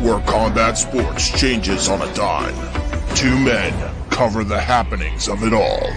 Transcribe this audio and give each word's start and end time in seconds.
where 0.00 0.20
combat 0.20 0.78
sports 0.78 1.30
changes 1.38 1.88
on 1.88 2.00
a 2.00 2.14
dime. 2.14 2.54
Two 3.14 3.38
men 3.38 3.72
cover 4.10 4.44
the 4.44 4.58
happenings 4.58 5.28
of 5.28 5.42
it 5.44 5.52
all. 5.52 5.92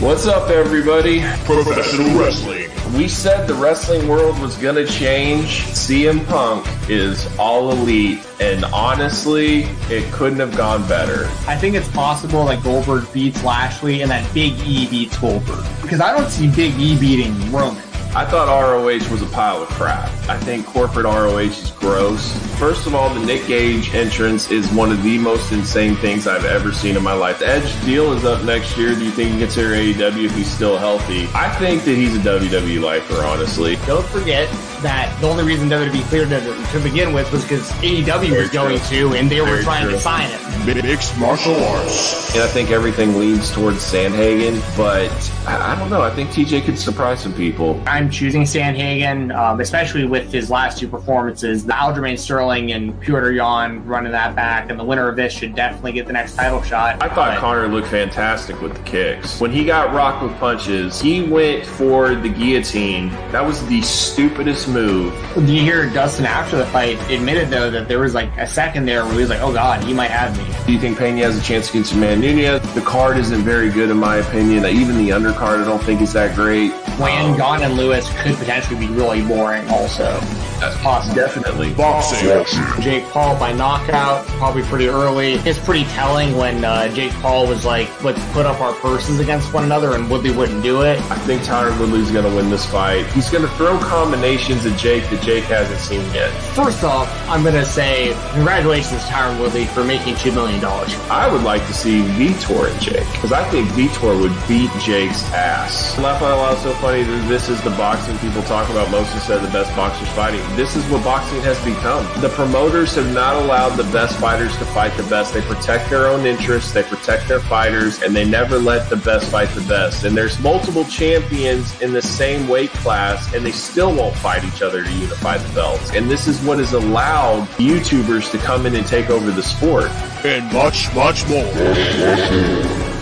What's 0.00 0.26
up, 0.26 0.50
everybody? 0.50 1.20
Professional 1.44 2.18
wrestling. 2.18 2.68
We 2.94 3.08
said 3.08 3.46
the 3.46 3.54
wrestling 3.54 4.08
world 4.08 4.38
was 4.40 4.56
going 4.56 4.74
to 4.74 4.86
change. 4.86 5.62
CM 5.62 6.26
Punk 6.26 6.66
is 6.90 7.26
all 7.38 7.70
elite, 7.70 8.18
and 8.40 8.64
honestly, 8.66 9.62
it 9.88 10.12
couldn't 10.12 10.40
have 10.40 10.56
gone 10.56 10.86
better. 10.88 11.26
I 11.46 11.56
think 11.56 11.74
it's 11.74 11.88
possible 11.88 12.44
that 12.46 12.62
Goldberg 12.62 13.10
beats 13.12 13.42
Lashley 13.44 14.02
and 14.02 14.10
that 14.10 14.34
Big 14.34 14.52
E 14.66 14.88
beats 14.90 15.16
Goldberg. 15.18 15.64
Because 15.80 16.00
I 16.00 16.12
don't 16.12 16.28
see 16.28 16.50
Big 16.50 16.74
E 16.78 16.98
beating 16.98 17.52
Roman. 17.52 17.82
I 18.14 18.26
thought 18.26 18.46
ROH 18.46 19.10
was 19.10 19.22
a 19.22 19.26
pile 19.26 19.62
of 19.62 19.70
crap. 19.70 20.10
I 20.28 20.36
think 20.36 20.66
corporate 20.66 21.06
ROH 21.06 21.38
is 21.38 21.70
gross. 21.70 22.36
First 22.58 22.86
of 22.86 22.94
all, 22.94 23.08
the 23.08 23.24
Nick 23.24 23.46
Gage 23.46 23.94
entrance 23.94 24.50
is 24.50 24.70
one 24.70 24.92
of 24.92 25.02
the 25.02 25.16
most 25.16 25.50
insane 25.50 25.96
things 25.96 26.26
I've 26.26 26.44
ever 26.44 26.72
seen 26.72 26.94
in 26.94 27.02
my 27.02 27.14
life. 27.14 27.38
The 27.38 27.48
Edge 27.48 27.84
deal 27.86 28.12
is 28.12 28.26
up 28.26 28.44
next 28.44 28.76
year. 28.76 28.94
Do 28.94 29.02
you 29.02 29.10
think 29.10 29.32
he 29.32 29.38
gets 29.38 29.54
here 29.54 29.70
AEW 29.70 30.26
if 30.26 30.34
he's 30.34 30.50
still 30.50 30.76
healthy? 30.76 31.26
I 31.32 31.48
think 31.56 31.84
that 31.84 31.94
he's 31.94 32.14
a 32.14 32.18
WWE 32.18 32.82
lifer, 32.82 33.24
honestly. 33.24 33.76
Don't 33.86 34.06
forget 34.08 34.46
that 34.82 35.16
the 35.20 35.28
only 35.28 35.44
reason 35.44 35.68
WWE 35.68 36.02
cleared 36.04 36.28
him 36.28 36.42
to 36.72 36.80
begin 36.80 37.12
with 37.12 37.30
was 37.32 37.42
because 37.42 37.70
AEW 37.82 38.36
was 38.36 38.50
going 38.50 38.78
to, 38.80 39.14
and 39.14 39.30
they 39.30 39.40
were 39.40 39.62
trying 39.62 39.84
true. 39.84 39.92
to 39.92 40.00
sign 40.00 40.28
him. 40.30 40.40
Mixed 40.84 41.18
martial 41.18 41.54
arts. 41.64 42.34
And 42.34 42.42
I 42.42 42.46
think 42.46 42.70
everything 42.70 43.18
leans 43.18 43.50
towards 43.50 43.78
Sandhagen, 43.78 44.60
but 44.76 45.10
I 45.48 45.72
I 45.72 45.78
don't 45.78 45.90
know. 45.90 46.02
I 46.02 46.10
think 46.10 46.30
TJ 46.30 46.64
could 46.64 46.78
surprise 46.78 47.20
some 47.20 47.32
people. 47.34 47.82
I'm 47.86 48.10
choosing 48.10 48.42
Sandhagen, 48.42 49.34
um, 49.36 49.60
especially 49.60 50.04
with 50.04 50.30
his 50.32 50.50
last 50.50 50.78
two 50.78 50.86
performances. 50.88 51.64
The 51.64 51.72
Aljamain 51.72 52.18
Sterling 52.18 52.72
and 52.72 52.92
Petr 53.02 53.34
Yan 53.34 53.84
running 53.86 54.12
that 54.12 54.34
back, 54.36 54.70
and 54.70 54.78
the 54.78 54.84
winner 54.84 55.08
of 55.08 55.16
this 55.16 55.32
should 55.32 55.54
definitely 55.54 55.92
get 55.92 56.06
the 56.06 56.12
next 56.12 56.34
title 56.36 56.62
shot. 56.62 57.02
I 57.02 57.08
thought 57.08 57.32
But- 57.34 57.38
Connor 57.38 57.68
looked 57.68 57.88
fantastic 57.88 58.60
with 58.60 58.74
the 58.74 58.82
kicks. 58.82 59.40
When 59.40 59.50
he 59.50 59.64
got 59.64 59.92
rocked 59.94 60.22
with 60.22 60.36
punches, 60.38 61.00
he 61.00 61.22
went 61.22 61.64
for 61.64 62.14
the 62.14 62.28
guillotine. 62.28 63.10
That 63.30 63.44
was 63.44 63.64
the 63.66 63.80
stupidest 63.82 64.68
move. 64.72 65.14
Did 65.34 65.48
you 65.50 65.60
hear 65.62 65.88
Dustin 65.90 66.26
after 66.26 66.56
the 66.56 66.66
fight 66.66 66.98
admitted 67.10 67.50
though 67.50 67.70
that 67.70 67.88
there 67.88 67.98
was 68.00 68.14
like 68.14 68.34
a 68.38 68.46
second 68.46 68.86
there 68.86 69.04
where 69.04 69.14
he 69.14 69.20
was 69.20 69.30
like, 69.30 69.40
"Oh 69.40 69.52
God, 69.52 69.82
he 69.84 69.92
might 69.92 70.10
have 70.10 70.36
me." 70.36 70.44
Do 70.66 70.72
you 70.72 70.78
think 70.78 70.98
Pena 70.98 71.18
has 71.22 71.38
a 71.38 71.42
chance 71.42 71.70
against 71.70 71.92
Amanda 71.92 72.32
Nunes? 72.34 72.74
The 72.74 72.80
card 72.80 73.16
isn't 73.18 73.42
very 73.42 73.70
good 73.70 73.90
in 73.90 73.96
my 73.98 74.16
opinion. 74.16 74.64
Even 74.66 74.96
the 74.98 75.10
undercard 75.10 75.62
I 75.62 75.64
don't 75.64 75.82
think 75.82 76.00
is 76.00 76.12
that 76.14 76.34
great. 76.34 76.72
Wayne, 76.98 77.32
Um, 77.32 77.36
Gane, 77.36 77.62
and 77.62 77.74
Lewis 77.76 78.08
could 78.22 78.36
potentially 78.36 78.78
be 78.78 78.86
really 78.92 79.22
boring. 79.22 79.68
Also, 79.70 80.18
that's 80.62 80.80
possible. 80.80 81.16
Definitely. 81.16 81.74
Boxing. 81.74 82.44
Jake 82.80 83.04
Paul 83.10 83.38
by 83.38 83.52
knockout, 83.52 84.24
probably 84.38 84.62
pretty 84.62 84.88
early. 84.88 85.34
It's 85.34 85.58
pretty 85.58 85.84
telling 85.86 86.36
when 86.36 86.64
uh, 86.64 86.88
Jake 86.94 87.12
Paul 87.14 87.46
was 87.46 87.64
like, 87.64 87.88
"Let's 88.02 88.24
put 88.32 88.46
up 88.46 88.60
our 88.60 88.72
purses 88.74 89.18
against 89.18 89.52
one 89.52 89.64
another," 89.64 89.94
and 89.94 90.08
Woodley 90.08 90.30
wouldn't 90.30 90.62
do 90.62 90.82
it. 90.82 90.98
I 91.10 91.16
think 91.16 91.42
Tyron 91.42 91.78
Woodley's 91.80 92.10
going 92.10 92.28
to 92.28 92.34
win 92.34 92.48
this 92.48 92.64
fight. 92.66 93.06
He's 93.12 93.28
going 93.28 93.42
to 93.42 93.50
throw 93.56 93.76
combinations 93.78 94.64
at 94.64 94.78
Jake 94.78 95.08
that 95.10 95.20
Jake 95.22 95.44
hasn't 95.44 95.80
seen 95.80 96.02
yet. 96.14 96.30
First 96.54 96.84
off, 96.84 97.08
I'm 97.28 97.42
gonna 97.42 97.64
say 97.64 98.14
congratulations, 98.32 99.04
to 99.04 99.10
Tyron 99.10 99.40
Woodley, 99.40 99.64
for 99.66 99.84
making 99.84 100.16
two 100.16 100.32
million 100.32 100.60
dollars. 100.60 100.94
I 101.10 101.30
would 101.32 101.42
like 101.42 101.66
to 101.66 101.74
see 101.74 102.02
Vitor 102.02 102.70
and 102.70 102.80
Jake 102.80 103.06
because 103.12 103.32
I 103.32 103.42
think 103.50 103.68
Vitor 103.70 104.20
would 104.20 104.32
beat 104.46 104.70
Jake's 104.80 105.24
ass. 105.32 105.98
Laugh 105.98 106.22
out 106.22 106.38
loud, 106.38 106.58
so 106.58 106.72
funny 106.74 107.02
that 107.02 107.28
this 107.28 107.48
is 107.48 107.60
the 107.62 107.70
boxing 107.70 108.16
people 108.18 108.42
talk 108.42 108.68
about. 108.70 108.90
Most 108.90 109.10
have 109.12 109.22
said 109.22 109.40
the 109.42 109.50
best 109.52 109.74
boxers 109.74 110.08
fighting. 110.10 110.40
This 110.54 110.76
is 110.76 110.84
what 110.90 111.02
boxing 111.02 111.40
has 111.40 111.58
become. 111.64 112.04
The 112.20 112.28
promoters 112.28 112.94
have 112.96 113.10
not 113.14 113.36
allowed 113.36 113.70
the 113.70 113.90
best 113.90 114.18
fighters 114.18 114.54
to 114.58 114.66
fight 114.66 114.94
the 114.98 115.02
best. 115.04 115.32
They 115.32 115.40
protect 115.40 115.88
their 115.88 116.08
own 116.08 116.26
interests, 116.26 116.72
they 116.72 116.82
protect 116.82 117.26
their 117.26 117.40
fighters, 117.40 118.02
and 118.02 118.14
they 118.14 118.26
never 118.26 118.58
let 118.58 118.90
the 118.90 118.96
best 118.96 119.30
fight 119.30 119.48
the 119.54 119.62
best. 119.62 120.04
And 120.04 120.14
there's 120.14 120.38
multiple 120.40 120.84
champions 120.84 121.80
in 121.80 121.94
the 121.94 122.02
same 122.02 122.48
weight 122.48 122.70
class, 122.70 123.32
and 123.32 123.46
they 123.46 123.52
still 123.52 123.96
won't 123.96 124.14
fight 124.16 124.44
each 124.44 124.60
other 124.60 124.84
to 124.84 124.92
unify 124.92 125.38
the 125.38 125.54
belts. 125.54 125.90
And 125.92 126.10
this 126.10 126.28
is 126.28 126.38
what 126.42 126.58
has 126.58 126.74
allowed 126.74 127.48
YouTubers 127.56 128.30
to 128.32 128.38
come 128.38 128.66
in 128.66 128.74
and 128.74 128.86
take 128.86 129.08
over 129.08 129.30
the 129.30 129.42
sport. 129.42 129.90
And 130.22 130.52
much, 130.52 130.94
much 130.94 131.26
more. 131.28 133.01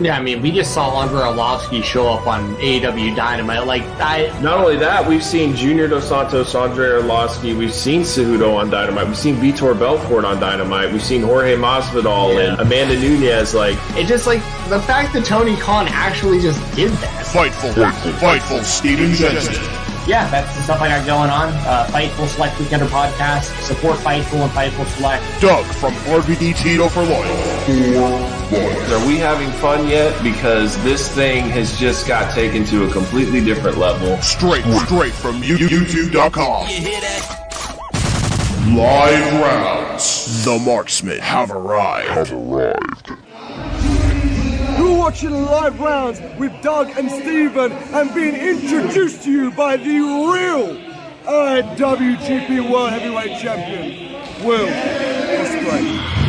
Yeah, 0.03 0.17
I 0.17 0.21
mean, 0.21 0.41
we 0.41 0.51
just 0.51 0.73
saw 0.73 1.01
Andrei 1.01 1.21
Arlovski 1.21 1.83
show 1.83 2.07
up 2.09 2.25
on 2.25 2.55
AEW 2.55 3.15
Dynamite. 3.15 3.67
Like, 3.67 3.83
I 3.99 4.27
Not 4.41 4.57
only 4.57 4.77
that, 4.77 5.07
we've 5.07 5.23
seen 5.23 5.55
Junior 5.55 5.87
Dos 5.87 6.09
Santos, 6.09 6.55
Andrei 6.55 6.89
Arlovski, 6.89 7.55
we've 7.55 7.73
seen 7.73 8.01
Cejudo 8.01 8.55
on 8.55 8.69
Dynamite, 8.69 9.07
we've 9.07 9.17
seen 9.17 9.35
Vitor 9.35 9.77
Belfort 9.77 10.25
on 10.25 10.39
Dynamite, 10.39 10.91
we've 10.91 11.03
seen 11.03 11.21
Jorge 11.21 11.55
Masvidal 11.55 12.43
and 12.43 12.59
Amanda 12.59 12.99
Nunes. 12.99 13.53
Like, 13.53 13.77
it 13.95 14.07
just 14.07 14.25
like 14.25 14.41
the 14.69 14.81
fact 14.81 15.13
that 15.13 15.25
Tony 15.25 15.55
Khan 15.57 15.87
actually 15.89 16.39
just 16.41 16.59
did 16.75 16.91
this. 16.91 17.33
Fightful. 17.33 17.73
Fightful 18.13 18.63
Steven 18.63 19.13
Jensen. 19.13 19.80
Yeah, 20.07 20.29
that's 20.29 20.55
the 20.55 20.63
stuff 20.63 20.81
I 20.81 20.87
got 20.89 21.05
going 21.05 21.29
on. 21.29 21.49
Uh, 21.65 21.87
Fightful 21.91 22.27
Select 22.27 22.55
Weekender 22.55 22.87
podcast. 22.87 23.45
Support 23.63 23.97
Fightful 23.97 24.41
and 24.41 24.51
Fightful 24.51 24.85
Select. 24.97 25.23
Doug 25.41 25.65
from 25.75 25.93
RVD 26.05 26.55
Tito 26.61 26.89
for 26.89 27.03
Life. 27.03 27.69
Are 28.91 29.07
we 29.07 29.17
having 29.17 29.49
fun 29.53 29.87
yet? 29.87 30.21
Because 30.23 30.81
this 30.83 31.07
thing 31.13 31.45
has 31.49 31.77
just 31.79 32.07
got 32.07 32.33
taken 32.33 32.65
to 32.65 32.85
a 32.85 32.91
completely 32.91 33.43
different 33.43 33.77
level. 33.77 34.17
Straight, 34.21 34.65
straight 34.85 35.13
from 35.13 35.41
you- 35.43 35.57
YouTube.com. 35.57 36.67
Live 38.75 39.33
rounds. 39.41 40.45
The 40.45 40.57
marksmen 40.59 41.19
have 41.19 41.51
arrived. 41.51 42.09
Have 42.09 42.31
arrived. 42.31 43.11
Watching 45.01 45.31
live 45.31 45.79
rounds 45.79 46.21
with 46.37 46.53
Doug 46.61 46.91
and 46.95 47.09
Steven 47.09 47.71
and 47.71 48.13
being 48.13 48.35
introduced 48.35 49.23
to 49.23 49.31
you 49.31 49.49
by 49.49 49.75
the 49.75 49.99
real 49.99 50.77
IWGP 51.25 52.71
World 52.71 52.91
Heavyweight 52.91 53.41
Champion, 53.41 54.45
Will 54.45 54.67
Ospreay. 54.67 56.21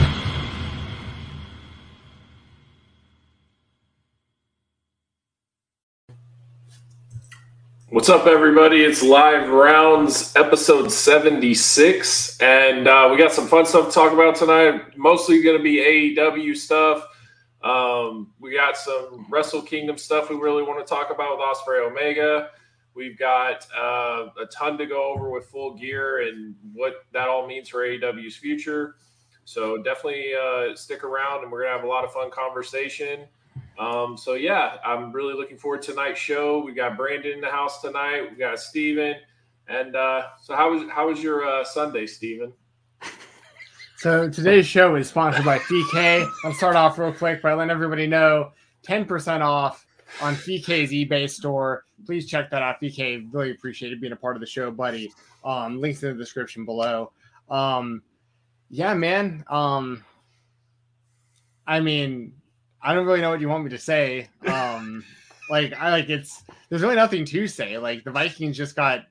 What's 7.90 8.08
up, 8.08 8.26
everybody? 8.26 8.82
It's 8.82 9.02
Live 9.02 9.50
Rounds, 9.50 10.34
episode 10.34 10.90
76. 10.90 12.40
And 12.40 12.88
uh, 12.88 13.08
we 13.10 13.18
got 13.18 13.32
some 13.32 13.48
fun 13.48 13.66
stuff 13.66 13.88
to 13.88 13.92
talk 13.92 14.14
about 14.14 14.36
tonight. 14.36 14.96
Mostly 14.96 15.42
going 15.42 15.58
to 15.58 15.62
be 15.62 16.16
AEW 16.16 16.56
stuff. 16.56 17.06
Um, 17.64 18.32
we 18.40 18.52
got 18.54 18.76
some 18.76 19.26
Wrestle 19.30 19.62
Kingdom 19.62 19.96
stuff 19.96 20.30
we 20.30 20.36
really 20.36 20.62
want 20.62 20.84
to 20.84 20.94
talk 20.94 21.10
about 21.10 21.38
with 21.38 21.46
Ospreay 21.46 21.88
Omega. 21.88 22.50
We've 22.94 23.18
got 23.18 23.66
uh, 23.76 24.28
a 24.40 24.46
ton 24.52 24.76
to 24.78 24.86
go 24.86 25.12
over 25.12 25.30
with 25.30 25.46
Full 25.46 25.74
Gear 25.74 26.28
and 26.28 26.54
what 26.74 27.06
that 27.12 27.28
all 27.28 27.46
means 27.46 27.68
for 27.68 27.86
AEW's 27.86 28.36
future. 28.36 28.96
So 29.44 29.82
definitely 29.82 30.32
uh, 30.34 30.74
stick 30.76 31.04
around, 31.04 31.42
and 31.42 31.50
we're 31.50 31.64
to 31.64 31.70
have 31.70 31.84
a 31.84 31.86
lot 31.86 32.04
of 32.04 32.12
fun 32.12 32.30
conversation. 32.30 33.26
Um, 33.78 34.16
so 34.16 34.34
yeah, 34.34 34.76
I'm 34.84 35.12
really 35.12 35.34
looking 35.34 35.56
forward 35.56 35.82
to 35.82 35.92
tonight's 35.92 36.20
show. 36.20 36.62
We 36.62 36.72
got 36.72 36.96
Brandon 36.96 37.32
in 37.32 37.40
the 37.40 37.50
house 37.50 37.80
tonight. 37.80 38.28
We 38.30 38.36
got 38.36 38.60
Steven. 38.60 39.16
And 39.68 39.96
uh, 39.96 40.26
so 40.42 40.54
how 40.54 40.72
was 40.72 40.88
how 40.90 41.08
was 41.08 41.22
your 41.22 41.46
uh, 41.46 41.64
Sunday, 41.64 42.06
Steven? 42.06 42.52
So 44.02 44.28
today's 44.28 44.66
show 44.66 44.96
is 44.96 45.08
sponsored 45.08 45.44
by 45.44 45.60
VK. 45.60 46.28
Let's 46.42 46.56
start 46.56 46.74
off 46.74 46.98
real 46.98 47.12
quick 47.12 47.40
by 47.40 47.54
letting 47.54 47.70
everybody 47.70 48.08
know 48.08 48.50
10% 48.84 49.42
off 49.42 49.86
on 50.20 50.34
VK's 50.34 50.90
eBay 50.90 51.30
store. 51.30 51.84
Please 52.04 52.26
check 52.26 52.50
that 52.50 52.62
out. 52.62 52.80
VK 52.80 53.32
really 53.32 53.52
appreciated 53.52 54.00
being 54.00 54.12
a 54.12 54.16
part 54.16 54.34
of 54.34 54.40
the 54.40 54.46
show, 54.46 54.72
buddy. 54.72 55.12
Um, 55.44 55.80
links 55.80 56.02
in 56.02 56.08
the 56.08 56.18
description 56.18 56.64
below. 56.64 57.12
Um, 57.48 58.02
yeah, 58.70 58.92
man. 58.92 59.44
Um, 59.48 60.04
I 61.64 61.78
mean, 61.78 62.34
I 62.82 62.94
don't 62.94 63.06
really 63.06 63.20
know 63.20 63.30
what 63.30 63.40
you 63.40 63.48
want 63.48 63.62
me 63.62 63.70
to 63.70 63.78
say. 63.78 64.28
Um, 64.48 65.04
like 65.48 65.74
I 65.74 65.92
like 65.92 66.08
it's 66.08 66.42
there's 66.68 66.82
really 66.82 66.96
nothing 66.96 67.24
to 67.26 67.46
say. 67.46 67.78
Like 67.78 68.02
the 68.02 68.10
Vikings 68.10 68.56
just 68.56 68.74
got 68.74 69.04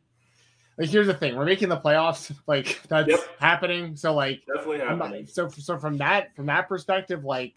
like 0.82 0.90
here's 0.90 1.08
the 1.08 1.14
thing: 1.14 1.36
we're 1.36 1.46
making 1.46 1.70
the 1.70 1.78
playoffs. 1.78 2.36
Like 2.48 2.82
that's 2.90 3.08
Yep. 3.10 3.20
happening. 3.40 3.96
So 3.96 4.14
like, 4.14 4.42
Definitely 4.48 4.80
not- 4.80 4.98
happening. 5.00 5.28
so 5.28 5.48
so 5.50 5.78
from 5.78 5.98
that 6.00 6.36
from 6.36 6.48
that 6.48 6.68
perspective, 6.68 7.24
like, 7.24 7.56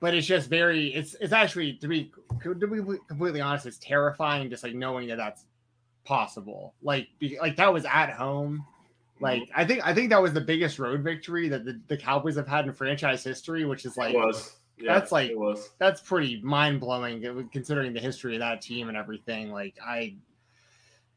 but 0.00 0.14
it's 0.14 0.26
just 0.26 0.48
very 0.48 0.94
it's 0.94 1.14
it's 1.20 1.32
actually 1.32 1.74
to 1.74 1.88
be 1.88 2.12
to 2.42 2.54
be 2.54 2.98
completely 3.08 3.40
honest, 3.40 3.66
it's 3.66 3.78
terrifying 3.78 4.50
just 4.50 4.62
like 4.62 4.74
knowing 4.74 5.08
that 5.08 5.16
that's 5.16 5.44
possible. 6.04 6.74
Like 6.82 7.08
be, 7.18 7.38
like 7.40 7.56
that 7.56 7.72
was 7.72 7.84
at 7.86 8.10
home. 8.10 8.58
Mm-hmm. 9.16 9.24
Like 9.24 9.42
I 9.54 9.64
think 9.64 9.86
I 9.86 9.94
think 9.94 10.10
that 10.10 10.20
was 10.20 10.32
the 10.32 10.40
biggest 10.40 10.78
road 10.78 11.00
victory 11.02 11.48
that 11.48 11.64
the, 11.64 11.80
the 11.88 11.96
Cowboys 11.96 12.36
have 12.36 12.48
had 12.48 12.66
in 12.66 12.72
franchise 12.72 13.24
history, 13.24 13.64
which 13.64 13.84
is 13.86 13.96
like 13.96 14.14
it 14.14 14.18
was. 14.18 14.56
Yeah, 14.76 14.98
that's 14.98 15.12
like- 15.12 15.30
it 15.30 15.38
was. 15.38 15.70
that's 15.78 16.00
pretty 16.00 16.40
mind 16.42 16.80
blowing 16.80 17.48
considering 17.52 17.92
the 17.94 18.00
history 18.00 18.34
of 18.34 18.40
that 18.40 18.60
team 18.60 18.88
and 18.88 18.96
everything. 18.98 19.50
Like 19.52 19.76
I, 19.82 20.16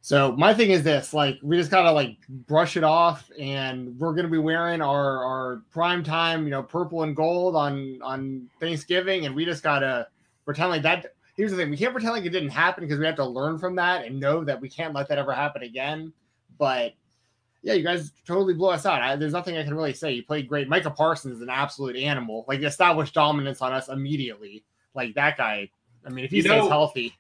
so 0.02 0.32
my 0.34 0.54
thing 0.54 0.72
is 0.72 0.84
this: 0.84 1.14
like 1.14 1.38
we 1.42 1.58
just 1.58 1.72
gotta 1.72 1.92
like 1.92 2.18
brush 2.30 2.78
it 2.78 2.84
off, 2.84 3.30
and 3.40 3.98
we're 4.00 4.14
gonna 4.14 4.28
be 4.30 4.38
wearing 4.38 4.82
our 4.82 5.24
our 5.24 5.62
prime 5.72 6.04
time, 6.04 6.44
you 6.46 6.50
know, 6.52 6.64
purple 6.64 7.04
and 7.04 7.16
gold 7.16 7.56
on 7.56 8.00
on 8.02 8.50
Thanksgiving, 8.60 9.26
and 9.26 9.36
we 9.36 9.44
just 9.46 9.64
gotta 9.64 10.08
pretend 10.46 10.70
like 10.70 10.84
that. 10.84 11.14
Here's 11.36 11.52
the 11.52 11.58
thing: 11.58 11.70
we 11.70 11.78
can't 11.78 11.92
pretend 11.94 12.14
like 12.14 12.26
it 12.26 12.30
didn't 12.30 12.50
happen 12.50 12.84
because 12.84 13.00
we 13.00 13.06
have 13.06 13.16
to 13.16 13.26
learn 13.26 13.58
from 13.58 13.76
that 13.76 14.06
and 14.06 14.20
know 14.20 14.44
that 14.44 14.60
we 14.62 14.70
can't 14.70 14.94
let 14.94 15.10
that 15.10 15.18
ever 15.18 15.34
happen 15.34 15.64
again. 15.64 16.14
But 16.58 16.94
yeah, 17.64 17.74
you 17.74 17.84
guys 17.84 18.12
totally 18.26 18.54
blew 18.54 18.70
us 18.70 18.86
out. 18.86 19.02
I, 19.02 19.16
there's 19.18 19.34
nothing 19.34 19.58
I 19.58 19.64
can 19.64 19.74
really 19.76 19.94
say. 19.94 20.12
You 20.14 20.24
played 20.24 20.48
great. 20.48 20.70
Micah 20.70 20.90
Parsons 20.92 21.36
is 21.38 21.42
an 21.42 21.50
absolute 21.50 21.96
animal. 21.98 22.46
Like 22.48 22.62
established 22.62 23.14
dominance 23.14 23.62
on 23.62 23.74
us 23.74 23.90
immediately. 23.90 24.64
Like 24.94 25.16
that 25.16 25.38
guy. 25.38 25.70
I 26.06 26.10
mean, 26.10 26.24
if 26.24 26.32
he 26.32 26.38
You 26.38 26.44
stays 26.44 26.64
know- 26.64 26.70
healthy, 26.70 27.14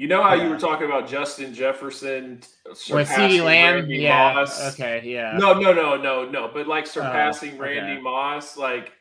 You 0.00 0.08
know 0.08 0.22
how 0.22 0.32
you 0.32 0.48
were 0.48 0.56
talking 0.56 0.86
about 0.86 1.06
Justin 1.06 1.52
Jefferson 1.52 2.40
with 2.66 2.78
surpassing 2.78 3.22
CeeDee 3.22 3.44
Lamb, 3.44 3.74
Randy 3.74 3.98
yeah, 3.98 4.32
Moss? 4.32 4.72
okay, 4.72 5.02
yeah, 5.04 5.36
No, 5.36 5.52
no, 5.52 5.74
no, 5.74 5.94
no, 5.94 6.24
no. 6.24 6.50
But 6.54 6.66
like 6.66 6.84
oh, 6.84 6.88
surpassing 6.88 7.50
Oh, 7.50 7.64
okay. 7.64 7.76
Randy 7.76 8.00
Moss, 8.00 8.56
like 8.56 8.92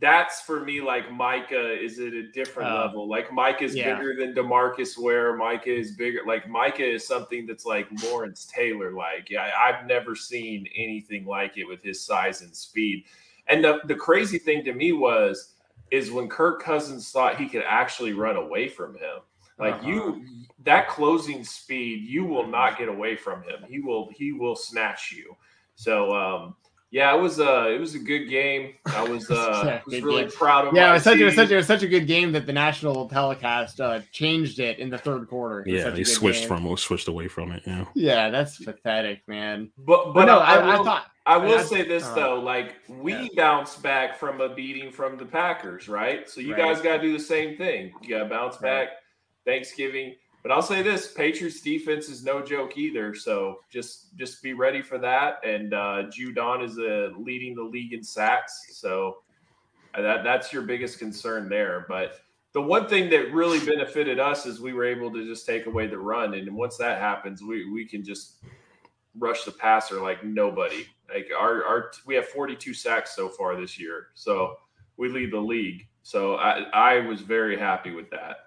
that's 0.00 0.42
for 0.42 0.62
me. 0.62 0.82
Like 0.82 1.10
Micah 1.10 1.82
is 1.82 1.98
at 1.98 2.12
a 2.12 2.30
different 2.32 2.70
Oh. 2.70 2.74
level. 2.74 3.08
Like 3.08 3.32
Micah 3.32 3.64
is 3.64 3.74
Yeah. 3.74 3.94
bigger 3.94 4.16
than 4.18 4.34
Demarcus 4.34 4.98
Ware. 4.98 5.34
Micah 5.34 5.74
is 5.74 5.92
bigger. 5.92 6.20
Like 6.26 6.46
Micah 6.46 6.92
is 6.92 7.06
something 7.06 7.46
that's 7.46 7.64
like 7.64 7.88
Lawrence 8.02 8.44
Taylor. 8.44 8.92
Like 8.92 9.30
yeah, 9.30 9.50
I've 9.58 9.86
never 9.86 10.14
seen 10.14 10.68
anything 10.76 11.24
like 11.24 11.56
it 11.56 11.64
with 11.64 11.82
his 11.82 12.02
size 12.04 12.42
and 12.42 12.54
speed. 12.54 13.04
And 13.46 13.64
the 13.64 13.80
the 13.86 13.94
crazy 13.94 14.36
thing 14.36 14.62
to 14.66 14.74
me 14.74 14.92
was 14.92 15.54
is 15.90 16.10
when 16.10 16.28
Kirk 16.28 16.62
Cousins 16.62 17.10
thought 17.10 17.40
he 17.40 17.48
could 17.48 17.64
actually 17.66 18.12
run 18.12 18.36
away 18.36 18.68
from 18.68 18.92
him. 18.96 19.20
Like 19.58 19.74
Uh-huh. 19.74 19.88
you, 19.88 20.24
that 20.64 20.88
closing 20.88 21.44
speed, 21.44 22.04
you 22.08 22.24
will 22.24 22.46
not 22.46 22.78
get 22.78 22.88
away 22.88 23.16
from 23.16 23.42
him. 23.42 23.64
He 23.68 23.80
will, 23.80 24.08
he 24.14 24.32
will 24.32 24.56
snatch 24.56 25.12
you. 25.12 25.36
So, 25.76 26.12
um, 26.14 26.56
yeah, 26.90 27.12
it 27.14 27.20
was 27.20 27.40
a, 27.40 27.74
it 27.74 27.80
was 27.80 27.94
a 27.94 27.98
good 27.98 28.26
game. 28.26 28.74
I 28.86 29.02
was, 29.08 29.28
uh, 29.30 29.62
Yeah, 29.66 29.80
was 29.84 29.94
good 29.94 30.04
really 30.04 30.22
game. 30.22 30.30
proud 30.32 30.68
of. 30.68 30.74
yeah. 30.74 30.84
my 30.86 30.90
It 30.90 30.94
was 30.94 31.02
such, 31.04 31.18
it 31.18 31.24
was 31.24 31.34
such 31.34 31.50
it 31.50 31.56
was 31.56 31.66
such 31.66 31.82
a 31.82 31.88
good 31.88 32.06
game 32.06 32.30
that 32.32 32.46
the 32.46 32.52
national 32.52 33.08
telecast 33.08 33.80
uh, 33.80 34.00
changed 34.12 34.58
it 34.60 34.78
in 34.78 34.90
the 34.90 34.98
third 34.98 35.28
quarter. 35.28 35.60
It 35.60 35.68
Yeah, 35.68 35.90
they 35.90 36.04
switched 36.04 36.40
game. 36.40 36.48
from 36.48 36.76
switched 36.76 37.08
away 37.08 37.28
from 37.28 37.50
it. 37.52 37.62
Yeah. 37.66 37.84
Yeah, 37.94 38.30
that's 38.30 38.58
pathetic, 38.64 39.26
man. 39.28 39.70
But, 39.78 40.06
But, 40.06 40.12
but 40.14 40.24
no, 40.26 40.38
I, 40.38 40.54
I, 40.54 40.58
I 40.58 40.76
will, 40.78 40.84
thought 40.84 41.06
I 41.26 41.36
will 41.36 41.58
I- 41.58 41.62
say 41.64 41.82
this 41.86 42.04
uh, 42.04 42.14
though, 42.14 42.40
like 42.40 42.74
we 42.88 43.12
yeah. 43.12 43.26
bounced 43.36 43.82
back 43.82 44.16
from 44.18 44.40
a 44.40 44.54
beating 44.54 44.90
from 44.92 45.16
the 45.16 45.26
Packers, 45.26 45.88
right? 45.88 46.28
So 46.30 46.40
you 46.40 46.54
Right. 46.54 46.74
guys 46.74 46.80
got 46.80 46.96
to 46.98 47.02
do 47.02 47.12
the 47.12 47.22
same 47.22 47.56
thing. 47.56 47.92
You 48.02 48.08
got 48.10 48.24
to 48.24 48.28
bounce 48.30 48.54
Right. 48.60 48.86
back. 48.86 48.88
Thanksgiving. 49.44 50.14
But 50.42 50.52
I'll 50.52 50.62
say 50.62 50.82
this: 50.82 51.12
Patriots 51.12 51.62
defense 51.62 52.08
is 52.08 52.22
no 52.22 52.42
joke 52.42 52.76
either. 52.76 53.14
So 53.14 53.60
just 53.70 54.14
just 54.16 54.42
be 54.42 54.52
ready 54.52 54.82
for 54.82 54.98
that. 54.98 55.44
And 55.44 55.72
uh, 55.72 56.04
Judon 56.10 56.62
is 56.62 56.78
uh, 56.78 57.16
leading 57.18 57.54
the 57.54 57.62
league 57.62 57.94
in 57.94 58.04
sacks. 58.04 58.66
So 58.72 59.22
uh, 59.94 60.02
that 60.02 60.22
that's 60.22 60.52
your 60.52 60.62
biggest 60.62 60.98
concern 60.98 61.48
there. 61.48 61.86
But 61.88 62.20
the 62.52 62.60
one 62.60 62.86
thing 62.86 63.08
that 63.10 63.32
really 63.32 63.58
benefited 63.64 64.20
us 64.20 64.44
is 64.44 64.60
we 64.60 64.74
were 64.74 64.84
able 64.84 65.10
to 65.12 65.24
just 65.24 65.46
take 65.46 65.66
away 65.66 65.86
the 65.86 65.98
run. 65.98 66.34
And 66.34 66.54
once 66.54 66.76
that 66.76 66.98
happens, 66.98 67.42
we 67.42 67.70
we 67.70 67.86
can 67.86 68.04
just 68.04 68.44
rush 69.18 69.44
the 69.44 69.52
passer 69.52 70.00
like 70.00 70.24
nobody. 70.24 70.86
Like 71.12 71.28
our 71.36 71.64
our 71.64 71.90
we 72.06 72.14
have 72.16 72.28
42 72.28 72.74
sacks 72.74 73.16
so 73.16 73.28
far 73.28 73.58
this 73.58 73.78
year. 73.78 74.08
So 74.14 74.56
we 74.96 75.08
lead 75.08 75.32
the 75.32 75.40
league. 75.40 75.86
So 76.02 76.36
I 76.36 76.66
I 76.74 77.00
was 77.00 77.22
very 77.22 77.58
happy 77.58 77.92
with 77.92 78.10
that. 78.10 78.43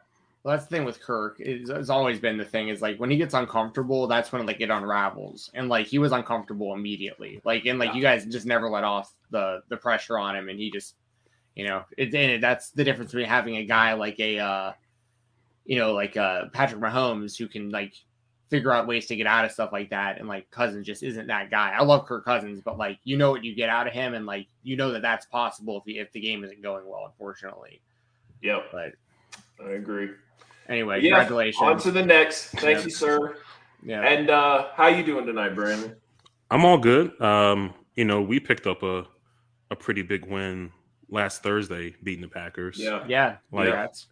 Well, 0.48 0.56
that's 0.56 0.70
the 0.70 0.78
thing 0.78 0.86
with 0.86 1.02
Kirk. 1.02 1.42
It's, 1.42 1.70
it's 1.70 1.90
always 1.90 2.22
been 2.22 2.38
the 2.38 2.46
thing 2.46 2.70
is 2.70 2.82
like 2.82 2.98
when 3.02 3.12
he 3.12 3.18
gets 3.18 3.34
uncomfortable, 3.34 4.08
that's 4.08 4.32
when 4.32 4.46
like 4.46 4.62
it 4.62 4.70
unravels. 4.70 5.52
And 5.54 5.68
like 5.68 5.88
he 5.88 6.00
was 6.00 6.14
uncomfortable 6.14 6.74
immediately. 6.74 7.42
Like 7.44 7.66
and 7.66 7.78
like 7.78 7.90
Yeah. 7.90 7.96
you 7.96 8.02
guys 8.02 8.26
just 8.26 8.46
never 8.46 8.70
let 8.70 8.86
off 8.86 9.14
the 9.30 9.62
the 9.68 9.76
pressure 9.76 10.18
on 10.18 10.38
him, 10.38 10.48
and 10.48 10.58
he 10.58 10.72
just 10.72 10.96
you 11.56 11.66
know 11.68 11.84
it. 11.98 12.16
And 12.16 12.42
that's 12.42 12.70
the 12.70 12.86
difference 12.86 13.12
between 13.12 13.28
having 13.28 13.58
a 13.58 13.66
guy 13.66 13.92
like 13.92 14.22
a 14.22 14.40
uh 14.40 14.72
you 15.66 15.78
know 15.78 15.92
like 15.92 16.16
uh 16.16 16.46
Patrick 16.54 16.80
Mahomes 16.80 17.38
who 17.38 17.50
can 17.50 17.70
like 17.70 17.94
figure 18.50 18.72
out 18.72 18.88
ways 18.88 19.06
to 19.08 19.18
get 19.18 19.28
out 19.28 19.44
of 19.44 19.52
stuff 19.52 19.74
like 19.74 19.90
that, 19.90 20.18
and 20.18 20.30
like 20.30 20.50
Cousins 20.50 20.86
just 20.88 21.04
isn't 21.04 21.28
that 21.28 21.52
guy. 21.52 21.76
I 21.78 21.84
love 21.84 22.06
Kirk 22.06 22.24
Cousins, 22.24 22.62
but 22.64 22.78
like 22.78 23.00
you 23.04 23.18
know 23.18 23.32
what 23.32 23.44
you 23.44 23.54
get 23.54 23.68
out 23.68 23.86
of 23.86 23.92
him, 23.92 24.14
and 24.14 24.26
like 24.26 24.48
you 24.64 24.78
know 24.78 24.94
that 24.94 25.02
that's 25.02 25.26
possible 25.26 25.80
if 25.80 25.84
the, 25.84 26.00
if 26.00 26.10
the 26.14 26.22
game 26.22 26.46
isn't 26.46 26.64
going 26.64 26.88
well, 26.88 27.06
unfortunately. 27.06 27.82
Yep, 28.42 28.68
But 28.72 28.94
I 29.62 29.72
agree. 29.72 30.12
Anyway, 30.70 31.02
Yeah, 31.02 31.12
congratulations. 31.20 31.62
On 31.62 31.78
to 31.80 31.92
the 31.92 32.06
next. 32.06 32.50
Thank 32.52 32.80
Yeah. 32.80 32.84
you, 32.86 32.90
sir. 32.90 33.38
yeah. 33.84 34.02
And 34.02 34.30
uh 34.30 34.68
how 34.76 34.88
you 34.88 35.04
doing 35.04 35.26
tonight, 35.26 35.56
Brandon? 35.56 35.96
I'm 36.50 36.64
all 36.66 36.78
good. 36.78 37.20
Um, 37.22 37.74
you 37.96 38.06
know, 38.06 38.22
we 38.22 38.40
picked 38.40 38.68
up 38.68 38.84
a 38.84 39.06
a 39.70 39.76
pretty 39.76 40.02
big 40.02 40.26
win 40.26 40.72
last 41.10 41.44
Thursday, 41.44 41.96
beating 42.04 42.22
the 42.22 42.28
Packers. 42.30 42.78
Yeah. 42.80 43.04
Yeah, 43.08 43.38
Like- 43.52 43.66
congrats. 43.68 44.08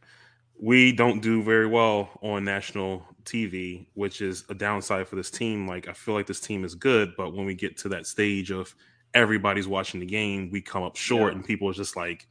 we 0.60 0.92
don't 0.92 1.22
do 1.22 1.42
very 1.44 1.68
well 1.68 2.10
on 2.22 2.44
national 2.46 3.06
TV, 3.24 3.88
which 3.94 4.22
is 4.22 4.44
a 4.50 4.54
downside 4.54 5.08
for 5.08 5.16
this 5.16 5.30
team. 5.31 5.68
Like 5.68 5.88
I 5.88 5.94
feel 5.94 6.13
like 6.13 6.28
this 6.28 6.40
team 6.42 6.63
is 6.63 6.75
good, 6.75 7.13
but 7.18 7.34
when 7.34 7.46
we 7.46 7.56
get 7.56 7.78
to 7.80 7.90
that 7.90 8.06
stage 8.06 8.51
of 8.51 8.75
everybody's 9.13 9.68
watching 9.68 10.00
the 10.01 10.06
game, 10.06 10.50
we 10.51 10.62
come 10.62 10.84
up 10.84 10.96
short, 10.98 11.31
Yeah. 11.31 11.38
and 11.38 11.46
people 11.46 11.69
are 11.69 11.74
just 11.74 11.96
like, 11.96 12.28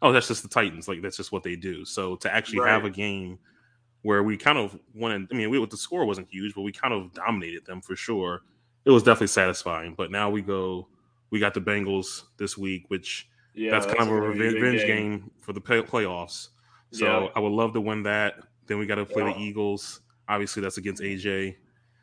"Oh, 0.00 0.12
that's 0.12 0.28
just 0.28 0.42
the 0.42 0.48
Titans. 0.48 0.88
Like 0.88 1.02
that's 1.02 1.16
just 1.16 1.30
what 1.32 1.42
they 1.42 1.56
do." 1.56 1.84
So 1.84 2.16
to 2.16 2.34
actually 2.34 2.66
have 2.68 2.84
a 2.86 2.90
game 2.90 3.38
where 4.02 4.22
we 4.22 4.36
kind 4.36 4.58
of 4.58 4.78
won, 4.94 5.28
I 5.30 5.34
mean, 5.34 5.48
we, 5.50 5.64
the 5.66 5.76
score 5.76 6.04
wasn't 6.04 6.28
huge, 6.28 6.54
but 6.54 6.62
we 6.62 6.72
kind 6.72 6.92
of 6.92 7.12
dominated 7.14 7.64
them 7.64 7.80
for 7.80 7.94
sure. 7.96 8.42
It 8.84 8.90
was 8.90 9.02
definitely 9.02 9.28
satisfying. 9.28 9.94
But 9.94 10.10
now 10.10 10.28
we 10.28 10.42
go, 10.42 10.88
we 11.30 11.38
got 11.38 11.54
the 11.54 11.60
Bengals 11.60 12.24
this 12.36 12.58
week, 12.58 12.84
which 12.88 13.28
Yeah. 13.54 13.70
that's 13.70 13.86
kind 13.86 14.00
of 14.00 14.08
a 14.08 14.20
revenge, 14.20 14.60
big 14.60 14.86
game. 14.86 15.30
for 15.40 15.52
the 15.52 15.60
play- 15.60 15.82
playoffs. 15.82 16.48
So 16.90 17.04
Yeah. 17.06 17.28
I 17.36 17.40
would 17.40 17.52
love 17.52 17.72
to 17.74 17.80
win 17.80 18.02
that. 18.04 18.40
Then 18.66 18.78
we 18.78 18.86
got 18.86 18.96
to 18.96 19.06
play 19.06 19.24
Yeah. 19.24 19.32
the 19.34 19.40
Eagles. 19.40 20.00
Obviously, 20.28 20.62
that's 20.62 20.78
against 20.78 21.02
AJ. 21.02 21.56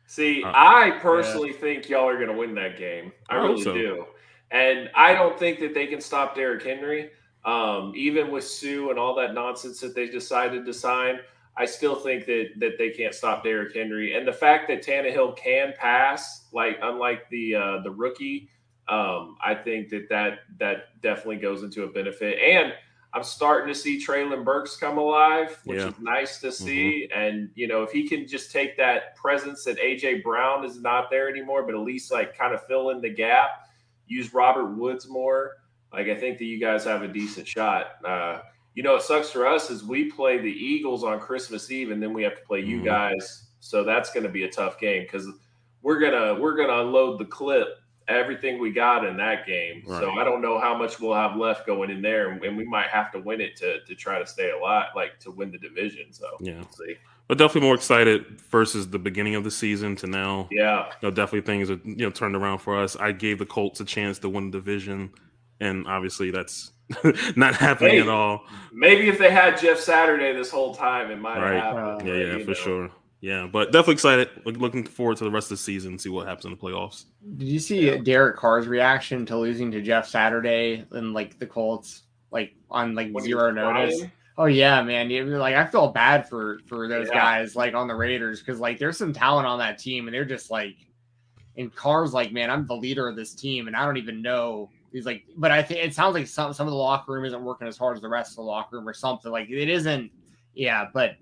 See, 0.06 0.42
Uh, 0.42 0.52
I 0.54 0.98
personally 1.00 1.52
think 1.52 1.88
y'all 1.88 2.08
are 2.08 2.16
going 2.16 2.28
to 2.28 2.36
win 2.36 2.54
that 2.54 2.76
game. 2.78 3.12
I, 3.28 3.36
I 3.36 3.42
really 3.42 3.62
so. 3.62 3.74
do. 3.74 4.06
And 4.50 4.90
I 4.94 5.12
don't 5.14 5.38
think 5.38 5.60
that 5.60 5.74
they 5.74 5.86
can 5.86 6.00
stop 6.00 6.34
Derrick 6.34 6.62
Henry. 6.62 7.10
Um, 7.44 7.92
even 7.96 8.30
with 8.30 8.44
Suh 8.44 8.90
and 8.90 8.98
all 8.98 9.14
that 9.14 9.32
nonsense 9.32 9.80
that 9.80 9.94
they 9.94 10.08
decided 10.08 10.66
to 10.66 10.74
sign, 10.74 11.20
I 11.56 11.64
still 11.66 11.96
think 11.96 12.26
that 12.26 12.50
that 12.58 12.78
they 12.78 12.90
can't 12.90 13.14
stop 13.14 13.44
Derrick 13.44 13.74
Henry. 13.74 14.16
And 14.16 14.26
the 14.26 14.32
fact 14.32 14.68
that 14.68 14.84
Tannehill 14.84 15.36
can 15.36 15.74
pass, 15.78 16.46
like 16.52 16.78
unlike 16.82 17.28
the 17.30 17.54
uh, 17.54 17.80
the 17.82 17.90
rookie, 17.90 18.48
um, 18.88 19.36
I 19.44 19.54
think 19.54 19.88
that, 19.90 20.08
that 20.08 20.38
that 20.58 21.00
definitely 21.02 21.36
goes 21.36 21.62
into 21.62 21.84
a 21.84 21.88
benefit. 21.88 22.38
And 22.38 22.72
I'm 23.12 23.24
starting 23.24 23.74
to 23.74 23.78
see 23.78 23.98
Treylon 24.04 24.44
Burks 24.44 24.76
come 24.76 24.96
alive, 24.96 25.58
which 25.64 25.78
Yeah. 25.80 25.88
is 25.88 25.94
nice 26.00 26.40
to 26.42 26.52
see. 26.52 27.08
And 27.14 27.50
you 27.56 27.66
know, 27.66 27.82
if 27.82 27.90
he 27.90 28.08
can 28.08 28.26
just 28.28 28.52
take 28.52 28.76
that 28.76 29.16
presence 29.16 29.64
that 29.64 29.78
AJ 29.78 30.22
Brown 30.22 30.64
is 30.64 30.80
not 30.80 31.10
there 31.10 31.28
anymore, 31.28 31.64
but 31.64 31.74
at 31.74 31.80
least 31.80 32.12
like 32.12 32.38
kind 32.38 32.54
of 32.54 32.64
fill 32.66 32.90
in 32.90 33.00
the 33.00 33.10
gap, 33.10 33.50
use 34.06 34.32
Robert 34.32 34.76
Woods 34.76 35.08
more. 35.08 35.56
Like 35.92 36.06
I 36.06 36.14
think 36.14 36.38
that 36.38 36.44
you 36.44 36.60
guys 36.60 36.84
have 36.84 37.02
a 37.02 37.08
decent 37.08 37.48
shot. 37.48 37.96
Uh, 38.04 38.42
you 38.74 38.82
know, 38.82 38.94
it 38.96 39.02
sucks 39.02 39.30
for 39.30 39.46
us 39.46 39.70
is 39.70 39.84
we 39.84 40.10
play 40.10 40.38
the 40.38 40.50
Eagles 40.50 41.02
on 41.04 41.18
Christmas 41.20 41.70
Eve, 41.70 41.90
and 41.90 42.02
then 42.02 42.12
we 42.12 42.22
have 42.22 42.36
to 42.36 42.42
play 42.42 42.60
you 42.60 42.80
Mhm. 42.80 42.84
guys. 42.84 43.48
So 43.60 43.84
that's 43.84 44.12
going 44.12 44.22
to 44.24 44.28
be 44.30 44.44
a 44.44 44.50
tough 44.50 44.78
game 44.80 45.02
because 45.02 45.26
we're 45.82 45.98
gonna 45.98 46.38
we're 46.40 46.56
gonna 46.56 46.82
unload 46.82 47.18
the 47.18 47.24
clip 47.24 47.78
everything 48.08 48.58
we 48.58 48.72
got 48.72 49.04
in 49.04 49.16
that 49.16 49.46
game. 49.46 49.82
So 49.86 50.10
I 50.10 50.24
don't 50.24 50.42
know 50.42 50.58
how 50.58 50.76
much 50.76 50.98
we'll 50.98 51.14
have 51.14 51.36
left 51.36 51.64
going 51.64 51.90
in 51.90 52.02
there, 52.02 52.30
and 52.30 52.56
we 52.56 52.64
might 52.64 52.88
have 52.88 53.12
to 53.12 53.20
win 53.20 53.40
it 53.40 53.56
to 53.56 53.80
to 53.84 53.94
try 53.94 54.18
to 54.18 54.26
stay 54.26 54.50
alive, 54.50 54.88
like 54.96 55.18
to 55.20 55.30
win 55.30 55.50
the 55.52 55.58
division. 55.58 56.12
So 56.12 56.26
Yeah, 56.40 56.54
we'll 56.54 56.70
see. 56.72 56.96
but 57.28 57.38
definitely 57.38 57.68
more 57.68 57.76
excited 57.76 58.40
versus 58.50 58.90
the 58.90 58.98
beginning 58.98 59.36
of 59.36 59.44
the 59.44 59.50
season 59.50 59.94
to 59.96 60.06
now. 60.08 60.48
Yeah, 60.50 60.86
You 60.86 61.08
know, 61.08 61.10
definitely 61.10 61.42
things 61.42 61.70
are 61.70 61.80
you 61.84 61.96
know 61.96 62.10
turned 62.10 62.34
around 62.34 62.58
for 62.58 62.76
us. 62.76 62.96
I 62.96 63.12
gave 63.12 63.38
the 63.38 63.46
Colts 63.46 63.80
a 63.80 63.84
chance 63.84 64.18
to 64.20 64.28
win 64.28 64.50
the 64.50 64.58
division, 64.58 65.10
and 65.60 65.86
obviously 65.86 66.30
that's 66.32 66.72
not 67.36 67.54
happening 67.54 67.92
Hey. 67.94 68.00
at 68.00 68.08
all. 68.08 68.44
maybe 68.72 69.08
if 69.08 69.18
they 69.18 69.30
had 69.30 69.58
Jeff 69.60 69.78
Saturday 69.78 70.32
this 70.32 70.50
whole 70.50 70.74
time, 70.74 71.10
it 71.10 71.18
might 71.20 71.38
Right. 71.40 71.54
have 71.62 71.76
happened. 71.76 72.08
Uh, 72.08 72.12
yeah, 72.12 72.24
yeah, 72.36 72.38
for 72.44 72.48
know. 72.48 72.54
sure. 72.54 72.90
Yeah, 73.22 73.46
but 73.52 73.66
definitely 73.70 73.94
excited. 73.94 74.30
Looking 74.46 74.84
forward 74.84 75.18
to 75.18 75.24
the 75.24 75.30
rest 75.30 75.46
of 75.46 75.58
the 75.58 75.62
season, 75.62 75.98
see 75.98 76.08
what 76.08 76.26
happens 76.26 76.46
in 76.46 76.52
the 76.52 76.56
playoffs. 76.56 77.04
Did 77.36 77.48
you 77.48 77.58
see 77.58 77.98
Derek 77.98 78.36
Carr's 78.36 78.66
reaction 78.66 79.26
to 79.26 79.36
losing 79.36 79.70
to 79.72 79.82
Jeff 79.82 80.08
Saturday 80.08 80.84
and 80.92 81.12
like 81.12 81.38
the 81.38 81.46
Colts, 81.46 82.04
like 82.30 82.54
on 82.70 82.94
like 82.94 83.10
When 83.12 83.22
he 83.22 83.28
zero 83.30 83.50
notice? 83.50 83.98
crying? 83.98 84.12
Oh 84.38 84.46
yeah, 84.46 84.82
man. 84.82 85.10
You- 85.10 85.24
Like 85.36 85.54
I 85.54 85.66
feel 85.66 85.88
bad 85.88 86.30
for 86.30 86.60
for 86.66 86.88
those 86.88 87.08
Yeah. 87.08 87.14
guys 87.14 87.54
like 87.54 87.74
on 87.74 87.88
the 87.88 87.94
Raiders 87.94 88.40
because 88.40 88.58
like 88.58 88.78
there's 88.78 88.96
some 88.96 89.12
talent 89.12 89.46
on 89.46 89.58
that 89.58 89.76
team 89.78 90.08
and 90.08 90.14
they're 90.14 90.24
just 90.24 90.50
like, 90.50 90.76
and 91.58 91.74
Carr's 91.74 92.14
like, 92.14 92.32
man, 92.32 92.48
I'm 92.48 92.66
the 92.66 92.74
leader 92.76 93.06
of 93.06 93.16
this 93.16 93.34
team 93.34 93.66
and 93.66 93.76
I 93.76 93.84
don't 93.84 93.98
even 93.98 94.22
know. 94.22 94.70
He's 94.92 95.06
like, 95.06 95.24
but 95.36 95.50
I 95.50 95.62
think 95.62 95.84
it 95.84 95.94
sounds 95.94 96.14
like 96.14 96.26
some 96.26 96.52
some 96.52 96.66
of 96.66 96.72
the 96.72 96.78
locker 96.78 97.12
room 97.12 97.24
isn't 97.24 97.44
working 97.44 97.68
as 97.68 97.78
hard 97.78 97.96
as 97.96 98.02
the 98.02 98.08
rest 98.08 98.32
of 98.32 98.36
the 98.36 98.42
locker 98.42 98.76
room 98.76 98.88
or 98.88 98.94
something. 98.94 99.30
Like 99.30 99.48
it 99.48 99.68
isn't. 99.68 100.10
Yeah, 100.54 100.88
but 100.92 101.16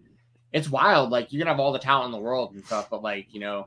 it's 0.53 0.71
wild. 0.71 1.11
Like 1.11 1.33
you're 1.33 1.41
gonna 1.41 1.51
have 1.51 1.61
all 1.61 1.73
the 1.73 1.79
talent 1.79 2.07
in 2.07 2.13
the 2.13 2.25
world 2.25 2.55
and 2.55 2.65
stuff, 2.65 2.89
but 2.91 3.03
like 3.03 3.33
you 3.35 3.41
know, 3.41 3.67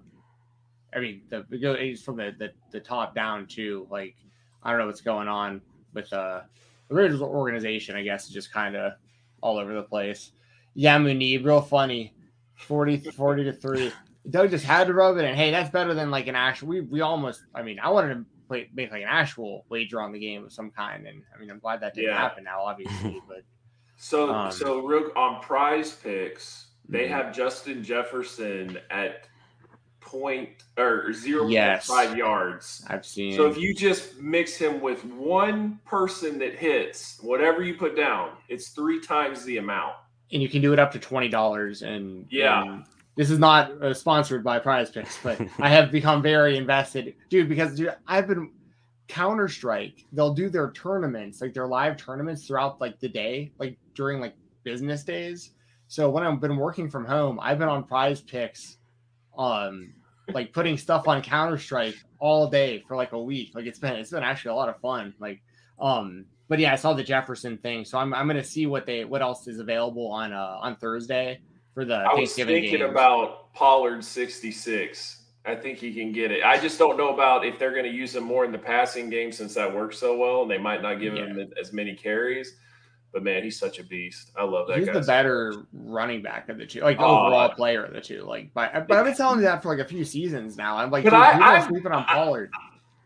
I 0.95 0.99
mean, 0.99 1.21
the 1.29 1.45
it's 1.51 2.01
from 2.01 2.17
the, 2.17 2.33
the 2.37 2.51
the 2.71 2.79
top 2.79 3.13
down 3.13 3.45
too. 3.45 3.87
Like 3.91 4.15
I 4.63 4.71
don't 4.71 4.79
know 4.79 4.87
what's 4.87 5.01
going 5.01 5.27
on 5.27 5.61
with 5.93 6.11
uh 6.11 6.41
the 6.87 6.95
Raiders 6.95 7.21
organization. 7.21 7.95
I 7.95 8.03
guess 8.03 8.25
is 8.25 8.33
just 8.33 8.51
kind 8.51 8.75
of 8.75 8.93
all 9.41 9.57
over 9.57 9.73
the 9.73 9.83
place. 9.83 10.31
Yamuni, 10.75 11.43
real 11.43 11.61
funny, 11.61 12.13
40, 12.55 13.11
40 13.11 13.43
to 13.43 13.53
three. 13.53 13.91
Doug 14.29 14.51
just 14.51 14.65
had 14.65 14.87
to 14.87 14.93
rub 14.93 15.17
it 15.17 15.25
in. 15.25 15.35
Hey, 15.35 15.51
that's 15.51 15.69
better 15.69 15.93
than 15.93 16.11
like 16.11 16.27
an 16.27 16.35
actual. 16.35 16.69
We 16.69 16.81
we 16.81 17.01
almost. 17.01 17.43
I 17.53 17.61
mean, 17.61 17.79
I 17.79 17.89
wanted 17.89 18.15
to 18.15 18.25
play, 18.51 18.69
make 18.73 18.91
like 18.91 19.01
an 19.03 19.07
actual 19.09 19.65
wager 19.69 20.01
on 20.01 20.11
the 20.11 20.19
game 20.19 20.43
of 20.43 20.51
some 20.51 20.71
kind, 20.71 21.07
and 21.07 21.23
I 21.33 21.39
mean, 21.39 21.49
I'm 21.49 21.59
glad 21.59 21.79
that 21.81 21.93
didn't 21.95 22.09
Yeah. 22.09 22.17
happen 22.17 22.43
now, 22.43 22.61
obviously. 22.63 23.21
But 23.27 23.43
So 23.95 24.33
Um, 24.33 24.51
so 24.51 24.79
real 24.85 25.11
on 25.15 25.41
prize 25.41 25.93
picks, 25.95 26.71
they 26.89 27.05
Mhm. 27.07 27.09
have 27.09 27.35
Justin 27.35 27.83
Jefferson 27.83 28.77
at 28.89 29.27
point 29.99 30.49
or 30.77 31.13
zero 31.13 31.43
point 31.43 31.53
Yes. 31.53 31.85
five 31.85 32.17
yards. 32.17 32.83
I've 32.89 33.05
seen. 33.05 33.33
So 33.33 33.45
if 33.45 33.57
you 33.57 33.73
just 33.75 34.19
mix 34.19 34.55
him 34.57 34.81
with 34.81 35.05
one 35.05 35.79
person 35.85 36.39
that 36.39 36.55
hits, 36.55 37.19
whatever 37.21 37.61
you 37.63 37.75
put 37.75 37.95
down, 37.95 38.35
it's 38.49 38.69
three 38.69 38.99
times 38.99 39.45
the 39.45 39.57
amount. 39.57 39.95
and 40.33 40.41
you 40.41 40.47
can 40.47 40.61
do 40.61 40.71
it 40.71 40.79
up 40.79 40.91
to 40.93 40.97
twenty 40.99 41.27
dollars. 41.27 41.81
And 41.81 42.25
Yeah. 42.31 42.61
and 42.63 42.85
this 43.15 43.29
is 43.29 43.39
not 43.39 43.71
uh, 43.81 43.93
sponsored 43.93 44.43
by 44.43 44.59
Prize 44.59 44.89
Picks, 44.89 45.17
but 45.21 45.39
I 45.59 45.69
have 45.69 45.91
become 45.91 46.21
very 46.21 46.57
invested, 46.57 47.13
dude. 47.29 47.49
Because 47.49 47.75
dude, 47.75 47.93
I've 48.07 48.27
been 48.27 48.51
Counter 49.07 49.47
Strike. 49.47 50.05
They'll 50.13 50.33
do 50.33 50.49
their 50.49 50.71
tournaments, 50.71 51.41
like 51.41 51.53
their 51.53 51.67
live 51.67 51.97
tournaments 51.97 52.47
throughout 52.47 52.79
like 52.79 52.99
the 52.99 53.09
day, 53.09 53.51
like 53.59 53.77
during 53.95 54.21
like 54.21 54.35
business 54.63 55.03
days. 55.03 55.51
So 55.87 56.09
when 56.09 56.23
I've 56.23 56.39
been 56.39 56.55
working 56.55 56.89
from 56.89 57.05
home, 57.05 57.39
I've 57.41 57.59
been 57.59 57.67
on 57.67 57.83
Prize 57.83 58.21
Picks, 58.21 58.77
um, 59.37 59.93
like 60.33 60.53
putting 60.53 60.77
stuff 60.77 61.09
on 61.09 61.21
Counter 61.21 61.57
Strike 61.57 61.95
all 62.19 62.47
day 62.47 62.83
for 62.87 62.95
like 62.95 63.11
a 63.11 63.21
week. 63.21 63.51
Like 63.53 63.65
it's 63.65 63.79
been 63.79 63.95
it's 63.95 64.11
been 64.11 64.23
actually 64.23 64.51
a 64.51 64.55
lot 64.55 64.69
of 64.69 64.79
fun. 64.79 65.13
Like 65.19 65.41
um 65.79 66.25
but 66.47 66.59
yeah, 66.59 66.73
I 66.73 66.75
saw 66.75 66.93
the 66.93 67.03
Jefferson 67.03 67.57
thing, 67.57 67.83
so 67.83 67.97
I'm 67.97 68.13
I'm 68.13 68.27
gonna 68.27 68.43
see 68.43 68.67
what 68.67 68.85
they 68.85 69.03
what 69.03 69.21
else 69.21 69.47
is 69.47 69.59
available 69.59 70.07
on 70.07 70.31
uh 70.31 70.57
on 70.61 70.77
Thursday 70.77 71.41
for 71.73 71.85
the 71.85 71.95
I 71.95 72.13
was 72.13 72.33
thinking 72.33 72.81
about 72.83 73.53
Pollard 73.53 74.03
66. 74.03 75.17
I 75.45 75.55
think 75.55 75.79
he 75.79 75.93
can 75.93 76.11
get 76.11 76.31
it. 76.31 76.43
I 76.43 76.59
just 76.59 76.77
don't 76.77 76.97
know 76.97 77.13
about 77.13 77.45
if 77.45 77.57
they're 77.57 77.71
going 77.71 77.85
to 77.85 77.89
use 77.91 78.15
him 78.15 78.23
more 78.23 78.45
in 78.45 78.51
the 78.51 78.59
passing 78.59 79.09
game 79.09 79.31
since 79.31 79.55
that 79.55 79.73
works 79.73 79.97
so 79.97 80.15
well, 80.15 80.43
and 80.43 80.51
they 80.51 80.59
might 80.59 80.81
not 80.83 80.95
give 80.99 81.15
him 81.15 81.51
as 81.59 81.73
many 81.73 81.95
carries. 81.95 82.55
But 83.11 83.23
man, 83.23 83.43
he's 83.43 83.59
such 83.59 83.79
a 83.79 83.83
beast. 83.83 84.31
I 84.37 84.43
love 84.45 84.67
that 84.69 84.77
He's 84.77 84.85
guy. 84.87 84.93
the 84.93 85.01
better 85.01 85.65
running 85.73 86.21
back 86.21 86.47
of 86.47 86.57
the 86.57 86.65
two, 86.65 86.79
like 86.81 86.97
Oh, 86.99 87.03
overall 87.25 87.49
I- 87.51 87.53
player 87.53 87.83
of 87.83 87.93
the 87.93 87.99
two. 87.99 88.23
Like, 88.23 88.53
but, 88.53 88.87
but 88.87 88.97
I've 88.97 89.03
been 89.05 89.15
telling 89.15 89.39
you 89.39 89.45
that 89.45 89.61
for 89.61 89.75
like 89.75 89.83
a 89.85 89.87
few 89.89 90.05
seasons 90.05 90.55
now. 90.55 90.77
I'm 90.77 90.91
like, 90.91 91.03
But 91.03 91.09
dude, 91.09 91.19
I- 91.19 91.33
people 91.33 91.47
are 91.47 91.67
sleeping 91.67 91.91
on 91.91 92.05
I- 92.07 92.13
Pollard. 92.13 92.51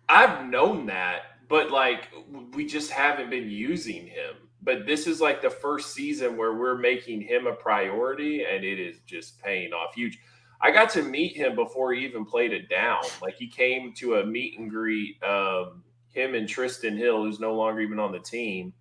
I've 0.07 0.45
known 0.47 0.85
that, 0.87 1.21
but 1.47 1.71
like 1.71 2.09
we 2.53 2.65
just 2.67 2.91
haven't 2.91 3.31
been 3.31 3.49
using 3.49 4.05
him. 4.05 4.35
But 4.65 4.87
this 4.87 5.05
is 5.05 5.21
like 5.21 5.41
the 5.41 5.49
first 5.49 5.93
season 5.93 6.35
where 6.35 6.55
we're 6.55 6.77
making 6.77 7.21
him 7.21 7.45
a 7.45 7.53
priority, 7.53 8.43
and 8.43 8.65
it 8.65 8.79
is 8.79 8.97
just 9.05 9.41
paying 9.41 9.71
off 9.73 9.93
huge. 9.93 10.17
I 10.59 10.71
got 10.71 10.89
to 10.91 11.03
meet 11.03 11.37
him 11.37 11.55
before 11.55 11.93
he 11.93 12.03
even 12.03 12.25
played 12.25 12.51
it 12.51 12.67
down. 12.67 13.03
Like 13.21 13.35
he 13.35 13.47
came 13.47 13.93
to 13.97 14.15
a 14.15 14.25
meet 14.25 14.57
and 14.57 14.69
greet, 14.69 15.21
um, 15.23 15.83
him 16.09 16.33
and 16.33 16.47
Trysten 16.47 16.97
Hill, 16.97 17.23
who's 17.23 17.39
no 17.39 17.53
longer 17.53 17.81
even 17.81 17.99
on 17.99 18.11
the 18.11 18.19
team. 18.19 18.73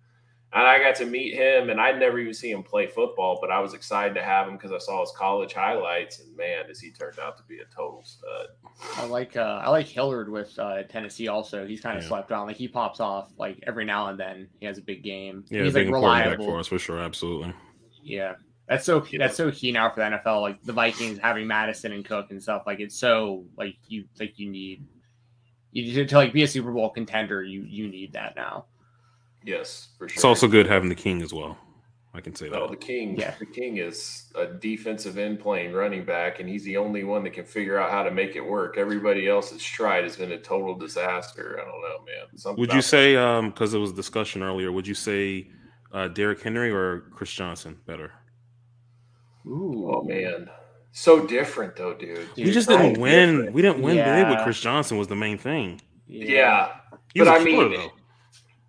And 0.55 0.63
I 0.65 0.79
got 0.79 0.95
to 0.95 1.05
meet 1.05 1.33
him, 1.33 1.69
and 1.69 1.81
I'd 1.81 1.99
never 1.99 2.17
even 2.17 2.33
see 2.33 2.49
him 2.49 2.63
play 2.63 2.87
football, 2.87 3.37
but 3.41 3.51
I 3.51 3.59
was 3.59 3.73
excited 3.73 4.13
to 4.13 4.23
have 4.23 4.47
him 4.47 4.53
because 4.55 4.71
I 4.71 4.77
saw 4.77 5.01
his 5.01 5.11
college 5.15 5.51
highlights, 5.51 6.21
and 6.21 6.33
man, 6.37 6.65
does 6.67 6.79
he 6.79 6.91
turned 6.91 7.19
out 7.19 7.35
to 7.37 7.43
be 7.43 7.59
a 7.59 7.65
total 7.75 8.03
stud. 8.05 8.47
I 8.95 9.05
like 9.05 9.35
uh 9.35 9.61
I 9.63 9.69
like 9.69 9.85
Hilliard 9.85 10.29
with 10.31 10.57
uh 10.57 10.83
Tennessee 10.83 11.27
also. 11.27 11.67
He's 11.67 11.81
kind 11.81 11.97
of 11.97 12.03
Yeah. 12.03 12.09
slept 12.09 12.31
on. 12.31 12.47
Like 12.47 12.55
he 12.55 12.69
pops 12.69 13.01
off 13.01 13.31
like 13.37 13.59
every 13.67 13.83
now 13.83 14.07
and 14.07 14.17
then. 14.19 14.47
He 14.61 14.65
has 14.65 14.77
a 14.77 14.81
big 14.81 15.03
game. 15.03 15.43
Yeah, 15.49 15.63
He's 15.63 15.75
like 15.75 15.87
reliable. 15.89 16.45
for 16.45 16.57
us 16.59 16.67
for 16.67 16.79
sure. 16.79 16.99
Absolutely. 16.99 17.53
Yeah. 18.01 18.35
That's 18.69 18.85
so 18.85 19.05
that's 19.19 19.35
so 19.35 19.51
key 19.51 19.71
now 19.73 19.89
for 19.91 19.99
the 19.99 20.17
NFL. 20.17 20.41
Like 20.41 20.63
the 20.63 20.73
Vikings 20.73 21.19
having 21.19 21.47
Mattison 21.47 21.91
and 21.91 22.03
Cook 22.05 22.31
and 22.31 22.41
stuff. 22.41 22.63
Like 22.65 22.79
it's 22.79 22.97
so 22.97 23.45
like 23.57 23.75
you 23.89 24.05
like 24.19 24.39
you 24.39 24.49
need 24.49 24.85
you 25.73 25.93
to, 25.95 26.05
to 26.05 26.15
like 26.15 26.31
be 26.31 26.43
a 26.43 26.47
Super 26.47 26.71
Bowl 26.71 26.89
contender. 26.89 27.43
You 27.43 27.63
you 27.67 27.89
need 27.89 28.13
that 28.13 28.35
now. 28.37 28.65
Yes, 29.45 29.89
for 29.97 30.09
sure. 30.09 30.15
It's 30.15 30.25
also 30.25 30.47
good 30.47 30.67
having 30.67 30.89
the 30.89 30.95
king 30.95 31.21
as 31.21 31.33
well. 31.33 31.57
I 32.13 32.21
can 32.21 32.33
say 32.33 32.47
that. 32.47 32.55
No, 32.55 32.67
the 32.67 32.77
king. 32.77 33.17
Yeah. 33.19 33.33
The 33.39 33.45
king 33.45 33.77
is 33.77 34.31
a 34.35 34.45
defensive 34.45 35.17
end 35.17 35.39
playing 35.41 35.73
running 35.73 36.05
back, 36.05 36.39
and 36.39 36.47
he's 36.47 36.63
the 36.63 36.77
only 36.77 37.03
one 37.03 37.23
that 37.25 37.33
can 37.33 37.43
figure 37.45 37.77
out 37.77 37.91
how 37.91 38.03
to 38.03 38.11
make 38.11 38.35
it 38.37 38.41
work. 38.41 38.77
Everybody 38.77 39.27
else 39.27 39.49
that's 39.51 39.63
tried 39.63 40.03
has 40.05 40.15
been 40.15 40.31
a 40.31 40.39
total 40.39 40.75
disaster. 40.75 41.59
I 41.61 41.65
don't 41.69 41.81
know, 41.81 42.05
man. 42.05 42.37
Something 42.37 42.61
Would 42.61 42.69
you 42.69 42.75
about- 42.75 42.83
say, 42.85 43.15
um, 43.17 43.49
because 43.49 43.71
there 43.73 43.81
was 43.81 43.91
discussion 43.91 44.41
earlier, 44.43 44.71
would 44.71 44.87
you 44.87 44.93
say 44.93 45.49
uh, 45.91 46.07
Derrick 46.07 46.41
Henry 46.41 46.71
or 46.71 47.01
Chris 47.11 47.31
Johnson 47.31 47.77
better? 47.85 48.13
Ooh. 49.45 49.91
Oh 49.93 50.03
man, 50.03 50.49
so 50.91 51.25
different 51.27 51.75
though, 51.75 51.93
dude. 51.93 52.27
Dude, 52.35 52.45
we 52.47 52.51
just 52.51 52.67
didn't 52.67 52.99
win. 52.99 53.31
different. 53.35 53.53
We 53.53 53.61
didn't 53.61 53.81
win 53.81 53.97
big 53.97 54.29
with 54.29 54.43
Chris 54.43 54.59
Johnson 54.59 54.97
was 54.97 55.07
the 55.07 55.15
main 55.15 55.37
thing. 55.37 55.81
Yeah, 56.07 56.71
He 57.13 57.19
was 57.21 57.27
But 57.29 57.37
a 57.37 57.41
I 57.41 57.43
killer 57.43 57.69
mean- 57.69 57.79
though. 57.79 57.91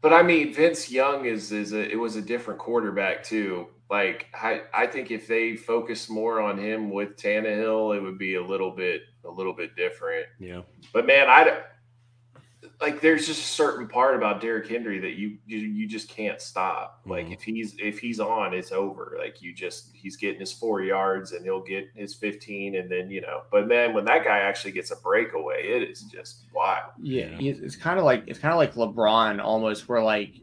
But 0.08 0.14
I 0.14 0.22
mean, 0.22 0.54
Vince 0.54 0.88
Young 0.88 1.25
is 1.25 1.50
is 1.50 1.72
a, 1.72 1.90
it 1.90 1.96
was 1.96 2.14
a 2.14 2.22
different 2.22 2.60
quarterback 2.60 3.25
too. 3.25 3.66
Like 3.90 4.26
I, 4.32 4.62
I 4.72 4.86
think 4.86 5.10
if 5.10 5.26
they 5.26 5.56
focused 5.56 6.08
more 6.08 6.40
on 6.40 6.58
him 6.58 6.90
with 6.90 7.16
Tannehill, 7.16 7.96
it 7.96 8.00
would 8.00 8.16
be 8.16 8.36
a 8.36 8.42
little 8.42 8.70
bit 8.70 9.02
a 9.25 9.30
little 9.30 9.52
bit 9.52 9.75
different. 9.75 10.26
Yeah. 10.38 10.62
But 10.92 11.08
man, 11.08 11.28
I 11.28 11.62
like 12.80 13.00
there's 13.00 13.26
just 13.26 13.40
a 13.40 13.45
certain 13.47 13.88
part 13.88 14.14
about 14.16 14.40
Derrick 14.40 14.68
Henry 14.68 14.99
that 14.99 15.14
you 15.14 15.38
you, 15.47 15.59
you 15.59 15.87
just 15.87 16.09
can't 16.09 16.40
stop. 16.40 17.00
Like 17.06 17.26
Mhm. 17.26 17.33
if 17.35 17.42
he's 17.42 17.75
if 17.78 17.99
he's 17.99 18.21
on, 18.21 18.52
it's 18.52 18.71
over. 18.73 19.16
Like 19.18 19.40
you 19.40 19.54
just 19.54 19.90
he's 19.95 20.16
getting 20.16 20.40
his 20.40 20.52
four 20.52 20.83
yards 20.83 21.33
and 21.33 21.42
he'll 21.45 21.62
get 21.62 21.88
his 21.95 22.14
15 22.14 22.76
and 22.76 22.90
then 22.90 23.11
you 23.11 23.21
know. 23.23 23.42
But 23.50 23.68
then 23.68 23.95
when 23.95 24.04
that 24.04 24.25
guy 24.25 24.38
actually 24.38 24.73
gets 24.73 24.90
a 24.90 24.97
breakaway, 24.97 25.62
it 25.68 25.88
is 25.88 26.02
just 26.02 26.45
wild. 26.54 26.92
Yeah, 27.00 27.37
Yeah. 27.38 27.54
it's 27.62 27.76
kind 27.76 27.99
of 27.99 28.04
like 28.04 28.25
it's 28.26 28.38
kind 28.38 28.52
of 28.52 28.59
like 28.59 28.75
LeBron 28.75 29.40
almost. 29.42 29.88
Where 29.88 30.02
like 30.02 30.35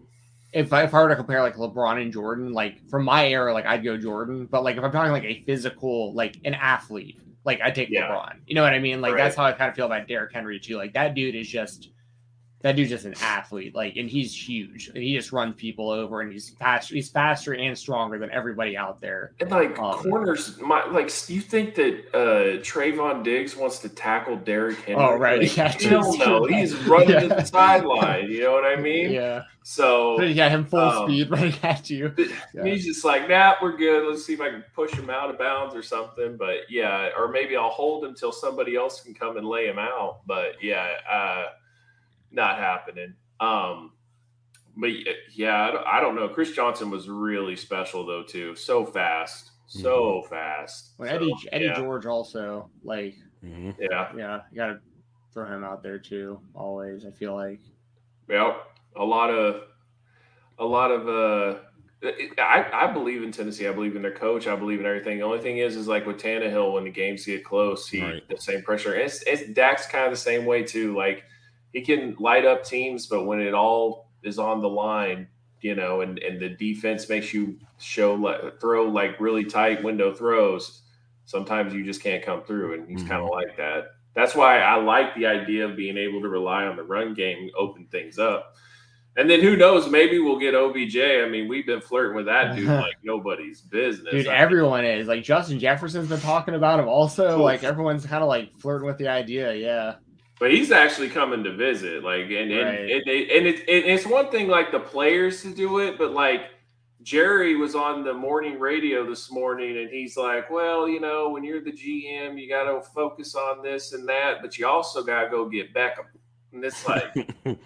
if 0.54 0.72
I, 0.72 0.84
if 0.84 0.94
I 0.94 1.02
were 1.02 1.10
to 1.10 1.16
compare 1.16 1.42
like 1.42 1.56
LeBron 1.56 2.02
and 2.02 2.12
Jordan, 2.14 2.54
like 2.54 2.88
from 2.90 3.06
my 3.06 3.28
era, 3.28 3.54
like 3.54 3.66
I'd 3.66 3.84
go 3.84 3.98
Jordan. 3.98 4.48
But 4.50 4.64
like 4.64 4.78
if 4.78 4.84
I'm 4.84 4.92
talking 4.92 5.12
like 5.12 5.24
a 5.24 5.44
physical, 5.46 6.14
like 6.14 6.38
an 6.46 6.54
athlete, 6.56 7.20
like 7.46 7.60
I 7.62 7.72
take 7.72 7.90
Yeah. 7.90 8.08
LeBron. 8.10 8.38
You 8.48 8.56
know 8.56 8.64
what 8.64 8.74
I 8.74 8.80
mean? 8.80 9.02
Like 9.02 9.16
that's 9.16 9.36
how 9.36 9.44
I 9.46 9.52
kind 9.52 9.70
of 9.70 9.76
feel 9.76 9.86
about 9.88 10.08
Derrick 10.08 10.32
Henry 10.34 10.60
too. 10.60 10.78
Like 10.78 10.94
that 10.94 11.14
dude 11.16 11.36
is 11.36 11.48
just 11.48 11.90
that 12.64 12.78
dude's 12.78 12.90
just 12.90 13.06
an 13.06 13.14
athlete. 13.22 13.76
Like 13.76 13.98
and 13.98 14.10
he's 14.10 14.34
huge 14.34 14.88
and 14.88 14.98
he 15.04 15.16
just 15.16 15.34
runs 15.34 15.56
people 15.56 15.90
over 15.90 16.22
and 16.22 16.32
he's 16.32 16.50
fast. 16.52 16.90
He's 16.90 17.10
faster 17.10 17.54
and 17.54 17.78
stronger 17.78 18.18
than 18.18 18.32
everybody 18.32 18.78
out 18.78 19.02
there. 19.02 19.34
And 19.42 19.52
like 19.52 19.78
Um, 19.78 19.96
corners, 20.02 20.58
my 20.60 20.86
like 20.90 21.12
you 21.30 21.42
think 21.42 21.76
that 21.76 22.06
uh 22.14 22.62
Trevon 22.62 23.22
Diggs 23.24 23.56
wants 23.58 23.80
to 23.80 23.90
tackle 23.90 24.38
Derrick 24.38 24.80
Henry? 24.80 25.04
Oh, 25.04 25.16
right. 25.16 25.42
Like, 25.42 25.58
Yeah, 25.58 25.68
hell 25.68 26.18
no, 26.18 26.46
he's 26.50 26.74
running 26.86 27.20
to 27.20 27.28
the 27.28 27.44
sideline. 27.44 28.32
You 28.32 28.44
know 28.44 28.54
what 28.54 28.66
I 28.66 28.78
mean? 28.78 29.12
Yeah, 29.12 29.44
So 29.64 30.22
yeah, 30.22 30.48
him 30.48 30.66
full 30.66 30.80
um, 30.80 31.10
speed 31.10 31.30
running 31.32 31.56
at 31.64 31.90
you. 31.90 32.16
Yeah. 32.54 32.64
He's 32.64 32.86
just 32.86 33.04
like, 33.04 33.28
nah, 33.28 33.56
we're 33.62 33.76
good. 33.76 34.10
Let's 34.10 34.26
see 34.26 34.36
if 34.36 34.42
I 34.42 34.50
can 34.50 34.64
push 34.74 34.94
him 34.94 35.10
out 35.10 35.30
of 35.30 35.38
bounds 35.38 35.76
or 35.76 35.84
something. 35.84 36.38
But 36.38 36.60
yeah, 36.70 37.10
or 37.18 37.28
maybe 37.28 37.58
I'll 37.58 37.70
hold 37.70 38.06
him 38.06 38.16
till 38.16 38.32
somebody 38.32 38.78
else 38.78 39.02
can 39.02 39.14
come 39.14 39.36
and 39.36 39.46
lay 39.46 39.68
him 39.68 39.80
out. 39.80 40.22
But 40.26 40.64
yeah, 40.64 40.88
uh, 41.12 41.46
not 42.34 42.58
happening. 42.58 43.14
Um, 43.40 43.94
but 44.76 44.90
yeah, 45.34 45.72
I 45.86 46.02
don't, 46.02 46.16
know. 46.16 46.28
Chris 46.28 46.52
Johnson 46.52 46.90
was 46.90 47.08
really 47.08 47.56
special 47.56 48.06
though 48.06 48.24
too. 48.24 48.56
So 48.56 48.86
fast, 48.86 49.52
so 49.68 50.24
fast. 50.30 50.94
When 50.98 51.10
So, 51.10 51.16
Eddie 51.16 51.34
Eddie 51.52 51.66
yeah, 51.66 51.76
George 51.76 52.06
also 52.06 52.70
like 52.84 53.16
hmm 53.42 53.72
yeah, 53.80 54.12
yeah, 54.18 54.42
you 54.52 54.56
gotta 54.58 54.80
throw 55.34 55.46
him 55.46 55.64
out 55.64 55.84
there 55.84 56.00
too. 56.00 56.40
Always, 56.56 57.06
I 57.06 57.12
feel 57.12 57.36
like 57.36 57.62
yeah. 58.28 58.56
A 58.96 59.04
lot 59.04 59.32
of, 59.32 59.64
a 60.60 60.66
lot 60.66 60.92
of 60.92 61.08
uh, 61.08 61.60
I, 62.38 62.66
I 62.72 62.94
believe 62.94 63.24
in 63.24 63.32
Tennessee. 63.32 63.68
I 63.68 63.72
believe 63.72 63.96
in 63.96 64.02
their 64.02 64.14
coach. 64.14 64.46
I 64.46 64.56
believe 64.56 64.80
in 64.80 64.86
everything. 64.86 65.18
The 65.18 65.24
only 65.24 65.40
thing 65.40 65.58
is, 65.58 65.76
is 65.76 65.88
like 65.88 66.06
with 66.06 66.22
Tannehill, 66.22 66.74
when 66.74 66.84
the 66.84 66.92
games 66.92 67.26
get 67.26 67.44
close, 67.44 67.88
he 67.88 68.04
right. 68.04 68.28
the 68.30 68.38
same 68.38 68.62
pressure. 68.62 68.94
It's, 68.94 69.24
it's 69.24 69.52
Dak's 69.54 69.88
kind 69.88 70.06
of 70.06 70.12
the 70.12 70.18
same 70.18 70.46
way 70.46 70.64
too. 70.64 70.96
Like 70.96 71.24
he 71.74 71.82
can 71.82 72.16
light 72.20 72.46
up 72.46 72.64
teams, 72.64 73.08
but 73.08 73.26
when 73.26 73.42
it 73.42 73.54
all 73.54 74.12
is 74.24 74.40
on 74.40 74.62
the 74.62 74.70
line, 74.70 75.28
you 75.62 75.76
know, 75.76 76.02
and 76.02 76.20
and 76.20 76.40
the 76.40 76.50
defense 76.50 77.10
makes 77.10 77.34
you 77.34 77.58
show 77.80 78.14
like 78.14 78.60
throw 78.62 78.86
like 78.86 79.20
really 79.20 79.44
tight 79.44 79.84
window 79.84 80.14
throws. 80.14 80.82
Sometimes 81.26 81.74
you 81.74 81.84
just 81.84 82.04
can't 82.04 82.24
come 82.24 82.44
through, 82.44 82.76
and 82.76 82.88
he's 82.88 83.00
mm-hmm. 83.00 83.10
kind 83.10 83.24
of 83.24 83.30
like 83.30 83.58
that. 83.58 83.88
That's 84.14 84.36
why 84.36 84.60
I 84.60 84.76
like 84.76 85.16
the 85.16 85.26
idea 85.26 85.68
of 85.68 85.76
being 85.76 85.98
able 85.98 86.22
to 86.22 86.30
rely 86.30 86.66
on 86.66 86.76
the 86.76 86.84
run 86.84 87.14
game, 87.14 87.50
open 87.58 87.88
things 87.88 88.20
up. 88.20 88.56
And 89.16 89.30
then 89.30 89.42
who 89.42 89.56
knows? 89.56 89.88
Maybe 89.90 90.20
we'll 90.20 90.40
get 90.40 90.56
OBJ. 90.56 90.98
I 90.98 91.30
mean, 91.30 91.48
we've 91.48 91.66
been 91.66 91.82
flirting 91.82 92.16
with 92.16 92.26
that 92.26 92.56
dude 92.56 92.68
like 92.68 92.96
nobody's 93.04 93.62
business. 93.62 94.12
Dude, 94.12 94.28
I 94.28 94.36
everyone 94.36 94.84
mean, 94.84 94.98
is 94.98 95.08
like 95.08 95.24
Justin 95.24 95.60
Jefferson's 95.60 96.10
been 96.10 96.20
talking 96.20 96.56
about 96.56 96.80
him. 96.80 96.88
Also, 96.88 97.42
like 97.42 97.64
everyone's 97.64 98.06
kind 98.06 98.24
of 98.24 98.28
like 98.28 98.52
flirting 98.60 98.88
with 98.88 98.98
the 98.98 99.08
idea. 99.08 99.54
Yeah, 99.54 99.96
but 100.44 100.52
he's 100.52 100.74
actually 100.74 101.08
coming 101.08 101.42
to 101.42 101.54
visit. 101.54 102.04
Like, 102.04 102.24
and 102.26 102.52
and 102.52 102.66
right. 102.66 102.80
and, 102.82 102.92
and, 102.92 103.32
and, 103.32 103.48
it, 103.48 103.60
and 103.60 103.86
it's 103.86 104.06
one 104.06 104.30
thing 104.30 104.50
like 104.50 104.74
the 104.74 104.80
players 104.82 105.42
to 105.44 105.56
do 105.56 105.80
it, 105.80 105.98
but 105.98 106.12
like 106.12 106.50
Jerry 107.02 107.56
was 107.56 107.76
on 107.76 108.04
the 108.04 108.14
morning 108.14 108.60
radio 108.60 109.10
this 109.10 109.32
morning, 109.32 109.78
and 109.78 109.90
he's 109.90 110.18
like, 110.18 110.50
"Well, 110.50 110.90
you 110.90 111.00
know, 111.00 111.30
when 111.30 111.46
you're 111.46 111.64
the 111.64 111.72
GM, 111.72 112.38
you 112.38 112.50
got 112.50 112.66
to 112.66 112.82
focus 112.82 113.36
on 113.36 113.64
this 113.64 113.94
and 113.94 114.06
that, 114.10 114.42
but 114.42 114.58
you 114.58 114.68
also 114.68 115.02
got 115.02 115.24
to 115.24 115.30
go 115.30 115.48
get 115.48 115.74
Beckham." 115.74 116.08
And 116.52 116.66
it's 116.66 116.86
like. 116.86 117.16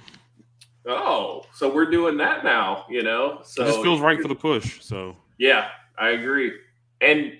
Oh, 0.89 1.45
so 1.53 1.69
we're 1.69 1.91
doing 1.91 2.15
that 2.15 2.45
now, 2.45 2.85
you 2.89 3.03
know? 3.03 3.41
So 3.43 3.65
this 3.65 3.75
feels 3.75 3.99
right 3.99 4.21
for 4.21 4.29
the 4.29 4.35
push. 4.35 4.81
So 4.81 5.17
yeah, 5.37 5.67
I 5.99 6.11
agree. 6.11 6.53
And 7.01 7.33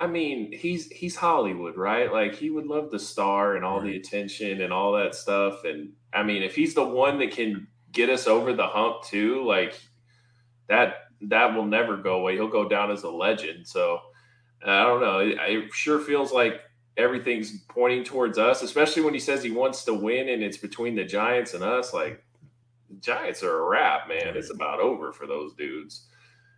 I 0.00 0.06
mean, 0.06 0.52
he's 0.52 0.88
he's 0.90 1.16
Hollywood, 1.16 1.76
right? 1.76 2.12
Like 2.12 2.34
he 2.34 2.50
would 2.50 2.66
love 2.66 2.90
the 2.90 2.98
star 2.98 3.56
and 3.56 3.64
all 3.64 3.80
right. 3.80 3.90
the 3.90 3.96
attention 3.96 4.60
and 4.60 4.72
all 4.72 4.92
that 4.92 5.14
stuff. 5.14 5.64
And 5.64 5.92
I 6.12 6.22
mean, 6.22 6.42
if 6.42 6.54
he's 6.54 6.74
the 6.74 6.84
one 6.84 7.18
that 7.18 7.32
can 7.32 7.66
get 7.90 8.08
us 8.08 8.26
over 8.28 8.52
the 8.52 8.66
hump 8.66 9.02
too, 9.02 9.44
like 9.44 9.80
that 10.68 11.08
that 11.22 11.54
will 11.54 11.66
never 11.66 11.96
go 11.96 12.20
away. 12.20 12.34
He'll 12.34 12.48
go 12.48 12.68
down 12.68 12.92
as 12.92 13.02
a 13.02 13.10
legend. 13.10 13.66
So 13.66 14.00
I 14.64 14.84
don't 14.84 15.00
know. 15.00 15.18
It, 15.18 15.36
it 15.40 15.72
sure 15.72 15.98
feels 15.98 16.32
like 16.32 16.60
everything's 16.96 17.62
pointing 17.68 18.04
towards 18.04 18.38
us, 18.38 18.62
especially 18.62 19.02
when 19.02 19.14
he 19.14 19.20
says 19.20 19.42
he 19.42 19.50
wants 19.50 19.84
to 19.84 19.94
win 19.94 20.28
and 20.28 20.42
it's 20.42 20.56
between 20.56 20.94
the 20.94 21.04
Giants 21.04 21.54
and 21.54 21.64
us. 21.64 21.92
Like 21.92 22.22
Giants 23.00 23.42
are 23.42 23.58
a 23.58 23.68
wrap, 23.68 24.08
man. 24.08 24.36
It's 24.36 24.50
about 24.50 24.78
over 24.80 25.12
for 25.12 25.26
those 25.26 25.54
dudes. 25.54 26.06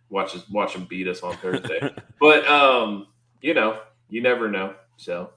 Watch 0.09 0.35
us 0.35 0.47
watch 0.49 0.73
them 0.73 0.85
beat 0.85 1.07
us 1.07 1.21
on 1.21 1.35
Thursday. 1.37 1.79
but 2.19 2.45
um, 2.47 3.07
you 3.41 3.53
know, 3.53 3.79
you 4.09 4.21
never 4.21 4.49
know. 4.49 4.75
So 4.97 5.31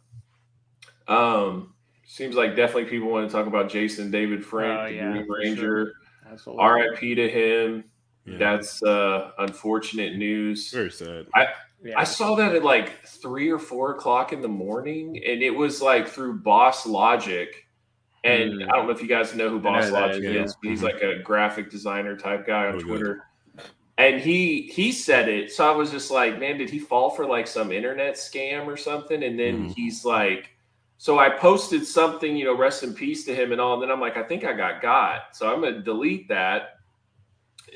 um 1.09 1.75
seems 2.07 2.35
like 2.35 2.57
definitely 2.57 2.85
people 2.85 3.09
want 3.09 3.29
to 3.29 3.35
talk 3.35 3.47
about 3.47 3.69
Jason 3.69 4.11
David 4.11 4.45
Frank, 4.45 4.81
oh, 4.81 4.87
yeah, 4.87 5.13
Green 5.13 5.29
Ranger. 5.29 5.95
Sure. 6.43 6.75
RIP 6.75 7.01
to 7.17 7.29
him. 7.29 7.85
Yeah. 8.25 8.39
That's 8.39 8.83
uh 8.83 9.33
unfortunate 9.39 10.17
news. 10.17 10.71
Very 10.71 10.91
sad. 10.91 11.27
I 11.35 11.49
yeah. 11.83 11.95
I 11.99 12.05
saw 12.05 12.35
that 12.37 12.55
at 12.55 12.65
like 12.65 13.05
three 13.05 13.51
or 13.51 13.59
four 13.59 13.93
o'clock 13.93 14.33
in 14.33 14.41
the 14.41 14.49
morning, 14.49 15.21
and 15.27 15.43
it 15.43 15.51
was 15.51 15.83
like 15.83 16.09
through 16.09 16.41
Boss 16.41 16.87
Logic 16.87 17.65
and 18.25 18.55
mm. 18.55 18.65
I 18.65 18.77
don't 18.77 18.87
know 18.87 18.93
if 18.93 19.03
you 19.03 19.09
guys 19.09 19.35
know 19.35 19.51
who 19.51 19.61
Boss 19.61 19.91
Logic 19.91 20.25
is, 20.25 20.51
is, 20.51 20.57
but 20.61 20.71
he's 20.71 20.83
like 20.83 21.03
a 21.03 21.19
graphic 21.23 21.71
designer 21.71 22.17
type 22.17 22.47
guy 22.47 22.67
on 22.67 22.77
oh, 22.77 22.81
Twitter. 22.81 23.23
And 23.97 24.21
he 24.21 24.63
he 24.63 24.91
said 24.91 25.29
it. 25.29 25.53
So 25.53 25.71
I 25.71 25.77
was 25.77 25.91
just 25.91 26.11
like, 26.11 26.39
man, 26.41 26.59
did 26.59 26.69
he 26.69 26.79
fall 26.79 27.11
for 27.11 27.27
like 27.27 27.47
some 27.47 27.71
internet 27.71 28.15
scam 28.15 28.67
or 28.67 28.77
something? 28.77 29.23
And 29.23 29.39
then 29.39 29.69
mm. 29.69 29.75
he's 29.75 30.05
like, 30.05 30.51
so 30.99 31.19
I 31.19 31.31
posted 31.31 31.87
something, 31.87 32.37
you 32.37 32.45
know, 32.45 32.57
rest 32.57 32.83
in 32.83 32.95
peace 32.95 33.25
to 33.27 33.35
him 33.35 33.53
and 33.53 33.61
all. 33.61 33.75
And 33.75 33.83
then 33.83 33.91
I'm 33.91 34.01
like, 34.01 34.17
I 34.17 34.23
think 34.23 34.45
I 34.45 34.53
got 34.53 34.83
got. 34.83 35.37
So 35.37 35.53
I'm 35.53 35.61
gonna 35.61 35.81
delete 35.81 36.29
that. 36.29 36.81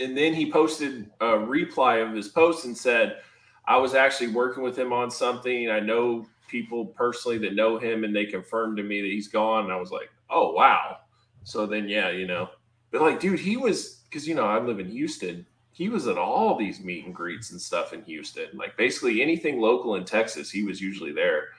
And 0.00 0.16
then 0.16 0.34
he 0.34 0.50
posted 0.50 1.10
a 1.20 1.38
reply 1.38 1.96
of 1.96 2.12
his 2.12 2.28
post 2.28 2.64
and 2.64 2.76
said, 2.76 3.18
I 3.66 3.76
was 3.76 3.94
actually 3.94 4.28
working 4.28 4.62
with 4.62 4.78
him 4.78 4.92
on 4.92 5.11
something. 5.11 5.70
I 5.70 5.81
know 5.81 6.26
people 6.48 6.87
personally 6.87 7.38
that 7.38 7.54
know 7.54 7.78
him 7.78 8.02
and 8.02 8.14
they 8.14 8.24
confirmed 8.24 8.76
to 8.78 8.83
me 8.83 9.02
that 9.02 9.11
he's 9.11 9.28
gone. 9.28 9.64
And 9.64 9.72
I 9.72 9.76
was 9.76 9.90
like, 9.92 10.11
oh 10.31 10.52
wow. 10.52 10.98
So 11.44 11.66
then 11.66 11.88
yeah, 11.88 12.11
you 12.11 12.26
know, 12.26 12.50
but 12.90 13.02
like, 13.02 13.20
dude, 13.20 13.38
he 13.38 13.57
was 13.57 14.00
because 14.09 14.26
you 14.26 14.35
know 14.35 14.46
I 14.46 14.59
live 14.59 14.81
in 14.81 14.88
Houston. 14.88 15.46
He 15.79 15.88
was 15.88 16.09
at 16.09 16.19
all 16.19 16.57
these 16.57 16.81
meet 16.81 17.07
and 17.07 17.14
greets 17.14 17.53
and 17.53 17.61
stuff 17.61 17.93
in 17.93 18.03
Houston. 18.03 18.49
Like 18.53 18.77
basically 18.77 19.23
anything 19.23 19.61
local 19.61 19.95
in 19.95 20.05
Texas, 20.05 20.51
he 20.51 20.64
was 20.64 20.81
usually 20.81 21.12
there. 21.12 21.51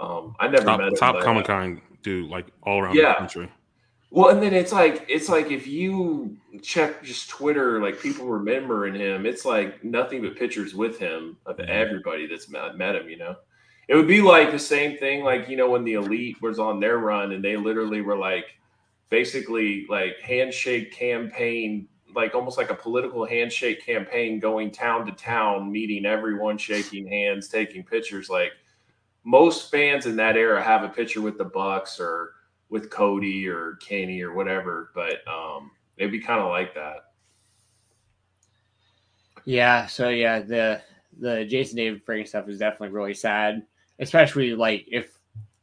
Um, 0.00 0.34
I 0.40 0.48
never 0.48 0.64
top, 0.64 0.80
met 0.80 0.88
him, 0.88 0.94
top 0.94 1.20
Comic 1.20 1.44
Con 1.44 1.82
dude, 2.02 2.30
like 2.30 2.46
all 2.62 2.80
around 2.80 2.96
yeah. 2.96 3.12
the 3.12 3.18
country. 3.18 3.52
Well, 4.10 4.30
and 4.30 4.42
then 4.42 4.54
it's 4.54 4.72
like 4.72 5.04
it's 5.06 5.28
like 5.28 5.50
if 5.50 5.66
you 5.66 6.34
check 6.62 7.02
just 7.02 7.28
Twitter, 7.28 7.82
like 7.82 8.00
people 8.00 8.26
remembering 8.26 8.94
him, 8.94 9.26
it's 9.26 9.44
like 9.44 9.84
nothing 9.84 10.22
but 10.22 10.34
pictures 10.34 10.74
with 10.74 10.98
him 10.98 11.36
of 11.44 11.60
everybody 11.60 12.26
that's 12.26 12.48
met, 12.48 12.78
met 12.78 12.96
him. 12.96 13.10
You 13.10 13.18
know, 13.18 13.36
it 13.86 13.96
would 13.96 14.08
be 14.08 14.22
like 14.22 14.50
the 14.50 14.58
same 14.58 14.96
thing, 14.96 15.24
like 15.24 15.46
you 15.46 15.58
know, 15.58 15.68
when 15.68 15.84
the 15.84 15.92
elite 15.92 16.40
was 16.40 16.58
on 16.58 16.80
their 16.80 16.96
run 16.96 17.32
and 17.32 17.44
they 17.44 17.58
literally 17.58 18.00
were 18.00 18.16
like 18.16 18.46
basically 19.10 19.84
like 19.90 20.18
handshake 20.22 20.90
campaign, 20.90 21.86
like 22.14 22.34
almost 22.34 22.58
like 22.58 22.70
a 22.70 22.74
political 22.74 23.24
handshake 23.26 23.84
campaign, 23.84 24.38
going 24.38 24.70
town 24.70 25.06
to 25.06 25.12
town, 25.12 25.70
meeting 25.70 26.06
everyone, 26.06 26.58
shaking 26.58 27.06
hands, 27.06 27.48
taking 27.48 27.82
pictures. 27.84 28.28
Like 28.28 28.52
most 29.24 29.70
fans 29.70 30.06
in 30.06 30.16
that 30.16 30.36
era 30.36 30.62
have 30.62 30.84
a 30.84 30.88
picture 30.88 31.20
with 31.20 31.38
the 31.38 31.44
Bucks 31.44 32.00
or 32.00 32.32
with 32.70 32.90
Cody 32.90 33.48
or 33.48 33.76
Kenny 33.76 34.22
or 34.22 34.34
whatever, 34.34 34.90
but 34.94 35.26
um, 35.28 35.70
it'd 35.96 36.12
be 36.12 36.20
kind 36.20 36.40
of 36.40 36.48
like 36.48 36.74
that. 36.74 37.12
Yeah. 39.44 39.86
So 39.86 40.08
yeah, 40.08 40.40
the 40.40 40.82
the 41.18 41.44
Jason 41.44 41.76
David 41.76 42.02
Frank 42.04 42.26
stuff 42.26 42.48
is 42.48 42.58
definitely 42.58 42.90
really 42.90 43.14
sad 43.14 43.64
especially 43.98 44.54
like 44.54 44.86
if 44.90 45.18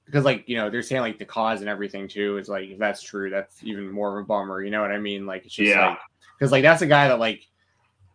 because 0.05 0.25
like 0.25 0.47
you 0.47 0.55
know 0.55 0.69
they're 0.69 0.81
saying 0.81 1.01
like 1.01 1.17
the 1.17 1.25
cause 1.25 1.61
and 1.61 1.69
everything 1.69 2.07
too 2.07 2.37
is 2.37 2.49
like 2.49 2.69
if 2.69 2.77
that's 2.77 3.01
true 3.01 3.29
that's 3.29 3.63
even 3.63 3.89
more 3.89 4.17
of 4.17 4.23
a 4.23 4.27
bummer 4.27 4.61
you 4.63 4.69
know 4.69 4.81
what 4.81 4.91
i 4.91 4.97
mean 4.97 5.25
like 5.25 5.45
it's 5.45 5.55
just 5.55 5.69
yeah. 5.69 5.89
like 5.89 5.97
because 6.37 6.51
like 6.51 6.63
that's 6.63 6.81
a 6.81 6.87
guy 6.87 7.07
that 7.07 7.19
like 7.19 7.47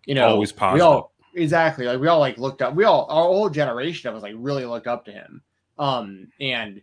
you 0.07 0.15
know 0.15 0.29
always 0.29 0.53
positive. 0.53 0.75
we 0.75 0.81
all 0.81 1.13
exactly 1.35 1.87
like 1.87 2.01
we 2.01 2.09
all 2.09 2.19
like 2.19 2.39
looked 2.39 2.63
up 2.63 2.75
we 2.75 2.85
all 2.85 3.07
our 3.11 3.25
whole 3.25 3.51
generation 3.51 4.09
of 4.09 4.17
us 4.17 4.23
like 4.23 4.35
really 4.37 4.65
looked 4.65 4.87
up 4.87 5.05
to 5.05 5.13
him 5.13 5.43
um 5.79 6.27
and 6.41 6.83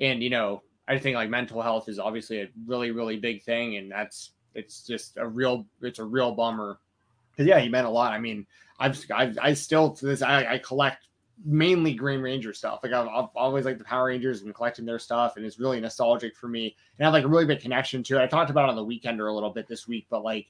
and 0.00 0.22
you 0.22 0.30
know 0.30 0.62
i 0.86 0.98
think 0.98 1.14
like 1.14 1.30
mental 1.30 1.62
health 1.62 1.88
is 1.88 1.98
obviously 1.98 2.40
a 2.40 2.48
really 2.66 2.90
really 2.90 3.16
big 3.16 3.42
thing 3.42 3.76
and 3.76 3.90
that's 3.90 4.32
it's 4.54 4.86
just 4.86 5.16
a 5.16 5.26
real 5.26 5.66
it's 5.80 5.98
a 5.98 6.04
real 6.04 6.32
bummer 6.32 6.78
because 7.30 7.46
yeah 7.46 7.58
he 7.58 7.68
meant 7.68 7.86
a 7.86 7.90
lot 7.90 8.12
i 8.12 8.18
mean 8.18 8.46
i've 8.78 9.02
i've 9.14 9.38
i 9.40 9.54
still 9.54 9.90
to 9.90 10.04
this 10.04 10.22
i, 10.22 10.54
I 10.54 10.58
collect 10.58 11.06
mainly 11.44 11.94
Green 11.94 12.20
Ranger 12.20 12.52
stuff. 12.52 12.80
Like 12.82 12.92
I've, 12.92 13.08
I've, 13.08 13.28
always 13.34 13.64
liked 13.64 13.78
the 13.78 13.84
Power 13.84 14.06
Rangers 14.06 14.42
and 14.42 14.54
collecting 14.54 14.86
their 14.86 14.98
stuff, 14.98 15.36
and 15.36 15.44
it's 15.44 15.58
really 15.58 15.80
nostalgic 15.80 16.36
for 16.36 16.48
me. 16.48 16.74
And 16.98 17.04
I 17.04 17.08
have 17.08 17.12
like 17.12 17.24
a 17.24 17.28
really 17.28 17.44
big 17.44 17.60
connection 17.60 18.02
to 18.04 18.18
it. 18.18 18.22
I 18.22 18.26
talked 18.26 18.50
about 18.50 18.68
it 18.68 18.70
on 18.70 18.76
the 18.76 18.84
Weekender 18.84 19.30
a 19.30 19.32
little 19.32 19.50
bit 19.50 19.68
this 19.68 19.86
week, 19.86 20.06
but 20.08 20.24
like 20.24 20.46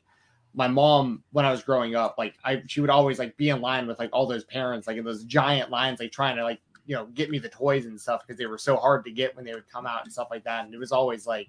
my 0.57 0.67
mom 0.67 1.23
when 1.31 1.45
I 1.45 1.53
was 1.53 1.63
growing 1.63 1.95
up, 1.95 2.17
like 2.19 2.35
I 2.45 2.63
she 2.67 2.81
would 2.81 2.91
always 2.91 3.19
like 3.19 3.37
be 3.37 3.51
in 3.51 3.61
line 3.61 3.87
with 3.87 3.99
like 3.99 4.11
all 4.13 4.27
those 4.27 4.45
parents, 4.45 4.89
like 4.89 4.97
in 4.97 5.05
those 5.05 5.23
giant 5.25 5.71
lines, 5.71 6.01
like 6.01 6.11
trying 6.11 6.37
to 6.37 6.43
like 6.43 6.61
you 6.87 6.97
know 6.97 7.07
get 7.07 7.31
me 7.31 7.39
the 7.39 7.49
toys 7.49 7.87
and 7.87 8.01
stuff 8.01 8.23
because 8.27 8.39
they 8.39 8.47
were 8.47 8.59
so 8.59 8.77
hard 8.77 9.05
to 9.05 9.11
get 9.13 9.37
when 9.37 9.45
they 9.45 9.55
would 9.55 9.69
come 9.71 9.87
out 9.87 10.03
and 10.03 10.13
stuff 10.13 10.29
like 10.31 10.43
that. 10.45 10.65
And 10.65 10.75
it 10.75 10.79
was 10.79 10.93
always 10.93 11.27
like 11.27 11.49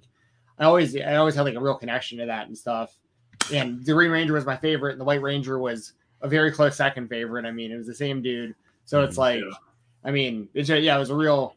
I 0.60 0.66
always 0.66 0.96
I 0.96 1.16
always 1.16 1.34
had 1.34 1.44
like 1.44 1.56
a 1.56 1.60
real 1.60 1.76
connection 1.76 2.20
to 2.20 2.26
that 2.28 2.48
and 2.48 2.58
stuff. 2.58 2.98
And 3.52 3.84
the 3.84 3.94
Green 3.94 4.12
Ranger 4.12 4.34
was 4.34 4.46
my 4.46 4.58
favorite, 4.58 4.92
and 4.92 5.02
the 5.02 5.06
White 5.06 5.22
Ranger 5.22 5.58
was 5.58 5.94
a 6.22 6.28
very 6.28 6.52
close 6.52 6.76
second 6.76 7.08
favorite. 7.08 7.46
I 7.46 7.52
mean, 7.52 7.72
it 7.72 7.78
was 7.78 7.88
the 7.88 7.96
same 7.96 8.22
dude 8.22 8.56
so 8.88 9.04
it's 9.04 9.18
mm, 9.18 9.20
like, 9.20 9.42
yeah. 9.42 9.52
I 10.04 10.12
mean, 10.12 10.48
it's 10.54 10.70
a, 10.70 10.80
yeah, 10.80 10.96
it 10.96 11.00
was 11.00 11.12
a 11.12 11.16
real, 11.16 11.56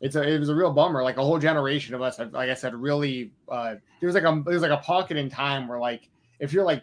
it's 0.00 0.14
a, 0.14 0.22
it 0.22 0.38
was 0.38 0.50
a 0.50 0.54
real 0.54 0.70
bummer. 0.70 1.02
Like 1.02 1.16
a 1.16 1.24
whole 1.24 1.38
generation 1.38 1.94
of 1.94 2.02
us, 2.02 2.18
like 2.18 2.50
I 2.50 2.54
said, 2.54 2.74
really, 2.74 3.32
uh, 3.48 3.76
there 4.00 4.06
was 4.06 4.14
like 4.14 4.24
a, 4.24 4.42
there 4.44 4.54
was 4.54 4.62
like 4.62 4.70
a 4.70 4.76
pocket 4.76 5.16
in 5.16 5.28
time 5.28 5.66
where 5.66 5.80
like, 5.80 6.08
if 6.40 6.52
you're 6.52 6.64
like 6.64 6.82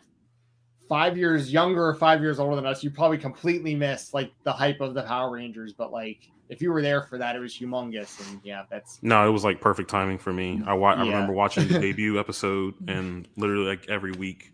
five 0.87 1.17
years 1.17 1.51
younger 1.51 1.85
or 1.85 1.95
five 1.95 2.21
years 2.21 2.39
older 2.39 2.55
than 2.55 2.65
us, 2.65 2.83
you 2.83 2.89
probably 2.89 3.17
completely 3.17 3.75
missed 3.75 4.13
like 4.13 4.31
the 4.43 4.53
hype 4.53 4.79
of 4.79 4.93
the 4.93 5.03
Power 5.03 5.31
Rangers. 5.31 5.73
But 5.73 5.91
like, 5.91 6.29
if 6.49 6.61
you 6.61 6.71
were 6.71 6.81
there 6.81 7.01
for 7.01 7.17
that, 7.17 7.35
it 7.35 7.39
was 7.39 7.53
humongous. 7.57 8.19
And 8.29 8.39
yeah, 8.43 8.63
that's 8.69 8.99
no, 9.01 9.27
it 9.27 9.31
was 9.31 9.43
like 9.43 9.59
perfect 9.59 9.89
timing 9.89 10.17
for 10.17 10.31
me. 10.31 10.61
I, 10.65 10.73
wa- 10.73 10.93
yeah. 10.93 11.01
I 11.01 11.05
remember 11.05 11.33
watching 11.33 11.67
the 11.67 11.79
debut 11.79 12.19
episode 12.19 12.75
and 12.87 13.27
literally 13.35 13.65
like 13.65 13.89
every 13.89 14.13
week. 14.13 14.53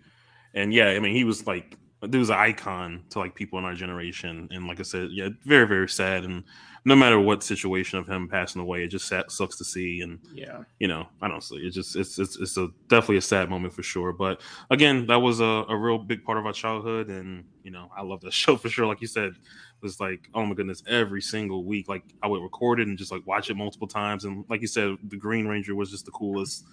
And 0.56 0.74
yeah, 0.74 0.89
I 0.89 1.00
mean, 1.00 1.16
he 1.16 1.24
was 1.24 1.46
like 1.46 1.78
there 2.02 2.20
was 2.20 2.30
an 2.30 2.38
icon 2.38 3.04
to 3.12 3.20
like 3.20 3.36
people 3.36 3.60
in 3.60 3.66
our 3.66 3.74
generation, 3.74 4.50
and 4.52 4.68
like 4.68 4.80
I 4.80 4.84
said, 4.84 5.10
yeah, 5.12 5.30
very 5.46 5.68
very 5.68 5.89
sad. 5.89 6.24
And 6.24 6.44
no 6.86 6.96
matter 6.96 7.17
what 7.19 7.41
situation 7.43 7.98
of 7.98 8.08
him 8.08 8.28
passing 8.28 8.62
away, 8.62 8.84
it 8.84 8.88
just 8.89 9.08
sad, 9.08 9.32
sucks 9.32 9.58
to 9.58 9.63
see. 9.63 10.02
And 10.02 10.19
Yeah. 10.34 10.63
you 10.80 10.88
know, 10.88 11.08
I 11.22 11.28
don't 11.30 11.41
see 11.43 11.56
it's 11.58 11.76
just 11.76 11.96
it's 11.96 12.19
it's 12.19 12.38
it's 12.38 12.58
a 12.58 12.67
definitely 12.89 13.17
a 13.17 13.22
sad 13.22 13.50
moment 13.50 13.74
for 13.74 13.84
sure. 13.84 14.12
But 14.12 14.41
again, 14.69 15.06
that 15.08 15.22
was 15.22 15.39
a, 15.39 15.46
a 15.69 15.78
real 15.78 15.98
big 15.98 16.24
part 16.26 16.38
of 16.38 16.46
our 16.46 16.54
childhood, 16.54 17.08
and 17.10 17.46
you 17.63 17.72
know, 17.72 17.89
I 17.96 18.02
love 18.02 18.22
that 18.22 18.34
show 18.43 18.58
for 18.58 18.69
sure. 18.69 18.86
Like 18.86 19.02
you 19.02 19.08
said, 19.08 19.30
it 19.32 19.36
was 19.82 20.00
like 20.00 20.30
oh 20.34 20.46
my 20.46 20.56
goodness, 20.56 20.84
every 20.88 21.22
single 21.22 21.63
week, 21.63 21.88
like 21.88 22.04
I 22.22 22.28
would 22.28 22.41
record 22.41 22.80
it 22.82 22.88
and 22.88 22.98
just 22.98 23.12
like 23.12 23.26
watch 23.26 23.50
it 23.50 23.56
multiple 23.56 23.88
times. 23.88 24.26
And 24.26 24.43
like 24.50 24.62
you 24.62 24.67
said, 24.67 24.98
the 25.08 25.17
Green 25.17 25.48
Ranger 25.48 25.76
was 25.76 25.89
just 25.89 26.06
the 26.06 26.12
coolest. 26.12 26.65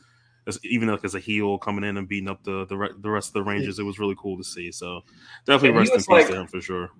As, 0.46 0.58
even 0.64 0.88
like 0.88 1.04
as 1.04 1.14
a 1.14 1.20
heel 1.20 1.58
coming 1.58 1.84
in 1.84 1.98
and 1.98 2.08
beating 2.08 2.28
up 2.28 2.42
the 2.44 2.64
the, 2.66 2.76
re- 2.76 2.94
the 2.98 3.10
rest 3.10 3.28
of 3.28 3.34
the 3.34 3.42
Rangers, 3.42 3.78
it 3.78 3.82
was 3.84 3.98
really 3.98 4.16
cool 4.18 4.38
to 4.38 4.42
see. 4.44 4.72
So 4.72 5.02
definitely 5.44 5.72
he 5.74 5.78
rest 5.78 5.92
in 5.92 5.98
peace 5.98 6.08
like- 6.08 6.26
to 6.28 6.40
him 6.40 6.46
for 6.48 6.60
sure. 6.62 6.90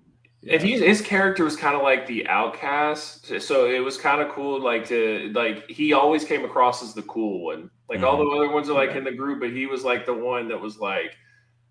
And 0.48 0.62
he, 0.62 0.79
his 0.79 1.03
character 1.03 1.44
was 1.44 1.55
kind 1.55 1.76
of 1.76 1.83
like 1.83 2.07
the 2.07 2.26
outcast, 2.26 3.40
so 3.42 3.66
it 3.66 3.81
was 3.81 3.98
kind 3.98 4.22
of 4.22 4.31
cool. 4.31 4.59
Like 4.62 4.87
to 4.88 5.31
like, 5.35 5.68
he 5.70 5.92
always 5.92 6.24
came 6.24 6.44
across 6.46 6.83
as 6.83 6.94
the 6.94 7.03
cool 7.03 7.44
one. 7.44 7.70
Like 7.90 8.03
all 8.03 8.16
the 8.16 8.24
other 8.24 8.50
ones 8.50 8.70
are 8.70 8.74
like 8.74 8.96
in 8.96 9.05
the 9.05 9.12
group, 9.12 9.40
but 9.40 9.50
he 9.50 9.66
was 9.66 9.85
like 9.85 10.07
the 10.07 10.14
one 10.14 10.48
that 10.48 10.59
was 10.59 10.79
like, 10.79 11.14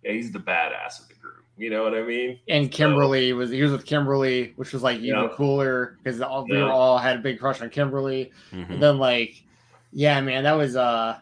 yeah, 0.04 0.12
he's 0.12 0.32
the 0.32 0.40
badass 0.40 1.02
of 1.02 1.08
the 1.08 1.16
group. 1.16 1.46
You 1.58 1.72
know 1.72 1.84
what 1.84 1.96
I 1.96 2.04
mean? 2.04 2.40
And 2.48 2.72
Kimberly 2.72 3.34
was 3.34 3.50
he 3.50 3.62
was 3.64 3.72
with 3.72 3.86
Kimberly, 3.86 4.54
which 4.56 4.72
was 4.72 4.84
like 4.84 5.00
even 5.00 5.20
Yeah. 5.20 5.30
cooler 5.34 5.98
because 6.04 6.22
all 6.22 6.46
we 6.46 6.56
Yeah. 6.56 6.66
were 6.66 6.72
all 6.72 6.98
had 7.00 7.18
a 7.18 7.22
big 7.22 7.40
crush 7.40 7.62
on 7.62 7.70
Kimberly. 7.72 8.32
Mhm. 8.52 8.70
And 8.70 8.84
then 8.84 8.98
like, 9.00 9.44
yeah, 9.92 10.22
man, 10.22 10.44
that 10.44 10.54
was 10.54 10.76
uh, 10.76 11.18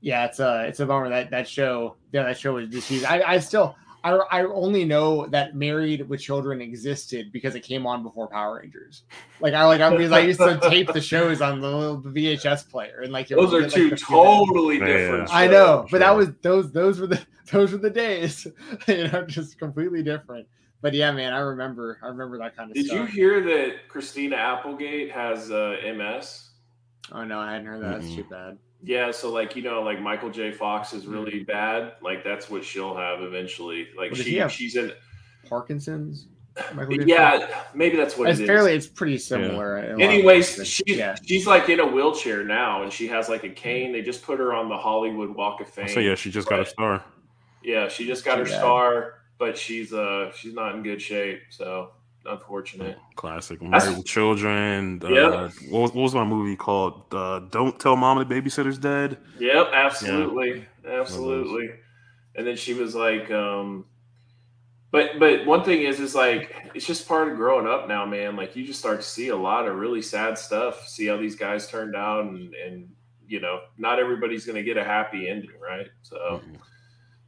yeah, 0.00 0.24
it's 0.26 0.40
a 0.40 0.64
it's 0.66 0.80
a 0.80 0.86
bummer 0.86 1.08
that 1.08 1.30
that 1.30 1.48
show 1.48 1.96
yeah 2.12 2.24
that 2.24 2.36
show 2.38 2.54
was 2.54 2.68
just 2.68 2.88
huge. 2.88 3.04
I 3.04 3.22
I 3.34 3.38
still. 3.38 3.76
I, 4.14 4.40
I 4.40 4.44
only 4.44 4.84
know 4.84 5.26
that 5.28 5.54
Married 5.54 6.08
with 6.08 6.20
Children 6.20 6.60
existed 6.60 7.32
because 7.32 7.54
it 7.54 7.60
came 7.60 7.86
on 7.86 8.02
before 8.02 8.28
Power 8.28 8.60
Rangers. 8.62 9.02
Like 9.40 9.54
I 9.54 9.64
like 9.64 9.80
I 9.80 9.90
because 9.90 10.12
I 10.12 10.20
used 10.20 10.38
to 10.40 10.58
tape 10.70 10.92
the 10.92 11.00
shows 11.00 11.40
on 11.40 11.60
the 11.60 11.68
little 11.70 12.00
VHS 12.02 12.70
player 12.70 13.00
and 13.02 13.12
like 13.12 13.30
it 13.30 13.36
Those 13.36 13.52
would 13.52 13.64
are 13.64 13.66
get, 13.66 13.72
two 13.74 13.90
like, 13.90 13.98
the- 13.98 14.06
totally 14.06 14.78
Yeah. 14.78 14.86
different. 14.86 15.34
I 15.34 15.46
know, 15.46 15.82
shows. 15.82 15.90
but 15.90 16.00
that 16.00 16.16
was 16.16 16.28
those 16.42 16.72
those 16.72 17.00
were 17.00 17.06
the 17.08 17.20
those 17.52 17.72
were 17.72 17.78
the 17.78 17.90
days, 17.90 18.46
you 18.88 19.08
know, 19.08 19.24
just 19.26 19.58
completely 19.58 20.02
different. 20.02 20.46
But 20.82 20.94
yeah, 20.94 21.10
man, 21.10 21.32
I 21.32 21.38
remember 21.38 21.98
I 22.02 22.06
remember 22.08 22.38
that 22.38 22.56
kind 22.56 22.70
of 22.70 22.74
Did 22.76 22.86
stuff. 22.86 22.98
you 22.98 23.06
hear 23.06 23.42
that 23.42 23.88
Christina 23.88 24.36
Applegate 24.36 25.10
has 25.10 25.50
uh, 25.50 25.76
MS? 25.96 26.50
Oh 27.12 27.24
no, 27.24 27.38
I 27.40 27.52
hadn't 27.52 27.66
heard 27.66 27.82
that. 27.82 27.92
That's 28.00 28.06
Mm-mm. 28.06 28.16
too 28.16 28.24
bad. 28.30 28.58
Yeah, 28.82 29.10
so 29.10 29.30
like 29.30 29.56
you 29.56 29.62
know, 29.62 29.82
like 29.82 30.00
Michael 30.00 30.30
J. 30.30 30.52
Fox 30.52 30.92
is 30.92 31.06
really 31.06 31.42
bad. 31.44 31.94
Like 32.02 32.22
that's 32.22 32.48
what 32.50 32.64
she'll 32.64 32.94
have 32.96 33.22
eventually. 33.22 33.88
Like 33.96 34.10
What 34.12 34.20
she 34.20 34.36
have? 34.36 34.52
she's 34.52 34.76
in. 34.76 34.92
Parkinson's. 35.48 36.26
Michael 36.74 36.92
J. 36.92 36.98
Fox? 36.98 37.06
Yeah, 37.08 37.62
maybe 37.74 37.96
that's 37.96 38.16
what 38.16 38.28
it's 38.28 38.38
it 38.38 38.42
is. 38.44 38.46
fairly. 38.48 38.72
It's 38.74 38.86
pretty 38.86 39.18
similar. 39.18 39.78
in 39.78 39.84
a 39.84 39.88
lot 39.88 39.94
of 39.94 40.00
Anyways, 40.00 40.58
ways. 40.58 40.68
she's 40.68 40.96
yeah, 40.96 41.16
she's 41.24 41.46
like 41.46 41.68
in 41.68 41.80
a 41.80 41.86
wheelchair 41.86 42.44
now, 42.44 42.82
and 42.82 42.92
she 42.92 43.06
has 43.08 43.28
like 43.28 43.44
a 43.44 43.48
cane. 43.50 43.92
They 43.92 44.02
just 44.02 44.22
put 44.22 44.38
her 44.38 44.52
on 44.54 44.68
the 44.68 44.76
Hollywood 44.76 45.34
Walk 45.34 45.60
of 45.60 45.68
Fame. 45.68 45.88
So 45.88 46.00
yeah, 46.00 46.14
she 46.14 46.30
just 46.30 46.48
got 46.48 46.60
a 46.60 46.66
star. 46.66 47.02
Yeah, 47.62 47.88
she 47.88 48.06
just 48.06 48.24
got 48.24 48.36
Too 48.36 48.40
her 48.44 48.48
bad. 48.48 48.58
star, 48.58 49.14
but 49.38 49.58
she's 49.58 49.92
uh 49.92 50.30
she's 50.36 50.54
not 50.54 50.74
in 50.74 50.82
good 50.82 51.00
shape. 51.02 51.42
So 51.50 51.90
unfortunate. 52.28 52.98
Classic. 53.14 53.60
Married 53.62 53.96
with 53.96 54.06
Children. 54.06 55.00
Uh, 55.02 55.50
what, 55.70 55.80
was, 55.80 55.92
what 55.92 56.02
was 56.02 56.14
my 56.14 56.24
movie 56.24 56.56
called? 56.56 57.02
Uh, 57.12 57.40
Don't 57.50 57.78
Tell 57.78 57.96
Mom 57.96 58.18
the 58.18 58.24
Babysitter's 58.24 58.78
Dead. 58.78 59.18
Yep, 59.38 59.70
absolutely, 59.72 60.66
absolutely. 60.86 61.70
And 62.34 62.46
then 62.46 62.56
she 62.56 62.74
was 62.74 62.94
like, 62.94 63.30
um, 63.30 63.86
but 64.90 65.18
but 65.18 65.46
one 65.46 65.64
thing 65.64 65.82
is, 65.82 66.00
is 66.00 66.14
like 66.14 66.54
it's 66.74 66.86
just 66.86 67.08
part 67.08 67.28
of 67.28 67.36
growing 67.36 67.66
up 67.66 67.88
now, 67.88 68.04
man. 68.06 68.36
Like 68.36 68.54
you 68.56 68.66
just 68.66 68.78
start 68.78 69.00
to 69.00 69.06
see 69.06 69.28
a 69.28 69.36
lot 69.36 69.66
of 69.66 69.76
really 69.76 70.02
sad 70.02 70.38
stuff. 70.38 70.88
See 70.88 71.06
how 71.06 71.16
these 71.16 71.36
guys 71.36 71.68
turned 71.68 71.96
out, 71.96 72.24
and 72.24 72.54
and 72.54 72.88
you 73.26 73.40
know, 73.40 73.60
not 73.78 73.98
everybody's 73.98 74.44
going 74.44 74.56
to 74.56 74.62
get 74.62 74.76
a 74.76 74.84
happy 74.84 75.28
ending, 75.28 75.50
right? 75.60 75.88
So. 76.02 76.42
Mhm. 76.44 76.58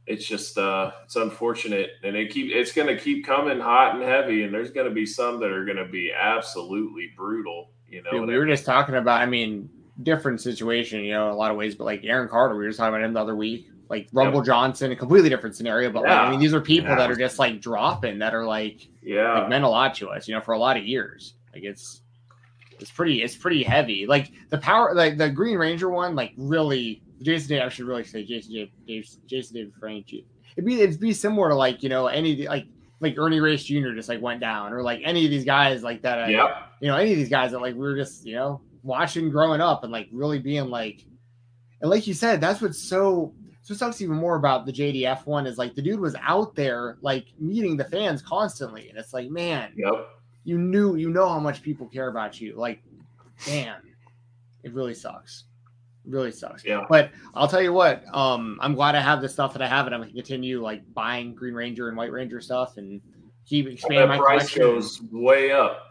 It's 0.09 0.25
just 0.25 0.57
uh 0.57 0.91
it's 1.05 1.15
unfortunate 1.15 1.91
and 2.03 2.15
it 2.15 2.31
keep 2.31 2.51
it's 2.51 2.71
gonna 2.73 2.97
keep 2.97 3.23
coming 3.25 3.59
hot 3.59 3.93
and 3.93 4.03
heavy 4.03 4.41
and 4.43 4.51
there's 4.51 4.71
gonna 4.71 4.89
be 4.89 5.05
some 5.05 5.39
that 5.39 5.51
are 5.51 5.63
gonna 5.65 5.87
be 5.87 6.11
absolutely 6.11 7.11
brutal, 7.15 7.69
you 7.87 8.01
know. 8.01 8.09
Dude, 8.11 8.27
we 8.27 8.33
I 8.35 8.37
were 8.39 8.47
just 8.47 8.65
talking 8.65 8.95
about. 8.95 9.21
I 9.21 9.27
mean, 9.27 9.69
different 10.01 10.41
situation, 10.41 11.03
you 11.03 11.11
know, 11.11 11.27
in 11.27 11.33
a 11.33 11.37
lot 11.37 11.51
of 11.51 11.57
ways. 11.57 11.75
But 11.75 11.83
like 11.83 12.03
Aaron 12.03 12.27
Carter, 12.27 12.57
we 12.57 12.65
were 12.65 12.73
talking 12.73 12.95
about 12.95 13.03
him 13.05 13.13
the 13.13 13.19
other 13.21 13.35
week. 13.35 13.69
Like 13.87 14.07
Rumble 14.11 14.41
Johnson, 14.41 14.91
a 14.91 14.95
completely 14.95 15.29
different 15.29 15.55
scenario. 15.55 15.91
But 15.91 16.03
like, 16.03 16.11
I 16.11 16.29
mean, 16.31 16.39
these 16.39 16.53
are 16.55 16.61
people 16.61 16.89
Yeah. 16.89 16.95
that 16.97 17.11
are 17.11 17.15
just 17.15 17.37
like 17.39 17.61
dropping 17.61 18.17
that 18.19 18.33
are 18.33 18.45
like 18.45 18.87
Yeah. 19.03 19.39
like 19.41 19.49
meant 19.49 19.63
a 19.63 19.69
lot 19.69 19.93
to 19.95 20.09
us, 20.09 20.27
you 20.27 20.33
know, 20.33 20.41
for 20.41 20.53
a 20.53 20.59
lot 20.59 20.75
of 20.75 20.85
years. 20.85 21.35
Like 21.53 21.63
it's 21.63 22.01
it's 22.79 22.89
pretty 22.91 23.21
it's 23.21 23.35
pretty 23.35 23.61
heavy. 23.61 24.07
Like 24.07 24.31
the 24.49 24.57
power 24.57 24.93
like 24.95 25.17
the 25.17 25.29
Green 25.29 25.57
Ranger 25.57 25.89
one, 25.89 26.15
like 26.15 26.33
really 26.37 27.03
Jason 27.21 27.49
David 27.49 27.65
I 27.65 27.69
should 27.69 27.85
really 27.85 28.03
say 28.03 28.23
Jason 28.23 28.53
David 28.53 28.71
Jason, 28.87 29.21
Jason 29.27 29.55
David 29.55 29.73
Frank. 29.79 30.11
It'd 30.13 30.65
be 30.65 30.81
it'd 30.81 30.99
be 30.99 31.13
similar 31.13 31.49
to 31.49 31.55
like, 31.55 31.83
you 31.83 31.89
know, 31.89 32.07
any 32.07 32.47
like 32.47 32.65
like 33.01 33.17
Ernie 33.17 33.39
Reyes 33.39 33.63
Jr. 33.63 33.93
just 33.93 34.09
like 34.09 34.21
went 34.21 34.41
down, 34.41 34.73
or 34.73 34.81
like 34.81 35.01
any 35.05 35.23
of 35.25 35.31
these 35.31 35.45
guys 35.45 35.83
like 35.83 36.01
that. 36.01 36.19
Uh, 36.19 36.23
I, 36.23 36.29
yeah. 36.29 36.63
you 36.81 36.87
know, 36.87 36.97
any 36.97 37.11
of 37.11 37.17
these 37.17 37.29
guys 37.29 37.51
that 37.51 37.59
like 37.61 37.73
we 37.75 37.81
were 37.81 37.95
just, 37.95 38.25
you 38.25 38.35
know, 38.35 38.61
watching 38.83 39.29
growing 39.29 39.61
up 39.61 39.83
and 39.83 39.91
like 39.91 40.09
really 40.11 40.39
being 40.39 40.69
like, 40.69 41.05
and 41.81 41.89
like 41.89 42.07
you 42.07 42.13
said, 42.13 42.41
that's 42.41 42.61
what's 42.61 42.77
so 42.79 43.33
so 43.61 43.73
sucks 43.73 44.01
even 44.01 44.15
more 44.15 44.35
about 44.35 44.65
the 44.65 44.73
JDF 44.73 45.25
one 45.25 45.45
is 45.45 45.57
like 45.57 45.75
the 45.75 45.81
dude 45.81 45.99
was 45.99 46.15
out 46.21 46.55
there 46.55 46.97
like 47.01 47.27
meeting 47.39 47.77
the 47.77 47.85
fans 47.85 48.21
constantly, 48.21 48.89
and 48.89 48.97
it's 48.97 49.13
like, 49.13 49.29
man, 49.29 49.71
Yep. 49.77 50.09
you 50.43 50.57
knew 50.57 50.95
you 50.95 51.09
know 51.09 51.29
how 51.29 51.39
much 51.39 51.61
people 51.61 51.87
care 51.87 52.09
about 52.09 52.41
you. 52.41 52.55
Like, 52.55 52.81
damn, 53.45 53.81
it 54.63 54.73
really 54.73 54.93
sucks. 54.95 55.45
Really 56.05 56.31
sucks. 56.31 56.65
Yeah. 56.65 56.85
But 56.89 57.11
I'll 57.35 57.47
tell 57.47 57.61
you 57.61 57.73
what, 57.73 58.03
um, 58.15 58.57
I'm 58.61 58.73
glad 58.73 58.95
I 58.95 59.01
have 59.01 59.21
the 59.21 59.29
stuff 59.29 59.53
that 59.53 59.61
I 59.61 59.67
have, 59.67 59.85
and 59.85 59.93
I'm 59.93 60.01
gonna 60.01 60.13
continue 60.13 60.61
like 60.61 60.81
buying 60.93 61.33
Green 61.35 61.53
Ranger 61.53 61.87
and 61.89 61.97
White 61.97 62.11
Ranger 62.11 62.41
stuff 62.41 62.77
and 62.77 62.99
keep 63.45 63.67
expanding 63.67 63.99
That 63.99 64.07
my 64.07 64.17
price 64.17 64.53
collection. 64.53 64.61
goes 64.61 65.01
way 65.11 65.51
up. 65.51 65.85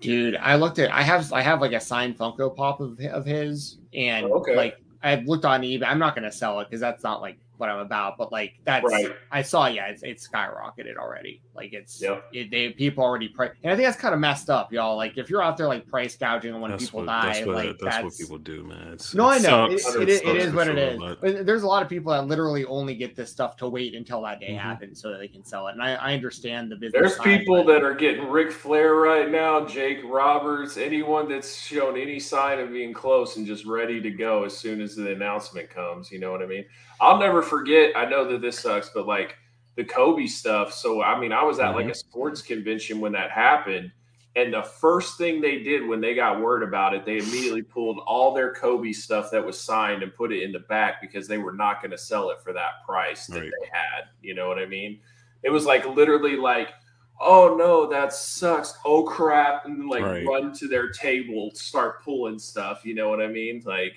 Dude, 0.00 0.36
I 0.36 0.56
looked 0.56 0.78
at 0.78 0.90
I 0.92 1.02
have 1.02 1.32
I 1.32 1.42
have 1.42 1.60
like 1.60 1.72
a 1.72 1.80
signed 1.80 2.16
Funko 2.18 2.54
Pop 2.56 2.80
of 2.80 2.98
of 3.00 3.26
his, 3.26 3.78
and 3.92 4.26
Oh, 4.26 4.34
okay. 4.40 4.56
like 4.56 4.78
I 5.02 5.16
looked 5.16 5.44
on 5.44 5.60
eBay. 5.62 5.84
I'm 5.86 5.98
not 5.98 6.14
gonna 6.14 6.32
sell 6.32 6.58
it 6.60 6.64
because 6.68 6.80
that's 6.80 7.02
not 7.04 7.20
like 7.20 7.38
what 7.60 7.68
I'm 7.68 7.78
about. 7.80 8.16
But 8.18 8.32
like 8.32 8.54
that's 8.64 8.84
Right. 8.84 9.14
I 9.30 9.42
saw. 9.42 9.66
Yeah, 9.66 9.86
it's 9.86 10.02
it's 10.02 10.26
skyrocketed 10.26 10.96
already. 10.96 11.42
Like 11.54 11.72
it's 11.72 12.00
Yep. 12.02 12.24
it, 12.32 12.50
they 12.50 12.70
people 12.70 13.04
already 13.04 13.28
price, 13.28 13.50
and 13.62 13.72
I 13.72 13.76
think 13.76 13.86
that's 13.86 14.00
kind 14.00 14.14
of 14.14 14.20
messed 14.20 14.48
up, 14.50 14.72
y'all. 14.72 14.96
Like 14.96 15.18
if 15.18 15.28
you're 15.30 15.42
out 15.42 15.56
there 15.56 15.68
like 15.68 15.86
price 15.86 16.16
gouging 16.16 16.54
on 16.54 16.60
when 16.60 16.70
That's 16.70 16.84
people 16.86 17.00
what, 17.00 17.06
die, 17.06 17.26
that's 17.34 17.46
what, 17.46 17.56
like 17.56 17.78
that's, 17.78 18.02
what 18.04 18.16
people 18.16 18.38
do, 18.38 18.64
man. 18.64 18.94
It's, 18.94 19.14
no, 19.14 19.26
I 19.28 19.38
know. 19.38 19.66
It, 19.66 19.80
sucks. 19.80 19.96
it, 19.96 20.08
is, 20.08 20.20
it 20.20 20.24
sucks 20.26 20.44
is 20.44 20.52
what 20.54 20.68
it 20.68 20.76
sure, 20.76 20.78
is. 20.78 20.98
but- 20.98 21.20
But 21.20 21.46
There's 21.46 21.62
a 21.62 21.66
lot 21.66 21.82
of 21.82 21.88
people 21.88 22.12
that 22.12 22.26
literally 22.26 22.64
only 22.64 22.94
get 22.94 23.14
this 23.14 23.30
stuff 23.30 23.56
to 23.58 23.68
wait 23.68 23.94
until 23.94 24.22
that 24.22 24.40
day 24.40 24.50
Mhm. 24.52 24.58
happens 24.58 25.00
so 25.02 25.10
that 25.10 25.18
they 25.18 25.28
can 25.28 25.44
sell 25.44 25.66
it. 25.68 25.72
And 25.72 25.82
I, 25.82 25.94
I 25.96 26.14
understand 26.14 26.70
the 26.70 26.76
business. 26.76 27.00
There's 27.00 27.16
side, 27.16 27.24
people 27.40 27.64
but- 27.64 27.72
that 27.72 27.82
are 27.84 27.94
getting 27.94 28.28
Ric 28.28 28.50
Flair 28.52 28.94
right 28.94 29.30
now, 29.30 29.66
Jake 29.66 30.00
Roberts, 30.04 30.76
anyone 30.76 31.28
that's 31.28 31.54
shown 31.54 31.98
any 31.98 32.18
sign 32.18 32.58
of 32.60 32.70
being 32.70 32.92
close 32.92 33.36
and 33.36 33.46
just 33.46 33.66
ready 33.66 34.00
to 34.00 34.10
go 34.10 34.44
as 34.44 34.56
soon 34.56 34.80
as 34.80 34.96
the 34.96 35.12
announcement 35.12 35.68
comes. 35.70 36.10
You 36.10 36.18
know 36.20 36.30
what 36.32 36.42
I 36.42 36.46
mean? 36.46 36.64
I'll 37.00 37.18
never 37.18 37.42
forget. 37.42 37.96
I 37.96 38.04
know 38.04 38.30
that 38.30 38.42
this 38.42 38.60
sucks, 38.60 38.90
but 38.90 39.06
like 39.06 39.36
the 39.76 39.84
Kobe 39.84 40.26
stuff. 40.26 40.72
So, 40.72 41.02
I 41.02 41.18
mean, 41.18 41.32
I 41.32 41.42
was 41.42 41.58
at 41.58 41.74
like 41.74 41.86
a 41.86 41.88
mm-hmm. 41.88 41.94
sports 41.94 42.42
convention 42.42 43.00
when 43.00 43.12
that 43.12 43.30
happened. 43.30 43.90
And 44.36 44.54
the 44.54 44.62
first 44.62 45.18
thing 45.18 45.40
they 45.40 45.62
did 45.62 45.86
when 45.86 46.00
they 46.00 46.14
got 46.14 46.40
word 46.40 46.62
about 46.62 46.94
it, 46.94 47.04
they 47.04 47.18
immediately 47.18 47.62
pulled 47.62 47.98
all 48.06 48.32
their 48.32 48.54
Kobe 48.54 48.92
stuff 48.92 49.30
that 49.32 49.44
was 49.44 49.58
signed 49.58 50.04
and 50.04 50.14
put 50.14 50.32
it 50.32 50.42
in 50.42 50.52
the 50.52 50.60
back 50.60 51.00
because 51.00 51.26
they 51.26 51.38
were 51.38 51.52
not 51.52 51.82
going 51.82 51.90
to 51.90 51.98
sell 51.98 52.30
it 52.30 52.40
for 52.40 52.52
that 52.52 52.84
price 52.86 53.26
that 53.26 53.40
Right. 53.40 53.50
they 53.60 53.68
had. 53.72 54.04
You 54.22 54.34
know 54.34 54.46
what 54.46 54.58
I 54.58 54.66
mean? 54.66 55.00
It 55.42 55.50
was 55.50 55.64
like 55.66 55.84
literally 55.84 56.36
like, 56.36 56.68
oh 57.20 57.56
no, 57.58 57.88
that 57.90 58.12
sucks. 58.12 58.78
Oh 58.84 59.02
crap. 59.02 59.64
And 59.64 59.88
like 59.88 60.04
Right. 60.04 60.24
run 60.24 60.52
to 60.58 60.68
their 60.68 60.90
table, 60.90 61.50
start 61.54 62.04
pulling 62.04 62.38
stuff. 62.38 62.82
You 62.84 62.94
know 62.94 63.08
what 63.08 63.20
I 63.20 63.26
mean? 63.26 63.62
Like 63.64 63.94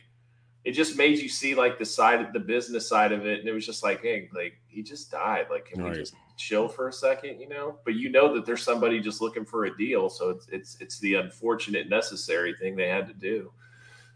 it 0.66 0.72
just 0.72 0.98
made 0.98 1.20
you 1.20 1.28
see 1.30 1.56
like 1.56 1.78
the 1.78 1.86
side 1.86 2.22
of 2.22 2.32
the 2.34 2.40
business 2.40 2.88
side 2.88 3.12
of 3.12 3.26
it. 3.26 3.40
And 3.40 3.50
it 3.50 3.52
was 3.54 3.66
just 3.66 3.84
like, 3.84 4.02
hey, 4.02 4.30
like 4.34 4.54
he 4.68 4.82
just 4.82 5.12
died. 5.12 5.48
Like, 5.50 5.66
can 5.66 5.84
Right. 5.84 5.92
we 5.92 5.98
just 5.98 6.16
chill 6.38 6.68
for 6.68 6.88
a 6.88 6.94
second, 6.94 7.40
you 7.40 7.50
know? 7.50 7.78
But 7.84 7.96
you 7.96 8.10
know 8.10 8.34
that 8.34 8.46
there's 8.46 8.64
somebody 8.64 9.00
just 9.00 9.22
looking 9.22 9.46
for 9.46 9.66
a 9.66 9.78
deal. 9.78 10.10
So 10.10 10.30
it's 10.30 10.48
it's 10.50 10.78
it's 10.80 11.00
the 11.00 11.16
unfortunate 11.16 11.90
necessary 11.90 12.56
thing 12.56 12.76
they 12.76 12.88
had 12.88 13.08
to 13.08 13.14
do. 13.14 13.52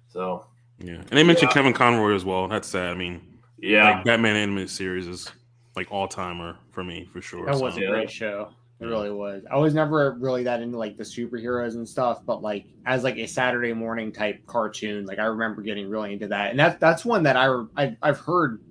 So 0.07 0.45
Yeah, 0.79 0.95
and 0.95 1.09
they 1.09 1.23
mentioned 1.23 1.49
Yeah. 1.49 1.53
Kevin 1.53 1.73
Conroy 1.73 2.13
as 2.15 2.23
well. 2.23 2.47
That's 2.47 2.67
sad. 2.67 2.91
I 2.91 2.93
mean, 2.95 3.21
yeah. 3.57 3.95
like 3.95 4.05
Batman 4.05 4.35
animated 4.35 4.69
series 4.69 5.07
is 5.07 5.29
like 5.75 5.91
all 5.91 6.07
timer 6.07 6.57
for 6.71 6.83
me 6.83 7.09
for 7.11 7.21
sure. 7.21 7.45
That 7.45 7.55
so. 7.55 7.61
was 7.63 7.77
a 7.77 7.85
great 7.85 8.09
show. 8.09 8.53
It 8.79 8.85
really 8.85 9.09
was. 9.09 9.43
I 9.49 9.57
was 9.57 9.73
never 9.73 10.15
really 10.19 10.43
that 10.43 10.61
into 10.61 10.77
like 10.77 10.97
the 10.97 11.03
superheroes 11.03 11.73
and 11.75 11.87
stuff, 11.87 12.19
but 12.25 12.43
like 12.43 12.65
as 12.85 13.03
like 13.03 13.17
a 13.17 13.25
Saturday 13.25 13.73
morning 13.73 14.11
type 14.11 14.45
cartoon, 14.45 15.05
like 15.07 15.17
I 15.17 15.25
remember 15.25 15.63
getting 15.63 15.89
really 15.89 16.13
into 16.13 16.27
that. 16.27 16.51
And 16.51 16.59
that 16.59 16.79
that's 16.79 17.03
one 17.03 17.23
that 17.23 17.35
I, 17.35 17.63
I 17.75 17.97
I've 18.03 18.19
heard 18.19 18.61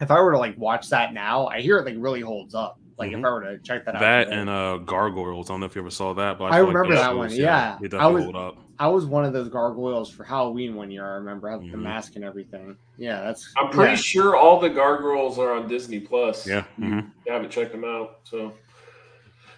if 0.00 0.10
I 0.10 0.18
were 0.20 0.32
to 0.32 0.38
like 0.38 0.56
watch 0.56 0.88
that 0.88 1.12
now, 1.12 1.46
I 1.46 1.60
hear 1.60 1.76
it 1.78 1.84
like 1.84 1.96
really 1.98 2.22
holds 2.22 2.54
up. 2.54 2.78
Like 2.98 3.10
Mhm. 3.12 3.18
if 3.18 3.24
I 3.26 3.30
were 3.30 3.42
to 3.42 3.58
check 3.58 3.84
that 3.84 3.96
out, 3.96 4.00
That 4.00 4.24
today. 4.24 4.36
and 4.36 4.48
uh 4.48 4.78
Gargoyles. 4.78 5.50
I 5.50 5.52
don't 5.52 5.60
know 5.60 5.66
if 5.66 5.74
you 5.74 5.82
ever 5.82 5.90
saw 5.90 6.14
that, 6.14 6.38
but 6.38 6.46
I 6.46 6.56
feel 6.56 6.64
like 6.66 6.74
remember 6.74 6.94
those 6.94 7.04
that 7.04 7.16
one, 7.16 7.28
shows, 7.28 7.38
yeah. 7.38 7.78
they 7.82 7.98
I 7.98 8.06
was- 8.06 8.24
hold 8.24 8.36
up. 8.36 8.56
I 8.78 8.86
was 8.88 9.04
one 9.04 9.26
of 9.26 9.34
those 9.34 9.50
gargoyles 9.50 10.08
for 10.10 10.24
Halloween 10.24 10.74
one 10.74 10.90
year. 10.90 11.04
I 11.04 11.16
remember 11.16 11.50
I 11.50 11.52
had 11.52 11.70
the 11.70 11.76
mask 11.76 12.16
and 12.16 12.24
everything. 12.24 12.78
Yeah, 12.96 13.20
that's. 13.24 13.52
I'm 13.58 13.68
pretty 13.68 13.90
yeah. 13.92 13.96
sure 13.96 14.36
all 14.36 14.58
the 14.58 14.70
gargoyles 14.70 15.38
are 15.38 15.52
on 15.52 15.68
Disney 15.68 16.00
Plus. 16.00 16.46
Yeah. 16.46 16.62
hmm 16.76 17.00
I 17.28 17.32
haven't 17.34 17.50
checked 17.50 17.72
them 17.72 17.84
out, 17.84 18.20
so 18.24 18.54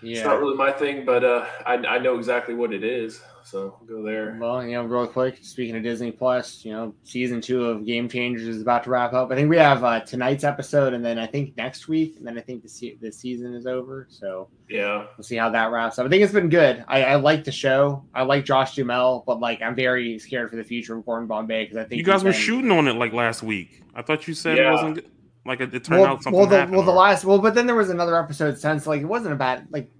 it's 0.02 0.18
Yeah. 0.20 0.24
not 0.24 0.40
really 0.40 0.56
my 0.56 0.72
thing. 0.72 1.04
But 1.04 1.24
uh, 1.24 1.46
I, 1.66 1.74
I 1.74 1.98
know 1.98 2.16
exactly 2.16 2.54
what 2.54 2.72
it 2.72 2.84
is, 2.84 3.22
so 3.44 3.78
go 3.86 4.02
there. 4.02 4.36
Well, 4.40 4.64
you 4.64 4.72
know, 4.72 4.84
real 4.84 5.06
quick, 5.06 5.38
speaking 5.42 5.76
of 5.76 5.82
Disney 5.82 6.10
Plus, 6.12 6.64
you 6.64 6.72
know, 6.72 6.94
season 7.04 7.40
two 7.40 7.64
of 7.66 7.84
Game 7.86 8.08
Changers 8.08 8.46
is 8.48 8.62
about 8.62 8.84
to 8.84 8.90
wrap 8.90 9.12
up. 9.12 9.30
I 9.30 9.34
think 9.34 9.48
we 9.50 9.56
have 9.58 9.82
uh, 9.84 10.00
tonight's 10.00 10.44
episode, 10.44 10.92
and 10.94 11.04
then 11.04 11.18
I 11.18 11.26
think 11.26 11.56
next 11.56 11.88
week, 11.88 12.16
and 12.18 12.26
then 12.26 12.36
I 12.38 12.40
think 12.40 12.62
the 12.62 12.68
se- 12.68 12.98
the 13.00 13.10
season 13.12 13.54
is 13.54 13.66
over. 13.66 14.06
So 14.10 14.48
Yeah, 14.68 15.06
we'll 15.16 15.24
see 15.24 15.36
how 15.36 15.50
that 15.50 15.70
wraps 15.70 15.98
up. 15.98 16.06
I 16.06 16.08
think 16.08 16.22
it's 16.22 16.32
been 16.32 16.48
good. 16.48 16.84
I, 16.88 17.02
I 17.04 17.14
like 17.16 17.44
the 17.44 17.52
show. 17.52 18.04
I 18.14 18.22
like 18.22 18.44
Josh 18.44 18.74
Duhamel, 18.74 19.24
but 19.26 19.40
like 19.40 19.60
I'm 19.62 19.74
very 19.74 20.18
scared 20.18 20.50
for 20.50 20.56
the 20.56 20.64
future 20.64 20.96
of 20.96 21.04
Gordon 21.06 21.26
Bombay 21.28 21.64
because 21.64 21.76
I 21.78 21.84
think 21.84 21.98
You 21.98 22.04
guys 22.04 22.20
he's 22.22 22.24
were 22.24 22.32
shooting 22.32 22.70
on 22.70 22.88
it 22.88 22.94
like 22.94 23.12
last 23.12 23.42
week. 23.42 23.82
I 23.94 24.02
thought 24.02 24.26
you 24.28 24.34
said 24.34 24.56
Yeah. 24.56 24.68
it 24.68 24.72
wasn't 24.72 24.94
good. 24.96 25.10
Like 25.44 25.60
it, 25.60 25.74
it 25.74 25.84
turned 25.84 26.02
well, 26.02 26.12
out 26.12 26.22
something 26.22 26.38
well, 26.38 26.48
the, 26.48 26.72
well, 26.72 26.82
the 26.84 26.92
last 26.92 27.24
well, 27.24 27.38
but 27.38 27.54
then 27.54 27.66
there 27.66 27.74
was 27.74 27.90
another 27.90 28.16
episode 28.16 28.58
since 28.58 28.86
like 28.86 29.02
it 29.02 29.06
wasn't 29.06 29.34
a 29.34 29.36
bad 29.36 29.66
like 29.70 29.90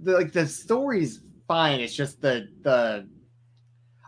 the 0.00 0.12
like 0.12 0.32
the 0.32 0.46
story's 0.46 1.20
fine. 1.46 1.80
It's 1.80 1.94
just 1.94 2.20
the 2.20 2.48
the 2.62 3.06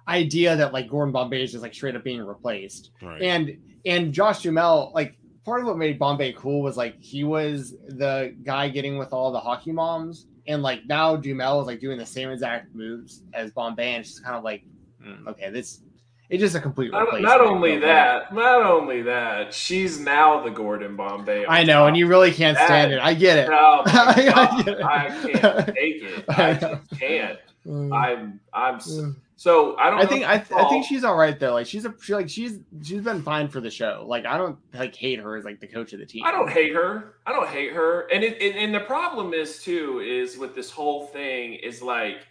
idea 0.07 0.57
that 0.57 0.73
like 0.73 0.89
Gordon 0.89 1.13
Bombay 1.13 1.43
is 1.43 1.53
just 1.53 1.63
like 1.63 1.75
straight 1.75 1.95
up 1.95 2.05
being 2.05 2.23
replaced. 2.23 2.91
right. 3.03 3.21
And 3.21 3.59
and 3.85 4.13
Josh 4.13 4.43
Duhamel, 4.43 4.93
like 4.95 5.17
part 5.45 5.61
of 5.61 5.67
what 5.67 5.77
made 5.77 5.99
Bombay 5.99 6.33
cool 6.33 6.63
was 6.63 6.77
like 6.77 7.01
he 7.01 7.25
was 7.25 7.75
the 7.89 8.35
guy 8.43 8.69
getting 8.69 8.99
with 8.99 9.13
all 9.13 9.31
the 9.31 9.41
hockey 9.41 9.73
moms, 9.73 10.27
and 10.47 10.63
like 10.63 10.87
now 10.87 11.17
Duhamel 11.17 11.61
is 11.61 11.67
like 11.67 11.81
doing 11.81 11.99
the 11.99 12.07
same 12.07 12.31
exact 12.31 12.75
moves 12.75 13.23
as 13.35 13.51
Bombay, 13.53 13.95
and 13.95 14.01
it's 14.01 14.11
just 14.13 14.25
kind 14.25 14.37
of 14.37 14.45
like, 14.45 14.65
mm, 15.05 15.27
okay, 15.27 15.51
this 15.51 15.83
it's 16.31 16.41
just 16.43 16.55
a 16.55 16.61
complete 16.61 16.93
not, 16.93 17.21
not 17.23 17.41
only 17.41 17.79
that, 17.79 18.35
not 18.35 18.63
only 18.63 19.03
that, 19.03 19.55
she's 19.55 19.99
now 19.99 20.43
the 20.43 20.51
Gordon 20.51 20.95
Bombay. 20.95 21.47
I 21.47 21.65
know, 21.65 21.87
and 21.87 21.97
you 21.97 22.07
really 22.07 22.33
can't 22.33 22.59
stand 22.59 22.93
it. 22.93 23.01
I 23.01 23.15
get 23.15 23.39
it. 23.39 23.49
Oh 23.51 23.83
I 23.87 24.63
get 24.63 24.69
it. 24.79 24.85
I 24.85 25.09
can't 25.09 25.67
take 25.69 26.03
it. 26.03 26.25
I 26.29 26.55
just 26.55 26.91
can't. 26.99 27.39
Mm. 27.67 27.95
I'm, 27.95 28.41
I'm. 28.55 28.77
s- 28.77 28.93
mm. 28.93 29.15
So 29.37 29.77
I 29.77 29.91
don't. 29.91 30.01
I 30.01 30.07
think 30.07 30.25
I, 30.27 30.37
it's 30.37 30.51
I 30.51 30.69
think 30.71 30.87
she's 30.87 31.05
all 31.05 31.17
right 31.17 31.39
though. 31.39 31.53
Like 31.53 31.67
she's 31.67 31.85
a 31.85 31.95
she 32.01 32.15
like 32.15 32.31
she's 32.31 32.59
she's 32.83 33.03
been 33.03 33.21
fine 33.23 33.49
for 33.49 33.61
the 33.61 33.71
show. 33.71 34.05
Like 34.07 34.25
I 34.25 34.39
don't 34.39 34.59
like 34.73 34.97
hate 34.97 35.19
her 35.19 35.37
as 35.37 35.45
like 35.45 35.61
the 35.61 35.67
coach 35.67 35.93
of 35.93 35.99
the 36.01 36.07
team. 36.07 36.25
I 36.25 36.31
don't 36.33 36.51
hate 36.51 36.73
her. 36.73 37.17
I 37.27 37.33
don't 37.33 37.49
hate 37.49 37.73
her. 37.75 38.09
And 38.13 38.25
it, 38.25 38.41
and, 38.41 38.57
and 38.57 38.75
the 38.75 38.81
problem 38.81 39.35
is 39.35 39.63
too 39.63 40.01
is 40.01 40.39
with 40.39 40.55
this 40.55 40.71
whole 40.71 41.07
thing 41.09 41.55
is 41.55 41.83
like 41.83 42.27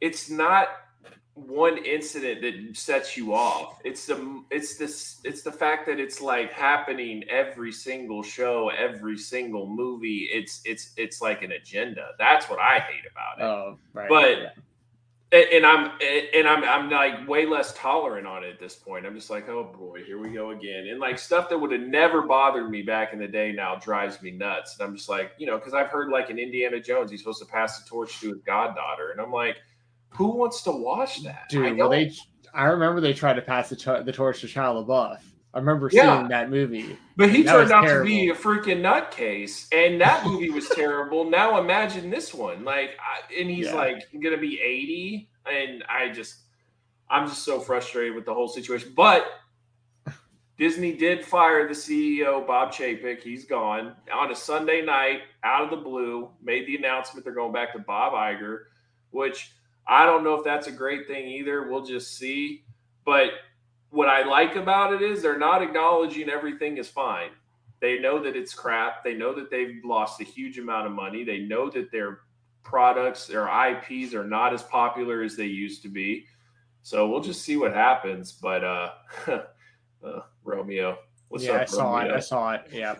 it's 0.00 0.28
not 0.28 0.68
one 1.34 1.78
incident 1.84 2.42
that 2.42 2.76
sets 2.76 3.16
you 3.16 3.34
off. 3.34 3.80
It's 3.84 4.06
the 4.06 4.42
it's 4.50 4.76
this 4.76 5.20
it's 5.24 5.42
the 5.42 5.50
fact 5.52 5.86
that 5.86 5.98
it's 5.98 6.20
like 6.20 6.52
happening 6.52 7.24
every 7.28 7.72
single 7.72 8.22
show, 8.22 8.70
every 8.70 9.18
single 9.18 9.68
movie. 9.68 10.28
It's 10.32 10.62
it's 10.64 10.92
it's 10.96 11.20
like 11.20 11.42
an 11.42 11.52
agenda. 11.52 12.10
That's 12.18 12.48
what 12.48 12.60
I 12.60 12.78
hate 12.78 13.04
about 13.10 13.40
it. 13.40 13.42
Oh, 13.42 13.78
right. 13.92 14.08
But- 14.08 14.38
yeah. 14.38 14.50
and, 15.32 15.66
I'm 15.66 15.90
and 16.32 16.46
I'm 16.46 16.62
I'm 16.62 16.88
like 16.88 17.26
way 17.26 17.46
less 17.46 17.74
tolerant 17.74 18.24
on 18.24 18.44
it 18.44 18.50
at 18.50 18.60
this 18.60 18.76
point. 18.76 19.04
I'm 19.04 19.16
just 19.16 19.30
like, 19.30 19.48
oh 19.48 19.74
boy, 19.76 20.04
here 20.04 20.18
we 20.18 20.28
go 20.28 20.50
again. 20.50 20.86
And 20.88 21.00
like 21.00 21.18
stuff 21.18 21.48
that 21.48 21.58
would 21.58 21.72
have 21.72 21.80
never 21.80 22.22
bothered 22.22 22.70
me 22.70 22.82
back 22.82 23.12
in 23.12 23.18
the 23.18 23.26
day 23.26 23.50
now 23.50 23.74
drives 23.74 24.22
me 24.22 24.30
nuts. 24.30 24.78
And 24.78 24.86
I'm 24.88 24.96
just 24.96 25.08
like, 25.08 25.32
you 25.38 25.48
know, 25.48 25.58
because 25.58 25.74
I've 25.74 25.88
heard 25.88 26.10
like 26.10 26.30
in 26.30 26.38
Indiana 26.38 26.80
Jones, 26.80 27.10
he's 27.10 27.20
supposed 27.20 27.40
to 27.40 27.46
pass 27.46 27.82
the 27.82 27.88
torch 27.88 28.20
to 28.20 28.28
his 28.28 28.42
goddaughter, 28.42 29.10
and 29.10 29.20
I'm 29.20 29.32
like, 29.32 29.56
who 30.16 30.28
wants 30.36 30.62
to 30.62 30.70
watch 30.70 31.22
that? 31.24 31.48
Dude, 31.48 31.76
well 31.76 31.88
they 31.90 32.12
I 32.52 32.64
remember 32.66 33.00
they 33.00 33.12
tried 33.12 33.34
to 33.34 33.42
pass 33.42 33.68
the, 33.68 34.02
the 34.04 34.12
torch 34.12 34.40
to 34.42 34.46
Shia 34.46 34.86
LaBeouf. 34.86 35.18
I 35.52 35.58
remember 35.58 35.88
Yeah. 35.92 36.16
seeing 36.18 36.28
that 36.28 36.50
movie. 36.50 36.96
but 37.16 37.30
he 37.30 37.44
turned 37.44 37.70
out 37.72 37.82
terrible. 37.84 38.04
to 38.06 38.10
be 38.10 38.28
a 38.30 38.34
freaking 38.34 38.80
nutcase, 38.80 39.66
and 39.72 40.00
that 40.00 40.24
movie 40.26 40.50
was 40.50 40.68
terrible. 40.68 41.24
Now 41.30 41.58
imagine 41.60 42.10
this 42.10 42.32
one, 42.34 42.64
like, 42.64 42.90
I, 43.00 43.40
and 43.40 43.48
he's 43.50 43.66
Yeah. 43.66 43.74
like 43.74 44.02
gonna 44.22 44.36
be 44.36 44.60
80, 44.60 45.30
and 45.46 45.84
I 45.88 46.10
just, 46.10 46.42
I'm 47.10 47.28
just 47.28 47.44
so 47.44 47.60
frustrated 47.60 48.14
with 48.14 48.24
the 48.24 48.34
whole 48.34 48.48
situation. 48.48 48.92
But 48.96 49.26
Disney 50.56 50.96
did 50.96 51.24
fire 51.24 51.66
the 51.66 51.74
CEO, 51.74 52.46
Bob 52.46 52.72
Chapek. 52.72 53.20
He's 53.22 53.44
gone 53.44 53.94
on 54.12 54.30
a 54.30 54.36
Sunday 54.36 54.82
night, 54.82 55.22
out 55.42 55.64
of 55.64 55.70
the 55.70 55.76
blue. 55.84 56.30
Made 56.42 56.66
the 56.68 56.76
announcement 56.76 57.24
they're 57.24 57.34
going 57.34 57.52
back 57.52 57.72
to 57.72 57.80
Bob 57.80 58.12
Iger, 58.12 58.58
which 59.10 59.50
I 59.86 60.06
don't 60.06 60.24
know 60.24 60.34
if 60.34 60.44
that's 60.44 60.66
a 60.66 60.72
great 60.72 61.06
thing 61.06 61.26
either. 61.28 61.68
We'll 61.68 61.84
just 61.84 62.16
see. 62.16 62.64
But 63.04 63.30
what 63.90 64.08
I 64.08 64.26
like 64.26 64.56
about 64.56 64.92
it 64.92 65.02
is 65.02 65.22
they're 65.22 65.38
not 65.38 65.62
acknowledging 65.62 66.28
everything 66.28 66.78
is 66.78 66.88
fine. 66.88 67.30
They 67.80 67.98
know 67.98 68.22
that 68.22 68.34
it's 68.34 68.54
crap. 68.54 69.04
They 69.04 69.14
know 69.14 69.34
that 69.34 69.50
they've 69.50 69.80
lost 69.84 70.20
a 70.20 70.24
huge 70.24 70.58
amount 70.58 70.86
of 70.86 70.92
money. 70.92 71.22
They 71.22 71.40
know 71.40 71.68
that 71.70 71.92
their 71.92 72.20
products, 72.62 73.26
their 73.26 73.46
IPs 73.46 74.14
are 74.14 74.24
not 74.24 74.54
as 74.54 74.62
popular 74.62 75.22
as 75.22 75.36
they 75.36 75.46
used 75.46 75.82
to 75.82 75.88
be. 75.88 76.26
So 76.82 77.08
we'll 77.08 77.20
just 77.20 77.42
see 77.42 77.56
what 77.56 77.74
happens. 77.74 78.32
But 78.32 78.64
uh, 78.64 78.90
uh 80.04 80.20
Romeo, 80.44 80.98
what's 81.28 81.44
yeah, 81.44 81.52
up, 81.52 81.60
I 81.60 81.64
saw 81.66 81.98
it. 81.98 82.10
I 82.10 82.20
saw 82.20 82.52
it. 82.52 82.62
Yeah. 82.72 82.96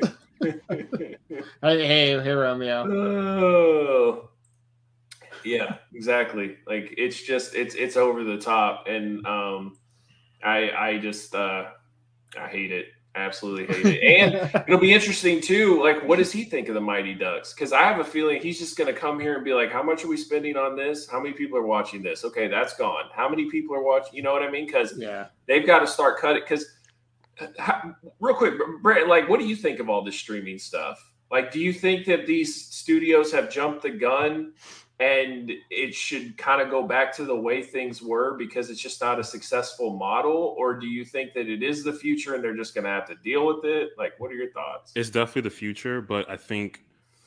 Hey, 0.40 1.84
hey, 1.84 2.22
hey, 2.22 2.30
Romeo. 2.30 2.86
oh 2.88 4.28
yeah 5.44 5.76
exactly. 5.94 6.56
Like 6.66 6.94
it's 6.96 7.22
just 7.22 7.54
it's 7.54 7.74
it's 7.74 7.96
over 7.96 8.24
the 8.24 8.38
top 8.38 8.86
and 8.86 9.24
um 9.26 9.78
i 10.42 10.70
i 10.70 10.98
just 10.98 11.34
uh 11.34 11.66
i 12.38 12.48
hate 12.48 12.72
it. 12.72 12.86
I 13.14 13.20
absolutely 13.20 13.66
hate 13.74 13.86
it. 13.86 14.22
And 14.22 14.64
it'll 14.68 14.78
be 14.78 14.92
interesting 14.92 15.40
too 15.40 15.82
like 15.82 16.06
what 16.06 16.18
does 16.18 16.30
he 16.30 16.44
think 16.44 16.68
of 16.68 16.74
the 16.74 16.80
mighty 16.80 17.14
ducks? 17.14 17.52
Because 17.52 17.72
i 17.72 17.82
have 17.82 18.00
a 18.00 18.04
feeling 18.04 18.40
he's 18.40 18.58
just 18.58 18.76
going 18.76 18.92
to 18.92 18.98
come 18.98 19.18
here 19.18 19.34
and 19.34 19.44
be 19.44 19.52
like 19.54 19.72
how 19.72 19.82
much 19.82 20.04
are 20.04 20.08
we 20.08 20.16
spending 20.16 20.56
on 20.56 20.76
this? 20.76 21.08
How 21.08 21.20
many 21.20 21.34
people 21.34 21.58
are 21.58 21.66
watching 21.66 22.02
this? 22.02 22.24
Okay 22.24 22.48
that's 22.48 22.76
gone. 22.76 23.04
How 23.12 23.28
many 23.28 23.50
people 23.50 23.74
are 23.74 23.82
watching 23.82 24.14
you 24.14 24.22
know 24.22 24.32
what 24.32 24.42
i 24.42 24.50
mean? 24.50 24.66
Because 24.66 24.94
yeah. 24.96 25.26
they've 25.46 25.66
got 25.66 25.80
to 25.80 25.86
start 25.86 26.20
cutting 26.20 26.42
because 26.42 26.66
real 28.20 28.34
quick 28.34 28.54
brett 28.82 29.06
like 29.06 29.28
what 29.28 29.38
do 29.38 29.46
you 29.46 29.56
think 29.56 29.80
of 29.80 29.88
all 29.88 30.02
this 30.02 30.16
streaming 30.16 30.58
stuff? 30.58 30.98
Like 31.30 31.50
do 31.52 31.60
you 31.60 31.72
think 31.72 32.06
that 32.06 32.26
these 32.26 32.66
studios 32.66 33.32
have 33.32 33.50
jumped 33.50 33.82
the 33.82 33.90
gun 33.90 34.52
and 35.00 35.52
it 35.70 35.94
should 35.94 36.36
kind 36.36 36.60
of 36.60 36.70
go 36.70 36.82
back 36.82 37.14
to 37.16 37.24
the 37.24 37.34
way 37.36 37.62
things 37.62 38.02
were 38.02 38.36
because 38.36 38.68
it's 38.68 38.80
just 38.80 39.00
not 39.00 39.20
a 39.20 39.24
successful 39.24 39.96
model 39.96 40.56
or 40.58 40.74
do 40.74 40.86
you 40.88 41.04
think 41.04 41.32
that 41.34 41.48
it 41.48 41.62
is 41.62 41.84
the 41.84 41.92
future 41.92 42.34
and 42.34 42.42
they're 42.42 42.56
just 42.56 42.74
going 42.74 42.82
to 42.84 42.90
have 42.90 43.06
to 43.06 43.14
deal 43.22 43.46
with 43.46 43.64
it 43.64 43.90
like 43.96 44.12
what 44.18 44.30
are 44.30 44.34
your 44.34 44.50
thoughts 44.50 44.92
It's 44.96 45.08
definitely 45.10 45.42
the 45.42 45.50
future, 45.50 46.00
but 46.00 46.28
I 46.28 46.36
think 46.36 46.82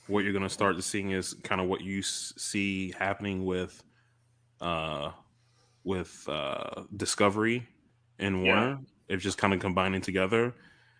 what 0.07 0.23
you're 0.25 0.33
going 0.33 0.43
to 0.43 0.49
start 0.49 0.75
to 0.75 0.81
seeing 0.81 1.11
is 1.11 1.33
kind 1.43 1.61
of 1.61 1.67
what 1.67 1.79
you 1.81 2.01
see 2.01 2.91
happening 2.99 3.45
with, 3.45 3.81
uh, 4.59 5.11
with 5.85 6.27
uh, 6.27 6.83
Discovery 6.97 7.65
and 8.19 8.45
Yeah. 8.45 8.53
Warner. 8.53 8.79
It's 9.07 9.23
just 9.23 9.37
kind 9.37 9.53
of 9.53 9.59
combining 9.61 10.01
together. 10.01 10.53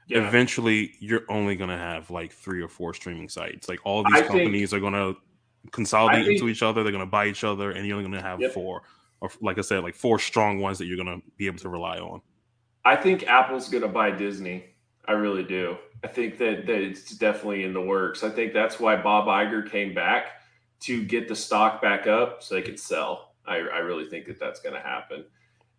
yeah 0.08 0.26
Eventually, 0.28 0.94
you're 1.00 1.24
only 1.30 1.56
going 1.56 1.70
to 1.70 1.78
have 1.78 2.10
like 2.10 2.32
three 2.32 2.62
or 2.62 2.68
four 2.70 2.94
streaming 2.94 3.28
sites. 3.30 3.68
Like 3.68 3.80
all 3.84 4.04
these 4.04 4.14
I 4.14 4.22
think- 4.22 4.32
companies 4.32 4.74
are 4.74 4.80
going 4.80 4.94
to 4.94 5.16
consolidate 5.71 6.26
think- 6.26 6.39
into 6.39 6.50
each 6.50 6.63
other. 6.63 6.84
They're 6.84 6.91
going 6.91 7.06
to 7.06 7.10
buy 7.10 7.28
each 7.28 7.43
other, 7.43 7.71
and 7.71 7.86
you're 7.86 7.97
only 7.97 8.10
going 8.10 8.21
to 8.21 8.28
have 8.28 8.41
Yep. 8.41 8.54
four, 8.54 8.82
or 9.19 9.32
like 9.41 9.58
I 9.58 9.62
said, 9.62 9.84
like 9.84 9.95
four 9.95 10.19
strong 10.19 10.60
ones 10.60 10.78
that 10.80 10.86
you're 10.86 10.97
going 10.97 11.21
to 11.21 11.26
be 11.38 11.45
able 11.47 11.60
to 11.60 11.69
rely 11.69 11.97
on. 12.00 12.21
I 12.84 12.95
think 12.95 13.24
Apple's 13.28 13.69
going 13.69 13.84
to 13.84 13.88
buy 13.88 14.12
Disney. 14.12 14.65
I 15.08 15.13
really 15.13 15.43
do. 15.43 15.78
I 16.04 16.08
think 16.08 16.38
that, 16.39 16.65
that 16.65 16.82
it's 16.82 17.15
definitely 17.15 17.63
in 17.63 17.74
the 17.74 17.82
works. 17.82 18.24
I 18.24 18.30
think 18.30 18.54
that's 18.54 18.80
why 18.80 18.95
Bob 18.95 19.28
Iger 19.28 19.69
came 19.69 19.93
back 19.93 20.30
to 20.82 21.04
get 21.04 21.28
the 21.28 21.36
stock 21.36 21.80
back 21.82 22.08
up 22.08 22.41
so 22.41 22.56
they 22.56 22.62
could 22.63 22.80
sell. 22.80 23.36
I, 23.45 23.58
I 23.58 23.80
really 23.80 24.10
think 24.10 24.26
that 24.26 24.39
that's 24.39 24.60
going 24.62 24.74
to 24.74 24.82
happen. 24.82 25.26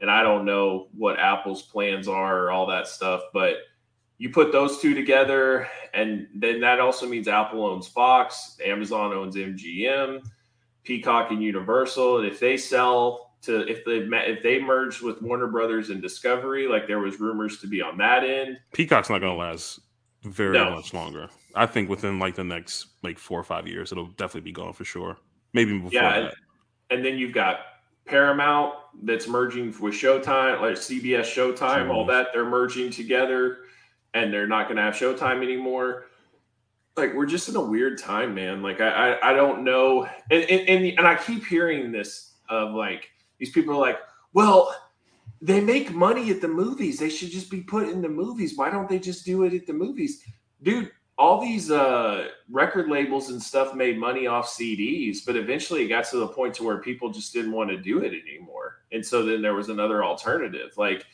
And 0.00 0.10
I 0.10 0.22
don't 0.22 0.44
know 0.44 0.88
what 0.96 1.18
Apple's 1.18 1.62
plans 1.62 2.06
are 2.06 2.44
or 2.44 2.50
all 2.52 2.66
that 2.66 2.86
stuff, 2.86 3.22
but 3.32 3.56
you 4.22 4.30
put 4.30 4.52
those 4.52 4.78
two 4.78 4.94
together, 4.94 5.66
and 5.94 6.28
then 6.32 6.60
that 6.60 6.78
also 6.78 7.08
means 7.08 7.26
Apple 7.26 7.66
owns 7.66 7.88
Fox, 7.88 8.56
Amazon 8.64 9.12
owns 9.12 9.34
MGM, 9.34 10.24
Peacock 10.84 11.32
and 11.32 11.42
Universal. 11.42 12.18
And 12.18 12.28
if 12.28 12.38
they 12.38 12.56
sell 12.56 13.32
to 13.42 13.66
if 13.68 13.84
they 13.84 13.96
if 14.30 14.40
they 14.44 14.60
merged 14.60 15.02
with 15.02 15.20
Warner 15.22 15.48
Brothers 15.48 15.90
and 15.90 16.00
Discovery, 16.00 16.68
like 16.68 16.86
there 16.86 17.00
was 17.00 17.18
rumors 17.18 17.58
to 17.62 17.66
be 17.66 17.82
on 17.82 17.98
that 17.98 18.22
end. 18.22 18.60
Peacock's 18.72 19.10
not 19.10 19.18
going 19.18 19.32
to 19.32 19.38
last 19.38 19.80
very 20.22 20.52
No. 20.56 20.70
much 20.70 20.94
longer. 20.94 21.28
I 21.56 21.66
think 21.66 21.90
within 21.90 22.20
like 22.20 22.36
the 22.36 22.44
next 22.44 22.86
like 23.02 23.18
four 23.18 23.40
or 23.40 23.44
five 23.44 23.66
years, 23.66 23.90
it'll 23.90 24.06
definitely 24.06 24.42
be 24.42 24.52
gone 24.52 24.72
for 24.72 24.84
sure. 24.84 25.16
Maybe 25.52 25.72
before 25.76 25.90
Yeah, 25.92 26.20
that. 26.20 26.34
And 26.90 27.04
then 27.04 27.18
you've 27.18 27.32
got 27.34 27.56
Paramount 28.04 28.74
that's 29.02 29.26
merging 29.26 29.74
with 29.80 29.94
Showtime, 29.94 30.60
like 30.60 30.76
CBS 30.76 31.26
Showtime, 31.26 31.90
all 31.90 32.04
Mhm. 32.04 32.08
that 32.10 32.28
they're 32.32 32.44
merging 32.48 32.90
together, 32.90 33.64
and 34.14 34.32
they're 34.32 34.46
not 34.46 34.66
going 34.66 34.76
to 34.76 34.82
have 34.82 34.94
Showtime 34.94 35.42
anymore. 35.42 36.06
like 36.96 37.14
we're 37.14 37.26
just 37.26 37.48
in 37.48 37.56
a 37.56 37.60
weird 37.60 37.98
time, 37.98 38.34
man. 38.34 38.62
Like 38.62 38.80
I 38.80 39.14
I, 39.14 39.30
I 39.30 39.32
don't 39.32 39.64
know, 39.64 40.06
and, 40.30 40.42
and 40.44 40.68
and 40.68 40.98
and 40.98 41.06
I 41.06 41.14
keep 41.14 41.46
hearing 41.46 41.90
this 41.92 42.34
of 42.48 42.72
like 42.72 43.10
these 43.38 43.50
people 43.50 43.74
are 43.74 43.80
like, 43.80 43.98
well, 44.34 44.74
they 45.40 45.60
make 45.60 45.92
money 45.92 46.30
at 46.30 46.40
the 46.40 46.48
movies. 46.48 46.98
They 46.98 47.08
should 47.08 47.30
just 47.30 47.50
be 47.50 47.60
put 47.60 47.88
in 47.88 48.02
the 48.02 48.08
movies. 48.08 48.56
Why 48.56 48.70
don't 48.70 48.88
they 48.88 48.98
just 48.98 49.24
do 49.24 49.44
it 49.44 49.54
at 49.54 49.66
the 49.66 49.72
movies, 49.72 50.22
dude? 50.62 50.90
All 51.18 51.40
these 51.40 51.70
uh, 51.70 52.28
record 52.50 52.88
labels 52.88 53.30
and 53.30 53.40
stuff 53.40 53.74
made 53.74 53.98
money 53.98 54.26
off 54.26 54.48
CDs, 54.48 55.18
but 55.24 55.36
eventually 55.36 55.84
it 55.84 55.88
got 55.88 56.04
to 56.06 56.16
the 56.16 56.26
point 56.26 56.54
to 56.54 56.64
where 56.64 56.78
people 56.78 57.10
just 57.10 57.32
didn't 57.32 57.52
want 57.52 57.70
to 57.70 57.76
do 57.76 57.98
it 57.98 58.12
anymore, 58.26 58.78
and 58.92 59.04
so 59.04 59.24
then 59.24 59.42
there 59.42 59.54
was 59.54 59.68
another 59.68 60.02
alternative, 60.04 60.72
like 60.76 61.04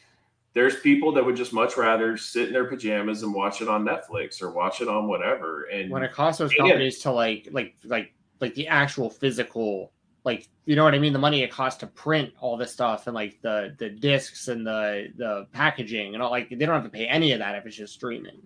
there's 0.58 0.80
people 0.80 1.12
that 1.12 1.24
would 1.24 1.36
just 1.36 1.52
much 1.52 1.76
rather 1.76 2.16
sit 2.16 2.48
in 2.48 2.52
their 2.52 2.64
pajamas 2.64 3.22
and 3.22 3.32
watch 3.32 3.62
it 3.62 3.68
on 3.68 3.84
Netflix 3.84 4.42
or 4.42 4.50
watch 4.50 4.80
it 4.80 4.88
on 4.88 5.06
whatever. 5.06 5.66
And 5.66 5.88
when 5.88 6.02
it 6.02 6.12
costs 6.12 6.40
those 6.40 6.52
companies 6.52 6.98
to 7.00 7.12
like 7.12 7.46
like 7.52 7.76
like 7.84 8.12
like 8.40 8.56
the 8.56 8.66
actual 8.66 9.08
physical 9.08 9.92
like 10.24 10.48
you 10.64 10.74
know 10.74 10.82
what 10.82 10.96
I 10.96 10.98
mean 10.98 11.12
the 11.12 11.18
money 11.20 11.44
it 11.44 11.52
costs 11.52 11.78
to 11.78 11.86
print 11.86 12.32
all 12.40 12.56
this 12.56 12.72
stuff 12.72 13.06
and 13.06 13.14
like 13.14 13.40
the 13.40 13.76
the 13.78 13.88
discs 13.88 14.48
and 14.48 14.66
the 14.66 15.12
the 15.16 15.46
packaging 15.52 16.14
and 16.14 16.22
all 16.24 16.32
like 16.32 16.48
they 16.48 16.56
don't 16.56 16.74
have 16.74 16.82
to 16.82 16.90
pay 16.90 17.06
any 17.06 17.30
of 17.30 17.38
that 17.38 17.54
if 17.54 17.64
it's 17.64 17.76
just 17.76 17.94
streaming. 17.94 18.42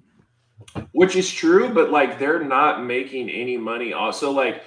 Which 0.93 1.17
is 1.17 1.33
true, 1.33 1.73
but 1.73 1.91
like 1.91 2.19
they're 2.19 2.45
not 2.45 2.85
making 2.85 3.31
any 3.31 3.57
money. 3.57 3.95
Also, 3.95 4.31
like 4.31 4.65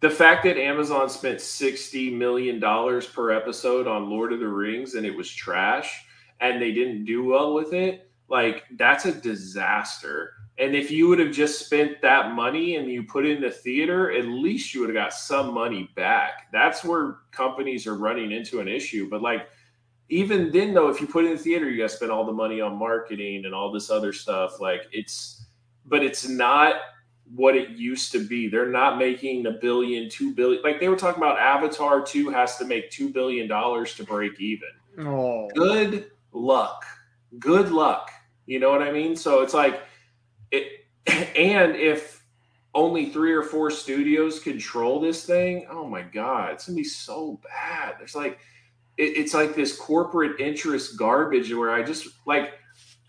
the 0.00 0.10
fact 0.10 0.44
that 0.44 0.58
Amazon 0.58 1.08
spent 1.08 1.40
sixty 1.40 2.10
million 2.10 2.60
dollars 2.60 3.06
per 3.06 3.30
episode 3.30 3.86
on 3.86 4.10
Lord 4.10 4.34
of 4.34 4.40
the 4.40 4.48
Rings 4.48 4.92
and 4.94 5.06
it 5.06 5.16
was 5.16 5.30
trash 5.32 6.04
and 6.42 6.60
they 6.60 6.72
didn't 6.72 7.04
do 7.04 7.24
well 7.24 7.54
with 7.54 7.72
it, 7.72 8.10
like 8.28 8.64
that's 8.76 9.06
a 9.06 9.12
disaster. 9.12 10.32
And 10.58 10.74
if 10.74 10.90
you 10.90 11.08
would 11.08 11.18
have 11.18 11.32
just 11.32 11.64
spent 11.64 12.02
that 12.02 12.34
money 12.34 12.76
and 12.76 12.90
you 12.90 13.04
put 13.04 13.24
it 13.24 13.36
in 13.36 13.42
the 13.42 13.50
theater, 13.50 14.12
at 14.12 14.26
least 14.26 14.74
you 14.74 14.80
would 14.80 14.90
have 14.90 14.94
got 14.94 15.14
some 15.14 15.54
money 15.54 15.88
back. 15.94 16.52
That's 16.52 16.84
where 16.84 17.18
companies 17.30 17.86
are 17.86 17.94
running 17.94 18.32
into 18.32 18.60
an 18.60 18.68
issue. 18.68 19.08
But 19.08 19.22
like 19.22 19.48
even 20.08 20.50
then 20.50 20.74
though, 20.74 20.88
if 20.88 21.00
you 21.00 21.06
put 21.06 21.24
it 21.24 21.30
in 21.30 21.36
the 21.36 21.42
theater, 21.42 21.70
you 21.70 21.78
gotta 21.78 21.88
spend 21.88 22.10
all 22.10 22.26
the 22.26 22.32
money 22.32 22.60
on 22.60 22.76
marketing 22.76 23.44
and 23.46 23.54
all 23.54 23.72
this 23.72 23.88
other 23.88 24.12
stuff. 24.12 24.60
Like 24.60 24.82
it's 24.92 25.46
but 25.86 26.02
it's 26.02 26.28
not 26.28 26.76
what 27.34 27.56
it 27.56 27.70
used 27.70 28.12
to 28.12 28.26
be. 28.26 28.48
They're 28.48 28.68
not 28.68 28.98
making 28.98 29.46
a 29.46 29.52
billion, 29.52 30.10
two 30.10 30.34
billion. 30.34 30.62
Like 30.62 30.80
they 30.80 30.88
were 30.88 30.96
talking 30.96 31.22
about 31.22 31.38
Avatar 31.38 32.02
2 32.02 32.30
has 32.30 32.56
to 32.58 32.64
make 32.64 32.90
two 32.90 33.10
billion 33.10 33.46
dollars 33.46 33.94
to 33.94 34.04
break 34.04 34.40
even. 34.40 34.68
Oh. 34.98 35.48
Good 35.54 36.10
luck. 36.32 36.84
Good 37.38 37.70
luck. 37.70 38.10
You 38.46 38.58
know 38.58 38.70
what 38.70 38.82
I 38.82 38.92
mean? 38.92 39.16
So 39.16 39.42
it's 39.42 39.54
like 39.54 39.82
it 40.50 40.86
and 41.06 41.76
if 41.76 42.24
only 42.74 43.10
three 43.10 43.32
or 43.32 43.42
four 43.42 43.70
studios 43.70 44.40
control 44.40 45.00
this 45.00 45.24
thing, 45.24 45.66
oh 45.70 45.86
my 45.86 46.02
god, 46.02 46.52
it's 46.52 46.66
gonna 46.66 46.76
be 46.76 46.84
so 46.84 47.40
bad. 47.42 47.96
There's 47.98 48.14
like 48.14 48.38
it, 48.96 49.16
it's 49.16 49.34
like 49.34 49.54
this 49.54 49.76
corporate 49.76 50.40
interest 50.40 50.98
garbage 50.98 51.52
where 51.52 51.70
I 51.70 51.82
just 51.82 52.08
like 52.26 52.52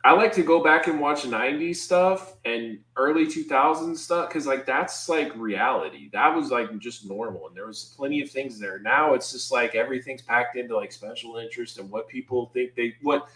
I 0.06 0.12
like 0.12 0.34
to 0.34 0.44
go 0.44 0.62
back 0.62 0.88
and 0.88 1.00
watch 1.00 1.24
90s 1.24 1.78
stuff 1.78 2.34
and 2.44 2.80
early 2.98 3.26
2000s 3.26 3.98
stuff 3.98 4.28
because 4.28 4.46
like 4.46 4.66
that's 4.66 5.08
like 5.08 5.34
reality. 5.38 6.10
That 6.12 6.36
was 6.36 6.52
like 6.52 6.78
just 6.80 7.08
normal 7.08 7.48
and 7.48 7.56
there 7.56 7.68
was 7.68 7.94
plenty 7.96 8.22
of 8.22 8.30
things 8.30 8.60
there. 8.60 8.80
Now 8.80 9.13
it's 9.13 9.32
just 9.32 9.50
like 9.50 9.76
everything's 9.76 10.22
packed 10.22 10.58
into 10.58 10.76
like 10.76 10.92
special 10.92 11.38
interest 11.38 11.80
and 11.80 11.89
what 11.89 12.10
people 12.10 12.52
think 12.54 12.76
they 12.76 12.96
what 13.02 13.30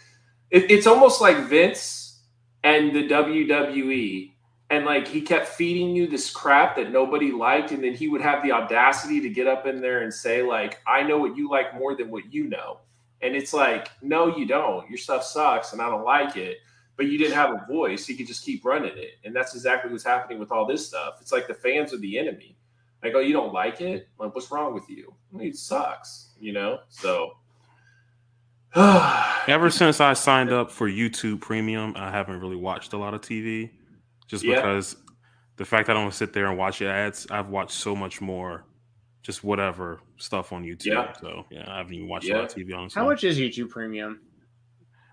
it, 0.50 0.70
it's 0.70 0.86
almost 0.86 1.22
like 1.22 1.38
Vince 1.48 2.20
and 2.62 2.94
the 2.94 3.08
WWE 3.08 4.32
and 4.68 4.84
like 4.84 5.08
he 5.08 5.22
kept 5.22 5.48
feeding 5.48 5.96
you 5.96 6.06
this 6.06 6.30
crap 6.30 6.76
that 6.76 6.90
nobody 6.92 7.32
liked 7.32 7.70
and 7.70 7.82
then 7.82 7.94
he 7.94 8.08
would 8.08 8.20
have 8.20 8.42
the 8.42 8.52
audacity 8.52 9.22
to 9.22 9.30
get 9.30 9.46
up 9.46 9.66
in 9.66 9.80
there 9.80 10.02
and 10.02 10.12
say 10.12 10.42
like 10.42 10.82
I 10.86 11.02
know 11.02 11.16
what 11.16 11.34
you 11.34 11.48
like 11.48 11.74
more 11.74 11.96
than 11.96 12.10
what 12.10 12.30
you 12.30 12.44
know 12.44 12.80
and 13.22 13.34
it's 13.34 13.52
like, 13.52 13.90
no, 14.02 14.36
you 14.36 14.46
don't. 14.46 14.88
Your 14.88 14.98
stuff 14.98 15.24
sucks 15.24 15.72
and 15.72 15.82
I 15.82 15.88
don't 15.88 16.04
like 16.04 16.36
it. 16.36 16.58
But 16.96 17.06
you 17.06 17.16
didn't 17.16 17.34
have 17.34 17.50
a 17.50 17.64
voice. 17.70 18.08
You 18.08 18.16
could 18.16 18.26
just 18.26 18.44
keep 18.44 18.64
running 18.64 18.96
it. 18.96 19.18
And 19.24 19.34
that's 19.34 19.54
exactly 19.54 19.90
what's 19.90 20.04
happening 20.04 20.40
with 20.40 20.50
all 20.50 20.66
this 20.66 20.86
stuff. 20.86 21.18
It's 21.20 21.30
like 21.30 21.46
the 21.46 21.54
fans 21.54 21.92
are 21.92 21.98
the 21.98 22.18
enemy. 22.18 22.56
Like, 23.04 23.12
oh, 23.14 23.20
you 23.20 23.32
don't 23.32 23.52
like 23.52 23.80
it? 23.80 24.08
Like, 24.18 24.34
what's 24.34 24.50
wrong 24.50 24.74
with 24.74 24.90
you? 24.90 25.14
I 25.32 25.36
mean, 25.36 25.48
it 25.48 25.56
sucks, 25.56 26.30
you 26.40 26.52
know? 26.52 26.80
So. 26.88 27.34
Ever 28.74 29.70
since 29.70 30.00
I 30.00 30.12
signed 30.12 30.52
up 30.52 30.70
for 30.70 30.88
YouTube 30.88 31.40
Premium, 31.40 31.94
I 31.96 32.10
haven't 32.10 32.40
really 32.40 32.56
watched 32.56 32.92
a 32.92 32.98
lot 32.98 33.14
of 33.14 33.20
TV 33.20 33.70
just 34.26 34.44
Yeah. 34.44 34.56
because 34.56 34.96
the 35.56 35.64
fact 35.64 35.88
I 35.88 35.94
don't 35.94 36.12
sit 36.12 36.32
there 36.32 36.46
and 36.46 36.58
watch 36.58 36.82
ads, 36.82 37.26
I've 37.30 37.48
watched 37.48 37.72
so 37.72 37.94
much 37.94 38.20
more 38.20 38.64
just 39.28 39.44
whatever 39.44 40.00
stuff 40.16 40.54
on 40.54 40.64
YouTube. 40.64 40.86
Yeah. 40.86 41.12
So 41.20 41.44
yeah, 41.50 41.70
I 41.70 41.76
haven't 41.76 41.92
even 41.92 42.08
watched 42.08 42.30
a 42.30 42.34
lot 42.34 42.44
of 42.44 42.54
TV 42.54 42.74
honestly. 42.74 42.98
How 42.98 43.06
much 43.06 43.24
is 43.24 43.38
YouTube 43.38 43.68
Premium? 43.68 44.20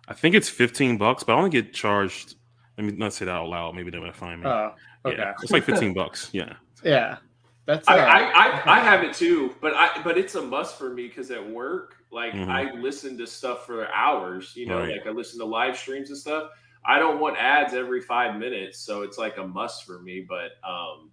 I 0.08 0.14
think 0.14 0.36
it's 0.36 0.48
15 0.48 0.98
bucks, 0.98 1.22
but 1.24 1.34
I 1.34 1.38
only 1.38 1.50
get 1.50 1.74
charged. 1.74 2.36
Let 2.78 2.86
me 2.88 2.94
not 2.94 3.12
say 3.12 3.26
that 3.26 3.32
out 3.32 3.50
loud. 3.50 3.76
Maybe 3.76 3.92
they're 3.92 4.00
gonna 4.00 4.14
find 4.14 4.40
me. 4.42 4.48
Oh, 4.48 4.72
okay. 5.04 5.18
Yeah, 5.18 5.34
it's 5.42 5.52
like 5.52 5.66
15 5.66 5.94
bucks. 5.94 6.30
Yeah. 6.32 6.54
Yeah, 6.82 7.18
that's. 7.66 7.86
I, 7.90 8.00
uh, 8.00 8.06
I, 8.06 8.22
I, 8.22 8.78
I 8.78 8.80
have 8.80 9.04
it 9.04 9.14
too, 9.14 9.54
but 9.60 9.74
I 9.74 10.02
but 10.02 10.18
it's 10.18 10.36
a 10.36 10.42
must 10.42 10.78
for 10.78 10.94
me 10.94 11.10
because 11.10 11.30
at 11.30 11.46
work, 11.50 11.96
like 12.10 12.32
Mhm. 12.32 12.48
I 12.48 12.72
listen 12.74 13.18
to 13.18 13.28
stuff 13.28 13.66
for 13.66 13.92
hours. 13.92 14.54
You 14.56 14.68
know, 14.68 14.80
Right. 14.80 14.92
like 14.92 15.08
I 15.08 15.10
listen 15.10 15.40
to 15.40 15.46
live 15.46 15.76
streams 15.76 16.10
and 16.10 16.18
stuff. 16.18 16.52
I 16.86 17.00
don't 17.00 17.20
want 17.20 17.36
ads 17.38 17.74
every 17.74 18.00
five 18.00 18.40
minutes, 18.40 18.80
so 18.80 19.02
it's 19.02 19.18
like 19.18 19.38
a 19.40 19.46
must 19.46 19.84
for 19.84 20.00
me. 20.02 20.26
But 20.26 20.52
um, 20.66 21.12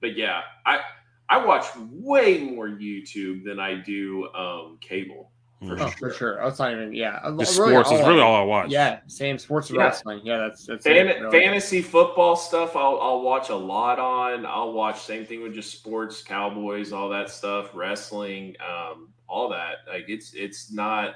but 0.00 0.16
yeah, 0.16 0.42
I 0.64 0.80
I 1.28 1.44
watch 1.44 1.66
way 1.90 2.38
more 2.38 2.68
YouTube 2.68 3.44
than 3.44 3.58
I 3.58 3.74
do 3.74 4.28
um 4.34 4.78
cable. 4.80 5.30
Mhm. 5.62 5.80
oh, 5.80 5.88
for 5.98 6.12
sure. 6.12 6.38
It's 6.42 6.58
not 6.58 6.72
even. 6.72 6.92
Yeah, 6.92 7.18
The 7.30 7.46
sports 7.46 7.90
is 7.90 8.00
really 8.00 8.20
all 8.20 8.34
I 8.36 8.42
watch. 8.42 8.68
Yeah, 8.70 9.00
same 9.06 9.38
sports 9.38 9.70
and 9.70 9.78
Yeah. 9.78 9.84
wrestling. 9.84 10.20
Yeah, 10.22 10.36
that's 10.36 10.66
that's 10.66 10.84
Fan, 10.84 11.08
it, 11.08 11.18
really. 11.22 11.30
fantasy 11.30 11.80
football 11.80 12.36
stuff 12.36 12.76
I'll, 12.76 13.00
I'll 13.00 13.22
watch 13.22 13.48
a 13.48 13.54
lot 13.56 13.98
on 13.98 14.44
i'll 14.44 14.72
watch 14.74 15.00
same 15.00 15.24
thing 15.24 15.42
with 15.42 15.54
just 15.54 15.72
sports 15.72 16.22
cowboys 16.22 16.92
all 16.92 17.08
that 17.08 17.30
stuff 17.30 17.70
wrestling 17.74 18.54
um, 18.60 19.08
all 19.28 19.48
that 19.48 19.76
like 19.88 20.04
it's 20.08 20.34
it's 20.34 20.70
not 20.70 21.14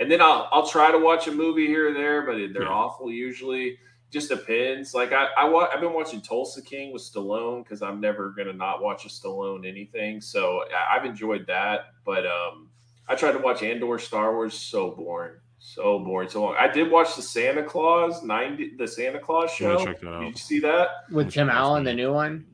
and 0.00 0.10
then 0.10 0.20
i'll 0.20 0.48
i'll 0.50 0.66
try 0.66 0.90
to 0.90 0.98
watch 0.98 1.28
a 1.28 1.32
movie 1.32 1.66
here 1.68 1.90
or 1.90 1.94
there 1.94 2.22
but 2.26 2.32
they're 2.52 2.62
Yeah. 2.64 2.68
awful 2.68 3.10
usually 3.12 3.78
just 4.12 4.28
depends. 4.28 4.94
Like 4.94 5.12
i, 5.12 5.26
I 5.36 5.44
wa- 5.48 5.68
i've 5.72 5.80
been 5.80 5.92
watching 5.92 6.20
tulsa 6.20 6.62
king 6.62 6.92
with 6.92 7.02
stallone 7.02 7.62
because 7.64 7.82
i'm 7.82 8.00
never 8.00 8.30
gonna 8.36 8.52
not 8.52 8.82
watch 8.82 9.04
a 9.04 9.08
stallone 9.08 9.66
anything. 9.68 10.20
So 10.20 10.62
I, 10.74 10.96
i've 10.96 11.04
enjoyed 11.04 11.46
that 11.48 11.86
but 12.04 12.24
um 12.26 12.68
i 13.08 13.14
tried 13.14 13.32
to 13.32 13.38
watch 13.38 13.62
andor 13.62 13.98
star 13.98 14.32
wars 14.34 14.54
so 14.54 14.90
boring 14.92 15.34
so 15.58 15.98
boring 15.98 16.28
so 16.28 16.42
long. 16.44 16.54
I 16.58 16.68
did 16.68 16.90
watch 16.90 17.16
the 17.16 17.22
santa 17.22 17.64
claus 17.64 18.22
90 18.22 18.76
the 18.76 18.86
santa 18.86 19.18
claus 19.18 19.50
I'm 19.60 19.66
gonna 19.66 19.78
show. 19.80 19.84
check 19.86 20.00
that 20.00 20.20
did 20.20 20.28
you 20.30 20.36
see 20.36 20.60
that? 20.60 20.88
With 21.10 21.32
Tim 21.32 21.50
Allen, 21.50 21.82
the 21.84 21.94
new 21.94 22.12
one. 22.12 22.46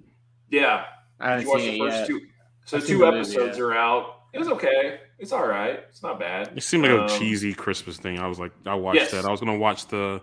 yeah. 0.50 0.84
I 1.20 1.36
did 1.36 1.46
haven't 1.46 1.46
you 1.46 1.50
watch 1.52 1.62
seen 1.62 1.78
the 1.78 1.84
it 1.84 1.88
first 1.90 1.98
yet. 1.98 2.06
two? 2.08 2.20
So 2.64 2.76
I've 2.78 2.86
two 2.86 3.06
episodes 3.06 3.58
are 3.58 3.74
out. 3.74 4.06
It 4.32 4.38
was 4.38 4.48
okay. 4.48 5.00
It's 5.18 5.30
all 5.32 5.46
right. 5.46 5.80
It's 5.88 6.02
not 6.02 6.18
bad. 6.18 6.50
It 6.56 6.62
seemed 6.62 6.84
like 6.84 6.92
a 6.92 7.02
Um, 7.02 7.08
cheesy 7.08 7.52
Christmas 7.54 7.98
thing. 7.98 8.18
I 8.18 8.26
was 8.26 8.38
like, 8.40 8.52
I 8.66 8.74
watched 8.74 8.96
Yes. 9.00 9.10
that. 9.10 9.24
I 9.24 9.30
was 9.30 9.40
gonna 9.40 9.58
watch 9.58 9.86
the 9.88 10.20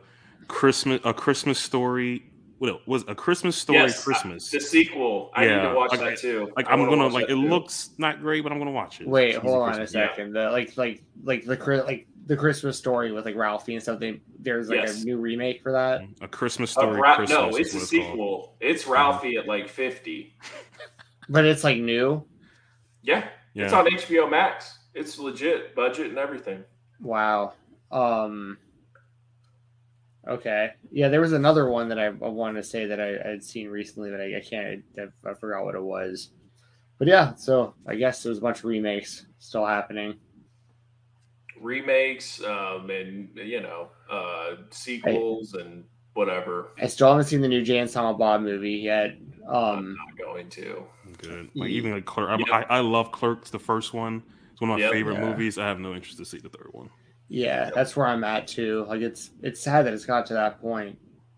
Christmas, 0.50 1.00
a 1.06 1.14
Christmas 1.14 1.58
story. 1.60 2.26
What 2.58 2.86
was 2.86 3.06
a 3.08 3.16
Christmas 3.16 3.56
story? 3.56 3.80
Yes, 3.80 4.04
Christmas. 4.04 4.52
the 4.52 4.60
sequel 4.60 5.32
i 5.34 5.46
need 5.46 5.62
to 5.62 5.74
watch 5.74 5.92
like- 5.92 6.02
that 6.02 6.18
too 6.18 6.52
like 6.58 6.68
I 6.68 6.74
I'm 6.74 6.84
gonna 6.90 7.08
like. 7.08 7.26
It 7.26 7.28
too. 7.30 7.36
looks 7.48 7.92
not 7.98 8.20
great, 8.20 8.44
but 8.44 8.52
I'm 8.52 8.60
gonna 8.60 8.72
watch 8.72 9.00
it. 9.00 9.08
Wait, 9.08 9.36
Cheesy 9.36 9.40
hold 9.48 9.62
on 9.64 9.70
a 9.70 9.76
Christmas. 9.78 9.94
yeah. 9.94 10.10
second. 10.10 10.34
The 10.34 10.50
like 10.52 10.76
like 10.76 11.04
like 11.24 11.46
the 11.46 11.56
Chri- 11.56 11.86
like 11.86 12.08
the 12.26 12.36
Christmas 12.36 12.78
story 12.78 13.14
with 13.14 13.26
like 13.26 13.36
Ralphie 13.38 13.76
and 13.76 13.82
stuff. 13.82 14.00
They, 14.00 14.20
there's 14.40 14.68
like 14.70 14.80
Yes. 14.82 15.02
a 15.02 15.06
new 15.06 15.18
remake 15.18 15.64
for 15.64 15.72
that. 15.72 16.02
A 16.22 16.28
Christmas 16.28 16.76
Uh, 16.78 16.82
story. 16.82 17.00
Ra- 17.00 17.16
Christmas 17.16 17.40
no 17.40 17.58
it's 17.58 17.74
a 17.74 17.78
what 17.78 17.80
called. 17.80 17.88
sequel 17.90 18.56
it's 18.60 18.88
ralphie 18.88 19.38
at 19.38 19.48
like 19.48 19.70
50 19.70 20.36
But 21.30 21.46
it's 21.46 21.64
like 21.64 21.78
new. 21.78 22.26
yeah, 23.04 23.30
it's 23.56 23.72
on 23.74 23.86
hbo 23.86 24.30
max 24.30 24.78
it's 24.94 25.18
legit 25.20 25.76
budget 25.76 26.08
and 26.08 26.18
everything 26.18 26.64
Wow. 27.02 27.54
Um. 27.92 28.58
Okay. 30.28 30.72
Yeah, 30.92 31.08
there 31.10 31.22
was 31.22 31.34
another 31.34 31.70
one 31.70 31.90
that 31.90 31.98
I, 32.00 32.08
I 32.08 32.12
wanted 32.12 32.62
to 32.62 32.68
say 32.68 32.86
that 32.86 33.00
I 33.00 33.28
had 33.28 33.44
seen 33.44 33.70
recently, 33.70 34.12
but 34.12 34.20
I, 34.22 34.38
I 34.38 34.42
can't. 34.42 34.84
I, 34.98 35.30
I 35.30 35.34
forgot 35.34 35.64
what 35.66 35.76
it 35.76 35.82
was. 35.82 36.32
But 36.98 37.08
yeah, 37.08 37.34
so 37.36 37.74
I 37.88 37.96
guess 37.96 38.22
there's 38.24 38.38
a 38.40 38.42
bunch 38.42 38.60
of 38.60 38.66
remakes 38.66 39.26
still 39.40 39.66
happening. 39.66 40.16
remakes 41.62 42.42
um 42.44 42.90
and 42.90 43.30
you 43.36 43.60
know 43.62 43.90
uh 44.10 44.56
sequels 44.70 45.54
and 45.56 45.84
whatever 46.14 46.70
I 46.82 46.88
still 46.88 47.10
haven't 47.10 47.26
seen 47.26 47.42
the 47.42 47.48
new 47.48 47.64
Jay 47.64 47.80
and 47.80 47.90
Silent 47.90 48.18
Bob 48.18 48.42
movie 48.42 48.72
yet. 48.72 49.16
i'm 49.48 49.56
Um. 49.56 49.96
not 49.98 50.18
going 50.18 50.50
to 50.52 50.84
Good. 51.18 51.50
Like 51.56 51.70
even 51.70 51.92
like 51.94 52.06
Clerk. 52.06 52.40
Yep. 52.40 52.48
I, 52.52 52.78
I 52.78 52.80
love 52.82 53.12
Clerks, 53.12 53.50
the 53.50 53.58
first 53.60 53.94
one. 53.96 54.22
It's 54.52 54.62
one 54.62 54.70
of 54.70 54.76
my 54.78 54.84
Yep. 54.84 54.92
favorite 54.92 55.14
Yeah. 55.16 55.22
movies. 55.28 55.58
I 55.58 55.66
have 55.68 55.80
no 55.80 55.96
interest 55.96 56.18
to 56.20 56.26
see 56.26 56.38
the 56.38 56.50
third 56.50 56.68
one. 56.72 56.90
Yeah, 57.30 57.70
that's 57.74 57.96
where 57.96 58.08
I'm 58.08 58.24
at 58.24 58.48
too. 58.48 58.86
Like 58.88 59.02
it's 59.02 59.30
it's 59.42 59.62
sad 59.62 59.86
that 59.86 59.94
it's 59.94 60.06
got 60.06 60.26
to 60.28 60.34
that 60.34 60.60
point. 60.62 60.98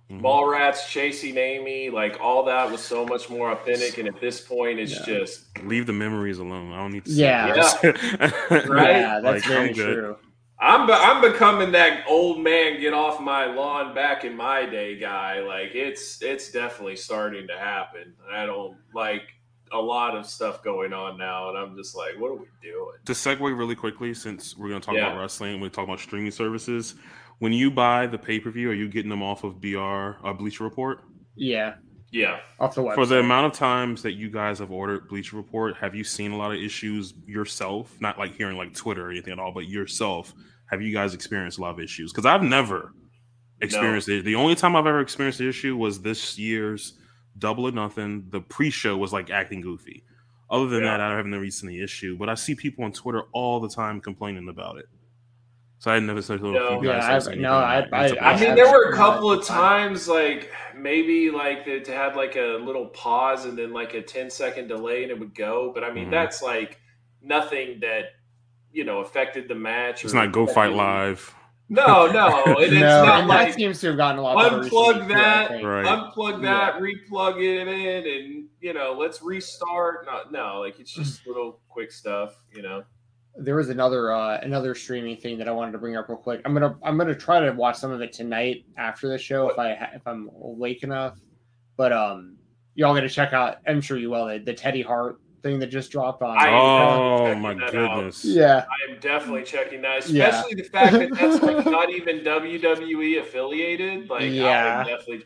Mhm. 0.10 0.22
Mallrats 0.22 0.88
chasing 0.90 1.38
Amy, 1.38 1.90
like 1.90 2.18
all 2.22 2.44
that 2.46 2.72
was 2.72 2.82
so 2.82 3.06
much 3.06 3.30
more 3.30 3.52
authentic. 3.52 3.98
And 3.98 4.08
at 4.08 4.20
this 4.22 4.42
point, 4.42 4.80
it's 4.80 4.94
Yeah. 4.94 5.06
just 5.20 5.48
Leave 5.64 5.86
the 5.86 5.94
memories 5.94 6.40
alone. 6.40 6.72
I 6.74 6.78
don't 6.78 6.92
need 6.92 7.06
to. 7.06 7.12
Yeah. 7.12 7.62
See 7.62 7.92
this. 7.92 8.02
Right? 8.70 8.90
Yeah, 8.96 9.20
that's 9.22 9.24
Like, 9.24 9.44
very 9.46 9.70
I'm 9.70 9.74
true. 9.76 10.18
I'm 10.64 10.86
be- 10.88 10.94
I'm 10.94 11.22
becoming 11.22 11.72
that 11.72 12.04
old 12.08 12.40
man 12.40 12.80
get 12.80 12.94
off 12.94 13.20
my 13.20 13.46
lawn 13.46 13.96
back 13.96 14.24
in 14.26 14.36
my 14.38 14.66
day 14.66 14.96
guy. 14.98 15.40
Like 15.40 15.74
it's 15.76 16.22
it's 16.22 16.52
definitely 16.52 16.96
starting 16.98 17.48
to 17.48 17.58
happen. 17.58 18.14
I 18.32 18.46
don't 18.46 18.78
like 18.94 19.24
a 19.74 19.78
lot 19.80 20.16
of 20.16 20.26
stuff 20.26 20.64
going 20.64 20.94
on 20.94 21.18
now, 21.18 21.50
and 21.50 21.58
I'm 21.58 21.76
just 21.76 21.96
like, 21.96 22.20
what 22.20 22.32
are 22.32 22.36
we 22.36 22.46
doing? 22.62 22.98
to 23.06 23.14
segue 23.14 23.40
really 23.58 23.76
quickly, 23.76 24.14
since 24.14 24.58
we're 24.58 24.70
going 24.70 24.82
to 24.82 24.86
talk 24.86 24.96
Yeah. 24.96 25.08
about 25.08 25.20
wrestling, 25.22 25.60
we're 25.62 25.70
talking 25.70 25.90
about 25.90 26.00
streaming 26.00 26.32
services. 26.32 26.96
When 27.40 27.54
you 27.54 27.72
buy 27.72 28.06
the 28.08 28.18
pay 28.18 28.40
per 28.40 28.52
view, 28.52 28.70
are 28.70 28.74
you 28.74 28.88
getting 28.88 29.10
them 29.10 29.24
off 29.24 29.44
of 29.44 29.60
BR 29.62 29.78
uh, 30.28 30.34
Bleacher 30.34 30.64
Report? 30.64 31.00
Yeah, 31.36 31.76
Yeah, 32.12 32.40
off 32.60 32.76
the 32.76 32.84
website. 32.84 32.96
For 32.96 33.06
the 33.06 33.20
amount 33.20 33.48
of 33.48 33.54
times 33.54 34.02
that 34.04 34.12
you 34.14 34.30
guys 34.30 34.60
have 34.60 34.72
ordered 34.72 35.08
Bleacher 35.08 35.38
Report, 35.38 35.76
have 35.78 35.96
you 35.96 36.04
seen 36.04 36.32
a 36.34 36.38
lot 36.38 36.52
of 36.52 36.62
issues 36.62 37.14
yourself? 37.26 37.96
Not 38.02 38.20
like 38.20 38.36
hearing 38.36 38.58
like 38.58 38.74
Twitter 38.76 39.08
or 39.08 39.12
anything 39.12 39.34
at 39.34 39.40
all, 39.40 39.52
but 39.54 39.68
yourself. 39.68 40.34
Have 40.70 40.82
you 40.82 40.94
guys 40.94 41.14
experienced 41.14 41.58
a 41.58 41.62
lot 41.62 41.72
of 41.72 41.80
issues? 41.80 42.12
Because 42.12 42.26
I've 42.26 42.44
never 42.44 42.94
experienced 43.62 44.10
it. 44.10 44.26
The 44.26 44.36
only 44.36 44.56
time 44.56 44.76
I've 44.76 44.86
ever 44.88 45.00
experienced 45.02 45.40
the 45.40 45.48
issue 45.50 45.76
was 45.78 46.02
this 46.02 46.38
year's 46.38 46.98
Double 47.38 47.68
or 47.68 47.72
Nothing. 47.72 48.26
The 48.30 48.42
pre-show 48.42 48.98
was 48.98 49.14
like 49.14 49.30
acting 49.30 49.62
goofy. 49.62 50.04
Other 50.50 50.68
than 50.68 50.84
Yeah. 50.84 50.98
that, 50.98 51.02
I 51.02 51.16
haven't 51.16 51.32
really 51.32 51.50
seen 51.52 51.70
the 51.70 51.82
issue. 51.82 52.18
But 52.18 52.30
I 52.30 52.36
see 52.36 52.56
people 52.56 52.84
on 52.84 52.92
Twitter 52.92 53.24
all 53.32 53.60
the 53.60 53.70
time 53.70 54.02
complaining 54.02 54.50
about 54.50 54.78
it. 54.78 54.86
So 55.80 55.90
I 55.92 55.98
never 56.00 56.22
said 56.22 56.42
No. 56.44 56.78
if 56.78 56.84
Yeah, 56.84 57.00
guys 57.00 57.28
I- 57.28 57.36
no, 57.36 57.58
anything 57.60 57.94
I- 58.20 58.30
I- 58.30 58.34
I 58.34 58.40
mean, 58.40 58.56
there 58.56 58.70
were 58.72 58.92
a 58.92 58.96
couple 58.96 59.32
of 59.32 59.44
times, 59.46 60.08
like 60.08 60.52
maybe 60.76 61.32
like 61.32 61.66
it 61.68 61.88
had 61.88 62.16
like 62.16 62.36
a 62.36 62.60
little 62.62 62.86
pause 62.88 63.46
and 63.46 63.58
then 63.58 63.74
like 63.74 63.94
a 63.96 64.02
10 64.02 64.30
second 64.30 64.68
delay, 64.68 65.02
and 65.04 65.12
it 65.12 65.18
would 65.20 65.34
go. 65.34 65.72
But 65.74 65.84
I 65.84 65.92
mean, 65.92 66.08
Mhm. 66.08 66.12
that's 66.12 66.44
like 66.44 66.80
nothing 67.22 67.80
that 67.80 68.14
you 68.74 68.84
know 68.84 69.00
affected 69.00 69.48
the 69.48 69.56
match. 69.56 70.04
it's 70.06 70.14
or 70.14 70.18
not 70.18 70.32
Go 70.32 70.46
Fight 70.46 70.68
affected- 70.72 70.78
Live. 70.78 71.36
No, 71.74 72.12
no, 72.12 72.44
and 72.58 72.64
it's 72.64 72.74
no, 72.74 73.06
not 73.06 73.20
and 73.22 73.28
like 73.30 73.48
that 73.48 73.56
seems 73.56 73.80
to 73.80 73.88
have 73.88 73.98
gotten 73.98 74.20
a 74.20 74.22
lot 74.22 74.38
better 74.38 74.58
unplug 74.58 74.64
recently, 74.64 75.08
too, 75.08 75.14
that, 75.14 75.48
think. 75.48 75.66
Right. 75.66 75.86
unplug 75.86 76.42
that, 76.42 76.82
replug 76.82 77.38
it 77.42 77.66
in, 77.66 78.06
and 78.06 78.46
you 78.60 78.74
know, 78.74 78.94
let's 79.00 79.22
restart. 79.22 80.06
No, 80.06 80.24
no, 80.30 80.60
like 80.60 80.82
it's 80.82 80.94
just 80.94 81.26
little 81.26 81.62
quick 81.70 81.94
stuff, 81.94 82.36
you 82.54 82.62
know. 82.62 82.84
there 83.38 83.56
was 83.56 83.70
another 83.70 84.12
uh 84.12 84.38
another 84.42 84.76
streaming 84.76 85.16
thing 85.16 85.38
that 85.38 85.48
I 85.48 85.52
wanted 85.52 85.72
to 85.72 85.78
bring 85.78 85.96
up 85.96 86.10
real 86.10 86.18
quick. 86.18 86.42
I'm 86.44 86.54
gonna 86.54 86.78
I'm 86.84 86.98
gonna 86.98 87.16
try 87.16 87.40
to 87.40 87.52
watch 87.54 87.78
some 87.78 87.92
of 87.92 88.02
it 88.02 88.12
tonight 88.12 88.66
after 88.76 89.08
the 89.08 89.18
show 89.18 89.50
if 89.50 89.58
I 89.58 89.72
if 89.96 90.06
I'm 90.06 90.30
awake 90.42 90.84
enough. 90.84 91.18
But 91.78 91.94
um, 91.94 92.36
y'all 92.76 92.94
got 92.94 93.02
to 93.02 93.10
check 93.10 93.32
out. 93.32 93.60
I'm 93.66 93.80
sure 93.80 93.98
you 93.98 94.10
will. 94.10 94.28
The, 94.28 94.40
the 94.40 94.54
Teddy 94.54 94.82
Hart 94.82 95.21
thing 95.42 95.60
that 95.60 95.68
just 95.68 95.92
dropped 95.92 96.22
on. 96.22 96.38
I 96.38 96.50
Oh 96.50 97.36
my 97.36 97.54
that 97.56 97.64
out. 97.76 97.96
goodness! 97.96 98.24
yeah, 98.26 98.66
I 98.70 98.92
am 98.92 99.00
definitely 99.00 99.44
checking 99.44 99.82
that, 99.82 100.08
Yeah. 100.10 100.28
especially 100.30 100.56
the 100.56 100.70
fact 100.70 100.94
that 100.94 101.10
that's 101.14 101.42
like 101.42 101.66
not 101.72 101.90
even 101.92 102.20
WWE 102.20 103.22
affiliated. 103.22 104.10
Like, 104.10 104.32
Yeah. 104.32 104.82
am 104.82 104.88
definitely 104.88 105.24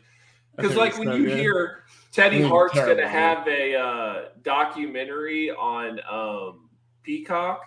because 0.56 0.76
like 0.76 0.96
when 0.98 1.08
so 1.08 1.14
you 1.16 1.24
good. 1.26 1.38
hear 1.38 1.84
Teddy 2.12 2.40
Mm, 2.40 2.48
Hart's 2.48 2.74
gonna 2.74 3.06
have 3.06 3.46
a 3.46 3.74
uh, 3.76 4.24
documentary 4.42 5.50
on 5.50 6.00
um, 6.10 6.70
Peacock, 7.02 7.60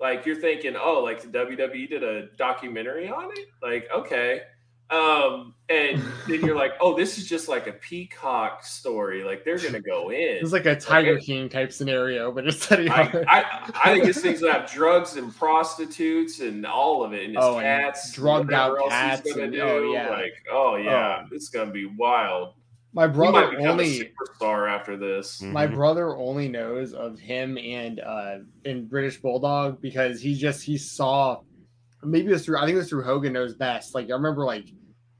like 0.00 0.24
you're 0.24 0.36
thinking, 0.36 0.76
oh, 0.80 1.00
like 1.02 1.20
the 1.22 1.28
WWE 1.28 1.88
did 1.88 2.02
a 2.04 2.26
documentary 2.36 3.08
on 3.08 3.30
it. 3.32 3.48
Like, 3.62 3.88
okay. 3.94 4.42
Um, 4.90 5.54
and 5.68 6.00
then 6.28 6.40
you're 6.44 6.54
like, 6.56 6.72
oh, 6.80 6.96
this 6.96 7.16
is 7.18 7.26
just 7.28 7.48
like 7.48 7.66
a 7.66 7.72
Peacock 7.72 8.64
story. 8.64 9.24
Like 9.24 9.44
they're 9.44 9.58
gonna 9.58 9.80
go 9.80 10.10
in. 10.10 10.38
it's 10.42 10.52
like 10.52 10.66
a 10.66 10.76
Tiger 10.76 11.18
King 11.18 11.48
type 11.48 11.72
scenario, 11.72 12.30
but 12.30 12.46
it's 12.46 12.66
Teddy 12.66 12.88
I, 12.90 13.02
I, 13.28 13.70
I 13.82 13.92
think 13.94 14.04
this 14.04 14.20
thing's 14.20 14.40
gonna 14.40 14.52
have 14.52 14.70
drugs 14.70 15.16
and 15.16 15.34
prostitutes 15.34 16.40
and 16.40 16.66
all 16.66 17.02
of 17.02 17.12
it, 17.14 17.24
and 17.24 17.34
his 17.36 17.44
Oh, 17.44 17.58
and 17.58 17.64
cats, 17.64 18.12
drugged 18.12 18.52
out 18.52 18.76
cats 18.90 19.34
and- 19.36 19.52
do. 19.52 19.60
oh, 19.62 19.92
yeah. 19.92 20.10
Like, 20.10 20.34
oh 20.52 20.76
yeah, 20.76 21.22
Oh. 21.24 21.28
it's 21.32 21.48
gonna 21.48 21.70
be 21.72 21.86
wild. 21.86 22.54
My 22.92 23.08
brother 23.08 23.50
might 23.58 23.66
only 23.66 24.02
a 24.02 24.04
superstar 24.04 24.70
after 24.70 24.96
this. 24.96 25.42
my 25.42 25.66
Mhm. 25.66 25.74
brother 25.74 26.14
only 26.16 26.46
knows 26.46 26.92
of 26.92 27.18
him 27.18 27.58
and 27.58 27.98
uh 27.98 28.36
in 28.64 28.86
British 28.86 29.20
Bulldog 29.20 29.80
because 29.80 30.20
he 30.20 30.34
just 30.36 30.62
he 30.62 30.78
saw 30.78 31.40
maybe 32.04 32.28
it 32.28 32.32
was 32.32 32.44
through 32.44 32.58
I 32.58 32.62
think 32.62 32.74
it 32.74 32.78
was 32.78 32.88
through 32.88 33.04
Hogan 33.04 33.32
knows 33.32 33.54
best. 33.54 33.94
Like 33.94 34.08
I 34.10 34.12
remember 34.12 34.44
like 34.44 34.66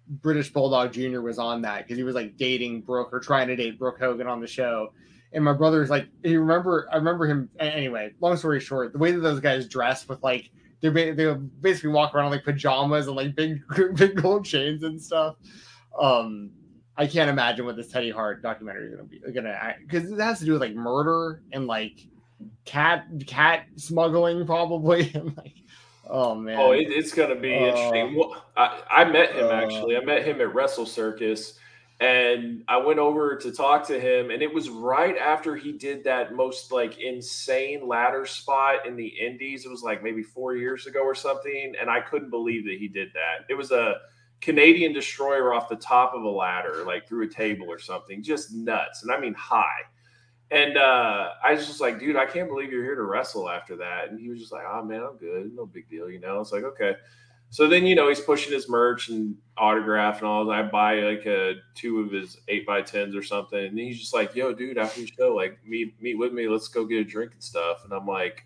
British 0.06 0.52
Bulldog 0.52 0.92
Jr. 0.92 1.20
was 1.20 1.38
on 1.38 1.62
that 1.62 1.84
because 1.84 1.96
he 1.96 2.04
was 2.04 2.14
like 2.14 2.36
dating 2.36 2.82
Brooke 2.82 3.12
or 3.12 3.20
trying 3.20 3.48
to 3.48 3.56
date 3.56 3.78
Brooke 3.78 3.98
Hogan 3.98 4.26
on 4.26 4.40
the 4.40 4.46
show. 4.46 4.92
And 5.32 5.44
my 5.44 5.52
brother's 5.52 5.90
like, 5.90 6.08
he 6.22 6.36
remember, 6.36 6.88
I 6.92 6.96
remember 6.96 7.26
him. 7.26 7.50
Anyway, 7.58 8.12
long 8.20 8.36
story 8.36 8.60
short, 8.60 8.92
the 8.92 8.98
way 8.98 9.10
that 9.10 9.18
those 9.18 9.40
guys 9.40 9.66
dress 9.66 10.08
with 10.08 10.22
like, 10.22 10.50
they 10.80 10.90
they 11.12 11.34
basically 11.60 11.90
walk 11.90 12.14
around 12.14 12.26
in, 12.26 12.32
like 12.32 12.44
pajamas 12.44 13.06
and 13.06 13.16
like 13.16 13.34
big 13.34 13.62
big 13.94 14.20
gold 14.20 14.44
chains 14.44 14.82
and 14.84 15.00
stuff. 15.00 15.36
Um, 15.98 16.50
I 16.96 17.06
can't 17.06 17.30
imagine 17.30 17.64
what 17.64 17.76
this 17.76 17.88
Teddy 17.88 18.10
Hart 18.10 18.42
documentary 18.42 18.88
is 18.88 18.94
gonna 18.94 19.08
be 19.08 19.20
gonna 19.32 19.74
because 19.80 20.12
it 20.12 20.20
has 20.20 20.40
to 20.40 20.44
do 20.44 20.52
with 20.52 20.60
like 20.60 20.74
murder 20.74 21.42
and 21.52 21.66
like 21.66 22.06
cat 22.64 23.06
cat 23.26 23.66
smuggling 23.76 24.44
probably. 24.46 25.10
and 25.14 25.36
like, 25.36 25.54
oh 26.08 26.34
man, 26.34 26.58
Oh, 26.58 26.72
it, 26.72 26.88
it's 26.90 27.12
gonna 27.12 27.34
be 27.34 27.54
Uh, 27.54 27.66
interesting. 27.66 28.14
Well, 28.16 28.44
I, 28.56 28.82
I 28.90 29.04
met 29.04 29.34
him 29.34 29.46
uh, 29.46 29.52
actually. 29.52 29.96
I 29.96 30.00
met 30.04 30.24
him 30.24 30.40
at 30.40 30.54
Wrestle 30.54 30.86
Circus, 30.86 31.58
and 32.00 32.64
I 32.68 32.76
went 32.76 32.98
over 32.98 33.36
to 33.36 33.52
talk 33.52 33.86
to 33.88 33.98
him, 34.00 34.30
and 34.30 34.42
it 34.42 34.52
was 34.52 34.68
right 34.68 35.16
after 35.16 35.56
he 35.56 35.72
did 35.72 36.04
that 36.04 36.34
most 36.34 36.72
like 36.72 36.98
insane 36.98 37.86
ladder 37.86 38.26
spot 38.26 38.86
in 38.86 38.96
the 38.96 39.06
Indies. 39.06 39.64
It 39.64 39.70
was 39.70 39.82
like 39.82 40.02
maybe 40.02 40.22
four 40.22 40.56
years 40.56 40.86
ago 40.86 41.00
or 41.00 41.14
something, 41.14 41.74
and 41.80 41.88
I 41.88 42.00
couldn't 42.00 42.30
believe 42.30 42.64
that 42.66 42.78
he 42.78 42.88
did 42.88 43.08
that. 43.14 43.46
It 43.48 43.54
was 43.54 43.70
a 43.70 43.96
Canadian 44.40 44.92
destroyer 44.92 45.54
off 45.54 45.68
the 45.68 45.76
top 45.76 46.12
of 46.14 46.22
a 46.22 46.28
ladder, 46.28 46.84
like 46.86 47.08
through 47.08 47.24
a 47.24 47.28
table 47.28 47.66
or 47.70 47.78
something, 47.78 48.22
just 48.22 48.52
nuts, 48.52 49.02
and 49.02 49.10
I 49.12 49.18
mean 49.18 49.34
high. 49.34 49.82
And 50.50 50.76
uh, 50.76 51.30
I 51.42 51.54
was 51.54 51.66
just 51.66 51.80
like, 51.80 51.98
dude, 51.98 52.16
I 52.16 52.26
can't 52.26 52.48
believe 52.48 52.70
you're 52.70 52.84
here 52.84 52.94
to 52.94 53.02
wrestle 53.02 53.48
after 53.48 53.76
that. 53.76 54.10
And 54.10 54.20
he 54.20 54.28
was 54.28 54.38
just 54.38 54.52
like, 54.52 54.64
oh 54.70 54.84
man, 54.84 55.02
I'm 55.02 55.16
good, 55.16 55.52
no 55.54 55.66
big 55.66 55.88
deal, 55.88 56.10
you 56.10 56.20
know. 56.20 56.40
It's 56.40 56.52
like 56.52 56.64
okay. 56.64 56.96
So 57.54 57.68
then 57.68 57.86
you 57.86 57.94
know 57.94 58.08
he's 58.08 58.20
pushing 58.20 58.52
his 58.52 58.68
merch 58.68 59.10
and 59.10 59.36
autograph 59.56 60.18
and 60.18 60.26
all. 60.26 60.50
I 60.50 60.62
buy 60.62 60.96
like 60.96 61.24
a 61.24 61.54
two 61.76 62.00
of 62.00 62.10
his 62.10 62.38
eight 62.48 62.66
by 62.66 62.82
tens 62.82 63.14
or 63.14 63.22
something, 63.22 63.64
and 63.64 63.78
he's 63.78 64.00
just 64.00 64.12
like, 64.12 64.34
"Yo, 64.34 64.52
dude, 64.52 64.76
after 64.76 65.02
the 65.02 65.06
show, 65.06 65.34
like 65.34 65.58
meet 65.64 65.94
meet 66.02 66.18
with 66.18 66.32
me. 66.32 66.48
Let's 66.48 66.66
go 66.66 66.84
get 66.84 66.98
a 66.98 67.04
drink 67.04 67.32
and 67.32 67.42
stuff." 67.42 67.84
And 67.84 67.92
I'm 67.92 68.08
like, 68.08 68.44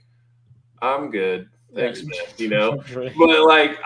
"I'm 0.82 1.10
good, 1.10 1.48
thanks, 1.74 2.02
man." 2.02 2.20
You 2.36 2.48
know, 2.48 2.82
but 2.94 3.46
like 3.46 3.78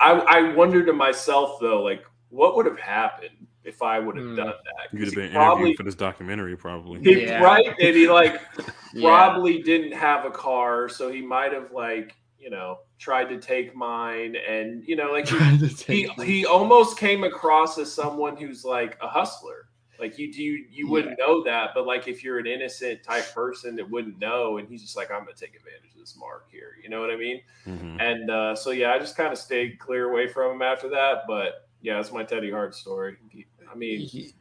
I, 0.00 0.12
I 0.12 0.54
wonder 0.54 0.84
to 0.84 0.92
myself 0.92 1.60
though, 1.60 1.84
like 1.84 2.04
what 2.30 2.56
would 2.56 2.66
have 2.66 2.80
happened 2.80 3.35
if 3.66 3.82
I 3.82 3.98
would 3.98 4.16
have 4.16 4.24
Hmm. 4.26 4.36
done 4.36 4.46
that? 4.46 4.92
You'd 4.98 5.04
have 5.06 5.14
been 5.14 5.32
probably 5.32 5.60
interviewed 5.62 5.76
for 5.76 5.82
this 5.82 5.94
documentary, 5.94 6.56
probably. 6.56 7.00
he- 7.00 7.24
Yeah. 7.24 7.42
right, 7.42 7.66
and 7.66 7.96
he 7.96 8.08
like 8.08 8.40
Yeah. 8.94 9.08
probably 9.08 9.62
didn't 9.62 9.92
have 9.92 10.24
a 10.24 10.30
car, 10.30 10.88
so 10.88 11.10
he 11.10 11.20
might 11.20 11.52
have 11.52 11.72
like 11.72 12.16
you 12.38 12.50
know 12.50 12.78
tried 12.98 13.28
to 13.30 13.38
take 13.38 13.74
mine, 13.74 14.36
and 14.36 14.84
you 14.86 14.94
know 14.96 15.10
like 15.12 15.28
he 15.28 16.04
he, 16.06 16.24
he 16.24 16.46
almost 16.46 16.96
came 16.98 17.24
across 17.24 17.76
as 17.78 17.92
someone 17.92 18.36
who's 18.36 18.64
like 18.64 18.96
a 19.02 19.08
hustler. 19.08 19.68
Like 19.98 20.18
you 20.18 20.28
you 20.28 20.66
you 20.70 20.88
wouldn't 20.88 21.18
know 21.18 21.42
that, 21.44 21.70
but 21.74 21.86
like 21.86 22.06
if 22.06 22.22
you're 22.22 22.38
an 22.38 22.46
innocent 22.46 23.02
type 23.02 23.32
person 23.34 23.74
that 23.76 23.90
wouldn't 23.90 24.18
know, 24.18 24.58
and 24.58 24.68
he's 24.68 24.82
just 24.82 24.94
like, 24.96 25.10
I'm 25.10 25.20
gonna 25.20 25.32
take 25.34 25.56
advantage 25.56 25.92
of 25.94 25.98
this 26.00 26.16
mark 26.18 26.48
here. 26.52 26.72
You 26.82 26.90
know 26.90 27.00
what 27.00 27.10
I 27.10 27.16
mean? 27.16 27.40
Mhm. 27.66 27.96
And 28.00 28.30
uh, 28.30 28.54
so 28.54 28.70
yeah, 28.72 28.92
I 28.92 28.98
just 28.98 29.16
kind 29.16 29.32
of 29.32 29.38
stayed 29.38 29.78
clear 29.78 30.10
away 30.10 30.28
from 30.28 30.52
him 30.56 30.62
after 30.62 30.88
that. 30.90 31.22
But 31.26 31.66
yeah, 31.80 31.94
that's 31.94 32.12
my 32.12 32.24
Teddy 32.24 32.50
Hart 32.50 32.74
story. 32.74 33.16
He- 33.30 33.46
I 33.70 33.74
mean, 33.76 34.00
He- 34.00 34.32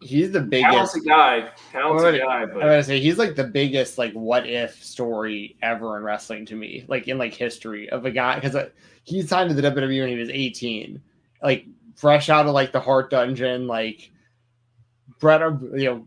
he's 0.00 0.32
the 0.32 0.40
biggest. 0.40 0.72
talented 0.72 1.04
guy, 1.08 1.50
talented 1.70 2.20
Well, 2.20 2.28
guy, 2.28 2.42
I 2.42 2.46
but 2.46 2.60
gotta 2.60 2.82
say 2.84 3.00
he's 3.00 3.18
like 3.18 3.34
the 3.36 3.44
biggest 3.44 3.98
like 3.98 4.12
what 4.14 4.46
if 4.48 4.82
story 4.84 5.56
ever 5.62 5.96
in 5.96 6.02
wrestling 6.02 6.44
to 6.46 6.56
me, 6.56 6.84
like 6.88 7.08
in 7.08 7.18
like 7.18 7.34
history 7.34 7.88
of 7.90 8.04
a 8.04 8.10
guy 8.10 8.34
because 8.36 8.54
uh, 8.56 8.68
he 9.04 9.22
signed 9.22 9.50
to 9.50 9.54
the 9.54 9.62
WWE 9.62 10.00
when 10.00 10.08
he 10.08 10.16
was 10.16 10.28
18, 10.30 11.00
like 11.42 11.66
fresh 11.94 12.28
out 12.30 12.46
of 12.46 12.52
like 12.52 12.72
the 12.72 12.80
Hart 12.80 13.10
Dungeon, 13.10 13.66
like 13.66 14.10
Brett, 15.20 15.40
you 15.74 15.84
know, 15.84 16.06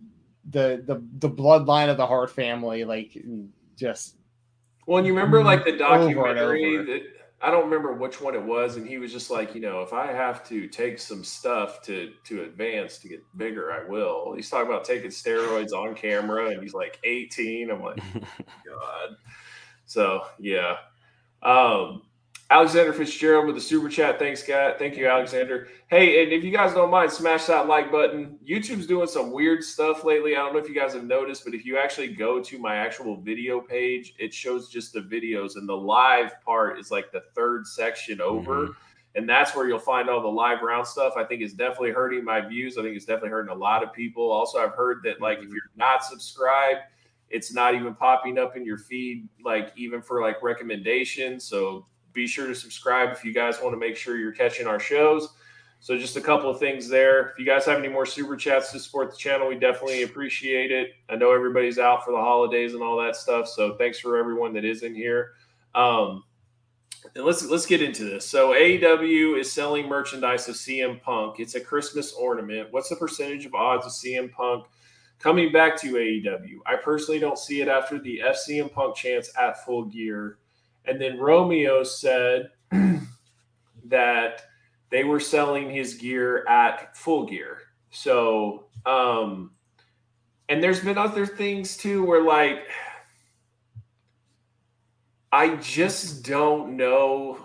the 0.50 0.84
the 0.86 1.02
the 1.20 1.30
bloodline 1.30 1.90
of 1.90 1.98
the 1.98 2.06
Hart 2.06 2.30
family, 2.32 2.84
like 2.84 3.18
just 3.78 4.16
Well, 4.86 4.98
and 5.00 5.08
you 5.08 5.14
remember 5.14 5.44
like 5.44 5.64
the 5.64 5.72
Over 5.84 6.06
documentary 6.14 6.76
over. 6.78 6.84
that 6.84 7.02
I 7.42 7.52
don't 7.52 7.66
remember 7.66 7.94
which 7.94 8.22
one 8.22 8.34
it 8.34 8.44
was, 8.44 8.78
and 8.78 8.88
he 8.88 8.98
was 8.98 9.12
just 9.12 9.30
like, 9.30 9.54
you 9.54 9.62
know, 9.62 9.82
if 9.82 9.94
I 9.94 10.08
have 10.08 10.48
to 10.48 10.68
take 10.68 11.00
some 11.00 11.24
stuff 11.24 11.82
to 11.84 12.14
to 12.26 12.44
advance 12.44 12.98
to 13.00 13.10
get 13.10 13.24
bigger, 13.38 13.72
I 13.72 13.88
will. 13.90 14.34
He's 14.34 14.50
talking 14.50 14.68
about 14.72 14.86
taking 14.86 15.12
steroids 15.12 15.74
on 15.74 15.96
camera, 15.96 16.50
and 16.50 16.64
he's 16.64 16.74
like 16.74 17.00
18. 17.04 17.70
I'm 17.70 17.82
like, 17.84 17.98
God. 18.66 19.18
So 19.86 20.22
yeah. 20.40 20.78
Um, 21.44 22.04
Alexander 22.52 22.94
Fitzgerald 22.94 23.48
with 23.48 23.56
the 23.56 23.62
super 23.62 23.90
chat. 23.90 24.20
Thanks, 24.20 24.44
guy. 24.44 24.74
Thank 24.74 24.98
you, 24.98 25.08
Alexander. 25.08 25.68
Hey, 25.88 26.24
and 26.24 26.32
if 26.32 26.44
you 26.44 26.52
guys 26.52 26.76
don't 26.76 26.92
mind, 26.92 27.12
smash 27.12 27.46
that 27.46 27.68
like 27.68 27.92
button. 27.92 28.38
YouTube's 28.48 28.86
doing 28.86 29.08
some 29.08 29.32
weird 29.32 29.64
stuff 29.64 30.04
lately. 30.04 30.36
I 30.36 30.40
don't 30.40 30.54
know 30.54 30.60
if 30.60 30.70
you 30.70 30.76
guys 30.76 30.94
have 30.94 31.06
noticed, 31.06 31.44
but 31.44 31.56
if 31.56 31.66
you 31.66 31.80
actually 31.80 32.10
go 32.10 32.40
to 32.44 32.60
my 32.60 32.76
actual 32.76 33.20
video 33.20 33.60
page, 33.60 34.14
it 34.20 34.32
shows 34.32 34.70
just 34.70 34.94
the 34.94 35.00
videos, 35.00 35.56
and 35.56 35.68
the 35.68 35.76
live 35.76 36.40
part 36.44 36.78
is 36.78 36.92
like 36.92 37.12
the 37.12 37.24
third 37.34 37.66
section 37.66 38.22
over. 38.22 38.68
Mm-hmm. 38.68 38.72
And 39.16 39.28
that's 39.28 39.56
where 39.56 39.68
you'll 39.68 39.80
find 39.80 40.08
all 40.10 40.22
the 40.22 40.28
live 40.28 40.62
round 40.62 40.86
stuff. 40.86 41.14
I 41.18 41.24
think 41.24 41.42
it's 41.42 41.54
definitely 41.54 41.92
hurting 41.92 42.24
my 42.24 42.42
views. 42.42 42.78
I 42.78 42.84
think 42.84 42.96
it's 42.96 43.06
definitely 43.06 43.30
hurting 43.30 43.52
a 43.52 43.58
lot 43.58 43.82
of 43.82 43.92
people. 43.94 44.30
Also, 44.30 44.60
I've 44.60 44.74
heard 44.74 45.00
that 45.06 45.20
like 45.20 45.40
if 45.40 45.50
you're 45.50 45.72
not 45.76 46.04
subscribed, 46.04 46.82
it's 47.30 47.52
not 47.52 47.74
even 47.74 47.96
popping 47.96 48.38
up 48.38 48.56
in 48.56 48.66
your 48.66 48.78
feed, 48.78 49.28
like 49.44 49.72
even 49.76 50.02
for 50.02 50.22
like 50.22 50.44
recommendations. 50.44 51.46
So 51.46 51.88
be 52.16 52.26
sure 52.26 52.48
to 52.48 52.56
subscribe 52.56 53.12
if 53.12 53.24
you 53.24 53.34
guys 53.34 53.60
want 53.62 53.74
to 53.74 53.78
make 53.78 53.96
sure 53.96 54.18
you're 54.18 54.32
catching 54.32 54.66
our 54.66 54.80
shows. 54.80 55.30
So 55.80 55.96
just 55.98 56.18
a 56.18 56.22
couple 56.22 56.50
of 56.50 56.58
things 56.58 56.90
there. 56.90 57.30
If 57.30 57.38
you 57.38 57.46
guys 57.46 57.66
have 57.66 57.78
any 57.78 57.90
more 57.90 58.08
super 58.08 58.36
chats 58.36 58.72
to 58.72 58.80
support 58.80 59.12
the 59.12 59.18
channel, 59.18 59.48
we 59.48 59.56
definitely 59.56 60.02
appreciate 60.02 60.72
it. 60.72 60.94
I 61.10 61.16
know 61.16 61.32
everybody's 61.32 61.78
out 61.78 62.04
for 62.04 62.12
the 62.12 62.18
holidays 62.18 62.74
and 62.74 62.82
all 62.82 62.98
that 63.04 63.16
stuff, 63.16 63.48
so 63.48 63.76
thanks 63.76 64.00
for 64.00 64.18
everyone 64.18 64.54
that 64.54 64.66
is 64.66 64.82
in 64.82 64.96
here. 64.96 65.34
Um, 65.76 66.24
and 67.14 67.24
let's 67.24 67.46
let's 67.46 67.68
get 67.68 67.84
into 67.84 68.04
this. 68.04 68.26
So 68.26 68.54
AEW 68.54 69.40
is 69.40 69.52
selling 69.52 69.88
merchandise 69.88 70.48
of 70.48 70.56
CM 70.56 71.02
Punk. 71.02 71.40
It's 71.40 71.54
a 71.54 71.62
Christmas 71.62 72.14
ornament. 72.14 72.70
What's 72.72 72.90
the 72.90 72.96
percentage 72.96 73.46
of 73.46 73.54
odds 73.54 73.86
of 73.86 73.92
CM 73.92 74.32
Punk 74.32 74.66
coming 75.20 75.52
back 75.52 75.80
to 75.82 75.94
AEW? 75.94 76.58
I 76.66 76.78
personally 76.78 77.20
don't 77.20 77.38
see 77.38 77.62
it 77.62 77.68
after 77.68 78.00
the 78.00 78.24
FCM 78.26 78.74
Punk 78.74 78.96
chance 78.96 79.30
at 79.40 79.64
Full 79.66 79.86
Gear. 79.86 80.40
And 80.88 81.02
then 81.02 81.18
Romeo 81.20 81.84
said 81.84 82.50
that 83.86 84.42
they 84.90 85.04
were 85.04 85.20
selling 85.20 85.70
his 85.70 85.96
gear 85.96 86.48
at 86.48 86.96
full 86.96 87.26
gear. 87.26 87.60
So, 87.90 88.68
um, 88.86 89.52
and 90.50 90.62
there's 90.62 90.82
been 90.82 90.98
other 90.98 91.26
things 91.26 91.78
too 91.78 92.06
where 92.06 92.24
like, 92.24 92.68
I 95.32 95.56
just 95.56 96.24
don't 96.24 96.78
know. 96.78 97.40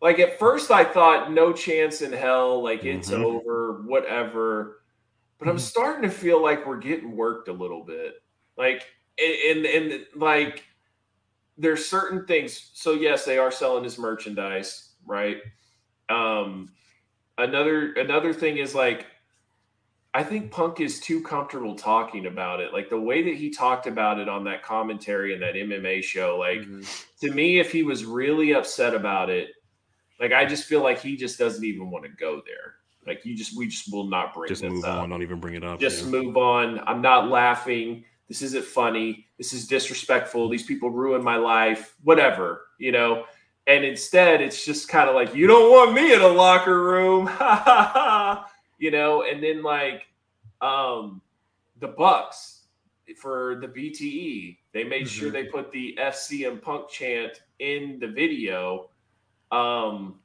Like 0.00 0.18
at 0.18 0.38
first 0.38 0.70
I 0.70 0.84
thought 0.84 1.32
no 1.32 1.52
chance 1.52 2.02
in 2.02 2.12
hell, 2.12 2.62
like 2.62 2.84
it's 2.84 3.10
mm-hmm. 3.10 3.24
over, 3.24 3.82
whatever. 3.86 4.82
But 5.38 5.48
I'm 5.48 5.56
mm-hmm. 5.56 5.62
starting 5.62 6.02
to 6.02 6.16
feel 6.16 6.42
like 6.42 6.66
we're 6.66 6.78
getting 6.78 7.16
worked 7.16 7.48
a 7.48 7.52
little 7.52 7.84
bit. 7.84 8.14
Like 8.56 8.86
and 9.18 9.66
and 9.66 10.06
like 10.14 10.64
there's 11.56 11.86
certain 11.86 12.26
things. 12.26 12.70
So 12.74 12.92
yes, 12.92 13.24
they 13.24 13.38
are 13.38 13.50
selling 13.50 13.84
his 13.84 13.98
merchandise, 13.98 14.90
right? 15.06 15.38
Um, 16.08 16.70
another 17.38 17.92
another 17.94 18.32
thing 18.32 18.58
is 18.58 18.74
like 18.74 19.06
I 20.12 20.22
think 20.22 20.52
Punk 20.52 20.80
is 20.80 21.00
too 21.00 21.20
comfortable 21.22 21.74
talking 21.74 22.26
about 22.26 22.60
it. 22.60 22.72
Like 22.72 22.88
the 22.88 23.00
way 23.00 23.24
that 23.24 23.34
he 23.34 23.50
talked 23.50 23.88
about 23.88 24.20
it 24.20 24.28
on 24.28 24.44
that 24.44 24.62
commentary 24.62 25.32
and 25.32 25.42
that 25.42 25.54
MMA 25.54 26.04
show, 26.04 26.36
like 26.38 26.60
mm-hmm. 26.60 26.82
to 27.20 27.34
me, 27.34 27.58
if 27.58 27.72
he 27.72 27.82
was 27.82 28.04
really 28.04 28.52
upset 28.52 28.94
about 28.94 29.28
it, 29.28 29.48
like 30.20 30.32
I 30.32 30.44
just 30.44 30.64
feel 30.64 30.82
like 30.82 31.00
he 31.00 31.16
just 31.16 31.36
doesn't 31.36 31.64
even 31.64 31.90
want 31.90 32.04
to 32.04 32.10
go 32.10 32.40
there. 32.46 32.76
Like 33.06 33.24
you 33.24 33.36
just 33.36 33.56
we 33.56 33.66
just 33.66 33.92
will 33.92 34.06
not 34.06 34.32
bring 34.32 34.48
just 34.48 34.62
move 34.62 34.84
up. 34.84 35.02
on, 35.02 35.10
don't 35.10 35.22
even 35.22 35.40
bring 35.40 35.54
it 35.54 35.64
up. 35.64 35.80
Just 35.80 36.04
yeah. 36.04 36.10
move 36.10 36.36
on. 36.36 36.80
I'm 36.86 37.02
not 37.02 37.28
laughing. 37.28 38.04
This 38.28 38.42
isn't 38.42 38.64
funny. 38.64 39.26
This 39.38 39.52
is 39.52 39.66
disrespectful. 39.66 40.48
These 40.48 40.64
people 40.64 40.90
ruined 40.90 41.24
my 41.24 41.36
life, 41.36 41.94
whatever, 42.02 42.66
you 42.78 42.92
know. 42.92 43.24
And 43.66 43.84
instead, 43.84 44.40
it's 44.40 44.64
just 44.64 44.88
kind 44.88 45.08
of 45.08 45.14
like, 45.14 45.34
you 45.34 45.46
don't 45.46 45.70
want 45.70 45.94
me 45.94 46.12
in 46.12 46.20
a 46.20 46.28
locker 46.28 46.82
room, 46.82 47.26
you 48.78 48.90
know. 48.90 49.24
And 49.24 49.42
then 49.42 49.62
like 49.62 50.06
um, 50.60 51.20
the 51.80 51.88
Bucks 51.88 52.62
for 53.18 53.58
the 53.60 53.68
BTE, 53.68 54.58
they 54.72 54.84
made 54.84 55.02
mm-hmm. 55.02 55.06
sure 55.06 55.30
they 55.30 55.44
put 55.44 55.70
the 55.70 55.96
FCM 56.00 56.60
Punk 56.60 56.88
chant 56.88 57.42
in 57.58 57.98
the 58.00 58.08
video. 58.08 58.90
Um, 59.52 60.16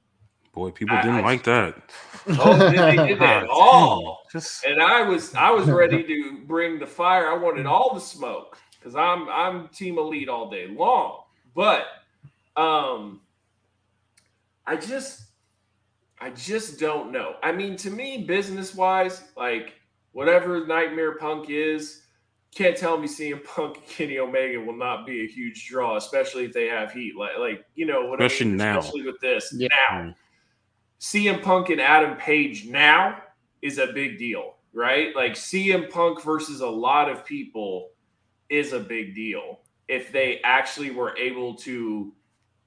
Boy, 0.59 0.71
people 0.71 0.97
didn't 0.97 1.15
I, 1.15 1.21
like 1.21 1.43
that. 1.43 1.81
Oh, 2.27 2.57
they, 2.57 2.75
they 2.75 3.07
did 3.07 3.19
that 3.19 3.47
all. 3.49 4.23
Just... 4.29 4.65
And 4.65 4.81
I 4.81 5.01
was 5.03 5.33
I 5.33 5.51
was 5.51 5.69
ready 5.69 6.03
to 6.03 6.39
bring 6.45 6.79
the 6.79 6.85
fire. 6.85 7.29
I 7.29 7.37
wanted 7.37 7.65
all 7.65 7.93
the 7.93 8.01
smoke 8.01 8.57
because 8.77 8.93
I'm 8.93 9.29
I'm 9.29 9.69
team 9.69 9.97
elite 9.97 10.27
all 10.27 10.49
day 10.49 10.67
long. 10.67 11.21
But 11.55 11.85
um 12.57 13.21
I 14.67 14.75
just 14.75 15.27
I 16.19 16.31
just 16.31 16.77
don't 16.77 17.13
know. 17.13 17.35
I 17.41 17.53
mean, 17.53 17.77
to 17.77 17.89
me, 17.89 18.25
business 18.25 18.75
wise, 18.75 19.23
like 19.37 19.75
whatever 20.11 20.67
Nightmare 20.67 21.15
Punk 21.15 21.49
is, 21.49 22.01
can't 22.53 22.75
tell 22.75 22.97
me 22.97 23.07
CM 23.07 23.45
Punk 23.45 23.77
and 23.77 23.87
Kenny 23.87 24.19
Omega 24.19 24.59
will 24.59 24.75
not 24.75 25.05
be 25.05 25.23
a 25.23 25.27
huge 25.27 25.69
draw, 25.69 25.95
especially 25.95 26.43
if 26.43 26.51
they 26.51 26.67
have 26.67 26.91
heat. 26.91 27.15
Like, 27.15 27.37
like 27.39 27.65
you 27.75 27.85
know, 27.85 28.07
what 28.07 28.21
especially 28.21 28.47
I 28.47 28.49
mean? 28.49 28.57
now, 28.57 28.79
especially 28.79 29.03
with 29.03 29.21
this 29.21 29.53
yeah. 29.55 29.69
now. 29.89 30.15
CM 30.99 31.41
Punk 31.41 31.69
and 31.69 31.79
Adam 31.79 32.17
Page 32.17 32.65
now 32.65 33.21
is 33.61 33.77
a 33.77 33.87
big 33.87 34.17
deal, 34.17 34.55
right? 34.73 35.15
Like 35.15 35.33
CM 35.33 35.89
Punk 35.89 36.21
versus 36.23 36.61
a 36.61 36.67
lot 36.67 37.09
of 37.09 37.25
people 37.25 37.89
is 38.49 38.73
a 38.73 38.79
big 38.79 39.15
deal 39.15 39.61
if 39.87 40.11
they 40.11 40.39
actually 40.43 40.91
were 40.91 41.15
able 41.17 41.55
to 41.55 42.13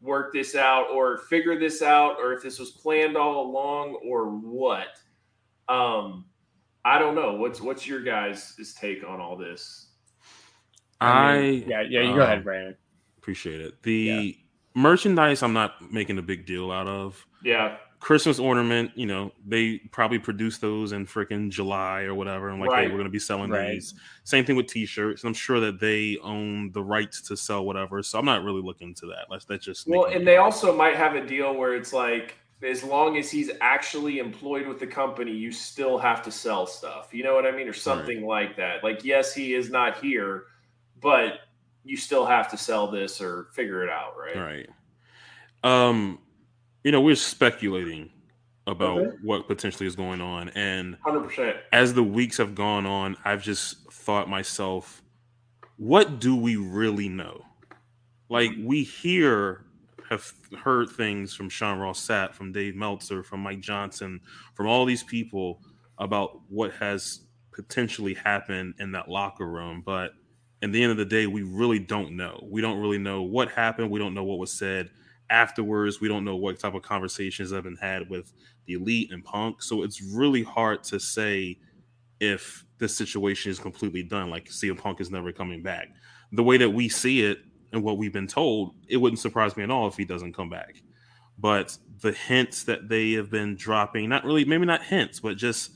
work 0.00 0.32
this 0.32 0.54
out 0.54 0.90
or 0.90 1.18
figure 1.18 1.58
this 1.58 1.82
out 1.82 2.16
or 2.18 2.32
if 2.32 2.42
this 2.42 2.58
was 2.58 2.70
planned 2.70 3.16
all 3.16 3.46
along 3.46 3.98
or 4.04 4.30
what. 4.30 4.88
Um 5.68 6.24
I 6.84 6.98
don't 6.98 7.14
know. 7.14 7.34
What's 7.34 7.60
what's 7.60 7.86
your 7.86 8.02
guys' 8.02 8.74
take 8.78 9.06
on 9.06 9.20
all 9.20 9.36
this? 9.36 9.90
I, 11.00 11.38
mean, 11.38 11.64
yeah, 11.68 11.82
yeah, 11.82 12.00
you 12.00 12.10
um, 12.10 12.16
go 12.16 12.22
ahead, 12.22 12.44
Brandon. 12.44 12.76
Appreciate 13.18 13.60
it. 13.60 13.82
The 13.82 13.94
yeah. 13.94 14.30
merchandise 14.74 15.42
I'm 15.42 15.52
not 15.52 15.92
making 15.92 16.18
a 16.18 16.22
big 16.22 16.46
deal 16.46 16.70
out 16.70 16.88
of. 16.88 17.24
Yeah. 17.44 17.76
Christmas 18.02 18.40
ornament, 18.40 18.90
you 18.96 19.06
know, 19.06 19.30
they 19.46 19.78
probably 19.92 20.18
produce 20.18 20.58
those 20.58 20.90
in 20.90 21.06
freaking 21.06 21.50
July 21.50 22.02
or 22.02 22.16
whatever. 22.16 22.48
And 22.48 22.60
like, 22.60 22.70
right. 22.70 22.82
hey, 22.82 22.88
we're 22.88 22.96
going 22.96 23.04
to 23.04 23.10
be 23.10 23.20
selling 23.20 23.48
right. 23.48 23.74
these. 23.74 23.94
Same 24.24 24.44
thing 24.44 24.56
with 24.56 24.66
t-shirts. 24.66 25.22
And 25.22 25.28
I'm 25.28 25.34
sure 25.34 25.60
that 25.60 25.78
they 25.78 26.18
own 26.20 26.72
the 26.72 26.82
rights 26.82 27.20
to 27.28 27.36
sell 27.36 27.64
whatever. 27.64 28.02
So 28.02 28.18
I'm 28.18 28.24
not 28.24 28.42
really 28.42 28.60
looking 28.60 28.88
into 28.88 29.06
that. 29.06 29.26
Let's 29.30 29.44
that's 29.44 29.64
just 29.64 29.86
well, 29.86 30.06
and 30.06 30.26
they 30.26 30.38
also 30.38 30.76
might 30.76 30.96
have 30.96 31.14
a 31.14 31.24
deal 31.24 31.54
where 31.54 31.76
it's 31.76 31.92
like 31.92 32.34
as 32.60 32.82
long 32.82 33.18
as 33.18 33.30
he's 33.30 33.52
actually 33.60 34.18
employed 34.18 34.66
with 34.66 34.80
the 34.80 34.86
company, 34.86 35.30
you 35.30 35.52
still 35.52 35.96
have 35.96 36.24
to 36.24 36.32
sell 36.32 36.66
stuff. 36.66 37.10
You 37.12 37.22
know 37.22 37.36
what 37.36 37.46
I 37.46 37.52
mean, 37.52 37.68
or 37.68 37.72
something 37.72 38.26
right. 38.26 38.48
like 38.48 38.56
that. 38.56 38.82
Like, 38.82 39.04
yes, 39.04 39.32
he 39.32 39.54
is 39.54 39.70
not 39.70 39.98
here, 39.98 40.46
but 41.00 41.34
you 41.84 41.96
still 41.96 42.26
have 42.26 42.50
to 42.50 42.56
sell 42.56 42.90
this 42.90 43.20
or 43.20 43.46
figure 43.52 43.84
it 43.84 43.90
out, 43.90 44.14
right? 44.18 44.36
Right. 44.36 44.68
Um 45.62 46.18
you 46.84 46.92
know, 46.92 47.00
we're 47.00 47.16
speculating 47.16 48.10
about 48.66 48.98
okay. 48.98 49.16
what 49.22 49.46
potentially 49.48 49.86
is 49.86 49.96
going 49.96 50.20
on. 50.20 50.48
And 50.50 50.96
100%. 51.04 51.56
as 51.72 51.94
the 51.94 52.02
weeks 52.02 52.36
have 52.38 52.54
gone 52.54 52.86
on, 52.86 53.16
I've 53.24 53.42
just 53.42 53.90
thought 53.92 54.28
myself, 54.28 55.02
what 55.76 56.20
do 56.20 56.36
we 56.36 56.56
really 56.56 57.08
know? 57.08 57.42
Like, 58.28 58.52
we 58.62 58.82
hear, 58.82 59.64
have 60.08 60.32
heard 60.62 60.90
things 60.90 61.34
from 61.34 61.48
Sean 61.48 61.78
Ross 61.78 62.06
Sapp, 62.06 62.34
from 62.34 62.52
Dave 62.52 62.76
Meltzer, 62.76 63.22
from 63.22 63.40
Mike 63.40 63.60
Johnson, 63.60 64.20
from 64.54 64.66
all 64.66 64.84
these 64.84 65.02
people 65.02 65.60
about 65.98 66.40
what 66.48 66.72
has 66.74 67.20
potentially 67.52 68.14
happened 68.14 68.74
in 68.78 68.92
that 68.92 69.08
locker 69.08 69.46
room. 69.46 69.82
But 69.84 70.12
at 70.62 70.72
the 70.72 70.82
end 70.82 70.92
of 70.92 70.98
the 70.98 71.04
day, 71.04 71.26
we 71.26 71.42
really 71.42 71.78
don't 71.78 72.16
know. 72.16 72.46
We 72.48 72.60
don't 72.60 72.80
really 72.80 72.98
know 72.98 73.22
what 73.22 73.50
happened. 73.50 73.90
We 73.90 73.98
don't 73.98 74.14
know 74.14 74.24
what 74.24 74.38
was 74.38 74.52
said 74.52 74.90
afterwards. 75.32 76.00
We 76.00 76.08
don't 76.08 76.24
know 76.24 76.36
what 76.36 76.60
type 76.60 76.74
of 76.74 76.82
conversations 76.82 77.50
have 77.50 77.64
been 77.64 77.76
had 77.76 78.08
with 78.08 78.32
the 78.66 78.74
elite 78.74 79.10
and 79.10 79.24
punk. 79.24 79.62
So 79.62 79.82
it's 79.82 80.00
really 80.02 80.42
hard 80.42 80.84
to 80.84 81.00
say 81.00 81.58
if 82.20 82.64
this 82.78 82.96
situation 82.96 83.50
is 83.50 83.58
completely 83.58 84.02
done. 84.02 84.30
Like 84.30 84.48
CM 84.48 84.78
Punk 84.78 85.00
is 85.00 85.10
never 85.10 85.32
coming 85.32 85.62
back. 85.62 85.88
The 86.32 86.42
way 86.42 86.58
that 86.58 86.70
we 86.70 86.88
see 86.88 87.24
it 87.24 87.38
and 87.72 87.82
what 87.82 87.98
we've 87.98 88.12
been 88.12 88.26
told, 88.26 88.74
it 88.88 88.98
wouldn't 88.98 89.18
surprise 89.18 89.56
me 89.56 89.64
at 89.64 89.70
all 89.70 89.88
if 89.88 89.96
he 89.96 90.04
doesn't 90.04 90.34
come 90.34 90.50
back. 90.50 90.76
But 91.38 91.76
the 92.02 92.12
hints 92.12 92.64
that 92.64 92.88
they 92.88 93.12
have 93.12 93.30
been 93.30 93.56
dropping, 93.56 94.08
not 94.10 94.24
really, 94.24 94.44
maybe 94.44 94.66
not 94.66 94.82
hints, 94.82 95.18
but 95.18 95.36
just 95.36 95.72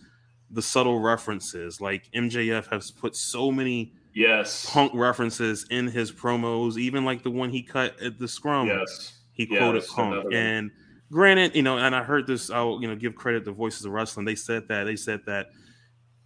the 0.51 0.63
subtle 0.63 1.01
references. 1.01 1.81
Like 1.81 2.11
MJF 2.15 2.67
has 2.71 2.91
put 2.91 3.17
so 3.17 3.51
many 3.51 3.95
yes 4.15 4.71
punk 4.71 4.93
references 4.95 5.67
in 5.71 5.89
his 5.89 6.13
promos, 6.13 6.77
even 6.77 7.05
like 7.05 7.23
the 7.23 7.31
one 7.31 7.51
he 7.51 7.63
cut 7.63 8.01
at 8.01 8.19
the 8.19 8.29
scrum. 8.29 8.69
Yes 8.69 9.16
he 9.37 9.47
yeah, 9.49 9.59
quoted 9.59 9.87
Punk. 9.87 10.33
And 10.33 10.73
granted, 11.13 11.55
you 11.55 11.63
know, 11.63 11.79
and 11.79 11.95
I 11.95 12.03
heard 12.03 12.27
this, 12.27 12.51
I'll, 12.51 12.81
you 12.81 12.89
know, 12.89 12.97
give 12.97 13.15
credit 13.15 13.45
to 13.45 13.53
Voices 13.53 13.85
of 13.85 13.93
Wrestling. 13.93 14.27
They 14.27 14.35
said 14.35 14.67
that, 14.69 14.85
they 14.85 14.97
said 14.97 15.21
that 15.27 15.51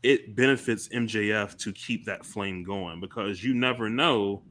it 0.03 0.35
benefits 0.35 0.89
MJF 0.89 1.59
to 1.59 1.73
keep 1.73 2.07
that 2.07 2.25
flame 2.25 2.63
going 2.63 3.01
because 3.01 3.45
you 3.45 3.53
never 3.53 3.91
know. 3.91 4.43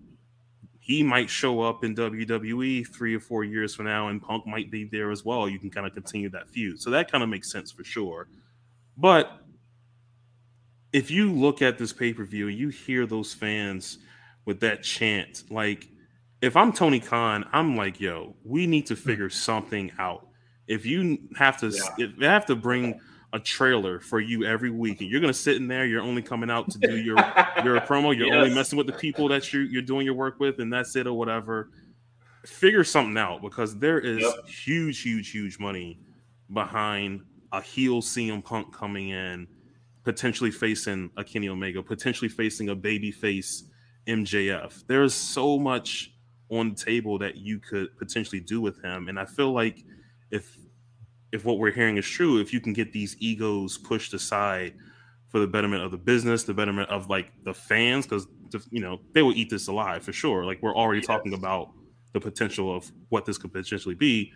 he 0.89 1.03
might 1.03 1.30
show 1.30 1.62
up 1.62 1.84
in 1.84 1.93
WWE 1.93 2.88
three 2.88 3.16
or 3.16 3.20
four 3.20 3.43
years 3.43 3.76
from 3.76 3.86
now, 3.86 4.07
and 4.07 4.20
Punk 4.20 4.47
might 4.47 4.72
be 4.72 4.86
there 4.86 5.12
as 5.12 5.24
well. 5.24 5.47
You 5.47 5.60
can 5.60 5.70
kind 5.70 5.86
of 5.86 5.93
continue 5.93 6.30
that 6.32 6.49
feud. 6.49 6.82
So 6.82 6.89
that 6.89 7.12
kind 7.12 7.24
of 7.24 7.30
makes 7.30 7.51
sense 7.51 7.72
for 7.72 7.84
sure. 7.84 8.28
But 8.97 9.32
if 10.91 11.12
you 11.12 11.32
look 11.32 11.62
at 11.62 11.78
this 11.78 11.93
pay 11.93 12.12
per 12.12 12.24
view 12.24 12.47
and 12.47 12.57
you 12.57 12.70
hear 12.70 13.05
those 13.05 13.36
fans 13.36 13.99
with 14.45 14.60
that 14.62 14.82
chant, 14.82 15.43
like 15.51 15.88
if 16.41 16.55
I'm 16.55 16.71
Tony 16.71 16.99
Khan, 16.99 17.45
I'm 17.51 17.75
like, 17.75 17.99
yo, 17.99 18.35
we 18.43 18.67
need 18.67 18.85
to 18.87 18.95
hmm. 18.95 19.01
figure 19.01 19.29
something 19.29 19.91
out. 19.99 20.27
If 20.67 20.85
you 20.85 21.17
have 21.37 21.57
to, 21.61 21.69
yeah. 21.69 22.05
if 22.05 22.21
have 22.21 22.45
to 22.45 22.55
bring 22.55 22.99
a 23.33 23.39
trailer 23.39 23.99
for 23.99 24.19
you 24.19 24.43
every 24.43 24.71
week, 24.71 25.01
and 25.01 25.09
you're 25.09 25.21
gonna 25.21 25.33
sit 25.33 25.57
in 25.57 25.67
there. 25.67 25.85
You're 25.85 26.01
only 26.01 26.21
coming 26.21 26.49
out 26.49 26.69
to 26.71 26.79
do 26.79 26.97
your 26.97 27.17
your 27.63 27.79
promo. 27.87 28.15
You're 28.15 28.27
yes. 28.27 28.35
only 28.35 28.53
messing 28.53 28.77
with 28.77 28.87
the 28.87 28.93
people 28.93 29.27
that 29.29 29.51
you 29.51 29.61
you're 29.61 29.81
doing 29.81 30.05
your 30.05 30.15
work 30.15 30.39
with, 30.39 30.59
and 30.59 30.71
that's 30.71 30.95
it 30.95 31.07
or 31.07 31.13
whatever. 31.13 31.69
Figure 32.45 32.83
something 32.83 33.17
out 33.17 33.41
because 33.41 33.77
there 33.77 33.99
is 33.99 34.21
yep. 34.21 34.47
huge, 34.47 35.01
huge, 35.01 35.31
huge 35.31 35.59
money 35.59 35.99
behind 36.53 37.21
a 37.51 37.61
heel 37.61 38.01
CM 38.01 38.43
Punk 38.43 38.73
coming 38.73 39.09
in, 39.09 39.47
potentially 40.03 40.51
facing 40.51 41.11
a 41.17 41.23
Kenny 41.23 41.49
Omega, 41.49 41.83
potentially 41.83 42.29
facing 42.29 42.69
a 42.69 42.75
baby 42.75 43.11
face 43.11 43.65
MJF. 44.07 44.85
There's 44.87 45.13
so 45.13 45.59
much 45.59 46.13
on 46.50 46.70
the 46.70 46.76
table 46.76 47.18
that 47.20 47.38
you 47.38 47.60
could 47.60 47.95
potentially 47.97 48.39
do 48.39 48.62
with 48.62 48.82
him, 48.84 49.08
and 49.08 49.20
I 49.20 49.26
feel 49.26 49.54
like 49.54 49.84
if 50.32 50.58
if 51.32 51.45
what 51.45 51.60
we're 51.60 51.72
hearing 51.72 51.97
is 51.97 52.08
true, 52.08 52.39
if 52.39 52.52
you 52.54 52.60
can 52.60 52.74
get 52.74 52.91
these 52.91 53.16
egos 53.20 53.78
pushed 53.78 54.14
aside 54.14 54.74
for 55.30 55.39
the 55.39 55.47
betterment 55.47 55.84
of 55.84 55.91
the 55.91 55.97
business, 55.97 56.43
the 56.43 56.54
betterment 56.54 56.89
of 56.89 57.10
like 57.10 57.32
the 57.43 57.54
fans, 57.54 58.06
because 58.06 58.28
you 58.72 58.82
know 58.82 59.00
they 59.14 59.22
will 59.22 59.34
eat 59.34 59.50
this 59.50 59.68
alive 59.68 60.04
for 60.04 60.12
sure. 60.12 60.45
Like 60.45 60.62
we're 60.62 60.76
already 60.76 61.02
yes. 61.02 61.08
talking 61.08 61.34
about 61.34 61.72
the 62.14 62.20
potential 62.20 62.76
of 62.76 62.91
what 63.10 63.26
this 63.26 63.38
could 63.38 63.54
potentially 63.54 63.95
be. 63.95 64.32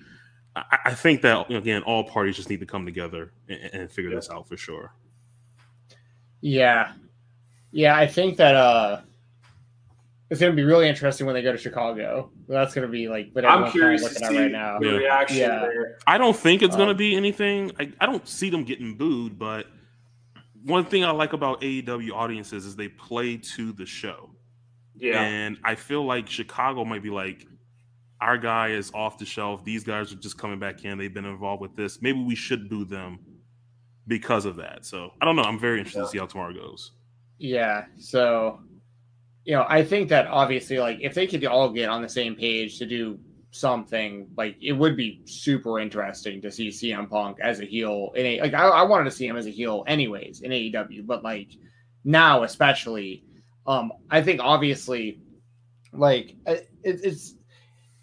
I, 0.55 0.77
I 0.85 0.93
think 0.93 1.21
that 1.23 1.49
again, 1.51 1.81
all 1.83 2.03
parties 2.03 2.35
just 2.35 2.49
need 2.49 2.59
to 2.59 2.65
come 2.65 2.85
together 2.85 3.33
and, 3.49 3.59
and 3.73 3.91
figure 3.91 4.13
this 4.13 4.29
out 4.29 4.47
for 4.47 4.55
sure. 4.55 4.93
Yeah, 6.41 6.93
yeah, 7.71 7.95
I 7.97 8.05
think 8.05 8.37
that 8.37 8.55
uh 8.55 9.01
it's 10.33 10.39
going 10.39 10.51
to 10.51 10.55
be 10.55 10.63
really 10.63 10.89
interesting 10.89 11.27
when 11.27 11.35
they 11.35 11.43
go 11.43 11.51
to 11.51 11.59
Chicago. 11.59 12.31
That's 12.47 12.73
going 12.73 12.87
to 12.87 12.91
be 12.91 13.07
like, 13.07 13.35
but 13.35 13.45
I'm 13.45 13.69
curious 13.69 14.01
kind 14.01 14.15
of 14.15 14.21
to 14.21 14.27
see 14.29 14.39
right 14.39 14.51
now. 14.51 14.79
the 14.79 14.87
yeah. 14.87 14.91
reaction 14.93 15.37
yeah. 15.37 15.59
there. 15.59 15.99
I 16.07 16.17
don't 16.17 16.35
think 16.35 16.63
it's 16.63 16.73
um, 16.73 16.79
going 16.79 16.89
to 16.89 16.95
be 16.95 17.15
anything. 17.15 17.71
I, 17.79 17.91
I 18.01 18.07
don't 18.07 18.27
see 18.27 18.49
them 18.49 18.63
getting 18.63 18.97
booed, 18.97 19.37
but 19.37 19.67
one 20.63 20.85
thing 20.85 21.05
I 21.05 21.11
like 21.11 21.33
about 21.33 21.61
AEW 21.61 22.13
audiences 22.13 22.65
is 22.65 22.75
they 22.75 22.87
play 22.87 23.37
to 23.55 23.73
the 23.73 23.85
show. 23.85 24.31
Yeah. 24.95 25.21
And 25.21 25.59
I 25.63 25.75
feel 25.75 26.03
like 26.03 26.27
Chicago 26.27 26.83
might 26.83 27.03
be 27.03 27.11
like, 27.11 27.45
our 28.19 28.39
guy 28.39 28.69
is 28.69 28.91
off 28.95 29.19
the 29.19 29.25
shelf. 29.25 29.63
These 29.63 29.83
guys 29.83 30.11
are 30.11 30.15
just 30.15 30.39
coming 30.39 30.57
back 30.57 30.83
in. 30.83 30.97
They've 30.97 31.13
been 31.13 31.25
involved 31.25 31.61
with 31.61 31.75
this. 31.75 32.01
Maybe 32.01 32.23
we 32.23 32.33
should 32.33 32.69
boo 32.69 32.85
them 32.85 33.19
because 34.07 34.45
of 34.45 34.55
that. 34.55 34.83
So 34.83 35.11
I 35.21 35.25
don't 35.25 35.35
know. 35.35 35.43
I'm 35.43 35.59
very 35.59 35.77
interested 35.77 35.99
yeah. 35.99 36.05
to 36.05 36.09
see 36.09 36.17
how 36.17 36.25
tomorrow 36.25 36.53
goes. 36.55 36.93
Yeah. 37.37 37.85
So 37.99 38.61
you 39.45 39.53
know, 39.53 39.65
I 39.67 39.83
think 39.83 40.09
that 40.09 40.27
obviously, 40.27 40.79
like, 40.79 40.99
if 41.01 41.13
they 41.13 41.27
could 41.27 41.45
all 41.45 41.69
get 41.69 41.89
on 41.89 42.01
the 42.01 42.09
same 42.09 42.35
page 42.35 42.77
to 42.79 42.85
do 42.85 43.19
something, 43.51 44.27
like, 44.37 44.55
it 44.61 44.71
would 44.71 44.95
be 44.95 45.21
super 45.25 45.79
interesting 45.79 46.41
to 46.41 46.51
see 46.51 46.69
CM 46.69 47.09
Punk 47.09 47.37
as 47.41 47.59
a 47.59 47.65
heel. 47.65 48.11
In 48.15 48.25
a, 48.25 48.41
like, 48.41 48.53
I, 48.53 48.67
I 48.67 48.83
wanted 48.83 49.05
to 49.05 49.11
see 49.11 49.27
him 49.27 49.35
as 49.35 49.45
a 49.45 49.51
heel, 49.51 49.83
anyways, 49.87 50.41
in 50.41 50.51
AEW, 50.51 51.05
but 51.05 51.23
like 51.23 51.49
now, 52.05 52.43
especially, 52.43 53.23
um, 53.67 53.91
I 54.09 54.21
think 54.21 54.39
obviously, 54.41 55.19
like, 55.91 56.35
it, 56.45 56.69
it's 56.83 57.35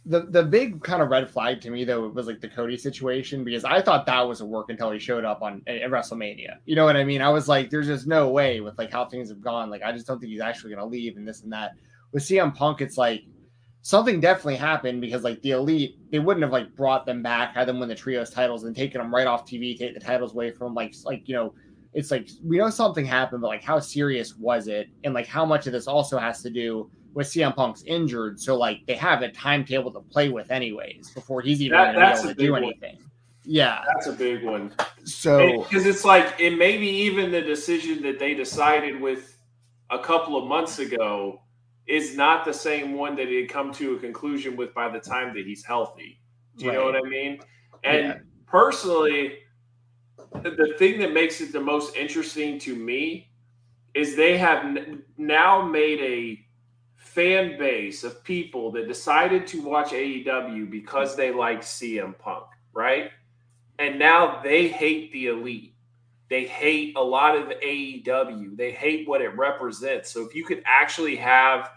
the 0.07 0.23
the 0.23 0.43
big 0.43 0.83
kind 0.83 1.03
of 1.03 1.11
red 1.11 1.31
flag 1.31 1.61
to 1.61 1.71
me 1.71 1.85
though 1.85 2.09
was 2.09 2.27
like 2.27 2.41
the 2.41 2.49
Cody 2.49 2.79
situation 2.79 3.45
because 3.45 3.65
I 3.65 3.83
thought 3.83 4.07
that 4.07 4.27
was 4.27 4.41
a 4.41 4.47
work 4.47 4.71
until 4.71 4.91
he 4.91 4.99
showed 4.99 5.25
up 5.25 5.43
on 5.43 5.63
at 5.67 5.91
WrestleMania. 5.91 6.57
You 6.65 6.75
know 6.75 6.87
what 6.87 6.97
I 6.97 7.05
mean? 7.05 7.21
I 7.21 7.29
was 7.29 7.49
like, 7.49 7.69
there's 7.69 7.87
just 7.87 8.07
no 8.07 8.31
way 8.31 8.61
with 8.61 8.79
like 8.79 8.91
how 8.91 9.05
things 9.05 9.29
have 9.29 9.43
gone. 9.43 9.69
Like 9.69 9.83
I 9.83 9.93
just 9.93 10.07
don't 10.07 10.19
think 10.19 10.33
he's 10.33 10.41
actually 10.41 10.75
gonna 10.75 10.87
leave 10.87 11.17
and 11.17 11.29
this 11.29 11.43
and 11.43 11.53
that. 11.53 11.73
With 12.13 12.23
CM 12.23 12.55
Punk, 12.55 12.81
it's 12.81 12.97
like 12.97 13.25
something 13.83 14.21
definitely 14.21 14.57
happened 14.57 15.03
because 15.03 15.23
like 15.23 15.43
the 15.43 15.51
elite, 15.53 15.99
they 16.11 16.19
wouldn't 16.19 16.43
have 16.43 16.53
like 16.53 16.75
brought 16.77 17.05
them 17.05 17.23
back, 17.23 17.55
had 17.55 17.69
them 17.69 17.79
win 17.79 17.89
the 17.89 17.95
trios 17.95 18.31
titles 18.31 18.65
and 18.65 18.75
taken 18.75 19.03
them 19.03 19.15
right 19.15 19.27
off 19.27 19.47
TV, 19.47 19.79
take 19.79 19.93
the 19.93 20.01
titles 20.01 20.33
away 20.33 20.51
from. 20.51 20.75
Like 20.75 20.95
like 21.05 21.29
you 21.29 21.35
know, 21.35 21.53
it's 21.93 22.11
like 22.11 22.31
we 22.43 22.57
know 22.57 22.71
something 22.71 23.05
happened, 23.05 23.43
but 23.43 23.49
like 23.49 23.63
how 23.63 23.79
serious 23.79 24.35
was 24.35 24.67
it? 24.67 24.89
And 25.05 25.13
like 25.13 25.27
how 25.27 25.45
much 25.45 25.67
of 25.67 25.75
this 25.75 25.87
also 25.87 26.19
has 26.19 26.41
to 26.43 26.49
do 26.49 26.91
with 27.15 27.27
CM 27.27 27.55
Punk's 27.55 27.83
injured, 27.85 28.41
so 28.41 28.57
like 28.57 28.87
they 28.87 28.95
have 28.95 29.23
a 29.23 29.31
timetable 29.31 29.93
to 29.93 30.01
play 30.01 30.29
with 30.29 30.51
anyways 30.51 31.11
before 31.11 31.41
he's 31.41 31.61
even 31.61 31.79
that, 31.79 31.95
going 31.95 32.05
to 32.05 32.11
be 32.11 32.19
able 32.19 32.35
to 32.35 32.35
do 32.35 32.57
anything. 32.57 32.99
Yeah, 33.45 33.83
that's 33.87 34.07
a 34.07 34.13
big 34.13 34.45
one. 34.45 34.73
So 35.05 35.63
because 35.63 35.87
it's 35.87 36.05
like 36.05 36.35
it 36.39 36.59
maybe 36.59 36.87
even 36.87 37.31
the 37.31 37.41
decision 37.41 38.03
that 38.03 38.19
they 38.19 38.35
decided 38.35 39.01
with 39.01 39.37
a 39.91 39.99
couple 39.99 40.37
of 40.37 40.47
months 40.47 40.79
ago 40.79 41.43
is 41.87 42.17
not 42.17 42.45
the 42.45 42.53
same 42.53 42.95
one 42.95 43.17
that 43.17 43.29
it 43.29 43.41
had 43.41 43.51
come 43.51 43.73
to 43.73 43.97
a 43.97 43.99
conclusion 43.99 44.57
with 44.57 44.73
by 44.75 44.89
the 44.89 45.01
time 45.01 45.35
that 45.35 45.47
he's 45.47 45.65
healthy. 45.65 46.21
Do 46.57 46.67
you 46.67 46.71
right. 46.71 46.79
know 46.79 46.85
what 46.85 46.97
I 46.97 47.09
mean? 47.09 47.41
And 47.83 48.07
yeah. 48.07 48.19
personally, 48.47 49.39
the 50.33 50.75
thing 50.79 51.01
that 51.01 51.13
makes 51.13 51.41
it 51.41 51.53
the 51.53 51.61
most 51.61 51.97
interesting 51.97 52.59
to 52.61 52.77
me 52.77 53.31
is 53.95 54.15
they 54.15 54.39
have 54.39 54.79
now 55.17 55.63
made 55.63 56.01
a 56.01 56.47
fan 57.15 57.59
base 57.59 58.05
of 58.05 58.23
people 58.23 58.71
that 58.71 58.87
decided 58.87 59.47
to 59.49 59.63
watch 59.63 59.91
AEW 59.91 60.71
because 60.71 61.17
they 61.17 61.33
like 61.33 61.63
CM 61.63 62.17
Punk, 62.19 62.47
right? 62.73 63.11
And 63.79 63.99
now 63.99 64.41
they 64.43 64.69
hate 64.69 65.13
the 65.13 65.27
elite. 65.27 65.75
They 66.29 66.45
hate 66.45 66.97
a 66.97 67.03
lot 67.03 67.37
of 67.37 67.49
AEW. 67.49 68.57
They 68.57 68.71
hate 68.71 69.09
what 69.09 69.23
it 69.23 69.37
represents. 69.37 70.11
So 70.11 70.25
if 70.25 70.35
you 70.35 70.45
could 70.45 70.63
actually 70.65 71.17
have 71.17 71.71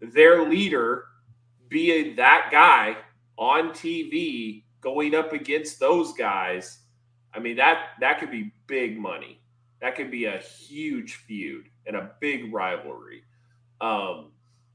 their 0.00 0.46
leader 0.46 1.04
be 1.68 2.14
that 2.14 2.48
guy 2.52 2.96
on 3.38 3.70
TV 3.70 4.64
going 4.82 5.14
up 5.14 5.32
against 5.32 5.80
those 5.80 6.12
guys, 6.12 6.80
I 7.32 7.38
mean 7.38 7.56
that 7.56 7.90
that 8.00 8.20
could 8.20 8.30
be 8.30 8.52
big 8.66 8.98
money. 8.98 9.40
That 9.80 9.96
could 9.96 10.10
be 10.10 10.26
a 10.26 10.38
huge 10.38 11.14
feud 11.14 11.68
and 11.86 11.96
a 11.96 12.10
big 12.20 12.52
rivalry. 12.52 13.22
Um, 13.80 14.32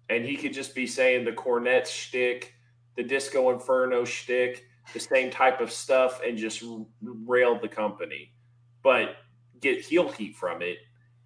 and 0.10 0.26
he 0.26 0.36
could 0.36 0.54
just 0.54 0.76
be 0.76 0.88
saying 0.88 1.26
the 1.26 1.32
Cornette 1.32 1.88
shtick, 1.88 2.54
the 2.96 3.04
Disco 3.04 3.52
Inferno 3.52 4.06
shtick, 4.06 4.66
the 4.94 5.00
same 5.00 5.32
type 5.32 5.62
of 5.62 5.72
stuff, 5.72 6.22
and 6.26 6.38
just 6.38 6.64
rail 7.02 7.60
the 7.60 7.68
company, 7.68 8.34
but 8.84 9.16
get 9.62 9.82
heel 9.82 10.12
heat 10.12 10.36
from 10.36 10.62
it. 10.62 10.78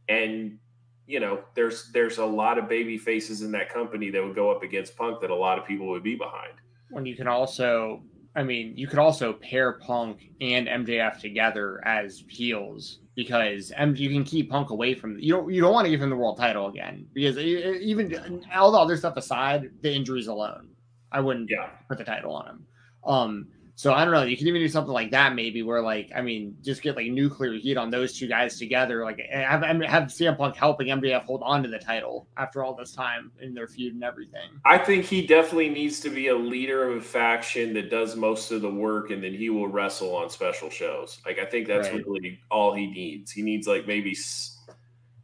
And 0.08 0.60
you 1.08 1.20
know, 1.20 1.40
there's 1.56 1.90
there's 1.92 2.18
a 2.18 2.26
lot 2.26 2.58
of 2.58 2.68
baby 2.68 2.98
faces 2.98 3.42
in 3.42 3.52
that 3.52 3.74
company 3.74 4.10
that 4.12 4.24
would 4.24 4.36
go 4.36 4.52
up 4.52 4.62
against 4.62 4.96
Punk 4.98 5.22
that 5.22 5.30
a 5.30 5.36
lot 5.36 5.58
of 5.58 5.66
people 5.66 5.88
would 5.88 6.04
be 6.04 6.16
behind. 6.16 6.54
When 6.90 7.06
you 7.06 7.16
can 7.16 7.28
also, 7.28 8.04
I 8.38 8.44
mean, 8.44 8.74
you 8.78 8.86
could 8.86 9.00
also 9.00 9.34
pair 9.34 9.74
Punk 9.74 10.30
and 10.40 10.68
MJF 10.68 11.20
together 11.20 11.82
as 11.86 12.24
heels 12.30 13.00
because 13.16 13.74
M- 13.76 13.96
you 13.96 14.10
can 14.10 14.24
keep 14.24 14.52
Punk 14.52 14.70
away 14.70 14.94
from 14.94 15.18
you 15.18 15.34
don't 15.34 15.52
you 15.52 15.60
don't 15.60 15.74
want 15.74 15.86
to 15.86 15.90
give 15.90 16.04
him 16.04 16.12
the 16.12 16.16
world 16.16 16.38
title 16.38 16.68
again 16.68 17.08
because 17.14 17.36
even 17.40 18.46
all 18.54 18.72
the 18.72 18.78
other 18.78 18.96
stuff 18.96 19.18
aside, 19.18 19.72
the 19.82 19.92
injuries 19.92 20.28
alone, 20.28 20.70
I 21.12 21.20
wouldn't 21.20 21.50
yeah. 21.50 21.70
put 21.90 21.98
the 21.98 22.04
title 22.04 22.32
on 22.36 22.48
him. 22.48 22.66
Um, 23.04 23.48
so 23.78 23.94
I 23.94 24.04
don't 24.04 24.12
know. 24.12 24.24
You 24.24 24.36
can 24.36 24.48
even 24.48 24.60
do 24.60 24.68
something 24.68 24.92
like 24.92 25.12
that, 25.12 25.36
maybe 25.36 25.62
where 25.62 25.84
like 25.84 26.10
I 26.16 26.24
mean, 26.24 26.58
just 26.64 26.82
get 26.82 26.96
like 26.96 27.12
nuclear 27.12 27.54
heat 27.54 27.78
on 27.78 27.92
those 27.92 28.18
two 28.18 28.28
guys 28.28 28.58
together. 28.58 29.04
Like 29.04 29.20
eh, 29.30 29.44
have 29.44 29.62
have 29.62 30.06
CM 30.06 30.36
Punk 30.36 30.56
helping 30.56 30.88
MJF 30.88 31.26
hold 31.26 31.44
on 31.44 31.62
to 31.62 31.70
the 31.70 31.78
title 31.78 32.28
after 32.38 32.64
all 32.64 32.74
this 32.74 32.92
time 32.92 33.32
in 33.40 33.54
their 33.54 33.68
feud 33.68 33.94
and 33.94 34.04
everything. 34.04 34.50
I 34.66 34.80
think 34.80 35.06
he 35.06 35.28
definitely 35.28 35.70
needs 35.70 36.00
to 36.00 36.10
be 36.10 36.30
a 36.30 36.36
leader 36.36 36.90
of 36.90 36.98
a 36.98 37.02
faction 37.02 37.72
that 37.76 37.92
does 37.92 38.16
most 38.16 38.50
of 38.52 38.64
the 38.64 38.70
work, 38.70 39.12
and 39.12 39.24
then 39.24 39.36
he 39.36 39.52
will 39.52 39.68
wrestle 39.68 40.16
on 40.16 40.32
special 40.32 40.72
shows. 40.72 41.22
Like 41.24 41.38
I 41.38 41.46
think 41.46 41.68
that's 41.68 41.88
right. 41.90 42.04
really 42.04 42.40
all 42.50 42.74
he 42.74 42.88
needs. 42.88 43.32
He 43.32 43.44
needs 43.44 43.68
like 43.68 43.86
maybe 43.86 44.18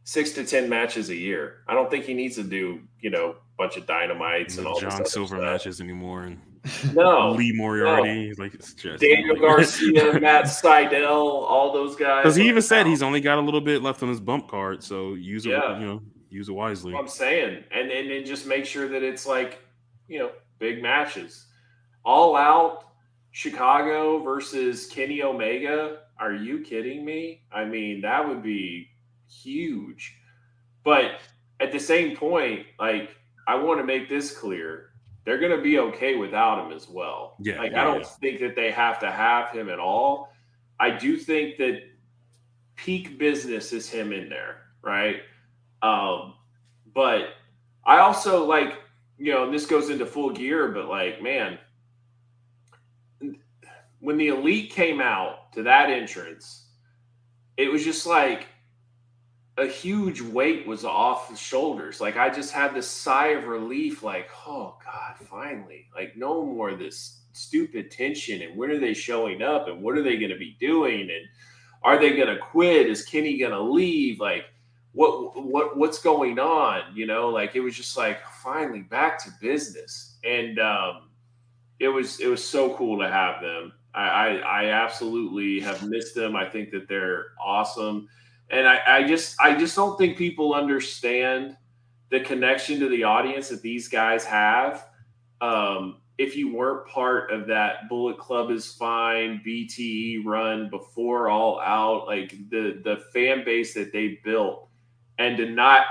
six 0.04 0.30
to 0.30 0.44
ten 0.44 0.68
matches 0.68 1.08
a 1.08 1.16
year. 1.16 1.64
I 1.66 1.74
don't 1.74 1.90
think 1.90 2.04
he 2.04 2.14
needs 2.14 2.36
to 2.36 2.44
do 2.44 2.82
you 3.00 3.10
know 3.10 3.30
a 3.30 3.34
bunch 3.58 3.76
of 3.76 3.84
dynamites 3.86 4.58
and 4.58 4.66
all 4.68 4.78
John 4.78 5.04
Silver 5.06 5.38
stuff. 5.38 5.40
matches 5.40 5.80
anymore. 5.80 6.22
And- 6.22 6.40
no, 6.94 7.32
Lee 7.32 7.52
Moriarty, 7.52 8.28
no. 8.28 8.42
like 8.42 8.54
it's 8.54 8.74
just 8.74 9.00
Daniel 9.02 9.36
Garcia, 9.36 10.18
Matt 10.20 10.44
Sydal, 10.44 11.10
all 11.10 11.72
those 11.72 11.96
guys. 11.96 12.22
Because 12.22 12.36
he 12.36 12.48
even 12.48 12.62
said 12.62 12.86
he's 12.86 13.02
only 13.02 13.20
got 13.20 13.38
a 13.38 13.40
little 13.40 13.60
bit 13.60 13.82
left 13.82 14.02
on 14.02 14.08
his 14.08 14.20
bump 14.20 14.48
card, 14.48 14.82
so 14.82 15.14
use 15.14 15.46
it. 15.46 15.50
Yeah. 15.50 15.78
You 15.78 15.86
know, 15.86 16.02
use 16.30 16.48
it 16.48 16.52
wisely. 16.52 16.94
I'm 16.94 17.08
saying, 17.08 17.64
and 17.70 17.90
and 17.90 18.10
then 18.10 18.24
just 18.24 18.46
make 18.46 18.64
sure 18.64 18.88
that 18.88 19.02
it's 19.02 19.26
like, 19.26 19.58
you 20.08 20.18
know, 20.18 20.30
big 20.58 20.82
matches, 20.82 21.46
all 22.04 22.36
out. 22.36 22.84
Chicago 23.36 24.20
versus 24.22 24.86
Kenny 24.86 25.20
Omega. 25.20 26.02
Are 26.20 26.32
you 26.32 26.60
kidding 26.60 27.04
me? 27.04 27.42
I 27.50 27.64
mean, 27.64 28.00
that 28.02 28.26
would 28.26 28.44
be 28.44 28.88
huge. 29.28 30.16
But 30.84 31.18
at 31.58 31.72
the 31.72 31.80
same 31.80 32.16
point, 32.16 32.66
like 32.78 33.16
I 33.48 33.56
want 33.56 33.80
to 33.80 33.84
make 33.84 34.08
this 34.08 34.36
clear. 34.36 34.90
They're 35.24 35.38
going 35.38 35.56
to 35.56 35.62
be 35.62 35.78
okay 35.78 36.16
without 36.16 36.64
him 36.64 36.72
as 36.72 36.88
well. 36.88 37.36
Yeah, 37.40 37.58
like 37.58 37.72
yeah, 37.72 37.80
I 37.80 37.84
don't 37.84 38.00
yeah. 38.00 38.06
think 38.06 38.40
that 38.40 38.54
they 38.56 38.70
have 38.70 38.98
to 39.00 39.10
have 39.10 39.50
him 39.50 39.68
at 39.68 39.78
all. 39.78 40.32
I 40.78 40.90
do 40.90 41.16
think 41.16 41.56
that 41.58 41.80
peak 42.76 43.18
business 43.18 43.72
is 43.72 43.88
him 43.88 44.12
in 44.12 44.28
there, 44.28 44.56
right? 44.82 45.22
Um, 45.82 46.34
but 46.94 47.30
I 47.84 47.98
also 47.98 48.44
like, 48.44 48.74
you 49.18 49.32
know, 49.32 49.44
and 49.44 49.54
this 49.54 49.66
goes 49.66 49.90
into 49.90 50.06
full 50.06 50.30
gear, 50.30 50.68
but 50.68 50.88
like, 50.88 51.22
man, 51.22 51.58
when 54.00 54.18
the 54.18 54.28
elite 54.28 54.70
came 54.70 55.00
out 55.00 55.52
to 55.52 55.62
that 55.62 55.88
entrance, 55.88 56.66
it 57.56 57.70
was 57.70 57.84
just 57.84 58.06
like 58.06 58.46
a 59.56 59.66
huge 59.66 60.20
weight 60.20 60.66
was 60.66 60.84
off 60.84 61.28
the 61.28 61.36
shoulders. 61.36 62.00
Like 62.00 62.16
I 62.16 62.30
just 62.30 62.52
had 62.52 62.74
this 62.74 62.88
sigh 62.88 63.28
of 63.28 63.44
relief, 63.44 64.02
like, 64.02 64.28
oh 64.46 64.76
God, 64.84 65.16
finally. 65.28 65.86
Like 65.94 66.16
no 66.16 66.44
more 66.44 66.74
this 66.74 67.20
stupid 67.32 67.90
tension 67.90 68.42
and 68.42 68.56
when 68.56 68.70
are 68.70 68.78
they 68.78 68.94
showing 68.94 69.42
up 69.42 69.66
and 69.66 69.82
what 69.82 69.96
are 69.98 70.02
they 70.02 70.16
gonna 70.16 70.36
be 70.36 70.56
doing 70.60 71.02
and 71.02 71.26
are 71.82 71.98
they 71.98 72.16
gonna 72.16 72.38
quit? 72.38 72.88
Is 72.88 73.04
Kenny 73.04 73.38
gonna 73.38 73.60
leave? 73.60 74.20
Like 74.20 74.46
what 74.92 75.44
what 75.44 75.76
what's 75.76 76.00
going 76.00 76.38
on? 76.38 76.82
You 76.94 77.06
know, 77.06 77.28
like 77.28 77.56
it 77.56 77.60
was 77.60 77.76
just 77.76 77.96
like 77.96 78.18
finally 78.42 78.80
back 78.82 79.22
to 79.24 79.30
business. 79.40 80.18
And 80.24 80.58
um 80.58 81.10
it 81.78 81.88
was 81.88 82.20
it 82.20 82.28
was 82.28 82.42
so 82.42 82.74
cool 82.76 82.98
to 83.00 83.08
have 83.08 83.42
them. 83.42 83.72
I, 83.94 84.02
I, 84.02 84.28
I 84.36 84.64
absolutely 84.70 85.60
have 85.60 85.88
missed 85.88 86.14
them. 86.14 86.34
I 86.34 86.48
think 86.48 86.70
that 86.72 86.88
they're 86.88 87.26
awesome, 87.44 88.08
and 88.50 88.66
I, 88.68 88.80
I 88.86 89.02
just 89.04 89.40
I 89.40 89.56
just 89.56 89.74
don't 89.76 89.96
think 89.98 90.16
people 90.16 90.54
understand 90.54 91.56
the 92.10 92.20
connection 92.20 92.78
to 92.80 92.88
the 92.88 93.04
audience 93.04 93.48
that 93.48 93.62
these 93.62 93.88
guys 93.88 94.24
have. 94.24 94.86
Um, 95.40 95.96
if 96.16 96.36
you 96.36 96.54
weren't 96.54 96.86
part 96.86 97.32
of 97.32 97.46
that 97.48 97.88
Bullet 97.88 98.18
Club 98.18 98.50
is 98.50 98.72
fine 98.74 99.42
BTE 99.44 100.24
run 100.24 100.70
before 100.70 101.28
All 101.28 101.60
Out, 101.60 102.06
like 102.06 102.30
the 102.50 102.80
the 102.84 103.02
fan 103.12 103.44
base 103.44 103.74
that 103.74 103.92
they 103.92 104.20
built, 104.24 104.68
and 105.18 105.36
to 105.38 105.50
not 105.50 105.86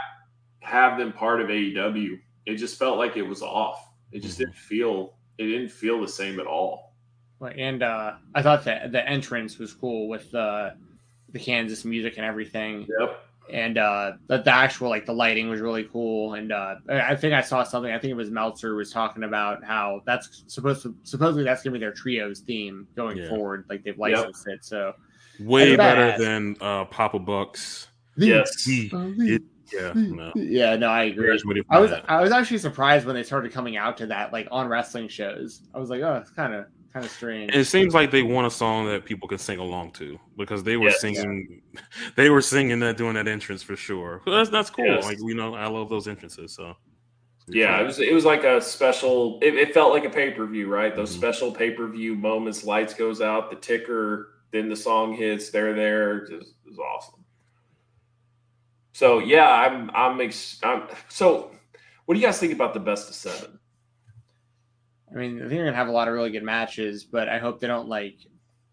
have 0.62 0.98
them 0.98 1.12
part 1.12 1.42
of 1.42 1.48
AEW, 1.48 2.20
it 2.46 2.56
just 2.56 2.80
felt 2.80 2.98
like 2.98 3.18
it 3.18 3.24
was 3.24 3.42
off. 3.42 3.90
It 4.12 4.22
just 4.22 4.38
didn't 4.38 4.56
feel 4.56 5.16
it 5.38 5.46
didn't 5.46 5.72
feel 5.72 6.00
the 6.00 6.08
same 6.08 6.40
at 6.40 6.46
all. 6.46 6.94
Well, 7.40 7.52
And 7.58 7.84
uh, 7.84 8.14
I 8.34 8.42
thought 8.42 8.64
that 8.66 8.92
the 8.92 9.08
entrance 9.08 9.58
was 9.58 9.74
cool 9.74 10.08
with 10.08 10.32
the 10.32 10.76
the 11.34 11.40
Kansas 11.40 11.84
music 11.84 12.16
and 12.18 12.26
everything. 12.26 12.88
Yep. 13.00 13.26
and 13.52 13.78
uh 13.78 14.14
that 14.28 14.46
the 14.46 14.52
actual 14.56 14.88
like 14.90 15.06
the 15.06 15.12
lighting 15.14 15.50
was 15.50 15.60
really 15.60 15.84
cool 15.84 16.36
and 16.36 16.54
uh 16.54 16.76
i 16.90 17.12
I 17.12 17.16
think 17.18 17.34
i 17.34 17.42
saw 17.42 17.62
something 17.64 17.92
i 17.92 18.00
think 18.00 18.12
it 18.12 18.16
was 18.16 18.30
meltzer 18.32 18.74
was 18.76 18.90
talking 18.90 19.24
about 19.24 19.62
how 19.66 20.02
that's 20.06 20.46
supposed 20.48 20.82
to 20.84 20.96
supposedly 21.04 21.44
that's 21.44 21.62
gonna 21.62 21.74
be 21.74 21.80
their 21.80 21.92
trios 21.92 22.40
theme 22.40 22.88
going 22.96 23.18
Yeah. 23.18 23.28
forward 23.28 23.66
like 23.70 23.84
they've 23.84 23.98
licensed 23.98 24.48
it 24.48 24.64
so 24.64 24.94
Way 25.42 25.76
better 25.76 26.18
than 26.24 26.56
uh, 26.62 26.86
Papa 26.86 27.18
Bucks. 27.20 27.88
Yes. 28.16 28.64
He, 28.64 28.90
it, 28.94 29.42
yeah, 29.74 29.92
no. 29.96 30.32
yeah 30.36 30.76
no 30.78 30.88
i 30.88 31.04
agree 31.06 31.38
i 31.70 31.80
was 31.80 31.90
that. 31.92 32.06
i 32.10 32.22
was 32.22 32.32
actually 32.32 32.60
surprised 32.60 33.06
when 33.06 33.16
they 33.16 33.24
started 33.24 33.52
coming 33.52 33.76
out 33.76 33.98
to 33.98 34.06
that 34.06 34.32
like 34.32 34.48
on 34.52 34.68
wrestling 34.70 35.08
shows 35.10 35.64
i 35.74 35.80
was 35.80 35.90
like 35.90 36.02
oh 36.02 36.16
it's 36.16 36.30
kind 36.30 36.54
of 36.54 36.68
kind 36.94 37.06
of 37.06 37.12
strange 37.12 37.52
And 37.52 37.60
it 37.62 37.66
seems 37.66 37.94
like 37.94 38.12
they 38.12 38.22
want 38.24 38.46
a 38.48 38.52
song 38.52 38.86
that 38.86 39.04
people 39.04 39.28
can 39.28 39.38
sing 39.40 39.58
along 39.60 39.92
to 39.94 40.20
because 40.38 40.64
they 40.64 40.78
were 40.78 40.90
Yes. 40.90 41.02
singing, 41.02 41.62
they 42.16 42.30
were 42.30 42.42
singing 42.42 42.80
that 42.82 42.98
doing 42.98 43.16
that 43.16 43.28
entrance 43.28 43.64
for 43.64 43.76
sure. 43.76 44.22
That's 44.26 44.50
that's 44.50 44.70
cool. 44.70 44.86
Yes. 44.86 45.04
Like 45.06 45.18
you 45.20 45.34
know, 45.36 45.56
I 45.56 45.68
love 45.68 45.90
those 45.90 46.08
entrances. 46.08 46.54
So 46.54 46.76
Yeah, 47.48 47.80
it 47.82 47.84
was 47.86 48.00
it 48.00 48.14
was 48.14 48.26
like 48.26 48.44
a 48.44 48.62
special. 48.62 49.40
It, 49.42 49.56
it 49.56 49.74
felt 49.74 49.92
like 49.92 50.06
a 50.06 50.10
pay 50.10 50.32
per 50.32 50.46
view, 50.46 50.68
right? 50.68 50.96
Those 50.96 51.14
Mhm. 51.14 51.18
special 51.18 51.52
pay 51.52 51.72
per 51.72 51.88
view 51.88 52.16
moments. 52.16 52.64
Lights 52.64 52.94
goes 52.94 53.22
out, 53.22 53.50
the 53.50 53.56
ticker, 53.58 54.36
then 54.52 54.70
the 54.70 54.76
song 54.76 55.14
hits. 55.16 55.50
They're 55.50 55.74
there. 55.74 56.18
It 56.18 56.32
was, 56.40 56.48
it 56.66 56.70
was 56.70 56.80
awesome. 56.80 57.26
So 58.94 59.18
yeah, 59.20 59.50
I'm 59.50 59.90
I'm, 59.96 60.22
ex- 60.22 60.60
I'm. 60.64 60.88
So, 61.10 61.52
what 62.06 62.14
do 62.14 62.20
you 62.22 62.26
guys 62.28 62.40
think 62.40 62.54
about 62.54 62.74
the 62.76 62.80
best 62.80 63.10
of 63.10 63.16
seven? 63.16 63.60
I 65.14 65.18
mean, 65.18 65.38
I 65.38 65.42
think 65.42 65.52
they're 65.52 65.66
gonna 65.66 65.78
have 65.78 65.88
a 65.88 65.92
lot 65.92 66.08
of 66.08 66.14
really 66.14 66.32
good 66.32 66.44
matches, 66.44 67.04
but 67.04 67.30
I 67.30 67.40
hope 67.40 67.60
they 67.60 67.68
don't 67.68 67.88
like 67.88 68.18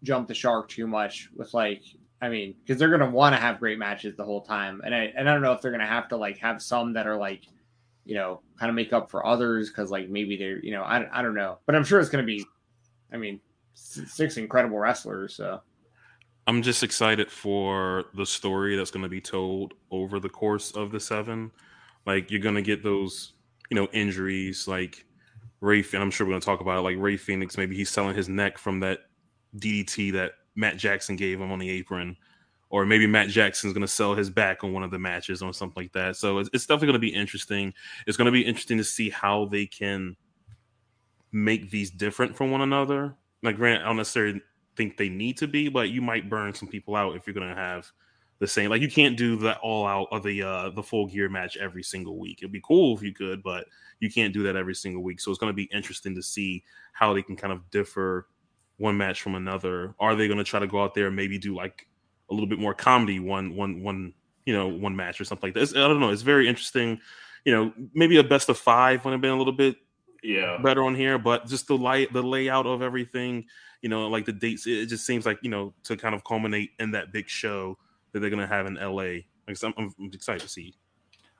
jump 0.03 0.27
the 0.27 0.33
shark 0.33 0.69
too 0.69 0.87
much 0.87 1.29
with 1.35 1.53
like. 1.53 1.83
I 2.23 2.29
mean, 2.29 2.55
because 2.61 2.77
they're 2.77 2.89
gonna 2.89 3.09
want 3.09 3.33
to 3.35 3.41
have 3.41 3.59
great 3.59 3.79
matches 3.79 4.15
the 4.15 4.23
whole 4.23 4.41
time, 4.41 4.81
and 4.85 4.93
I 4.93 5.13
and 5.15 5.29
I 5.29 5.33
don't 5.33 5.41
know 5.41 5.53
if 5.53 5.61
they're 5.61 5.71
gonna 5.71 5.87
have 5.87 6.07
to 6.09 6.17
like 6.17 6.37
have 6.39 6.61
some 6.61 6.93
that 6.93 7.07
are 7.07 7.17
like, 7.17 7.45
you 8.05 8.15
know, 8.15 8.41
kind 8.59 8.69
of 8.69 8.75
make 8.75 8.93
up 8.93 9.09
for 9.09 9.25
others 9.25 9.69
because 9.69 9.91
like 9.91 10.09
maybe 10.09 10.37
they're 10.37 10.63
you 10.63 10.71
know 10.71 10.83
I, 10.83 11.07
I 11.11 11.21
don't 11.21 11.35
know, 11.35 11.59
but 11.65 11.75
I'm 11.75 11.83
sure 11.83 11.99
it's 11.99 12.09
gonna 12.09 12.23
be. 12.23 12.45
I 13.13 13.17
mean, 13.17 13.41
six 13.73 14.37
incredible 14.37 14.77
wrestlers, 14.77 15.35
so 15.35 15.61
I'm 16.47 16.61
just 16.61 16.83
excited 16.83 17.31
for 17.31 18.05
the 18.15 18.25
story 18.25 18.75
that's 18.75 18.91
going 18.91 19.03
to 19.03 19.09
be 19.09 19.21
told 19.21 19.73
over 19.91 20.19
the 20.19 20.29
course 20.29 20.71
of 20.71 20.91
the 20.91 20.99
seven. 20.99 21.51
Like 22.05 22.31
you're 22.31 22.41
going 22.41 22.55
to 22.55 22.61
get 22.61 22.83
those, 22.83 23.33
you 23.69 23.75
know, 23.75 23.87
injuries 23.93 24.67
like 24.67 25.05
Rey, 25.61 25.85
and 25.93 26.01
I'm 26.01 26.11
sure 26.11 26.25
we're 26.25 26.31
going 26.31 26.41
to 26.41 26.45
talk 26.45 26.59
about 26.59 26.79
it. 26.79 26.81
Like 26.81 26.97
Rey 26.97 27.17
Fenix, 27.17 27.57
maybe 27.57 27.75
he's 27.75 27.89
selling 27.89 28.15
his 28.15 28.27
neck 28.27 28.57
from 28.57 28.79
that 28.81 28.99
DDT 29.57 30.11
that 30.13 30.33
Matt 30.55 30.77
Jackson 30.77 31.15
gave 31.15 31.39
him 31.39 31.51
on 31.51 31.59
the 31.59 31.69
apron, 31.69 32.17
or 32.69 32.85
maybe 32.85 33.05
Matt 33.05 33.29
Jackson's 33.29 33.73
going 33.73 33.81
to 33.81 33.87
sell 33.87 34.15
his 34.15 34.29
back 34.29 34.63
on 34.63 34.73
one 34.73 34.83
of 34.83 34.91
the 34.91 34.99
matches 34.99 35.41
or 35.41 35.53
something 35.53 35.83
like 35.83 35.93
that. 35.93 36.15
So 36.15 36.39
it's, 36.39 36.49
it's 36.51 36.65
definitely 36.65 36.87
going 36.87 36.93
to 36.93 36.99
be 36.99 37.13
interesting. 37.13 37.73
It's 38.07 38.17
going 38.17 38.25
to 38.25 38.31
be 38.31 38.41
interesting 38.41 38.77
to 38.79 38.83
see 38.83 39.09
how 39.09 39.45
they 39.45 39.67
can 39.67 40.15
make 41.31 41.69
these 41.69 41.91
different 41.91 42.35
from 42.35 42.51
one 42.51 42.61
another. 42.61 43.15
Like, 43.43 43.55
granted, 43.55 43.83
I 43.83 43.87
don't 43.87 43.97
necessarily 43.97 44.41
think 44.75 44.97
they 44.97 45.09
need 45.09 45.37
to 45.37 45.47
be, 45.47 45.69
but 45.69 45.89
you 45.89 46.01
might 46.01 46.29
burn 46.29 46.53
some 46.53 46.67
people 46.67 46.95
out 46.95 47.15
if 47.15 47.27
you're 47.27 47.33
going 47.33 47.49
to 47.49 47.55
have 47.55 47.91
the 48.39 48.47
same. 48.47 48.69
Like, 48.69 48.81
you 48.81 48.89
can't 48.89 49.17
do 49.17 49.35
the 49.35 49.57
all 49.59 49.85
out 49.85 50.07
of 50.11 50.23
the 50.23 50.41
uh, 50.41 50.69
the 50.71 50.83
full 50.83 51.07
gear 51.07 51.29
match 51.29 51.57
every 51.57 51.83
single 51.83 52.17
week. 52.17 52.39
It'd 52.41 52.51
be 52.51 52.61
cool 52.63 52.95
if 52.95 53.03
you 53.03 53.13
could, 53.13 53.43
but 53.43 53.65
you 54.01 54.11
can't 54.11 54.33
do 54.33 54.43
that 54.43 54.57
every 54.57 54.75
single 54.75 55.03
week. 55.03 55.21
So 55.21 55.31
it's 55.31 55.39
going 55.39 55.51
to 55.53 55.55
be 55.57 55.69
interesting 55.73 56.15
to 56.15 56.23
see 56.23 56.65
how 56.93 57.13
they 57.13 57.23
can 57.23 57.37
kind 57.37 57.53
of 57.53 57.69
differ 57.71 58.27
one 58.77 58.97
match 58.97 59.21
from 59.21 59.35
another. 59.35 59.95
Are 59.99 60.15
they 60.15 60.27
going 60.27 60.39
to 60.39 60.45
try 60.45 60.59
to 60.59 60.67
go 60.67 60.83
out 60.83 60.95
there 60.95 61.07
and 61.07 61.17
maybe 61.17 61.39
do 61.39 61.55
like 61.55 61.87
a 62.29 62.35
little 62.35 62.49
bit 62.49 62.59
more 62.59 62.75
comedy 62.75 63.19
one 63.19 63.55
one 63.55 63.83
one 63.83 64.13
you 64.45 64.53
know 64.53 64.67
one 64.69 64.95
match 64.97 65.21
or 65.21 65.25
something 65.25 65.49
like 65.49 65.55
that? 65.55 65.61
It's, 65.63 65.73
I 65.75 65.87
don't 65.87 66.01
know. 66.01 66.11
It's 66.11 66.23
very 66.23 66.49
interesting. 66.49 66.99
You 67.45 67.53
know, 67.53 67.73
maybe 67.95 68.17
a 68.17 68.23
best 68.25 68.49
of 68.49 68.57
five 68.59 69.05
would 69.05 69.11
have 69.13 69.21
been 69.21 69.31
a 69.31 69.37
little 69.37 69.53
bit 69.53 69.77
Yeah, 70.23 70.57
better 70.57 70.83
on 70.83 70.95
here, 70.95 71.17
but 71.17 71.47
just 71.47 71.67
the 71.67 71.77
light, 71.77 72.13
the 72.13 72.21
layout 72.23 72.67
of 72.67 72.81
everything, 72.81 73.45
you 73.81 73.89
know, 73.89 74.07
like 74.09 74.25
the 74.25 74.33
dates, 74.33 74.67
it 74.67 74.87
just 74.87 75.05
seems 75.05 75.25
like 75.25 75.39
you 75.41 75.49
know 75.49 75.73
to 75.83 75.97
kind 75.97 76.15
of 76.15 76.23
culminate 76.23 76.71
in 76.79 76.91
that 76.91 77.11
big 77.11 77.29
show 77.29 77.77
that 78.11 78.19
they're 78.19 78.29
gonna 78.29 78.47
have 78.47 78.65
in 78.67 78.75
LA. 78.75 79.23
Like, 79.47 79.57
I'm, 79.63 79.73
I'm 79.77 79.93
excited 80.13 80.41
to 80.41 80.49
see 80.49 80.75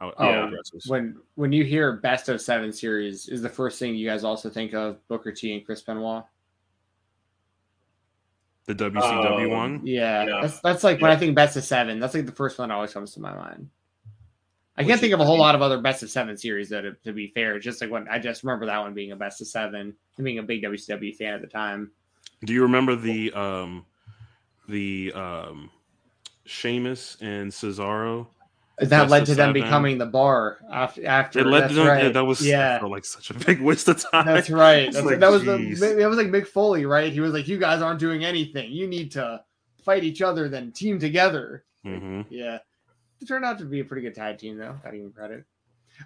how 0.02 0.10
it, 0.10 0.16
how 0.18 0.30
it 0.30 0.36
Oh, 0.36 0.41
progresses. 0.47 0.86
when 0.88 1.16
when 1.36 1.52
you 1.54 1.64
hear 1.64 1.93
best 1.97 2.28
of 2.28 2.41
seven 2.41 2.74
series, 2.74 3.28
is 3.30 3.41
the 3.43 3.49
first 3.49 3.78
thing 3.78 3.93
you 3.95 4.08
guys 4.08 4.24
also 4.24 4.49
think 4.49 4.74
of 4.74 4.97
Booker 5.08 5.32
T 5.32 5.54
and 5.54 5.64
Chris 5.66 5.82
Benoit? 5.84 6.24
The 8.66 8.74
WCW 8.76 9.45
Um, 9.45 9.52
one, 9.52 9.82
Yeah, 9.86 10.26
Yeah. 10.26 10.39
that's 10.41 10.60
that's 10.62 10.84
like 10.84 11.02
when 11.02 11.12
I 11.12 11.16
think 11.18 11.36
best 11.36 11.56
of 11.56 11.64
seven. 11.64 11.99
That's 11.99 12.14
like 12.16 12.26
the 12.26 12.32
first 12.32 12.58
one 12.58 12.70
that 12.70 12.76
always 12.76 12.93
comes 12.93 13.14
to 13.14 13.20
my 13.22 13.34
mind. 13.36 13.70
I 14.78 14.82
Which 14.82 14.88
can't 14.89 15.02
think 15.02 15.14
of 15.14 15.20
a 15.20 15.26
whole 15.26 15.38
lot 15.38 15.54
of 15.54 15.62
other 15.62 15.80
best 15.80 16.02
of 16.02 16.10
seven 16.10 16.36
series 16.38 16.70
though. 16.70 16.82
To, 16.82 16.93
to 17.04 17.14
be 17.14 17.28
fair, 17.28 17.60
just 17.60 17.80
like 17.82 17.91
when 17.91 18.08
I 18.08 18.18
just 18.18 18.43
remember 18.43 18.66
that 18.68 18.80
one 18.80 18.93
being 18.95 19.12
a 19.12 19.16
best 19.16 19.39
of 19.41 19.47
seven 19.47 19.93
and 20.18 20.24
being 20.26 20.39
a 20.39 20.43
big 20.43 20.64
WCW 20.64 21.16
fan 21.16 21.34
at 21.36 21.41
the 21.41 21.47
time. 21.47 21.91
do 22.43 22.54
you 22.54 22.64
remember 22.64 22.95
the 22.95 23.32
um 23.34 23.86
the 24.68 25.12
um 25.14 25.70
Sheamus 26.45 27.18
and 27.22 27.52
Cesaro? 27.52 28.28
That 28.82 28.89
Best 28.89 29.11
led 29.11 29.25
to 29.27 29.36
them 29.36 29.49
seven. 29.49 29.61
becoming 29.61 29.97
the 29.99 30.07
bar 30.07 30.57
after. 30.71 31.05
After 31.05 31.39
It 31.39 31.45
led 31.45 31.61
that's 31.63 31.73
to 31.73 31.79
them, 31.79 31.88
right. 31.88 32.03
yeah, 32.05 32.09
that 32.09 32.25
was 32.25 32.45
yeah. 32.45 32.75
I 32.77 32.79
felt 32.79 32.91
like 32.91 33.05
such 33.05 33.29
a 33.29 33.34
big 33.36 33.61
waste 33.61 33.88
of 33.88 34.01
time. 34.11 34.25
That's 34.25 34.49
right. 34.49 34.91
That's, 34.91 35.05
like, 35.05 35.19
that 35.19 35.29
was 35.29 35.43
jeez. 35.43 35.79
the 35.79 35.95
that 35.95 36.09
was 36.09 36.17
like 36.17 36.27
Mick 36.27 36.47
Foley, 36.47 36.86
right? 36.86 37.13
He 37.13 37.19
was 37.19 37.32
like, 37.32 37.47
"You 37.47 37.59
guys 37.59 37.82
aren't 37.82 37.99
doing 37.99 38.25
anything. 38.25 38.71
You 38.71 38.88
need 38.88 39.11
to 39.11 39.43
fight 39.84 40.03
each 40.03 40.21
other, 40.23 40.49
then 40.49 40.71
team 40.71 40.97
together." 40.99 41.63
Mhm. 41.86 42.25
Yeah, 42.29 42.57
it 43.21 43.27
turned 43.27 43.45
out 43.45 43.59
to 43.59 43.65
be 43.65 43.82
a 43.82 43.86
pretty 43.86 44.01
good 44.01 44.15
tag 44.15 44.39
team, 44.39 44.57
though. 44.57 44.75
Got 44.84 44.91
to 44.91 44.97
give 44.97 45.03
them 45.03 45.13
credit. 45.13 45.45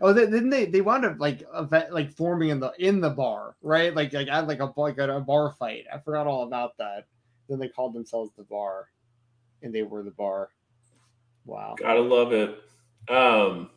Oh, 0.02 0.12
they, 0.12 0.26
didn't 0.26 0.50
they? 0.50 0.66
They 0.66 0.82
wound 0.82 1.06
up 1.06 1.16
like 1.20 1.44
event, 1.54 1.94
like 1.94 2.12
forming 2.12 2.50
in 2.50 2.60
the 2.60 2.74
in 2.78 3.00
the 3.00 3.10
bar, 3.10 3.56
right? 3.62 3.96
Like 3.96 4.12
like 4.12 4.28
at 4.28 4.48
like 4.48 4.60
a 4.60 4.74
like 4.76 4.98
a, 4.98 5.18
a 5.18 5.22
bar 5.22 5.54
fight. 5.58 5.86
I 5.94 6.00
forgot 6.00 6.28
all 6.28 6.44
about 6.44 6.78
that. 6.80 7.06
Then 7.48 7.60
they 7.60 7.70
called 7.70 7.94
themselves 7.94 8.32
the 8.36 8.44
bar, 8.44 8.90
and 9.62 9.74
they 9.74 9.84
were 9.84 10.04
the 10.04 10.12
bar. 10.12 10.50
Wow. 11.46 11.76
gotta 11.78 12.02
love 12.02 12.34
it. 12.34 12.62
Um, 13.10 13.70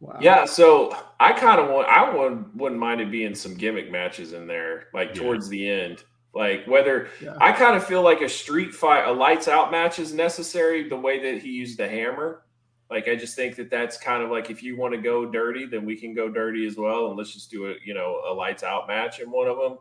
Wow. 0.00 0.18
yeah, 0.20 0.44
so 0.44 0.94
I 1.18 1.32
kind 1.32 1.58
of 1.60 1.70
want. 1.70 1.88
I 1.88 2.14
would, 2.14 2.58
wouldn't 2.58 2.80
mind 2.80 3.00
it 3.00 3.10
being 3.10 3.34
some 3.34 3.54
gimmick 3.54 3.90
matches 3.90 4.34
in 4.34 4.46
there, 4.46 4.88
like 4.92 5.14
Yeah. 5.14 5.14
towards 5.14 5.48
the 5.48 5.68
end. 5.68 6.04
Like 6.34 6.66
whether 6.66 7.08
Yeah. 7.22 7.34
I 7.40 7.52
kind 7.52 7.76
of 7.76 7.84
feel 7.86 8.02
like 8.02 8.20
a 8.20 8.28
street 8.28 8.74
fight, 8.74 9.06
a 9.08 9.12
lights 9.12 9.48
out 9.48 9.70
match 9.70 9.98
is 9.98 10.12
necessary. 10.12 10.86
The 10.88 10.96
way 10.96 11.18
that 11.32 11.40
he 11.42 11.50
used 11.50 11.78
the 11.78 11.88
hammer, 11.88 12.42
Like 12.90 13.08
I 13.08 13.16
just 13.16 13.34
think 13.36 13.56
that 13.56 13.70
that's 13.70 13.96
kind 13.98 14.22
of 14.22 14.30
like 14.30 14.50
if 14.50 14.62
you 14.62 14.76
want 14.76 14.94
to 14.94 15.00
go 15.00 15.24
dirty, 15.26 15.66
then 15.66 15.84
we 15.86 15.96
can 15.96 16.14
go 16.14 16.28
dirty 16.28 16.66
as 16.66 16.76
well, 16.76 17.08
and 17.08 17.16
let's 17.16 17.32
just 17.32 17.50
do 17.50 17.70
a 17.70 17.74
you 17.84 17.94
know 17.94 18.20
a 18.28 18.32
lights 18.32 18.62
out 18.62 18.86
match 18.86 19.18
in 19.18 19.30
one 19.30 19.48
of 19.48 19.56
them. 19.56 19.78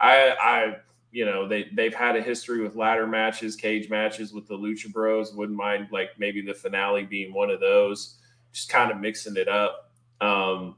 I 0.00 0.36
I 0.40 0.76
you 1.12 1.24
know 1.24 1.48
they 1.48 1.68
they've 1.72 1.94
had 1.94 2.16
a 2.16 2.22
history 2.22 2.62
with 2.62 2.76
ladder 2.76 3.06
matches, 3.06 3.56
cage 3.56 3.88
matches 3.88 4.32
with 4.32 4.46
the 4.46 4.56
Lucha 4.56 4.92
Bros. 4.92 5.34
Wouldn't 5.34 5.56
mind 5.56 5.88
like 5.90 6.10
maybe 6.18 6.42
the 6.42 6.54
finale 6.54 7.04
being 7.04 7.32
one 7.32 7.50
of 7.50 7.60
those, 7.60 8.18
just 8.52 8.68
kind 8.68 8.90
of 8.90 8.98
mixing 8.98 9.36
it 9.36 9.48
up. 9.48 9.90
Um, 10.20 10.76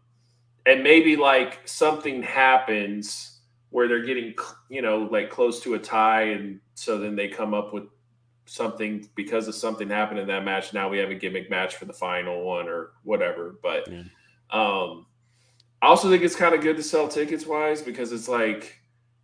and 0.67 0.83
maybe 0.83 1.17
like 1.17 1.67
something 1.67 2.23
happens 2.23 3.39
where 3.71 3.89
they're 3.89 4.05
getting 4.05 4.35
you 4.69 4.83
know 4.83 5.09
like 5.11 5.31
close 5.31 5.61
to 5.63 5.75
a 5.75 5.79
tie, 5.79 6.31
and 6.31 6.61
so 6.75 6.99
then 6.99 7.17
they 7.17 7.29
come 7.29 7.55
up 7.55 7.73
with 7.73 7.85
something 8.49 9.09
because 9.15 9.47
of 9.47 9.55
something 9.55 9.89
happened 9.89 10.21
in 10.21 10.27
that 10.29 10.45
match. 10.45 10.73
Now 10.73 10.89
we 10.89 10.99
have 10.99 11.11
a 11.11 11.15
gimmick 11.15 11.51
match 11.51 11.77
for 11.77 11.85
the 11.85 11.93
final 11.93 12.43
one 12.45 12.69
or 12.69 12.93
whatever. 13.03 13.59
But 13.63 13.89
yeah. 13.89 14.03
um, 14.51 15.07
I 15.83 15.87
also 15.87 16.11
think 16.11 16.23
it's 16.23 16.35
kind 16.35 16.55
of 16.55 16.61
good 16.61 16.77
to 16.77 16.83
sell 16.83 17.09
tickets 17.09 17.47
wise 17.47 17.83
because 17.83 18.11
it's 18.13 18.29
like 18.29 18.78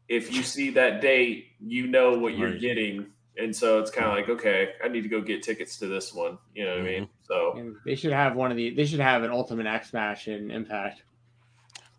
if 0.09 0.33
you 0.33 0.43
see 0.43 0.71
that 0.71 1.01
date, 1.01 1.49
you 1.61 1.87
know 1.87 2.19
what 2.19 2.37
you're 2.37 2.51
right. 2.51 2.61
getting. 2.61 3.07
And 3.37 3.55
so 3.55 3.81
it's 3.81 3.91
kind 3.91 4.07
of 4.07 4.13
like, 4.13 4.29
okay, 4.29 4.71
I 4.83 4.89
need 4.89 5.03
to 5.03 5.09
go 5.09 5.21
get 5.21 5.43
tickets 5.43 5.79
to 5.79 5.87
this 5.87 6.15
one. 6.15 6.39
You 6.55 6.65
know 6.65 6.71
what 6.71 6.79
mm-hmm. 6.79 6.87
I 6.87 6.91
mean? 6.91 7.03
Mm-hmm. 7.03 7.13
So 7.25 7.55
and 7.59 7.77
they 7.85 7.97
should 7.97 8.13
have 8.13 8.37
one 8.37 8.51
of 8.51 8.57
the. 8.57 8.71
They 8.71 8.85
should 8.85 9.01
have 9.01 9.23
an 9.23 9.31
Ultimate 9.31 9.67
X 9.67 9.93
match 9.93 10.29
in 10.29 10.51
Impact. 10.51 11.03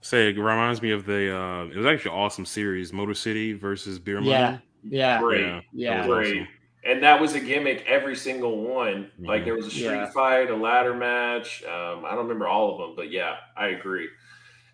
Say 0.01 0.29
it 0.29 0.37
reminds 0.37 0.81
me 0.81 0.91
of 0.91 1.05
the. 1.05 1.35
uh 1.35 1.65
It 1.65 1.75
was 1.75 1.85
actually 1.85 2.11
an 2.11 2.17
awesome 2.17 2.45
series, 2.45 2.93
Motor 2.93 3.15
City 3.15 3.53
versus 3.53 3.99
Beer 3.99 4.21
Money. 4.21 4.29
Yeah, 4.29 4.57
yeah, 4.83 5.19
great, 5.19 5.45
yeah, 5.45 5.61
yeah. 5.73 6.07
great. 6.07 6.41
Awesome 6.41 6.47
and 6.85 7.01
that 7.01 7.19
was 7.19 7.33
a 7.33 7.39
gimmick 7.39 7.83
every 7.87 8.15
single 8.15 8.61
one. 8.61 9.05
Mm-hmm. 9.05 9.25
Like 9.25 9.43
there 9.43 9.55
was 9.55 9.65
a 9.65 9.71
street 9.71 9.85
yeah. 9.85 10.11
fight, 10.11 10.49
a 10.49 10.55
ladder 10.55 10.93
match. 10.93 11.63
Um, 11.63 12.05
I 12.05 12.11
don't 12.11 12.27
remember 12.27 12.47
all 12.47 12.73
of 12.73 12.77
them, 12.77 12.95
but 12.95 13.11
yeah, 13.11 13.37
I 13.57 13.69
agree. 13.69 14.07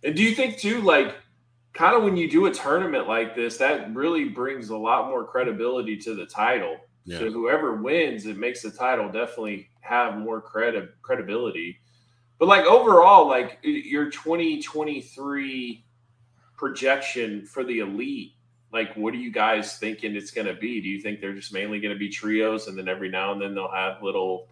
And 0.03 0.15
do 0.15 0.21
you 0.21 0.36
think 0.36 0.57
too, 0.57 0.82
like, 0.82 1.15
kind 1.74 1.95
of 1.95 2.03
when 2.03 2.17
you 2.17 2.30
do 2.30 2.45
a 2.45 2.51
tournament 2.51 3.07
like 3.07 3.36
this, 3.36 3.57
that 3.57 3.93
really 3.95 4.26
brings 4.26 4.69
a 4.69 4.78
lot 4.78 5.09
more 5.09 5.26
credibility 5.26 5.97
to 5.97 6.15
the 6.15 6.26
title. 6.26 6.78
Yeah. 7.05 7.19
So 7.19 7.32
whoever 7.32 7.76
wins, 7.76 8.26
it 8.26 8.38
makes 8.38 8.61
the 8.61 8.72
title 8.72 9.07
definitely 9.07 9.69
have 9.82 10.17
more 10.17 10.41
credit 10.41 10.93
credibility. 11.01 11.80
But 12.38 12.47
like 12.47 12.65
overall, 12.65 13.28
like 13.28 13.59
your 13.63 14.09
2023 14.09 15.86
projection 16.57 17.45
for 17.45 17.63
the 17.63 17.80
elite 17.80 18.34
like 18.74 18.95
what 18.95 19.13
are 19.13 19.17
you 19.17 19.32
guys 19.32 19.78
thinking 19.78 20.15
it's 20.15 20.32
going 20.32 20.47
to 20.47 20.53
be 20.53 20.82
do 20.82 20.88
you 20.88 21.01
think 21.01 21.19
they're 21.19 21.34
just 21.34 21.53
mainly 21.53 21.80
going 21.80 21.93
to 21.93 21.99
be 21.99 22.09
trios 22.09 22.67
and 22.67 22.78
then 22.78 22.88
every 22.88 23.09
now 23.09 23.32
and 23.32 23.41
then 23.41 23.53
they'll 23.53 23.72
have 23.72 24.01
little 24.01 24.47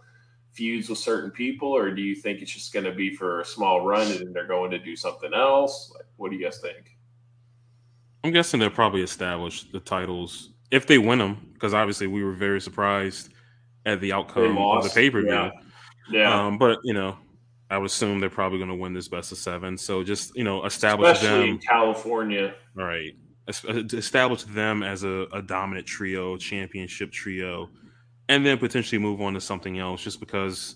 feuds 0.52 0.90
with 0.90 0.98
certain 0.98 1.32
people 1.32 1.70
or 1.70 1.92
do 1.92 2.02
you 2.02 2.16
think 2.16 2.42
it's 2.42 2.52
just 2.52 2.74
going 2.74 2.86
to 2.86 2.92
be 2.92 3.16
for 3.16 3.42
a 3.42 3.46
small 3.46 3.86
run 3.86 4.08
and 4.08 4.20
then 4.20 4.34
they're 4.34 4.48
going 4.48 4.72
to 4.72 4.80
do 4.80 4.96
something 4.96 5.34
else 5.34 5.92
like 5.96 6.06
what 6.18 6.32
do 6.32 6.38
you 6.38 6.44
guys 6.44 6.60
think 6.60 6.98
i'm 8.24 8.32
guessing 8.32 8.60
they'll 8.60 8.70
probably 8.70 9.02
establish 9.02 9.64
the 9.72 9.80
titles 9.80 10.50
if 10.72 10.88
they 10.88 10.98
win 10.98 11.20
them 11.20 11.50
because 11.54 11.74
obviously 11.74 12.08
we 12.08 12.24
were 12.24 12.34
very 12.34 12.62
surprised 12.62 13.30
at 13.86 14.00
the 14.02 14.14
outcome 14.14 14.58
of 14.58 14.84
the 14.84 14.90
pay-per-view 14.90 15.30
yeah, 15.30 15.52
yeah. 16.12 16.46
Um, 16.46 16.58
but 16.58 16.80
you 16.84 16.94
know 16.94 17.18
I 17.72 17.78
would 17.78 17.86
assume 17.86 18.20
they're 18.20 18.30
probably 18.30 18.58
going 18.58 18.70
to 18.70 18.76
win 18.76 18.94
this 18.94 19.08
best 19.08 19.32
of 19.32 19.38
seven. 19.38 19.78
So 19.78 20.04
just 20.04 20.36
you 20.36 20.44
know, 20.44 20.66
establish 20.66 21.18
Especially 21.18 21.40
them. 21.40 21.50
in 21.50 21.58
California, 21.60 22.56
right? 22.74 23.14
establish 23.94 24.44
them 24.44 24.84
as 24.84 25.04
a, 25.04 25.26
a, 25.34 25.42
dominant 25.42 25.88
trio, 25.88 26.38
championship 26.38 27.12
trio, 27.12 27.70
and 28.28 28.46
then 28.46 28.60
potentially 28.60 29.00
move 29.00 29.22
on 29.22 29.34
to 29.34 29.42
something 29.42 29.80
else. 29.80 30.04
Just 30.04 30.20
because, 30.20 30.76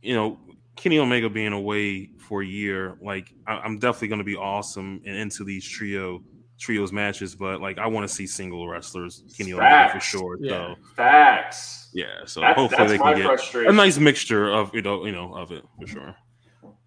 you 0.00 0.14
know, 0.14 0.38
Kenny 0.74 0.98
Omega 0.98 1.30
being 1.30 1.52
away 1.52 2.10
for 2.18 2.42
a 2.42 2.46
year, 2.46 2.96
like 3.00 3.32
I, 3.46 3.64
am 3.64 3.78
definitely 3.78 4.08
going 4.08 4.18
to 4.18 4.24
be 4.24 4.36
awesome 4.36 5.00
and 5.06 5.16
into 5.16 5.44
these 5.44 5.64
trio 5.64 6.22
trios 6.58 6.92
matches, 6.92 7.34
but 7.34 7.60
like 7.60 7.78
I 7.78 7.86
want 7.86 8.08
to 8.08 8.14
see 8.14 8.26
single 8.26 8.68
wrestlers, 8.68 9.24
Kenny 9.36 9.52
Facts. 9.52 9.92
Omega 9.92 9.92
for 9.92 10.00
sure. 10.00 10.38
Yeah. 10.40 10.50
So 10.50 10.74
facts. 10.94 11.90
Yeah. 11.92 12.06
So 12.26 12.40
that's, 12.40 12.58
hopefully 12.58 12.88
that's 12.88 12.92
they 12.92 12.98
can 12.98 13.16
get 13.16 13.66
a 13.68 13.72
nice 13.72 13.98
mixture 13.98 14.52
of 14.52 14.74
you 14.74 14.82
know 14.82 15.04
you 15.04 15.12
know 15.12 15.34
of 15.34 15.52
it 15.52 15.64
for 15.80 15.86
sure. 15.86 16.16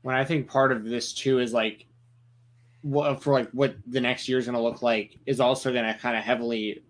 When 0.01 0.15
I 0.15 0.23
think 0.23 0.47
part 0.47 0.71
of 0.71 0.85
this 0.85 1.13
too 1.13 1.39
is 1.39 1.53
like 1.53 1.85
what, 2.81 3.23
for 3.23 3.33
like 3.33 3.49
what 3.51 3.75
the 3.87 3.99
next 3.99 4.29
year 4.29 4.37
is 4.37 4.45
going 4.45 4.55
to 4.55 4.61
look 4.61 4.83
like 4.83 5.17
is 5.25 5.39
also 5.39 5.73
going 5.73 5.85
to 5.85 5.99
kind 5.99 6.15
of 6.15 6.23
heavily 6.23 6.83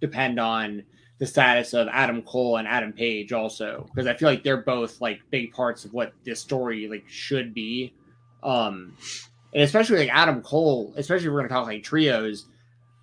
depend 0.00 0.40
on 0.40 0.82
the 1.18 1.26
status 1.26 1.72
of 1.72 1.88
Adam 1.92 2.22
Cole 2.22 2.56
and 2.58 2.68
Adam 2.68 2.92
Page 2.92 3.32
also 3.32 3.86
because 3.94 4.06
I 4.06 4.14
feel 4.14 4.28
like 4.28 4.42
they're 4.42 4.62
both 4.62 5.00
like 5.00 5.20
big 5.30 5.52
parts 5.52 5.84
of 5.84 5.92
what 5.92 6.12
this 6.24 6.40
story 6.40 6.88
like 6.88 7.04
should 7.08 7.54
be. 7.54 7.94
Um 8.42 8.96
and 9.56 9.64
especially 9.64 9.96
like 9.96 10.10
Adam 10.12 10.42
Cole, 10.42 10.92
especially 10.98 11.28
if 11.28 11.32
we're 11.32 11.38
gonna 11.38 11.48
talk 11.48 11.66
like 11.66 11.82
trios, 11.82 12.44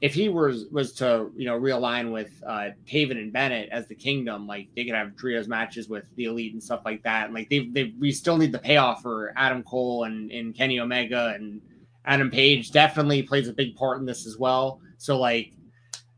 if 0.02 0.14
he 0.14 0.30
was 0.30 0.66
was 0.72 0.94
to 0.94 1.32
you 1.36 1.48
know 1.48 1.60
realign 1.60 2.12
with 2.12 2.30
uh 2.46 2.70
Taven 2.86 3.18
and 3.18 3.34
Bennett 3.34 3.70
as 3.72 3.88
the 3.88 3.96
kingdom, 3.96 4.46
like 4.46 4.68
they 4.76 4.86
could 4.86 4.94
have 4.94 5.16
trios 5.16 5.48
matches 5.48 5.90
with 5.90 6.04
the 6.16 6.26
elite 6.26 6.54
and 6.54 6.62
stuff 6.62 6.84
like 6.86 7.02
that. 7.02 7.26
And 7.26 7.34
like 7.34 7.50
they 7.50 7.70
they 7.72 7.96
we 8.00 8.12
still 8.12 8.38
need 8.38 8.52
the 8.52 8.60
payoff 8.60 9.02
for 9.02 9.34
Adam 9.36 9.64
Cole 9.64 10.04
and, 10.04 10.32
and 10.32 10.56
Kenny 10.56 10.80
Omega 10.80 11.34
and 11.36 11.60
Adam 12.06 12.30
Page 12.30 12.70
definitely 12.70 13.24
plays 13.24 13.48
a 13.48 13.54
big 13.54 13.76
part 13.76 13.98
in 13.98 14.06
this 14.06 14.28
as 14.28 14.38
well. 14.38 14.80
So 15.00 15.18
like 15.18 15.54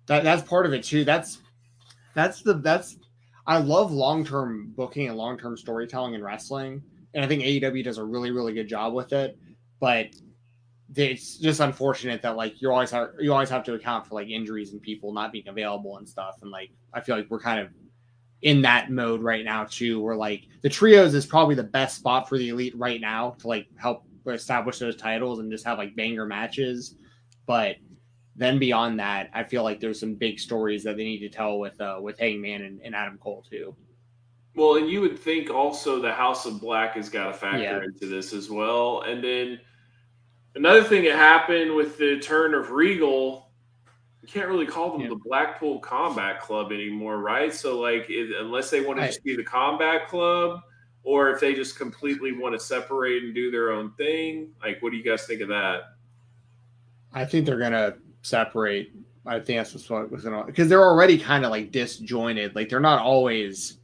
that 0.07 0.25
that's 0.25 0.43
part 0.43 0.65
of 0.65 0.73
it 0.73 0.83
too. 0.83 1.05
That's 1.05 1.38
that's 2.13 2.41
the 2.41 2.55
that's 2.55 2.97
I 3.47 3.59
love 3.59 3.93
long-term 3.93 4.73
booking 4.75 5.07
and 5.07 5.15
long-term 5.15 5.55
storytelling 5.55 6.13
in 6.13 6.21
wrestling. 6.21 6.83
And 7.13 7.23
I 7.23 7.27
think 7.29 7.41
AEW 7.41 7.86
does 7.86 7.99
a 7.99 8.03
really, 8.03 8.31
really 8.31 8.53
good 8.53 8.67
job 8.67 8.93
with 8.93 9.13
it. 9.13 9.38
But 9.79 10.07
it's 10.95 11.37
just 11.37 11.59
unfortunate 11.59 12.21
that 12.21 12.35
like 12.35 12.61
you 12.61 12.71
always 12.71 12.91
have 12.91 13.09
you 13.19 13.33
always 13.33 13.49
have 13.49 13.63
to 13.65 13.73
account 13.73 14.07
for 14.07 14.15
like 14.15 14.29
injuries 14.29 14.71
and 14.71 14.81
people 14.81 15.13
not 15.13 15.31
being 15.31 15.47
available 15.47 15.97
and 15.97 16.07
stuff. 16.07 16.37
And 16.41 16.51
like 16.51 16.71
I 16.93 17.01
feel 17.01 17.17
like 17.17 17.29
we're 17.29 17.39
kind 17.39 17.59
of 17.59 17.69
in 18.41 18.61
that 18.61 18.91
mode 18.91 19.21
right 19.21 19.43
now 19.43 19.65
too, 19.65 20.01
where 20.01 20.15
like 20.15 20.47
the 20.61 20.69
trios 20.69 21.13
is 21.13 21.25
probably 21.25 21.55
the 21.55 21.63
best 21.63 21.97
spot 21.97 22.29
for 22.29 22.37
the 22.37 22.49
elite 22.49 22.77
right 22.77 23.01
now 23.01 23.35
to 23.39 23.47
like 23.47 23.67
help 23.77 24.05
establish 24.27 24.79
those 24.79 24.95
titles 24.95 25.39
and 25.39 25.51
just 25.51 25.65
have 25.65 25.77
like 25.77 25.95
banger 25.95 26.25
matches. 26.25 26.95
But 27.45 27.77
then 28.35 28.59
beyond 28.59 28.99
that, 28.99 29.29
I 29.33 29.43
feel 29.43 29.63
like 29.63 29.79
there's 29.79 29.99
some 29.99 30.15
big 30.15 30.39
stories 30.39 30.83
that 30.83 30.97
they 30.97 31.03
need 31.03 31.19
to 31.19 31.29
tell 31.29 31.59
with 31.59 31.79
uh, 31.79 31.99
with 32.01 32.19
Hangman 32.19 32.63
and, 32.63 32.81
and 32.81 32.95
Adam 32.95 33.17
Cole 33.17 33.45
too. 33.49 33.75
Well, 34.55 34.75
and 34.75 34.89
you 34.89 35.01
would 35.01 35.19
think 35.19 35.49
also 35.49 36.01
the 36.01 36.13
House 36.13 36.45
of 36.45 36.61
Black 36.61 36.95
has 36.95 37.09
got 37.09 37.27
to 37.27 37.33
factor 37.33 37.61
yeah. 37.61 37.83
into 37.83 38.07
this 38.07 38.31
as 38.31 38.49
well. 38.49 39.01
And 39.01 39.21
then 39.21 39.59
another 40.55 40.83
thing 40.83 41.03
that 41.03 41.15
happened 41.15 41.75
with 41.75 41.97
the 41.97 42.19
turn 42.19 42.53
of 42.53 42.71
Regal, 42.71 43.49
you 44.21 44.27
can't 44.27 44.47
really 44.47 44.65
call 44.65 44.91
them 44.91 45.01
yeah. 45.01 45.09
the 45.09 45.19
Blackpool 45.23 45.79
Combat 45.79 46.41
Club 46.41 46.71
anymore, 46.71 47.19
right? 47.19 47.53
So, 47.53 47.79
like, 47.79 48.09
it, 48.09 48.35
unless 48.39 48.69
they 48.69 48.81
want 48.81 48.99
to 48.99 49.07
just 49.07 49.23
be 49.23 49.35
the 49.35 49.43
Combat 49.43 50.07
Club, 50.07 50.61
or 51.05 51.29
if 51.29 51.39
they 51.39 51.53
just 51.53 51.77
completely 51.77 52.31
want 52.31 52.53
to 52.53 52.59
separate 52.59 53.23
and 53.23 53.33
do 53.33 53.51
their 53.51 53.71
own 53.71 53.91
thing. 53.91 54.49
Like, 54.61 54.81
what 54.81 54.91
do 54.91 54.97
you 54.97 55.03
guys 55.03 55.25
think 55.25 55.41
of 55.41 55.47
that? 55.49 55.83
I 57.13 57.23
think 57.23 57.45
they're 57.45 57.59
gonna 57.59 57.95
separate. 58.23 58.91
I 59.25 59.39
think 59.39 59.59
that's 59.59 59.89
what 59.89 60.11
was 60.11 60.23
gonna 60.23 60.43
because 60.43 60.67
they're 60.67 60.83
already 60.83 61.17
kind 61.17 61.45
of 61.45 61.51
like 61.51 61.71
disjointed. 61.71 62.55
Like 62.55 62.69
they're 62.69 62.79
not 62.79 63.01
always 63.01 63.77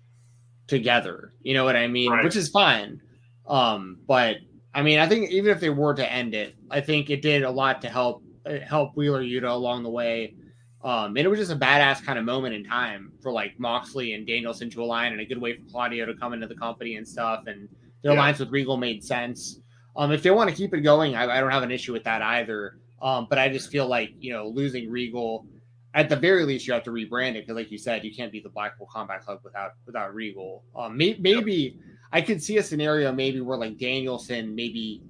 together. 0.68 1.34
You 1.44 1.54
know 1.54 1.64
what 1.64 1.76
I 1.76 1.88
mean? 1.88 2.12
Right. 2.12 2.24
Which 2.24 2.36
is 2.36 2.50
fine. 2.50 3.02
Um, 3.48 4.00
but 4.08 4.38
I 4.74 4.82
mean, 4.82 5.00
I 5.00 5.08
think 5.08 5.32
even 5.32 5.52
if 5.52 5.60
they 5.60 5.70
were 5.70 5.94
to 5.94 6.12
end 6.12 6.34
it, 6.34 6.56
I 6.70 6.82
think 6.82 7.10
it 7.10 7.22
did 7.22 7.44
a 7.44 7.52
lot 7.52 7.82
to 7.82 7.90
help 7.90 8.24
help 8.66 8.96
Wheeler 8.96 9.22
Yuta 9.22 9.52
along 9.52 9.84
the 9.84 9.90
way. 9.90 10.36
Um, 10.84 11.16
and 11.16 11.20
it 11.20 11.28
was 11.28 11.38
just 11.38 11.52
a 11.52 11.56
badass 11.56 12.04
kind 12.04 12.18
of 12.18 12.26
moment 12.26 12.56
in 12.56 12.64
time 12.64 13.12
for 13.22 13.32
like 13.32 13.60
Moxley 13.60 14.14
and 14.14 14.26
Danielson 14.26 14.70
to 14.72 14.82
align 14.82 15.12
and 15.12 15.22
a 15.22 15.26
good 15.26 15.40
way 15.40 15.56
for 15.56 15.64
Claudio 15.70 16.06
to 16.06 16.16
come 16.16 16.34
into 16.34 16.48
the 16.48 16.56
company 16.56 16.96
and 16.96 17.08
stuff. 17.08 17.44
And 17.46 17.70
their 18.02 18.14
yeah. 18.14 18.18
alliance 18.18 18.40
with 18.40 18.50
Regal 18.50 18.78
made 18.78 19.04
sense. 19.04 19.60
Um, 19.96 20.12
if 20.12 20.24
they 20.24 20.32
want 20.32 20.50
to 20.50 20.56
keep 20.56 20.74
it 20.74 20.82
going, 20.82 21.16
I, 21.16 21.24
I, 21.38 21.40
don't 21.40 21.52
have 21.52 21.64
an 21.64 21.72
issue 21.72 21.94
with 21.94 22.04
that 22.06 22.22
either. 22.22 22.78
Um, 23.02 23.28
but 23.30 23.38
I 23.38 23.50
just 23.50 23.70
feel 23.70 23.88
like, 23.88 24.12
you 24.20 24.34
know, 24.34 24.48
losing 24.48 24.90
Regal, 24.90 25.46
at 25.94 26.08
the 26.08 26.16
very 26.16 26.46
least, 26.46 26.66
you 26.66 26.74
have 26.74 26.84
to 26.84 26.92
rebrand 26.92 27.32
it 27.32 27.42
because, 27.42 27.56
like 27.56 27.72
you 27.72 27.78
said, 27.78 28.04
you 28.04 28.16
can't 28.16 28.32
be 28.32 28.40
the 28.40 28.50
Blackpool 28.50 28.88
Combat 28.92 29.22
Club 29.22 29.42
without 29.44 29.74
without 29.86 30.16
Regal. 30.16 30.64
Um, 30.76 30.96
may, 30.98 31.18
maybe 31.20 31.54
yep. 31.54 31.86
I 32.12 32.22
could 32.22 32.44
see 32.44 32.58
a 32.58 32.64
scenario 32.64 33.12
maybe 33.12 33.42
where 33.42 33.58
like 33.58 33.78
Danielson 33.78 34.56
maybe 34.56 35.02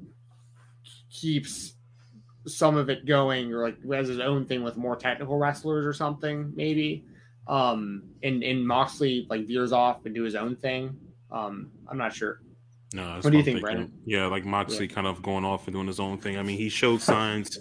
keeps 1.12 1.74
some 2.48 2.76
of 2.76 2.90
it 2.90 3.06
going 3.06 3.54
or 3.54 3.64
like 3.64 3.78
has 3.92 4.08
his 4.08 4.20
own 4.20 4.46
thing 4.46 4.64
with 4.64 4.78
more 4.78 4.96
technical 4.96 5.38
wrestlers 5.38 5.86
or 5.86 5.94
something 5.94 6.52
maybe 6.56 7.06
um 7.48 8.04
and 8.24 8.44
and 8.44 8.66
moxley 8.66 9.28
like 9.30 9.46
veers 9.48 9.72
off 9.72 10.06
and 10.06 10.16
do 10.16 10.24
his 10.24 10.36
own 10.36 10.56
thing. 10.56 10.96
Um 11.32 11.72
i'm 11.88 11.98
not 11.98 12.14
sure. 12.14 12.42
No 12.94 13.20
what 13.22 13.32
do 13.32 13.38
you 13.38 13.44
think 13.44 13.62
brandon? 13.62 13.92
Yeah 14.06 14.28
like 14.28 14.46
moxley 14.46 14.88
yeah. 14.88 14.96
kind 14.96 15.08
of 15.08 15.22
going 15.22 15.46
off 15.46 15.68
and 15.68 15.76
doing 15.76 15.88
his 15.88 16.00
own 16.00 16.18
thing. 16.18 16.38
I 16.38 16.44
mean 16.44 16.58
he 16.58 16.70
showed 16.70 17.02
signs 17.02 17.60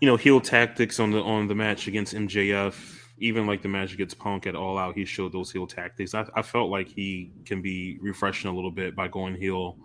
you 0.00 0.06
know 0.06 0.16
heel 0.16 0.40
tactics 0.40 0.98
on 1.00 1.10
the 1.10 1.22
on 1.22 1.48
the 1.48 1.54
match 1.54 1.88
against 1.88 2.14
mjf 2.14 2.97
even 3.20 3.46
like 3.46 3.62
the 3.62 3.68
match 3.68 3.92
against 3.92 4.18
Punk 4.18 4.46
at 4.46 4.54
All 4.54 4.78
Out, 4.78 4.96
he 4.96 5.04
showed 5.04 5.32
those 5.32 5.50
heel 5.50 5.66
tactics. 5.66 6.14
I, 6.14 6.26
I 6.34 6.42
felt 6.42 6.70
like 6.70 6.88
he 6.88 7.32
can 7.44 7.62
be 7.62 7.98
refreshing 8.00 8.50
a 8.50 8.54
little 8.54 8.70
bit 8.70 8.94
by 8.94 9.08
going 9.08 9.34
heel. 9.34 9.76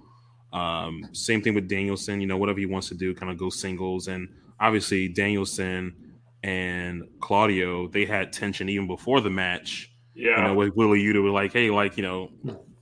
Um, 0.52 1.10
same 1.14 1.42
thing 1.42 1.56
with 1.56 1.68
Danielson. 1.68 2.22
You 2.22 2.28
know, 2.28 2.38
whatever 2.38 2.60
he 2.60 2.66
wants 2.66 2.90
to 2.90 2.96
do, 2.96 3.14
kind 3.14 3.32
of 3.32 3.38
go 3.38 3.50
singles. 3.50 4.08
And 4.08 4.30
obviously, 4.60 5.08
Danielson 5.08 6.14
and 6.44 7.04
Claudio, 7.20 7.88
they 7.88 8.06
had 8.06 8.32
tension 8.32 8.70
even 8.70 8.88
before 8.88 9.22
the 9.22 9.30
match. 9.30 9.92
Yeah. 10.14 10.38
You 10.38 10.44
know, 10.44 10.54
with 10.54 10.76
Wheeler 10.76 10.98
Yuta 10.98 11.24
were 11.24 11.32
like, 11.32 11.54
hey, 11.54 11.72
like, 11.72 11.98
you 11.98 12.04
know, 12.04 12.30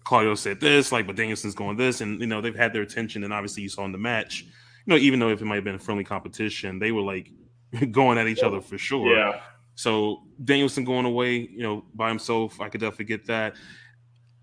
Claudio 0.03 0.35
said 0.35 0.59
this, 0.59 0.91
like, 0.91 1.07
but 1.07 1.15
Danielson's 1.15 1.55
going 1.55 1.77
this. 1.77 2.01
And, 2.01 2.19
you 2.19 2.27
know, 2.27 2.41
they've 2.41 2.55
had 2.55 2.73
their 2.73 2.85
tension. 2.85 3.23
And 3.23 3.31
obviously, 3.31 3.63
you 3.63 3.69
saw 3.69 3.85
in 3.85 3.93
the 3.93 3.97
match, 3.97 4.43
you 4.85 4.93
know, 4.93 4.97
even 4.97 5.19
though 5.19 5.29
if 5.29 5.41
it 5.41 5.45
might 5.45 5.55
have 5.55 5.63
been 5.63 5.75
a 5.75 5.79
friendly 5.79 6.03
competition, 6.03 6.79
they 6.79 6.91
were 6.91 7.01
like 7.01 7.31
going 7.91 8.17
at 8.17 8.27
each 8.27 8.43
other 8.43 8.59
for 8.59 8.77
sure. 8.77 9.15
Yeah. 9.15 9.39
So 9.81 10.21
Danielson 10.45 10.83
going 10.83 11.07
away, 11.07 11.37
you 11.37 11.63
know, 11.63 11.83
by 11.95 12.09
himself, 12.09 12.61
I 12.61 12.69
could 12.69 12.81
definitely 12.81 13.05
get 13.05 13.25
that. 13.25 13.55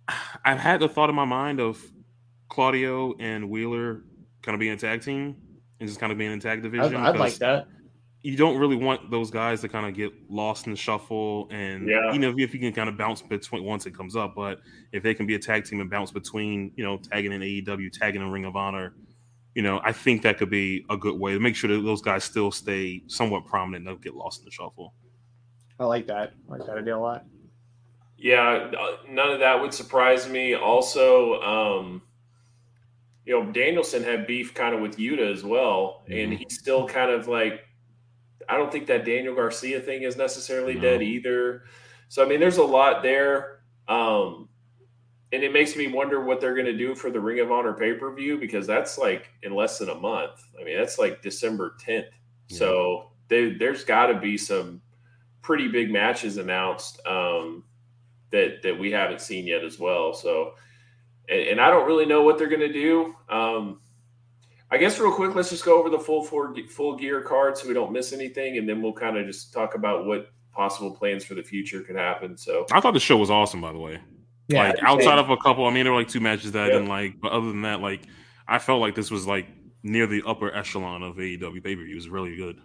I've 0.44 0.58
had 0.58 0.80
the 0.80 0.88
thought 0.88 1.08
in 1.10 1.14
my 1.14 1.24
mind 1.24 1.60
of 1.60 1.80
Claudio 2.48 3.14
and 3.20 3.48
Wheeler 3.48 4.02
kind 4.42 4.54
of 4.54 4.58
being 4.58 4.72
a 4.72 4.76
tag 4.76 5.00
team 5.00 5.36
and 5.78 5.88
just 5.88 6.00
kind 6.00 6.10
of 6.10 6.18
being 6.18 6.32
in 6.32 6.40
tag 6.40 6.60
division. 6.60 6.96
I'd, 6.96 7.14
I'd 7.14 7.20
like 7.20 7.36
that. 7.36 7.68
You 8.22 8.36
don't 8.36 8.58
really 8.58 8.74
want 8.74 9.12
those 9.12 9.30
guys 9.30 9.60
to 9.60 9.68
kind 9.68 9.86
of 9.86 9.94
get 9.94 10.12
lost 10.28 10.66
in 10.66 10.72
the 10.72 10.76
shuffle, 10.76 11.46
and 11.52 11.86
Yeah. 11.88 12.12
you 12.12 12.18
know 12.18 12.34
if 12.36 12.52
you 12.52 12.58
can 12.58 12.72
kind 12.72 12.88
of 12.88 12.98
bounce 12.98 13.22
between 13.22 13.62
once 13.62 13.86
it 13.86 13.94
comes 13.94 14.16
up, 14.16 14.34
but 14.34 14.58
if 14.90 15.04
they 15.04 15.14
can 15.14 15.24
be 15.24 15.36
a 15.36 15.38
tag 15.38 15.66
team 15.66 15.80
and 15.80 15.88
bounce 15.88 16.10
between, 16.10 16.72
you 16.74 16.82
know, 16.82 16.98
tagging 16.98 17.30
in 17.30 17.42
AEW, 17.42 17.92
tagging 17.92 18.22
in 18.22 18.32
Ring 18.32 18.44
of 18.44 18.56
Honor, 18.56 18.94
you 19.54 19.62
know, 19.62 19.80
I 19.84 19.92
think 19.92 20.22
that 20.22 20.36
could 20.36 20.50
be 20.50 20.84
a 20.90 20.96
good 20.96 21.16
way 21.16 21.32
to 21.32 21.38
make 21.38 21.54
sure 21.54 21.70
that 21.72 21.82
those 21.82 22.02
guys 22.02 22.24
still 22.24 22.50
stay 22.50 23.04
somewhat 23.06 23.46
prominent 23.46 23.86
and 23.86 23.94
don't 23.94 24.02
get 24.02 24.16
lost 24.16 24.40
in 24.40 24.44
the 24.44 24.50
shuffle. 24.50 24.94
I 25.78 25.84
like 25.84 26.06
that. 26.08 26.32
I 26.48 26.56
like 26.56 26.66
that 26.66 26.78
idea 26.78 26.96
a 26.96 26.98
lot. 26.98 27.24
Yeah, 28.16 28.70
uh, 28.78 28.96
none 29.08 29.30
of 29.30 29.38
that 29.40 29.60
would 29.60 29.72
surprise 29.72 30.28
me. 30.28 30.54
Also, 30.54 31.40
um, 31.40 32.02
you 33.24 33.32
know, 33.38 33.52
Danielson 33.52 34.02
had 34.02 34.26
beef 34.26 34.54
kind 34.54 34.74
of 34.74 34.80
with 34.80 34.96
Yuta 34.96 35.32
as 35.32 35.44
well, 35.44 36.04
and 36.10 36.32
Mhm. 36.32 36.38
he's 36.38 36.58
still 36.58 36.88
kind 36.88 37.10
of 37.10 37.28
like, 37.28 37.64
I 38.48 38.56
don't 38.56 38.72
think 38.72 38.86
that 38.86 39.04
Daniel 39.04 39.34
Garcia 39.34 39.80
thing 39.80 40.02
is 40.02 40.16
necessarily 40.16 40.74
No. 40.74 40.80
dead 40.80 41.02
either. 41.02 41.64
So, 42.08 42.24
I 42.24 42.28
mean, 42.28 42.40
there's 42.40 42.56
a 42.56 42.64
lot 42.64 43.02
there. 43.02 43.60
Um, 43.86 44.48
and 45.32 45.42
it 45.44 45.52
makes 45.52 45.76
me 45.76 45.88
wonder 45.88 46.24
what 46.24 46.40
they're 46.40 46.54
going 46.54 46.66
to 46.66 46.76
do 46.76 46.94
for 46.94 47.10
the 47.10 47.20
Ring 47.20 47.38
of 47.40 47.52
Honor 47.52 47.74
pay 47.74 47.92
per 47.94 48.10
view 48.14 48.38
because 48.38 48.66
that's 48.66 48.96
like 48.98 49.28
in 49.42 49.54
less 49.54 49.78
than 49.78 49.90
a 49.90 49.94
month. 49.94 50.42
I 50.58 50.64
mean, 50.64 50.76
that's 50.78 50.98
like 50.98 51.20
December 51.22 51.76
10th. 51.80 52.10
So, 52.48 53.12
they, 53.28 53.50
there's 53.52 53.84
got 53.84 54.06
to 54.06 54.18
be 54.18 54.38
some 54.38 54.80
pretty 55.48 55.66
big 55.66 55.90
matches 55.90 56.36
announced. 56.36 57.00
Um, 57.06 57.64
that 58.32 58.60
that 58.62 58.78
we 58.78 58.90
haven't 58.90 59.22
seen 59.22 59.46
yet 59.46 59.64
as 59.64 59.78
well. 59.78 60.12
So, 60.12 60.52
and, 61.30 61.40
and 61.40 61.60
I 61.60 61.70
don't 61.70 61.86
really 61.86 62.04
know 62.04 62.22
what 62.22 62.36
they're 62.36 62.50
going 62.50 62.60
to 62.60 62.70
do. 62.70 63.14
Um, 63.30 63.80
I 64.70 64.76
guess 64.76 64.98
real 64.98 65.10
quick, 65.10 65.34
let's 65.34 65.48
just 65.48 65.64
go 65.64 65.80
over 65.80 65.88
the 65.88 65.98
full 65.98 66.22
four, 66.22 66.54
full 66.68 66.96
gear 66.96 67.22
card 67.22 67.56
so 67.56 67.66
we 67.66 67.72
don't 67.72 67.92
miss 67.92 68.12
anything, 68.12 68.58
and 68.58 68.68
then 68.68 68.82
we'll 68.82 68.92
kind 68.92 69.16
of 69.16 69.24
just 69.24 69.50
talk 69.54 69.74
about 69.74 70.04
what 70.04 70.30
possible 70.52 70.90
plans 70.90 71.24
for 71.24 71.34
the 71.34 71.42
future 71.42 71.80
could 71.80 71.96
happen. 71.96 72.36
So, 72.36 72.66
I 72.70 72.80
thought 72.80 72.92
the 72.92 73.00
show 73.00 73.16
was 73.16 73.30
awesome, 73.30 73.62
by 73.62 73.72
the 73.72 73.78
way. 73.78 73.98
Yeah, 74.48 74.64
like 74.64 74.82
outside 74.82 75.18
of 75.18 75.30
a 75.30 75.38
couple, 75.38 75.64
I 75.64 75.70
mean, 75.70 75.84
there 75.84 75.94
were 75.94 75.98
like 75.98 76.08
two 76.08 76.20
matches 76.20 76.52
that 76.52 76.64
I 76.64 76.66
didn't 76.66 76.88
like, 76.88 77.18
but 77.22 77.32
other 77.32 77.46
than 77.46 77.62
that, 77.62 77.80
like 77.80 78.02
I 78.46 78.58
felt 78.58 78.82
like 78.82 78.94
this 78.94 79.10
was 79.10 79.26
like 79.26 79.46
near 79.82 80.06
the 80.06 80.22
upper 80.26 80.54
echelon 80.54 81.02
of 81.02 81.16
AEW 81.16 81.64
pay 81.64 81.74
per 81.74 81.82
view. 81.82 81.92
It 81.92 81.94
was 81.94 82.10
really 82.10 82.36
good. 82.36 82.60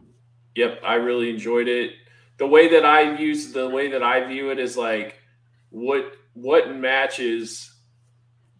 Yep, 0.56 0.82
I 0.84 0.96
really 0.96 1.30
enjoyed 1.30 1.70
it. 1.70 1.94
The 2.44 2.50
way 2.50 2.68
that 2.68 2.84
I 2.84 3.16
use 3.18 3.54
the 3.54 3.70
way 3.70 3.91
that 3.91 4.04
I 4.04 4.28
view 4.28 4.52
it 4.52 4.60
is 4.60 4.76
like 4.76 5.18
what 5.70 6.12
what 6.34 6.76
matches 6.76 7.74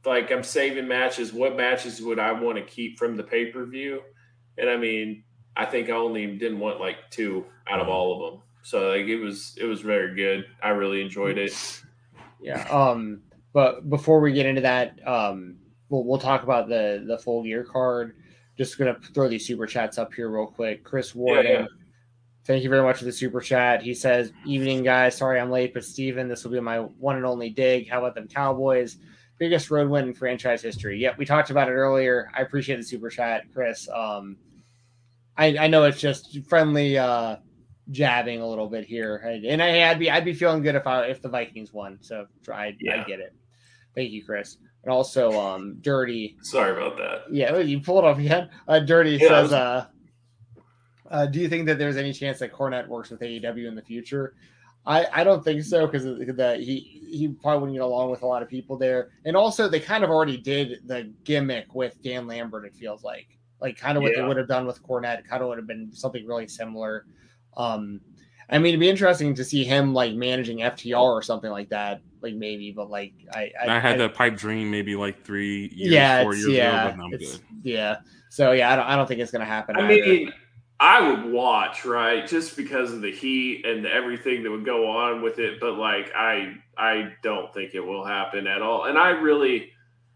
like 0.06 0.32
I'm 0.32 0.44
saving 0.44 0.88
matches, 0.88 1.34
what 1.34 1.58
matches 1.58 2.02
would 2.02 2.18
I 2.18 2.32
want 2.32 2.58
to 2.58 2.64
keep 2.64 2.98
from 2.98 3.18
the 3.18 3.24
pay-per-view? 3.24 4.02
And 4.58 4.70
I 4.70 4.78
mean, 4.78 5.26
I 5.58 5.66
think 5.66 5.90
I 5.90 5.94
only 5.94 6.26
didn't 6.28 6.60
want 6.60 6.80
like 6.80 6.96
two 7.10 7.46
out 7.70 7.82
of 7.82 7.90
all 7.90 8.14
of 8.14 8.32
them. 8.32 8.42
So 8.62 8.92
like 8.92 9.08
it 9.08 9.18
was 9.18 9.58
it 9.60 9.66
was 9.66 9.82
very 9.82 10.16
good. 10.16 10.46
I 10.64 10.70
really 10.70 11.02
enjoyed 11.02 11.38
it. 11.38 11.52
Yeah. 12.42 12.66
Um, 12.70 13.24
but 13.52 13.90
before 13.90 14.22
we 14.22 14.32
get 14.32 14.46
into 14.46 14.62
that, 14.62 15.06
um, 15.06 15.58
we'll 15.90 16.06
we'll 16.06 16.20
talk 16.20 16.44
about 16.44 16.70
the 16.70 17.04
the 17.06 17.18
full 17.18 17.44
gear 17.44 17.66
card. 17.66 18.16
Just 18.58 18.78
gonna 18.78 18.96
throw 19.14 19.28
these 19.28 19.46
super 19.46 19.68
chats 19.68 19.98
up 19.98 20.14
here 20.14 20.30
real 20.30 20.48
quick. 20.48 20.86
Chris 20.86 21.14
Warden, 21.14 21.52
yeah. 21.52 21.66
Thank 22.46 22.64
you 22.64 22.70
very 22.70 22.84
much 22.84 22.98
for 23.00 23.06
the 23.06 23.12
super 23.12 23.42
chat. 23.42 23.82
He 23.82 23.94
says, 23.94 24.32
"Evening, 24.46 24.84
guys. 24.84 25.16
Sorry 25.18 25.40
I'm 25.40 25.52
late, 25.52 25.74
but 25.74 25.84
Steven, 25.86 26.28
this 26.28 26.44
will 26.44 26.52
be 26.52 26.60
my 26.60 26.80
one 26.80 27.16
and 27.16 27.26
only 27.26 27.50
dig. 27.50 27.90
How 27.90 28.00
about 28.00 28.16
them 28.16 28.28
Cowboys? 28.28 28.98
Biggest 29.40 29.72
road 29.72 29.90
win 29.90 30.08
in 30.10 30.14
franchise 30.14 30.62
history. 30.62 31.00
Yep, 31.00 31.18
we 31.18 31.26
talked 31.26 31.50
about 31.50 31.68
it 31.68 31.72
earlier. 31.74 32.30
I 32.36 32.42
appreciate 32.42 32.78
the 32.78 32.84
super 32.84 33.10
chat, 33.10 33.44
Chris. 33.54 33.90
Um, 33.90 34.38
I 35.38 35.58
I 35.58 35.68
know 35.68 35.84
it's 35.86 36.00
just 36.00 36.38
friendly 36.48 36.98
uh 36.98 37.38
jabbing 37.90 38.40
a 38.42 38.48
little 38.48 38.70
bit 38.70 38.86
here, 38.86 39.18
and, 39.18 39.44
and 39.46 39.62
I, 39.62 39.90
I'd 39.90 40.00
be 40.00 40.10
I'd 40.10 40.24
be 40.24 40.34
feeling 40.34 40.62
good 40.62 40.76
if 40.76 40.86
I 40.88 41.06
if 41.08 41.22
the 41.22 41.30
Vikings 41.30 41.74
won. 41.74 41.98
So 42.02 42.28
I 42.50 42.76
I 42.92 43.04
get 43.08 43.20
it. 43.20 43.34
Thank 43.96 44.12
you, 44.12 44.24
Chris. 44.24 44.58
And 44.84 44.92
also, 44.92 45.32
um, 45.40 45.78
Dirty. 45.82 46.36
Sorry 46.42 46.72
about 46.72 46.98
that. 46.98 47.24
Yeah, 47.32 47.58
you 47.60 47.80
pulled 47.80 48.04
off 48.06 48.20
again. 48.20 48.50
Uh, 48.68 48.80
Dirty 48.80 49.12
Yeah, 49.12 49.28
says, 49.30 49.44
was- 49.44 49.54
uh, 49.54 49.86
uh, 51.14 51.26
"Do 51.28 51.40
you 51.40 51.48
think 51.48 51.66
that 51.68 51.78
there's 51.78 51.96
any 51.96 52.12
chance 52.12 52.40
that 52.40 52.52
Cornette 52.52 52.88
works 52.88 53.10
with 53.10 53.22
AEW 53.22 53.68
in 53.68 53.76
the 53.76 53.82
future?" 53.82 54.36
I, 54.86 55.08
I 55.14 55.24
don't 55.24 55.44
think 55.44 55.64
so 55.64 55.88
because 55.88 56.04
that 56.04 56.60
he 56.60 57.02
he 57.10 57.30
probably 57.30 57.62
wouldn't 57.62 57.78
get 57.78 57.84
along 57.84 58.12
with 58.12 58.22
a 58.22 58.28
lot 58.28 58.42
of 58.42 58.50
people 58.50 58.78
there, 58.78 59.12
and 59.24 59.38
also 59.38 59.70
they 59.70 59.80
kind 59.80 60.04
of 60.04 60.10
already 60.10 60.38
did 60.38 60.82
the 60.86 61.14
gimmick 61.24 61.74
with 61.74 62.02
Dan 62.04 62.28
Lambert. 62.28 62.66
It 62.66 62.76
feels 62.76 63.04
like 63.04 63.28
like 63.62 63.78
kind 63.78 63.98
of 63.98 64.04
what 64.04 64.14
they 64.14 64.22
would 64.22 64.36
have 64.36 64.48
done 64.48 64.66
with 64.66 64.84
Cornette. 64.84 65.26
Kind 65.26 65.42
of 65.42 65.48
would 65.48 65.58
have 65.58 65.68
been 65.68 65.92
something 65.94 66.26
really 66.28 66.50
similar. 66.50 67.06
Um, 67.56 68.02
I 68.50 68.58
mean, 68.58 68.72
it'd 68.72 68.82
be 68.82 68.90
interesting 68.90 69.34
to 69.36 69.46
see 69.46 69.64
him 69.64 69.94
like 69.94 70.16
managing 70.16 70.58
FTR 70.58 71.00
or 71.00 71.22
something 71.22 71.50
like 71.50 71.70
that, 71.70 72.02
like 72.22 72.34
maybe. 72.34 72.74
But 72.74 72.90
like 72.90 73.14
I 73.34 73.52
I, 73.66 73.80
had 73.80 74.00
that 74.02 74.16
pipe 74.16 74.36
dream 74.36 74.70
maybe 74.70 74.96
like 74.98 75.24
three 75.24 75.72
years, 75.74 75.94
yeah, 75.94 76.24
four 76.24 76.36
years 76.36 76.50
yeah, 76.50 76.88
ago, 76.88 76.98
but 76.98 77.04
I'm 77.04 77.12
good. 77.12 77.40
yeah. 77.64 77.98
So 78.30 78.52
yeah, 78.52 78.74
I 78.74 78.76
don't, 78.76 78.86
I 78.86 78.96
don't 78.98 79.08
think 79.08 79.22
it's 79.22 79.32
gonna 79.32 79.46
happen. 79.46 79.78
I 79.78 79.80
either. 79.80 80.06
mean, 80.06 80.34
I 80.84 81.00
would 81.10 81.32
watch, 81.32 81.86
right? 81.86 82.28
Just 82.28 82.58
because 82.58 82.92
of 82.92 83.00
the 83.02 83.10
heat 83.12 83.66
and 83.66 83.86
everything 83.86 84.44
that 84.44 84.52
would 84.52 84.66
go 84.66 84.86
on 84.90 85.22
with 85.22 85.40
it, 85.40 85.62
but 85.62 85.76
like 85.76 86.12
I 86.14 86.56
I 86.78 87.14
don't 87.22 87.54
think 87.54 87.74
it 87.74 87.80
will 87.80 88.04
happen 88.04 88.48
at 88.48 88.62
all. 88.62 88.84
And 88.84 88.98
I 88.98 89.12
really 89.12 89.72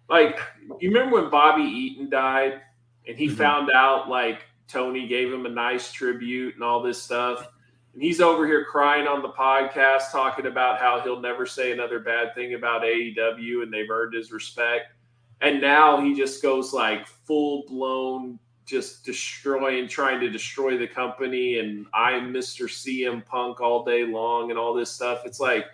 like 0.10 0.42
you 0.82 0.90
remember 0.92 1.22
when 1.22 1.32
Bobby 1.32 1.64
Eaton 1.64 2.10
died 2.10 2.60
and 3.08 3.18
he 3.18 3.30
Mhm. 3.30 3.38
found 3.38 3.72
out 3.72 4.10
like 4.10 4.42
Tony 4.68 5.08
gave 5.08 5.32
him 5.32 5.46
a 5.46 5.50
nice 5.50 5.90
tribute 5.94 6.56
and 6.56 6.64
all 6.66 6.82
this 6.82 7.02
stuff. 7.02 7.48
And 7.94 8.04
he's 8.04 8.20
over 8.20 8.46
here 8.46 8.66
crying 8.66 9.08
on 9.08 9.22
the 9.22 9.30
podcast 9.30 10.12
talking 10.12 10.48
about 10.48 10.80
how 10.80 11.00
he'll 11.00 11.22
never 11.22 11.46
say 11.46 11.72
another 11.72 12.00
bad 12.00 12.36
thing 12.36 12.56
about 12.56 12.84
AEW 12.84 13.62
and 13.64 13.72
they've 13.74 13.90
earned 13.90 14.14
his 14.14 14.34
respect. 14.34 14.92
And 15.40 15.62
now 15.62 16.02
he 16.02 16.14
just 16.14 16.42
goes 16.44 16.74
like 16.74 17.08
full 17.08 17.64
blown 17.70 18.38
just 18.68 19.06
destroying, 19.06 19.88
trying 19.88 20.20
to 20.20 20.30
destroy 20.30 20.78
the 20.78 20.88
company, 20.88 21.60
and 21.60 21.88
I'm 21.94 22.34
Mr. 22.34 22.68
CM 22.68 23.26
Punk 23.26 23.62
all 23.62 23.86
day 23.86 24.04
long, 24.04 24.50
and 24.50 24.60
all 24.60 24.74
this 24.74 24.92
stuff. 24.92 25.22
It's 25.26 25.40
like, 25.40 25.66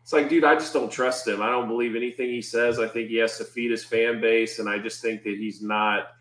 it's 0.00 0.12
like, 0.12 0.28
dude, 0.28 0.44
I 0.44 0.54
just 0.54 0.72
don't 0.72 0.90
trust 0.90 1.26
him. 1.26 1.42
I 1.42 1.50
don't 1.50 1.66
believe 1.66 1.96
anything 1.96 2.28
he 2.28 2.40
says. 2.40 2.78
I 2.78 2.86
think 2.86 3.08
he 3.08 3.16
has 3.16 3.36
to 3.38 3.44
feed 3.44 3.72
his 3.72 3.84
fan 3.84 4.20
base, 4.20 4.60
and 4.60 4.68
I 4.68 4.78
just 4.78 5.02
think 5.02 5.24
that 5.24 5.36
he's 5.36 5.60
not. 5.60 6.12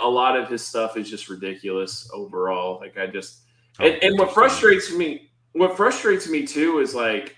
A 0.00 0.08
lot 0.08 0.36
of 0.36 0.48
his 0.48 0.64
stuff 0.64 0.96
is 0.96 1.08
just 1.08 1.28
ridiculous 1.28 2.10
overall. 2.12 2.80
Like 2.80 2.98
I 2.98 3.06
just, 3.06 3.42
oh, 3.78 3.84
and, 3.84 4.02
and 4.02 4.18
what 4.18 4.32
frustrates 4.34 4.92
me, 4.92 5.30
what 5.52 5.76
frustrates 5.76 6.28
me 6.28 6.46
too, 6.46 6.80
is 6.80 6.94
like 6.94 7.36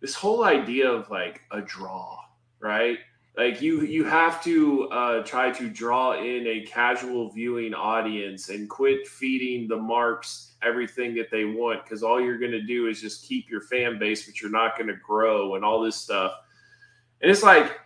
this 0.00 0.14
whole 0.14 0.44
idea 0.44 0.90
of 0.90 1.08
like 1.10 1.40
a 1.52 1.60
draw, 1.62 2.18
right? 2.60 2.98
Like 3.36 3.60
you 3.60 3.82
you 3.82 4.04
have 4.04 4.42
to 4.44 4.88
uh, 4.90 5.22
try 5.24 5.50
to 5.50 5.68
draw 5.68 6.12
in 6.12 6.46
a 6.46 6.60
casual 6.66 7.30
viewing 7.30 7.74
audience 7.74 8.48
and 8.48 8.70
quit 8.70 9.08
feeding 9.08 9.66
the 9.66 9.76
marks 9.76 10.54
everything 10.62 11.14
that 11.16 11.30
they 11.30 11.44
want 11.44 11.84
because 11.84 12.02
all 12.02 12.20
you're 12.20 12.38
going 12.38 12.52
to 12.52 12.62
do 12.62 12.86
is 12.86 13.00
just 13.00 13.26
keep 13.26 13.50
your 13.50 13.60
fan 13.60 13.98
base 13.98 14.24
but 14.24 14.40
you're 14.40 14.50
not 14.50 14.78
going 14.78 14.86
to 14.86 14.96
grow 15.04 15.56
and 15.56 15.64
all 15.64 15.82
this 15.82 15.96
stuff. 15.96 16.32
And 17.20 17.30
it's 17.30 17.42
like 17.42 17.80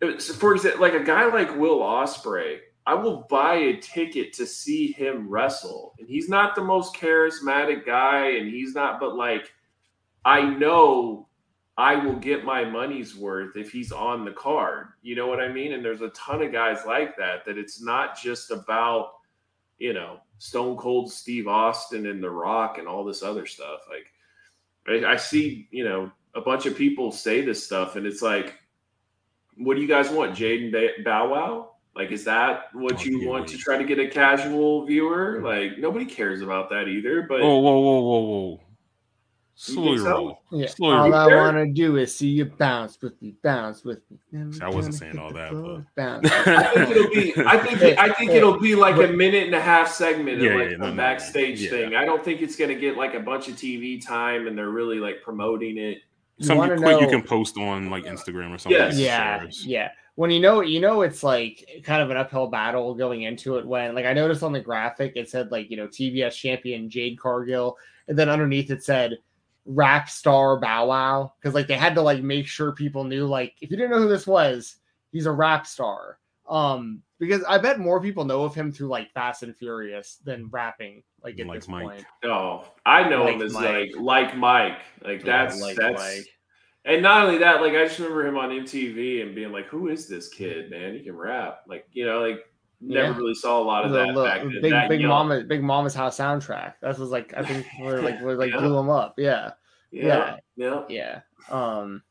for 0.00 0.54
example 0.54 0.80
like 0.80 0.94
a 0.94 1.04
guy 1.04 1.26
like 1.26 1.56
will 1.56 1.80
Ospreay 1.80 2.58
i 2.86 2.94
will 2.94 3.26
buy 3.28 3.54
a 3.54 3.76
ticket 3.76 4.32
to 4.32 4.46
see 4.46 4.92
him 4.92 5.28
wrestle 5.28 5.94
and 5.98 6.08
he's 6.08 6.28
not 6.28 6.54
the 6.54 6.64
most 6.64 6.94
charismatic 6.94 7.84
guy 7.84 8.30
and 8.30 8.48
he's 8.48 8.74
not 8.74 8.98
but 8.98 9.14
like 9.14 9.52
i 10.24 10.42
know 10.42 11.28
I 11.76 11.94
will 11.96 12.16
get 12.16 12.44
my 12.44 12.64
money's 12.64 13.16
worth 13.16 13.56
if 13.56 13.70
he's 13.70 13.92
on 13.92 14.24
the 14.24 14.32
card. 14.32 14.88
You 15.02 15.16
know 15.16 15.26
what 15.26 15.40
I 15.40 15.48
mean? 15.48 15.72
And 15.72 15.84
there's 15.84 16.02
a 16.02 16.10
ton 16.10 16.42
of 16.42 16.52
guys 16.52 16.80
like 16.86 17.16
that, 17.16 17.44
that 17.46 17.56
it's 17.56 17.80
not 17.82 18.20
just 18.20 18.50
about, 18.50 19.12
you 19.78 19.94
know, 19.94 20.18
Stone 20.38 20.76
Cold 20.76 21.10
Steve 21.10 21.48
Austin 21.48 22.06
and 22.06 22.22
The 22.22 22.30
Rock 22.30 22.78
and 22.78 22.86
all 22.86 23.04
this 23.04 23.22
other 23.22 23.46
stuff. 23.46 23.80
Like, 23.88 24.12
I, 24.86 25.12
I 25.12 25.16
see, 25.16 25.68
you 25.70 25.84
know, 25.84 26.10
a 26.34 26.40
bunch 26.40 26.66
of 26.66 26.76
people 26.76 27.12
say 27.12 27.40
this 27.40 27.64
stuff, 27.64 27.96
and 27.96 28.06
it's 28.06 28.22
like, 28.22 28.54
what 29.56 29.74
do 29.74 29.82
you 29.82 29.88
guys 29.88 30.10
want, 30.10 30.36
Jaden 30.36 30.72
Ba- 30.72 31.02
Bow 31.02 31.28
Wow? 31.30 31.70
Like, 31.94 32.12
is 32.12 32.24
that 32.24 32.72
what 32.72 33.00
Oh, 33.00 33.04
you 33.04 33.26
want 33.28 33.48
to 33.48 33.58
try 33.58 33.76
to 33.76 33.84
get 33.84 33.98
a 33.98 34.08
casual 34.08 34.86
viewer? 34.86 35.40
Like, 35.42 35.78
nobody 35.78 36.04
cares 36.04 36.40
about 36.40 36.70
that 36.70 36.88
either. 36.88 37.22
But 37.22 37.40
Whoa, 37.40 37.58
whoa, 37.58 37.80
whoa, 37.80 38.00
whoa, 38.00 38.20
whoa! 38.20 38.60
Slowly 39.62 39.98
so? 39.98 40.04
roll. 40.08 40.42
Yeah. 40.52 40.66
Slowly 40.68 41.12
all 41.12 41.28
roll. 41.30 41.38
I 41.38 41.52
want 41.52 41.56
to 41.58 41.66
do 41.70 41.98
is 41.98 42.16
see 42.16 42.28
you 42.28 42.46
bounce 42.46 42.98
with 43.02 43.20
me, 43.20 43.34
bounce 43.42 43.84
with 43.84 43.98
me. 44.10 44.16
Never 44.32 44.52
See, 44.54 44.60
I 44.62 44.70
wasn't 44.70 44.94
saying 44.94 45.18
all 45.18 45.34
that, 45.34 45.52
but- 45.52 45.84
bounce. 45.96 46.30
I 46.46 46.72
think 46.72 46.90
it'll 46.90 47.10
be. 47.10 47.34
I 47.46 47.58
think. 47.58 47.98
I 47.98 48.08
think 48.14 48.30
it'll 48.30 48.58
be 48.58 48.74
like 48.74 48.96
a 48.96 49.12
minute 49.12 49.44
and 49.44 49.54
a 49.54 49.60
half 49.60 49.92
segment, 49.92 50.40
Yeah, 50.40 50.52
of 50.52 50.60
like 50.60 50.68
yeah, 50.70 50.74
a 50.76 50.78
no, 50.78 50.90
no, 50.92 50.96
backstage 50.96 51.60
yeah. 51.60 51.68
thing. 51.68 51.94
I 51.94 52.06
don't 52.06 52.24
think 52.24 52.40
it's 52.40 52.56
gonna 52.56 52.74
get 52.74 52.96
like 52.96 53.12
a 53.12 53.20
bunch 53.20 53.48
of 53.48 53.56
TV 53.56 54.02
time, 54.02 54.46
and 54.46 54.56
they're 54.56 54.70
really 54.70 54.98
like 54.98 55.20
promoting 55.22 55.76
it. 55.76 55.98
You 56.38 56.46
Something 56.46 56.56
wanna 56.70 56.76
quick 56.80 57.00
you 57.02 57.08
can 57.08 57.22
post 57.22 57.58
on 57.58 57.90
like 57.90 58.04
Instagram 58.06 58.54
or 58.54 58.58
something. 58.58 58.80
Yes. 58.80 58.96
yeah 58.98 59.40
shares. 59.40 59.66
yeah 59.66 59.90
when 60.14 60.30
you 60.30 60.40
know 60.40 60.62
you 60.62 60.80
know 60.80 61.02
it's 61.02 61.22
like 61.22 61.82
kind 61.84 62.02
of 62.02 62.10
an 62.10 62.16
uphill 62.16 62.46
battle 62.46 62.94
going 62.94 63.22
into 63.22 63.56
it 63.56 63.66
when 63.66 63.94
like 63.94 64.04
i 64.06 64.12
noticed 64.12 64.42
on 64.42 64.52
the 64.52 64.60
graphic 64.60 65.12
it 65.16 65.30
said 65.30 65.50
like 65.52 65.70
you 65.70 65.76
know 65.76 65.86
tvs 65.86 66.34
champion 66.34 66.90
jade 66.90 67.18
cargill 67.18 67.76
and 68.08 68.18
then 68.18 68.28
underneath 68.28 68.70
it 68.70 68.82
said 68.82 69.16
rap 69.66 70.08
star 70.08 70.58
bow 70.58 70.86
wow 70.86 71.32
because 71.38 71.54
like 71.54 71.66
they 71.66 71.74
had 71.76 71.94
to 71.94 72.02
like 72.02 72.22
make 72.22 72.46
sure 72.46 72.72
people 72.72 73.04
knew 73.04 73.26
like 73.26 73.54
if 73.60 73.70
you 73.70 73.76
didn't 73.76 73.90
know 73.90 73.98
who 73.98 74.08
this 74.08 74.26
was 74.26 74.76
he's 75.12 75.26
a 75.26 75.30
rap 75.32 75.66
star 75.66 76.18
um 76.48 77.02
because 77.18 77.44
i 77.44 77.58
bet 77.58 77.78
more 77.78 78.00
people 78.00 78.24
know 78.24 78.42
of 78.42 78.54
him 78.54 78.72
through 78.72 78.88
like 78.88 79.12
fast 79.12 79.42
and 79.42 79.54
furious 79.54 80.16
than 80.24 80.48
rapping 80.48 81.02
like 81.22 81.38
at 81.38 81.46
Like 81.46 81.60
this 81.60 81.68
Mike. 81.68 81.84
point 81.84 82.04
No, 82.24 82.64
I 82.86 83.08
know 83.08 83.24
Like 83.24 83.34
him 83.36 83.42
as 83.42 83.52
Mike. 83.52 83.64
like 83.64 83.90
like 83.96 84.36
Mike. 84.36 84.78
Like 85.04 85.24
Yeah, 85.24 85.46
that's 85.46 85.60
like 85.60 85.76
that's. 85.76 86.00
Mike. 86.00 86.26
And 86.86 87.02
not 87.02 87.26
only 87.26 87.36
that, 87.38 87.60
like 87.60 87.74
I 87.74 87.84
just 87.84 87.98
remember 87.98 88.26
him 88.26 88.38
on 88.38 88.48
MTV 88.48 89.20
and 89.20 89.34
being 89.34 89.52
like, 89.52 89.66
"Who 89.66 89.88
is 89.88 90.08
this 90.08 90.30
kid, 90.30 90.70
man? 90.70 90.94
He 90.94 91.00
can 91.04 91.14
rap." 91.14 91.60
Like 91.68 91.86
you 91.92 92.06
know, 92.06 92.20
like 92.26 92.49
never 92.80 93.12
Yeah. 93.12 93.16
really 93.16 93.34
saw 93.34 93.60
a 93.60 93.64
lot 93.64 93.84
of 93.84 93.92
the, 93.92 93.98
that 93.98 94.14
back 94.14 94.40
then. 94.42 94.60
big 94.62 94.72
that 94.72 94.88
big 94.88 95.00
young. 95.00 95.10
mama 95.10 95.42
big 95.44 95.62
mama's 95.62 95.94
house 95.94 96.18
soundtrack 96.18 96.74
that 96.80 96.98
was 96.98 97.10
like 97.10 97.34
i 97.36 97.42
think 97.44 97.66
where 97.78 98.00
like 98.02 98.20
where 98.22 98.36
like 98.36 98.52
Yeah. 98.52 98.58
blew 98.60 98.74
them 98.74 98.88
up 98.90 99.14
yeah 99.18 99.50
Yeah, 99.90 100.36
yeah. 100.56 100.82
yeah 100.88 101.20
um 101.50 102.02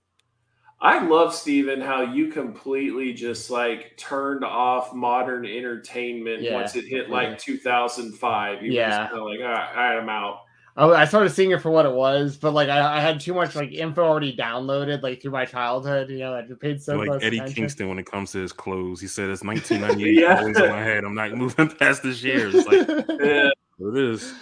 I 0.82 1.06
love 1.06 1.36
Steven 1.36 1.82
how 1.82 2.04
you 2.04 2.28
completely 2.30 3.12
just 3.14 3.50
like 3.50 3.98
turned 3.98 4.46
off 4.46 4.94
modern 4.94 5.46
entertainment 5.46 6.50
once 6.54 6.74
it 6.78 6.86
hit 6.86 7.10
like 7.10 7.30
completely. 7.32 7.58
2005. 7.58 8.64
You 8.64 8.70
were 8.70 8.76
Yeah. 8.76 8.88
just 8.90 9.10
kind 9.12 9.20
of 9.22 9.26
like, 9.28 9.40
all 9.42 9.46
right, 9.48 9.70
all 9.76 9.84
right, 9.84 9.98
I'm 10.00 10.08
out. 10.08 10.40
I, 10.80 11.02
I 11.02 11.06
started 11.06 11.30
seeing 11.32 11.52
it 11.52 11.62
for 11.62 11.70
what 11.70 11.86
it 11.86 11.92
was 11.92 12.38
but 12.38 12.54
like 12.54 12.70
I, 12.70 12.98
I 12.98 13.00
had 13.02 13.20
too 13.20 13.34
much 13.34 13.56
like 13.56 13.72
info 13.72 14.04
already 14.04 14.36
downloaded 14.36 15.04
like 15.04 15.22
through 15.22 15.32
my 15.32 15.46
childhood 15.46 16.10
you 16.10 16.20
know 16.20 16.34
i 16.34 16.42
paid 16.42 16.82
so 16.82 16.96
much. 16.96 17.00
like 17.00 17.10
close 17.10 17.24
Eddie 17.24 17.38
attention. 17.38 17.56
Kingston 17.56 17.90
when 17.90 18.00
it 18.00 18.06
comes 18.06 18.32
to 18.32 18.40
his 18.40 18.54
clothes. 18.54 19.02
He 19.02 19.08
said 19.08 19.30
it's 19.30 19.44
1998. 19.44 20.22
Yeah. 20.22 20.40
Always 20.40 20.58
in 20.58 20.70
my 20.70 20.82
head. 20.82 21.04
I'm 21.04 21.16
not 21.16 21.34
moving 21.34 21.70
past 21.80 22.04
this 22.04 22.24
year. 22.24 22.50
It's 22.52 22.68
like 22.68 22.88
Yeah, 23.20 23.50
it 23.80 23.98
is. 23.98 24.34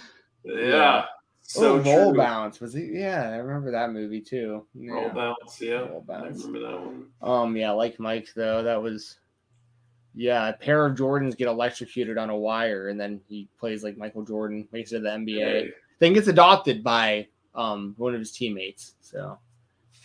yeah. 0.44 0.54
Yeah. 0.56 1.04
So 1.40 1.74
oh, 1.74 1.78
roll 1.78 2.10
true. 2.12 2.18
bounce 2.18 2.60
was 2.60 2.74
he 2.74 2.90
yeah 2.92 3.30
i 3.30 3.36
remember 3.36 3.70
that 3.70 3.90
movie 3.90 4.20
too 4.20 4.66
yeah. 4.74 4.92
Roll 4.92 5.08
bounce, 5.10 5.60
yeah. 5.60 5.76
Roll 5.76 6.04
I 6.08 6.12
bounce. 6.12 6.44
remember 6.44 6.70
that 6.70 6.80
one. 6.80 7.06
Um, 7.22 7.56
yeah, 7.56 7.70
like 7.70 7.98
Mike 7.98 8.28
though, 8.36 8.62
that 8.62 8.80
was 8.82 9.18
yeah, 10.18 10.48
a 10.48 10.52
pair 10.52 10.84
of 10.84 10.96
Jordans 10.96 11.36
get 11.36 11.46
electrocuted 11.46 12.18
on 12.18 12.28
a 12.28 12.36
wire, 12.36 12.88
and 12.88 13.00
then 13.00 13.20
he 13.28 13.48
plays 13.58 13.84
like 13.84 13.96
Michael 13.96 14.24
Jordan, 14.24 14.66
makes 14.72 14.90
it 14.90 14.96
to 14.96 15.02
the 15.02 15.10
NBA, 15.10 15.38
Hey, 15.38 15.70
then 15.98 16.12
gets 16.12 16.28
adopted 16.28 16.82
by 16.84 17.26
um 17.54 17.94
one 17.96 18.14
of 18.14 18.20
his 18.20 18.32
teammates. 18.32 18.94
So 19.00 19.38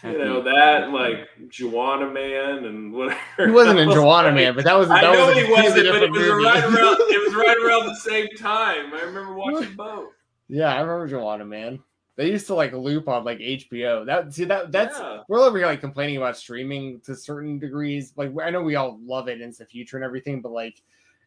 you 0.03 0.17
know 0.17 0.41
that 0.41 0.91
like 0.91 1.29
Juwanna 1.47 2.11
Mann 2.11 2.65
and 2.65 2.91
whatever. 2.91 3.19
he 3.45 3.51
wasn't 3.51 3.79
in. 3.79 3.89
Juwanna 3.97 4.33
Mann, 4.33 4.55
but 4.55 4.65
that 4.65 4.77
was 4.77 4.89
I 4.89 5.01
know 5.01 5.27
was 5.27 5.37
a 5.37 5.45
he 5.45 5.51
wasn't, 5.51 5.87
but 5.89 6.03
it 6.03 6.11
was 6.11 6.27
right 6.43 6.63
around. 6.63 6.97
It 7.13 7.23
was 7.23 7.35
right 7.35 7.57
around 7.57 7.85
the 7.87 7.95
same 7.95 8.27
time. 8.37 8.93
I 8.93 9.01
remember 9.01 9.33
watching 9.33 9.75
both. 9.75 10.09
yeah, 10.49 10.73
I 10.73 10.81
remember 10.81 11.07
Juwanna 11.09 11.47
Mann. 11.47 11.79
They 12.15 12.29
used 12.29 12.45
to 12.47 12.53
like 12.53 12.73
loop 12.73 13.07
on 13.07 13.23
like 13.23 13.39
HBO. 13.39 14.05
That 14.05 14.33
see 14.33 14.43
that 14.45 14.71
that's 14.71 14.99
Yeah. 14.99 15.21
we're 15.29 15.39
over 15.39 15.57
here 15.57 15.67
like 15.67 15.79
complaining 15.81 16.17
about 16.17 16.37
streaming 16.37 16.99
to 17.05 17.15
certain 17.15 17.57
degrees. 17.57 18.13
Like 18.17 18.31
I 18.43 18.49
know 18.49 18.61
we 18.61 18.75
all 18.75 18.99
love 19.03 19.29
it 19.29 19.41
It's 19.41 19.57
the 19.57 19.65
future 19.65 19.97
and 19.97 20.03
everything, 20.03 20.41
but 20.41 20.51
like 20.51 20.81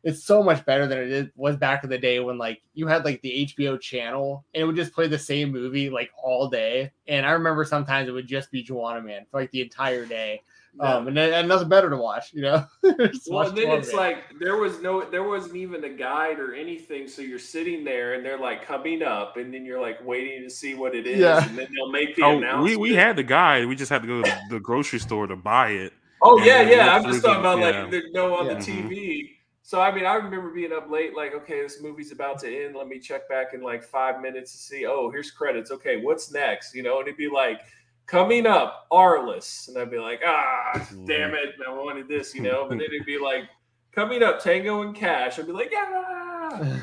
it's 0.04 0.24
so 0.24 0.42
much 0.42 0.64
better 0.64 0.86
than 0.86 0.98
it 1.12 1.32
was 1.36 1.56
back 1.56 1.82
in 1.84 1.90
the 1.90 1.98
day 1.98 2.20
when 2.20 2.38
like 2.38 2.62
you 2.74 2.86
had 2.86 3.04
like 3.04 3.20
the 3.22 3.48
HBO 3.56 3.80
channel 3.80 4.44
and 4.54 4.62
it 4.62 4.64
would 4.64 4.76
just 4.76 4.92
play 4.92 5.08
the 5.08 5.18
same 5.18 5.50
movie 5.50 5.90
like 5.90 6.10
all 6.22 6.48
day. 6.48 6.92
And 7.08 7.26
I 7.26 7.32
remember 7.32 7.64
sometimes 7.64 8.08
it 8.08 8.12
would 8.12 8.26
just 8.28 8.50
be 8.50 8.64
Juwanna 8.64 9.04
Mann 9.04 9.26
for 9.30 9.40
like 9.40 9.50
the 9.50 9.62
entire 9.62 10.06
day. 10.06 10.42
Um, 10.78 11.08
and, 11.08 11.16
and 11.18 11.48
nothing 11.48 11.70
better 11.70 11.88
to 11.88 11.96
watch, 11.96 12.34
you 12.34 12.42
know. 12.42 12.66
Well, 13.30 13.50
then 13.50 13.70
it's 13.70 13.88
Man. 13.88 13.96
like 13.96 14.18
there 14.38 14.56
was 14.58 14.82
no, 14.82 15.00
there 15.08 15.22
wasn't 15.24 15.56
even 15.56 15.82
a 15.84 15.88
guide 15.88 16.38
or 16.38 16.52
anything. 16.54 17.08
So 17.08 17.22
you're 17.22 17.38
sitting 17.38 17.82
there, 17.82 18.12
and 18.12 18.22
they're 18.22 18.38
like 18.38 18.62
coming 18.66 19.02
up, 19.02 19.38
and 19.38 19.54
then 19.54 19.64
you're 19.64 19.80
like 19.80 20.04
waiting 20.04 20.42
to 20.42 20.50
see 20.50 20.74
what 20.74 20.94
it 20.94 21.06
is, 21.06 21.18
Yeah. 21.18 21.42
and 21.48 21.56
then 21.56 21.68
they'll 21.74 21.90
make 21.90 22.14
the 22.14 22.24
Oh, 22.24 22.36
announcement. 22.36 22.78
we, 22.78 22.90
we 22.90 22.94
had 22.94 23.16
the 23.16 23.22
guide. 23.22 23.66
We 23.66 23.74
just 23.74 23.88
had 23.90 24.02
to 24.02 24.06
go 24.08 24.20
to 24.22 24.38
the 24.50 24.60
grocery 24.60 24.98
store 24.98 25.26
to 25.26 25.34
buy 25.34 25.70
it. 25.70 25.94
Oh 26.20 26.38
yeah, 26.44 26.60
yeah. 26.60 26.94
I'm 26.94 27.04
just 27.04 27.24
talking 27.24 27.42
the- 27.42 27.48
about 27.48 27.58
yeah. 27.74 27.82
like 27.82 27.90
the 27.92 28.02
no 28.12 28.34
on 28.36 28.46
Yeah. 28.46 28.54
the 28.54 28.60
TV. 28.60 29.30
So 29.66 29.80
I 29.80 29.92
mean, 29.92 30.06
I 30.06 30.14
remember 30.14 30.50
being 30.50 30.72
up 30.72 30.88
late, 30.88 31.16
like, 31.16 31.34
okay, 31.34 31.60
this 31.60 31.82
movie's 31.82 32.12
about 32.12 32.38
to 32.42 32.64
end. 32.64 32.76
Let 32.76 32.86
me 32.86 33.00
check 33.00 33.28
back 33.28 33.52
in 33.52 33.62
like 33.62 33.82
five 33.82 34.20
minutes 34.20 34.52
to 34.52 34.58
see. 34.58 34.86
Oh, 34.86 35.10
here's 35.10 35.32
credits. 35.32 35.72
Okay, 35.72 35.96
what's 35.96 36.30
next? 36.30 36.72
You 36.72 36.84
know, 36.84 37.00
and 37.00 37.08
it'd 37.08 37.18
be 37.18 37.28
like 37.28 37.62
coming 38.06 38.46
up, 38.46 38.86
Arliss, 38.92 39.66
and 39.66 39.76
I'd 39.76 39.90
be 39.90 39.98
like, 39.98 40.20
ah, 40.24 40.88
damn 41.04 41.34
it, 41.34 41.56
I 41.66 41.72
wanted 41.72 42.06
this, 42.06 42.32
you 42.32 42.42
know. 42.42 42.66
But 42.68 42.78
then 42.78 42.82
it'd 42.82 43.06
be 43.06 43.18
like 43.18 43.48
coming 43.90 44.22
up, 44.22 44.40
Tango 44.40 44.82
and 44.82 44.94
Cash. 44.94 45.40
I'd 45.40 45.48
be 45.48 45.52
like, 45.52 45.72
yeah. 45.72 46.78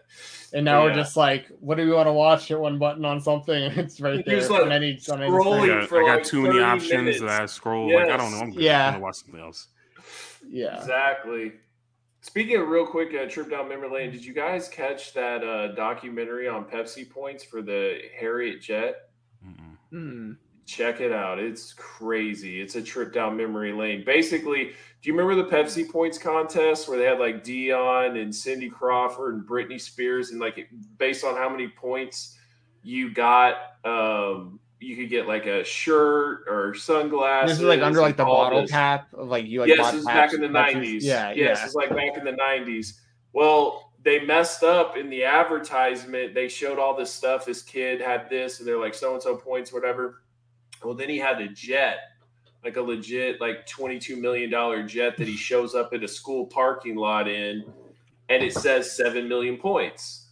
and 0.53 0.65
now 0.65 0.85
we're 0.85 0.95
just 0.95 1.15
like, 1.15 1.51
what 1.59 1.77
do 1.77 1.85
we 1.85 1.91
want 1.91 2.07
to 2.07 2.13
watch? 2.13 2.47
Hit 2.47 2.59
one 2.59 2.79
button 2.79 3.05
on 3.05 3.21
something, 3.21 3.63
and 3.63 3.77
it's 3.77 4.01
right 4.01 4.15
You're 4.15 4.23
there 4.23 4.39
just, 4.39 4.49
like, 4.49 4.63
on 4.63 4.71
any 4.71 4.99
on 5.11 5.21
any 5.21 5.31
I 5.31 5.67
got, 5.67 5.87
for, 5.87 6.01
I 6.01 6.07
got 6.07 6.15
like, 6.15 6.23
too 6.23 6.41
many 6.41 6.61
options 6.61 6.91
minutes. 6.91 7.19
that 7.19 7.43
I 7.43 7.45
scroll. 7.45 7.93
Like 7.93 8.09
I 8.09 8.17
don't 8.17 8.31
know. 8.31 8.39
I'm 8.39 8.53
good. 8.53 8.63
Yeah. 8.63 8.87
I'm 8.87 8.93
gonna 8.93 9.03
watch 9.03 9.17
something 9.17 9.39
else. 9.39 9.67
Yeah. 10.47 10.77
Exactly. 10.77 11.53
Speaking 12.21 12.57
of 12.57 12.67
real 12.67 12.85
quick, 12.85 13.13
uh, 13.13 13.29
trip 13.29 13.49
down 13.49 13.69
memory 13.69 13.89
lane. 13.89 14.11
Did 14.11 14.25
you 14.25 14.33
guys 14.33 14.67
catch 14.67 15.13
that 15.13 15.43
uh, 15.43 15.73
documentary 15.75 16.47
on 16.47 16.65
Pepsi 16.65 17.09
points 17.09 17.43
for 17.43 17.61
the 17.61 17.99
Harrier 18.19 18.57
jet? 18.57 19.09
Mm-mm. 19.45 19.77
Hmm. 19.91 20.31
Check 20.65 20.99
it 20.99 21.13
out. 21.13 21.39
It's 21.39 21.71
crazy. 21.73 22.59
It's 22.59 22.75
a 22.75 22.81
trip 22.81 23.13
down 23.13 23.37
memory 23.37 23.71
lane. 23.71 24.03
Basically, 24.05 24.65
do 24.65 25.09
you 25.09 25.15
remember 25.17 25.41
the 25.41 25.49
Pepsi 25.49 25.89
points 25.89 26.17
contest 26.17 26.89
where 26.89 26.97
they 26.97 27.05
had 27.05 27.19
like 27.19 27.43
Dion 27.43 28.17
and 28.17 28.35
Cindy 28.35 28.69
Crawford 28.69 29.35
and 29.35 29.47
Britney 29.47 29.79
Spears, 29.79 30.31
and 30.31 30.41
like 30.41 30.67
based 30.97 31.23
on 31.23 31.35
how 31.35 31.47
many 31.47 31.69
points 31.69 32.37
you 32.83 33.13
got, 33.13 33.55
um, 33.85 34.59
you 34.79 34.95
could 34.95 35.09
get 35.09 35.27
like 35.27 35.45
a 35.45 35.63
shirt 35.63 36.45
or 36.47 36.75
sunglasses. 36.75 37.57
This 37.57 37.59
is 37.59 37.67
like 37.67 37.81
under 37.81 38.01
like 38.01 38.17
the 38.17 38.25
bottle 38.25 38.61
this. 38.61 38.71
cap 38.71 39.07
of 39.13 39.27
like 39.27 39.45
you 39.45 39.61
like 39.61 39.69
yes, 39.69 39.91
this 39.91 40.01
is 40.01 40.05
back 40.05 40.33
in 40.33 40.41
the 40.41 40.49
nineties. 40.49 41.03
Yeah, 41.03 41.29
yes, 41.31 41.59
yeah. 41.59 41.65
it's 41.65 41.75
like 41.75 41.89
back 41.89 42.17
in 42.17 42.23
the 42.23 42.31
nineties. 42.31 43.01
Well, 43.33 43.91
they 44.03 44.19
messed 44.19 44.63
up 44.63 44.95
in 44.95 45.09
the 45.09 45.23
advertisement. 45.23 46.33
They 46.33 46.47
showed 46.47 46.79
all 46.79 46.95
this 46.95 47.11
stuff. 47.11 47.45
This 47.45 47.61
kid 47.61 48.01
had 48.01 48.29
this, 48.29 48.59
and 48.59 48.67
they're 48.67 48.79
like 48.79 48.93
so 48.93 49.13
and 49.13 49.21
so 49.21 49.35
points, 49.35 49.73
whatever. 49.73 50.21
Well, 50.83 50.93
then 50.93 51.09
he 51.09 51.17
had 51.17 51.41
a 51.41 51.47
jet, 51.47 51.97
like 52.63 52.77
a 52.77 52.81
legit 52.81 53.41
like 53.41 53.65
twenty 53.65 53.97
two 53.97 54.15
million 54.15 54.51
dollar 54.51 54.83
jet 54.83 55.17
that 55.17 55.27
he 55.27 55.35
shows 55.35 55.73
up 55.73 55.93
at 55.93 56.03
a 56.03 56.07
school 56.07 56.45
parking 56.45 56.95
lot 56.95 57.27
in, 57.27 57.65
and 58.29 58.43
it 58.43 58.53
says 58.53 58.95
seven 58.95 59.27
million 59.27 59.57
points. 59.57 60.26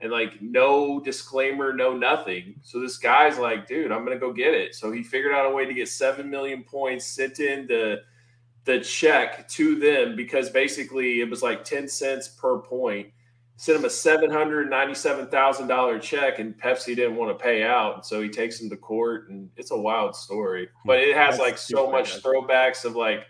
And 0.00 0.10
like 0.10 0.40
no 0.40 1.00
disclaimer, 1.00 1.72
no 1.72 1.94
nothing. 1.94 2.54
So 2.62 2.80
this 2.80 2.96
guy's 2.96 3.38
like, 3.38 3.68
dude, 3.68 3.92
I'm 3.92 4.04
gonna 4.04 4.18
go 4.18 4.32
get 4.32 4.54
it. 4.54 4.74
So 4.74 4.90
he 4.90 5.02
figured 5.02 5.34
out 5.34 5.46
a 5.46 5.54
way 5.54 5.66
to 5.66 5.74
get 5.74 5.88
seven 5.88 6.30
million 6.30 6.62
points, 6.62 7.06
sent 7.06 7.38
in 7.38 7.66
the 7.66 8.02
the 8.64 8.80
check 8.80 9.48
to 9.48 9.78
them 9.78 10.16
because 10.16 10.50
basically 10.50 11.20
it 11.20 11.28
was 11.28 11.42
like 11.42 11.64
10 11.64 11.88
cents 11.88 12.28
per 12.28 12.58
point. 12.58 13.08
Sent 13.56 13.78
him 13.78 13.84
a 13.84 13.90
seven 13.90 14.30
hundred 14.30 14.70
ninety-seven 14.70 15.26
thousand 15.26 15.68
dollar 15.68 15.98
check, 15.98 16.38
and 16.38 16.56
Pepsi 16.56 16.96
didn't 16.96 17.16
want 17.16 17.36
to 17.36 17.44
pay 17.44 17.62
out, 17.62 17.96
and 17.96 18.02
so 18.02 18.22
he 18.22 18.30
takes 18.30 18.58
him 18.58 18.70
to 18.70 18.76
court, 18.78 19.28
and 19.28 19.50
it's 19.58 19.70
a 19.70 19.76
wild 19.76 20.16
story. 20.16 20.70
But 20.86 21.00
it 21.00 21.14
has 21.14 21.36
That's 21.36 21.40
like 21.40 21.58
so 21.58 21.90
much 21.90 22.22
throwbacks 22.22 22.86
of 22.86 22.96
like 22.96 23.26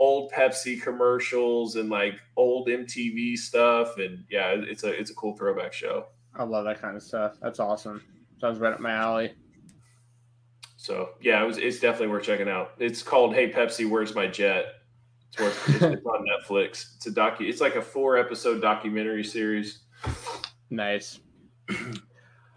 old 0.00 0.32
Pepsi 0.32 0.80
commercials 0.82 1.76
and 1.76 1.90
like 1.90 2.14
old 2.36 2.66
MTV 2.66 3.36
stuff, 3.36 3.98
and 3.98 4.24
yeah, 4.28 4.54
it's 4.56 4.82
a 4.82 4.88
it's 4.88 5.10
a 5.10 5.14
cool 5.14 5.36
throwback 5.36 5.72
show. 5.72 6.06
I 6.34 6.42
love 6.42 6.64
that 6.64 6.80
kind 6.80 6.96
of 6.96 7.02
stuff. 7.02 7.36
That's 7.40 7.60
awesome. 7.60 8.02
Sounds 8.40 8.58
right 8.58 8.72
up 8.72 8.80
my 8.80 8.92
alley. 8.92 9.34
So 10.76 11.10
yeah, 11.20 11.42
it 11.42 11.46
was 11.46 11.58
it's 11.58 11.78
definitely 11.78 12.08
worth 12.08 12.24
checking 12.24 12.48
out. 12.48 12.72
It's 12.78 13.02
called 13.02 13.34
Hey 13.34 13.52
Pepsi, 13.52 13.88
Where's 13.88 14.14
My 14.14 14.26
Jet? 14.26 14.64
It's 15.28 15.38
worth 15.38 15.68
it's, 15.68 15.82
it's 15.82 16.06
on 16.06 16.24
Netflix. 16.26 16.96
It's 16.96 17.06
a 17.06 17.12
docu 17.12 17.48
it's 17.48 17.60
like 17.60 17.76
a 17.76 17.82
four 17.82 18.16
episode 18.16 18.60
documentary 18.60 19.22
series. 19.22 19.82
Nice. 20.70 21.20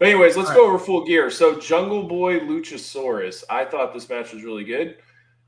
But 0.00 0.08
anyways, 0.08 0.36
let's 0.36 0.52
go 0.52 0.66
over 0.66 0.76
full 0.76 1.04
gear. 1.04 1.30
So 1.30 1.58
Jungle 1.60 2.02
Boy 2.02 2.40
Luchasaurus. 2.40 3.44
I 3.48 3.64
thought 3.64 3.94
this 3.94 4.08
match 4.08 4.32
was 4.32 4.42
really 4.42 4.64
good, 4.64 4.96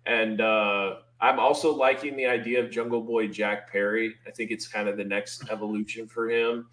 and 0.06 0.40
uh, 0.40 0.94
I'm 1.20 1.38
also 1.38 1.74
liking 1.74 2.16
the 2.16 2.26
idea 2.26 2.62
of 2.62 2.70
Jungle 2.70 3.00
Boy 3.00 3.28
Jack 3.28 3.70
Perry. 3.70 4.14
I 4.26 4.30
think 4.30 4.50
it's 4.50 4.68
kind 4.68 4.88
of 4.88 4.96
the 4.96 5.04
next 5.04 5.48
evolution 5.50 6.06
for 6.06 6.28
him. 6.28 6.66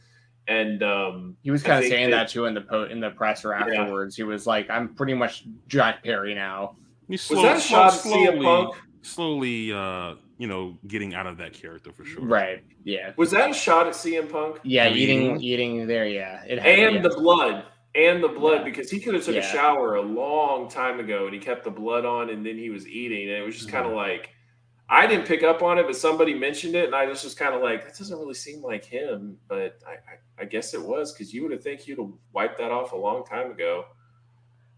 And 0.47 0.83
um, 0.83 1.37
he 1.41 1.51
was 1.51 1.63
kind 1.63 1.83
of 1.83 1.89
saying 1.89 2.09
that, 2.09 2.17
that, 2.17 2.29
too 2.29 2.45
in 2.45 2.53
the 2.53 2.61
po- 2.61 2.83
in 2.85 2.99
the 2.99 3.11
presser 3.11 3.53
afterwards. 3.53 4.17
Yeah. 4.17 4.25
He 4.25 4.29
was 4.29 4.45
like, 4.45 4.69
"I'm 4.69 4.93
pretty 4.93 5.13
much 5.13 5.45
Jack 5.67 6.03
Perry 6.03 6.35
now." 6.35 6.75
He 7.07 7.15
slow, 7.15 7.41
was 7.41 7.45
that 7.45 7.61
slow, 7.61 7.77
shot 7.77 7.89
slowly, 7.91 8.71
slowly, 9.01 9.71
uh, 9.71 10.15
you 10.37 10.47
know, 10.47 10.77
getting 10.87 11.13
out 11.13 11.27
of 11.27 11.37
that 11.37 11.53
character 11.53 11.93
for 11.93 12.03
sure. 12.03 12.25
Right. 12.25 12.61
Yeah. 12.83 13.13
Was 13.15 13.31
that 13.31 13.51
a 13.51 13.53
shot 13.53 13.87
at 13.87 13.93
CM 13.93 14.29
Punk? 14.29 14.59
Yeah, 14.63 14.89
eating, 14.89 15.41
eating 15.41 15.87
there. 15.87 16.07
Yeah. 16.07 16.43
It 16.45 16.59
had, 16.59 16.79
and 16.79 16.95
yeah. 16.95 17.01
the 17.01 17.09
blood, 17.09 17.63
and 17.95 18.21
the 18.21 18.27
blood, 18.27 18.59
yeah. 18.59 18.63
because 18.63 18.91
he 18.91 18.99
could 18.99 19.13
have 19.13 19.23
took 19.23 19.35
yeah. 19.35 19.49
a 19.49 19.53
shower 19.53 19.95
a 19.95 20.01
long 20.01 20.67
time 20.67 20.99
ago, 20.99 21.25
and 21.25 21.33
he 21.33 21.39
kept 21.39 21.63
the 21.63 21.71
blood 21.71 22.03
on, 22.03 22.29
and 22.29 22.45
then 22.45 22.57
he 22.57 22.69
was 22.69 22.85
eating, 22.85 23.29
and 23.29 23.37
it 23.37 23.45
was 23.45 23.55
just 23.55 23.69
kind 23.69 23.85
of 23.85 23.93
like. 23.93 24.31
I 24.93 25.07
didn't 25.07 25.25
pick 25.25 25.43
up 25.43 25.63
on 25.63 25.79
it, 25.79 25.87
but 25.87 25.95
somebody 25.95 26.33
mentioned 26.33 26.75
it, 26.75 26.85
and 26.85 26.95
I 26.95 27.05
was 27.05 27.21
just 27.21 27.37
kind 27.37 27.55
of 27.55 27.61
like, 27.61 27.85
that 27.85 27.97
doesn't 27.97 28.17
really 28.17 28.33
seem 28.33 28.61
like 28.61 28.85
him. 28.85 29.37
But 29.47 29.79
I, 29.87 29.91
I, 29.91 30.43
I 30.43 30.45
guess 30.45 30.73
it 30.73 30.81
was 30.81 31.11
because 31.11 31.33
you 31.33 31.43
would 31.43 31.51
have 31.51 31.63
think 31.63 31.87
you'd 31.87 31.99
have 31.99 32.11
wiped 32.31 32.59
that 32.59 32.71
off 32.71 32.93
a 32.93 32.97
long 32.97 33.25
time 33.25 33.51
ago 33.51 33.85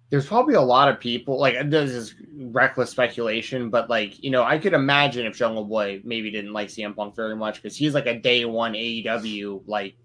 there's 0.10 0.28
probably 0.28 0.54
a 0.54 0.62
lot 0.62 0.88
of 0.88 1.00
people 1.00 1.40
like 1.40 1.56
this 1.70 1.92
is 1.92 2.16
reckless 2.38 2.90
speculation, 2.90 3.70
but 3.70 3.90
like 3.90 4.24
you 4.24 4.30
know, 4.30 4.44
I 4.44 4.58
could 4.58 4.74
imagine 4.74 5.26
if 5.26 5.36
Jungle 5.36 5.66
Boy 5.66 6.02
maybe 6.04 6.30
didn't 6.30 6.54
like 6.54 6.70
CM 6.70 6.96
Punk 6.96 7.16
very 7.16 7.36
much 7.36 7.62
because 7.62 7.76
he's 7.76 7.94
like 7.94 8.06
a 8.06 8.20
day 8.20 8.46
one 8.46 8.74
AEW 8.74 9.64
like 9.66 9.96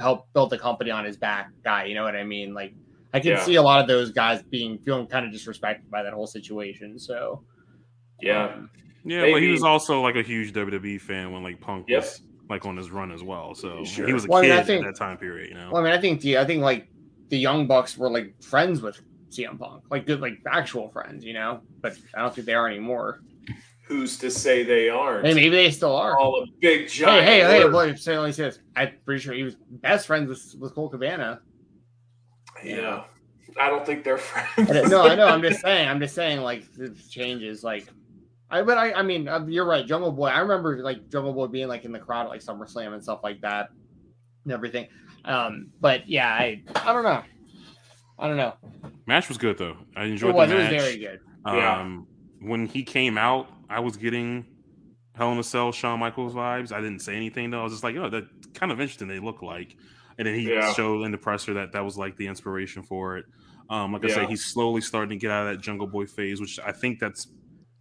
help 0.00 0.32
build 0.32 0.50
the 0.50 0.58
company 0.58 0.90
on 0.90 1.04
his 1.04 1.16
back 1.16 1.50
guy. 1.62 1.84
You 1.84 1.94
know 1.94 2.02
what 2.02 2.16
I 2.16 2.24
mean? 2.24 2.54
Like 2.54 2.74
I 3.12 3.20
can 3.20 3.32
yeah. 3.32 3.44
see 3.44 3.56
a 3.56 3.62
lot 3.62 3.80
of 3.80 3.86
those 3.86 4.10
guys 4.10 4.42
being 4.42 4.78
feeling 4.78 5.06
kind 5.06 5.26
of 5.26 5.32
disrespected 5.32 5.90
by 5.90 6.02
that 6.02 6.14
whole 6.14 6.26
situation. 6.26 6.98
So 6.98 7.44
yeah, 8.20 8.46
um, 8.46 8.70
yeah, 9.04 9.20
maybe. 9.22 9.32
but 9.32 9.42
he 9.42 9.48
was 9.48 9.62
also 9.62 10.00
like 10.00 10.16
a 10.16 10.22
huge 10.22 10.52
WWE 10.52 11.00
fan 11.00 11.32
when 11.32 11.42
like 11.42 11.60
Punk 11.60 11.86
yep. 11.88 12.02
was 12.02 12.22
like 12.48 12.66
on 12.66 12.76
his 12.76 12.90
run 12.90 13.12
as 13.12 13.22
well. 13.22 13.54
So 13.54 13.84
sure. 13.84 14.06
he 14.06 14.12
was 14.12 14.24
a 14.24 14.28
well, 14.28 14.42
kid 14.42 14.52
I 14.52 14.56
mean, 14.56 14.64
think, 14.64 14.86
at 14.86 14.94
that 14.94 14.98
time 14.98 15.16
period. 15.16 15.48
You 15.48 15.54
know, 15.54 15.70
well, 15.72 15.82
I 15.82 15.84
mean, 15.84 15.92
I 15.92 16.00
think 16.00 16.20
the 16.20 16.38
I 16.38 16.44
think 16.44 16.62
like 16.62 16.88
the 17.28 17.38
Young 17.38 17.66
Bucks 17.66 17.96
were 17.96 18.10
like 18.10 18.40
friends 18.42 18.82
with 18.82 19.00
CM 19.30 19.58
Punk, 19.58 19.84
like 19.90 20.06
good, 20.06 20.20
like 20.20 20.38
actual 20.46 20.90
friends, 20.90 21.24
you 21.24 21.32
know. 21.32 21.60
But 21.80 21.96
I 22.14 22.20
don't 22.20 22.34
think 22.34 22.46
they 22.46 22.54
are 22.54 22.68
anymore. 22.68 23.22
Who's 23.86 24.16
to 24.18 24.30
say 24.30 24.62
they 24.62 24.88
aren't? 24.88 25.26
Hey, 25.26 25.34
maybe 25.34 25.50
they 25.50 25.70
still 25.70 25.96
are. 25.96 26.18
All 26.18 26.42
a 26.42 26.46
big 26.60 26.88
giant. 26.88 27.26
Hey, 27.26 27.40
hey, 27.40 27.58
hey! 27.60 27.68
Well, 27.68 27.96
certainly 27.96 28.32
says 28.32 28.60
I'm 28.76 28.92
pretty 29.04 29.20
sure 29.20 29.34
he 29.34 29.42
was 29.42 29.56
best 29.70 30.06
friends 30.06 30.28
with 30.28 30.54
with 30.60 30.74
Colt 30.74 30.92
Cabana. 30.92 31.40
Yeah, 32.64 33.04
I 33.60 33.68
don't 33.68 33.84
think 33.84 34.04
they're 34.04 34.18
friends. 34.18 34.90
no, 34.90 35.06
I 35.06 35.14
know. 35.14 35.26
I'm 35.26 35.42
just 35.42 35.60
saying. 35.60 35.88
I'm 35.88 36.00
just 36.00 36.14
saying. 36.14 36.40
Like 36.40 36.72
the 36.74 36.90
changes. 37.10 37.64
Like, 37.64 37.88
I 38.52 38.62
but 38.62 38.76
I 38.76 38.92
I 38.92 39.02
mean 39.02 39.26
uh, 39.26 39.44
you're 39.46 39.64
right. 39.64 39.86
Jungle 39.86 40.12
Boy. 40.12 40.26
I 40.26 40.40
remember 40.40 40.82
like 40.82 41.08
Jungle 41.08 41.32
Boy 41.32 41.46
being 41.46 41.68
like 41.68 41.84
in 41.84 41.92
the 41.92 41.98
crowd 41.98 42.26
at 42.26 42.28
like 42.28 42.42
SummerSlam 42.42 42.92
and 42.92 43.02
stuff 43.02 43.20
like 43.24 43.40
that 43.40 43.70
and 44.44 44.52
everything. 44.52 44.86
Um, 45.24 45.70
but 45.80 46.06
yeah, 46.08 46.28
I 46.28 46.62
I 46.76 46.92
don't 46.92 47.02
know. 47.02 47.22
I 48.18 48.28
don't 48.28 48.36
know. 48.36 48.54
Match 49.06 49.28
was 49.28 49.38
good 49.38 49.56
though. 49.56 49.76
I 49.96 50.04
enjoyed 50.04 50.30
it 50.30 50.36
was, 50.36 50.50
the 50.50 50.56
match. 50.56 50.72
It 50.72 50.74
was 50.74 50.84
very 50.84 50.98
good. 50.98 51.20
Um, 51.46 51.56
yeah. 51.56 52.48
When 52.48 52.66
he 52.66 52.82
came 52.82 53.16
out, 53.16 53.48
I 53.70 53.80
was 53.80 53.96
getting 53.96 54.44
Hell 55.14 55.32
in 55.32 55.38
a 55.38 55.42
Cell 55.42 55.72
Shawn 55.72 55.98
Michaels 55.98 56.34
vibes. 56.34 56.72
I 56.72 56.80
didn't 56.80 57.00
say 57.00 57.14
anything 57.16 57.50
though. 57.50 57.60
I 57.60 57.64
was 57.64 57.72
just 57.72 57.84
like, 57.84 57.96
oh, 57.96 58.10
that 58.10 58.24
kind 58.52 58.70
of 58.70 58.80
interesting. 58.80 59.08
They 59.08 59.18
look 59.18 59.40
like, 59.40 59.76
and 60.18 60.26
then 60.26 60.34
he 60.34 60.52
yeah. 60.52 60.72
showed 60.74 61.04
in 61.04 61.10
the 61.10 61.18
presser 61.18 61.54
that 61.54 61.72
that 61.72 61.84
was 61.84 61.96
like 61.96 62.16
the 62.16 62.26
inspiration 62.26 62.82
for 62.82 63.16
it. 63.16 63.24
Um, 63.70 63.92
like 63.92 64.04
I 64.04 64.08
said, 64.08 64.28
he's 64.28 64.44
slowly 64.44 64.82
starting 64.82 65.10
to 65.10 65.16
get 65.16 65.30
out 65.30 65.46
of 65.46 65.54
that 65.54 65.62
Jungle 65.62 65.86
Boy 65.86 66.04
phase, 66.04 66.40
which 66.40 66.58
I 66.60 66.72
think 66.72 66.98
that's 66.98 67.28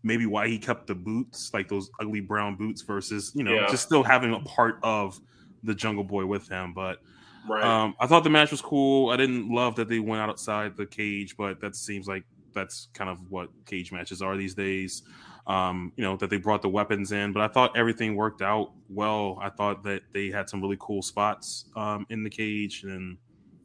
maybe 0.03 0.25
why 0.25 0.47
he 0.47 0.57
kept 0.57 0.87
the 0.87 0.95
boots, 0.95 1.51
like 1.53 1.67
those 1.67 1.89
ugly 1.99 2.21
brown 2.21 2.55
boots, 2.55 2.81
versus 2.81 3.31
you 3.35 3.43
know 3.43 3.53
yeah. 3.53 3.67
just 3.69 3.83
still 3.83 4.03
having 4.03 4.33
a 4.33 4.39
part 4.39 4.79
of 4.83 5.19
the 5.63 5.75
Jungle 5.75 6.03
Boy 6.03 6.25
with 6.25 6.47
him. 6.49 6.73
But 6.73 6.99
Right. 7.47 7.63
Um, 7.63 7.95
I 7.99 8.07
thought 8.07 8.23
the 8.23 8.29
match 8.29 8.51
was 8.51 8.61
cool. 8.61 9.09
I 9.09 9.17
didn't 9.17 9.49
love 9.49 9.75
that 9.75 9.89
they 9.89 9.99
went 9.99 10.21
outside 10.21 10.77
the 10.77 10.85
cage, 10.85 11.35
but 11.37 11.59
that 11.61 11.75
seems 11.75 12.07
like 12.07 12.23
that's 12.53 12.89
kind 12.93 13.09
of 13.09 13.19
what 13.29 13.49
cage 13.65 13.91
matches 13.91 14.21
are 14.21 14.37
these 14.37 14.53
days. 14.53 15.03
Um, 15.47 15.91
you 15.95 16.03
know, 16.03 16.17
that 16.17 16.29
they 16.29 16.37
brought 16.37 16.61
the 16.61 16.69
weapons 16.69 17.11
in, 17.11 17.33
but 17.33 17.41
I 17.41 17.47
thought 17.47 17.75
everything 17.75 18.15
worked 18.15 18.43
out 18.43 18.73
well. 18.89 19.39
I 19.41 19.49
thought 19.49 19.83
that 19.83 20.03
they 20.13 20.29
had 20.29 20.49
some 20.49 20.61
really 20.61 20.77
cool 20.79 21.01
spots 21.01 21.65
um, 21.75 22.05
in 22.09 22.23
the 22.23 22.29
cage, 22.29 22.83
and 22.83 23.17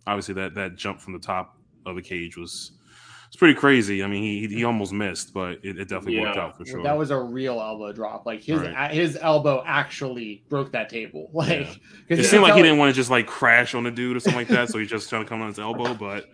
obviously 0.06 0.34
that 0.34 0.54
that 0.54 0.76
jump 0.76 1.00
from 1.00 1.12
the 1.12 1.18
top 1.18 1.58
of 1.84 1.94
the 1.94 2.02
cage 2.02 2.36
was 2.36 2.72
it's 3.36 3.40
pretty 3.40 3.60
crazy. 3.60 4.02
I 4.02 4.06
mean, 4.06 4.22
he 4.22 4.46
he 4.48 4.64
almost 4.64 4.94
missed, 4.94 5.34
but 5.34 5.58
it, 5.62 5.78
it 5.78 5.88
definitely 5.90 6.14
yeah. 6.14 6.22
worked 6.22 6.38
out 6.38 6.56
for 6.56 6.64
sure. 6.64 6.82
That 6.82 6.96
was 6.96 7.10
a 7.10 7.18
real 7.18 7.60
elbow 7.60 7.92
drop. 7.92 8.24
Like 8.24 8.42
his 8.42 8.60
right. 8.60 8.90
his 8.90 9.18
elbow 9.20 9.62
actually 9.66 10.42
broke 10.48 10.72
that 10.72 10.88
table. 10.88 11.28
Like 11.34 11.66
yeah. 12.08 12.16
it 12.16 12.24
seemed 12.24 12.44
like 12.44 12.54
he 12.54 12.62
didn't 12.62 12.78
want 12.78 12.88
to 12.88 12.94
just 12.94 13.10
like 13.10 13.26
crash 13.26 13.74
on 13.74 13.84
the 13.84 13.90
dude 13.90 14.16
or 14.16 14.20
something 14.20 14.38
like 14.38 14.48
that, 14.48 14.70
so 14.70 14.78
he's 14.78 14.88
just 14.88 15.10
trying 15.10 15.22
to 15.22 15.28
come 15.28 15.42
on 15.42 15.48
his 15.48 15.58
elbow. 15.58 15.92
But 15.92 16.30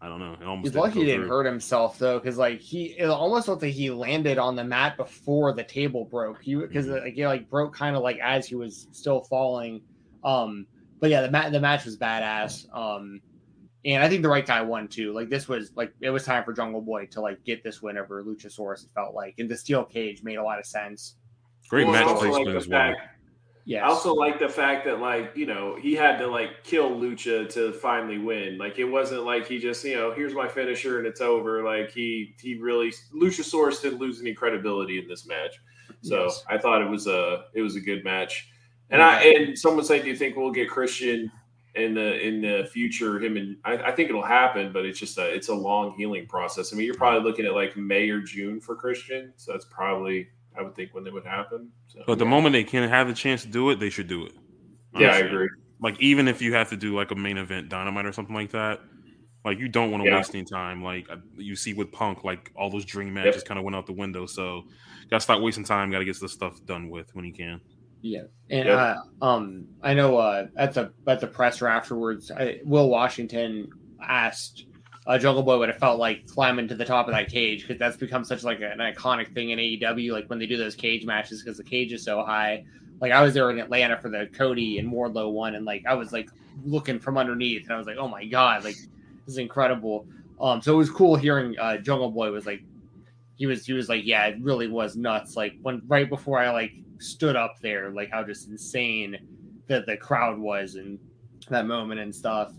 I 0.00 0.08
don't 0.08 0.18
know. 0.18 0.32
It 0.40 0.46
almost 0.46 0.68
he's 0.68 0.74
lucky 0.74 1.00
he 1.00 1.04
didn't 1.04 1.28
hurt 1.28 1.44
himself 1.44 1.98
though, 1.98 2.18
because 2.18 2.38
like 2.38 2.58
he 2.58 2.98
it 2.98 3.04
almost 3.10 3.46
looked 3.46 3.60
like 3.60 3.74
he 3.74 3.90
landed 3.90 4.38
on 4.38 4.56
the 4.56 4.64
mat 4.64 4.96
before 4.96 5.52
the 5.52 5.62
table 5.62 6.06
broke. 6.06 6.40
He 6.40 6.54
because 6.54 6.86
mm-hmm. 6.86 7.04
like 7.04 7.12
he 7.12 7.26
like 7.26 7.50
broke 7.50 7.74
kind 7.74 7.96
of 7.96 8.02
like 8.02 8.18
as 8.18 8.46
he 8.46 8.54
was 8.54 8.88
still 8.92 9.20
falling. 9.24 9.82
Um, 10.24 10.66
but 11.00 11.10
yeah, 11.10 11.20
the 11.20 11.30
mat 11.30 11.52
the 11.52 11.60
match 11.60 11.84
was 11.84 11.98
badass. 11.98 12.66
Um, 12.74 13.20
and 13.84 14.02
I 14.02 14.08
think 14.08 14.22
the 14.22 14.28
right 14.28 14.44
guy 14.44 14.60
won 14.62 14.88
too. 14.88 15.12
Like 15.12 15.30
this 15.30 15.48
was 15.48 15.72
like 15.74 15.92
it 16.00 16.10
was 16.10 16.24
time 16.24 16.44
for 16.44 16.52
Jungle 16.52 16.82
Boy 16.82 17.06
to 17.06 17.20
like 17.20 17.42
get 17.44 17.64
this 17.64 17.80
win 17.80 17.96
over 17.96 18.22
Luchasaurus. 18.22 18.84
It 18.84 18.90
felt 18.94 19.14
like, 19.14 19.34
and 19.38 19.48
the 19.48 19.56
steel 19.56 19.84
cage 19.84 20.22
made 20.22 20.36
a 20.36 20.42
lot 20.42 20.58
of 20.58 20.66
sense. 20.66 21.16
Great 21.68 21.86
well, 21.86 21.94
match 21.94 22.18
placement 22.18 22.46
like 22.46 22.56
as 22.56 22.68
well. 22.68 22.94
Yeah. 23.64 23.84
I 23.84 23.88
also 23.88 24.14
like 24.14 24.38
the 24.38 24.48
fact 24.48 24.84
that 24.86 25.00
like 25.00 25.32
you 25.34 25.46
know 25.46 25.76
he 25.80 25.94
had 25.94 26.18
to 26.18 26.26
like 26.26 26.64
kill 26.64 26.90
Lucha 26.90 27.48
to 27.54 27.72
finally 27.72 28.18
win. 28.18 28.58
Like 28.58 28.78
it 28.78 28.84
wasn't 28.84 29.24
like 29.24 29.46
he 29.46 29.58
just 29.58 29.84
you 29.84 29.94
know 29.94 30.12
here's 30.12 30.34
my 30.34 30.48
finisher 30.48 30.98
and 30.98 31.06
it's 31.06 31.20
over. 31.20 31.62
Like 31.62 31.90
he 31.90 32.34
he 32.40 32.56
really 32.56 32.92
Luchasaurus 33.14 33.80
didn't 33.80 33.98
lose 33.98 34.20
any 34.20 34.34
credibility 34.34 34.98
in 34.98 35.08
this 35.08 35.26
match. 35.26 35.58
So 36.02 36.24
yes. 36.24 36.44
I 36.48 36.58
thought 36.58 36.82
it 36.82 36.88
was 36.88 37.06
a 37.06 37.44
it 37.54 37.62
was 37.62 37.76
a 37.76 37.80
good 37.80 38.04
match. 38.04 38.48
And 38.90 39.00
I 39.00 39.22
and 39.22 39.58
someone 39.58 39.84
said, 39.84 40.02
do 40.02 40.08
you 40.08 40.16
think 40.16 40.36
we'll 40.36 40.50
get 40.50 40.68
Christian 40.68 41.30
in 41.74 41.94
the 41.94 42.26
in 42.26 42.40
the 42.40 42.68
future 42.72 43.20
him 43.20 43.36
and 43.36 43.56
I, 43.64 43.76
I, 43.76 43.92
think 43.92 44.08
it'll 44.08 44.22
happen 44.22 44.72
but 44.72 44.84
it's 44.84 44.98
just 44.98 45.18
a 45.18 45.32
it's 45.32 45.48
a 45.48 45.54
long 45.54 45.92
healing 45.92 46.26
process 46.26 46.72
i 46.72 46.76
mean 46.76 46.84
you're 46.84 46.96
probably 46.96 47.22
looking 47.22 47.46
at 47.46 47.54
like 47.54 47.76
may 47.76 48.08
or 48.10 48.20
june 48.20 48.60
for 48.60 48.74
christian 48.74 49.32
so 49.36 49.52
that's 49.52 49.66
probably 49.66 50.28
i 50.58 50.62
would 50.62 50.74
think 50.74 50.94
when 50.94 51.06
it 51.06 51.12
would 51.12 51.24
happen 51.24 51.70
so, 51.86 52.02
but 52.06 52.18
the 52.18 52.24
moment 52.24 52.54
they 52.54 52.64
can 52.64 52.88
have 52.88 53.06
the 53.06 53.14
chance 53.14 53.42
to 53.42 53.48
do 53.48 53.70
it 53.70 53.78
they 53.78 53.90
should 53.90 54.08
do 54.08 54.26
it 54.26 54.32
honestly. 54.94 55.06
yeah 55.06 55.12
i 55.14 55.18
agree 55.18 55.48
like 55.80 56.00
even 56.00 56.26
if 56.26 56.42
you 56.42 56.52
have 56.54 56.68
to 56.70 56.76
do 56.76 56.96
like 56.96 57.12
a 57.12 57.14
main 57.14 57.38
event 57.38 57.68
dynamite 57.68 58.04
or 58.04 58.12
something 58.12 58.34
like 58.34 58.50
that 58.50 58.80
like 59.44 59.58
you 59.58 59.68
don't 59.68 59.90
want 59.90 60.02
to 60.02 60.10
yeah. 60.10 60.16
waste 60.16 60.34
any 60.34 60.44
time 60.44 60.82
like 60.82 61.08
uh, 61.10 61.16
you 61.36 61.54
see 61.54 61.72
with 61.72 61.90
punk 61.92 62.24
like 62.24 62.50
all 62.56 62.68
those 62.68 62.84
dream 62.84 63.14
matches 63.14 63.36
yep. 63.36 63.44
kind 63.44 63.58
of 63.58 63.64
went 63.64 63.76
out 63.76 63.86
the 63.86 63.92
window 63.92 64.26
so 64.26 64.64
gotta 65.08 65.20
stop 65.20 65.40
wasting 65.40 65.64
time 65.64 65.90
gotta 65.90 66.04
get 66.04 66.18
this 66.20 66.32
stuff 66.32 66.64
done 66.66 66.88
with 66.90 67.14
when 67.14 67.24
you 67.24 67.32
can 67.32 67.60
yeah, 68.02 68.22
and 68.48 68.66
yep. 68.66 68.78
uh, 68.78 69.24
um, 69.24 69.66
I 69.82 69.94
know 69.94 70.16
uh, 70.16 70.46
at 70.56 70.74
the 70.74 70.92
at 71.06 71.20
the 71.20 71.26
presser 71.26 71.68
afterwards, 71.68 72.30
I, 72.30 72.60
Will 72.64 72.88
Washington 72.88 73.70
asked 74.02 74.66
uh, 75.06 75.18
Jungle 75.18 75.42
Boy 75.42 75.58
what 75.58 75.68
it 75.68 75.78
felt 75.78 75.98
like 75.98 76.26
climbing 76.26 76.68
to 76.68 76.74
the 76.74 76.84
top 76.84 77.08
of 77.08 77.14
that 77.14 77.28
cage 77.28 77.62
because 77.62 77.78
that's 77.78 77.96
become 77.96 78.24
such 78.24 78.42
like 78.42 78.60
an 78.60 78.78
iconic 78.78 79.34
thing 79.34 79.50
in 79.50 79.58
AEW. 79.58 80.12
Like 80.12 80.28
when 80.30 80.38
they 80.38 80.46
do 80.46 80.56
those 80.56 80.74
cage 80.74 81.04
matches 81.04 81.42
because 81.42 81.58
the 81.58 81.64
cage 81.64 81.92
is 81.92 82.04
so 82.04 82.22
high. 82.22 82.64
Like 83.00 83.12
I 83.12 83.22
was 83.22 83.34
there 83.34 83.50
in 83.50 83.58
Atlanta 83.58 83.98
for 83.98 84.08
the 84.08 84.28
Cody 84.32 84.78
and 84.78 84.92
Wardlow 84.92 85.32
one, 85.32 85.54
and 85.54 85.64
like 85.64 85.84
I 85.86 85.94
was 85.94 86.12
like 86.12 86.30
looking 86.64 86.98
from 86.98 87.18
underneath, 87.18 87.64
and 87.64 87.72
I 87.72 87.78
was 87.78 87.86
like, 87.86 87.96
oh 87.98 88.08
my 88.08 88.24
god, 88.24 88.64
like 88.64 88.76
this 88.76 88.88
is 89.26 89.38
incredible. 89.38 90.06
Um, 90.40 90.62
so 90.62 90.72
it 90.72 90.76
was 90.76 90.90
cool 90.90 91.16
hearing 91.16 91.58
uh, 91.58 91.76
Jungle 91.78 92.10
Boy 92.10 92.30
was 92.30 92.46
like, 92.46 92.62
he 93.36 93.46
was 93.46 93.66
he 93.66 93.72
was 93.74 93.88
like, 93.88 94.06
yeah, 94.06 94.26
it 94.26 94.40
really 94.40 94.68
was 94.68 94.96
nuts. 94.96 95.36
Like 95.36 95.54
when 95.62 95.82
right 95.86 96.08
before 96.08 96.38
I 96.38 96.50
like 96.50 96.72
stood 97.00 97.36
up 97.36 97.56
there, 97.60 97.90
like 97.90 98.10
how 98.10 98.22
just 98.22 98.48
insane 98.48 99.18
that 99.66 99.86
the 99.86 99.96
crowd 99.96 100.38
was 100.38 100.76
in 100.76 100.98
that 101.48 101.66
moment 101.66 102.00
and 102.00 102.14
stuff. 102.14 102.52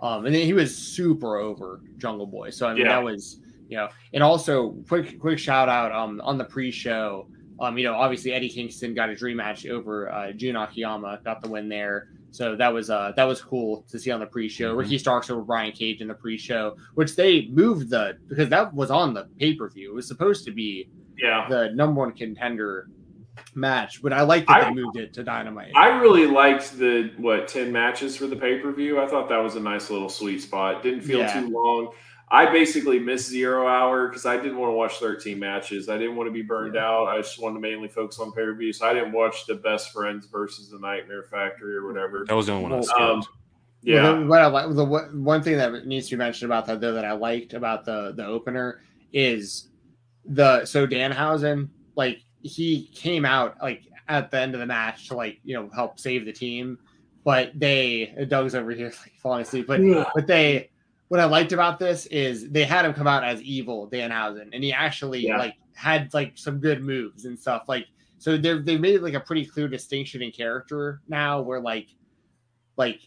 Um, 0.00 0.26
and 0.26 0.34
then 0.34 0.42
he 0.42 0.52
was 0.52 0.76
super 0.76 1.36
over 1.36 1.80
Jungle 1.96 2.26
Boy. 2.26 2.50
So 2.50 2.68
I 2.68 2.74
mean, 2.74 2.84
yeah. 2.84 2.96
that 2.96 3.04
was 3.04 3.40
you 3.68 3.76
know, 3.76 3.88
and 4.12 4.22
also 4.22 4.70
quick 4.88 5.18
quick 5.20 5.38
shout 5.38 5.68
out 5.68 5.92
um 5.92 6.20
on 6.22 6.38
the 6.38 6.44
pre-show. 6.44 7.28
Um, 7.60 7.76
you 7.76 7.84
know, 7.84 7.94
obviously 7.94 8.32
Eddie 8.32 8.48
Kingston 8.48 8.94
got 8.94 9.08
a 9.08 9.16
dream 9.16 9.38
match 9.38 9.66
over 9.66 10.12
uh, 10.12 10.30
Jun 10.32 10.54
Akiyama, 10.54 11.20
got 11.24 11.42
the 11.42 11.48
win 11.48 11.68
there. 11.68 12.10
So 12.30 12.54
that 12.56 12.72
was 12.72 12.90
uh 12.90 13.12
that 13.16 13.24
was 13.24 13.40
cool 13.40 13.84
to 13.90 13.98
see 13.98 14.10
on 14.10 14.20
the 14.20 14.26
pre-show. 14.26 14.70
Mm-hmm. 14.70 14.78
Ricky 14.78 14.98
Starks 14.98 15.30
over 15.30 15.42
Brian 15.42 15.72
Cage 15.72 16.00
in 16.00 16.08
the 16.08 16.14
pre-show, 16.14 16.76
which 16.94 17.16
they 17.16 17.48
moved 17.48 17.90
the 17.90 18.18
because 18.28 18.48
that 18.50 18.72
was 18.72 18.90
on 18.90 19.14
the 19.14 19.24
pay-per-view. 19.38 19.90
It 19.90 19.94
was 19.94 20.06
supposed 20.06 20.44
to 20.44 20.52
be 20.52 20.88
yeah 21.16 21.46
the 21.48 21.70
number 21.74 22.00
one 22.00 22.12
contender 22.12 22.88
match, 23.54 24.02
but 24.02 24.12
I 24.12 24.22
like 24.22 24.46
that 24.46 24.56
I- 24.56 24.64
they 24.68 24.74
moved 24.74 24.96
it 24.96 25.12
to 25.14 25.22
Dynamite. 25.24 25.72
I 25.76 25.98
really 26.00 26.26
liked 26.26 26.78
the 26.78 27.10
what 27.16 27.48
ten 27.48 27.72
matches 27.72 28.16
for 28.16 28.26
the 28.26 28.36
pay 28.36 28.58
per 28.58 28.72
view. 28.72 29.00
I 29.00 29.06
thought 29.06 29.28
that 29.28 29.38
was 29.42 29.56
a 29.56 29.60
nice 29.60 29.90
little 29.90 30.08
sweet 30.08 30.40
spot. 30.42 30.82
Didn't 30.82 31.02
feel 31.02 31.18
Yeah. 31.20 31.40
too 31.40 31.48
long. 31.48 31.90
I 32.30 32.44
basically 32.52 32.98
missed 32.98 33.28
zero 33.30 33.66
hour 33.66 34.06
because 34.08 34.26
I 34.26 34.36
didn't 34.36 34.58
want 34.58 34.68
to 34.70 34.74
watch 34.74 34.98
thirteen 34.98 35.38
matches. 35.38 35.88
I 35.88 35.96
didn't 35.96 36.14
want 36.16 36.28
to 36.28 36.32
be 36.32 36.42
burned 36.42 36.76
out. 36.76 37.06
I 37.06 37.16
just 37.18 37.40
wanted 37.40 37.54
to 37.54 37.60
mainly 37.60 37.88
focus 37.88 38.18
on 38.20 38.32
pay 38.32 38.42
per 38.42 38.54
view. 38.54 38.72
So 38.72 38.86
I 38.86 38.92
didn't 38.92 39.12
watch 39.12 39.46
the 39.46 39.54
Best 39.54 39.92
Friends 39.92 40.26
versus 40.26 40.68
the 40.70 40.78
Nightmare 40.78 41.22
Factory 41.22 41.74
or 41.74 41.86
whatever. 41.86 42.24
That 42.28 42.34
was 42.36 42.46
the 42.46 42.52
only 42.52 42.64
one 42.70 42.78
I 42.78 42.80
skipped. 42.82 43.00
Um, 43.00 43.18
Well, 43.20 43.26
yeah, 43.82 44.12
the- 44.12 44.26
what 44.26 44.40
I 44.42 44.46
like 44.48 44.74
the 44.74 44.84
one 44.84 45.24
one 45.24 45.42
thing 45.42 45.56
that 45.56 45.86
needs 45.86 46.08
to 46.08 46.16
be 46.16 46.18
mentioned 46.18 46.50
about 46.50 46.66
that 46.66 46.80
though 46.82 46.92
that 46.94 47.04
I 47.06 47.12
liked 47.12 47.54
about 47.54 47.84
the 47.86 48.12
the 48.14 48.26
opener 48.26 48.82
is 49.12 49.68
the 50.26 50.66
so 50.66 50.86
Danhausen 50.86 51.68
like 51.96 52.18
he 52.42 52.90
came 52.94 53.24
out 53.24 53.56
like 53.62 53.82
at 54.08 54.30
the 54.30 54.40
end 54.40 54.54
of 54.54 54.60
the 54.60 54.66
match 54.66 55.08
to 55.08 55.14
like 55.14 55.38
you 55.44 55.54
know 55.54 55.68
help 55.74 55.98
save 55.98 56.24
the 56.24 56.32
team, 56.32 56.78
but 57.24 57.52
they 57.54 58.14
Doug's 58.28 58.54
over 58.54 58.70
here 58.70 58.86
like 59.02 59.12
falling 59.22 59.42
asleep, 59.42 59.66
but 59.66 59.80
but 60.14 60.26
they 60.26 60.70
what 61.08 61.20
I 61.20 61.24
liked 61.24 61.52
about 61.52 61.78
this 61.78 62.06
is 62.06 62.50
they 62.50 62.64
had 62.64 62.84
him 62.84 62.92
come 62.92 63.06
out 63.06 63.24
as 63.24 63.40
evil 63.42 63.88
Danhausen, 63.90 64.50
and 64.52 64.62
he 64.62 64.72
actually 64.72 65.26
Yeah. 65.26 65.38
like 65.38 65.54
had 65.74 66.12
like 66.12 66.32
some 66.36 66.58
good 66.58 66.82
moves 66.82 67.24
and 67.24 67.38
stuff. 67.38 67.64
Like 67.68 67.86
so 68.18 68.36
they've 68.36 68.64
they 68.64 68.76
made 68.76 69.00
like 69.00 69.14
a 69.14 69.20
pretty 69.20 69.46
clear 69.46 69.68
distinction 69.68 70.22
in 70.22 70.30
character 70.32 71.00
now 71.08 71.40
where 71.40 71.60
like 71.60 71.88
like 72.76 73.00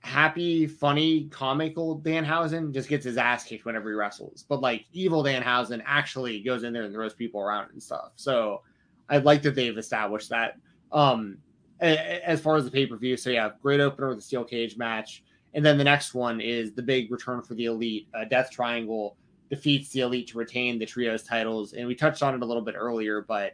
happy, 0.00 0.66
funny, 0.66 1.28
comical 1.30 2.00
Danhausen 2.00 2.72
just 2.72 2.88
gets 2.88 3.04
his 3.04 3.16
ass 3.16 3.44
kicked 3.44 3.64
whenever 3.64 3.90
he 3.90 3.94
wrestles. 3.94 4.44
But 4.48 4.60
like 4.60 4.86
evil 4.92 5.24
Danhausen 5.24 5.82
actually 5.84 6.40
goes 6.40 6.62
in 6.62 6.72
there 6.72 6.84
and 6.84 6.94
throws 6.94 7.14
people 7.14 7.40
around 7.40 7.70
and 7.72 7.82
stuff. 7.82 8.12
So 8.16 8.62
I 9.08 9.18
like 9.18 9.42
that 9.42 9.54
they've 9.54 9.76
established 9.76 10.30
that. 10.30 10.56
Um 10.92 11.38
as 11.80 12.40
far 12.40 12.56
as 12.56 12.64
the 12.64 12.70
pay-per-view, 12.72 13.16
so 13.16 13.30
yeah, 13.30 13.50
great 13.62 13.78
opener 13.78 14.08
with 14.08 14.18
a 14.18 14.22
steel 14.22 14.42
cage 14.42 14.76
match. 14.76 15.22
And 15.54 15.64
then 15.64 15.78
the 15.78 15.84
next 15.84 16.12
one 16.12 16.40
is 16.40 16.72
the 16.72 16.82
big 16.82 17.10
return 17.10 17.40
for 17.40 17.54
the 17.54 17.66
elite. 17.66 18.08
Uh, 18.14 18.24
Death 18.24 18.50
Triangle 18.50 19.16
defeats 19.48 19.90
the 19.90 20.00
elite 20.00 20.28
to 20.28 20.38
retain 20.38 20.78
the 20.78 20.86
trios 20.86 21.22
titles. 21.22 21.74
And 21.74 21.86
we 21.86 21.94
touched 21.94 22.22
on 22.22 22.34
it 22.34 22.42
a 22.42 22.44
little 22.44 22.62
bit 22.62 22.74
earlier, 22.76 23.22
but 23.22 23.52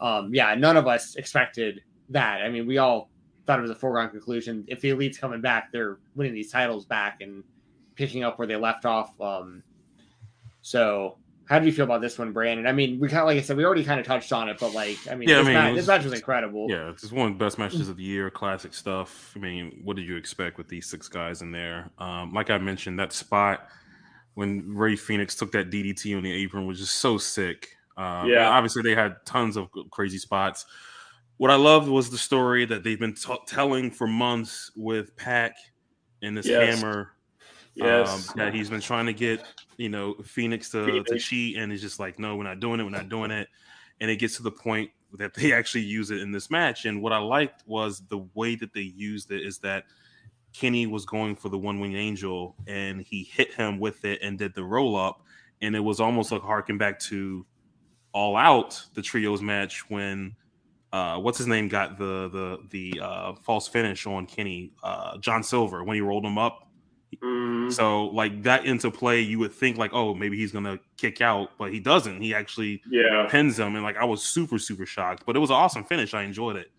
um, 0.00 0.32
yeah, 0.32 0.54
none 0.54 0.76
of 0.76 0.86
us 0.86 1.16
expected 1.16 1.82
that. 2.10 2.42
I 2.42 2.48
mean, 2.48 2.66
we 2.66 2.78
all 2.78 3.10
thought 3.46 3.58
it 3.58 3.62
was 3.62 3.70
a 3.70 3.74
foregone 3.74 4.10
conclusion. 4.10 4.64
If 4.68 4.80
the 4.80 4.90
elite's 4.90 5.18
coming 5.18 5.40
back, 5.40 5.70
they're 5.72 5.98
winning 6.14 6.34
these 6.34 6.50
titles 6.50 6.84
back 6.84 7.20
and 7.20 7.44
picking 7.94 8.24
up 8.24 8.38
where 8.38 8.48
they 8.48 8.56
left 8.56 8.84
off. 8.86 9.18
Um, 9.20 9.62
so, 10.62 11.18
how 11.46 11.58
do 11.58 11.66
you 11.66 11.72
feel 11.72 11.84
about 11.84 12.00
this 12.00 12.18
one, 12.18 12.32
Brandon? 12.32 12.66
I 12.66 12.72
mean, 12.72 12.98
we 12.98 13.08
kind 13.08 13.20
of, 13.20 13.26
like 13.26 13.36
I 13.36 13.42
said, 13.42 13.58
we 13.58 13.66
already 13.66 13.84
kind 13.84 14.00
of 14.00 14.06
touched 14.06 14.32
on 14.32 14.48
it, 14.48 14.56
but 14.58 14.72
like, 14.72 14.96
I 15.10 15.14
mean, 15.14 15.28
Yeah, 15.28 15.36
I 15.36 15.38
this, 15.38 15.44
mean, 15.46 15.54
match, 15.54 15.72
was- 15.74 15.80
this 15.82 15.88
match 15.88 16.04
was 16.04 16.12
incredible. 16.14 16.66
Yeah, 16.70 16.88
it's 16.88 17.12
one 17.12 17.32
of 17.32 17.38
the 17.38 17.44
best 17.44 17.58
matches 17.58 17.88
of 17.90 17.98
the 17.98 18.02
year. 18.02 18.30
Classic 18.30 18.72
stuff. 18.72 19.32
I 19.36 19.40
mean, 19.40 19.80
what 19.84 19.96
did 19.96 20.06
you 20.06 20.16
expect 20.16 20.56
with 20.56 20.68
these 20.68 20.86
six 20.86 21.06
guys 21.06 21.42
in 21.42 21.52
there? 21.52 21.90
Um, 21.98 22.32
like 22.32 22.48
I 22.48 22.56
mentioned, 22.56 22.98
that 22.98 23.12
spot 23.12 23.68
when 24.34 24.74
Rey 24.74 24.96
Fenix 24.96 25.34
took 25.36 25.52
that 25.52 25.70
DDT 25.70 26.16
on 26.16 26.22
the 26.22 26.32
apron 26.32 26.66
was 26.66 26.78
just 26.78 26.94
so 26.96 27.18
sick. 27.18 27.68
Um, 27.98 28.26
Yeah. 28.28 28.48
Obviously, 28.48 28.82
they 28.82 28.94
had 28.94 29.16
tons 29.26 29.56
of 29.58 29.68
crazy 29.90 30.18
spots. 30.18 30.64
What 31.36 31.50
I 31.50 31.56
loved 31.56 31.88
was 31.88 32.10
the 32.10 32.18
story 32.18 32.64
that 32.66 32.84
they've 32.84 32.98
been 32.98 33.14
t- 33.14 33.36
telling 33.46 33.90
for 33.90 34.06
months 34.06 34.70
with 34.76 35.16
PAC 35.16 35.56
and 36.22 36.36
this 36.36 36.46
Yes. 36.46 36.78
hammer 36.80 37.14
yes, 37.74 38.28
um, 38.30 38.36
that 38.36 38.54
he's 38.54 38.70
been 38.70 38.80
trying 38.80 39.06
to 39.06 39.12
get 39.12 39.42
you 39.76 39.88
know 39.88 40.14
Fenix 40.24 40.70
to, 40.70 41.02
to 41.04 41.18
cheat, 41.18 41.56
and 41.56 41.72
it's 41.72 41.82
just 41.82 41.98
like, 41.98 42.18
no, 42.18 42.36
we're 42.36 42.44
not 42.44 42.60
doing 42.60 42.80
it, 42.80 42.84
we're 42.84 42.90
not 42.90 43.08
doing 43.08 43.30
it, 43.30 43.48
and 44.00 44.10
it 44.10 44.16
gets 44.16 44.36
to 44.36 44.42
the 44.42 44.50
point 44.50 44.90
that 45.14 45.34
they 45.34 45.52
actually 45.58 45.82
use 45.82 46.10
it 46.10 46.20
in 46.20 46.32
this 46.32 46.50
match. 46.50 46.84
And 46.84 47.02
what 47.02 47.12
I 47.12 47.18
liked 47.18 47.66
was 47.66 48.02
the 48.08 48.26
way 48.34 48.54
that 48.56 48.72
they 48.72 48.80
used 48.80 49.30
it 49.30 49.44
is 49.44 49.58
that 49.58 49.84
Kenny 50.52 50.86
was 50.86 51.04
going 51.04 51.34
for 51.36 51.48
the 51.48 51.58
one 51.58 51.80
wing 51.80 51.96
angel, 51.96 52.54
and 52.66 53.00
he 53.00 53.24
hit 53.24 53.52
him 53.54 53.78
with 53.80 54.04
it 54.04 54.20
and 54.22 54.38
did 54.38 54.54
the 54.54 54.64
roll 54.64 54.96
up, 54.96 55.22
and 55.62 55.74
it 55.74 55.80
was 55.80 56.00
almost 56.00 56.30
like 56.30 56.42
harking 56.42 56.78
back 56.78 56.98
to 57.00 57.44
All 58.12 58.36
Out, 58.36 58.80
the 58.94 59.02
trios 59.02 59.42
match 59.42 59.90
when. 59.90 60.36
Uh, 60.94 61.18
what's 61.18 61.38
his 61.38 61.48
name 61.48 61.66
got 61.66 61.98
the 61.98 62.28
the 62.30 62.58
the 62.70 63.00
uh, 63.00 63.34
false 63.42 63.66
finish 63.66 64.06
on 64.06 64.26
Kenny 64.26 64.72
uh, 64.82 65.18
John 65.18 65.42
Silver 65.42 65.82
when 65.82 65.96
he 65.96 66.00
rolled 66.00 66.24
him 66.24 66.38
up 66.38 66.64
Mhm. 67.22 67.72
so 67.72 68.06
like 68.06 68.42
that 68.42 68.64
into 68.64 68.90
play, 68.90 69.20
you 69.20 69.38
would 69.38 69.52
think 69.52 69.76
like, 69.76 69.92
oh, 69.92 70.14
maybe 70.14 70.36
he's 70.36 70.52
gonna 70.52 70.78
kick 70.96 71.20
out, 71.20 71.50
but 71.58 71.72
he 71.72 71.80
doesn't. 71.80 72.20
He 72.20 72.34
actually 72.34 72.82
yeah. 72.88 73.26
pins 73.30 73.58
him, 73.58 73.74
and 73.74 73.84
like 73.84 73.96
I 73.96 74.04
was 74.04 74.22
super 74.22 74.58
super 74.58 74.86
shocked. 74.86 75.24
But 75.26 75.36
it 75.36 75.38
was 75.38 75.50
an 75.50 75.56
awesome 75.56 75.84
finish. 75.84 76.14
I 76.14 76.22
enjoyed 76.22 76.56
it. 76.56 76.70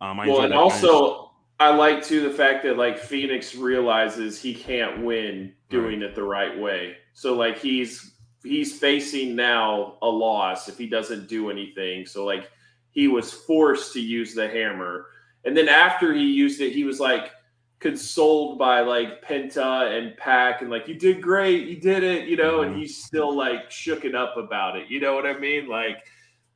Um, 0.00 0.20
I 0.20 0.28
Well, 0.28 0.42
and 0.42 0.54
also 0.54 1.32
I 1.58 1.74
like 1.74 2.04
too 2.04 2.20
the 2.28 2.34
fact 2.34 2.64
that 2.64 2.76
like 2.76 2.98
Fenix 2.98 3.54
realizes 3.54 4.40
he 4.40 4.54
can't 4.54 5.04
win 5.04 5.54
doing 5.70 6.02
it 6.02 6.14
the 6.14 6.22
right 6.22 6.58
way. 6.58 6.96
So 7.14 7.34
like 7.34 7.58
he's 7.58 8.14
he's 8.42 8.78
facing 8.78 9.34
now 9.34 9.98
a 10.02 10.08
loss 10.08 10.68
if 10.68 10.78
he 10.78 10.86
doesn't 10.86 11.28
do 11.28 11.50
anything. 11.50 12.06
So 12.06 12.24
like 12.24 12.50
he 12.96 13.08
was 13.08 13.30
forced 13.30 13.92
to 13.92 14.00
use 14.00 14.34
the 14.34 14.48
hammer. 14.48 15.08
And 15.44 15.54
then 15.54 15.68
after 15.68 16.14
he 16.14 16.24
used 16.24 16.62
it, 16.62 16.72
he 16.72 16.84
was 16.84 16.98
like 16.98 17.30
consoled 17.78 18.58
by 18.58 18.80
like 18.80 19.22
Penta 19.22 19.96
and 19.96 20.16
PAC 20.16 20.62
and 20.62 20.70
like 20.70 20.88
you 20.88 20.94
did 20.94 21.20
great, 21.20 21.68
you 21.68 21.76
did 21.76 22.02
it, 22.02 22.26
you 22.26 22.36
know, 22.38 22.62
and 22.62 22.74
Mhm. 22.74 22.78
he's 22.78 23.04
still 23.04 23.36
like 23.36 23.68
shooken 23.68 24.14
up 24.14 24.38
about 24.38 24.78
it. 24.78 24.88
You 24.88 24.98
know 24.98 25.14
what 25.14 25.26
I 25.26 25.38
mean? 25.38 25.68
Like 25.68 25.98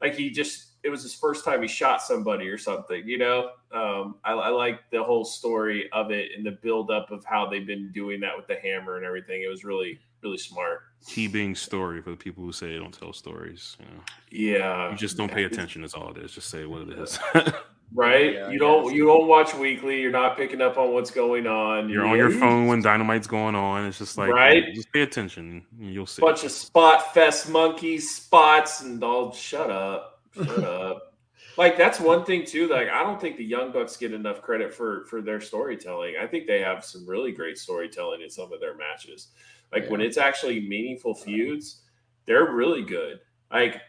like 0.01 0.15
he 0.15 0.31
just 0.31 0.70
it 0.83 0.89
was 0.89 1.03
his 1.03 1.15
first 1.15 1.45
time 1.45 1.63
he 1.63 1.69
shot 1.69 2.03
somebody 2.03 2.49
or 2.49 2.59
something 2.59 3.07
you 3.07 3.19
know 3.19 3.51
um, 3.73 4.17
I, 4.25 4.33
I 4.33 4.49
like 4.49 4.81
the 4.91 5.03
whole 5.03 5.25
story 5.25 5.89
of 5.93 6.11
it 6.11 6.31
and 6.37 6.45
the 6.45 6.53
build 6.53 6.91
up 6.91 7.11
of 7.11 7.25
how 7.25 7.49
they've 7.49 7.67
been 7.67 7.91
doing 7.93 8.21
that 8.21 8.37
with 8.37 8.47
the 8.47 8.57
hammer 8.57 8.97
and 8.97 9.05
everything 9.05 9.43
it 9.43 9.49
was 9.49 9.65
really 9.65 10.01
really 10.23 10.39
smart 10.39 10.83
key 11.07 11.29
being 11.29 11.55
story 11.55 12.01
for 12.03 12.11
the 12.11 12.17
people 12.17 12.45
who 12.45 12.53
say 12.53 12.69
they 12.69 12.79
don't 12.79 12.97
tell 12.99 13.13
stories. 13.13 13.77
You, 13.79 13.87
know, 13.87 14.03
yeah 14.31 14.91
you 14.91 14.97
just 14.97 15.17
don't 15.17 15.33
pay 15.33 15.45
attention. 15.45 15.85
Is 15.85 15.95
all 15.95 16.11
it 16.11 16.19
is. 16.19 16.33
Just 16.33 16.49
say 16.49 16.67
what 16.67 16.83
it 16.83 16.99
is. 16.99 17.19
right 17.93 18.35
Yeah, 18.35 18.51
you 18.51 18.59
don't 18.59 18.85
yes. 18.85 18.95
you 18.95 19.05
don't 19.05 19.27
watch 19.27 19.53
weekly 19.53 20.01
you're 20.01 20.13
not 20.13 20.37
picking 20.37 20.61
up 20.61 20.79
on 20.79 20.93
what's 20.93 21.11
going 21.11 21.49
on 21.49 21.89
You're 21.89 22.07
on 22.07 22.17
your 22.17 22.31
phone 22.31 22.67
when 22.67 22.83
dynamite's 22.83 23.27
going 23.27 23.55
on. 23.55 23.87
It's 23.87 23.99
just 23.99 24.19
like 24.19 24.31
Right? 24.31 24.73
Just 24.75 24.93
pay 24.93 25.03
attention. 25.03 25.65
You'll 25.79 26.07
see. 26.07 26.23
bunch 26.23 26.45
of 26.45 26.53
spot 26.53 27.15
fest 27.15 27.49
monkeys 27.51 28.15
spots 28.15 28.83
and 28.83 29.03
all 29.03 29.33
shut 29.33 29.71
up 29.71 30.20
shut 30.33 30.65
up. 30.65 31.15
Like 31.57 31.77
that's 31.77 32.01
one 32.01 32.25
thing 32.25 32.45
too 32.47 32.69
like 32.69 32.89
i 32.89 33.03
don't 33.03 33.21
think 33.21 33.37
the 33.37 33.45
young 33.45 33.73
bucks 33.73 33.97
get 33.97 34.13
enough 34.15 34.41
credit 34.43 34.73
for 34.73 35.05
for 35.07 35.21
their 35.23 35.41
storytelling. 35.41 36.15
I 36.21 36.27
think 36.27 36.47
they 36.47 36.61
have 36.61 36.85
some 36.85 37.07
really 37.09 37.33
great 37.33 37.59
storytelling 37.59 38.23
in 38.23 38.31
some 38.31 38.53
of 38.53 38.61
their 38.61 38.77
matches. 38.77 39.29
Like 39.73 39.89
when 39.91 40.01
it's 40.01 40.17
actually 40.19 40.61
meaningful 40.69 41.15
feuds 41.15 41.83
they're 42.27 42.53
really 42.53 42.83
good. 42.85 43.21
Like 43.53 43.81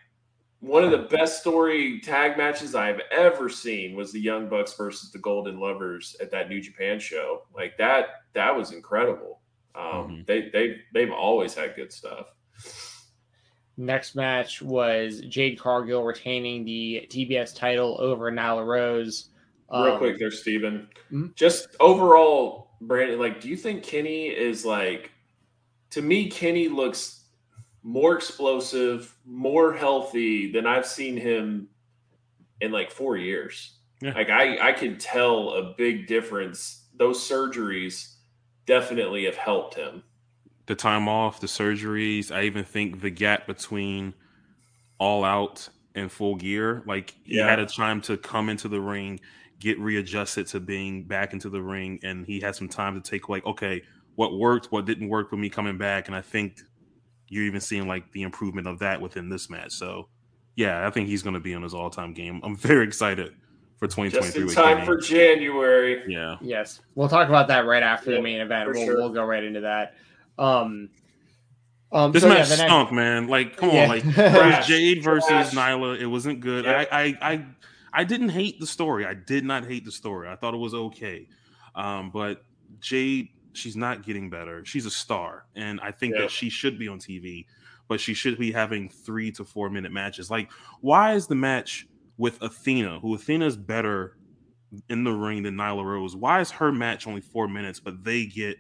one 0.59 0.83
of 0.83 0.91
the 0.91 1.07
best 1.17 1.41
story 1.41 1.99
tag 2.01 2.37
matches 2.37 2.75
i've 2.75 3.01
ever 3.11 3.49
seen 3.49 3.95
was 3.95 4.11
the 4.11 4.19
young 4.19 4.47
bucks 4.49 4.73
versus 4.75 5.11
the 5.11 5.19
golden 5.19 5.59
lovers 5.59 6.15
at 6.21 6.31
that 6.31 6.49
new 6.49 6.61
japan 6.61 6.99
show. 6.99 7.43
Like 7.55 7.77
that 7.77 8.07
that 8.33 8.55
was 8.55 8.71
incredible. 8.71 9.41
Um 9.75 9.83
Mhm. 9.83 10.25
they 10.27 10.49
they 10.49 10.81
they've 10.93 11.11
always 11.11 11.53
had 11.55 11.75
good 11.75 11.91
stuff 11.93 12.27
Next 13.77 14.15
match 14.15 14.61
was 14.61 15.21
Jade 15.21 15.59
Cargill 15.59 16.03
retaining 16.03 16.65
the 16.65 17.07
TBS 17.09 17.55
title 17.55 17.97
over 17.99 18.31
Nyla 18.31 18.65
Rose. 18.65 19.29
Real 19.71 19.93
Um, 19.93 19.97
quick 19.97 20.19
there, 20.19 20.31
Steven. 20.31 20.89
Mhm. 21.11 21.33
Just 21.35 21.67
overall, 21.79 22.71
Brandon, 22.81 23.19
like, 23.19 23.39
do 23.39 23.47
you 23.49 23.55
think 23.55 23.83
Kenny 23.83 24.27
is 24.27 24.65
like 24.65 25.11
to 25.91 26.01
me, 26.01 26.29
Kenny 26.29 26.67
looks 26.69 27.25
more 27.83 28.15
explosive, 28.15 29.17
more 29.25 29.73
healthy 29.73 30.51
than 30.51 30.65
I've 30.65 30.85
seen 30.85 31.17
him 31.17 31.69
in 32.61 32.71
like 32.71 32.91
four 32.91 33.17
years. 33.17 33.77
Yeah. 34.01 34.13
Like 34.13 34.29
I 34.29 34.69
I 34.69 34.71
can 34.73 34.97
tell 34.97 35.49
a 35.51 35.73
big 35.77 36.07
difference. 36.07 36.87
Those 36.95 37.19
surgeries 37.27 38.15
definitely 38.65 39.25
have 39.25 39.35
helped 39.37 39.75
him. 39.75 40.03
The 40.71 40.75
time 40.75 41.09
off, 41.09 41.41
the 41.41 41.47
surgeries. 41.47 42.31
I 42.33 42.43
even 42.43 42.63
think 42.63 43.01
the 43.01 43.09
gap 43.09 43.45
between 43.45 44.13
all 44.99 45.25
out 45.25 45.67
and 45.95 46.09
full 46.09 46.35
gear, 46.37 46.81
like 46.85 47.13
he 47.25 47.35
Yeah. 47.39 47.49
had 47.49 47.59
a 47.59 47.65
time 47.65 47.99
to 48.03 48.15
come 48.15 48.47
into 48.47 48.69
the 48.69 48.79
ring, 48.79 49.19
get 49.59 49.77
readjusted 49.79 50.47
to 50.47 50.61
being 50.61 51.03
back 51.03 51.33
into 51.33 51.49
the 51.49 51.61
ring, 51.61 51.99
and 52.03 52.25
he 52.25 52.39
had 52.39 52.55
some 52.55 52.69
time 52.69 52.95
to 52.95 53.01
take 53.01 53.27
like, 53.27 53.45
okay, 53.45 53.81
what 54.15 54.37
worked, 54.39 54.67
what 54.71 54.85
didn't 54.85 55.09
work 55.09 55.29
with 55.31 55.41
me 55.41 55.49
coming 55.49 55.77
back, 55.77 56.07
and 56.07 56.15
I 56.15 56.21
think 56.21 56.61
you're 57.27 57.43
even 57.43 57.59
seeing 57.59 57.85
like 57.85 58.09
the 58.13 58.21
improvement 58.21 58.65
of 58.65 58.79
that 58.79 59.01
within 59.01 59.27
this 59.27 59.49
match. 59.49 59.73
So, 59.73 60.07
yeah, 60.55 60.87
I 60.87 60.89
think 60.89 61.09
he's 61.09 61.21
going 61.21 61.33
to 61.33 61.39
be 61.41 61.53
on 61.53 61.63
his 61.63 61.73
all-time 61.73 62.13
game. 62.13 62.39
I'm 62.43 62.55
very 62.55 62.85
excited 62.85 63.33
for 63.77 63.87
2023 63.87 64.43
Just 64.45 64.57
in 64.57 64.63
time 64.63 64.85
for 64.85 64.95
January. 64.95 66.03
yeah, 66.07 66.37
Yes, 66.39 66.79
we'll 66.95 67.09
talk 67.09 67.27
about 67.27 67.49
that 67.49 67.65
right 67.65 67.83
after 67.83 68.11
Yeah, 68.11 68.17
the 68.17 68.23
main 68.23 68.39
event. 68.39 68.69
We'll, 68.73 68.85
sure. 68.85 68.95
we'll 68.95 69.09
go 69.09 69.25
right 69.25 69.43
into 69.43 69.59
that. 69.61 69.95
Um, 70.41 70.89
Um, 71.93 72.13
This 72.13 72.23
so, 72.23 72.29
match 72.29 72.47
the 72.47 72.55
next- 72.55 72.69
stunk, 72.69 72.91
man. 72.93 73.27
Like, 73.27 73.57
come 73.57 73.69
Yeah. 73.71 73.83
on, 73.83 73.89
like 73.89 74.05
it 74.05 74.13
Trash. 74.13 74.65
Jade 74.67 75.03
versus 75.03 75.27
Trash. 75.27 75.51
Nyla. 75.51 75.99
It 75.99 76.05
wasn't 76.07 76.39
good. 76.39 76.63
Yeah. 76.63 76.85
I, 76.89 77.01
I, 77.03 77.17
I, 77.33 77.45
I 77.91 78.03
didn't 78.05 78.29
hate 78.29 78.61
the 78.61 78.65
story. 78.67 79.05
I 79.05 79.13
did 79.13 79.43
not 79.43 79.65
hate 79.65 79.83
the 79.83 79.91
story. 79.91 80.29
I 80.29 80.37
thought 80.37 80.53
it 80.53 80.57
was 80.57 80.73
okay. 80.73 81.27
Um, 81.75 82.09
but 82.09 82.45
Jade, 82.79 83.27
she's 83.51 83.75
not 83.75 84.03
getting 84.03 84.29
better. 84.29 84.63
She's 84.63 84.85
a 84.85 84.89
star, 84.91 85.47
and 85.57 85.81
I 85.81 85.91
think 85.91 86.15
Yeah. 86.15 86.21
that 86.21 86.31
she 86.31 86.49
should 86.49 86.79
be 86.79 86.87
on 86.87 86.97
TV. 86.97 87.45
But 87.89 87.99
she 87.99 88.13
should 88.13 88.39
be 88.39 88.53
having 88.53 88.87
three 88.87 89.29
to 89.33 89.43
four 89.43 89.69
minute 89.69 89.91
matches. 89.91 90.31
Like, 90.31 90.49
why 90.79 91.13
is 91.15 91.27
the 91.27 91.35
match 91.35 91.87
with 92.17 92.41
Athena, 92.41 93.01
who 93.01 93.13
Athena's 93.15 93.57
better 93.57 94.15
in 94.87 95.03
the 95.03 95.11
ring 95.11 95.43
than 95.43 95.55
Nyla 95.55 95.83
Rose? 95.83 96.15
Why 96.15 96.39
is 96.39 96.51
her 96.51 96.71
match 96.71 97.05
only 97.05 97.19
four 97.19 97.49
minutes, 97.49 97.81
but 97.81 98.01
they 98.05 98.25
get 98.27 98.55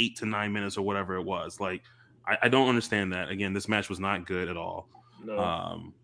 eight 0.00 0.16
to 0.16 0.26
nine 0.26 0.52
minutes 0.52 0.76
or 0.76 0.82
whatever 0.82 1.14
it 1.16 1.22
was? 1.22 1.60
Like, 1.60 1.82
I, 2.26 2.38
I 2.42 2.48
don't 2.48 2.68
understand 2.68 3.12
that. 3.12 3.28
Again, 3.28 3.52
this 3.52 3.68
match 3.68 3.88
was 3.88 4.00
not 4.00 4.26
good 4.26 4.48
at 4.48 4.56
all. 4.56 4.88
No. 5.24 5.38
Um, 5.38 5.94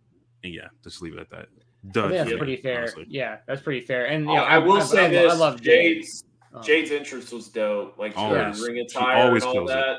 and 0.45 0.53
yeah, 0.55 0.69
just 0.85 1.03
leave 1.03 1.15
it 1.15 1.19
at 1.21 1.31
that. 1.31 1.49
I 1.49 1.91
Dud 1.93 2.13
that's 2.13 2.29
for 2.29 2.35
me, 2.35 2.39
pretty 2.39 2.57
fair. 2.57 2.79
honestly. 2.81 3.07
Yeah, 3.09 3.39
that's 3.47 3.63
pretty 3.63 3.81
fair. 3.85 4.07
And 4.07 4.25
you 4.25 4.33
I- 4.33 4.35
know, 4.37 4.43
I 4.45 4.59
will 4.59 4.81
say 4.81 5.07
I, 5.07 5.09
this: 5.09 5.33
I 5.33 5.37
love 5.37 5.61
Jade. 5.61 6.03
Jade's 6.03 6.25
Um, 6.53 6.63
Jade's 6.63 6.91
entrance 6.91 7.31
was 7.33 7.49
dope. 7.49 7.97
Like 7.99 8.17
Always. 8.17 8.61
ring 8.61 8.75
She 8.77 8.81
attire 8.81 9.27
always 9.27 9.43
and 9.45 9.49
all 9.49 9.55
kills 9.67 9.71
it. 9.71 9.97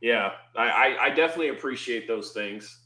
Yeah, 0.00 0.32
I, 0.56 0.68
I 0.68 1.04
I 1.04 1.10
definitely 1.10 1.48
appreciate 1.48 2.06
those 2.08 2.32
things. 2.32 2.80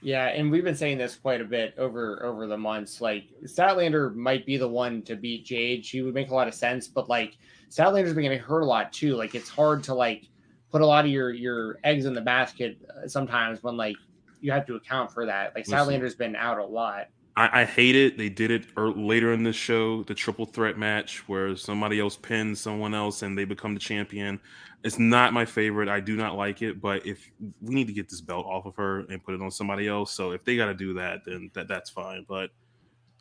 Yeah, 0.00 0.26
and 0.26 0.50
we've 0.50 0.62
been 0.62 0.76
saying 0.76 0.98
this 0.98 1.16
quite 1.16 1.40
a 1.40 1.44
bit 1.44 1.74
over 1.76 2.24
over 2.24 2.46
the 2.46 2.56
months. 2.56 3.00
Like 3.00 3.24
Statlander 3.44 4.14
might 4.14 4.46
be 4.46 4.56
the 4.56 4.68
one 4.68 5.02
to 5.02 5.16
beat 5.16 5.44
Jade. 5.44 5.84
She 5.84 6.02
would 6.02 6.14
make 6.14 6.30
a 6.30 6.34
lot 6.34 6.46
of 6.46 6.54
sense, 6.54 6.86
but 6.86 7.08
like 7.08 7.36
Statlander's 7.70 8.14
been 8.14 8.22
getting 8.22 8.38
hurt 8.38 8.60
a 8.60 8.66
lot 8.66 8.92
too. 8.92 9.14
Like 9.14 9.34
it's 9.34 9.48
hard 9.48 9.82
to 9.84 9.94
like 9.94 10.28
put 10.70 10.82
a 10.82 10.86
lot 10.86 11.04
of 11.04 11.10
your 11.10 11.32
your 11.32 11.78
eggs 11.84 12.04
in 12.04 12.14
the 12.14 12.20
basket 12.20 12.78
uh, 12.96 13.08
sometimes 13.08 13.62
when 13.62 13.76
like 13.76 13.96
you 14.40 14.52
have 14.52 14.66
to 14.66 14.76
account 14.76 15.12
for 15.12 15.26
that. 15.26 15.54
Like 15.54 15.68
Listen. 15.68 15.74
Statlander's 15.74 16.14
been 16.14 16.36
out 16.36 16.58
a 16.58 16.64
lot. 16.64 17.08
I, 17.36 17.62
I 17.62 17.64
hate 17.64 17.94
it. 17.94 18.18
They 18.18 18.28
did 18.28 18.50
it 18.50 18.66
ear- 18.76 18.88
later 18.88 19.32
in 19.32 19.44
the 19.44 19.52
show, 19.52 20.02
the 20.02 20.14
triple 20.14 20.44
threat 20.44 20.76
match 20.76 21.28
where 21.28 21.54
somebody 21.56 22.00
else 22.00 22.16
pins 22.16 22.60
someone 22.60 22.94
else 22.94 23.22
and 23.22 23.38
they 23.38 23.44
become 23.44 23.74
the 23.74 23.80
champion. 23.80 24.40
It's 24.82 24.98
not 24.98 25.32
my 25.32 25.44
favorite. 25.44 25.88
I 25.88 26.00
do 26.00 26.16
not 26.16 26.36
like 26.36 26.62
it, 26.62 26.80
but 26.80 27.04
if 27.06 27.30
we 27.60 27.74
need 27.74 27.86
to 27.86 27.92
get 27.92 28.08
this 28.08 28.20
belt 28.20 28.46
off 28.46 28.66
of 28.66 28.76
her 28.76 29.00
and 29.00 29.22
put 29.22 29.34
it 29.34 29.42
on 29.42 29.50
somebody 29.50 29.88
else, 29.88 30.12
so 30.12 30.32
if 30.32 30.44
they 30.44 30.56
got 30.56 30.66
to 30.66 30.74
do 30.74 30.94
that, 30.94 31.24
then 31.24 31.50
that 31.54 31.68
that's 31.68 31.90
fine. 31.90 32.24
But 32.28 32.50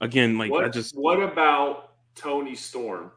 again, 0.01 0.37
like 0.37 0.51
what 0.51 0.65
I 0.65 0.69
just 0.69 0.95
what 0.95 1.21
about 1.21 1.93
Toni 2.15 2.55
Storm? 2.55 3.11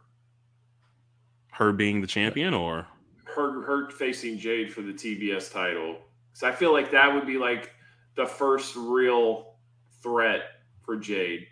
Her 1.52 1.72
being 1.72 2.01
the 2.01 2.06
champion 2.06 2.55
or 2.55 2.86
Her 3.24 3.62
her 3.62 3.90
facing 3.90 4.39
Jade 4.39 4.72
for 4.72 4.82
the 4.82 4.93
TBS 4.93 5.52
title. 5.52 5.98
So 6.32 6.48
I 6.48 6.52
feel 6.52 6.72
like 6.72 6.90
that 6.93 7.12
would 7.14 7.27
be 7.27 7.39
like 7.39 7.72
the 8.16 8.27
first 8.27 8.74
real 8.77 9.55
threat 10.02 10.43
for 10.82 10.97
Jade. 10.97 11.47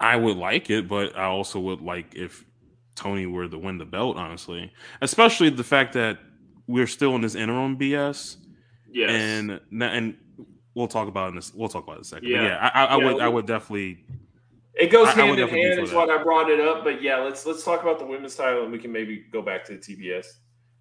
I 0.00 0.16
would 0.16 0.36
like 0.36 0.70
it, 0.70 0.88
but 0.88 1.16
I 1.16 1.24
also 1.24 1.60
would 1.60 1.80
like 1.80 2.14
if 2.14 2.44
Toni 2.96 3.26
were 3.26 3.48
to 3.48 3.58
win 3.58 3.78
the 3.78 3.84
belt, 3.84 4.16
honestly. 4.16 4.72
Especially 5.00 5.48
the 5.50 5.62
fact 5.64 5.92
that 5.92 6.18
we're 6.66 6.86
still 6.88 7.14
in 7.14 7.20
this 7.20 7.34
interim 7.34 7.76
BS, 7.78 8.36
Yes. 8.92 9.10
and 9.10 9.60
and 9.82 10.16
we'll 10.74 10.88
talk 10.88 11.08
about 11.08 11.26
it 11.26 11.28
in 11.30 11.34
this. 11.36 11.52
We'll 11.54 11.68
talk 11.68 11.84
about 11.84 11.94
it 11.94 11.98
in 11.98 12.02
a 12.02 12.04
second. 12.04 12.28
Yeah. 12.30 12.42
Yeah, 12.44 12.70
I, 12.74 12.84
I, 12.84 12.84
I 12.84 12.96
Yeah, 12.98 13.12
would. 13.12 13.22
I 13.22 13.28
would 13.28 13.46
definitely. 13.46 14.04
It 14.74 14.90
goes 14.90 15.08
I- 15.08 15.12
I 15.12 15.14
hand 15.14 15.30
would 15.30 15.38
in 15.38 15.48
hand 15.48 15.74
for 15.76 15.80
is 15.82 15.90
that. 15.90 15.96
what 15.96 16.10
I 16.10 16.22
brought 16.22 16.50
it 16.50 16.60
up, 16.60 16.84
but 16.84 17.02
yeah, 17.02 17.18
let's 17.18 17.44
let's 17.44 17.64
talk 17.64 17.82
about 17.82 17.98
the 17.98 18.06
women's 18.06 18.34
title 18.34 18.62
and 18.62 18.72
we 18.72 18.78
can 18.78 18.90
maybe 18.92 19.24
go 19.30 19.42
back 19.42 19.64
to 19.66 19.72
the 19.72 19.78
TBS. 19.78 20.26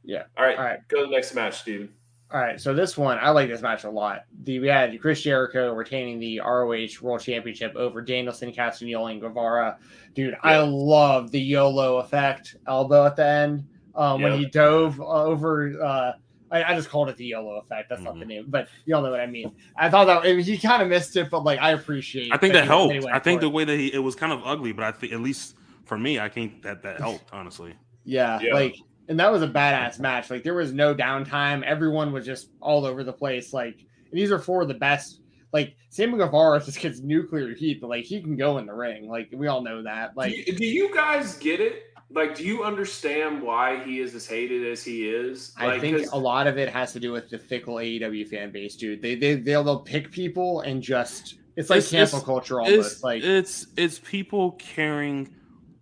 Yeah. 0.03 0.23
All 0.37 0.45
right. 0.45 0.57
All 0.57 0.63
right. 0.63 0.79
Go 0.87 1.01
to 1.01 1.05
the 1.05 1.11
next 1.11 1.33
match, 1.35 1.59
Steven. 1.59 1.89
All 2.33 2.39
right, 2.39 2.61
so 2.61 2.73
this 2.73 2.97
one 2.97 3.17
I 3.17 3.29
like 3.31 3.49
this 3.49 3.61
match 3.61 3.83
a 3.83 3.89
lot. 3.89 4.21
The 4.43 4.59
we 4.61 4.67
had 4.69 4.97
Chris 5.01 5.21
Jericho 5.21 5.73
retaining 5.73 6.17
the 6.17 6.39
ROH 6.39 7.01
World 7.01 7.19
Championship 7.19 7.75
over 7.75 8.01
Danielson, 8.01 8.53
Castagnoli, 8.53 9.11
and 9.11 9.21
Guevara. 9.21 9.77
Dude, 10.15 10.37
I 10.41 10.59
love 10.59 11.31
the 11.31 11.41
YOLO 11.41 11.97
effect 11.97 12.55
elbow 12.67 13.05
at 13.05 13.17
the 13.17 13.25
end 13.25 13.67
um, 13.95 14.21
when 14.21 14.39
he 14.39 14.45
dove 14.45 15.01
over. 15.01 15.77
Uh, 15.83 16.11
I, 16.51 16.63
I 16.63 16.75
just 16.75 16.89
called 16.89 17.09
it 17.09 17.17
the 17.17 17.25
YOLO 17.25 17.59
effect. 17.59 17.89
That's 17.89 18.01
not 18.01 18.19
the 18.19 18.25
Mhm. 18.25 18.27
name, 18.27 18.45
but 18.49 18.67
you 18.85 18.95
all 18.95 19.01
know 19.01 19.11
what 19.11 19.19
I 19.21 19.25
mean. 19.27 19.51
I 19.77 19.89
thought 19.89 20.05
that 20.05 20.23
I 20.23 20.33
mean, 20.33 20.41
he 20.43 20.57
kind 20.57 20.81
of 20.81 20.89
missed 20.89 21.15
it, 21.15 21.29
but 21.29 21.43
like 21.43 21.59
I 21.59 21.71
appreciate. 21.71 22.31
I 22.33 22.37
think 22.37 22.53
that 22.53 22.63
he- 22.63 22.67
helped. 22.67 22.93
he 22.93 22.99
went 22.99 23.15
I 23.15 23.19
think 23.19 23.41
the 23.41 23.49
way 23.49 23.63
that 23.63 23.77
he 23.77 23.93
it 23.93 23.99
was 23.99 24.15
kind 24.15 24.33
of 24.33 24.41
ugly, 24.45 24.71
but 24.73 24.83
I 24.83 24.91
think 24.91 25.13
at 25.13 25.21
least 25.21 25.55
for 25.85 25.97
me, 25.97 26.19
I 26.19 26.29
think 26.29 26.61
that 26.63 26.83
that 26.83 26.97
helped. 26.99 27.25
Honestly, 27.33 27.73
Yeah, 28.03 28.39
Yeah. 28.41 28.53
like, 28.53 28.75
and 29.09 29.19
that 29.19 29.31
was 29.31 29.41
a 29.41 29.47
badass 29.47 29.99
match. 29.99 30.29
Like, 30.29 30.43
there 30.43 30.53
was 30.53 30.71
no 30.73 30.93
downtime. 30.95 31.63
Everyone 31.63 32.11
was 32.13 32.25
just 32.25 32.49
all 32.61 32.85
over 32.85 33.03
the 33.03 33.11
place. 33.13 33.51
Like, 33.53 33.75
and 34.11 34.19
these 34.19 34.31
are 34.31 34.39
four 34.39 34.61
of 34.61 34.67
the 34.67 34.73
best. 34.73 35.21
Like, 35.53 35.75
Sammy 35.89 36.17
Guevara 36.17 36.61
just 36.63 36.79
gets 36.79 36.99
nuclear 37.01 37.53
heat, 37.53 37.81
but 37.81 37.89
like, 37.89 38.05
he 38.05 38.21
can 38.21 38.37
go 38.37 38.57
in 38.57 38.65
the 38.65 38.73
ring. 38.73 39.09
Like, 39.09 39.27
we 39.33 39.47
all 39.47 39.61
know 39.61 39.83
that. 39.83 40.15
Like, 40.15 40.33
do, 40.33 40.39
you, 40.51 40.57
do 40.57 40.65
you 40.65 40.95
guys 40.95 41.37
get 41.39 41.59
it? 41.59 41.83
Like, 42.13 42.35
do 42.35 42.43
you 42.43 42.63
understand 42.63 43.41
why 43.41 43.81
he 43.83 43.99
is 43.99 44.13
as 44.15 44.27
hated 44.27 44.65
as 44.69 44.83
he 44.83 45.07
is? 45.07 45.53
I 45.57 45.67
Like, 45.67 45.81
think 45.81 45.97
'cause- 45.97 46.09
a 46.11 46.17
lot 46.17 46.45
of 46.47 46.57
it 46.57 46.69
has 46.69 46.91
to 46.93 46.99
do 46.99 47.11
with 47.11 47.29
the 47.29 47.39
fickle 47.39 47.75
AEW 47.79 48.25
fan 48.27 48.51
base, 48.51 48.75
dude. 48.75 49.01
They 49.01 49.15
they 49.15 49.35
they'll, 49.35 49.63
they'll 49.63 49.79
pick 49.79 50.11
people 50.11 50.61
and 50.61 50.81
just 50.81 51.35
it's 51.55 51.69
like 51.69 51.77
It's- 51.79 51.91
cancel 51.91 52.17
it's- 52.19 52.25
culture 52.25 52.59
almost. 52.59 52.91
it's 52.93 53.03
like, 53.03 53.23
it's 53.23 53.67
it's 53.77 53.99
people 53.99 54.51
caring 54.53 55.33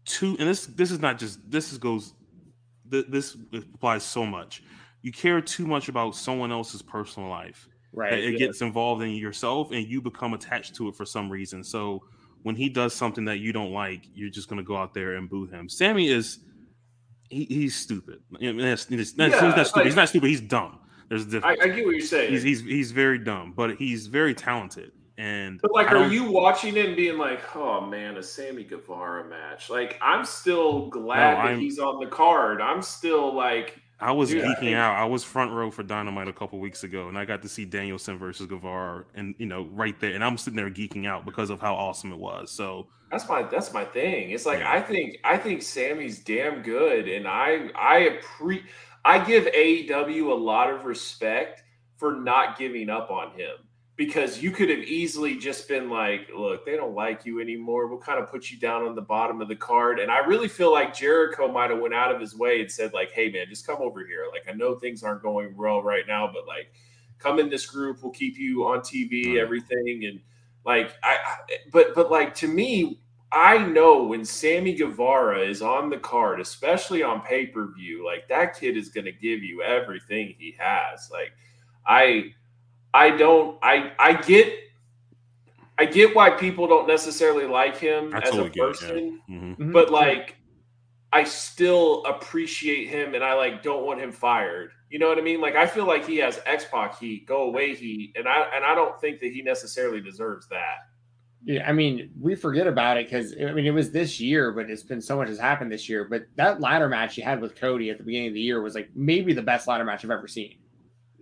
too, 0.05 0.35
and 0.39 0.47
this 0.47 0.65
this 0.67 0.91
is 0.91 0.99
not 0.99 1.17
just 1.19 1.39
this 1.49 1.71
is 1.71 1.77
goes. 1.77 2.13
th- 2.91 3.05
This 3.09 3.35
applies 3.53 4.03
so 4.03 4.25
much. 4.25 4.63
You 5.01 5.11
care 5.11 5.39
too 5.41 5.65
much 5.67 5.89
about 5.89 6.15
someone 6.15 6.51
else's 6.51 6.81
personal 6.81 7.29
life. 7.29 7.67
right? 7.93 8.13
it 8.13 8.33
yeah. 8.33 8.37
gets 8.39 8.61
involved 8.61 9.01
in 9.01 9.09
yourself 9.11 9.71
and 9.71 9.87
you 9.87 9.99
become 10.01 10.33
attached 10.35 10.75
to 10.75 10.87
it 10.89 10.95
for 10.95 11.05
some 11.05 11.27
reason. 11.31 11.63
So 11.63 12.03
when 12.43 12.55
he 12.55 12.69
does 12.69 12.93
something 12.93 13.25
that 13.25 13.39
you 13.39 13.51
don't 13.53 13.71
like, 13.71 14.01
you're 14.13 14.29
just 14.29 14.47
gonna 14.49 14.63
go 14.63 14.75
out 14.77 14.93
there 14.93 15.15
and 15.15 15.29
boo 15.29 15.45
him. 15.45 15.67
Sammy 15.69 16.07
is 16.09 16.39
he, 17.29 17.45
he's 17.45 17.75
stupid. 17.75 18.19
I 18.35 18.39
mean, 18.39 18.57
that's- 18.57 18.85
that's- 18.85 19.13
Yeah, 19.15 19.25
he's 19.27 19.41
not 19.55 19.67
stupid. 19.67 19.75
like- 19.77 19.85
he's 19.85 19.95
not 19.95 20.09
stupid. 20.09 20.27
He's 20.29 20.41
dumb. 20.41 20.79
There's 21.09 21.23
a 21.23 21.27
I, 21.27 21.31
difference. 21.31 21.61
I 21.61 21.67
get 21.67 21.85
what 21.85 21.91
you're 21.95 22.01
saying. 22.01 22.31
he's, 22.31 22.43
he's 22.43 22.61
he's 22.61 22.91
very 22.91 23.17
dumb, 23.19 23.53
but 23.55 23.75
he's 23.77 24.07
very 24.07 24.33
talented. 24.33 24.91
And 25.17 25.59
But 25.61 25.73
like, 25.73 25.91
are 25.91 26.07
you 26.07 26.31
watching 26.31 26.77
it 26.77 26.85
and 26.85 26.95
being 26.95 27.17
like, 27.17 27.55
"Oh 27.55 27.81
man, 27.85 28.15
a 28.17 28.23
Sammy 28.23 28.63
Guevara 28.63 29.27
match"? 29.29 29.69
Like, 29.69 29.99
I'm 30.01 30.23
still 30.23 30.87
glad 30.87 31.31
No, 31.31 31.37
that 31.37 31.45
I'm- 31.49 31.59
he's 31.59 31.77
on 31.77 31.99
the 31.99 32.05
card. 32.09 32.61
I'm 32.61 32.81
still 32.81 33.33
like, 33.35 33.79
I 34.01 34.11
was 34.11 34.29
Dude, 34.29 34.43
geeking 34.43 34.75
out. 34.75 34.95
I 34.95 35.05
was 35.05 35.23
front 35.23 35.51
row 35.51 35.69
for 35.71 35.83
Dynamite 35.83 36.29
a 36.29 36.33
couple 36.33 36.59
weeks 36.59 36.83
ago, 36.83 37.09
and 37.09 37.17
I 37.17 37.25
got 37.25 37.41
to 37.41 37.49
see 37.49 37.65
Danielson 37.65 38.17
versus 38.17 38.47
Guevara, 38.47 39.03
and 39.13 39.35
you 39.37 39.45
know, 39.45 39.63
right 39.71 39.99
there, 39.99 40.13
and 40.13 40.23
I'm 40.23 40.37
sitting 40.37 40.55
there 40.55 40.69
geeking 40.69 41.05
out 41.05 41.25
because 41.25 41.49
of 41.49 41.59
how 41.59 41.75
awesome 41.75 42.11
it 42.13 42.17
was. 42.19 42.49
So 42.49 42.87
that's 43.11 43.27
my 43.27 43.43
that's 43.43 43.73
my 43.73 43.83
thing. 43.83 44.31
It's 44.31 44.45
like 44.45 44.59
Yeah. 44.59 44.71
I 44.71 44.81
think 44.81 45.17
I 45.23 45.37
think 45.37 45.61
Sammy's 45.61 46.19
damn 46.19 46.61
good, 46.61 47.09
and 47.09 47.27
I 47.27 47.69
I 47.75 48.19
appre 48.21 48.63
I 49.03 49.23
give 49.23 49.45
AEW 49.45 50.31
a 50.31 50.35
lot 50.35 50.69
of 50.69 50.85
respect 50.85 51.63
for 51.97 52.15
not 52.15 52.57
giving 52.57 52.89
up 52.89 53.11
on 53.11 53.31
him 53.31 53.55
because 53.99 54.41
you 54.41 54.49
could 54.49 54.69
have 54.69 54.79
easily 54.79 55.35
just 55.35 55.67
been 55.67 55.89
like, 55.89 56.29
look, 56.33 56.65
they 56.65 56.77
don't 56.77 56.95
like 56.95 57.25
you 57.25 57.41
anymore. 57.41 57.87
We'll 57.87 57.99
kind 57.99 58.17
of 58.17 58.31
put 58.31 58.49
you 58.49 58.57
down 58.57 58.83
on 58.83 58.95
the 58.95 59.01
bottom 59.01 59.41
of 59.41 59.49
the 59.49 59.57
card. 59.57 59.99
And 59.99 60.09
I 60.09 60.19
really 60.19 60.47
feel 60.47 60.71
like 60.71 60.95
Jericho 60.95 61.51
might 61.51 61.69
have 61.69 61.81
went 61.81 61.93
out 61.93 62.15
of 62.15 62.21
his 62.21 62.33
way 62.33 62.61
and 62.61 62.71
said, 62.71 62.93
like, 62.93 63.11
hey 63.11 63.29
man, 63.29 63.47
just 63.49 63.67
come 63.67 63.81
over 63.81 64.07
here. 64.07 64.27
Like 64.31 64.43
I 64.47 64.53
know 64.55 64.75
things 64.75 65.03
aren't 65.03 65.21
going 65.21 65.53
well 65.57 65.83
right 65.83 66.07
now, 66.07 66.31
but 66.33 66.47
like 66.47 66.71
come 67.17 67.39
in 67.39 67.49
this 67.49 67.65
group, 67.65 68.01
we'll 68.01 68.13
keep 68.13 68.37
you 68.37 68.65
on 68.67 68.79
TV, 68.79 69.35
everything. 69.35 70.05
And 70.05 70.21
like 70.65 70.95
I, 71.03 71.17
I 71.21 71.57
but 71.69 71.93
but 71.93 72.09
like 72.09 72.33
to 72.35 72.47
me, 72.47 73.01
I 73.33 73.57
know 73.57 74.03
when 74.03 74.23
Sammy 74.23 74.75
Guevara 74.75 75.41
is 75.41 75.61
on 75.61 75.89
the 75.89 75.97
card, 75.97 76.39
especially 76.39 77.03
on 77.03 77.19
pay 77.19 77.47
per 77.47 77.73
view, 77.73 78.05
like 78.05 78.29
that 78.29 78.57
kid 78.57 78.77
is 78.77 78.87
going 78.87 79.05
to 79.05 79.11
give 79.11 79.43
you 79.43 79.61
everything 79.61 80.35
he 80.37 80.55
has. 80.57 81.09
Like, 81.11 81.33
I, 81.85 82.33
I 82.93 83.11
don't, 83.11 83.57
I, 83.61 83.91
I 83.99 84.13
get, 84.13 84.53
I 85.77 85.85
get 85.85 86.15
why 86.15 86.31
people 86.31 86.67
don't 86.67 86.87
necessarily 86.87 87.45
like 87.45 87.77
him 87.77 88.13
I 88.13 88.17
as 88.19 88.31
totally 88.31 88.47
a 88.47 88.49
get 88.49 88.61
it, 88.61 88.61
yeah. 88.61 88.71
person, 88.71 89.21
mhm. 89.29 89.57
Mhm. 89.57 89.73
but 89.73 89.91
like, 89.91 90.35
I 91.11 91.23
still 91.23 92.05
appreciate 92.05 92.87
him, 92.87 93.15
and 93.15 93.23
I 93.23 93.33
like 93.33 93.63
don't 93.63 93.85
want 93.85 93.99
him 93.99 94.11
fired. 94.11 94.71
You 94.89 94.99
know 94.99 95.07
what 95.07 95.17
I 95.17 95.21
mean? 95.21 95.41
Like, 95.41 95.55
I 95.55 95.65
feel 95.65 95.85
like 95.85 96.05
he 96.05 96.17
has 96.17 96.39
X 96.45 96.65
Pac 96.71 96.99
heat, 96.99 97.25
go 97.25 97.43
away 97.43 97.73
heat, 97.75 98.13
and 98.15 98.27
I 98.27 98.47
and 98.53 98.63
I 98.63 98.75
don't 98.75 98.99
think 99.01 99.19
that 99.21 99.31
he 99.31 99.41
necessarily 99.41 100.01
deserves 100.01 100.47
that. 100.49 100.87
Yeah, 101.45 101.67
I 101.67 101.71
mean, 101.71 102.11
we 102.19 102.35
forget 102.35 102.67
about 102.67 102.97
it 102.97 103.05
because 103.05 103.33
I 103.33 103.53
mean 103.53 103.65
it 103.65 103.71
was 103.71 103.91
this 103.91 104.19
year, 104.19 104.51
but 104.51 104.69
it's 104.69 104.83
been 104.83 105.01
so 105.01 105.17
much 105.17 105.29
has 105.29 105.39
happened 105.39 105.71
this 105.71 105.87
year. 105.87 106.03
But 106.03 106.25
that 106.35 106.59
ladder 106.59 106.89
match 106.89 107.17
you 107.17 107.23
had 107.23 107.39
with 107.41 107.55
Cody 107.55 107.89
at 107.89 107.97
the 107.97 108.03
beginning 108.03 108.27
of 108.27 108.33
the 108.33 108.41
year 108.41 108.61
was 108.61 108.75
like 108.75 108.89
maybe 108.93 109.33
the 109.33 109.41
best 109.41 109.67
ladder 109.67 109.85
match 109.85 110.03
I've 110.03 110.11
ever 110.11 110.27
seen. 110.27 110.57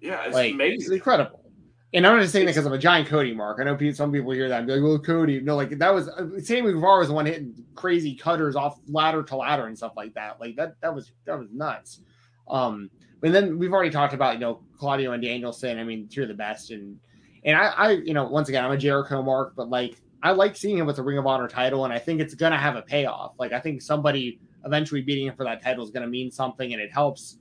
Yeah, 0.01 0.23
it's 0.25 0.33
like 0.33 0.47
it's 0.47 0.55
amazing. 0.55 0.93
incredible. 0.95 1.46
And 1.93 2.05
I'm 2.05 2.15
not 2.15 2.21
just 2.21 2.33
saying 2.33 2.45
that 2.45 2.51
because 2.51 2.65
I'm 2.65 2.73
a 2.73 2.77
giant 2.77 3.07
Cody 3.07 3.33
mark. 3.33 3.59
I 3.61 3.63
know 3.63 3.75
people, 3.75 3.95
some 3.95 4.11
people 4.11 4.31
hear 4.31 4.49
that 4.49 4.57
and 4.59 4.67
be 4.67 4.73
like, 4.73 4.83
"Well, 4.83 4.99
Cody." 4.99 5.39
No, 5.39 5.55
like 5.55 5.77
that 5.77 5.93
was 5.93 6.09
uh, 6.09 6.27
Sammy 6.41 6.73
Guevara 6.73 6.99
was 6.99 7.07
the 7.07 7.13
one 7.13 7.25
hitting 7.25 7.53
crazy 7.75 8.13
cutters 8.13 8.57
off 8.57 8.79
ladder 8.89 9.23
to 9.23 9.35
ladder 9.37 9.67
and 9.67 9.77
stuff 9.77 9.93
like 9.95 10.13
that. 10.15 10.39
Like 10.41 10.57
that, 10.57 10.75
that 10.81 10.93
was 10.93 11.13
that 11.25 11.39
was 11.39 11.47
nuts. 11.51 12.01
Um, 12.49 12.89
But 13.21 13.31
then 13.31 13.57
we've 13.57 13.71
already 13.71 13.89
talked 13.89 14.13
about 14.13 14.33
you 14.33 14.39
know 14.39 14.59
Claudio 14.77 15.13
and 15.13 15.23
Danielson. 15.23 15.79
I 15.79 15.83
mean, 15.85 16.07
two 16.09 16.23
of 16.23 16.27
the 16.27 16.33
best, 16.33 16.71
and 16.71 16.99
and 17.45 17.57
I, 17.57 17.67
I 17.67 17.91
you 17.91 18.13
know 18.13 18.25
once 18.25 18.49
again 18.49 18.65
I'm 18.65 18.71
a 18.71 18.77
Jericho 18.77 19.21
mark, 19.23 19.53
but 19.55 19.69
like 19.69 20.01
I 20.23 20.31
like 20.31 20.57
seeing 20.57 20.77
him 20.77 20.87
with 20.87 20.97
the 20.97 21.03
Ring 21.03 21.17
of 21.17 21.25
Honor 21.25 21.47
title, 21.47 21.85
and 21.85 21.93
I 21.93 21.99
think 21.99 22.19
it's 22.19 22.35
gonna 22.35 22.57
have 22.57 22.75
a 22.75 22.81
payoff. 22.81 23.33
Like 23.39 23.53
I 23.53 23.59
think 23.61 23.81
somebody 23.81 24.39
eventually 24.65 25.01
beating 25.01 25.27
him 25.27 25.35
for 25.35 25.45
that 25.45 25.63
title 25.63 25.85
is 25.85 25.91
gonna 25.91 26.07
mean 26.07 26.31
something, 26.31 26.73
and 26.73 26.81
it 26.81 26.91
helps. 26.91 27.39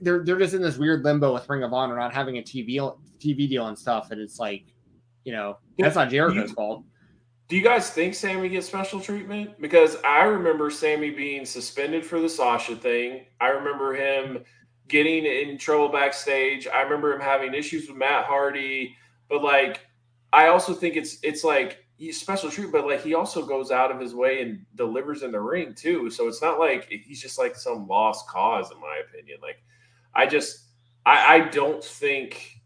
They're 0.00 0.24
they're 0.24 0.38
just 0.38 0.54
in 0.54 0.62
this 0.62 0.78
weird 0.78 1.04
limbo 1.04 1.32
with 1.34 1.48
Ring 1.48 1.62
of 1.62 1.72
Honor 1.72 1.96
not 1.96 2.14
having 2.14 2.38
a 2.38 2.42
TV 2.42 2.76
TV 3.18 3.48
deal 3.48 3.66
and 3.66 3.78
stuff, 3.78 4.10
and 4.10 4.20
it's 4.20 4.38
like, 4.38 4.64
you 5.24 5.32
know, 5.32 5.58
that's 5.78 5.96
not 5.96 6.10
Jericho's 6.10 6.50
you, 6.50 6.54
fault. 6.54 6.84
Do 7.48 7.56
you 7.56 7.62
guys 7.62 7.90
think 7.90 8.14
Sammy 8.14 8.48
gets 8.48 8.66
special 8.66 9.00
treatment? 9.00 9.60
Because 9.60 9.96
I 10.04 10.22
remember 10.22 10.70
Sammy 10.70 11.10
being 11.10 11.44
suspended 11.44 12.04
for 12.04 12.20
the 12.20 12.28
Sasha 12.28 12.76
thing. 12.76 13.26
I 13.40 13.48
remember 13.48 13.94
him 13.94 14.44
getting 14.86 15.24
in 15.24 15.58
trouble 15.58 15.88
backstage. 15.88 16.66
I 16.66 16.82
remember 16.82 17.12
him 17.12 17.20
having 17.20 17.54
issues 17.54 17.88
with 17.88 17.96
Matt 17.96 18.24
Hardy. 18.24 18.96
But 19.28 19.42
like, 19.42 19.86
I 20.32 20.46
also 20.46 20.74
think 20.74 20.96
it's 20.96 21.18
it's 21.22 21.42
like 21.42 21.84
he's 21.96 22.20
special 22.20 22.50
treatment, 22.50 22.84
but 22.84 22.90
like 22.90 23.02
he 23.02 23.14
also 23.14 23.44
goes 23.44 23.70
out 23.70 23.90
of 23.90 24.00
his 24.00 24.14
way 24.14 24.42
and 24.42 24.64
delivers 24.74 25.22
in 25.22 25.32
the 25.32 25.40
ring 25.40 25.74
too. 25.74 26.08
So 26.08 26.28
it's 26.28 26.42
not 26.42 26.58
like 26.58 26.88
he's 26.88 27.20
just 27.20 27.38
like 27.38 27.56
some 27.56 27.86
lost 27.86 28.26
cause, 28.28 28.70
in 28.70 28.80
my 28.80 29.00
opinion. 29.08 29.38
Like, 29.42 29.62
I 30.20 30.26
just 30.26 30.66
I, 31.06 31.36
I 31.36 31.48
don't 31.48 31.82
think 31.82 32.60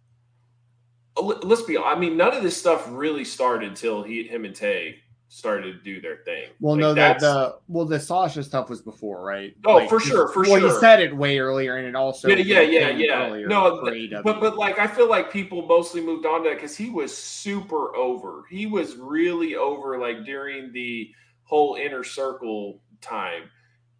let's 1.16 1.62
be 1.62 1.78
I 1.78 1.97
mean, 1.97 2.16
none 2.16 2.35
of 2.35 2.43
this 2.43 2.56
stuff 2.56 2.86
really 2.90 3.24
started 3.24 3.68
until 3.68 4.02
he 4.02 4.24
him 4.24 4.44
and 4.44 4.55
Tay 4.55 4.97
started 5.28 5.72
to 5.72 5.81
do 5.85 6.01
their 6.01 6.16
thing. 6.18 6.48
Well, 6.59 6.74
like, 6.74 6.81
no, 6.81 6.94
that 6.94 7.20
the 7.20 7.59
well 7.68 7.85
the 7.85 8.01
Sasha 8.01 8.43
stuff 8.43 8.68
was 8.68 8.82
before, 8.82 9.24
right? 9.24 9.55
Oh, 9.64 9.76
like, 9.76 9.89
for 9.89 10.01
sure, 10.01 10.26
for 10.28 10.44
sure. 10.44 10.55
well, 10.55 10.60
sure. 10.62 10.74
he 10.74 10.81
said 10.81 11.01
it 11.01 11.16
way 11.16 11.39
earlier, 11.39 11.76
and 11.76 11.86
it 11.86 11.94
also 11.94 12.28
yeah, 12.28 12.60
yeah, 12.60 12.60
yeah, 12.60 12.90
yeah. 12.90 13.47
No, 13.47 13.82
but 14.24 14.40
but 14.40 14.56
like 14.56 14.81
I 14.81 14.89
feel 14.89 15.09
like 15.09 15.32
people 15.32 15.64
mostly 15.66 16.01
moved 16.01 16.26
on 16.26 16.43
to 16.43 16.48
that 16.48 16.56
because 16.56 16.76
he 16.76 16.90
was 16.90 17.16
super 17.16 17.94
over. 17.94 18.44
He 18.51 18.66
was 18.66 18.97
really 18.97 19.55
over, 19.55 19.97
like 19.98 20.24
during 20.24 20.72
the 20.72 21.09
whole 21.44 21.76
inner 21.76 22.02
circle 22.02 22.81
time. 23.01 23.44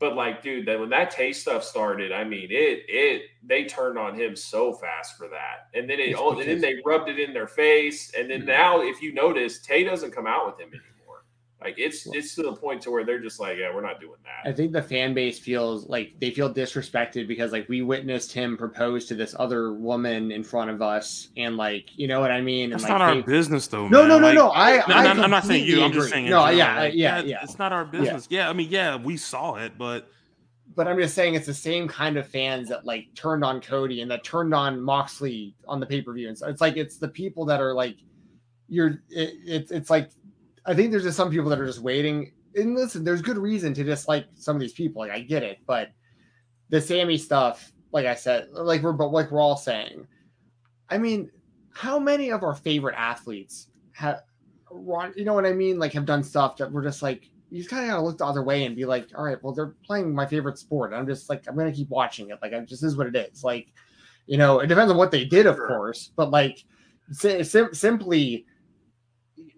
But 0.01 0.17
like, 0.17 0.43
dude, 0.43 0.67
that 0.67 0.79
when 0.79 0.91
that 0.91 1.11
Tay's 1.11 1.41
stuff 1.41 1.63
started, 1.63 2.13
I 2.13 2.25
mean, 2.25 2.49
it 2.51 2.85
it 2.89 3.23
they 3.43 3.65
turned 3.65 3.99
on 3.99 4.19
him 4.19 4.35
so 4.35 4.73
fast 4.73 5.17
for 5.17 5.29
that, 5.29 5.69
and 5.73 5.89
then 5.89 6.01
it 6.01 6.15
all, 6.15 6.39
and 6.39 6.49
then 6.49 6.61
they 6.61 6.77
rubbed 6.85 7.09
it 7.09 7.19
in 7.19 7.33
their 7.33 7.47
face, 7.47 8.13
and 8.17 8.31
then 8.31 8.41
mm-hmm. 8.41 8.49
now, 8.49 8.83
if 8.83 9.01
you 9.01 9.15
notice, 9.15 9.61
Tay 9.61 9.85
doesn't 9.85 10.11
come 10.11 10.27
out 10.27 10.47
with 10.47 10.61
him 10.61 10.69
anymore. 10.69 10.94
Like 11.65 11.79
it's 11.79 12.07
it's 12.13 12.35
to 12.35 12.43
the 12.43 12.53
point 12.53 12.83
to 12.83 12.91
where 12.91 13.05
they're 13.05 13.19
just 13.19 13.41
like, 13.41 13.57
yeah, 13.57 13.75
we're 13.75 13.81
not 13.81 13.99
doing 13.99 14.19
that. 14.25 14.49
I 14.49 14.53
think 14.53 14.73
the 14.73 14.83
fan 14.83 15.15
base 15.15 15.39
feels 15.39 15.89
like 15.89 16.13
they 16.21 16.31
feel 16.31 16.53
disrespected 16.53 17.27
because 17.27 17.53
like 17.53 17.67
we 17.71 17.81
witnessed 17.81 18.33
him 18.33 18.59
propose 18.59 19.07
to 19.07 19.15
this 19.15 19.35
other 19.39 19.73
woman 19.73 20.31
in 20.31 20.45
front 20.45 20.71
of 20.71 20.83
us, 20.83 21.29
and 21.39 21.57
like 21.57 21.97
you 21.97 22.07
know 22.07 22.21
what 22.21 22.31
I 22.31 22.43
mean. 22.43 22.69
That's 22.69 22.83
and, 22.83 22.93
not 22.93 23.01
our 23.01 23.15
they, 23.15 23.23
business, 23.23 23.67
though. 23.67 23.89
No, 23.89 24.01
man. 24.01 24.09
no, 24.09 24.19
no, 24.19 24.27
like, 24.27 24.35
no. 24.35 24.53
I, 24.53 24.77
no, 24.87 24.95
I 24.95 25.15
no, 25.15 25.23
I'm 25.23 25.31
not 25.31 25.45
saying 25.45 25.65
you. 25.65 25.83
I'm 25.83 25.93
just 25.93 26.11
saying. 26.11 26.27
No, 26.27 26.41
general, 26.41 26.53
yeah, 26.59 26.79
like, 26.81 26.95
yeah, 26.95 27.23
yeah. 27.23 27.39
It's 27.43 27.59
not 27.59 27.73
our 27.73 27.87
business. 27.87 28.27
Yeah. 28.29 28.41
yeah, 28.41 28.51
I 28.51 28.53
mean, 28.53 28.69
yeah, 28.69 28.97
we 28.97 29.17
saw 29.17 29.55
it, 29.55 29.79
but 29.79 30.07
but 30.75 30.87
I'm 30.87 30.99
just 30.99 31.15
saying 31.15 31.35
it's 31.35 31.47
the 31.47 31.55
same 31.55 31.89
kind 31.89 32.19
of 32.19 32.29
fans 32.29 32.69
that 32.69 32.85
like 32.85 33.07
turned 33.15 33.43
on 33.43 33.63
Cody 33.63 34.03
and 34.03 34.11
that 34.11 34.23
turned 34.23 34.55
on 34.55 34.81
Moxley 34.83 35.55
on 35.67 35.81
the 35.81 35.87
pay 35.87 36.03
per 36.03 36.13
view, 36.13 36.29
and 36.29 36.37
so 36.37 36.47
it's 36.47 36.61
like 36.61 36.77
it's 36.77 36.99
the 36.99 37.09
people 37.09 37.47
that 37.47 37.63
are 37.63 37.73
like 37.73 37.97
you're 38.69 39.03
it, 39.09 39.35
it's 39.47 39.71
it's 39.71 39.89
like 39.91 40.11
I 40.67 40.75
think 40.75 40.91
there's 40.91 41.03
just 41.03 41.17
some 41.17 41.31
people 41.31 41.51
that 41.51 41.61
are 41.61 41.67
just 41.67 41.81
waiting. 41.81 42.33
And 42.55 42.75
listen, 42.75 43.05
there's 43.05 43.23
good 43.23 43.39
reason 43.39 43.75
to 43.75 43.85
dislike 43.85 44.27
some 44.35 44.57
of 44.57 44.61
these 44.61 44.73
people. 44.73 45.01
Like 45.01 45.11
I 45.11 45.21
get 45.21 45.43
it, 45.43 45.59
but 45.67 45.91
the 46.71 46.81
Sammy 46.81 47.19
stuff, 47.19 47.73
like 47.93 48.07
I 48.07 48.15
said, 48.15 48.49
like 48.51 48.83
we're 48.83 48.93
but 48.93 49.09
like 49.09 49.31
we're 49.31 49.41
all 49.41 49.57
saying. 49.57 50.07
I 50.89 50.99
mean, 50.99 51.31
how 51.73 51.99
many 51.99 52.31
of 52.31 52.43
our 52.43 52.55
favorite 52.55 52.95
athletes 52.97 53.69
have, 53.93 54.23
you 54.71 55.25
know 55.25 55.35
what 55.35 55.47
I 55.47 55.53
mean? 55.53 55.79
Like 55.79 55.93
have 55.93 56.07
done 56.07 56.23
stuff 56.23 56.57
that 56.59 56.71
we're 56.71 56.85
just 56.85 57.03
like, 57.03 57.31
you 57.51 57.59
just 57.59 57.71
kind 57.71 57.85
of 57.85 57.91
gotta 57.91 58.03
look 58.03 58.19
the 58.19 58.27
other 58.27 58.43
way 58.43 58.65
and 58.65 58.75
be 58.75 58.85
like, 58.85 59.09
all 59.17 59.25
right, 59.25 59.43
well, 59.43 59.53
they're 59.53 59.75
playing 59.85 60.15
my 60.15 60.27
favorite 60.27 60.59
sport. 60.59 60.93
I'm 60.93 61.07
just 61.07 61.29
like, 61.29 61.45
I'm 61.47 61.57
gonna 61.57 61.73
keep 61.73 61.89
watching 61.91 62.31
it. 62.31 62.39
Like, 62.43 62.53
I 62.53 62.61
just 62.61 62.83
is 62.83 62.97
what 62.97 63.07
it 63.07 63.17
is. 63.17 63.45
Like, 63.45 63.73
you 64.27 64.39
know, 64.39 64.61
it 64.61 64.67
depends 64.69 64.91
on 64.91 64.97
what 64.97 65.11
they 65.11 65.25
did, 65.25 65.47
of 65.47 65.57
sure. 65.57 65.69
course, 65.69 66.11
but 66.17 66.31
like, 66.31 66.65
sim- 67.13 67.75
simply 67.75 68.47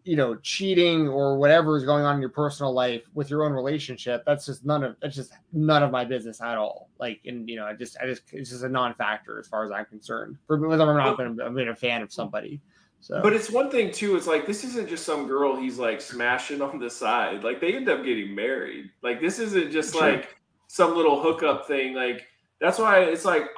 you 0.07 0.15
know 0.15 0.37
cheating 0.37 1.09
or 1.09 1.37
whatever 1.37 1.77
is 1.77 1.85
going 1.85 2.05
on 2.05 2.15
in 2.15 2.21
your 2.21 2.31
personal 2.31 2.73
life 2.73 3.03
with 3.15 3.29
your 3.29 3.45
own 3.45 3.53
relationship 3.53 4.23
that's 4.25 4.47
just 4.47 4.65
none 4.65 4.85
of 4.85 4.97
that's 5.03 5.17
just 5.17 5.33
none 5.53 5.83
of 5.83 5.91
my 5.91 6.05
business 6.05 6.41
at 6.41 6.57
all 6.57 6.89
like 7.01 7.21
and 7.27 7.49
you 7.49 7.57
know 7.57 7.67
i 7.67 7.73
just 7.73 7.97
i 8.01 8.07
just 8.07 8.23
it's 8.33 8.51
just 8.51 8.63
a 8.63 8.69
non-factor 8.69 9.39
as 9.41 9.49
far 9.49 9.65
as 9.65 9.73
i'm 9.73 9.85
concerned 9.87 10.39
for 10.47 10.57
whether 10.69 10.89
i'm 10.89 10.97
not 10.97 11.19
been, 11.19 11.41
i've 11.41 11.55
been 11.55 11.69
a 11.69 11.77
fan 11.77 12.03
of 12.03 12.13
somebody 12.13 12.61
so 13.01 13.21
but 13.21 13.33
it's 13.33 13.51
one 13.51 13.69
thing 13.69 13.91
too 13.91 14.17
it's 14.17 14.29
like 14.29 14.47
this 14.47 14.63
isn't 14.63 14.89
just 14.89 15.05
some 15.05 15.27
girl 15.27 15.57
he's 15.57 15.77
like 15.77 16.01
smashing 16.01 16.63
on 16.63 16.79
the 16.79 16.89
side 16.89 17.43
like 17.43 17.61
they 17.61 17.75
end 17.75 17.89
up 17.89 18.05
getting 18.05 18.33
married 18.33 18.89
like 19.03 19.21
this 19.21 19.41
isn't 19.41 19.73
just 19.73 19.93
sure. 19.93 20.03
like 20.03 20.37
some 20.69 20.97
little 20.97 21.21
hookup 21.21 21.67
thing 21.67 21.95
like 21.95 22.29
that's 22.61 22.79
why 22.79 23.01
it's 23.01 23.25
like 23.25 23.51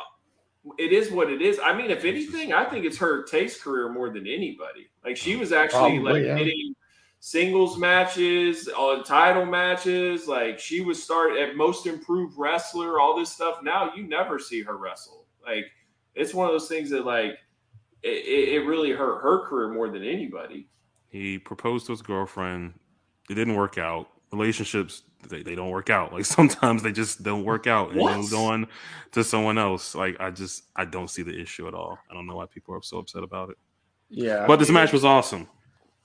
it 0.79 0.93
is 0.93 1.11
what 1.11 1.31
it 1.31 1.41
is. 1.41 1.59
I 1.63 1.75
mean, 1.75 1.91
if 1.91 2.05
anything, 2.05 2.53
I 2.53 2.65
think 2.65 2.85
it's 2.85 2.99
her 2.99 3.25
Tay's 3.25 3.61
career 3.61 3.89
more 3.89 4.11
than 4.11 4.27
anybody. 4.27 4.89
Like 5.05 5.17
she 5.17 5.37
was 5.37 5.53
actually 5.53 5.99
Probably, 6.01 6.21
like 6.21 6.25
yeah. 6.25 6.37
hitting 6.37 6.75
singles 7.21 7.79
matches, 7.79 8.69
on 8.69 9.05
title 9.05 9.47
matches. 9.47 10.27
Like 10.27 10.59
she 10.59 10.81
was 10.81 11.03
start 11.03 11.37
at 11.37 11.57
most 11.57 11.87
improved 11.87 12.35
wrestler, 12.37 13.01
all 13.01 13.19
this 13.19 13.31
stuff. 13.31 13.63
Now 13.63 13.93
you 13.95 14.07
never 14.07 14.39
see 14.39 14.63
her 14.63 14.77
wrestle. 14.77 15.27
Like 15.45 15.67
it's 16.15 16.35
one 16.35 16.47
of 16.47 16.53
those 16.53 16.69
things 16.69 16.91
that 16.91 17.05
like 17.07 17.39
it, 18.03 18.09
it 18.09 18.67
really 18.67 18.91
hurt 18.93 19.21
her 19.23 19.41
career 19.47 19.69
more 19.69 19.89
than 19.89 20.03
anybody. 20.03 20.69
He 21.09 21.39
proposed 21.39 21.87
to 21.87 21.93
his 21.93 22.03
girlfriend. 22.03 22.75
It 23.31 23.35
didn't 23.35 23.57
work 23.57 23.79
out. 23.79 24.09
Relationships 24.33 25.03
they, 25.29 25.43
they 25.43 25.55
don't 25.55 25.71
work 25.71 25.91
out. 25.91 26.13
Like 26.19 26.25
sometimes 26.25 26.83
they 26.83 26.93
just 26.93 27.23
don't 27.23 27.45
work 27.45 27.67
out 27.67 27.93
and 27.93 28.01
move 28.01 28.33
on 28.35 28.67
to 29.13 29.23
someone 29.23 29.59
else. 29.59 29.95
Like 29.95 30.17
I 30.21 30.31
just 30.31 30.65
I 30.75 30.85
don't 30.85 31.09
see 31.09 31.23
the 31.23 31.39
issue 31.39 31.69
at 31.69 31.75
all. 31.75 31.99
I 32.11 32.15
don't 32.15 32.27
know 32.27 32.37
why 32.37 32.47
people 32.47 32.75
are 32.75 32.83
so 32.83 32.99
upset 32.99 33.23
about 33.23 33.51
it. 33.51 33.57
Yeah. 34.09 34.47
But 34.47 34.59
this 34.59 34.71
match 34.71 34.93
was 34.93 35.05
awesome. 35.05 35.49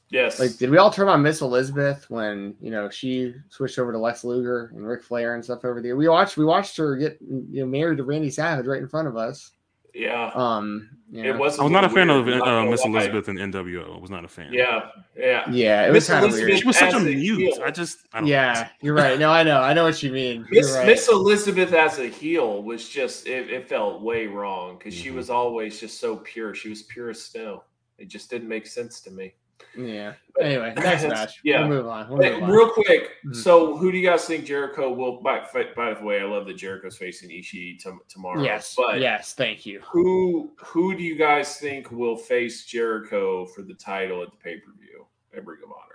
Yes. 0.10 0.40
Like, 0.40 0.58
did 0.58 0.70
we 0.70 0.78
all 0.78 0.92
turn 0.92 1.08
on 1.08 1.24
Miss 1.24 1.42
Elizabeth 1.42 2.08
when 2.10 2.56
you 2.62 2.70
know 2.70 2.90
she 2.90 3.34
switched 3.50 3.80
over 3.80 3.92
to 3.92 3.98
Lex 3.98 4.24
Luger 4.24 4.72
and 4.76 4.86
Ric 4.86 5.02
Flair 5.02 5.34
and 5.34 5.44
stuff 5.44 5.66
over 5.66 5.82
there? 5.82 5.96
We 5.96 6.08
watched 6.08 6.38
we 6.38 6.46
watched 6.46 6.78
her 6.78 6.96
get 6.96 7.18
you 7.22 7.62
know 7.62 7.66
married 7.66 7.98
to 7.98 8.04
Randy 8.04 8.30
Savage 8.30 8.68
right 8.68 8.82
in 8.82 8.88
front 8.88 9.08
of 9.08 9.18
us. 9.18 9.52
Yeah. 9.94 10.32
Um, 10.34 10.90
it 11.14 11.38
was. 11.38 11.60
I 11.60 11.64
was 11.64 11.72
not 11.72 11.84
a 11.84 11.90
fan 11.90 12.10
of 12.10 12.28
uh, 12.28 12.64
Miss 12.66 12.84
Elizabeth 12.84 13.28
and 13.28 13.38
NWO. 13.38 13.96
I 13.96 14.00
was 14.00 14.10
not 14.10 14.26
a 14.26 14.28
fan. 14.28 14.52
Yeah, 14.52 14.90
yeah, 15.16 15.48
yeah. 15.52 15.86
It 15.86 15.92
was 15.92 16.08
kind 16.08 16.26
of 16.26 16.32
weird. 16.32 16.58
She 16.58 16.66
was 16.66 16.78
such 16.78 16.94
a 16.94 17.00
mute. 17.00 17.60
I 17.64 17.70
just, 17.70 18.00
I 18.14 18.22
yeah, 18.22 18.70
you're 18.82 18.96
right. 18.96 19.20
No, 19.20 19.30
I 19.32 19.44
know, 19.44 19.62
I 19.62 19.74
know 19.74 19.84
what 19.84 20.02
you 20.02 20.12
mean. 20.12 20.48
Miss, 20.50 20.72
right. 20.72 20.88
Miss 20.88 21.08
Elizabeth 21.08 21.72
as 21.74 22.00
a 22.00 22.08
heel 22.08 22.64
was 22.64 22.90
just 22.90 23.28
it, 23.28 23.52
it 23.52 23.70
felt 23.70 24.02
way 24.02 24.26
wrong 24.26 24.78
because 24.80 24.96
mm-hmm. 24.96 25.04
she 25.04 25.12
was 25.12 25.30
always 25.30 25.80
just 25.80 26.00
so 26.00 26.18
pure. 26.18 26.56
She 26.56 26.70
was 26.70 26.82
pure 26.84 27.12
as 27.12 27.22
snow. 27.22 27.64
It 28.00 28.08
just 28.08 28.32
didn't 28.32 28.50
make 28.50 28.66
sense 28.66 29.00
to 29.02 29.12
me. 29.12 29.36
Yeah. 29.76 30.14
Anyway, 30.40 30.74
next 30.78 31.04
match. 31.04 31.40
Yeah. 31.44 31.62
We'll 31.62 31.70
move 31.70 31.88
on. 31.88 32.10
We'll 32.10 32.18
move 32.18 32.44
on. 32.44 32.50
Real 32.50 32.70
quick. 32.70 33.04
Mm-hmm. 33.26 33.34
So, 33.34 33.78
who 33.78 33.92
do 33.92 33.98
you 33.98 34.08
guys 34.08 34.26
think 34.26 34.46
Jericho 34.46 34.92
will? 34.92 35.22
By, 35.22 35.44
by 35.76 35.94
the 35.94 36.04
way, 36.04 36.22
I 36.22 36.26
love 36.26 36.46
that 36.48 36.58
Jericho's 36.58 36.98
facing 36.98 37.30
Ishii 37.30 37.80
t- 37.80 37.90
tomorrow. 38.10 38.44
Yes. 38.44 38.76
But 38.76 39.00
yes. 39.00 39.34
Thank 39.34 39.66
you. 39.66 39.82
Who 39.92 40.52
Who 40.58 40.96
do 40.96 41.04
you 41.04 41.18
guys 41.18 41.58
think 41.58 41.92
will 41.92 42.18
face 42.18 42.66
Jericho 42.66 43.46
for 43.46 43.62
the 43.62 43.76
title 43.76 44.22
at 44.22 44.32
the 44.32 44.38
pay 44.38 44.58
per 44.58 44.72
view 44.80 45.06
at 45.36 45.46
Ring 45.46 45.60
of 45.64 45.72
Honor? 45.72 45.94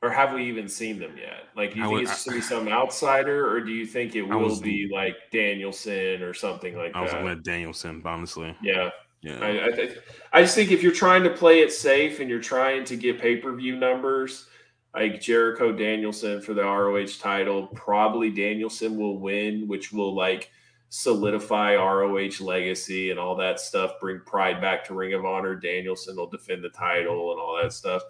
Or 0.00 0.10
have 0.10 0.32
we 0.32 0.44
even 0.44 0.68
seen 0.68 1.00
them 1.00 1.16
yet? 1.16 1.48
Like, 1.56 1.72
do 1.72 1.80
you 1.80 1.84
I 1.84 1.86
think 1.88 1.94
would, 1.94 2.02
it's 2.04 2.24
going 2.24 2.40
to 2.40 2.40
be 2.40 2.46
some 2.46 2.68
outsider, 2.68 3.50
or 3.50 3.60
do 3.60 3.72
you 3.72 3.84
think 3.84 4.14
it 4.14 4.22
will 4.22 4.44
was, 4.44 4.60
be 4.60 4.88
like 4.92 5.16
Danielson 5.32 6.22
or 6.22 6.32
something 6.34 6.76
like 6.76 6.94
I 6.94 7.00
that? 7.00 7.00
I 7.00 7.02
was 7.02 7.12
going 7.12 7.36
to 7.36 7.42
Danielson, 7.42 8.00
honestly. 8.04 8.54
Yeah. 8.62 8.90
Yeah. 9.22 9.38
I, 9.40 9.48
I, 9.48 9.88
I, 10.32 10.42
just 10.42 10.54
think 10.54 10.70
if 10.70 10.82
you're 10.82 10.92
trying 10.92 11.24
to 11.24 11.30
play 11.30 11.60
it 11.60 11.72
safe 11.72 12.20
and 12.20 12.30
you're 12.30 12.40
trying 12.40 12.84
to 12.84 12.96
get 12.96 13.20
pay 13.20 13.36
per 13.36 13.52
view 13.54 13.76
numbers, 13.76 14.46
like 14.94 15.20
Jericho 15.20 15.72
Danielson 15.72 16.40
for 16.40 16.54
the 16.54 16.62
ROH 16.62 17.18
title, 17.20 17.66
probably 17.68 18.30
Danielson 18.30 18.96
will 18.96 19.18
win, 19.18 19.66
which 19.66 19.92
will 19.92 20.14
like 20.14 20.50
solidify 20.88 21.74
ROH 21.74 22.40
legacy 22.40 23.10
and 23.10 23.18
all 23.18 23.36
that 23.36 23.60
stuff, 23.60 24.00
bring 24.00 24.20
pride 24.24 24.60
back 24.60 24.84
to 24.84 24.94
Ring 24.94 25.14
of 25.14 25.24
Honor. 25.24 25.54
Danielson 25.54 26.16
will 26.16 26.30
defend 26.30 26.64
the 26.64 26.70
title 26.70 27.32
and 27.32 27.40
all 27.40 27.58
that 27.60 27.72
stuff. 27.72 28.02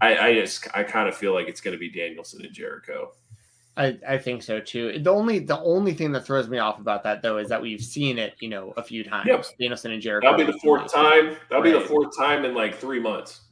I, 0.00 0.18
I 0.18 0.34
just 0.34 0.66
I 0.74 0.82
kind 0.82 1.08
of 1.08 1.16
feel 1.16 1.32
like 1.32 1.48
it's 1.48 1.60
going 1.60 1.72
to 1.72 1.78
be 1.78 1.90
Danielson 1.90 2.44
and 2.44 2.54
Jericho. 2.54 3.12
I, 3.76 3.98
I 4.08 4.18
think 4.18 4.42
so 4.42 4.60
too. 4.60 5.00
The 5.00 5.10
only 5.10 5.40
the 5.40 5.58
only 5.60 5.94
thing 5.94 6.12
that 6.12 6.24
throws 6.24 6.48
me 6.48 6.58
off 6.58 6.78
about 6.78 7.02
that 7.02 7.22
though 7.22 7.38
is 7.38 7.48
that 7.48 7.60
we've 7.60 7.82
seen 7.82 8.18
it, 8.18 8.34
you 8.40 8.48
know, 8.48 8.72
a 8.76 8.82
few 8.82 9.02
times. 9.02 9.26
Yep. 9.26 9.44
Danielson 9.58 9.90
and 9.92 10.00
Jericho. 10.00 10.30
That'll 10.30 10.46
be 10.46 10.52
the 10.52 10.58
fourth 10.60 10.92
time. 10.92 11.36
That'll 11.50 11.62
right. 11.62 11.64
be 11.64 11.72
the 11.72 11.80
fourth 11.80 12.16
time 12.16 12.44
in 12.44 12.54
like 12.54 12.76
three 12.76 13.00
months. 13.00 13.42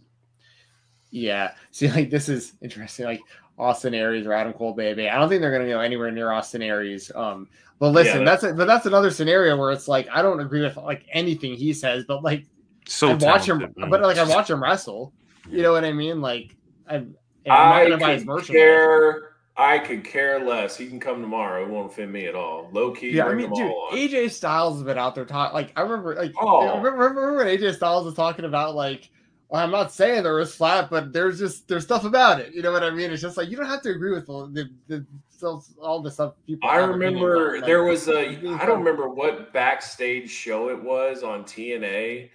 Yeah. 1.10 1.54
See, 1.72 1.88
like 1.90 2.10
this 2.10 2.28
is 2.28 2.52
interesting. 2.62 3.04
Like 3.06 3.20
Austin 3.58 3.94
Aries 3.94 4.26
or 4.26 4.32
Adam 4.32 4.52
Cole 4.52 4.74
baby. 4.74 5.08
I 5.08 5.18
don't 5.18 5.28
think 5.28 5.40
they're 5.40 5.50
going 5.50 5.66
to 5.66 5.72
go 5.72 5.80
anywhere 5.80 6.10
near 6.10 6.30
Austin 6.30 6.62
Aries. 6.62 7.10
Um, 7.14 7.48
but 7.80 7.88
listen, 7.90 8.20
Yeah. 8.20 8.24
that's 8.24 8.44
a, 8.44 8.54
but 8.54 8.66
that's 8.68 8.86
another 8.86 9.10
scenario 9.10 9.56
where 9.56 9.72
it's 9.72 9.88
like 9.88 10.08
I 10.12 10.22
don't 10.22 10.38
agree 10.40 10.62
with 10.62 10.76
like 10.76 11.04
anything 11.12 11.54
he 11.54 11.72
says, 11.72 12.04
but 12.06 12.22
like 12.22 12.44
So 12.86 13.10
I 13.10 13.14
watch 13.14 13.48
him, 13.48 13.58
man. 13.76 13.90
but 13.90 14.00
like 14.02 14.18
I 14.18 14.24
watch 14.24 14.50
him 14.50 14.62
wrestle. 14.62 15.12
You 15.50 15.62
know 15.62 15.72
what 15.72 15.84
I 15.84 15.92
mean? 15.92 16.20
Like 16.20 16.54
I, 16.88 16.94
and 16.94 17.16
I'm 17.48 17.70
not 17.70 17.74
I 17.74 17.84
gonna 17.88 17.98
buy 17.98 18.12
his 18.12 18.22
could 18.22 18.28
merchandise. 18.28 18.54
care. 18.54 19.31
I 19.56 19.78
could 19.78 20.02
care 20.04 20.40
less. 20.40 20.76
He 20.76 20.86
can 20.86 20.98
come 20.98 21.20
tomorrow. 21.20 21.62
It 21.62 21.68
won't 21.68 21.92
offend 21.92 22.10
me 22.10 22.26
at 22.26 22.34
all. 22.34 22.70
Low 22.72 22.92
key, 22.92 23.10
Yeah, 23.10 23.26
I 23.26 23.34
mean, 23.34 23.52
dude. 23.52 23.70
AJ 23.92 24.30
Styles 24.30 24.76
has 24.76 24.82
been 24.82 24.96
out 24.96 25.14
there 25.14 25.26
talking. 25.26 25.54
Like, 25.54 25.72
I 25.76 25.82
remember, 25.82 26.14
like, 26.14 26.32
Oh. 26.40 26.68
remember, 26.78 26.92
remember 26.92 27.36
when 27.36 27.46
AJ 27.46 27.74
Styles 27.74 28.06
was 28.06 28.14
talking 28.14 28.46
about, 28.46 28.74
like, 28.74 29.10
well, 29.52 29.62
I'm 29.62 29.70
not 29.70 29.92
saying 29.92 30.22
there 30.22 30.36
was 30.36 30.54
flat, 30.54 30.88
but 30.88 31.12
there's 31.12 31.38
just 31.38 31.68
there's 31.68 31.84
stuff 31.84 32.04
about 32.06 32.40
it. 32.40 32.54
You 32.54 32.62
know 32.62 32.72
what 32.72 32.82
I 32.82 32.88
mean? 32.88 33.10
It's 33.10 33.20
just 33.20 33.36
like 33.36 33.50
you 33.50 33.56
don't 33.58 33.66
have 33.66 33.82
to 33.82 33.90
agree 33.90 34.12
with 34.12 34.26
all 34.30 34.46
the, 34.46 34.70
the, 34.88 35.04
the 35.40 35.62
all 35.78 36.00
the 36.00 36.10
stuff 36.10 36.32
people. 36.46 36.70
I 36.70 36.76
remember 36.76 37.48
on, 37.48 37.54
like, 37.56 37.66
there 37.66 37.84
was 37.84 38.08
a 38.08 38.28
I 38.30 38.64
don't 38.64 38.78
remember 38.78 39.10
what 39.10 39.52
backstage 39.52 40.30
show 40.30 40.70
it 40.70 40.82
was 40.82 41.22
on 41.22 41.44
TNA. 41.44 42.30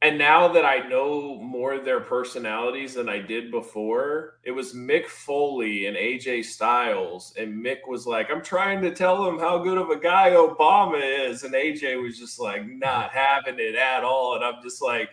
And 0.00 0.16
now 0.16 0.46
that 0.52 0.64
I 0.64 0.86
know 0.88 1.40
more 1.40 1.74
of 1.74 1.84
their 1.84 1.98
personalities 1.98 2.94
than 2.94 3.08
I 3.08 3.18
did 3.18 3.50
before, 3.50 4.38
it 4.44 4.52
was 4.52 4.72
Mick 4.72 5.06
Foley 5.06 5.86
and 5.86 5.96
AJ 5.96 6.44
Styles. 6.44 7.34
And 7.36 7.64
Mick 7.64 7.78
was 7.88 8.06
like, 8.06 8.30
I'm 8.30 8.42
trying 8.42 8.80
to 8.82 8.94
tell 8.94 9.28
him 9.28 9.40
how 9.40 9.58
good 9.58 9.76
of 9.76 9.90
a 9.90 9.98
guy 9.98 10.30
Obama 10.30 11.00
is. 11.28 11.42
And 11.42 11.52
AJ 11.52 12.00
was 12.00 12.16
just 12.16 12.38
like, 12.38 12.64
not 12.64 13.10
having 13.10 13.56
it 13.58 13.74
at 13.74 14.04
all. 14.04 14.36
And 14.36 14.44
I'm 14.44 14.62
just 14.62 14.80
like, 14.80 15.10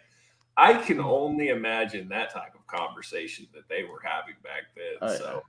I 0.56 0.74
can 0.74 1.00
only 1.00 1.50
imagine 1.50 2.08
that 2.10 2.32
type 2.32 2.54
of 2.54 2.68
conversation 2.68 3.48
that 3.56 3.68
they 3.68 3.84
were 3.84 4.02
having 4.04 4.36
back 4.44 4.66
then. 4.76 4.98
Oh, 5.02 5.12
yeah. 5.12 5.18
so, 5.18 5.44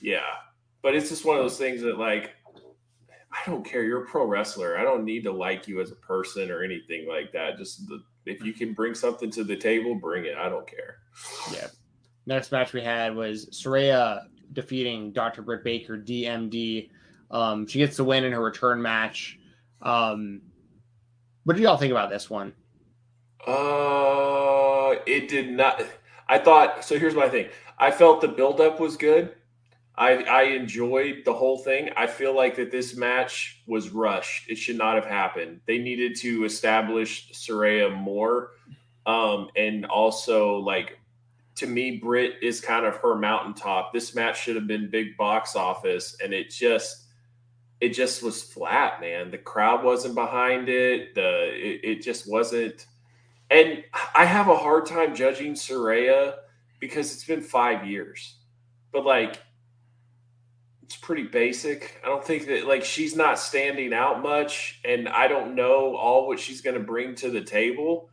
yeah. 0.00 0.34
But 0.82 0.94
it's 0.94 1.08
just 1.08 1.24
one 1.24 1.36
of 1.36 1.42
those 1.42 1.58
things 1.58 1.82
that, 1.82 1.98
like, 1.98 2.34
I 3.32 3.50
don't 3.50 3.64
care. 3.64 3.82
You're 3.82 4.04
a 4.04 4.06
pro 4.06 4.24
wrestler. 4.24 4.78
I 4.78 4.84
don't 4.84 5.04
need 5.04 5.24
to 5.24 5.32
like 5.32 5.66
you 5.66 5.80
as 5.80 5.90
a 5.90 5.96
person 5.96 6.52
or 6.52 6.62
anything 6.62 7.08
like 7.08 7.32
that. 7.32 7.58
Just 7.58 7.86
the, 7.88 8.00
if 8.26 8.44
you 8.44 8.52
can 8.52 8.74
bring 8.74 8.94
something 8.94 9.30
to 9.30 9.44
the 9.44 9.56
table, 9.56 9.94
bring 9.94 10.26
it. 10.26 10.36
I 10.36 10.48
don't 10.48 10.66
care. 10.66 10.98
Yeah. 11.52 11.68
Next 12.26 12.50
match 12.52 12.72
we 12.72 12.82
had 12.82 13.14
was 13.14 13.46
Saraya 13.50 14.26
defeating 14.52 15.12
Dr. 15.12 15.42
Britt 15.42 15.64
Baker, 15.64 15.96
DMD. 15.96 16.90
Um, 17.30 17.66
she 17.66 17.78
gets 17.78 17.96
the 17.96 18.04
win 18.04 18.24
in 18.24 18.32
her 18.32 18.42
return 18.42 18.82
match. 18.82 19.38
Um, 19.82 20.42
what 21.44 21.56
do 21.56 21.62
y'all 21.62 21.76
think 21.76 21.92
about 21.92 22.10
this 22.10 22.28
one? 22.28 22.52
Uh, 23.46 24.96
it 25.06 25.28
did 25.28 25.50
not. 25.50 25.82
I 26.28 26.38
thought 26.38 26.84
so. 26.84 26.98
Here's 26.98 27.14
my 27.14 27.28
thing. 27.28 27.48
I 27.78 27.92
felt 27.92 28.20
the 28.20 28.28
buildup 28.28 28.80
was 28.80 28.96
good. 28.96 29.34
I 29.98 30.22
I 30.24 30.42
enjoyed 30.42 31.22
the 31.24 31.32
whole 31.32 31.58
thing. 31.58 31.90
I 31.96 32.06
feel 32.06 32.34
like 32.34 32.56
that 32.56 32.70
this 32.70 32.96
match 32.96 33.62
was 33.66 33.90
rushed. 33.90 34.50
It 34.50 34.56
should 34.56 34.76
not 34.76 34.94
have 34.96 35.06
happened. 35.06 35.60
They 35.66 35.78
needed 35.78 36.16
to 36.16 36.44
establish 36.44 37.30
Saraya 37.32 37.94
more, 37.94 38.52
um, 39.06 39.48
and 39.56 39.86
also 39.86 40.56
like 40.56 40.98
to 41.56 41.66
me, 41.66 41.96
Britt 41.96 42.34
is 42.42 42.60
kind 42.60 42.84
of 42.84 42.96
her 42.96 43.16
mountaintop. 43.16 43.92
This 43.92 44.14
match 44.14 44.42
should 44.42 44.56
have 44.56 44.66
been 44.66 44.90
big 44.90 45.16
box 45.16 45.56
office, 45.56 46.16
and 46.22 46.34
it 46.34 46.50
just 46.50 47.06
it 47.80 47.90
just 47.90 48.22
was 48.22 48.42
flat, 48.42 49.00
man. 49.00 49.30
The 49.30 49.38
crowd 49.38 49.82
wasn't 49.82 50.14
behind 50.14 50.68
it. 50.68 51.14
The 51.14 51.50
it, 51.54 51.80
it 51.82 52.02
just 52.02 52.30
wasn't. 52.30 52.86
And 53.50 53.84
I 54.14 54.24
have 54.24 54.48
a 54.48 54.56
hard 54.56 54.86
time 54.86 55.14
judging 55.14 55.54
Saraya 55.54 56.34
because 56.80 57.14
it's 57.14 57.24
been 57.24 57.40
five 57.40 57.86
years, 57.86 58.36
but 58.92 59.06
like 59.06 59.40
it's 60.86 60.96
pretty 60.96 61.24
basic. 61.24 62.00
I 62.04 62.06
don't 62.06 62.24
think 62.24 62.46
that 62.46 62.68
like 62.68 62.84
she's 62.84 63.16
not 63.16 63.40
standing 63.40 63.92
out 63.92 64.22
much, 64.22 64.80
and 64.84 65.08
I 65.08 65.26
don't 65.26 65.56
know 65.56 65.96
all 65.96 66.28
what 66.28 66.38
she's 66.38 66.60
going 66.60 66.74
to 66.74 66.82
bring 66.82 67.16
to 67.16 67.28
the 67.28 67.40
table. 67.40 68.08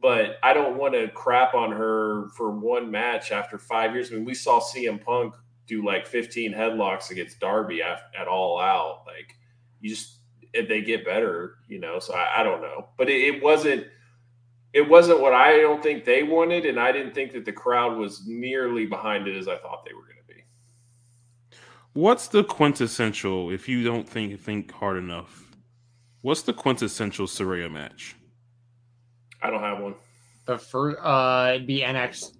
But 0.00 0.36
I 0.40 0.52
don't 0.52 0.78
want 0.78 0.94
to 0.94 1.08
crap 1.08 1.54
on 1.54 1.72
her 1.72 2.28
for 2.36 2.52
one 2.52 2.92
match 2.92 3.32
after 3.32 3.58
five 3.58 3.92
years. 3.92 4.10
I 4.10 4.14
mean, 4.14 4.24
we 4.24 4.34
saw 4.34 4.60
CM 4.60 5.04
Punk 5.04 5.34
do 5.66 5.84
like 5.84 6.06
15 6.06 6.52
headlocks 6.52 7.10
against 7.10 7.40
Darby 7.40 7.82
at, 7.82 8.02
at 8.18 8.28
all 8.28 8.60
out. 8.60 9.02
Like 9.04 9.34
you 9.80 9.90
just 9.90 10.18
if 10.52 10.68
they 10.68 10.80
get 10.80 11.04
better, 11.04 11.56
you 11.66 11.80
know. 11.80 11.98
So 11.98 12.14
I, 12.14 12.40
I 12.40 12.42
don't 12.44 12.62
know, 12.62 12.86
but 12.96 13.10
it, 13.10 13.34
it 13.34 13.42
wasn't 13.42 13.84
it 14.72 14.88
wasn't 14.88 15.20
what 15.20 15.32
I 15.32 15.56
don't 15.56 15.82
think 15.82 16.04
they 16.04 16.22
wanted, 16.22 16.66
and 16.66 16.78
I 16.78 16.92
didn't 16.92 17.14
think 17.14 17.32
that 17.32 17.44
the 17.44 17.52
crowd 17.52 17.98
was 17.98 18.24
nearly 18.28 18.86
behind 18.86 19.26
it 19.26 19.36
as 19.36 19.48
I 19.48 19.56
thought 19.56 19.84
they 19.84 19.92
were 19.92 20.02
going 20.02 20.18
to. 20.18 20.21
What's 21.94 22.28
the 22.28 22.42
quintessential? 22.42 23.50
If 23.50 23.68
you 23.68 23.84
don't 23.84 24.08
think 24.08 24.40
think 24.40 24.72
hard 24.72 24.96
enough, 24.96 25.50
what's 26.22 26.42
the 26.42 26.52
quintessential 26.52 27.26
Saraya 27.26 27.70
match? 27.70 28.16
I 29.42 29.50
don't 29.50 29.60
have 29.60 29.80
one. 29.80 29.94
The 30.46 30.58
first, 30.58 30.98
uh, 31.02 31.52
it'd 31.54 31.66
be 31.66 31.80
NX, 31.80 32.36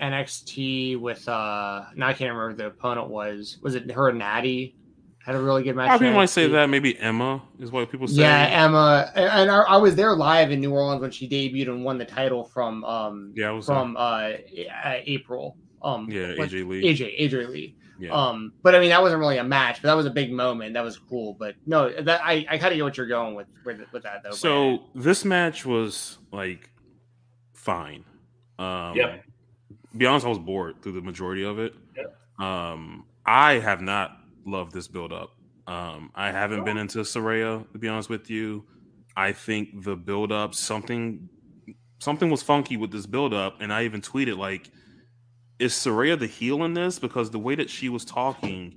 NXT 0.00 1.00
with, 1.00 1.26
uh, 1.28 1.84
now 1.94 2.08
I 2.08 2.12
can't 2.12 2.32
remember 2.32 2.50
who 2.50 2.56
the 2.56 2.66
opponent 2.66 3.08
was. 3.08 3.58
Was 3.62 3.74
it 3.74 3.90
her 3.90 4.08
and 4.08 4.18
Natty? 4.18 4.76
Had 5.24 5.34
a 5.34 5.40
really 5.40 5.64
good 5.64 5.74
match. 5.74 5.88
A 5.88 5.92
lot 5.92 5.98
people 6.00 6.14
might 6.14 6.26
say 6.26 6.46
that. 6.46 6.70
Maybe 6.70 6.96
Emma 7.00 7.42
is 7.58 7.72
what 7.72 7.90
people 7.90 8.06
say. 8.06 8.20
Yeah, 8.20 8.46
Emma, 8.48 9.10
and 9.16 9.50
I, 9.50 9.62
I 9.62 9.76
was 9.76 9.96
there 9.96 10.14
live 10.14 10.52
in 10.52 10.60
New 10.60 10.72
Orleans 10.72 11.00
when 11.00 11.10
she 11.10 11.28
debuted 11.28 11.68
and 11.68 11.84
won 11.84 11.98
the 11.98 12.04
title 12.04 12.44
from 12.44 12.84
um 12.84 13.32
yeah, 13.34 13.48
I 13.48 13.50
was 13.50 13.66
from 13.66 13.96
uh 13.98 14.34
April. 15.04 15.56
Um, 15.82 16.08
yeah, 16.08 16.28
AJ 16.28 16.68
Lee. 16.68 16.82
AJ 16.84 17.20
AJ 17.20 17.48
Lee. 17.48 17.76
Yeah. 17.98 18.12
Um, 18.12 18.52
but 18.62 18.74
I 18.74 18.80
mean 18.80 18.90
that 18.90 19.00
wasn't 19.02 19.20
really 19.20 19.38
a 19.38 19.44
match, 19.44 19.80
but 19.82 19.88
that 19.88 19.94
was 19.94 20.06
a 20.06 20.10
big 20.10 20.32
moment. 20.32 20.74
That 20.74 20.84
was 20.84 20.98
cool. 20.98 21.34
But 21.38 21.54
no, 21.66 21.90
that 22.02 22.20
I, 22.22 22.46
I 22.48 22.58
kind 22.58 22.72
of 22.72 22.76
get 22.76 22.82
what 22.82 22.96
you're 22.96 23.06
going 23.06 23.34
with 23.34 23.46
with, 23.64 23.80
with 23.92 24.02
that 24.02 24.22
though. 24.22 24.32
so 24.32 24.84
this 24.94 25.24
match 25.24 25.64
was 25.64 26.18
like 26.32 26.70
fine. 27.54 28.04
Um, 28.58 28.94
Yep. 28.96 29.22
Be 29.96 30.04
honest, 30.06 30.26
I 30.26 30.28
was 30.28 30.38
bored 30.38 30.82
through 30.82 30.92
the 30.92 31.00
majority 31.00 31.42
of 31.44 31.58
it. 31.58 31.74
Yep. 31.96 32.46
Um, 32.46 33.06
I 33.24 33.54
have 33.54 33.80
not 33.80 34.18
loved 34.44 34.72
this 34.72 34.88
build 34.88 35.12
up. 35.12 35.30
Um, 35.66 36.12
I 36.14 36.30
haven't 36.30 36.64
been 36.64 36.76
into 36.76 36.98
Saraya 36.98 37.70
to 37.72 37.78
be 37.78 37.88
honest 37.88 38.08
with 38.10 38.28
you. 38.30 38.64
I 39.16 39.32
think 39.32 39.82
the 39.84 39.96
build 39.96 40.30
up 40.32 40.54
something 40.54 41.28
something 41.98 42.30
was 42.30 42.42
funky 42.42 42.76
with 42.76 42.90
this 42.90 43.06
build 43.06 43.32
up, 43.32 43.60
and 43.60 43.72
I 43.72 43.84
even 43.84 44.02
tweeted 44.02 44.36
like, 44.36 44.70
"Is 45.58 45.72
Saraya 45.72 46.18
the 46.18 46.26
heel 46.26 46.64
in 46.64 46.74
this?" 46.74 46.98
Because 46.98 47.30
the 47.30 47.38
way 47.38 47.54
that 47.54 47.70
she 47.70 47.88
was 47.88 48.04
talking, 48.04 48.76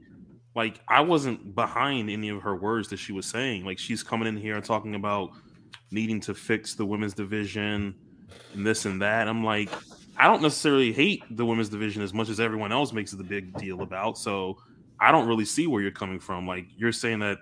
like 0.56 0.80
I 0.88 1.02
wasn't 1.02 1.56
behind 1.56 2.10
any 2.10 2.30
of 2.30 2.42
her 2.42 2.56
words 2.56 2.90
that 2.90 2.98
she 2.98 3.14
was 3.14 3.26
saying. 3.26 3.66
Like 3.66 3.80
she's 3.80 4.04
coming 4.04 4.28
in 4.28 4.38
here 4.38 4.56
and 4.56 4.64
talking 4.64 4.96
about 4.96 5.32
needing 5.92 6.20
to 6.22 6.34
fix 6.34 6.76
the 6.76 6.86
women's 6.86 7.14
division 7.14 7.96
and 8.54 8.66
this 8.66 8.86
and 8.86 9.02
that. 9.02 9.28
I'm 9.28 9.44
like, 9.44 9.70
I 10.18 10.28
don't 10.28 10.42
necessarily 10.42 10.92
hate 10.92 11.24
the 11.32 11.46
women's 11.46 11.70
division 11.70 12.02
as 12.02 12.14
much 12.14 12.30
as 12.30 12.40
everyone 12.40 12.72
else 12.72 12.94
makes 12.94 13.14
it 13.14 13.20
a 13.20 13.24
big 13.24 13.54
deal 13.58 13.82
about. 13.82 14.18
So 14.18 14.58
I 15.00 15.12
don't 15.12 15.28
really 15.28 15.46
see 15.46 15.68
where 15.68 15.82
you're 15.82 15.92
coming 15.92 16.20
from. 16.20 16.48
Like 16.48 16.66
you're 16.78 16.92
saying 16.92 17.20
that 17.20 17.38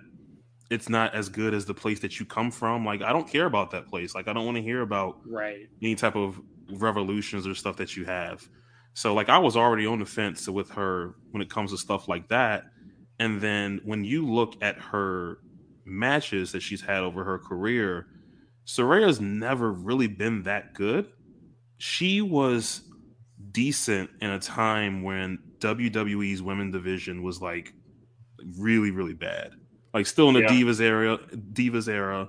it's 0.70 0.88
not 0.88 1.14
as 1.14 1.28
good 1.28 1.54
as 1.54 1.64
the 1.64 1.74
place 1.74 1.98
that 2.00 2.20
you 2.20 2.26
come 2.26 2.50
from. 2.50 2.84
Like 2.84 3.02
I 3.02 3.12
don't 3.12 3.26
care 3.26 3.46
about 3.46 3.70
that 3.72 3.88
place. 3.88 4.14
Like 4.14 4.28
I 4.28 4.32
don't 4.32 4.44
want 4.44 4.56
to 4.56 4.62
hear 4.62 4.82
about 4.82 5.18
right. 5.26 5.66
any 5.82 5.94
type 5.94 6.14
of 6.14 6.40
revolutions 6.70 7.46
or 7.46 7.54
stuff 7.54 7.76
that 7.76 7.96
you 7.96 8.04
have. 8.04 8.48
So 8.94 9.14
like 9.14 9.28
I 9.28 9.38
was 9.38 9.56
already 9.56 9.86
on 9.86 10.00
the 10.00 10.06
fence 10.06 10.48
with 10.48 10.70
her 10.70 11.14
when 11.30 11.42
it 11.42 11.50
comes 11.50 11.70
to 11.70 11.78
stuff 11.78 12.08
like 12.08 12.28
that. 12.28 12.64
And 13.18 13.40
then 13.40 13.80
when 13.84 14.04
you 14.04 14.26
look 14.26 14.54
at 14.62 14.78
her 14.78 15.38
matches 15.84 16.52
that 16.52 16.60
she's 16.62 16.82
had 16.82 17.02
over 17.02 17.24
her 17.24 17.38
career, 17.38 18.06
Saraya's 18.66 19.20
never 19.20 19.72
really 19.72 20.06
been 20.06 20.42
that 20.44 20.74
good. 20.74 21.06
She 21.78 22.20
was 22.20 22.82
decent 23.52 24.10
in 24.20 24.30
a 24.30 24.38
time 24.38 25.02
when 25.02 25.38
WWE's 25.58 26.42
women 26.42 26.70
division 26.70 27.22
was 27.22 27.40
like 27.40 27.72
really, 28.56 28.90
really 28.90 29.14
bad. 29.14 29.52
Like 29.94 30.06
still 30.06 30.28
in 30.28 30.34
the 30.34 30.40
Yeah. 30.40 30.48
Divas 30.48 30.80
era, 30.80 31.18
Divas 31.52 31.88
era, 31.88 32.28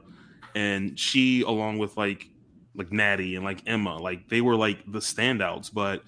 and 0.56 0.98
she 0.98 1.42
along 1.42 1.78
with 1.78 1.98
like 1.98 2.30
like 2.76 2.92
Natty 2.92 3.36
and 3.36 3.44
like 3.44 3.62
Emma, 3.68 3.98
like 3.98 4.30
they 4.30 4.42
were 4.42 4.56
like 4.56 4.80
the 4.92 5.00
standouts. 5.00 5.72
But 5.74 6.04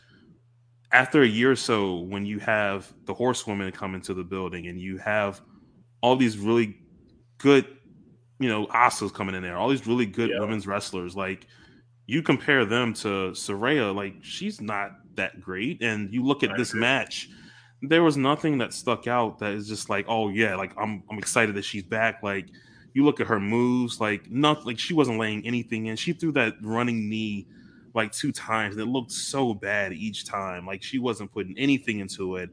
after 0.92 1.22
a 1.22 1.28
year 1.28 1.52
or 1.52 1.56
so, 1.56 2.00
when 2.00 2.26
you 2.26 2.40
have 2.40 2.92
the 3.06 3.14
horsewomen 3.14 3.72
come 3.72 3.96
into 3.96 4.14
the 4.14 4.24
building 4.24 4.68
and 4.68 4.80
you 4.80 4.98
have 4.98 5.42
all 6.02 6.16
these 6.16 6.38
really 6.38 6.78
good, 7.38 7.68
you 8.40 8.50
know, 8.50 8.68
Asas 8.72 9.12
coming 9.12 9.36
in 9.36 9.44
there, 9.44 9.58
all 9.58 9.70
these 9.70 9.88
really 9.88 10.06
good 10.06 10.32
Yeah. 10.32 10.40
women's 10.40 10.68
wrestlers, 10.68 11.16
like 11.16 11.48
you 12.08 12.22
compare 12.24 12.66
them 12.66 12.94
to 12.96 13.32
Saraya, 13.32 13.94
like 13.96 14.16
she's 14.22 14.62
not 14.62 14.92
that 15.16 15.42
great. 15.42 15.82
And 15.82 16.14
you 16.14 16.24
look 16.26 16.44
at 16.44 16.52
I 16.52 16.56
this 16.56 16.74
agree. 16.74 16.82
match, 16.82 17.30
there 17.82 18.04
was 18.04 18.18
nothing 18.18 18.58
that 18.60 18.74
stuck 18.74 19.08
out 19.08 19.40
that 19.40 19.54
is 19.54 19.68
just 19.68 19.90
like, 19.90 20.06
oh 20.08 20.30
yeah, 20.30 20.56
like 20.56 20.74
I'm 20.78 21.04
I'm 21.10 21.18
excited 21.18 21.56
that 21.56 21.66
she's 21.66 21.84
back. 21.84 22.22
Like 22.24 22.48
you 22.94 23.06
look 23.06 23.20
at 23.20 23.28
her 23.28 23.40
moves, 23.40 24.00
like 24.00 24.30
nothing 24.30 24.66
like 24.66 24.80
she 24.80 24.94
wasn't 24.94 25.20
laying 25.20 25.46
anything 25.46 25.88
in. 25.88 25.96
She 25.96 26.14
threw 26.14 26.32
that 26.34 26.56
running 26.62 27.10
knee 27.10 27.48
like 27.94 28.12
two 28.12 28.32
times 28.32 28.76
and 28.76 28.82
it 28.82 28.92
looked 28.92 29.12
so 29.12 29.54
bad 29.54 29.94
each 29.94 30.26
time. 30.26 30.66
Like 30.66 30.84
she 30.84 31.00
wasn't 31.00 31.32
putting 31.32 31.58
anything 31.58 32.00
into 32.00 32.38
it. 32.38 32.50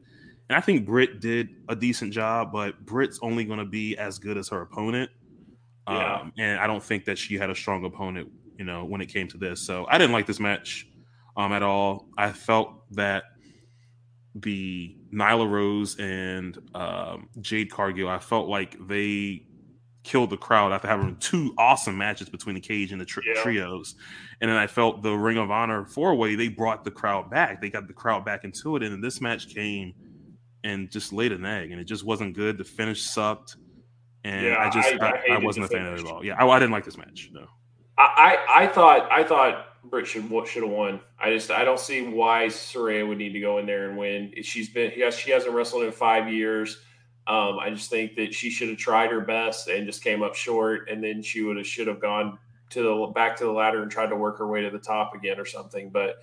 And 0.49 0.57
I 0.57 0.61
think 0.61 0.85
Britt 0.85 1.19
did 1.19 1.49
a 1.67 1.75
decent 1.75 2.11
job, 2.11 2.51
but 2.51 2.85
Britt's 2.85 3.19
only 3.21 3.45
going 3.45 3.59
to 3.59 3.65
be 3.65 3.95
as 3.97 4.17
good 4.17 4.37
as 4.37 4.49
her 4.49 4.61
opponent. 4.61 5.11
Yeah. 5.87 6.19
Um, 6.21 6.33
and 6.37 6.59
I 6.59 6.67
don't 6.67 6.83
think 6.83 7.05
that 7.05 7.17
she 7.17 7.35
had 7.35 7.49
a 7.49 7.55
strong 7.55 7.85
opponent, 7.85 8.29
you 8.57 8.65
know, 8.65 8.83
when 8.85 9.01
it 9.01 9.07
came 9.07 9.27
to 9.29 9.37
this. 9.37 9.61
So 9.61 9.85
I 9.89 9.97
didn't 9.97 10.13
like 10.13 10.25
this 10.25 10.39
match 10.39 10.87
um, 11.37 11.53
at 11.53 11.63
all. 11.63 12.07
I 12.17 12.31
felt 12.31 12.83
that 12.91 13.23
the 14.35 14.95
Nyla 15.13 15.49
Rose 15.49 15.97
and 15.99 16.57
um, 16.73 17.29
Jade 17.41 17.71
Cargill, 17.71 18.09
I 18.09 18.19
felt 18.19 18.47
like 18.47 18.75
they 18.87 19.43
killed 20.09 20.31
the 20.31 20.37
crowd 20.37 20.71
after 20.71 20.87
having 20.87 21.15
two 21.17 21.53
awesome 21.57 21.95
matches 21.97 22.29
between 22.29 22.55
the 22.55 22.61
cage 22.61 22.91
and 22.91 22.99
the 22.99 23.05
tri- 23.05 23.23
Yeah. 23.27 23.41
trios. 23.43 23.95
And 24.41 24.49
then 24.49 24.57
I 24.57 24.65
felt 24.67 25.03
the 25.03 25.13
Ring 25.13 25.37
of 25.37 25.51
Honor 25.51 25.85
four 25.85 26.15
way, 26.15 26.33
they 26.35 26.47
brought 26.47 26.83
the 26.83 26.91
crowd 26.91 27.29
back. 27.29 27.61
They 27.61 27.69
got 27.69 27.87
the 27.87 27.93
crowd 27.93 28.25
back 28.25 28.43
into 28.43 28.75
it. 28.75 28.81
And 28.83 28.91
then 28.91 29.01
this 29.01 29.21
match 29.21 29.53
came 29.53 29.93
and 30.63 30.89
just 30.89 31.13
laid 31.13 31.31
an 31.31 31.45
egg, 31.45 31.71
and 31.71 31.79
it 31.79 31.85
just 31.85 32.03
wasn't 32.03 32.35
good. 32.35 32.57
The 32.57 32.63
finish 32.63 33.01
sucked. 33.03 33.55
And 34.23 34.45
Yeah, 34.47 34.57
I 34.59 34.69
just, 34.69 34.89
I- 35.01 35.21
I 35.29 35.35
I, 35.35 35.37
wasn't 35.37 35.65
a 35.65 35.69
fan 35.69 35.85
of 35.85 35.93
it 35.99 36.05
at 36.05 36.11
all. 36.11 36.25
Yeah, 36.25 36.35
I, 36.43 36.47
I 36.47 36.59
didn't 36.59 36.71
like 36.71 36.85
this 36.85 36.97
match. 36.97 37.29
No. 37.31 37.45
I, 37.97 38.37
I 38.57 38.63
I 38.63 38.67
thought 38.67 39.11
I 39.11 39.23
thought 39.23 39.65
Britt 39.83 40.07
should 40.07 40.29
should 40.47 40.63
have 40.63 40.71
won. 40.71 41.01
I 41.19 41.31
just 41.31 41.51
I 41.51 41.63
don't 41.63 41.79
see 41.79 42.01
why 42.07 42.45
Saraya 42.47 43.07
would 43.07 43.17
need 43.17 43.33
to 43.33 43.39
go 43.39 43.57
in 43.59 43.65
there 43.65 43.89
and 43.89 43.97
win. 43.97 44.33
She's 44.41 44.69
been 44.69 44.91
yes 44.95 45.15
she 45.17 45.31
hasn't 45.31 45.53
wrestled 45.53 45.83
in 45.83 45.91
five 45.91 46.31
years. 46.31 46.81
Um, 47.29 47.59
I 47.59 47.69
just 47.69 47.91
think 47.91 48.15
that 48.15 48.33
she 48.33 48.49
should 48.49 48.69
have 48.69 48.79
tried 48.79 49.11
her 49.11 49.21
best 49.21 49.67
and 49.67 49.85
just 49.85 50.03
came 50.03 50.23
up 50.23 50.33
short, 50.33 50.89
and 50.89 51.03
then 51.03 51.21
she 51.21 51.43
would 51.43 51.57
have 51.57 51.67
should 51.67 51.87
have 51.87 52.01
gone 52.01 52.39
to 52.71 52.81
the 52.81 53.11
back 53.13 53.37
to 53.37 53.45
the 53.45 53.51
ladder 53.51 53.83
and 53.83 53.91
tried 53.91 54.07
to 54.07 54.15
work 54.15 54.39
her 54.39 54.47
way 54.47 54.61
to 54.61 54.71
the 54.71 54.79
top 54.79 55.13
again 55.13 55.39
or 55.39 55.45
something. 55.45 55.91
But 55.91 56.15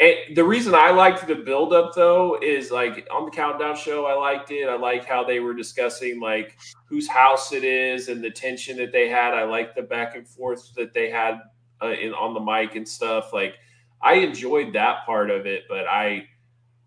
and 0.00 0.16
the 0.34 0.42
reason 0.42 0.74
I 0.74 0.90
liked 0.90 1.26
the 1.28 1.36
build 1.36 1.72
up 1.72 1.94
though 1.94 2.38
is 2.42 2.70
like 2.70 3.06
on 3.12 3.26
the 3.26 3.30
countdown 3.30 3.76
show, 3.76 4.06
I 4.06 4.14
liked 4.14 4.50
it. 4.50 4.68
I 4.68 4.76
like 4.76 5.04
how 5.04 5.22
they 5.22 5.38
were 5.38 5.54
discussing 5.54 6.20
like 6.20 6.58
whose 6.86 7.06
house 7.06 7.52
it 7.52 7.62
is 7.62 8.08
and 8.08 8.24
the 8.24 8.30
tension 8.30 8.76
that 8.78 8.90
they 8.90 9.08
had. 9.08 9.34
I 9.34 9.44
liked 9.44 9.76
the 9.76 9.82
back 9.82 10.16
and 10.16 10.26
forth 10.26 10.74
that 10.74 10.94
they 10.94 11.10
had 11.10 11.38
uh, 11.80 11.92
in 11.92 12.12
on 12.14 12.34
the 12.34 12.40
mic 12.40 12.74
and 12.74 12.88
stuff. 12.88 13.32
Like 13.32 13.54
I 14.02 14.14
enjoyed 14.14 14.72
that 14.72 15.06
part 15.06 15.30
of 15.30 15.46
it, 15.46 15.64
but 15.68 15.86
I 15.86 16.26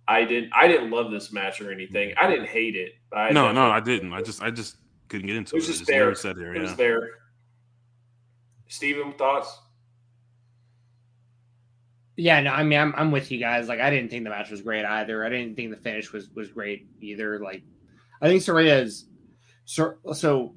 I 0.07 0.25
didn't 0.25 0.51
I 0.53 0.67
didn't 0.67 0.91
love 0.91 1.11
this 1.11 1.31
match 1.31 1.61
or 1.61 1.71
anything. 1.71 2.13
I 2.19 2.27
didn't 2.30 2.47
hate 2.47 2.75
it. 2.75 2.93
but 3.09 3.17
I 3.19 3.30
no, 3.31 3.51
no, 3.51 3.69
I 3.71 3.80
didn't. 3.80 4.11
I 4.13 4.21
just, 4.21 4.41
I 4.41 4.51
just 4.51 4.77
couldn't 5.07 5.27
get 5.27 5.35
into 5.38 5.55
It 5.55 5.59
it. 5.59 5.61
was 5.61 5.65
I 5.65 5.67
just 5.67 5.80
just 5.80 5.89
there. 5.89 5.99
never 5.99 6.15
said 6.15 6.35
there. 6.38 6.53
It 6.55 6.61
was 6.61 6.75
there. 6.75 7.09
Steven, 8.67 9.13
thoughts? 9.13 9.59
Yeah, 12.15 12.41
no, 12.41 12.51
I 12.51 12.63
mean, 12.63 12.80
I'm, 12.80 12.93
I'm 12.95 13.11
with 13.11 13.31
you 13.31 13.39
guys. 13.39 13.67
Like, 13.67 13.80
I 13.80 13.89
didn't 13.89 14.09
think 14.09 14.23
the 14.23 14.30
match 14.30 14.51
was 14.51 14.61
great 14.61 14.85
either. 14.85 15.25
I 15.25 15.30
didn't 15.30 15.55
think 15.55 15.71
the 15.71 15.77
finish 15.81 16.11
was 16.11 16.30
was 16.35 16.49
great 16.49 16.88
either. 16.99 17.39
Like, 17.39 17.63
I 18.21 18.27
think 18.27 18.41
Saraya's 18.41 19.05
so 19.65 19.95
so 20.13 20.55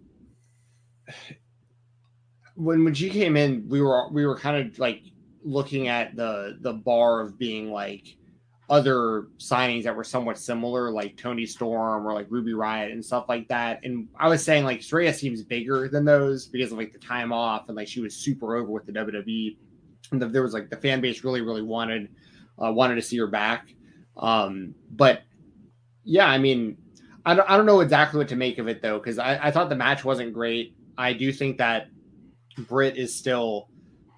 when 2.57 2.85
when 2.85 2.95
she 2.95 3.09
came 3.11 3.37
in, 3.37 3.67
we 3.69 3.81
were 3.81 4.09
we 4.11 4.27
were 4.27 4.37
kind 4.37 4.67
of 4.67 4.79
like 4.79 5.03
looking 5.43 5.89
at 5.89 6.17
the 6.17 6.59
the 6.61 6.73
bar 6.73 7.21
of 7.21 7.39
being 7.39 7.71
like 7.71 8.17
other 8.69 9.29
signings 9.39 9.85
that 9.85 9.95
were 9.95 10.05
somewhat 10.05 10.39
similar, 10.39 10.91
like 10.91 11.17
Toni 11.17 11.47
Storm 11.47 12.07
or 12.07 12.13
like 12.13 12.27
Ruby 12.29 12.53
Riott 12.53 12.91
and 12.91 13.05
stuff 13.05 13.27
like 13.29 13.47
that. 13.49 13.81
And 13.85 14.09
I 14.19 14.29
was 14.29 14.45
saying 14.45 14.65
like 14.65 14.81
Saraya 14.81 15.15
seems 15.15 15.43
bigger 15.43 15.89
than 15.89 16.05
those 16.05 16.47
because 16.47 16.73
of 16.73 16.79
like 16.79 16.93
the 16.93 16.99
time 16.99 17.33
off 17.33 17.69
and 17.69 17.77
like 17.77 17.87
she 17.87 18.01
was 18.01 18.17
super 18.17 18.57
over 18.57 18.71
with 18.71 18.87
the 18.87 18.93
WWE. 18.93 19.57
And 20.11 20.21
the, 20.21 20.27
there 20.27 20.43
was 20.43 20.53
like 20.53 20.69
the 20.69 20.77
fan 20.77 21.01
base 21.01 21.23
really 21.23 21.43
really 21.43 21.63
wanted 21.63 22.09
uh, 22.63 22.73
wanted 22.73 22.97
to 22.97 23.03
see 23.03 23.19
her 23.19 23.27
back. 23.27 23.69
Um, 24.17 24.75
but 24.91 25.23
yeah, 26.03 26.27
I 26.27 26.39
mean, 26.39 26.77
I 27.25 27.35
don't 27.35 27.49
I 27.49 27.57
don't 27.57 27.67
know 27.67 27.81
exactly 27.81 28.19
what 28.19 28.29
to 28.29 28.37
make 28.37 28.59
of 28.59 28.67
it 28.67 28.83
though 28.83 28.99
because 28.99 29.19
I, 29.19 29.49
I 29.49 29.51
thought 29.53 29.69
the 29.69 29.77
match 29.77 30.05
wasn't 30.05 30.33
great. 30.33 30.75
I 30.99 31.13
do 31.13 31.33
think 31.33 31.59
that 31.59 31.89
Britt 32.59 32.97
is 32.97 33.15
still 33.15 33.69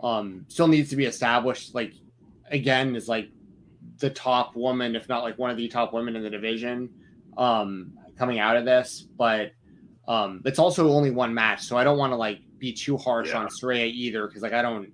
um 0.01 0.47
still 0.49 0.69
needs 0.69 0.91
to 0.91 0.97
be 0.97 1.07
established 1.07 1.75
like 1.75 1.93
again 2.51 2.95
is 2.95 3.09
like 3.09 3.29
the 3.99 4.11
top 4.11 4.55
woman 4.57 4.95
if 4.97 5.09
not 5.09 5.23
like 5.23 5.39
one 5.39 5.51
of 5.51 5.57
the 5.57 5.69
top 5.69 5.93
women 5.93 6.15
in 6.17 6.23
the 6.23 6.31
division 6.31 6.89
um 7.37 7.93
coming 8.17 8.39
out 8.39 8.57
of 8.57 8.65
this 8.65 9.07
but 9.17 9.53
um 10.07 10.41
it's 10.45 10.59
also 10.59 10.91
only 10.91 11.11
one 11.11 11.33
match 11.35 11.63
so 11.63 11.77
I 11.77 11.85
don't 11.85 11.99
want 11.99 12.13
to 12.13 12.17
like 12.17 12.41
be 12.59 12.73
too 12.73 12.97
harsh 12.97 13.31
Yeah. 13.31 13.39
on 13.41 13.49
Saraya 13.49 13.91
either 13.91 14.27
because 14.27 14.43
like 14.43 14.53
I 14.53 14.63
don't 14.63 14.93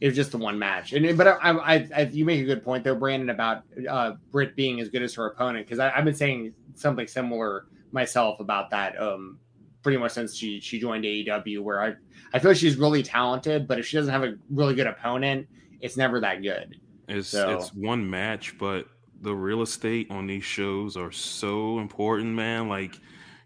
it 0.00 0.06
was 0.06 0.16
just 0.16 0.30
the 0.30 0.38
one 0.38 0.58
match 0.58 0.92
and 0.92 1.16
but 1.18 1.26
I, 1.26 1.36
I, 1.50 1.88
I 1.94 2.00
you 2.12 2.24
make 2.24 2.40
a 2.40 2.44
good 2.44 2.64
point 2.64 2.84
though 2.84 2.94
Brandon 2.94 3.30
about 3.30 3.62
uh 3.88 4.12
Britt 4.30 4.54
being 4.56 4.80
as 4.80 4.88
good 4.88 5.02
as 5.02 5.14
her 5.14 5.26
opponent 5.26 5.66
because 5.66 5.78
I've 5.78 6.04
been 6.04 6.14
saying 6.14 6.54
something 6.74 7.06
similar 7.06 7.66
myself 7.92 8.38
about 8.40 8.70
that 8.70 9.00
um 9.00 9.38
pretty 9.82 9.98
much 9.98 10.12
since 10.12 10.36
she 10.36 10.60
she 10.60 10.78
joined 10.80 11.04
AEW 11.04 11.60
where 11.62 11.80
I 11.82 11.94
I 12.32 12.38
feel 12.38 12.50
like 12.50 12.58
she's 12.58 12.76
really 12.76 13.02
talented, 13.02 13.66
but 13.66 13.78
if 13.78 13.86
she 13.86 13.96
doesn't 13.96 14.12
have 14.12 14.22
a 14.22 14.34
really 14.50 14.74
good 14.74 14.86
opponent, 14.86 15.48
it's 15.80 15.96
never 15.96 16.20
that 16.20 16.42
good. 16.42 16.78
It's 17.08 17.28
So- 17.28 17.56
it's 17.56 17.74
one 17.74 18.08
match, 18.08 18.58
but 18.58 18.86
the 19.20 19.34
real 19.34 19.62
estate 19.62 20.10
on 20.10 20.26
these 20.26 20.44
shows 20.44 20.96
are 20.96 21.10
so 21.10 21.78
important, 21.78 22.34
man. 22.34 22.68
Like 22.68 22.98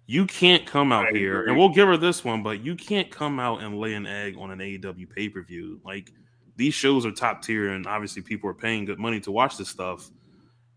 you 0.07 0.27
can't 0.27 0.67
come 0.67 0.93
out 0.93 1.07
I 1.07 1.19
here, 1.19 1.41
agree. 1.41 1.51
and 1.51 1.59
we'll 1.59 1.71
give 1.71 1.89
her 1.89 1.97
this 1.97 2.25
one, 2.25 2.43
but 2.43 2.61
you 2.65 2.75
can't 2.75 3.11
come 3.11 3.41
out 3.41 3.63
and 3.63 3.79
lay 3.79 3.95
an 3.95 4.07
egg 4.07 4.37
on 4.39 4.51
an 4.51 4.61
AEW 4.61 5.07
pay 5.07 5.29
per 5.29 5.43
view. 5.43 5.81
Like 5.85 6.13
these 6.57 6.75
shows 6.75 7.07
are 7.07 7.13
top 7.13 7.43
tier, 7.43 7.71
and 7.71 7.87
obviously 7.87 8.23
people 8.23 8.51
are 8.51 8.55
paying 8.55 8.85
good 8.85 8.99
money 8.99 9.21
to 9.21 9.33
watch 9.33 9.57
this 9.57 9.69
stuff. 9.69 10.11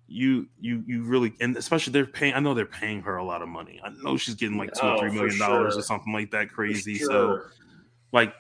You 0.08 0.48
you 0.60 0.84
you 0.86 1.04
really, 1.04 1.34
and 1.42 1.58
especially 1.58 1.92
they're 1.92 2.06
paying. 2.06 2.34
I 2.34 2.40
know 2.40 2.54
they're 2.54 2.66
paying 2.66 3.02
her 3.02 3.18
a 3.18 3.24
lot 3.24 3.42
of 3.42 3.50
money. 3.50 3.82
I 3.84 3.90
know 4.04 4.18
she's 4.18 4.36
getting 4.36 4.58
like 4.58 4.72
two 4.74 4.86
or 4.86 5.00
three 5.00 5.10
oh, 5.10 5.14
million 5.14 5.40
dollars 5.40 5.74
sure. 5.74 5.80
or 5.80 5.84
something 5.84 6.14
like 6.14 6.32
that 6.32 6.50
crazy. 6.50 6.96
Sure. 6.96 7.08
So 7.08 7.42
like 8.12 8.34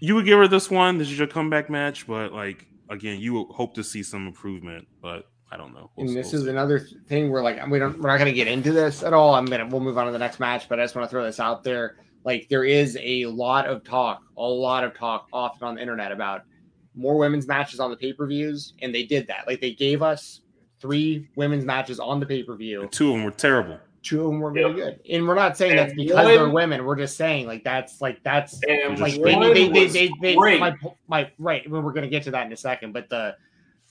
you 0.00 0.14
would 0.14 0.26
give 0.26 0.38
her 0.38 0.46
this 0.46 0.70
one. 0.70 0.98
This 0.98 1.08
is 1.08 1.18
your 1.18 1.26
comeback 1.26 1.70
match, 1.70 2.06
but 2.06 2.32
like 2.32 2.66
again, 2.90 3.20
you 3.20 3.44
hope 3.46 3.74
to 3.74 3.84
see 3.84 4.02
some 4.02 4.26
improvement. 4.26 4.86
But 5.02 5.26
I 5.50 5.56
don't 5.56 5.72
know. 5.74 5.90
We'll- 5.96 6.06
and 6.08 6.16
this 6.16 6.32
we'll 6.32 6.40
is 6.42 6.44
see. 6.46 6.50
another 6.50 6.78
thing 7.08 7.30
where 7.30 7.42
like 7.42 7.64
we 7.68 7.78
don't 7.78 8.00
we're 8.00 8.08
not 8.10 8.18
going 8.18 8.30
to 8.30 8.36
get 8.36 8.48
into 8.48 8.72
this 8.72 9.02
at 9.02 9.12
all. 9.12 9.34
I'm 9.34 9.46
gonna 9.46 9.66
we'll 9.66 9.80
move 9.80 9.98
on 9.98 10.06
to 10.06 10.12
the 10.12 10.18
next 10.18 10.40
match, 10.40 10.68
but 10.68 10.78
I 10.78 10.84
just 10.84 10.94
want 10.94 11.06
to 11.06 11.10
throw 11.10 11.24
this 11.24 11.40
out 11.40 11.64
there. 11.64 11.96
Like 12.24 12.48
there 12.50 12.64
is 12.64 12.98
a 13.00 13.26
lot 13.26 13.66
of 13.66 13.84
talk, 13.84 14.20
a 14.36 14.42
lot 14.42 14.84
of 14.84 14.94
talk 14.96 15.28
often 15.32 15.66
on 15.66 15.74
the 15.76 15.80
internet 15.80 16.12
about 16.12 16.42
more 16.94 17.16
women's 17.16 17.46
matches 17.46 17.80
on 17.80 17.90
the 17.90 17.96
pay 17.96 18.12
per 18.12 18.26
views, 18.26 18.74
and 18.82 18.94
they 18.94 19.04
did 19.04 19.26
that. 19.28 19.46
Like 19.46 19.60
they 19.60 19.72
gave 19.72 20.02
us 20.02 20.40
three 20.80 21.28
women's 21.36 21.64
matches 21.64 21.98
on 22.00 22.20
the 22.20 22.26
pay 22.26 22.42
per 22.42 22.54
view. 22.56 22.88
Two 22.90 23.08
of 23.10 23.14
them 23.14 23.24
were 23.24 23.30
terrible. 23.30 23.78
Two 24.02 24.20
of 24.20 24.26
them 24.28 24.40
were 24.40 24.52
really 24.52 24.78
Yep. 24.80 25.02
good, 25.04 25.10
and 25.10 25.26
we're 25.26 25.34
not 25.34 25.56
saying 25.56 25.76
that's 25.76 25.90
And 25.92 25.96
because 25.96 26.26
they're 26.26 26.48
women. 26.48 26.84
We're 26.84 26.96
just 26.96 27.16
saying 27.16 27.46
like 27.46 27.64
that's 27.64 28.00
like 28.00 28.22
that's 28.22 28.60
like 28.64 29.20
they, 29.20 29.68
they, 29.68 29.86
they, 29.88 30.10
they, 30.20 30.36
my, 30.36 30.76
my 31.08 31.30
right 31.38 31.68
we're 31.68 31.82
going 31.82 32.02
to 32.02 32.08
get 32.08 32.22
to 32.24 32.30
that 32.30 32.46
in 32.46 32.52
a 32.52 32.56
second 32.56 32.92
but 32.92 33.08
the 33.08 33.34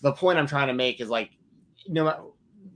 the 0.02 0.12
point 0.12 0.38
i'm 0.38 0.48
trying 0.48 0.68
to 0.68 0.74
make 0.74 1.02
is 1.02 1.10
like 1.10 1.32
no 1.88 2.34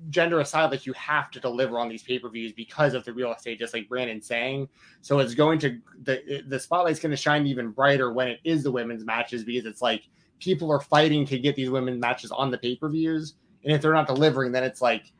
gender 0.09 0.39
aside 0.39 0.71
like 0.71 0.85
you 0.85 0.93
have 0.93 1.29
to 1.31 1.39
deliver 1.39 1.77
on 1.77 1.87
these 1.87 2.03
pay-per-views 2.03 2.51
because 2.53 2.93
of 2.93 3.05
the 3.05 3.13
real 3.13 3.31
estate 3.31 3.59
just 3.59 3.73
like 3.73 3.87
brandon's 3.87 4.25
saying 4.25 4.67
so 5.01 5.19
it's 5.19 5.35
going 5.35 5.59
to 5.59 5.79
the 6.03 6.43
the 6.47 6.59
spotlight's 6.59 6.99
going 6.99 7.11
to 7.11 7.17
shine 7.17 7.45
even 7.45 7.69
brighter 7.69 8.11
when 8.11 8.27
it 8.27 8.39
is 8.43 8.63
the 8.63 8.71
women's 8.71 9.05
matches 9.05 9.43
because 9.43 9.65
it's 9.65 9.81
like 9.81 10.07
people 10.39 10.71
are 10.71 10.79
fighting 10.79 11.25
to 11.25 11.37
get 11.37 11.55
these 11.55 11.69
women's 11.69 11.99
matches 11.99 12.31
on 12.31 12.49
the 12.49 12.57
pay-per-views 12.57 13.35
and 13.63 13.73
if 13.73 13.81
they're 13.81 13.93
not 13.93 14.07
delivering 14.07 14.51
then 14.51 14.63
it's 14.63 14.81
like 14.81 15.11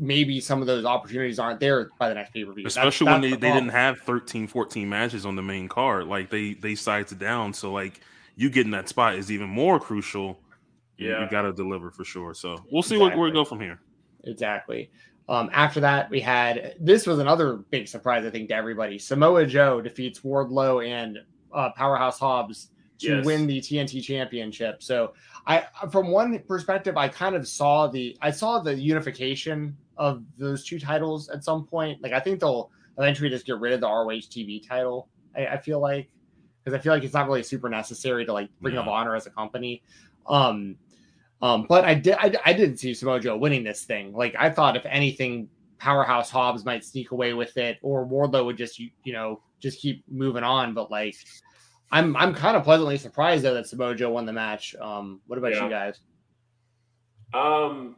maybe 0.00 0.40
some 0.40 0.62
of 0.62 0.66
those 0.66 0.86
opportunities 0.86 1.38
aren't 1.38 1.60
there 1.60 1.90
by 1.98 2.08
the 2.08 2.14
next 2.14 2.32
pay-per-view 2.32 2.64
That's- 2.64 2.76
Especially 2.76 3.04
when 3.12 3.20
that's 3.20 3.30
they, 3.32 3.36
the 3.36 3.40
they 3.40 3.52
didn't 3.52 3.68
have 3.68 4.00
13, 4.00 4.46
14 4.46 4.88
matches 4.88 5.26
on 5.26 5.36
the 5.36 5.42
main 5.42 5.68
card. 5.68 6.06
Like 6.06 6.30
they 6.30 6.54
they 6.54 6.74
sized 6.74 7.12
it 7.12 7.18
down. 7.18 7.52
So 7.52 7.70
like 7.70 8.00
you 8.34 8.48
getting 8.48 8.72
that 8.72 8.88
spot 8.88 9.14
is 9.16 9.30
even 9.30 9.48
more 9.50 9.78
crucial. 9.78 10.40
Yeah. 10.96 11.22
You, 11.24 11.30
got 11.30 11.42
to 11.42 11.52
deliver 11.52 11.90
for 11.90 12.04
sure. 12.04 12.34
So 12.34 12.64
we'll 12.70 12.82
see 12.82 12.96
where, 12.98 13.10
where 13.10 13.26
we 13.26 13.30
go 13.30 13.44
from 13.44 13.60
here. 13.60 13.78
Exactly. 14.24 14.90
Um, 15.28 15.48
after 15.52 15.80
that, 15.80 16.10
we 16.10 16.20
had 16.20 16.74
this 16.80 17.06
was 17.06 17.18
another 17.20 17.56
big 17.70 17.86
surprise, 17.86 18.24
I 18.24 18.30
think, 18.30 18.48
to 18.48 18.54
everybody. 18.54 18.98
Samoa 18.98 19.46
Joe 19.46 19.80
defeats 19.80 20.20
Wardlow 20.20 20.86
and 20.86 21.18
uh, 21.54 21.70
Powerhouse 21.70 22.18
Hobbs 22.18 22.70
to 22.98 23.16
Yes. 23.16 23.24
win 23.24 23.46
the 23.46 23.60
TNT 23.60 24.02
Championship. 24.02 24.82
So, 24.82 25.14
I 25.46 25.66
from 25.90 26.08
one 26.08 26.38
perspective, 26.40 26.96
I 26.98 27.08
kind 27.08 27.34
of 27.34 27.48
saw 27.48 27.86
the 27.86 28.16
I 28.20 28.30
saw 28.30 28.58
the 28.58 28.74
unification 28.74 29.76
of 30.00 30.24
those 30.38 30.64
two 30.64 30.80
titles 30.80 31.28
at 31.28 31.44
some 31.44 31.66
point. 31.66 32.02
Like, 32.02 32.12
I 32.12 32.18
think 32.20 32.40
they'll 32.40 32.70
eventually 32.98 33.28
just 33.28 33.46
get 33.46 33.58
rid 33.60 33.72
of 33.74 33.80
the 33.80 33.86
ROH 33.86 34.26
TV 34.28 34.66
title. 34.66 35.08
I, 35.36 35.46
I 35.46 35.56
feel 35.58 35.78
like 35.78 36.08
because 36.64 36.76
I 36.78 36.82
feel 36.82 36.92
like 36.92 37.04
it's 37.04 37.14
not 37.14 37.26
really 37.26 37.42
super 37.42 37.68
necessary 37.68 38.24
to 38.26 38.32
like 38.32 38.48
Ring 38.60 38.76
of 38.76 38.86
No. 38.86 38.92
Honor 38.92 39.14
as 39.14 39.26
a 39.26 39.30
company. 39.30 39.82
Um, 40.26 40.76
um, 41.42 41.66
but 41.68 41.84
I 41.84 41.94
did 41.94 42.16
I, 42.18 42.32
I 42.44 42.52
didn't 42.52 42.78
see 42.78 42.92
Samoa 42.94 43.20
Joe 43.20 43.36
winning 43.36 43.62
this 43.62 43.84
thing. 43.84 44.12
Like 44.12 44.34
I 44.38 44.50
thought, 44.50 44.76
if 44.76 44.84
anything, 44.86 45.48
Powerhouse 45.78 46.30
Hobbs 46.30 46.64
might 46.64 46.84
sneak 46.84 47.10
away 47.12 47.32
with 47.34 47.56
it, 47.56 47.78
or 47.82 48.06
Wardlow 48.06 48.44
would 48.46 48.56
just 48.56 48.78
you, 48.78 48.90
you 49.04 49.12
know 49.12 49.40
just 49.60 49.80
keep 49.80 50.02
moving 50.08 50.42
on. 50.44 50.74
But 50.74 50.90
like, 50.90 51.16
I'm 51.92 52.16
I'm 52.16 52.34
kind 52.34 52.56
of 52.56 52.64
pleasantly 52.64 52.98
surprised 52.98 53.44
though 53.44 53.54
that 53.54 53.66
Samoa 53.66 53.94
Joe 53.94 54.10
won 54.10 54.24
the 54.26 54.32
match. 54.32 54.74
Um, 54.80 55.20
what 55.26 55.38
about 55.38 55.52
Yeah. 55.52 55.64
you 55.64 55.70
guys? 55.70 56.00
Um, 57.32 57.96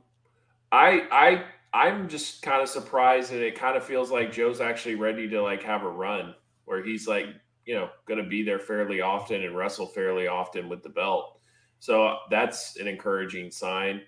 I 0.70 1.07
I 1.11 1.45
I'm 1.74 2.09
just 2.09 2.43
kind 2.43 2.62
of 2.62 2.69
surprised, 2.69 3.32
and 3.32 3.40
it 3.40 3.59
kind 3.59 3.77
of 3.77 3.85
feels 3.85 4.11
like 4.11 4.32
Joe's 4.32 4.61
actually 4.61 4.97
ready 4.97 5.28
to 5.31 5.43
like 5.43 5.62
have 5.62 5.82
a 5.82 5.89
run 5.89 6.35
where 6.65 6.85
he's 6.85 7.09
like, 7.09 7.27
you 7.65 7.74
know, 7.74 7.89
going 8.07 8.23
to 8.23 8.28
be 8.28 8.43
there 8.43 8.59
fairly 8.59 9.01
often 9.01 9.43
and 9.43 9.57
wrestle 9.57 9.86
fairly 9.86 10.27
often 10.27 10.69
with 10.69 10.82
the 10.82 10.89
belt. 10.89 11.40
So 11.78 12.16
that's 12.31 12.77
an 12.77 12.86
encouraging 12.86 13.51
sign. 13.51 14.03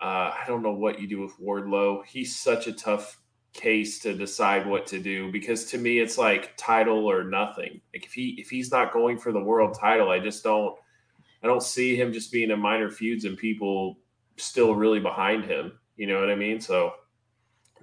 Uh, 0.00 0.32
I 0.34 0.44
don't 0.46 0.62
know 0.62 0.72
what 0.72 1.00
you 1.00 1.08
do 1.08 1.20
with 1.20 1.38
Wardlow. 1.38 2.04
He's 2.04 2.36
such 2.36 2.66
a 2.66 2.72
tough 2.72 3.20
case 3.54 4.00
to 4.00 4.12
decide 4.12 4.66
what 4.66 4.86
to 4.88 4.98
do 4.98 5.30
because 5.30 5.64
to 5.66 5.78
me 5.78 6.00
it's 6.00 6.18
like 6.18 6.56
title 6.56 7.08
or 7.08 7.22
nothing. 7.24 7.80
Like 7.94 8.04
if 8.04 8.12
he 8.12 8.36
if 8.38 8.50
he's 8.50 8.72
not 8.72 8.92
going 8.92 9.16
for 9.16 9.32
the 9.32 9.42
world 9.42 9.78
title, 9.78 10.10
I 10.10 10.18
just 10.18 10.42
don't 10.42 10.76
I 11.42 11.46
don't 11.46 11.62
see 11.62 11.94
him 11.94 12.12
just 12.12 12.32
being 12.32 12.50
in 12.50 12.60
minor 12.60 12.90
feuds 12.90 13.24
and 13.24 13.38
people 13.38 13.98
still 14.36 14.74
really 14.74 15.00
behind 15.00 15.44
him. 15.44 15.78
You 15.96 16.08
know 16.08 16.18
what 16.18 16.30
I 16.30 16.34
mean? 16.34 16.60
So 16.60 16.94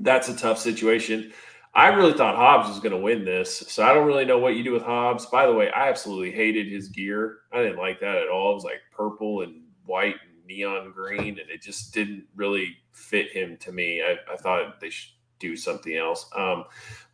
that's 0.04 0.30
a 0.30 0.36
tough 0.36 0.60
situation. 0.60 1.32
I 1.74 1.88
really 1.88 2.14
thought 2.14 2.36
Hobbs 2.36 2.68
was 2.68 2.80
going 2.80 2.92
to 2.92 2.98
win 2.98 3.24
this, 3.24 3.60
so 3.70 3.84
I 3.84 3.94
don't 3.94 4.06
really 4.06 4.26
know 4.26 4.40
what 4.40 4.56
you 4.56 4.64
do 4.64 4.74
with 4.74 4.84
Hobbs. 4.84 5.26
By 5.28 5.46
the 5.46 5.54
way, 5.54 5.72
I 5.72 5.88
absolutely 5.88 6.32
hated 6.32 6.68
his 6.68 6.90
gear. 6.90 7.40
I 7.54 7.64
didn't 7.64 7.78
like 7.78 8.02
that 8.02 8.18
at 8.18 8.28
all. 8.28 8.52
It 8.52 8.56
was 8.56 8.64
like 8.66 8.82
purple 8.92 9.42
and 9.42 9.62
white 9.86 10.16
and 10.28 10.46
neon 10.46 10.92
green, 10.92 11.40
and 11.40 11.50
it 11.50 11.62
just 11.62 11.94
didn't 11.94 12.26
really 12.36 12.76
fit 12.92 13.32
him 13.32 13.58
to 13.62 13.72
me. 13.72 14.02
I, 14.02 14.18
I 14.32 14.36
thought 14.36 14.82
they 14.82 14.90
should 14.90 15.12
do 15.40 15.56
something 15.56 15.96
else. 15.96 16.30
Um, 16.36 16.66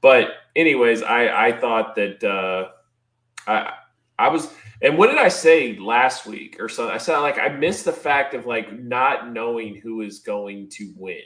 but 0.01 0.29
anyways, 0.55 1.03
I 1.03 1.47
I 1.47 1.51
thought 1.51 1.95
that 1.95 2.23
uh, 2.23 2.69
I 3.47 3.73
I 4.17 4.29
was 4.29 4.51
and 4.81 4.97
what 4.97 5.07
did 5.07 5.17
I 5.17 5.29
say 5.29 5.77
last 5.77 6.27
week 6.27 6.57
or 6.59 6.69
so? 6.69 6.89
I 6.89 6.97
said 6.97 7.17
like 7.19 7.39
I 7.39 7.49
missed 7.49 7.85
the 7.85 7.93
fact 7.93 8.33
of 8.33 8.45
like 8.45 8.77
not 8.77 9.31
knowing 9.31 9.75
who 9.75 10.01
is 10.01 10.19
going 10.19 10.69
to 10.71 10.93
win. 10.95 11.21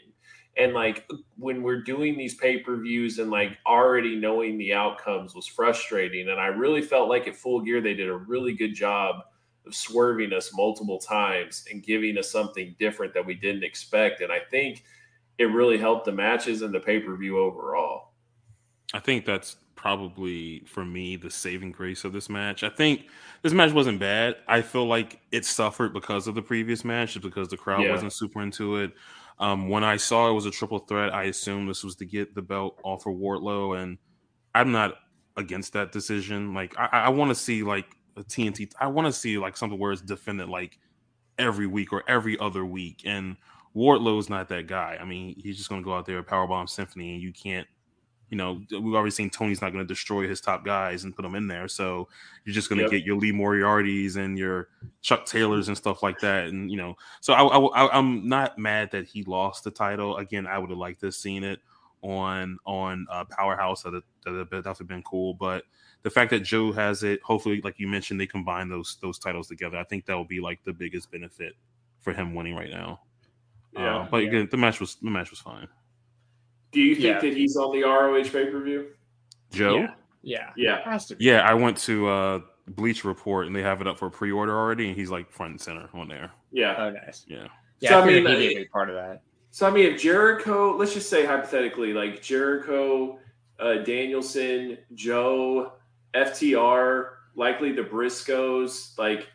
And 0.58 0.74
like 0.74 1.10
when 1.38 1.64
we're 1.64 1.82
doing 1.82 2.18
these 2.18 2.36
pay 2.36 2.60
per 2.60 2.76
views 2.76 3.20
and 3.20 3.32
like 3.32 3.58
already 3.66 4.16
knowing 4.16 4.58
the 4.58 4.74
outcomes 4.74 5.34
was 5.34 5.48
frustrating. 5.48 6.30
And 6.30 6.40
I 6.40 6.48
really 6.48 6.82
felt 6.82 7.10
like 7.10 7.28
at 7.28 7.36
Full 7.36 7.62
Gear, 7.62 7.82
they 7.82 7.94
did 7.94 8.10
a 8.10 8.18
really 8.18 8.54
good 8.54 8.74
job 8.74 9.24
of 9.66 9.76
swerving 9.76 10.34
us 10.34 10.52
multiple 10.54 11.00
times 11.00 11.66
and 11.72 11.84
giving 11.84 12.18
us 12.18 12.30
something 12.30 12.76
different 12.80 13.14
that 13.14 13.26
we 13.26 13.36
didn't 13.36 13.64
expect. 13.64 14.22
And 14.22 14.32
I 14.32 14.40
think 14.50 14.84
it 15.38 15.46
really 15.46 15.78
helped 15.78 16.06
the 16.06 16.12
matches 16.12 16.62
and 16.62 16.74
the 16.74 16.80
pay 16.80 17.00
per 17.00 17.16
view 17.16 17.40
overall. 17.40 18.12
I 18.94 19.00
think 19.00 19.26
that's 19.26 19.56
probably 19.76 20.60
for 20.68 20.86
me 20.86 21.16
the 21.16 21.32
saving 21.32 21.72
grace 21.72 22.04
of 22.04 22.14
this 22.14 22.30
match. 22.30 22.64
I 22.64 22.70
think 22.70 23.08
this 23.42 23.54
match 23.54 23.72
wasn't 23.72 24.00
bad. 24.00 24.36
I 24.48 24.62
feel 24.62 24.86
like 24.86 25.20
it 25.32 25.44
suffered 25.44 25.94
because 25.94 26.28
of 26.28 26.36
the 26.36 26.42
previous 26.42 26.86
match, 26.86 27.14
just 27.14 27.24
because 27.24 27.48
the 27.48 27.58
crowd 27.58 27.82
yeah. 27.82 27.92
wasn't 27.92 28.14
super 28.14 28.42
into 28.42 28.76
it. 28.76 28.92
Um, 29.40 29.70
when 29.70 29.84
I 29.84 29.98
saw 29.98 30.30
it 30.30 30.34
was 30.34 30.46
a 30.46 30.52
triple 30.52 30.80
threat, 30.80 31.14
I 31.14 31.24
assumed 31.24 31.70
this 31.70 31.84
was 31.84 31.96
to 31.98 32.06
get 32.06 32.36
the 32.36 32.42
belt 32.42 32.80
off 32.84 33.06
of 33.06 33.16
Wardlow, 33.16 33.82
and 33.82 33.98
I'm 34.54 34.72
not 34.72 34.96
against 35.38 35.74
that 35.74 35.92
decision. 35.92 36.54
Like 36.54 36.78
I, 36.78 36.88
I 36.92 37.10
want 37.10 37.30
to 37.30 37.36
see 37.36 37.64
like 37.64 37.88
a 38.18 38.24
TNT. 38.24 38.72
I 38.80 38.88
want 38.88 39.08
to 39.08 39.14
see 39.14 39.38
like 39.38 39.58
something 39.58 39.80
where 39.80 39.92
it's 39.92 40.02
defended 40.02 40.50
like 40.50 40.78
every 41.40 41.68
week 41.68 41.92
or 41.92 42.04
every 42.08 42.38
other 42.40 42.66
week, 42.66 43.02
and 43.06 43.38
Wardlow's 43.76 44.30
not 44.30 44.50
that 44.50 44.68
guy. 44.68 44.98
I 45.00 45.06
mean, 45.06 45.36
he's 45.38 45.58
just 45.58 45.70
going 45.70 45.82
to 45.82 45.86
go 45.86 45.96
out 45.96 46.06
there 46.06 46.18
with 46.18 46.28
powerbomb 46.28 46.70
symphony, 46.70 47.14
and 47.14 47.22
you 47.22 47.32
can't 47.32 47.68
you 48.32 48.38
know, 48.38 48.62
we've 48.72 48.96
already 48.96 49.12
seen 49.12 49.30
Tony's 49.30 49.62
not 49.62 49.74
going 49.74 49.86
to 49.86 49.88
destroy 49.88 50.26
his 50.26 50.40
top 50.40 50.64
guys 50.64 51.04
and 51.04 51.14
put 51.14 51.24
them 51.24 51.36
in 51.36 51.48
there. 51.48 51.68
So 51.68 52.08
you're 52.46 52.56
just 52.56 52.70
going 52.70 52.78
to 52.78 52.86
yep. 52.86 52.92
get 52.92 53.04
your 53.04 53.18
Lee 53.18 53.34
Moriarty's 53.34 54.16
and 54.16 54.38
your 54.38 54.70
Chuck 55.02 55.26
Taylors 55.26 55.68
and 55.68 55.76
stuff 55.76 56.02
like 56.02 56.18
that. 56.22 56.48
And, 56.48 56.72
you 56.72 56.78
know, 56.78 56.96
so 57.20 57.34
I, 57.34 57.44
I, 57.44 57.98
I'm 57.98 58.30
not 58.30 58.58
mad 58.58 58.90
that 58.92 59.06
he 59.06 59.24
lost 59.24 59.66
the 59.66 59.72
title. 59.72 60.16
Again, 60.16 60.48
I 60.48 60.58
would 60.58 60.70
have 60.70 60.80
liked 60.80 61.02
to 61.02 61.12
seen 61.12 61.44
it 61.44 61.60
on 62.02 62.58
on 62.66 63.06
uh, 63.12 63.26
Powerhouse. 63.26 63.84
That 63.84 64.02
that 64.24 64.50
would 64.50 64.66
have 64.66 64.88
been 64.88 65.04
cool. 65.04 65.34
But 65.34 65.66
the 66.04 66.10
fact 66.10 66.32
that 66.32 66.40
Joe 66.40 66.72
has 66.72 67.04
it, 67.04 67.22
hopefully, 67.24 67.60
like 67.62 67.80
you 67.80 67.88
mentioned, 67.90 68.18
they 68.18 68.28
combine 68.28 68.70
those 68.70 68.98
those 69.02 69.20
titles 69.20 69.50
together. 69.50 69.78
I 69.78 69.84
think 69.84 70.06
that 70.06 70.16
will 70.16 70.24
be 70.24 70.40
like 70.40 70.64
the 70.64 70.74
biggest 70.74 71.12
benefit 71.12 71.54
for 72.00 72.14
him 72.14 72.34
winning 72.34 72.56
right 72.56 72.72
now. 72.72 73.02
Yeah, 73.74 73.98
uh, 73.98 74.08
but 74.10 74.24
yeah. 74.24 74.30
again, 74.30 74.48
the 74.50 74.58
match 74.58 74.80
was 74.80 74.96
the 74.96 75.10
match 75.10 75.32
was 75.32 75.40
fine. 75.40 75.68
Do 76.72 76.82
you 76.82 76.96
think 76.96 77.06
yeah. 77.06 77.20
that 77.20 77.36
he's 77.36 77.58
on 77.58 77.74
the 77.74 77.84
ROH 77.84 78.24
pay 78.24 78.50
per 78.50 78.62
view? 78.62 78.88
Joe? 79.52 79.76
Yeah. 79.76 79.94
Yeah. 80.24 80.52
Yeah. 80.56 80.98
yeah. 81.20 81.42
I 81.42 81.54
went 81.54 81.78
to 81.80 82.08
uh, 82.08 82.40
Bleacher 82.68 83.08
Report 83.08 83.48
and 83.48 83.56
they 83.56 83.62
have 83.62 83.82
it 83.82 83.88
up 83.88 84.00
for 84.00 84.10
pre 84.10 84.32
order 84.32 84.58
already, 84.58 84.88
and 84.88 84.98
he's 84.98 85.10
like 85.10 85.32
front 85.32 85.52
and 85.52 85.62
center 85.62 85.90
on 85.94 86.08
there. 86.08 86.32
Yeah. 86.52 86.76
Oh, 86.78 86.90
nice. 86.92 87.26
Yeah. 87.28 87.48
Yeah. 87.80 87.90
So, 87.90 88.00
I, 88.00 88.04
I 88.04 88.06
mean, 88.06 88.26
he'd 88.28 88.38
be 88.38 88.56
a 88.56 88.60
big 88.60 88.72
part 88.72 88.90
of 88.90 88.96
that. 88.96 89.22
So, 89.52 89.68
I 89.68 89.72
mean, 89.72 89.94
if 89.94 90.02
Jericho, 90.02 90.78
let's 90.78 90.94
just 90.94 91.10
say 91.10 91.26
hypothetically, 91.26 91.94
like 91.94 92.22
Jericho, 92.22 93.20
uh, 93.60 93.76
Danielson, 93.84 94.78
Joe, 94.94 95.74
FTR, 96.14 97.10
likely 97.36 97.72
the 97.72 97.84
Briscoes, 97.84 98.98
like 98.98 99.28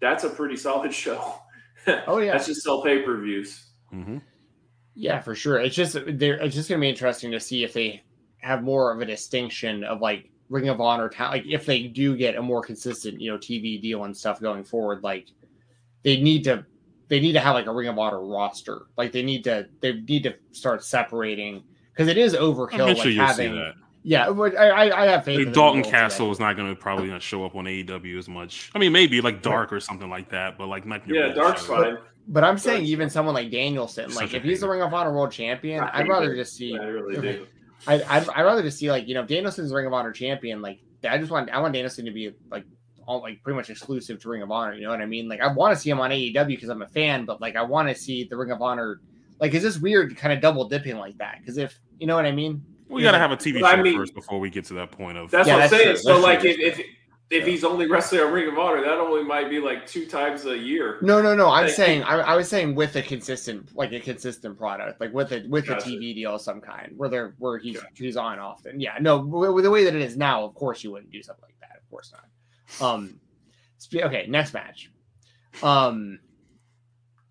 that's 0.00 0.24
a 0.24 0.30
pretty 0.30 0.56
solid 0.56 0.92
show. 0.94 1.34
Oh, 2.06 2.18
yeah. 2.18 2.32
that's 2.32 2.46
just 2.46 2.62
sell 2.62 2.82
pay 2.82 3.02
per 3.02 3.20
views. 3.20 3.70
Mm-hmm. 3.92 4.18
Yeah, 4.94 5.20
for 5.20 5.34
sure. 5.34 5.58
It's 5.58 5.76
just 5.76 5.96
there. 6.06 6.34
It's 6.34 6.54
just 6.54 6.68
gonna 6.68 6.80
be 6.80 6.88
interesting 6.88 7.30
to 7.32 7.40
see 7.40 7.64
if 7.64 7.72
they 7.72 8.02
have 8.38 8.62
more 8.62 8.92
of 8.92 9.00
a 9.00 9.06
distinction 9.06 9.84
of 9.84 10.00
like 10.00 10.30
Ring 10.48 10.68
of 10.68 10.80
Honor, 10.80 11.08
ta- 11.08 11.30
like 11.30 11.46
if 11.46 11.64
they 11.64 11.84
do 11.84 12.16
get 12.16 12.36
a 12.36 12.42
more 12.42 12.62
consistent, 12.62 13.20
you 13.20 13.30
know, 13.30 13.38
TV 13.38 13.80
deal 13.80 14.04
and 14.04 14.16
stuff 14.16 14.40
going 14.40 14.64
forward. 14.64 15.02
Like 15.02 15.28
they 16.02 16.20
need 16.20 16.44
to, 16.44 16.66
they 17.08 17.20
need 17.20 17.32
to 17.32 17.40
have 17.40 17.54
like 17.54 17.66
a 17.66 17.72
Ring 17.72 17.88
of 17.88 17.98
Honor 17.98 18.24
roster. 18.24 18.82
Like 18.96 19.12
they 19.12 19.22
need 19.22 19.44
to, 19.44 19.68
they 19.80 19.92
need 19.92 20.24
to 20.24 20.34
start 20.50 20.82
separating 20.82 21.62
because 21.92 22.08
it 22.08 22.18
is 22.18 22.34
overkill. 22.34 22.88
I'm 22.88 22.96
sure 22.96 23.12
like 23.12 23.28
having, 23.28 23.72
yeah, 24.02 24.28
I, 24.28 24.90
I 24.90 25.06
have 25.06 25.24
faith. 25.24 25.46
Like 25.46 25.54
Dalton 25.54 25.84
Castle 25.84 26.32
is 26.32 26.40
not 26.40 26.56
going 26.56 26.68
to 26.68 26.74
probably 26.74 27.08
not 27.08 27.22
show 27.22 27.44
up 27.44 27.54
on 27.54 27.66
AEW 27.66 28.18
as 28.18 28.28
much. 28.28 28.70
I 28.74 28.78
mean, 28.78 28.92
maybe 28.92 29.20
like 29.20 29.42
Dark 29.42 29.72
or 29.72 29.78
something 29.78 30.10
like 30.10 30.30
that, 30.30 30.58
but 30.58 30.66
like 30.66 30.84
not. 30.84 31.06
Yeah, 31.06 31.28
Dark's 31.28 31.66
fine. 31.66 31.94
But 31.94 32.06
I'm 32.34 32.58
saying 32.58 32.84
even 32.84 33.10
someone 33.10 33.34
like 33.34 33.50
Danielson, 33.50 34.14
like 34.14 34.34
if 34.34 34.42
he's 34.42 34.60
the 34.60 34.68
Ring 34.68 34.82
of 34.82 34.94
Honor 34.94 35.12
World 35.12 35.32
Champion, 35.32 35.82
I'd 35.82 36.08
rather 36.08 36.34
just 36.34 36.54
see. 36.54 36.76
I 36.76 36.84
really 36.84 37.20
do. 37.20 37.46
I 37.86 37.94
I'd, 37.94 38.28
I'd 38.28 38.42
rather 38.42 38.62
just 38.62 38.78
see 38.78 38.90
like 38.90 39.08
you 39.08 39.14
know 39.14 39.24
Danielson's 39.24 39.72
Ring 39.72 39.86
of 39.86 39.92
Honor 39.92 40.12
champion. 40.12 40.62
Like 40.62 40.80
I 41.08 41.18
just 41.18 41.30
want 41.30 41.50
I 41.50 41.58
want 41.60 41.74
Danielson 41.74 42.04
to 42.04 42.10
be 42.10 42.32
like 42.50 42.64
all 43.06 43.20
like 43.22 43.42
pretty 43.42 43.56
much 43.56 43.70
exclusive 43.70 44.20
to 44.20 44.28
Ring 44.28 44.42
of 44.42 44.50
Honor. 44.50 44.74
You 44.74 44.82
know 44.82 44.90
what 44.90 45.00
I 45.00 45.06
mean? 45.06 45.28
Like 45.28 45.40
I 45.40 45.52
want 45.52 45.74
to 45.74 45.80
see 45.80 45.90
him 45.90 46.00
on 46.00 46.10
AEW 46.10 46.46
because 46.46 46.68
I'm 46.68 46.82
a 46.82 46.88
fan, 46.88 47.24
but 47.24 47.40
like 47.40 47.56
I 47.56 47.62
want 47.62 47.88
to 47.88 47.94
see 47.94 48.24
the 48.24 48.36
Ring 48.36 48.50
of 48.50 48.60
Honor. 48.60 49.00
Like 49.40 49.54
is 49.54 49.62
this 49.62 49.78
weird 49.78 50.16
kind 50.16 50.32
of 50.32 50.40
double 50.40 50.68
dipping 50.68 50.98
like 50.98 51.16
that? 51.18 51.38
Because 51.40 51.56
if 51.56 51.78
you 51.98 52.06
know 52.06 52.16
what 52.16 52.26
I 52.26 52.32
mean. 52.32 52.62
We 52.88 53.02
got 53.02 53.12
to 53.12 53.18
have 53.18 53.30
a 53.30 53.36
TV 53.36 53.60
show 53.60 53.66
I 53.66 53.80
mean, 53.80 53.96
first 53.96 54.14
before 54.14 54.40
we 54.40 54.50
get 54.50 54.64
to 54.64 54.74
that 54.74 54.90
point 54.90 55.16
of. 55.16 55.30
That's 55.30 55.46
yeah, 55.46 55.54
what 55.54 55.62
I'm 55.62 55.68
saying. 55.68 55.84
True. 55.84 55.96
So, 55.96 56.12
that's 56.14 56.24
like, 56.24 56.44
if, 56.44 56.58
if 56.58 56.84
if 57.30 57.46
he's 57.46 57.62
only 57.62 57.86
wrestling 57.86 58.22
on 58.22 58.32
Ring 58.32 58.48
of 58.48 58.58
Honor, 58.58 58.80
that 58.80 58.98
only 58.98 59.22
might 59.22 59.48
be 59.48 59.60
like 59.60 59.86
two 59.86 60.04
times 60.06 60.46
a 60.46 60.58
year. 60.58 60.98
No, 61.00 61.22
no, 61.22 61.34
no. 61.34 61.48
I'm 61.48 61.66
like, 61.66 61.74
saying 61.74 62.02
I, 62.02 62.18
I, 62.18 62.34
was 62.34 62.48
saying 62.48 62.74
with 62.74 62.96
a 62.96 63.02
consistent, 63.02 63.74
like 63.76 63.92
a 63.92 64.00
consistent 64.00 64.58
product, 64.58 65.00
like 65.00 65.14
with 65.14 65.32
a 65.32 65.46
with 65.48 65.66
gotcha. 65.66 65.88
a 65.88 65.92
TV 65.92 66.12
deal 66.12 66.34
of 66.34 66.40
some 66.40 66.60
kind, 66.60 66.92
where 66.96 67.08
they're 67.08 67.34
where 67.38 67.56
he's 67.58 67.76
gotcha. 67.76 67.88
he's 67.94 68.16
on 68.16 68.40
often. 68.40 68.80
Yeah, 68.80 68.98
no, 69.00 69.18
with 69.18 69.62
the 69.62 69.70
way 69.70 69.84
that 69.84 69.94
it 69.94 70.02
is 70.02 70.16
now, 70.16 70.44
of 70.44 70.54
course 70.54 70.82
you 70.82 70.90
wouldn't 70.90 71.12
do 71.12 71.22
something 71.22 71.44
like 71.44 71.60
that. 71.60 71.78
Of 71.78 71.88
course 71.88 72.12
not. 72.12 72.84
Um, 72.84 73.20
okay, 73.94 74.26
next 74.28 74.52
match. 74.52 74.90
Um, 75.62 76.18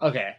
okay, 0.01 0.35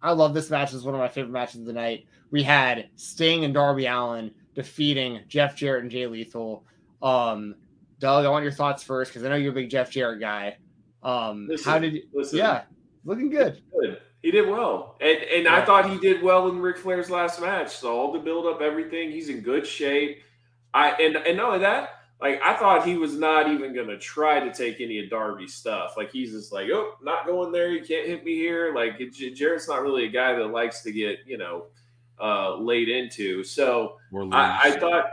I 0.00 0.12
love 0.12 0.32
this 0.32 0.48
match. 0.48 0.72
It's 0.72 0.84
one 0.84 0.94
of 0.94 1.00
my 1.00 1.08
favorite 1.08 1.32
matches 1.32 1.60
of 1.60 1.66
the 1.66 1.74
night. 1.74 2.06
We 2.30 2.42
had 2.42 2.88
Sting 2.96 3.44
and 3.44 3.52
Darby 3.52 3.86
Allin 3.86 4.30
defeating 4.54 5.20
Jeff 5.28 5.54
Jarrett 5.54 5.82
and 5.82 5.90
Jay 5.90 6.06
Lethal. 6.06 6.64
Um, 7.02 7.56
Doug, 8.02 8.26
I 8.26 8.28
want 8.30 8.42
your 8.42 8.50
thoughts 8.50 8.82
first 8.82 9.12
because 9.12 9.24
I 9.24 9.28
know 9.28 9.36
you're 9.36 9.52
a 9.52 9.54
big 9.54 9.70
Jeff 9.70 9.88
Jarrett 9.88 10.18
guy. 10.18 10.56
Um, 11.04 11.46
listen, 11.48 11.70
how 11.70 11.78
did 11.78 11.94
you? 11.94 12.02
Listen, 12.12 12.38
yeah, 12.38 12.62
looking 13.04 13.30
good. 13.30 13.62
Good. 13.80 14.00
He 14.22 14.32
did 14.32 14.48
well, 14.48 14.96
and 15.00 15.18
and 15.18 15.44
yeah. 15.44 15.56
I 15.56 15.64
thought 15.64 15.88
he 15.88 15.98
did 15.98 16.20
well 16.20 16.48
in 16.48 16.58
Ric 16.58 16.78
Flair's 16.78 17.10
last 17.10 17.40
match. 17.40 17.76
So 17.76 17.96
all 17.96 18.12
the 18.12 18.18
build 18.18 18.46
up, 18.46 18.60
everything, 18.60 19.12
he's 19.12 19.28
in 19.28 19.40
good 19.40 19.64
shape. 19.64 20.20
I 20.74 20.90
and 21.00 21.16
and 21.16 21.36
not 21.36 21.46
only 21.46 21.58
that, 21.60 21.90
like 22.20 22.42
I 22.42 22.56
thought 22.56 22.84
he 22.84 22.96
was 22.96 23.16
not 23.16 23.48
even 23.48 23.72
going 23.72 23.86
to 23.86 23.98
try 23.98 24.40
to 24.40 24.52
take 24.52 24.80
any 24.80 24.98
of 24.98 25.08
Darby's 25.08 25.54
stuff. 25.54 25.94
Like 25.96 26.10
he's 26.10 26.32
just 26.32 26.52
like, 26.52 26.68
oh, 26.72 26.94
not 27.02 27.24
going 27.24 27.52
there. 27.52 27.70
You 27.70 27.84
can't 27.84 28.08
hit 28.08 28.24
me 28.24 28.34
here. 28.34 28.74
Like 28.74 28.98
Jarrett's 29.34 29.68
not 29.68 29.80
really 29.80 30.06
a 30.06 30.10
guy 30.10 30.34
that 30.34 30.46
likes 30.48 30.82
to 30.82 30.90
get 30.90 31.20
you 31.24 31.38
know 31.38 31.66
uh, 32.20 32.56
laid 32.56 32.88
into. 32.88 33.44
So 33.44 33.96
I, 34.32 34.60
I, 34.64 34.70
thought, 34.78 35.04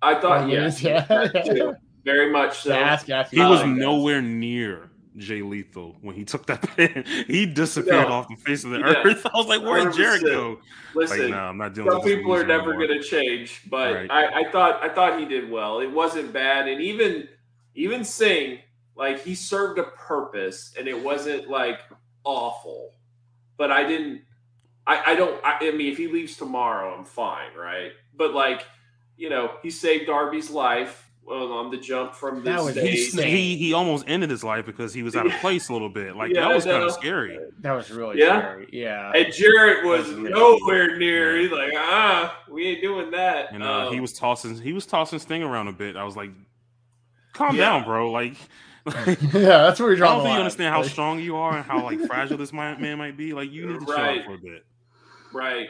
I 0.00 0.20
thought, 0.20 0.48
yes, 0.48 0.80
yeah, 0.80 1.06
very 2.06 2.30
much 2.30 2.60
so. 2.60 2.96
he 3.32 3.40
was 3.40 3.66
nowhere 3.66 4.22
near 4.22 4.88
Jay 5.16 5.42
Lethal 5.42 5.96
when 6.00 6.14
he 6.14 6.24
took 6.24 6.46
that 6.46 6.62
pin. 6.76 7.04
he 7.26 7.46
disappeared 7.46 8.06
off 8.06 8.28
the 8.28 8.36
face 8.36 8.62
of 8.62 8.70
the 8.70 8.78
yeah. 8.78 9.02
earth. 9.04 9.26
I 9.34 9.36
was 9.36 9.46
like, 9.46 9.60
where'd 9.60 9.92
Jarrett 9.92 10.22
go? 10.22 10.60
Listen, 10.94 11.20
like, 11.20 11.30
nah, 11.30 11.48
I'm 11.48 11.58
not 11.58 11.74
dealing 11.74 11.90
some 11.90 12.02
people 12.02 12.32
are 12.32 12.46
never 12.46 12.74
going 12.74 12.88
to 12.88 13.02
change, 13.02 13.62
but 13.68 13.92
right. 13.92 14.10
I, 14.10 14.40
I 14.42 14.50
thought 14.52 14.82
I 14.82 14.88
thought 14.88 15.18
he 15.18 15.26
did 15.26 15.50
well. 15.50 15.80
It 15.80 15.90
wasn't 15.90 16.32
bad, 16.32 16.68
and 16.68 16.80
even 16.80 17.28
even 17.74 18.04
Sting, 18.04 18.60
like 18.94 19.22
he 19.22 19.34
served 19.34 19.80
a 19.80 19.84
purpose, 19.84 20.74
and 20.78 20.86
it 20.86 21.02
wasn't 21.02 21.50
like 21.50 21.80
awful. 22.24 22.92
But 23.56 23.72
I 23.72 23.84
didn't 23.84 24.22
I, 24.86 25.12
I 25.12 25.14
don't. 25.16 25.44
I, 25.44 25.58
I 25.62 25.70
mean, 25.72 25.90
if 25.90 25.98
he 25.98 26.06
leaves 26.06 26.36
tomorrow, 26.36 26.94
I'm 26.96 27.04
fine, 27.04 27.54
right? 27.58 27.90
But 28.14 28.32
like, 28.32 28.64
you 29.16 29.28
know, 29.28 29.50
he 29.62 29.70
saved 29.70 30.06
Darby's 30.06 30.50
life 30.50 31.05
well, 31.26 31.52
on 31.52 31.70
the 31.70 31.76
jump 31.76 32.14
from 32.14 32.36
the 32.36 32.50
That 32.50 32.62
was 32.62 32.72
stage. 32.74 33.12
He 33.14 33.56
he 33.56 33.72
almost 33.72 34.04
ended 34.06 34.30
his 34.30 34.44
life 34.44 34.64
because 34.64 34.94
he 34.94 35.02
was 35.02 35.16
out 35.16 35.26
of 35.26 35.32
place 35.40 35.68
a 35.68 35.72
little 35.72 35.88
bit. 35.88 36.14
Like 36.16 36.32
Yeah, 36.32 36.42
that 36.42 36.54
was 36.54 36.66
I 36.66 36.70
kind 36.72 36.84
of 36.84 36.92
scary. 36.92 37.38
That 37.60 37.72
was 37.72 37.90
really 37.90 38.18
Yeah? 38.20 38.38
scary. 38.40 38.68
Yeah. 38.72 39.10
And 39.12 39.32
Jarrett 39.34 39.84
was 39.84 40.06
That 40.06 40.14
was 40.14 40.22
really 40.22 40.30
nowhere 40.32 40.96
near. 40.96 41.36
He's 41.38 41.50
like, 41.50 41.72
ah, 41.76 42.42
we 42.48 42.66
ain't 42.68 42.80
doing 42.80 43.10
that. 43.10 43.52
And 43.52 43.62
uh, 43.62 43.90
he 43.90 43.96
Um, 43.96 44.02
was 44.02 44.12
tossing 44.12 44.56
he 44.60 44.72
was 44.72 44.86
tossing 44.86 45.18
Sting 45.18 45.42
around 45.42 45.68
a 45.68 45.72
bit. 45.72 45.96
I 45.96 46.04
was 46.04 46.16
like, 46.16 46.30
calm 47.32 47.56
Yeah. 47.56 47.70
down, 47.70 47.84
bro. 47.84 48.12
Like, 48.12 48.36
like 48.84 49.20
yeah, 49.32 49.40
that's 49.66 49.80
where 49.80 49.92
you're 49.94 50.06
I 50.06 50.10
don't 50.12 50.22
think 50.22 50.34
you 50.34 50.40
understand 50.40 50.72
how 50.74 50.82
strong 50.82 51.18
you 51.18 51.36
are 51.36 51.56
and 51.56 51.64
how 51.66 51.82
like 51.82 51.98
fragile 52.06 52.38
this 52.38 52.52
man 52.52 52.98
might 52.98 53.16
be. 53.16 53.32
Like, 53.32 53.50
you 53.50 53.66
need 53.66 53.80
to 53.80 53.86
chill 53.86 53.94
Right. 53.96 54.20
out 54.20 54.26
for 54.26 54.34
a 54.34 54.38
bit. 54.38 54.64
Right. 55.32 55.66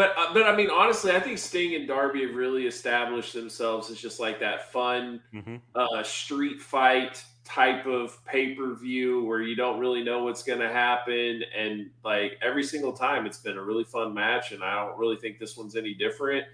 But 0.00 0.14
uh, 0.16 0.32
but 0.32 0.44
I 0.44 0.56
mean 0.56 0.70
honestly, 0.70 1.12
I 1.12 1.20
think 1.20 1.36
Sting 1.36 1.74
and 1.74 1.86
Darby 1.86 2.22
have 2.22 2.34
really 2.34 2.66
established 2.66 3.34
themselves 3.34 3.90
as 3.90 3.98
just 3.98 4.18
like 4.18 4.40
that 4.40 4.72
fun 4.72 5.20
hmm 5.30 5.56
uh, 5.74 6.02
street 6.02 6.58
fight 6.58 7.22
type 7.44 7.84
of 7.84 8.24
pay 8.24 8.54
per 8.54 8.74
view 8.74 9.22
where 9.26 9.42
you 9.42 9.54
don't 9.54 9.78
really 9.78 10.02
know 10.02 10.24
what's 10.24 10.42
going 10.42 10.60
to 10.60 10.70
happen, 10.70 11.42
and 11.54 11.90
like 12.02 12.38
every 12.40 12.64
single 12.64 12.94
time, 12.94 13.26
it's 13.26 13.40
been 13.40 13.58
a 13.58 13.62
really 13.62 13.84
fun 13.84 14.14
match, 14.14 14.52
and 14.52 14.64
I 14.64 14.86
don't 14.86 14.96
really 14.98 15.16
think 15.16 15.38
this 15.38 15.54
one's 15.54 15.76
any 15.76 15.92
different. 15.92 16.46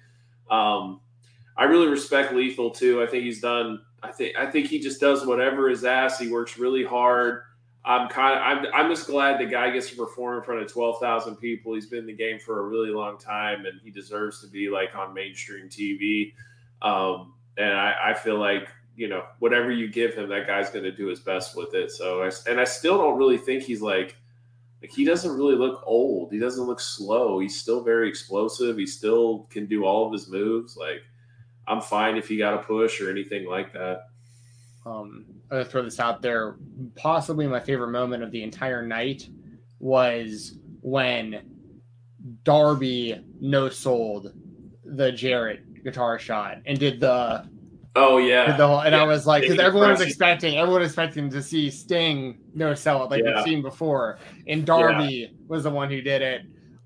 Um, 0.51 1.01
I 1.57 1.67
really 1.67 1.87
respect 1.87 2.35
Lethal 2.35 2.73
too. 2.73 3.01
I 3.01 3.07
think 3.07 3.23
he's 3.23 3.41
done. 3.41 3.81
I 4.03 4.11
think 4.11 4.37
I 4.37 4.51
think 4.51 4.67
he 4.67 4.81
just 4.81 5.01
does 5.01 5.25
whatever 5.25 5.71
is 5.71 5.85
asked. 5.85 6.21
He 6.21 6.33
works 6.33 6.59
really 6.59 6.85
hard. 6.85 7.43
I'm 7.87 8.09
kind 8.09 8.37
of 8.37 8.43
I'm 8.43 8.75
I'm 8.75 8.91
just 8.91 9.07
glad 9.07 9.39
the 9.39 9.47
guy 9.47 9.71
gets 9.71 9.91
to 9.91 9.97
perform 9.97 10.39
in 10.39 10.43
front 10.43 10.61
of 10.61 10.71
twelve 10.71 10.99
thousand 10.99 11.37
people. 11.37 11.75
He's 11.75 11.87
been 11.87 12.01
in 12.01 12.07
the 12.07 12.13
game 12.13 12.41
for 12.41 12.61
a 12.61 12.63
really 12.69 12.91
long 12.91 13.17
time, 13.17 13.65
and 13.65 13.81
he 13.81 13.91
deserves 13.91 14.41
to 14.41 14.49
be 14.49 14.69
like 14.69 14.97
on 14.97 15.15
mainstream 15.15 15.69
TV. 15.69 16.33
Um, 16.83 17.35
and 17.57 17.73
I, 17.73 17.95
I 18.07 18.15
feel 18.15 18.39
like 18.39 18.69
you 18.97 19.07
know 19.07 19.23
whatever 19.39 19.71
you 19.71 19.87
give 19.87 20.15
him, 20.15 20.29
that 20.31 20.49
guy's 20.49 20.69
going 20.69 20.85
to 20.85 20.91
do 20.91 21.07
his 21.07 21.21
best 21.21 21.57
with 21.57 21.75
it. 21.75 21.93
So 21.93 22.25
I, 22.25 22.33
and 22.51 22.61
I 22.61 22.65
still 22.65 22.99
don't 22.99 23.17
really 23.17 23.39
think 23.39 23.63
he's 23.63 23.83
like 23.83 24.17
like 24.83 24.91
he 24.91 25.05
doesn't 25.05 25.37
really 25.37 25.55
look 25.55 25.83
old. 25.87 26.33
He 26.33 26.41
doesn't 26.41 26.67
look 26.67 26.81
slow. 26.81 27.39
He's 27.39 27.61
still 27.61 27.85
very 27.85 28.09
explosive. 28.09 28.77
He 28.77 28.87
still 28.87 29.47
can 29.49 29.67
do 29.67 29.85
all 29.85 30.07
of 30.07 30.13
his 30.13 30.29
moves. 30.29 30.77
Like 30.77 31.03
I'm 31.69 31.81
fine 31.81 32.17
if 32.17 32.27
he 32.27 32.37
got 32.37 32.55
a 32.55 32.59
push 32.59 33.01
or 33.01 33.11
anything 33.11 33.47
like 33.47 33.73
that. 33.75 34.09
Um, 34.87 35.27
I'm 35.51 35.59
gonna 35.59 35.65
throw 35.65 35.83
this 35.83 36.01
out 36.01 36.23
there. 36.23 36.57
Possibly 36.95 37.47
my 37.47 37.61
favorite 37.61 37.91
moment 37.91 38.23
of 38.23 38.31
the 38.31 38.43
entire 38.43 38.87
night 38.87 39.29
was 39.81 40.59
when 40.81 41.43
Darby 42.45 43.21
no 43.41 43.69
sold 43.69 44.33
the 44.85 45.13
Jarrett 45.13 45.85
guitar 45.85 46.19
shot 46.19 46.59
and 46.67 46.79
did 46.79 47.01
the, 47.01 47.49
Oh 47.99 48.19
yeah, 48.19 48.57
the 48.57 48.67
whole, 48.67 48.81
and 48.81 48.95
I 48.95 49.05
was 49.05 49.27
like, 49.27 49.43
because 49.43 49.59
everyone 49.59 49.91
was 49.91 50.03
expecting, 50.03 50.59
everyone 50.59 50.83
was 50.83 50.91
expecting 50.91 51.31
to 51.31 51.43
see 51.43 51.71
Sting 51.71 52.39
no 52.55 52.75
sell 52.75 53.03
it 53.05 53.11
like 53.11 53.25
Yeah. 53.25 53.37
we've 53.37 53.45
seen 53.45 53.63
before, 53.63 54.19
and 54.47 54.67
Darby 54.67 55.35
was 55.49 55.65
the 55.65 55.71
one 55.71 55.91
who 55.91 56.03
did 56.03 56.21
it. 56.23 56.43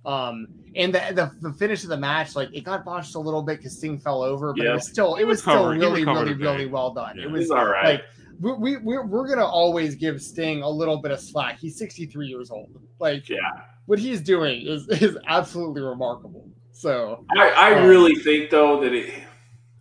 Um, 0.07 0.47
and 0.77 0.95
the, 0.95 1.01
the 1.15 1.49
the 1.49 1.53
finish 1.55 1.83
of 1.83 1.91
the 1.91 1.97
match, 1.97 2.37
like 2.37 2.49
it 2.53 2.63
got 2.63 2.85
botched 2.85 3.15
a 3.15 3.19
little 3.19 3.43
bit 3.43 3.59
because 3.59 3.77
Sting 3.77 3.99
fell 3.99 4.23
over, 4.23 4.53
but 4.55 4.65
it 4.67 4.73
was 4.73 4.87
still 4.89 5.17
it 5.17 5.25
was 5.25 5.41
still 5.41 5.69
really 5.69 6.05
really 6.05 6.35
really 6.35 6.67
well 6.67 6.93
done. 6.93 7.17
Yeah. 7.19 7.25
It 7.25 7.31
was 7.31 7.51
all 7.51 7.67
right. 7.67 7.85
like 7.95 8.05
we, 8.41 8.53
we 8.53 8.77
we're, 8.79 9.05
we're 9.05 9.29
gonna 9.29 9.45
always 9.45 9.95
give 9.95 10.23
Sting 10.23 10.63
a 10.63 10.69
little 10.69 10.99
bit 10.99 11.11
of 11.11 11.21
slack. 11.21 11.59
He's 11.59 11.77
63 11.77 12.27
years 12.27 12.51
old. 12.51 12.71
Like 12.99 13.29
Yeah. 13.29 13.39
what 13.87 13.99
he's 13.99 14.21
doing 14.21 14.67
is 14.67 14.89
is 15.03 15.19
absolutely 15.27 15.83
remarkable. 15.83 16.49
So 16.73 17.25
I, 17.37 17.51
I 17.51 17.75
um, 17.81 17.89
really 17.89 18.15
think 18.15 18.51
though 18.51 18.81
that 18.81 18.93
it 18.93 19.13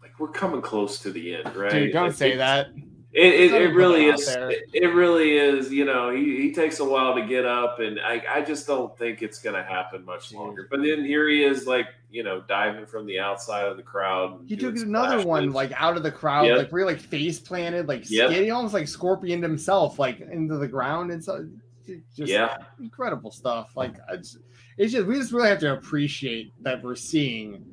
like 0.02 0.20
we're 0.20 0.28
coming 0.32 0.61
close 0.61 0.99
to 0.99 1.11
the 1.11 1.36
end, 1.36 1.56
right? 1.56 1.72
dude, 1.72 1.94
don't 1.94 2.07
Like, 2.07 2.16
say 2.16 2.36
that. 2.38 2.68
It, 3.11 3.52
it, 3.52 3.53
it 3.53 3.73
really 3.73 4.06
is. 4.06 4.27
It, 4.27 4.69
it 4.72 4.88
really 4.94 5.36
is. 5.36 5.72
You 5.72 5.86
know, 5.86 6.15
he, 6.15 6.38
he 6.41 6.53
takes 6.53 6.80
a 6.80 6.86
while 6.86 7.15
to 7.15 7.26
get 7.26 7.44
up, 7.44 7.80
and 7.80 7.99
I, 7.99 8.22
I 8.30 8.41
just 8.41 8.68
don't 8.68 8.95
think 8.99 9.23
it's 9.23 9.40
going 9.40 9.56
to 9.56 9.64
happen 9.64 10.06
much 10.06 10.31
longer. 10.31 10.68
But 10.69 10.81
then 10.84 11.03
here 11.03 11.27
he 11.27 11.44
is, 11.44 11.65
like 11.65 11.88
you 12.11 12.23
know, 12.23 12.41
diving 12.48 12.86
from 12.86 13.06
the 13.06 13.19
outside 13.19 13.65
of 13.65 13.77
the 13.77 13.84
crowd. 13.84 14.41
He 14.48 14.56
took 14.56 14.76
another 14.77 15.26
one 15.26 15.52
like 15.52 15.72
out 15.76 15.98
of 15.98 16.03
the 16.03 16.11
crowd, 16.11 16.45
Yep. 16.45 16.57
like 16.57 16.69
he 16.69 16.84
like 16.84 16.99
face 16.99 17.40
planted, 17.40 17.88
like 17.88 18.10
Yep. 18.10 18.31
he 18.31 18.49
almost 18.52 18.73
like 18.73 18.88
scorpioned 18.88 19.44
himself 19.44 19.99
like 19.99 20.19
into 20.22 20.57
the 20.57 20.68
ground 20.68 21.11
and 21.11 21.23
so 21.23 21.48
just 22.15 22.31
yeah, 22.31 22.57
incredible 22.80 23.31
stuff. 23.31 23.72
Like 23.76 23.95
it's, 24.10 24.38
it's 24.77 24.94
just 24.94 25.07
we 25.07 25.15
just 25.15 25.31
really 25.31 25.49
have 25.49 25.60
to 25.60 25.73
appreciate 25.73 26.53
that 26.61 26.84
we're 26.84 26.95
seeing. 26.95 27.64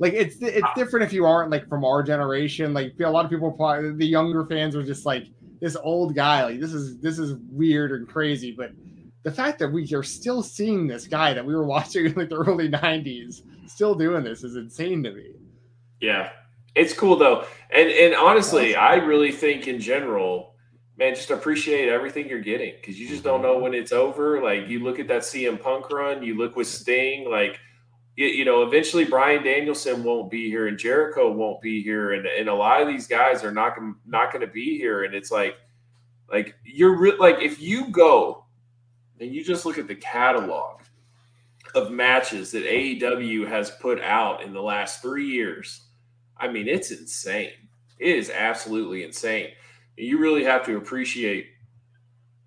Like 0.00 0.14
it's 0.14 0.36
it's 0.40 0.62
ah. 0.64 0.72
different 0.74 1.04
if 1.04 1.12
you 1.12 1.26
aren't 1.26 1.50
like 1.50 1.68
from 1.68 1.84
our 1.84 2.02
generation. 2.02 2.72
Like 2.72 2.94
a 3.00 3.08
lot 3.08 3.26
of 3.26 3.30
people, 3.30 3.52
probably 3.52 3.92
the 3.92 4.06
younger 4.06 4.46
fans 4.46 4.74
are 4.74 4.82
just 4.82 5.04
like 5.04 5.26
this 5.60 5.76
old 5.76 6.14
guy. 6.14 6.42
Like 6.42 6.58
this 6.58 6.72
is 6.72 6.98
this 7.00 7.18
is 7.18 7.34
weird 7.50 7.92
and 7.92 8.08
crazy. 8.08 8.50
But 8.50 8.72
the 9.24 9.30
fact 9.30 9.58
that 9.58 9.68
we 9.68 9.86
are 9.94 10.02
still 10.02 10.42
seeing 10.42 10.86
this 10.86 11.06
guy 11.06 11.34
that 11.34 11.44
we 11.44 11.54
were 11.54 11.66
watching 11.76 12.06
in 12.06 12.14
like 12.14 12.30
the 12.30 12.36
early 12.36 12.70
'90s 12.70 13.42
still 13.66 13.94
doing 13.94 14.24
this 14.24 14.42
is 14.42 14.56
insane 14.56 15.04
to 15.04 15.12
me. 15.12 15.34
yeah. 16.00 16.30
It's 16.76 16.94
cool 16.94 17.16
though, 17.16 17.44
and 17.70 17.90
and 17.90 18.14
honestly, 18.14 18.76
I 18.76 18.94
really 18.94 19.32
think 19.32 19.66
in 19.66 19.80
general, 19.80 20.54
man, 20.96 21.16
just 21.16 21.32
appreciate 21.32 21.88
everything 21.88 22.28
you're 22.28 22.38
getting 22.38 22.74
because 22.76 22.98
you 22.98 23.08
just 23.08 23.24
don't 23.24 23.42
know 23.42 23.58
when 23.58 23.74
it's 23.74 23.90
over. 23.90 24.40
Like 24.40 24.68
you 24.68 24.78
look 24.78 25.00
at 25.00 25.08
that 25.08 25.22
CM 25.22 25.60
Punk 25.60 25.90
run, 25.90 26.22
you 26.22 26.38
look 26.38 26.54
with 26.54 26.68
Sting, 26.68 27.28
like 27.28 27.58
you, 28.20 28.26
you 28.26 28.44
know, 28.44 28.62
eventually 28.62 29.06
Bryan 29.06 29.42
Danielson 29.42 30.04
won't 30.04 30.30
be 30.30 30.50
here 30.50 30.66
and 30.66 30.76
Jericho 30.78 31.32
won't 31.32 31.62
be 31.62 31.82
here, 31.82 32.12
and 32.12 32.26
and 32.26 32.50
a 32.50 32.54
lot 32.54 32.82
of 32.82 32.86
these 32.88 33.06
guys 33.06 33.42
are 33.42 33.50
not 33.50 33.78
not 34.06 34.30
going 34.30 34.46
to 34.46 34.52
be 34.52 34.76
here, 34.76 35.04
and 35.04 35.14
it's 35.14 35.30
like, 35.30 35.56
like 36.30 36.54
you're 36.62 36.98
re- 36.98 37.16
like 37.18 37.36
if 37.40 37.62
you 37.62 37.88
go 37.88 38.44
and 39.20 39.34
you 39.34 39.42
just 39.42 39.64
look 39.64 39.78
at 39.78 39.88
the 39.88 39.94
catalog 39.94 40.80
of 41.74 41.90
matches 41.90 42.50
that 42.52 42.64
AEW 42.64 43.48
has 43.48 43.70
put 43.70 43.98
out 44.02 44.42
in 44.42 44.52
the 44.52 44.62
last 44.62 45.00
three 45.00 45.26
years. 45.26 45.86
I 46.36 46.48
mean, 46.48 46.68
it's 46.68 46.90
insane. 46.90 47.52
It 47.98 48.16
is 48.16 48.28
absolutely 48.28 49.02
insane. 49.02 49.48
You 49.96 50.18
really 50.18 50.44
have 50.44 50.64
to 50.66 50.76
appreciate 50.76 51.46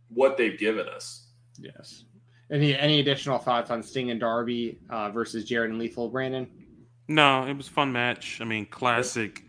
what 0.09 0.37
they've 0.37 0.57
given 0.57 0.87
us. 0.87 1.29
Yes. 1.57 2.03
Any 2.53 2.77
any 2.77 2.99
additional 2.99 3.39
thoughts 3.39 3.71
on 3.71 3.81
Sting 3.81 4.11
and 4.11 4.19
Darby 4.19 4.77
uh, 4.91 5.09
versus 5.09 5.43
Jarrett 5.43 5.71
and 5.71 5.79
Lethal, 5.79 6.07
Brandon? 6.09 6.47
No, 7.07 7.45
it 7.47 7.57
was 7.57 7.67
a 7.67 7.71
fun 7.71 7.91
match. 7.91 8.39
I 8.41 8.45
mean, 8.45 8.67
classic 8.67 9.43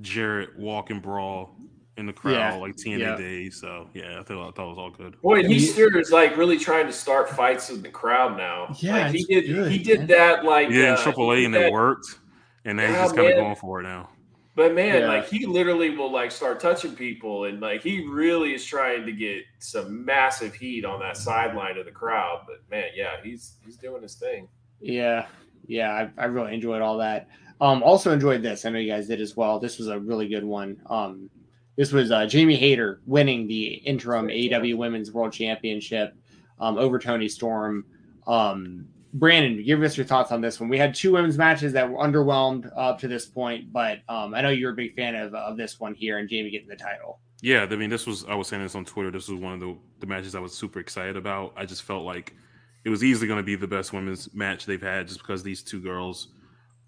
Jarrett 0.00 0.58
walk 0.58 0.88
and 0.88 1.02
brawl 1.02 1.54
in 1.98 2.06
the 2.06 2.12
crowd 2.14 2.32
Yeah, 2.32 2.54
like 2.54 2.74
TNA 2.76 2.98
yeah. 2.98 3.16
days. 3.16 3.60
So 3.60 3.88
yeah, 3.92 4.20
I 4.20 4.22
thought, 4.22 4.48
I 4.48 4.50
thought 4.52 4.66
it 4.66 4.68
was 4.70 4.78
all 4.78 4.90
good. 4.90 5.20
Boy, 5.20 5.40
and 5.40 5.48
He- 5.48 5.56
Easter 5.56 5.98
is 5.98 6.10
like 6.10 6.36
really 6.38 6.58
trying 6.58 6.86
to 6.86 6.92
start 6.92 7.28
fights 7.28 7.68
in 7.68 7.82
the 7.82 7.90
crowd 7.90 8.38
now. 8.38 8.74
Yeah, 8.78 8.92
like 9.04 9.14
he 9.14 9.24
did. 9.24 9.46
good, 9.46 9.70
he 9.70 9.78
did 9.78 9.98
man. 10.00 10.06
that 10.08 10.44
like 10.46 10.70
yeah, 10.70 10.96
did 10.96 11.06
in 11.06 11.12
uh, 11.12 11.12
AAA 11.12 11.44
and 11.44 11.54
did 11.54 11.62
it 11.64 11.72
worked, 11.72 12.06
and 12.64 12.78
then 12.78 12.88
he's 12.88 12.96
Yeah, 12.96 13.02
just 13.04 13.16
kind 13.16 13.28
of 13.28 13.34
going 13.36 13.56
for 13.56 13.80
it 13.80 13.82
now. 13.82 14.08
But 14.56 14.74
man, 14.74 15.02
Yeah. 15.02 15.08
like 15.08 15.28
he 15.28 15.44
literally 15.44 15.90
will 15.90 16.10
like 16.10 16.30
start 16.30 16.58
touching 16.60 16.96
people, 16.96 17.44
and 17.44 17.60
like 17.60 17.82
he 17.82 18.06
really 18.08 18.54
is 18.54 18.64
trying 18.64 19.04
to 19.04 19.12
get 19.12 19.42
some 19.58 20.04
massive 20.04 20.54
heat 20.54 20.84
on 20.84 20.98
that 21.00 21.16
sideline 21.18 21.76
of 21.76 21.84
the 21.84 21.92
crowd. 21.92 22.46
But 22.46 22.62
man, 22.70 22.88
yeah, 22.96 23.20
he's 23.22 23.56
he's 23.64 23.76
doing 23.76 24.02
his 24.02 24.14
thing. 24.14 24.48
Yeah, 24.80 25.26
yeah, 25.66 25.90
I, 26.18 26.22
I 26.22 26.24
really 26.24 26.54
enjoyed 26.54 26.80
all 26.80 26.96
that. 26.98 27.28
Um, 27.60 27.82
also 27.82 28.12
enjoyed 28.12 28.42
this. 28.42 28.64
I 28.64 28.70
know 28.70 28.78
you 28.78 28.90
guys 28.90 29.06
did 29.08 29.20
as 29.20 29.36
well. 29.36 29.58
This 29.60 29.78
was 29.78 29.88
a 29.88 29.98
really 29.98 30.26
good 30.28 30.44
one. 30.44 30.80
Um, 30.86 31.28
this 31.76 31.92
was 31.92 32.10
uh, 32.10 32.24
Jamie 32.26 32.56
Hayter 32.56 33.00
winning 33.06 33.46
the 33.46 33.74
interim 33.74 34.28
AEW 34.28 34.76
Women's 34.78 35.12
World 35.12 35.32
Championship 35.34 36.14
um, 36.58 36.78
over 36.78 36.98
Toni 36.98 37.28
Storm. 37.28 37.84
Um, 38.26 38.88
Brandon, 39.18 39.64
give 39.64 39.82
us 39.82 39.96
your 39.96 40.04
thoughts 40.04 40.30
on 40.30 40.42
this 40.42 40.60
one. 40.60 40.68
We 40.68 40.76
had 40.76 40.94
two 40.94 41.12
women's 41.12 41.38
matches 41.38 41.72
that 41.72 41.90
were 41.90 41.98
underwhelmed 41.98 42.70
up 42.76 42.98
to 43.00 43.08
this 43.08 43.24
point, 43.24 43.72
but 43.72 44.00
um, 44.08 44.34
I 44.34 44.42
know 44.42 44.50
you're 44.50 44.72
a 44.72 44.76
big 44.76 44.94
fan 44.94 45.14
of, 45.14 45.34
of 45.34 45.56
this 45.56 45.80
one 45.80 45.94
here 45.94 46.18
and 46.18 46.28
Jamie 46.28 46.50
getting 46.50 46.68
the 46.68 46.76
title. 46.76 47.20
Yeah, 47.40 47.66
I 47.70 47.76
mean, 47.76 47.88
this 47.90 48.06
was 48.06 48.24
I 48.26 48.34
was 48.34 48.48
saying 48.48 48.62
this 48.62 48.74
on 48.74 48.84
Twitter. 48.84 49.10
This 49.10 49.28
was 49.28 49.40
one 49.40 49.54
of 49.54 49.60
the, 49.60 49.76
the 50.00 50.06
matches 50.06 50.34
I 50.34 50.40
was 50.40 50.54
super 50.54 50.80
excited 50.80 51.16
about. 51.16 51.54
I 51.56 51.64
just 51.64 51.82
felt 51.82 52.04
like 52.04 52.34
it 52.84 52.90
was 52.90 53.02
easily 53.02 53.26
going 53.26 53.38
to 53.38 53.44
be 53.44 53.56
the 53.56 53.66
best 53.66 53.92
women's 53.92 54.32
match 54.34 54.66
they've 54.66 54.82
had, 54.82 55.08
just 55.08 55.20
because 55.20 55.42
these 55.42 55.62
two 55.62 55.80
girls, 55.80 56.28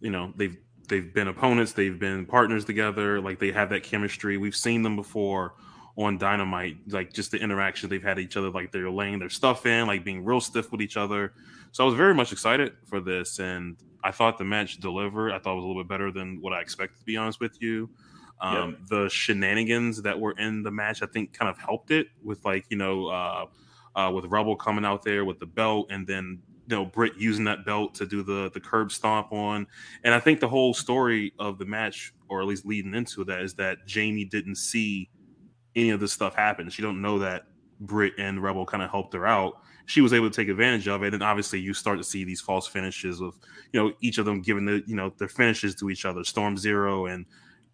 you 0.00 0.10
know, 0.10 0.32
they've 0.36 0.56
they've 0.88 1.12
been 1.14 1.28
opponents, 1.28 1.72
they've 1.72 1.98
been 1.98 2.26
partners 2.26 2.64
together, 2.64 3.20
like 3.20 3.38
they 3.38 3.52
have 3.52 3.70
that 3.70 3.82
chemistry. 3.82 4.36
We've 4.36 4.56
seen 4.56 4.82
them 4.82 4.96
before 4.96 5.54
on 5.96 6.18
Dynamite, 6.18 6.76
like 6.88 7.12
just 7.12 7.30
the 7.30 7.38
interaction 7.38 7.88
they've 7.88 8.02
had 8.02 8.18
each 8.18 8.36
other, 8.36 8.50
like 8.50 8.70
they're 8.72 8.90
laying 8.90 9.18
their 9.18 9.28
stuff 9.28 9.66
in, 9.66 9.86
like 9.86 10.04
being 10.04 10.24
real 10.24 10.40
stiff 10.40 10.70
with 10.72 10.80
each 10.80 10.96
other. 10.96 11.32
So 11.72 11.84
I 11.84 11.86
was 11.86 11.94
very 11.94 12.14
much 12.14 12.32
excited 12.32 12.72
for 12.86 13.00
this, 13.00 13.38
and 13.38 13.76
I 14.02 14.10
thought 14.10 14.38
the 14.38 14.44
match 14.44 14.78
delivered. 14.78 15.32
I 15.32 15.38
thought 15.38 15.52
it 15.52 15.56
was 15.56 15.64
a 15.64 15.66
little 15.66 15.82
bit 15.82 15.88
better 15.88 16.10
than 16.10 16.40
what 16.40 16.52
I 16.52 16.60
expected, 16.60 16.98
to 16.98 17.04
be 17.04 17.16
honest 17.16 17.40
with 17.40 17.60
you. 17.60 17.90
Um, 18.40 18.76
The 18.88 19.08
shenanigans 19.08 20.02
that 20.02 20.18
were 20.18 20.32
in 20.32 20.62
the 20.62 20.70
match, 20.70 21.02
I 21.02 21.06
think, 21.06 21.32
kind 21.32 21.48
of 21.50 21.58
helped 21.58 21.90
it 21.90 22.08
with 22.22 22.44
like 22.44 22.66
you 22.70 22.76
know, 22.76 23.06
uh, 23.06 23.46
uh, 23.96 24.10
with 24.12 24.26
Rebel 24.26 24.56
coming 24.56 24.84
out 24.84 25.02
there 25.02 25.24
with 25.24 25.38
the 25.40 25.46
belt, 25.46 25.88
and 25.90 26.06
then 26.06 26.40
you 26.68 26.76
know 26.76 26.84
Britt 26.84 27.16
using 27.16 27.44
that 27.44 27.64
belt 27.64 27.94
to 27.96 28.06
do 28.06 28.22
the 28.22 28.50
the 28.52 28.60
curb 28.60 28.92
stomp 28.92 29.32
on, 29.32 29.66
and 30.04 30.14
I 30.14 30.20
think 30.20 30.40
the 30.40 30.48
whole 30.48 30.72
story 30.74 31.32
of 31.38 31.58
the 31.58 31.64
match, 31.66 32.12
or 32.28 32.40
at 32.40 32.46
least 32.46 32.64
leading 32.64 32.94
into 32.94 33.24
that, 33.24 33.40
is 33.40 33.54
that 33.54 33.86
Jamie 33.86 34.24
didn't 34.24 34.56
see 34.56 35.10
any 35.74 35.90
of 35.90 36.00
this 36.00 36.12
stuff 36.12 36.34
happen. 36.34 36.70
She 36.70 36.82
don't 36.82 37.02
know 37.02 37.18
that 37.20 37.44
Britt 37.80 38.14
and 38.18 38.42
Rebel 38.42 38.66
kind 38.66 38.82
of 38.82 38.90
helped 38.90 39.14
her 39.14 39.26
out. 39.26 39.62
She 39.88 40.00
was 40.02 40.12
able 40.12 40.28
to 40.30 40.36
take 40.36 40.48
advantage 40.48 40.86
of 40.86 41.02
it, 41.02 41.14
and 41.14 41.22
obviously 41.22 41.58
you 41.60 41.72
start 41.74 41.98
to 41.98 42.04
see 42.04 42.22
these 42.22 42.40
false 42.40 42.66
finishes 42.68 43.20
of 43.20 43.34
you 43.72 43.80
know 43.82 43.92
each 44.00 44.18
of 44.18 44.26
them 44.26 44.40
giving 44.42 44.64
the 44.66 44.82
you 44.86 44.94
know 44.94 45.12
their 45.18 45.28
finishes 45.28 45.74
to 45.76 45.88
each 45.90 46.04
other. 46.04 46.22
Storm 46.24 46.56
Zero 46.58 47.06
and 47.06 47.24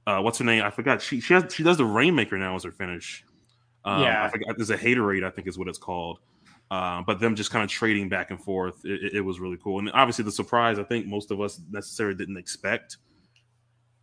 uh, 0.06 0.20
what's 0.20 0.38
her 0.38 0.44
name? 0.44 0.62
I 0.62 0.70
forgot. 0.70 1.02
She 1.02 1.20
she 1.20 1.34
has 1.34 1.52
she 1.52 1.62
does 1.64 1.76
the 1.76 1.84
Rainmaker 1.84 2.38
now 2.38 2.54
as 2.54 2.62
her 2.64 2.70
finish. 2.72 3.24
Um, 3.84 4.02
Yeah. 4.02 4.24
I 4.24 4.30
forgot. 4.30 4.56
There's 4.56 4.70
a 4.70 4.78
Hayterade, 4.78 5.24
I 5.24 5.30
think 5.30 5.48
is 5.48 5.58
what 5.58 5.68
it's 5.68 5.78
called. 5.78 6.20
Uh, 6.70 7.02
but 7.06 7.20
them 7.20 7.34
just 7.34 7.50
kind 7.50 7.62
of 7.64 7.68
trading 7.70 8.08
back 8.08 8.30
and 8.30 8.40
forth, 8.40 8.84
it, 8.84 9.02
it- 9.04 9.14
it 9.16 9.20
was 9.20 9.38
really 9.40 9.58
cool. 9.62 9.78
And 9.80 9.90
obviously, 9.92 10.24
the 10.24 10.32
surprise, 10.32 10.78
I 10.78 10.84
think 10.84 11.06
most 11.06 11.30
of 11.30 11.40
us 11.40 11.60
necessarily 11.70 12.16
didn't 12.16 12.36
expect 12.38 12.96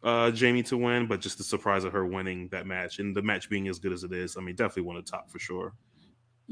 uh, 0.04 0.32
Jamie 0.32 0.64
to 0.64 0.78
win, 0.78 1.08
but 1.08 1.22
just 1.22 1.38
the 1.38 1.44
surprise 1.44 1.84
of 1.84 1.94
her 1.94 2.06
winning 2.06 2.48
that 2.50 2.66
match 2.68 3.00
and 3.00 3.16
the 3.16 3.22
match 3.22 3.50
being 3.50 3.68
as 3.68 3.80
good 3.80 3.92
as 3.94 4.04
it 4.04 4.12
is, 4.12 4.36
I 4.38 4.42
mean, 4.42 4.56
definitely 4.56 4.84
one 4.84 4.96
of 4.98 5.06
the 5.06 5.12
top 5.12 5.30
for 5.32 5.40
sure. 5.40 5.74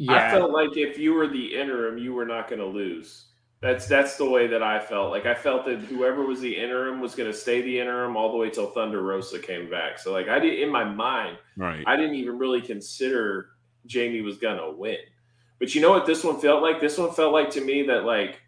Yeah, 0.02 0.28
I 0.28 0.32
felt 0.32 0.52
like 0.52 0.78
if 0.78 0.98
you 0.98 1.14
were 1.14 1.28
the 1.28 1.60
interim, 1.60 1.98
you 1.98 2.14
were 2.14 2.26
not 2.26 2.48
going 2.48 2.62
to 2.62 2.66
lose. 2.66 3.26
That's 3.62 3.86
that's 3.86 4.16
the 4.16 4.30
way 4.30 4.48
that 4.48 4.64
I 4.64 4.80
felt. 4.80 5.12
Like 5.12 5.26
I 5.26 5.36
felt 5.36 5.66
that 5.66 5.80
whoever 5.80 6.26
was 6.26 6.40
the 6.40 6.56
interim 6.56 7.02
was 7.02 7.16
going 7.16 7.30
to 7.30 7.38
stay 7.38 7.62
the 7.62 7.78
interim 7.78 8.16
all 8.16 8.32
the 8.32 8.38
way 8.38 8.50
till 8.50 8.68
Thunder 8.72 9.02
Rosa 9.02 9.40
came 9.40 9.70
back. 9.70 10.00
So 10.00 10.14
like 10.14 10.30
I 10.30 10.40
did 10.40 10.58
in 10.62 10.70
my 10.70 10.86
mind, 10.86 11.38
Right. 11.58 11.84
I 11.86 11.98
didn't 11.98 12.16
even 12.16 12.38
really 12.38 12.62
consider 12.62 13.50
Jamie 13.88 14.22
was 14.22 14.38
going 14.38 14.58
to 14.58 14.72
win. 14.72 15.00
But 15.60 15.76
you 15.76 15.82
know 15.82 15.90
what 15.90 16.06
this 16.06 16.24
one 16.24 16.40
felt 16.40 16.62
like? 16.62 16.80
This 16.80 16.98
one 16.98 17.12
felt 17.12 17.34
like 17.34 17.50
to 17.52 17.62
me 17.62 17.84
that 17.88 18.06
like 18.06 18.40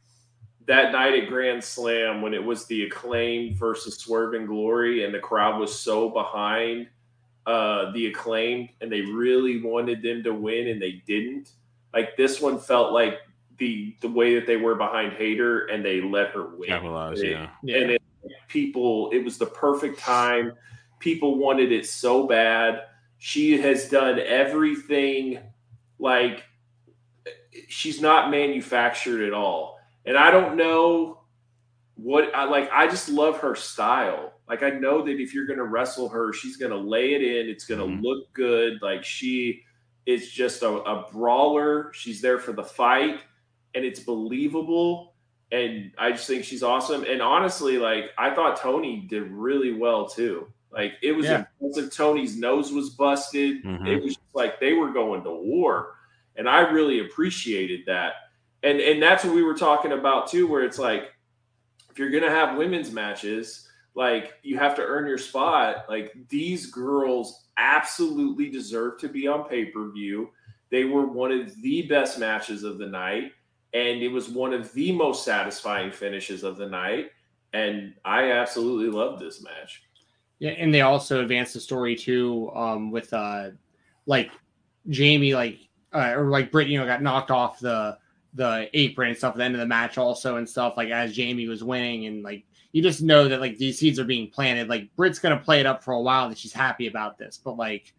that 0.67 0.93
night 0.93 1.21
at 1.21 1.27
Grand 1.27 1.61
Slam 1.61 2.21
when 2.21 2.33
it 2.33 2.41
was 2.41 2.65
the 2.67 2.83
acclaim 2.83 3.53
versus 3.55 3.97
Swerve 3.97 4.35
and 4.35 4.47
Glory 4.47 5.03
and 5.03 5.13
the 5.13 5.19
crowd 5.19 5.59
was 5.59 5.77
so 5.77 6.09
behind 6.09 6.87
uh 7.45 7.91
the 7.91 8.07
acclaimed 8.07 8.69
and 8.81 8.91
they 8.91 9.01
really 9.01 9.61
wanted 9.61 10.01
them 10.01 10.23
to 10.23 10.33
win 10.33 10.67
and 10.67 10.81
they 10.81 11.01
didn't. 11.07 11.49
Like 11.93 12.15
this 12.17 12.39
one 12.41 12.59
felt 12.59 12.93
like 12.93 13.19
the 13.57 13.95
the 14.01 14.09
way 14.09 14.35
that 14.35 14.45
they 14.47 14.57
were 14.57 14.75
behind 14.75 15.13
Hayter 15.13 15.65
and 15.67 15.83
they 15.83 16.01
let 16.01 16.29
her 16.31 16.47
win. 16.55 16.69
Capitalize, 16.69 17.21
It- 17.21 17.31
yeah. 17.31 17.49
yeah. 17.63 17.77
and 17.77 17.91
it, 17.91 18.01
people 18.47 19.09
it 19.11 19.23
was 19.23 19.37
the 19.39 19.45
perfect 19.47 19.97
time 19.99 20.53
people 20.99 21.37
wanted 21.39 21.71
it 21.71 21.87
so 21.87 22.27
bad 22.27 22.83
she 23.17 23.57
has 23.59 23.89
done 23.89 24.19
everything 24.19 25.39
like 25.97 26.43
she's 27.67 27.99
not 28.01 28.29
manufactured 28.29 29.25
at 29.25 29.33
all 29.33 29.79
and 30.05 30.15
i 30.17 30.29
don't 30.29 30.55
know 30.55 31.19
what 31.95 32.29
i 32.35 32.43
like 32.43 32.69
i 32.71 32.87
just 32.87 33.09
love 33.09 33.39
her 33.39 33.55
style 33.55 34.33
like 34.47 34.63
i 34.63 34.69
know 34.69 35.01
that 35.03 35.19
if 35.19 35.33
you're 35.33 35.45
going 35.45 35.59
to 35.59 35.65
wrestle 35.65 36.09
her 36.09 36.33
she's 36.33 36.57
going 36.57 36.71
to 36.71 36.77
lay 36.77 37.13
it 37.13 37.21
in 37.21 37.49
it's 37.49 37.65
going 37.65 37.79
to 37.79 37.85
Mhm. 37.85 38.03
look 38.03 38.31
good 38.33 38.79
like 38.81 39.03
she 39.03 39.61
is 40.05 40.31
just 40.31 40.61
a, 40.63 40.69
a 40.69 41.09
brawler 41.11 41.91
she's 41.93 42.21
there 42.21 42.39
for 42.39 42.51
the 42.53 42.63
fight 42.63 43.19
and 43.75 43.85
it's 43.85 43.99
believable 44.01 45.09
and 45.53 45.91
I 45.97 46.11
just 46.11 46.27
think 46.27 46.45
she's 46.45 46.63
awesome. 46.63 47.03
And 47.03 47.21
honestly, 47.21 47.77
like 47.77 48.11
I 48.17 48.33
thought 48.33 48.55
Toni 48.55 49.05
did 49.09 49.23
really 49.29 49.73
well 49.73 50.07
too. 50.07 50.47
Like 50.71 50.93
it 51.03 51.11
was 51.11 51.25
Yeah. 51.25 51.43
impressive. 51.61 51.91
Toni's 51.93 52.37
nose 52.37 52.71
was 52.71 52.91
busted. 52.91 53.61
Mhm. 53.65 53.85
It 53.85 54.01
was 54.01 54.15
just 54.15 54.33
like 54.33 54.61
they 54.61 54.71
were 54.71 54.91
going 54.93 55.25
to 55.25 55.29
war, 55.31 55.95
and 56.37 56.47
I 56.47 56.61
really 56.71 57.01
appreciated 57.01 57.81
that. 57.87 58.13
And 58.63 58.79
and 58.79 59.03
that's 59.03 59.25
what 59.25 59.35
we 59.35 59.43
were 59.43 59.53
talking 59.53 59.91
about 59.91 60.29
too, 60.29 60.47
where 60.47 60.63
it's 60.63 60.79
like 60.79 61.11
if 61.89 61.99
you're 61.99 62.11
gonna 62.11 62.29
have 62.31 62.57
women's 62.57 62.93
matches, 62.93 63.67
like 63.95 64.33
you 64.43 64.57
have 64.57 64.75
to 64.75 64.81
earn 64.81 65.07
your 65.07 65.17
spot. 65.17 65.85
Like 65.89 66.13
these 66.29 66.67
girls 66.67 67.45
absolutely 67.57 68.49
deserve 68.49 68.99
to 68.99 69.09
be 69.09 69.27
on 69.27 69.47
pay 69.47 69.65
per 69.65 69.91
view. 69.91 70.29
They 70.69 70.85
were 70.85 71.05
one 71.05 71.31
of 71.31 71.61
the 71.61 71.83
best 71.83 72.17
matches 72.17 72.63
of 72.63 72.77
the 72.77 72.87
night 72.87 73.33
and 73.73 74.01
it 74.01 74.09
was 74.09 74.29
one 74.29 74.53
of 74.53 74.73
the 74.73 74.91
most 74.91 75.23
satisfying 75.23 75.91
finishes 75.91 76.43
of 76.43 76.57
the 76.57 76.67
night. 76.67 77.11
And 77.53 77.93
I 78.03 78.31
absolutely 78.31 78.89
loved 78.89 79.21
this 79.21 79.43
match. 79.43 79.83
Yeah, 80.39 80.51
and 80.51 80.73
they 80.73 80.81
also 80.81 81.21
advanced 81.21 81.53
the 81.53 81.59
story 81.59 81.95
too, 81.95 82.51
um, 82.55 82.91
with 82.91 83.13
uh, 83.13 83.51
like 84.05 84.31
Jamie, 84.89 85.35
like 85.35 85.59
uh, 85.93 86.13
or 86.15 86.29
like 86.29 86.51
Britt, 86.51 86.67
you 86.67 86.79
know, 86.79 86.85
got 86.85 87.03
knocked 87.03 87.31
off 87.31 87.59
the 87.59 87.97
the 88.33 88.69
apron 88.73 89.09
and 89.09 89.17
stuff 89.17 89.33
at 89.33 89.37
the 89.37 89.43
end 89.43 89.55
of 89.55 89.59
the 89.59 89.67
match, 89.67 89.97
also 89.97 90.37
and 90.37 90.49
stuff. 90.49 90.75
Like 90.77 90.89
as 90.89 91.13
Jamie 91.13 91.47
was 91.47 91.63
winning, 91.63 92.07
and 92.07 92.23
like 92.23 92.45
you 92.71 92.81
just 92.81 93.01
know 93.01 93.27
that 93.27 93.41
like 93.41 93.57
these 93.57 93.79
seeds 93.79 93.99
are 93.99 94.05
being 94.05 94.29
planted. 94.29 94.69
Like 94.69 94.95
Britt's 94.95 95.19
gonna 95.19 95.37
play 95.37 95.59
it 95.59 95.65
up 95.65 95.83
for 95.83 95.93
a 95.93 96.01
while 96.01 96.29
that 96.29 96.37
she's 96.37 96.53
happy 96.53 96.87
about 96.87 97.17
this, 97.17 97.37
but 97.37 97.57
like 97.57 97.93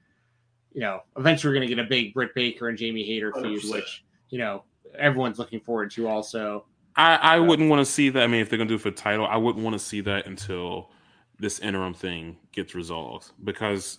you 0.72 0.80
know, 0.80 1.00
eventually 1.16 1.50
we're 1.50 1.56
gonna 1.56 1.66
get 1.66 1.78
a 1.78 1.84
big 1.84 2.14
Britt 2.14 2.34
Baker 2.34 2.68
and 2.68 2.78
Jamie 2.78 3.04
Hayter 3.04 3.32
feud, 3.32 3.62
which 3.70 4.04
you 4.30 4.38
know 4.38 4.64
everyone's 4.98 5.38
looking 5.38 5.60
forward 5.60 5.90
to. 5.92 6.08
Also, 6.08 6.64
I, 6.96 7.16
I 7.16 7.38
wouldn't 7.38 7.68
want 7.68 7.80
to 7.84 7.90
see 7.90 8.08
that. 8.10 8.22
I 8.22 8.26
mean, 8.26 8.40
if 8.40 8.50
they're 8.50 8.58
gonna 8.58 8.68
do 8.68 8.76
it 8.76 8.80
for 8.80 8.90
title, 8.90 9.26
I 9.26 9.36
wouldn't 9.36 9.64
want 9.64 9.74
to 9.74 9.78
see 9.78 10.00
that 10.02 10.26
until 10.26 10.90
this 11.38 11.58
interim 11.58 11.94
thing 11.94 12.36
gets 12.52 12.74
resolved. 12.74 13.30
Because 13.44 13.98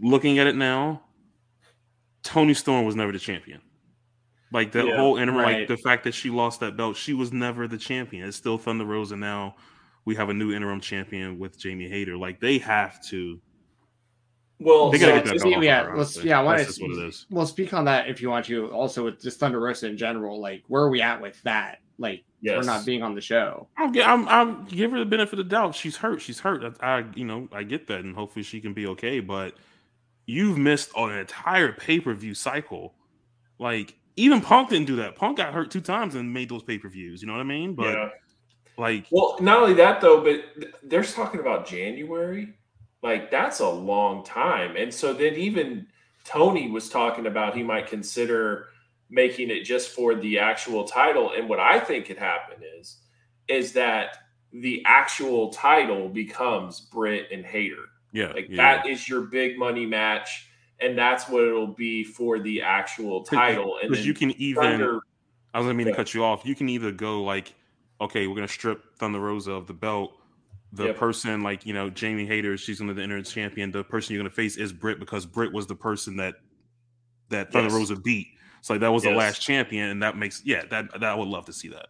looking 0.00 0.38
at 0.38 0.46
it 0.46 0.56
now, 0.56 1.02
Toni 2.22 2.54
Storm 2.54 2.84
was 2.84 2.96
never 2.96 3.12
the 3.12 3.18
champion. 3.18 3.60
Like 4.52 4.72
the 4.72 4.86
Yeah, 4.86 4.96
whole 4.96 5.16
interim, 5.18 5.38
right. 5.38 5.58
like 5.60 5.68
the 5.68 5.76
fact 5.76 6.04
that 6.04 6.14
she 6.14 6.30
lost 6.30 6.60
that 6.60 6.76
belt, 6.76 6.96
she 6.96 7.12
was 7.14 7.32
never 7.32 7.68
the 7.68 7.76
champion. 7.78 8.26
It's 8.26 8.36
still 8.36 8.56
Thunder 8.58 8.84
Rosa 8.84 9.16
now. 9.16 9.56
We 10.06 10.14
have 10.14 10.30
a 10.30 10.34
new 10.34 10.52
interim 10.52 10.80
champion 10.80 11.38
with 11.38 11.58
Jamie 11.58 11.88
Hayter. 11.88 12.16
Like 12.16 12.40
they 12.40 12.58
have 12.58 13.02
to. 13.08 13.40
Well, 14.60 14.90
They 14.90 14.98
gotta 14.98 15.12
so- 15.12 15.16
get 15.18 15.24
that 15.26 15.30
let's- 15.32 15.44
belt 15.44 15.62
yeah, 15.64 15.82
her, 15.84 15.96
let's 15.96 16.16
honestly. 16.16 16.28
yeah. 16.30 16.40
I 16.40 16.42
want 16.42 16.58
just 16.66 16.80
what 16.82 16.90
it 16.90 16.94
to 16.94 17.06
is. 17.08 17.26
well 17.30 17.46
speak 17.46 17.72
on 17.74 17.84
that 17.84 18.08
if 18.08 18.20
you 18.20 18.28
want 18.30 18.46
to. 18.46 18.68
Also, 18.70 19.04
with 19.04 19.20
just 19.20 19.38
Thunder 19.38 19.60
Rosa 19.60 19.86
in 19.86 19.96
general, 19.96 20.40
like 20.40 20.64
where 20.66 20.82
are 20.82 20.90
we 20.90 21.00
at 21.00 21.20
with 21.20 21.40
that? 21.42 21.78
Like 21.98 22.24
yes. 22.40 22.56
we're 22.56 22.66
not 22.72 22.84
being 22.86 23.02
on 23.02 23.14
the 23.14 23.20
show. 23.20 23.68
I'll, 23.76 23.92
I'm, 24.02 24.28
I'm 24.28 24.64
give 24.64 24.90
her 24.92 24.98
the 24.98 25.04
benefit 25.04 25.38
of 25.38 25.46
the 25.46 25.50
doubt. 25.50 25.74
She's 25.74 25.96
hurt. 25.96 26.20
She's 26.22 26.40
hurt. 26.40 26.64
I, 26.80 26.86
I, 27.00 27.04
you 27.14 27.24
know, 27.24 27.48
I 27.52 27.62
get 27.64 27.86
that, 27.88 28.00
and 28.00 28.14
hopefully 28.16 28.42
she 28.42 28.60
can 28.60 28.72
be 28.72 28.86
okay. 28.88 29.20
But 29.20 29.54
you've 30.26 30.58
missed 30.58 30.90
an 30.96 31.10
entire 31.10 31.72
pay 31.72 32.00
per 32.00 32.14
view 32.14 32.34
cycle. 32.34 32.94
Like 33.60 33.94
even 34.18 34.40
Punk 34.40 34.70
didn't 34.70 34.86
do 34.86 34.96
that. 34.96 35.16
Punk 35.16 35.36
got 35.36 35.54
hurt 35.54 35.70
two 35.70 35.80
times 35.80 36.14
and 36.14 36.32
made 36.32 36.48
those 36.48 36.62
pay 36.62 36.78
per 36.78 36.88
views. 36.88 37.22
You 37.22 37.28
know 37.28 37.34
what 37.34 37.40
I 37.40 37.44
mean? 37.44 37.74
But 37.74 37.94
yeah. 37.94 38.08
like, 38.76 39.06
Well, 39.10 39.36
not 39.40 39.62
only 39.62 39.74
that 39.74 40.00
though, 40.00 40.22
but 40.22 40.60
th- 40.60 40.74
they're 40.82 41.04
talking 41.04 41.40
about 41.40 41.66
January. 41.66 42.52
Like 43.02 43.30
that's 43.30 43.60
a 43.60 43.68
long 43.68 44.24
time. 44.24 44.76
And 44.76 44.92
so 44.92 45.12
then 45.12 45.34
even 45.34 45.86
Tony 46.24 46.70
was 46.70 46.88
talking 46.88 47.26
about 47.26 47.56
he 47.56 47.62
might 47.62 47.86
consider 47.86 48.68
making 49.08 49.50
it 49.50 49.62
just 49.62 49.90
for 49.90 50.14
the 50.14 50.38
actual 50.38 50.84
title. 50.84 51.32
And 51.36 51.48
what 51.48 51.60
I 51.60 51.78
think 51.78 52.06
could 52.06 52.18
happen 52.18 52.62
is 52.78 52.98
is 53.48 53.72
that 53.72 54.18
the 54.52 54.82
actual 54.86 55.50
title 55.50 56.08
becomes 56.08 56.80
Britt 56.80 57.28
and 57.32 57.44
Hayter. 57.44 57.84
yeah, 58.12 58.32
Like 58.32 58.48
yeah. 58.48 58.56
that 58.56 58.86
is 58.86 59.08
your 59.08 59.22
big 59.22 59.58
money 59.58 59.86
match, 59.86 60.48
and 60.80 60.96
that's 60.96 61.28
what 61.28 61.42
it'll 61.44 61.66
be 61.66 62.04
for 62.04 62.38
the 62.38 62.62
actual 62.62 63.22
title. 63.24 63.78
And 63.80 63.90
because 63.90 64.06
you 64.06 64.14
can 64.14 64.30
even. 64.40 64.62
Thunder, 64.62 65.00
I 65.54 65.58
was 65.58 65.64
gonna 65.64 65.74
mean 65.74 65.86
to 65.86 65.94
cut 65.94 66.14
you 66.14 66.24
off. 66.24 66.44
You 66.44 66.54
can 66.54 66.68
either 66.68 66.92
go 66.92 67.22
like, 67.22 67.54
okay, 68.00 68.26
we're 68.26 68.34
gonna 68.34 68.48
strip 68.48 68.96
Thunder 68.98 69.20
Rosa 69.20 69.52
of 69.52 69.66
the 69.66 69.74
belt. 69.74 70.12
The 70.72 70.84
Yep. 70.84 70.96
person 70.96 71.42
like 71.42 71.64
you 71.64 71.72
know 71.72 71.88
Jamie 71.88 72.26
Hayter, 72.26 72.56
she's 72.58 72.78
gonna 72.78 72.92
be 72.92 72.98
the 72.98 73.04
interim 73.04 73.24
champion. 73.24 73.70
The 73.70 73.82
person 73.82 74.14
you're 74.14 74.22
gonna 74.22 74.34
face 74.34 74.56
is 74.56 74.72
Britt 74.72 75.00
because 75.00 75.24
Britt 75.24 75.52
was 75.52 75.66
the 75.66 75.74
person 75.74 76.16
that 76.16 76.34
that 77.30 77.52
Thunder 77.52 77.70
Yes. 77.70 77.78
Rosa 77.78 77.96
beat. 77.96 78.28
So 78.60 78.74
like, 78.74 78.80
that 78.80 78.92
was 78.92 79.02
the 79.04 79.10
last 79.10 79.40
champion, 79.40 79.88
and 79.88 80.02
that 80.02 80.16
makes 80.16 80.42
yeah 80.44 80.64
that 80.70 80.92
that 80.92 81.04
I 81.04 81.14
would 81.14 81.28
love 81.28 81.46
to 81.46 81.52
see 81.52 81.68
that. 81.68 81.86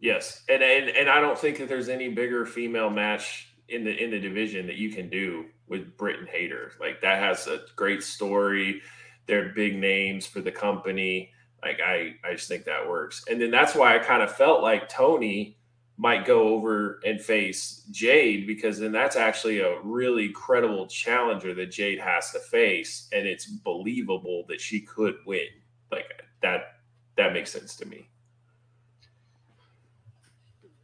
yes, 0.00 0.42
and, 0.48 0.62
and 0.62 0.88
and 0.88 1.08
I 1.08 1.20
don't 1.20 1.38
think 1.38 1.58
that 1.58 1.68
there's 1.68 1.88
any 1.88 2.08
bigger 2.08 2.44
female 2.44 2.90
match 2.90 3.48
in 3.68 3.84
the 3.84 3.90
in 4.02 4.10
the 4.10 4.18
division 4.18 4.66
that 4.66 4.76
you 4.76 4.90
can 4.90 5.08
do 5.08 5.44
with 5.68 5.96
Britt 5.96 6.18
and 6.18 6.28
Hayter. 6.28 6.72
Like 6.80 7.00
that 7.02 7.18
has 7.20 7.46
a 7.46 7.60
great 7.76 8.02
story. 8.02 8.82
They're 9.26 9.50
big 9.50 9.76
names 9.76 10.26
for 10.26 10.40
the 10.40 10.52
company. 10.52 11.30
Like 11.62 11.80
I 11.84 12.14
I 12.24 12.32
just 12.32 12.48
think 12.48 12.64
that 12.64 12.88
works. 12.88 13.24
And 13.28 13.40
then 13.40 13.50
that's 13.50 13.74
why 13.74 13.94
I 13.94 13.98
kind 13.98 14.22
of 14.22 14.34
felt 14.34 14.62
like 14.62 14.88
Toni 14.88 15.58
might 15.96 16.24
go 16.24 16.48
over 16.48 17.00
and 17.04 17.20
face 17.20 17.84
Jade 17.90 18.46
because 18.46 18.78
then 18.78 18.92
that's 18.92 19.16
actually 19.16 19.58
a 19.58 19.80
really 19.82 20.28
credible 20.28 20.86
challenger 20.86 21.54
that 21.54 21.72
Jade 21.72 21.98
has 21.98 22.30
to 22.30 22.38
face 22.38 23.08
and 23.12 23.26
it's 23.26 23.46
believable 23.46 24.44
that 24.48 24.60
she 24.60 24.80
could 24.80 25.16
win. 25.26 25.48
Like 25.90 26.22
that 26.40 26.78
that 27.16 27.32
makes 27.32 27.50
sense 27.50 27.74
to 27.76 27.86
me. 27.86 28.08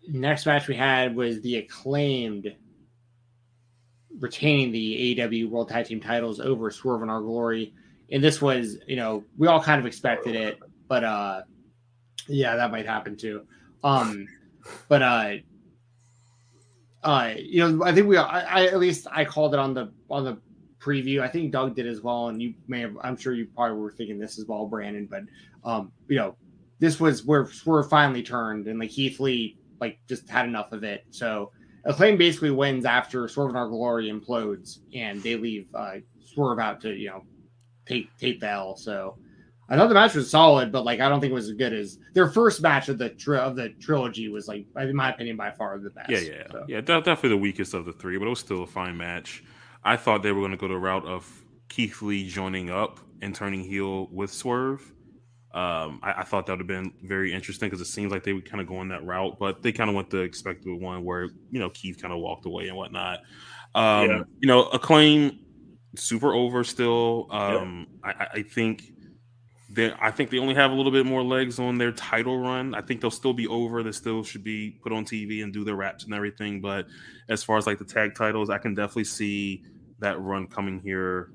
Next 0.09 0.44
match 0.44 0.69
we 0.69 0.74
had 0.74 1.15
was 1.15 1.40
the 1.40 1.56
acclaimed 1.56 2.55
retaining 4.20 4.73
the 4.73 5.16
AEW 5.16 5.51
World 5.51 5.69
Tag 5.69 5.86
Team 5.86 6.01
titles 6.01 6.41
over 6.41 6.70
Swerve 6.70 7.03
in 7.03 7.11
Our 7.11 7.20
Glory. 7.20 7.74
And 8.12 8.23
this 8.23 8.43
was, 8.43 8.78
you 8.86 8.97
know, 8.97 9.24
we 9.39 9.49
all 9.49 9.62
kind 9.62 9.81
of 9.81 9.86
expected 9.86 10.36
it, 10.36 10.59
but 10.89 11.05
uh 11.05 11.43
Yeah, 12.28 12.57
that 12.57 12.70
might 12.70 12.86
happen 12.86 13.16
too. 13.16 13.47
Um, 13.82 14.27
but 14.89 15.03
uh, 15.03 15.35
uh, 17.03 17.35
you 17.39 17.61
know, 17.69 17.85
I 17.85 17.93
think 17.95 18.07
we, 18.09 18.16
I, 18.16 18.62
I 18.62 18.66
at 18.66 18.78
least 18.78 19.07
I 19.12 19.24
called 19.24 19.55
it 19.55 19.61
on 19.61 19.74
the 19.74 19.93
on 20.11 20.24
the 20.24 20.39
preview. 20.81 21.20
I 21.20 21.28
think 21.28 21.53
Doug 21.53 21.77
did 21.77 21.86
as 21.86 22.01
well, 22.03 22.28
and 22.28 22.41
you 22.41 22.55
may 22.66 22.81
have. 22.81 22.97
I'm 23.03 23.16
sure 23.16 23.35
you 23.35 23.47
probably 23.55 23.78
were 23.78 23.93
thinking 23.93 24.19
this 24.19 24.39
as 24.39 24.47
well, 24.47 24.66
Brandon. 24.66 25.07
But 25.11 25.24
um, 25.65 25.93
you 26.09 26.16
know, 26.16 26.36
this 26.78 26.99
was 26.99 27.24
where 27.24 27.47
Swerve 27.47 27.91
finally 27.91 28.23
turned, 28.23 28.69
and 28.69 28.78
like 28.78 28.91
Keith 28.91 29.20
Lee 29.20 29.59
like 29.81 29.99
just 30.09 30.28
had 30.31 30.47
enough 30.47 30.73
of 30.73 30.82
it. 30.85 31.05
So 31.11 31.53
Acclaim 31.86 32.16
basically 32.16 32.51
wins 32.51 32.85
after 32.85 33.28
Swerve 33.28 33.51
in 33.51 33.56
Our 33.56 33.69
Glory 33.69 34.11
implodes, 34.11 34.78
and 34.94 35.23
they 35.23 35.36
leave 35.36 35.66
uh, 35.74 35.97
Swerve 36.24 36.59
out 36.59 36.81
to 36.82 36.94
you 36.94 37.11
know 37.11 37.24
take 37.86 38.09
take 38.19 38.40
the 38.40 38.48
L. 38.48 38.77
So 38.77 39.19
I 39.69 39.77
thought 39.77 39.89
the 39.89 39.94
match 39.94 40.15
was 40.15 40.31
solid, 40.31 40.73
but 40.73 40.85
like 40.85 41.01
I 41.01 41.09
don't 41.09 41.20
think 41.20 41.31
it 41.31 41.35
was 41.35 41.48
as 41.48 41.56
good 41.56 41.73
as 41.73 41.98
their 42.12 42.28
first 42.28 42.62
match 42.62 42.89
of 42.89 42.98
the 42.98 43.11
tri- 43.11 43.39
of 43.39 43.56
the 43.56 43.70
trilogy 43.81 44.28
was 44.28 44.48
like, 44.48 44.66
in 44.77 44.97
my 44.97 45.11
opinion, 45.11 45.36
by 45.36 45.51
far 45.51 45.78
the 45.78 45.90
best. 45.90 46.11
Yeah, 46.11 46.19
yeah, 46.19 46.44
So, 46.51 46.65
yeah. 46.69 46.81
Definitely 46.81 47.31
the 47.31 47.36
weakest 47.39 47.74
of 47.74 47.85
the 47.85 47.93
three, 47.93 48.19
but 48.19 48.27
it 48.27 48.31
was 48.31 48.40
still 48.40 48.62
a 48.62 48.66
fine 48.66 48.97
match. 48.97 49.43
I 49.82 49.97
thought 49.97 50.23
they 50.23 50.32
were 50.32 50.40
going 50.40 50.52
to 50.52 50.56
go 50.56 50.69
the 50.69 50.77
route 50.77 51.06
of 51.06 51.31
Keith 51.69 52.02
Lee 52.02 52.28
joining 52.28 52.70
up 52.70 53.01
and 53.23 53.35
turning 53.35 53.61
heel 53.61 54.09
with 54.11 54.31
Swerve. 54.31 54.93
Um, 55.55 56.01
I, 56.03 56.15
I 56.19 56.25
thought 56.25 56.47
that 56.47 56.53
would 56.53 56.61
have 56.61 56.67
been 56.67 56.93
very 57.05 57.33
interesting 57.33 57.69
because 57.71 57.81
it 57.81 57.91
seems 57.91 58.11
like 58.11 58.25
they 58.25 58.33
would 58.33 58.45
kind 58.49 58.61
of 58.61 58.67
go 58.67 58.83
in 58.83 58.89
that 58.89 59.05
route, 59.07 59.39
but 59.39 59.63
they 59.63 59.71
kind 59.73 59.89
of 59.89 59.95
went 59.95 60.11
the 60.11 60.19
expected 60.19 60.81
one 60.81 61.05
where 61.05 61.25
you 61.51 61.61
know 61.61 61.71
Keith 61.71 62.01
kind 62.03 62.13
of 62.13 62.19
walked 62.21 62.45
away 62.47 62.69
and 62.69 62.77
whatnot. 62.77 63.21
Um, 63.75 64.09
Yeah. 64.11 64.23
You 64.41 64.49
know, 64.49 64.65
acclaim 64.67 65.39
super 65.97 66.33
over 66.35 66.65
still. 66.65 67.29
Um, 67.31 67.87
I, 68.03 68.11
I- 68.11 68.29
I 68.35 68.43
think 68.43 68.83
they 69.71 69.93
I 70.01 70.11
think 70.11 70.31
they 70.31 70.39
only 70.39 70.55
have 70.55 70.71
a 70.71 70.75
little 70.75 70.93
bit 70.93 71.07
more 71.07 71.23
legs 71.23 71.59
on 71.59 71.79
their 71.79 71.93
title 71.93 72.39
run. 72.39 72.75
I 72.75 72.81
think 72.83 73.01
they'll 73.01 73.11
still 73.11 73.33
be 73.33 73.47
over. 73.47 73.83
They 73.83 73.93
still 73.93 74.23
should 74.25 74.45
be 74.45 74.73
put 74.83 74.93
on 74.93 75.05
TV 75.05 75.43
and 75.43 75.53
do 75.53 75.65
their 75.65 75.77
raps 75.77 76.05
and 76.05 76.15
everything. 76.15 76.61
But 76.61 76.87
as 77.29 77.43
far 77.45 77.59
as 77.59 77.67
like 77.67 77.79
the 77.79 77.85
tag 77.85 78.15
titles, 78.15 78.51
I 78.51 78.59
can 78.59 78.75
definitely 78.75 79.05
see 79.05 79.63
that 80.01 80.21
run 80.21 80.47
coming 80.49 80.81
here 80.81 81.33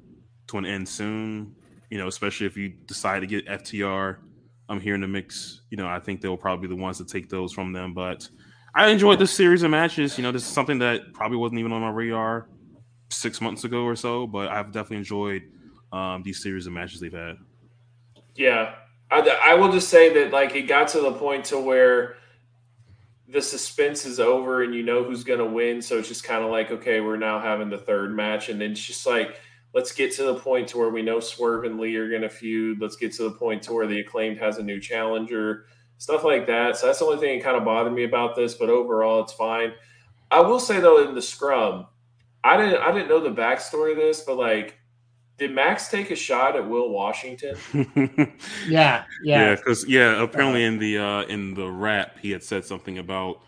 to 0.48 0.58
an 0.58 0.66
end 0.66 0.88
soon. 0.88 1.56
You 1.90 1.98
know, 1.98 2.08
especially 2.08 2.48
if 2.48 2.56
you 2.56 2.70
decide 2.70 3.22
to 3.22 3.28
get 3.28 3.48
FTR 3.48 4.18
I'm 4.70 4.80
here 4.80 4.94
in 4.94 5.02
the 5.02 5.08
mix. 5.08 5.62
You 5.72 5.78
know, 5.78 5.88
I 5.88 6.00
think 6.00 6.22
they'll 6.22 6.38
probably 6.38 6.68
be 6.68 6.76
the 6.76 6.82
ones 6.82 7.00
to 7.00 7.06
take 7.06 7.28
those 7.28 7.52
from 7.52 7.74
them. 7.74 7.94
But 7.94 8.30
I 8.76 8.90
enjoyed 8.90 9.18
this 9.18 9.32
series 9.32 9.64
of 9.64 9.72
matches. 9.72 10.18
You 10.18 10.24
know, 10.24 10.32
this 10.32 10.44
is 10.44 10.48
something 10.48 10.80
that 10.80 11.12
probably 11.14 11.38
wasn't 11.38 11.60
even 11.60 11.72
on 11.72 11.82
my 11.82 11.90
radar 11.90 12.48
six 13.10 13.42
months 13.42 13.64
ago 13.64 13.84
or 13.84 13.96
so, 13.96 14.28
but 14.28 14.50
I've 14.50 14.68
definitely 14.68 14.98
enjoyed 14.98 15.42
um, 15.92 16.22
these 16.22 16.42
series 16.42 16.68
of 16.68 16.74
matches 16.74 17.00
they've 17.00 17.12
had. 17.12 17.38
Yeah, 18.36 18.76
I, 19.10 19.22
I 19.44 19.54
will 19.56 19.72
just 19.72 19.90
say 19.90 20.14
that 20.14 20.32
like 20.32 20.56
it 20.56 20.64
got 20.64 20.88
to 20.90 21.02
the 21.02 21.14
point 21.14 21.46
to 21.46 21.58
where 21.58 22.18
the 23.28 23.42
suspense 23.42 24.06
is 24.06 24.20
over 24.20 24.64
and 24.64 24.74
you 24.74 24.84
know 24.84 25.04
who's 25.04 25.24
going 25.24 25.40
to 25.40 25.46
win. 25.46 25.82
So 25.82 25.98
it's 25.98 26.08
just 26.08 26.24
kind 26.24 26.44
of 26.44 26.52
like 26.52 26.70
okay, 26.70 27.02
we're 27.02 27.18
now 27.18 27.40
having 27.40 27.72
the 27.72 27.80
third 27.80 28.16
match, 28.16 28.50
and 28.50 28.62
then 28.62 28.74
it's 28.74 28.86
just 28.86 29.08
like 29.08 29.40
let's 29.74 29.92
get 29.92 30.12
to 30.16 30.24
the 30.24 30.36
point 30.36 30.68
to 30.70 30.78
where 30.78 30.90
we 30.90 31.02
know 31.02 31.20
Swerve 31.20 31.66
and 31.66 31.80
Lee 31.80 31.96
are 31.96 32.10
going 32.10 32.22
to 32.24 32.30
feud. 32.30 32.82
Let's 32.82 32.96
get 32.96 33.14
to 33.14 33.24
the 33.24 33.32
point 33.32 33.64
to 33.64 33.74
where 33.74 33.88
the 33.88 34.00
acclaimed 34.00 34.38
has 34.40 34.58
a 34.58 34.64
new 34.64 34.80
challenger, 34.80 35.66
stuff 35.98 36.24
like 36.24 36.48
that. 36.48 36.78
So 36.78 36.88
that's 36.88 37.00
the 37.00 37.06
only 37.06 37.18
thing 37.20 37.38
that 37.38 37.44
kind 37.46 37.58
of 37.58 37.66
bothered 37.66 37.94
me 37.94 38.04
about 38.04 38.36
this, 38.36 38.56
but 38.56 38.70
overall 38.70 39.22
it's 39.24 39.34
fine. 39.34 39.74
I 40.32 40.42
will 40.42 40.60
say 40.60 40.80
though, 40.80 41.08
in 41.08 41.16
the 41.16 41.22
scrum, 41.22 41.88
I 42.44 42.58
didn't 42.58 42.82
I 42.82 42.92
didn't 42.92 43.10
know 43.10 43.20
the 43.20 43.30
backstory 43.30 43.92
of 43.92 43.98
this, 43.98 44.22
but 44.22 44.38
like. 44.38 44.76
Did 45.38 45.56
Max 45.56 45.88
take 45.88 46.12
a 46.12 46.18
shot 46.18 46.58
at 46.58 46.68
Will 46.68 46.90
Washington? 46.90 47.56
yeah, 47.74 48.36
yeah, 48.68 49.06
yeah, 49.24 49.56
because 49.56 49.88
yeah, 49.88 50.22
apparently 50.22 50.66
in 50.66 50.80
the 50.80 50.98
uh, 50.98 51.22
in 51.24 51.54
the 51.54 51.72
rap 51.72 52.18
he 52.20 52.32
had 52.32 52.44
said 52.44 52.66
something 52.66 52.98
about 52.98 53.40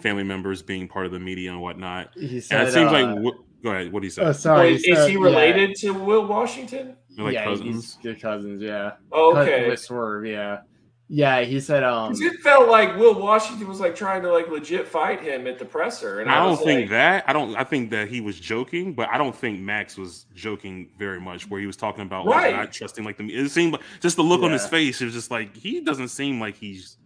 family 0.00 0.22
members 0.22 0.62
being 0.62 0.86
part 0.86 1.06
of 1.06 1.12
the 1.12 1.18
media 1.18 1.50
and 1.50 1.60
whatnot. 1.60 2.12
He 2.14 2.36
And 2.36 2.44
said, 2.44 2.68
it 2.68 2.72
seems 2.72 2.92
uh, 2.92 2.92
like 2.92 3.24
wh- 3.24 3.49
go 3.62 3.70
ahead. 3.70 3.92
What 3.92 4.00
do 4.00 4.06
you 4.06 4.10
say? 4.10 4.22
oh, 4.22 4.32
sorry, 4.32 4.72
Wait, 4.72 4.84
is 4.86 4.96
said- 4.98 5.08
he 5.08 5.14
yeah. 5.16 5.22
related 5.24 5.74
to 5.76 5.90
Will 5.92 6.26
Washington? 6.26 6.96
They're 7.10 7.24
like 7.24 7.34
yeah, 7.34 7.44
cousins. 7.44 7.96
he's 7.96 8.04
your 8.04 8.14
cousins. 8.14 8.62
Yeah. 8.62 8.92
Oh, 9.12 9.36
okay. 9.36 9.68
With 9.68 9.80
Swerve. 9.80 10.26
Yeah. 10.26 10.60
Yeah. 11.08 11.40
He 11.40 11.58
said. 11.60 11.82
Um, 11.82 12.12
it 12.16 12.40
felt 12.40 12.68
like 12.68 12.96
Will 12.96 13.14
Washington 13.20 13.66
was 13.66 13.80
like 13.80 13.96
trying 13.96 14.22
to 14.22 14.32
like 14.32 14.48
legit 14.48 14.86
fight 14.86 15.20
him 15.20 15.48
at 15.48 15.58
the 15.58 15.64
presser, 15.64 16.20
and 16.20 16.30
I, 16.30 16.36
I 16.36 16.38
don't 16.38 16.50
was 16.52 16.60
think 16.60 16.82
like, 16.82 16.90
that. 16.90 17.24
I 17.28 17.32
don't. 17.32 17.56
I 17.56 17.64
think 17.64 17.90
that 17.90 18.08
he 18.08 18.20
was 18.20 18.38
joking, 18.38 18.94
but 18.94 19.08
I 19.08 19.18
don't 19.18 19.34
think 19.34 19.58
Max 19.60 19.96
was 19.98 20.26
joking 20.36 20.90
very 20.98 21.20
much. 21.20 21.50
Where 21.50 21.60
he 21.60 21.66
was 21.66 21.76
talking 21.76 22.02
about 22.02 22.26
like, 22.26 22.36
Right. 22.36 22.54
not 22.54 22.72
trusting 22.72 23.04
like 23.04 23.16
the. 23.18 23.24
It 23.26 23.50
seemed 23.50 23.72
like 23.72 23.82
just 24.00 24.16
the 24.16 24.22
look 24.22 24.42
on 24.42 24.52
his 24.52 24.66
face. 24.68 25.00
It 25.00 25.06
was 25.06 25.14
just 25.14 25.32
like 25.32 25.56
he 25.56 25.80
doesn't 25.80 26.08
seem 26.08 26.38
like 26.40 26.56
he's 26.56 26.96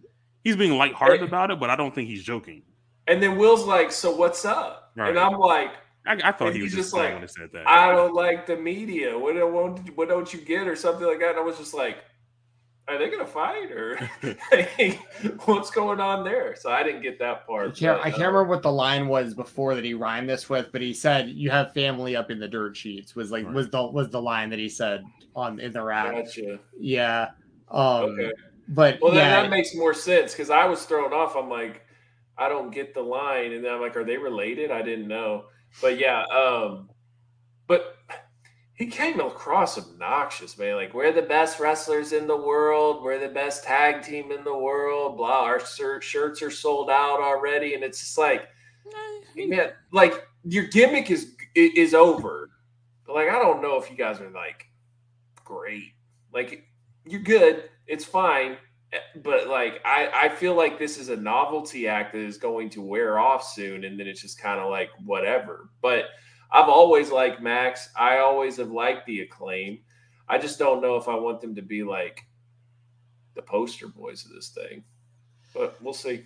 he's 0.43 0.55
being 0.55 0.77
lighthearted 0.77 1.21
Right. 1.21 1.27
about 1.27 1.49
it, 1.49 1.59
but 1.59 1.71
I 1.71 1.75
don't 1.75 1.93
think 1.95 2.07
he's 2.07 2.21
joking. 2.23 2.61
And 3.07 3.21
then 3.23 3.37
Will's 3.37 3.65
like, 3.65 3.91
"So 3.91 4.15
what's 4.15 4.45
up?" 4.45 4.91
Right. 4.95 5.09
And 5.09 5.17
I'm 5.19 5.33
like, 5.39 5.71
I, 6.05 6.13
I 6.23 6.31
thought 6.31 6.47
And 6.47 6.55
he 6.55 6.61
was 6.61 6.71
just 6.71 6.91
just 6.91 6.93
like, 6.93 7.05
like, 7.05 7.13
when 7.13 7.21
he 7.23 7.27
said 7.27 7.49
that. 7.53 7.67
"I 7.67 7.91
don't 7.91 8.13
like 8.13 8.45
the 8.45 8.55
media. 8.55 9.17
What 9.17 9.33
don't 9.33 9.79
what 9.97 10.09
don't 10.09 10.31
you 10.33 10.41
get?" 10.41 10.67
or 10.67 10.75
something 10.75 11.05
like 11.05 11.19
that. 11.19 11.31
And 11.31 11.39
I 11.39 11.41
was 11.41 11.57
just 11.57 11.73
like, 11.73 11.97
"Are 12.87 12.97
they 12.97 13.09
gonna 13.09 13.25
fight 13.25 13.71
or 13.71 13.97
what's 15.45 15.71
going 15.71 15.99
on 15.99 16.23
there?" 16.23 16.55
So 16.55 16.71
I 16.71 16.83
didn't 16.83 17.01
get 17.01 17.19
that 17.19 17.45
I 17.47 17.47
part. 17.47 17.75
can't, 17.77 17.97
but, 17.97 18.05
I 18.05 18.09
uh, 18.09 18.17
can't 18.17 18.33
remember 18.33 18.43
what 18.43 18.61
the 18.61 18.71
line 18.71 19.07
was 19.07 19.33
before 19.33 19.75
that 19.75 19.83
he 19.83 19.93
rhymed 19.93 20.29
this 20.29 20.49
with, 20.49 20.71
but 20.71 20.81
he 20.81 20.93
said 20.93 21.29
you 21.29 21.49
have 21.49 21.73
family 21.73 22.15
up 22.15 22.29
in 22.29 22.39
the 22.39 22.47
dirt 22.47 22.77
sheets 22.77 23.15
was 23.15 23.31
like 23.31 23.45
Right. 23.45 23.55
was 23.55 23.69
the 23.69 23.81
was 23.83 24.09
the 24.09 24.21
line 24.21 24.49
that 24.51 24.59
he 24.59 24.69
said 24.69 25.03
on 25.35 25.59
in 25.59 25.71
the 25.71 25.81
rap. 25.81 26.13
Gotcha. 26.13 26.59
Yeah. 26.79 27.29
Um 27.71 28.11
Okay. 28.11 28.31
but 28.67 28.99
Well, 29.01 29.13
then 29.13 29.29
yeah, 29.29 29.41
that 29.41 29.49
makes 29.49 29.73
more 29.75 29.93
sense 29.93 30.31
because 30.33 30.49
I 30.49 30.65
was 30.65 30.85
thrown 30.85 31.13
off. 31.13 31.35
I'm 31.35 31.49
like, 31.49 31.81
I 32.37 32.49
don't 32.49 32.71
get 32.71 32.93
the 32.93 33.01
line, 33.01 33.53
and 33.53 33.63
then 33.63 33.73
I'm 33.73 33.81
like, 33.81 33.95
are 33.95 34.03
they 34.03 34.17
related? 34.17 34.69
I 34.71 34.81
didn't 34.81 35.07
know, 35.07 35.45
but 35.81 35.99
yeah. 35.99 36.23
Um, 36.23 36.89
but 37.67 37.97
he 38.73 38.87
came 38.87 39.19
across 39.19 39.77
obnoxious, 39.77 40.57
man. 40.57 40.75
Like 40.75 40.93
we're 40.93 41.11
the 41.11 41.21
best 41.21 41.59
wrestlers 41.59 42.11
in 42.11 42.27
the 42.27 42.35
world. 42.35 43.03
We're 43.03 43.19
the 43.19 43.33
best 43.33 43.63
tag 43.63 44.03
team 44.03 44.31
in 44.31 44.43
the 44.43 44.57
world. 44.57 45.17
Blah. 45.17 45.43
Our 45.43 45.65
shir- 45.65 46.01
shirts 46.01 46.41
are 46.41 46.51
sold 46.51 46.89
out 46.89 47.21
already, 47.21 47.73
and 47.73 47.83
it's 47.83 47.99
just 47.99 48.17
like, 48.17 48.47
man, 49.35 49.71
like 49.91 50.27
your 50.43 50.65
gimmick 50.65 51.09
is 51.09 51.35
is 51.55 51.93
over. 51.93 52.49
Like 53.07 53.29
I 53.29 53.39
don't 53.39 53.61
know 53.61 53.77
if 53.77 53.89
you 53.89 53.95
guys 53.95 54.19
are 54.19 54.29
like 54.29 54.67
great. 55.43 55.93
Like 56.33 56.65
you're 57.05 57.21
good. 57.21 57.69
It's 57.87 58.03
fine. 58.03 58.57
But 59.23 59.47
like 59.47 59.81
I, 59.85 60.09
I 60.13 60.29
feel 60.29 60.55
like 60.55 60.77
this 60.79 60.97
is 60.97 61.09
a 61.09 61.15
novelty 61.15 61.87
act 61.87 62.13
that 62.13 62.19
is 62.21 62.37
going 62.37 62.69
to 62.71 62.81
wear 62.81 63.19
off 63.19 63.43
soon 63.43 63.83
and 63.83 63.99
then 63.99 64.07
it's 64.07 64.21
just 64.21 64.39
kind 64.39 64.59
of 64.59 64.69
like 64.69 64.89
whatever. 65.05 65.69
But 65.81 66.05
I've 66.51 66.69
always 66.69 67.11
liked 67.11 67.41
Max. 67.41 67.89
I 67.97 68.19
always 68.19 68.57
have 68.57 68.71
liked 68.71 69.05
the 69.07 69.21
acclaim. 69.21 69.79
I 70.29 70.37
just 70.37 70.59
don't 70.59 70.81
know 70.81 70.95
if 70.95 71.07
I 71.07 71.15
want 71.15 71.41
them 71.41 71.55
to 71.55 71.61
be 71.61 71.83
like 71.83 72.21
the 73.35 73.41
poster 73.41 73.87
boys 73.87 74.25
of 74.25 74.31
this 74.31 74.49
thing. 74.49 74.83
But 75.53 75.81
we'll 75.81 75.93
see. 75.93 76.25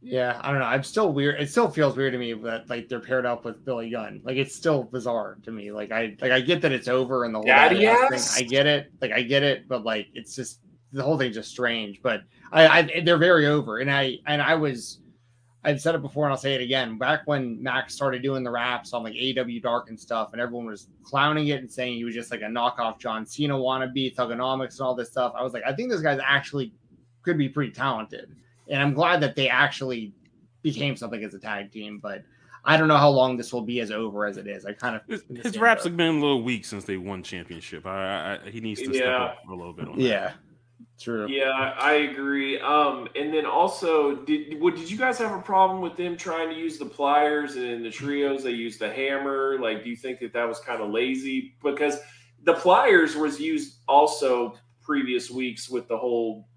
yeah, 0.00 0.40
I 0.42 0.50
don't 0.50 0.60
know. 0.60 0.66
I'm 0.66 0.82
still 0.82 1.12
weird. 1.12 1.40
It 1.40 1.50
still 1.50 1.68
feels 1.70 1.96
weird 1.96 2.12
to 2.12 2.18
me 2.18 2.32
that 2.32 2.68
like 2.68 2.88
they're 2.88 3.00
paired 3.00 3.26
up 3.26 3.44
with 3.44 3.64
Billy 3.64 3.90
Gunn. 3.90 4.20
Like 4.24 4.36
it's 4.36 4.54
still 4.54 4.82
bizarre 4.84 5.38
to 5.44 5.52
me. 5.52 5.70
Like 5.72 5.92
I 5.92 6.16
like 6.20 6.32
I 6.32 6.40
get 6.40 6.60
that 6.62 6.72
it's 6.72 6.88
over 6.88 7.24
and 7.24 7.34
the 7.34 7.38
whole 7.38 7.46
Daddy 7.46 7.82
daddy 7.82 7.86
ass 7.86 8.12
ass? 8.12 8.36
thing. 8.36 8.44
I 8.44 8.48
get 8.48 8.66
it. 8.66 8.92
Like 9.00 9.12
I 9.12 9.22
get 9.22 9.42
it, 9.44 9.68
but 9.68 9.84
like 9.84 10.08
it's 10.14 10.34
just 10.34 10.60
the 10.92 11.02
whole 11.02 11.18
thing's 11.18 11.34
just 11.34 11.50
strange. 11.50 12.00
But 12.02 12.22
I, 12.52 12.66
I 12.66 13.00
they're 13.04 13.18
very 13.18 13.46
over, 13.46 13.78
and 13.78 13.90
I 13.90 14.18
and 14.26 14.42
I 14.42 14.54
was. 14.54 14.98
I've 15.64 15.80
said 15.80 15.94
it 15.94 16.02
before 16.02 16.24
and 16.24 16.32
I'll 16.32 16.38
say 16.38 16.56
it 16.56 16.60
again. 16.60 16.98
Back 16.98 17.20
when 17.26 17.62
Max 17.62 17.94
started 17.94 18.20
doing 18.20 18.42
the 18.42 18.50
raps 18.50 18.92
on 18.92 19.04
like 19.04 19.14
AW 19.14 19.60
Dark 19.62 19.90
and 19.90 20.00
stuff, 20.00 20.32
and 20.32 20.40
everyone 20.40 20.66
was 20.66 20.88
clowning 21.04 21.46
it 21.48 21.60
and 21.60 21.70
saying 21.70 21.94
he 21.94 22.04
was 22.04 22.16
just 22.16 22.32
like 22.32 22.40
a 22.40 22.46
knockoff 22.46 22.98
John 22.98 23.24
Cena 23.24 23.54
wannabe, 23.54 24.12
Thuganomics 24.12 24.78
and 24.78 24.80
all 24.80 24.96
this 24.96 25.10
stuff. 25.10 25.32
I 25.36 25.42
was 25.44 25.52
like, 25.52 25.62
I 25.64 25.72
think 25.72 25.88
this 25.88 26.00
guy's 26.00 26.18
actually 26.20 26.72
could 27.22 27.38
be 27.38 27.48
pretty 27.48 27.70
talented. 27.70 28.34
And 28.68 28.82
I'm 28.82 28.92
glad 28.92 29.20
that 29.20 29.36
they 29.36 29.48
actually 29.48 30.12
became 30.62 30.96
something 30.96 31.22
as 31.22 31.34
a 31.34 31.38
tag 31.38 31.70
team, 31.70 32.00
but 32.02 32.22
I 32.64 32.76
don't 32.76 32.88
know 32.88 32.96
how 32.96 33.10
long 33.10 33.36
this 33.36 33.52
will 33.52 33.62
be 33.62 33.80
as 33.80 33.90
over 33.90 34.24
as 34.26 34.36
it 34.36 34.46
is. 34.46 34.64
I 34.64 34.72
kind 34.72 34.96
of 34.96 35.02
His, 35.08 35.24
his 35.42 35.58
raps 35.58 35.84
have 35.84 35.96
been 35.96 36.16
a 36.16 36.20
little 36.20 36.42
weak 36.42 36.64
since 36.64 36.84
they 36.84 36.96
won 36.96 37.22
championship. 37.22 37.86
I, 37.86 38.38
I, 38.44 38.50
he 38.50 38.60
needs 38.60 38.80
to 38.82 38.94
step 38.94 39.20
up 39.20 39.38
a 39.48 39.54
little 39.54 39.72
bit 39.72 39.88
on 39.88 39.96
that. 39.96 40.02
yeah, 40.02 40.32
true. 41.00 41.26
Yeah, 41.28 41.74
I 41.78 41.92
agree. 42.10 42.60
Um, 42.60 43.08
and 43.16 43.32
then 43.32 43.46
also, 43.46 44.16
did 44.16 44.60
what 44.60 44.76
did 44.76 44.90
you 44.90 44.96
guys 44.96 45.18
have 45.18 45.32
a 45.32 45.42
problem 45.42 45.80
with 45.80 45.96
them 45.96 46.16
trying 46.16 46.48
to 46.50 46.54
use 46.54 46.78
the 46.78 46.86
pliers 46.86 47.56
and 47.56 47.64
in 47.64 47.82
the 47.82 47.90
trios 47.90 48.44
they 48.44 48.50
used 48.50 48.80
the 48.80 48.92
hammer? 48.92 49.58
Like, 49.60 49.82
do 49.84 49.90
you 49.90 49.96
think 49.96 50.20
that 50.20 50.32
that 50.32 50.48
was 50.48 50.60
kind 50.60 50.80
of 50.80 50.90
lazy? 50.90 51.54
Because 51.62 51.98
the 52.44 52.54
pliers 52.54 53.16
was 53.16 53.40
used 53.40 53.78
also 53.88 54.54
previous 54.82 55.30
weeks 55.30 55.68
with 55.68 55.88
the 55.88 55.96
whole 55.96 56.48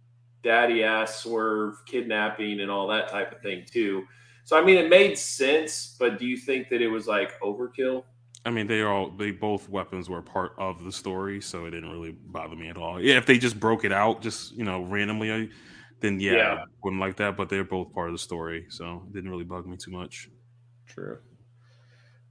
daddy 0.44 0.84
ass 0.84 1.24
swerve 1.24 1.76
kidnapping 1.86 2.60
and 2.60 2.70
all 2.70 2.88
that 2.88 3.10
type 3.10 3.32
of 3.32 3.42
thing 3.42 3.66
too. 3.70 4.04
So 4.44 4.58
I 4.58 4.64
mean, 4.64 4.78
it 4.78 4.90
made 4.90 5.18
sense, 5.18 5.96
but 6.00 6.20
do 6.20 6.26
you 6.26 6.38
think 6.38 6.70
that 6.70 6.82
it 6.82 6.88
was 6.88 7.08
like 7.08 7.40
overkill? 7.42 8.04
I 8.46 8.52
mean, 8.52 8.68
they 8.68 8.84
all 8.84 9.10
they 9.10 9.32
both 9.32 9.68
weapons 9.70 10.10
were 10.10 10.22
part 10.22 10.54
of 10.58 10.84
the 10.84 10.92
story, 10.92 11.42
so 11.42 11.66
it 11.66 11.72
didn't 11.72 11.90
really 11.92 12.12
bother 12.12 12.56
me 12.56 12.70
at 12.70 12.78
all. 12.78 13.02
Yeah, 13.02 13.16
if 13.18 13.26
they 13.26 13.38
just 13.40 13.60
broke 13.60 13.84
it 13.86 13.92
out, 13.92 14.22
just 14.22 14.54
you 14.54 14.64
know, 14.64 14.84
randomly, 14.84 15.50
then 16.00 16.20
yeah, 16.20 16.34
Yeah. 16.34 16.66
wouldn't 16.84 17.02
like 17.02 17.18
that. 17.18 17.36
But 17.38 17.50
they're 17.50 17.64
both 17.64 17.92
part 17.94 18.10
of 18.10 18.14
the 18.14 18.20
story, 18.20 18.66
so 18.70 19.04
it 19.08 19.14
didn't 19.14 19.32
really 19.32 19.44
bug 19.44 19.66
me 19.66 19.78
too 19.78 19.92
much. 19.92 20.30
True. 20.88 21.18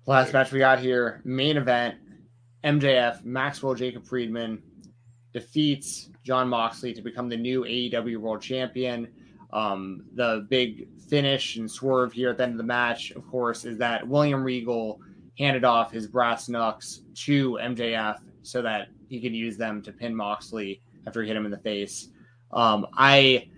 Last 0.06 0.32
match 0.32 0.52
we 0.52 0.58
got 0.60 0.78
here, 0.78 1.20
main 1.24 1.56
event, 1.56 1.96
MJF, 2.62 3.24
Maxwell 3.24 3.74
Jacob 3.74 4.04
Friedman 4.06 4.62
defeats 5.32 6.10
Jon 6.22 6.48
Moxley 6.48 6.92
to 6.94 7.02
become 7.02 7.28
the 7.28 7.36
new 7.36 7.64
AEW 7.64 8.18
World 8.18 8.40
Champion. 8.42 9.08
Um, 9.52 10.04
the 10.14 10.46
big 10.48 10.88
finish 11.08 11.56
and 11.56 11.70
swerve 11.70 12.12
here 12.12 12.30
at 12.30 12.36
the 12.38 12.44
end 12.44 12.52
of 12.52 12.58
the 12.58 12.64
match, 12.64 13.10
of 13.12 13.26
course, 13.28 13.64
is 13.64 13.78
that 13.78 14.06
William 14.06 14.42
Regal 14.44 15.00
handed 15.38 15.64
off 15.64 15.90
his 15.90 16.06
brass 16.06 16.48
knucks 16.48 17.02
to 17.14 17.58
MJF 17.60 18.18
so 18.42 18.62
that 18.62 18.88
he 19.08 19.20
could 19.20 19.34
use 19.34 19.56
them 19.56 19.82
to 19.82 19.92
pin 19.92 20.14
Moxley 20.14 20.80
after 21.06 21.22
he 21.22 21.28
hit 21.28 21.36
him 21.36 21.44
in 21.44 21.50
the 21.50 21.58
face. 21.58 22.08
Um, 22.52 22.86
I 22.96 23.48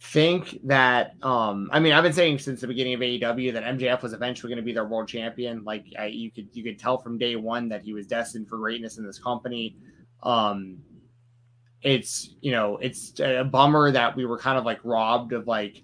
think 0.00 0.58
that 0.62 1.14
um 1.22 1.70
I 1.72 1.80
mean 1.80 1.92
I've 1.92 2.02
been 2.02 2.12
saying 2.12 2.38
since 2.38 2.60
the 2.60 2.66
beginning 2.66 2.94
of 2.94 3.00
AEW 3.00 3.52
that 3.54 3.64
MJF 3.64 4.02
was 4.02 4.12
eventually 4.12 4.50
going 4.50 4.62
to 4.62 4.64
be 4.64 4.72
their 4.72 4.84
world 4.84 5.08
champion. 5.08 5.64
Like 5.64 5.86
I, 5.98 6.06
you 6.06 6.30
could 6.30 6.48
you 6.52 6.62
could 6.62 6.78
tell 6.78 6.98
from 6.98 7.18
day 7.18 7.34
one 7.36 7.68
that 7.70 7.82
he 7.82 7.92
was 7.92 8.06
destined 8.06 8.48
for 8.48 8.58
greatness 8.58 8.98
in 8.98 9.06
this 9.06 9.18
company. 9.18 9.76
Um 10.22 10.78
it's 11.82 12.34
you 12.40 12.52
know 12.52 12.76
it's 12.76 13.18
a 13.20 13.42
bummer 13.42 13.90
that 13.90 14.14
we 14.16 14.26
were 14.26 14.38
kind 14.38 14.58
of 14.58 14.64
like 14.64 14.80
robbed 14.84 15.32
of 15.32 15.46
like 15.46 15.82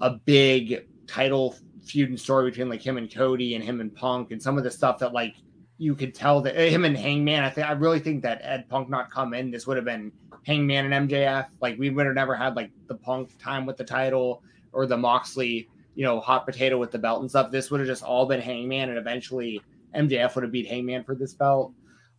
a 0.00 0.10
big 0.10 0.86
title 1.06 1.56
feud 1.88 2.10
and 2.10 2.20
story 2.20 2.50
between 2.50 2.68
like 2.68 2.82
him 2.82 2.96
and 2.96 3.12
Cody 3.12 3.54
and 3.54 3.64
him 3.64 3.80
and 3.80 3.94
Punk 3.94 4.30
and 4.30 4.42
some 4.42 4.58
of 4.58 4.64
the 4.64 4.70
stuff 4.70 4.98
that 4.98 5.12
like 5.12 5.36
you 5.78 5.94
could 5.94 6.14
tell 6.14 6.40
that 6.42 6.56
him 6.56 6.84
and 6.84 6.96
Hangman. 6.96 7.44
I 7.44 7.50
think 7.50 7.68
I 7.68 7.72
really 7.72 8.00
think 8.00 8.22
that 8.22 8.40
Ed 8.42 8.68
Punk 8.68 8.88
not 8.88 9.10
come 9.10 9.32
in, 9.32 9.50
this 9.50 9.66
would 9.66 9.76
have 9.76 9.86
been 9.86 10.12
Hangman 10.44 10.92
and 10.92 11.08
MJF. 11.08 11.46
Like 11.60 11.78
we 11.78 11.90
would 11.90 12.06
have 12.06 12.14
never 12.14 12.34
had 12.34 12.56
like 12.56 12.70
the 12.88 12.96
Punk 12.96 13.38
time 13.38 13.64
with 13.64 13.76
the 13.76 13.84
title 13.84 14.42
or 14.72 14.86
the 14.86 14.96
Moxley, 14.96 15.68
you 15.94 16.04
know, 16.04 16.20
hot 16.20 16.46
potato 16.46 16.78
with 16.78 16.90
the 16.90 16.98
belt 16.98 17.20
and 17.20 17.30
stuff. 17.30 17.50
This 17.50 17.70
would 17.70 17.80
have 17.80 17.88
just 17.88 18.02
all 18.02 18.26
been 18.26 18.40
Hangman, 18.40 18.90
and 18.90 18.98
eventually 18.98 19.62
MJF 19.94 20.34
would 20.34 20.42
have 20.42 20.52
beat 20.52 20.66
Hangman 20.66 21.04
for 21.04 21.14
this 21.14 21.34
belt. 21.34 21.72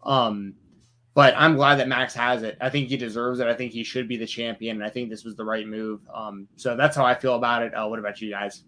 Um, 0.04 0.56
but 1.14 1.34
I'm 1.36 1.56
glad 1.56 1.80
that 1.80 1.88
Max 1.88 2.14
has 2.14 2.44
it. 2.44 2.58
I 2.62 2.70
think 2.70 2.88
he 2.88 2.96
deserves 2.96 3.40
it. 3.40 3.48
I 3.48 3.54
think 3.54 3.74
he 3.74 3.84
should 3.84 4.08
be 4.08 4.16
the 4.16 4.26
champion, 4.26 4.78
and 4.78 4.86
I 4.86 4.90
think 4.90 5.10
this 5.10 5.26
was 5.26 5.36
the 5.36 5.44
right 5.44 5.68
move. 5.68 6.00
Um, 6.14 6.48
so 6.56 6.78
that's 6.78 6.96
how 6.96 7.06
I 7.06 7.14
feel 7.14 7.36
about 7.36 7.64
it. 7.64 7.74
Uh, 7.74 7.88
what 7.88 8.00
about 8.00 8.22
you 8.22 8.30
guys? 8.30 8.64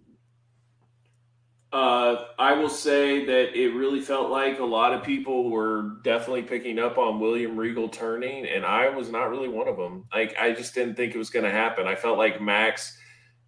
Uh, 1.72 2.26
I 2.38 2.54
will 2.54 2.70
say 2.70 3.24
that 3.26 3.58
it 3.58 3.70
really 3.70 4.02
felt 4.02 4.30
like 4.30 4.60
a 4.60 4.66
lot 4.66 4.94
of 4.94 5.04
people 5.04 5.50
were 5.50 6.00
definitely 6.04 6.42
picking 6.42 6.80
up 6.80 6.98
on 6.98 7.22
William 7.22 7.56
Regal 7.56 7.88
turning, 7.88 8.46
and 8.46 8.66
I 8.66 8.90
was 8.90 9.10
not 9.10 9.30
really 9.30 9.48
one 9.48 9.70
of 9.70 9.78
them. 9.78 10.06
Like 10.14 10.36
I 10.38 10.52
just 10.52 10.76
didn't 10.76 10.96
think 10.96 11.16
it 11.16 11.18
was 11.18 11.30
going 11.30 11.46
to 11.46 11.52
happen. 11.52 11.88
I 11.88 11.96
felt 11.96 12.18
like 12.18 12.42
Max 12.42 12.98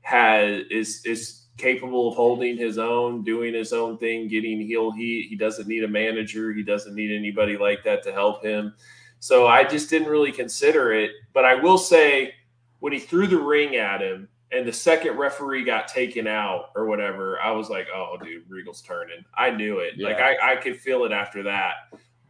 had 0.02 0.66
is 0.72 1.06
is 1.06 1.48
capable 1.58 2.08
of 2.08 2.16
holding 2.16 2.58
his 2.58 2.78
own, 2.78 3.24
doing 3.24 3.54
his 3.54 3.74
own 3.74 3.98
thing, 3.98 4.30
getting 4.30 4.62
heel 4.62 4.92
heat. 4.92 5.28
He 5.30 5.36
doesn't 5.36 5.68
need 5.68 5.84
a 5.84 5.88
manager. 5.88 6.54
He 6.54 6.64
doesn't 6.64 6.96
need 6.96 7.12
anybody 7.12 7.58
like 7.58 7.84
that 7.84 8.04
to 8.04 8.14
help 8.14 8.44
him. 8.44 8.74
So 9.20 9.48
I 9.48 9.66
just 9.66 9.90
didn't 9.90 10.10
really 10.10 10.32
consider 10.32 10.94
it. 10.94 11.12
But 11.34 11.46
I 11.46 11.56
will 11.56 11.78
say, 11.78 12.34
when 12.80 12.94
he 12.94 13.00
threw 13.00 13.28
the 13.28 13.40
ring 13.40 13.76
at 13.76 14.02
him 14.02 14.28
and 14.54 14.68
the 14.68 14.74
second 14.74 15.18
referee 15.18 15.64
got 15.64 15.88
taken 15.88 16.28
out 16.28 16.70
or 16.76 16.86
whatever, 16.86 17.40
I 17.40 17.52
was 17.52 17.70
like, 17.70 17.88
oh, 17.94 18.18
dude, 18.24 18.44
Regal's 18.48 18.82
turning. 18.82 19.26
I 19.36 19.50
knew 19.50 19.80
it. 19.80 20.00
Like 20.00 20.18
I, 20.18 20.54
I 20.54 20.56
could 20.58 20.80
feel 20.80 21.06
it 21.06 21.12
after 21.12 21.44
that. 21.44 21.74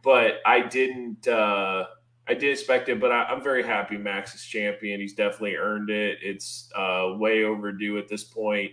But 0.02 0.40
I 0.46 0.60
didn't. 0.60 1.28
Uh, 1.28 1.86
I 2.26 2.32
did 2.32 2.52
expect 2.52 2.88
it, 2.88 3.00
but 3.00 3.12
I, 3.12 3.24
I'm 3.24 3.42
very 3.42 3.62
happy 3.62 3.98
Max 3.98 4.34
is 4.34 4.42
champion. 4.42 5.00
He's 5.00 5.12
definitely 5.12 5.56
earned 5.56 5.90
it. 5.90 6.18
It's 6.22 6.70
uh, 6.74 7.14
way 7.18 7.44
overdue 7.44 7.98
at 7.98 8.08
this 8.08 8.24
point, 8.24 8.72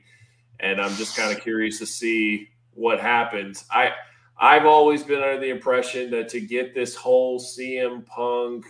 and 0.62 0.80
I'm 0.80 0.96
just 0.96 1.18
kind 1.18 1.36
of 1.36 1.42
curious 1.42 1.78
to 1.80 1.86
see 1.86 2.48
what 2.74 3.02
happens. 3.02 3.66
I 3.70 3.92
I've 4.40 4.66
always 4.66 5.04
been 5.04 5.22
under 5.22 5.40
the 5.40 5.50
impression 5.50 6.10
that 6.12 6.30
to 6.30 6.40
get 6.40 6.74
this 6.74 6.96
whole 6.96 7.40
CM 7.40 8.06
Punk 8.06 8.66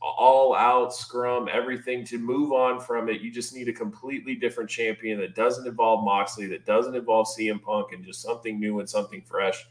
all 0.00 0.54
out 0.54 0.94
scrum, 0.94 1.48
everything 1.52 2.04
to 2.06 2.18
move 2.18 2.52
on 2.52 2.80
from 2.80 3.08
it, 3.08 3.20
you 3.20 3.30
just 3.30 3.54
need 3.54 3.68
a 3.68 3.72
completely 3.72 4.34
different 4.34 4.68
champion 4.68 5.20
that 5.20 5.34
doesn't 5.34 5.66
involve 5.66 6.04
Moxley, 6.04 6.46
that 6.48 6.64
doesn't 6.64 6.94
involve 6.94 7.26
CM 7.26 7.62
Punk, 7.62 7.92
and 7.92 8.04
just 8.04 8.22
something 8.22 8.58
new 8.58 8.80
and 8.80 8.88
something 8.88 9.22
fresh. 9.22 9.64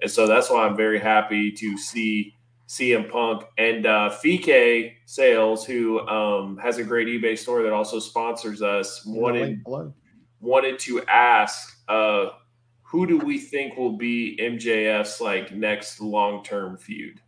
And 0.00 0.10
so 0.10 0.26
that's 0.26 0.50
why 0.50 0.66
I'm 0.66 0.76
very 0.76 0.98
happy 0.98 1.52
to 1.52 1.76
see 1.76 2.34
CM 2.68 3.10
Punk 3.10 3.44
and 3.58 3.84
uh, 3.84 4.10
Fike 4.10 4.98
Sales, 5.06 5.66
who 5.66 6.06
um, 6.08 6.56
has 6.58 6.78
a 6.78 6.84
great 6.84 7.08
eBay 7.08 7.36
store 7.36 7.62
that 7.62 7.72
also 7.72 7.98
sponsors 7.98 8.62
us, 8.62 9.04
wanted 9.04 9.62
wanted 10.40 10.78
to 10.78 11.02
ask 11.04 11.78
uh, 11.88 12.30
who 12.82 13.06
do 13.06 13.18
we 13.18 13.38
think 13.38 13.76
will 13.76 13.96
be 13.96 14.38
MJF's 14.40 15.20
like 15.20 15.52
next 15.52 16.00
long 16.00 16.42
term 16.42 16.76
feud? 16.76 17.20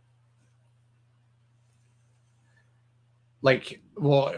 Like, 3.43 3.81
well, 3.97 4.33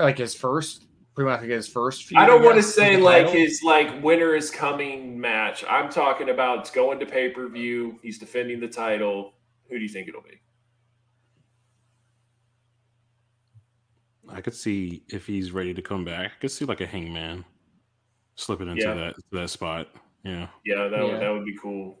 like 0.00 0.16
his 0.18 0.34
first, 0.34 0.86
pretty 1.14 1.30
much 1.30 1.42
like 1.42 1.50
his 1.50 1.68
first. 1.68 2.04
Feud, 2.06 2.18
I 2.18 2.26
don't 2.26 2.42
want 2.42 2.56
to 2.56 2.62
say 2.62 2.96
like 2.96 3.26
title. 3.26 3.40
his 3.40 3.62
like 3.62 4.02
Winter 4.02 4.34
is 4.34 4.50
Coming 4.50 5.20
match. 5.20 5.62
I'm 5.68 5.90
talking 5.90 6.30
about 6.30 6.60
it's 6.60 6.70
going 6.70 6.98
to 7.00 7.06
pay 7.06 7.28
per 7.28 7.48
view. 7.48 7.98
He's 8.02 8.18
defending 8.18 8.58
the 8.58 8.66
title. 8.68 9.34
Who 9.68 9.76
do 9.76 9.82
you 9.82 9.88
think 9.90 10.08
it'll 10.08 10.22
be? 10.22 10.40
I 14.28 14.40
could 14.40 14.54
see 14.54 15.02
if 15.08 15.26
he's 15.26 15.52
ready 15.52 15.72
to 15.74 15.82
come 15.82 16.04
back. 16.04 16.32
I 16.32 16.40
could 16.40 16.50
see 16.50 16.64
like 16.64 16.80
a 16.80 16.86
hangman 16.86 17.44
slipping 18.36 18.68
into 18.68 18.82
Yeah. 18.82 18.94
that 18.94 19.16
that 19.32 19.50
spot. 19.50 19.88
Yeah. 20.24 20.48
Yeah, 20.64 20.88
that 20.88 20.98
Yeah. 20.98 21.04
would 21.04 21.20
that 21.20 21.30
would 21.30 21.44
be 21.44 21.56
cool. 21.56 22.00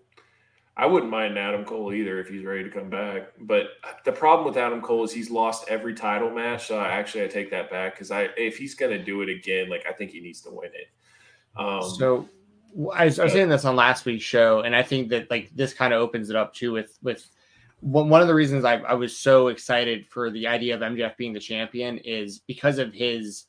I 0.78 0.84
wouldn't 0.84 1.10
mind 1.10 1.38
Adam 1.38 1.64
Cole 1.64 1.92
either 1.94 2.20
if 2.20 2.28
he's 2.28 2.44
ready 2.44 2.62
to 2.62 2.70
come 2.70 2.90
back. 2.90 3.28
But 3.40 3.68
the 4.04 4.12
problem 4.12 4.46
with 4.46 4.58
Adam 4.58 4.82
Cole 4.82 5.04
is 5.04 5.12
he's 5.12 5.30
lost 5.30 5.64
every 5.68 5.94
title 5.94 6.30
match. 6.30 6.66
So 6.66 6.78
I 6.78 6.88
actually 6.88 7.24
I 7.24 7.28
take 7.28 7.50
that 7.50 7.70
back 7.70 7.94
because 7.94 8.10
I 8.10 8.28
if 8.36 8.58
he's 8.58 8.74
gonna 8.74 9.02
do 9.02 9.22
it 9.22 9.30
again, 9.30 9.70
like 9.70 9.86
I 9.88 9.92
think 9.92 10.10
he 10.10 10.20
needs 10.20 10.42
to 10.42 10.50
win 10.50 10.70
it. 10.74 10.88
Um, 11.56 11.82
So 11.82 12.28
I 12.94 13.06
was, 13.06 13.18
I 13.18 13.24
was 13.24 13.32
saying 13.32 13.48
this 13.48 13.64
on 13.64 13.74
last 13.74 14.04
week's 14.04 14.24
show, 14.24 14.60
and 14.60 14.76
I 14.76 14.82
think 14.82 15.08
that 15.08 15.30
like 15.30 15.50
this 15.54 15.72
kind 15.72 15.94
of 15.94 16.00
opens 16.02 16.28
it 16.28 16.36
up 16.36 16.52
too 16.52 16.72
with 16.72 16.98
with 17.02 17.26
one 17.80 18.10
one 18.10 18.20
of 18.20 18.28
the 18.28 18.34
reasons 18.34 18.66
I, 18.66 18.76
I 18.76 18.94
was 18.94 19.16
so 19.16 19.48
excited 19.48 20.06
for 20.06 20.30
the 20.30 20.46
idea 20.46 20.74
of 20.74 20.82
MJF 20.82 21.16
being 21.16 21.32
the 21.32 21.40
champion 21.40 21.96
is 21.98 22.40
because 22.40 22.78
of 22.78 22.92
his 22.92 23.44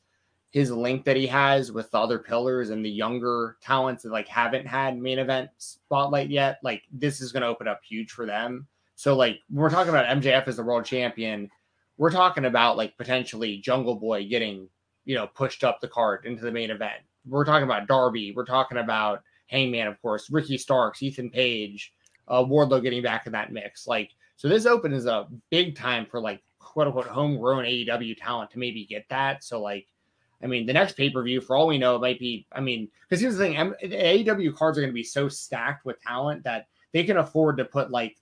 his 0.50 0.70
link 0.70 1.04
that 1.04 1.16
he 1.16 1.26
has 1.26 1.70
with 1.70 1.90
the 1.90 1.98
other 1.98 2.18
pillars 2.18 2.70
and 2.70 2.84
the 2.84 2.90
younger 2.90 3.58
talents 3.60 4.02
that 4.02 4.12
like 4.12 4.28
haven't 4.28 4.66
had 4.66 4.98
main 4.98 5.18
event 5.18 5.50
spotlight 5.58 6.30
yet. 6.30 6.58
Like 6.62 6.82
this 6.90 7.20
is 7.20 7.32
going 7.32 7.42
to 7.42 7.48
open 7.48 7.68
up 7.68 7.80
huge 7.86 8.12
for 8.12 8.24
them. 8.24 8.66
So 8.94 9.14
like 9.14 9.40
we're 9.50 9.70
talking 9.70 9.90
about 9.90 10.06
MJF 10.06 10.48
as 10.48 10.56
the 10.56 10.62
world 10.62 10.84
champion, 10.84 11.50
we're 11.98 12.10
talking 12.10 12.46
about 12.46 12.76
like 12.76 12.96
potentially 12.96 13.58
Jungle 13.58 13.96
Boy 13.96 14.26
getting 14.26 14.68
you 15.04 15.14
know 15.14 15.26
pushed 15.26 15.64
up 15.64 15.80
the 15.80 15.88
card 15.88 16.24
into 16.24 16.42
the 16.42 16.52
main 16.52 16.70
event. 16.70 17.02
We're 17.26 17.44
talking 17.44 17.64
about 17.64 17.86
Darby. 17.86 18.32
We're 18.34 18.46
talking 18.46 18.78
about 18.78 19.22
Hangman, 19.48 19.86
of 19.86 20.00
course, 20.00 20.30
Ricky 20.30 20.56
Starks, 20.56 21.02
Ethan 21.02 21.30
Page, 21.30 21.92
uh, 22.26 22.42
Wardlow 22.42 22.82
getting 22.82 23.02
back 23.02 23.26
in 23.26 23.32
that 23.32 23.52
mix. 23.52 23.86
Like 23.86 24.12
so, 24.36 24.48
this 24.48 24.64
opens 24.64 25.04
a 25.04 25.26
big 25.50 25.76
time 25.76 26.06
for 26.06 26.20
like 26.20 26.42
quote 26.58 26.86
unquote 26.86 27.06
homegrown 27.06 27.64
AEW 27.64 28.16
talent 28.18 28.50
to 28.52 28.58
maybe 28.58 28.86
get 28.86 29.04
that. 29.10 29.44
So 29.44 29.60
like. 29.60 29.86
I 30.42 30.46
mean, 30.46 30.66
the 30.66 30.72
next 30.72 30.96
pay 30.96 31.10
per 31.10 31.22
view, 31.22 31.40
for 31.40 31.56
all 31.56 31.66
we 31.66 31.78
know, 31.78 31.96
it 31.96 32.00
might 32.00 32.18
be. 32.18 32.46
I 32.52 32.60
mean, 32.60 32.88
because 33.08 33.20
here's 33.20 33.36
the 33.36 33.44
thing: 33.44 33.56
M- 33.56 33.74
AEW 33.82 34.54
cards 34.54 34.78
are 34.78 34.82
going 34.82 34.92
to 34.92 34.94
be 34.94 35.02
so 35.02 35.28
stacked 35.28 35.84
with 35.84 36.00
talent 36.00 36.44
that 36.44 36.68
they 36.92 37.04
can 37.04 37.16
afford 37.16 37.56
to 37.58 37.64
put 37.64 37.90
like 37.90 38.16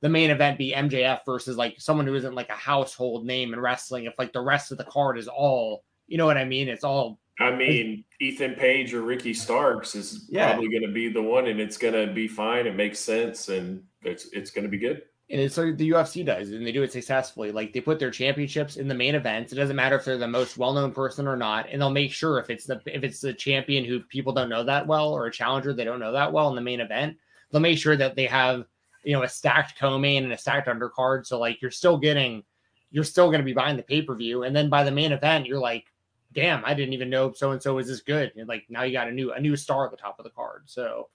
the 0.00 0.08
main 0.08 0.30
event 0.30 0.58
be 0.58 0.72
MJF 0.72 1.20
versus 1.24 1.56
like 1.56 1.80
someone 1.80 2.06
who 2.06 2.14
isn't 2.14 2.34
like 2.34 2.50
a 2.50 2.54
household 2.54 3.24
name 3.24 3.54
in 3.54 3.60
wrestling. 3.60 4.04
If 4.04 4.14
like 4.18 4.32
the 4.32 4.40
rest 4.40 4.72
of 4.72 4.78
the 4.78 4.84
card 4.84 5.16
is 5.18 5.28
all, 5.28 5.84
you 6.08 6.18
know 6.18 6.26
what 6.26 6.36
I 6.36 6.44
mean? 6.44 6.68
It's 6.68 6.84
all 6.84 7.18
I 7.40 7.50
mean, 7.50 8.04
Ethan 8.20 8.54
Page 8.54 8.92
or 8.92 9.00
Ricky 9.02 9.32
Starks 9.32 9.94
is 9.94 10.26
Yeah. 10.28 10.50
probably 10.52 10.68
going 10.68 10.82
to 10.82 10.92
be 10.92 11.08
the 11.08 11.22
one, 11.22 11.46
and 11.46 11.58
it's 11.58 11.78
going 11.78 11.94
to 11.94 12.12
be 12.12 12.28
fine. 12.28 12.66
It 12.66 12.76
makes 12.76 12.98
sense, 13.00 13.48
and 13.48 13.82
it's 14.02 14.26
it's 14.32 14.50
going 14.50 14.64
to 14.64 14.68
be 14.70 14.78
good. 14.78 15.02
And 15.32 15.40
it's 15.40 15.56
like 15.56 15.78
the 15.78 15.90
UFC 15.90 16.24
does, 16.24 16.50
and 16.50 16.64
they 16.64 16.72
do 16.72 16.82
it 16.82 16.92
successfully. 16.92 17.52
Like 17.52 17.72
they 17.72 17.80
put 17.80 17.98
their 17.98 18.10
championships 18.10 18.76
in 18.76 18.86
the 18.86 18.94
main 18.94 19.14
events. 19.14 19.50
It 19.50 19.56
doesn't 19.56 19.74
matter 19.74 19.96
if 19.96 20.04
they're 20.04 20.18
the 20.18 20.28
most 20.28 20.58
well-known 20.58 20.92
person 20.92 21.26
or 21.26 21.38
not, 21.38 21.66
and 21.70 21.80
they'll 21.80 21.90
make 21.90 22.12
sure 22.12 22.38
if 22.38 22.50
it's 22.50 22.66
the 22.66 22.82
if 22.84 23.02
it's 23.02 23.22
the 23.22 23.32
champion 23.32 23.82
who 23.86 24.00
people 24.00 24.34
don't 24.34 24.50
know 24.50 24.62
that 24.62 24.86
well 24.86 25.10
or 25.10 25.24
a 25.26 25.32
challenger 25.32 25.72
they 25.72 25.84
don't 25.84 26.00
know 26.00 26.12
that 26.12 26.30
well 26.30 26.50
in 26.50 26.54
the 26.54 26.60
main 26.60 26.80
event, 26.80 27.16
they'll 27.50 27.62
make 27.62 27.78
sure 27.78 27.96
that 27.96 28.14
they 28.14 28.26
have 28.26 28.66
you 29.04 29.14
know 29.14 29.22
a 29.22 29.28
stacked 29.28 29.78
co-main 29.78 30.24
and 30.24 30.34
a 30.34 30.38
stacked 30.38 30.68
undercard. 30.68 31.26
So 31.26 31.38
like 31.38 31.62
you're 31.62 31.70
still 31.70 31.96
getting, 31.96 32.42
you're 32.90 33.02
still 33.02 33.28
going 33.28 33.40
to 33.40 33.44
be 33.44 33.54
buying 33.54 33.78
the 33.78 33.82
pay-per-view, 33.82 34.42
and 34.42 34.54
then 34.54 34.68
by 34.68 34.84
the 34.84 34.92
main 34.92 35.12
event 35.12 35.46
you're 35.46 35.58
like, 35.58 35.86
damn, 36.34 36.62
I 36.66 36.74
didn't 36.74 36.92
even 36.92 37.08
know 37.08 37.32
so 37.32 37.52
and 37.52 37.62
so 37.62 37.76
was 37.76 37.88
this 37.88 38.02
good. 38.02 38.32
And 38.36 38.48
like 38.48 38.66
now 38.68 38.82
you 38.82 38.92
got 38.92 39.08
a 39.08 39.12
new 39.12 39.32
a 39.32 39.40
new 39.40 39.56
star 39.56 39.86
at 39.86 39.92
the 39.92 39.96
top 39.96 40.18
of 40.18 40.24
the 40.24 40.30
card. 40.30 40.64
So 40.66 41.08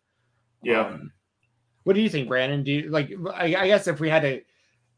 Yeah. 0.63 0.87
um, 0.87 1.11
what 1.87 1.95
do 1.95 2.01
you 2.01 2.09
think, 2.09 2.27
Brandon? 2.27 2.63
Do 2.63 2.71
you 2.71 2.89
like? 2.89 3.11
I, 3.33 3.45
I 3.55 3.67
guess 3.67 3.87
if 3.87 3.99
we 3.99 4.09
had 4.09 4.21
to 4.23 4.41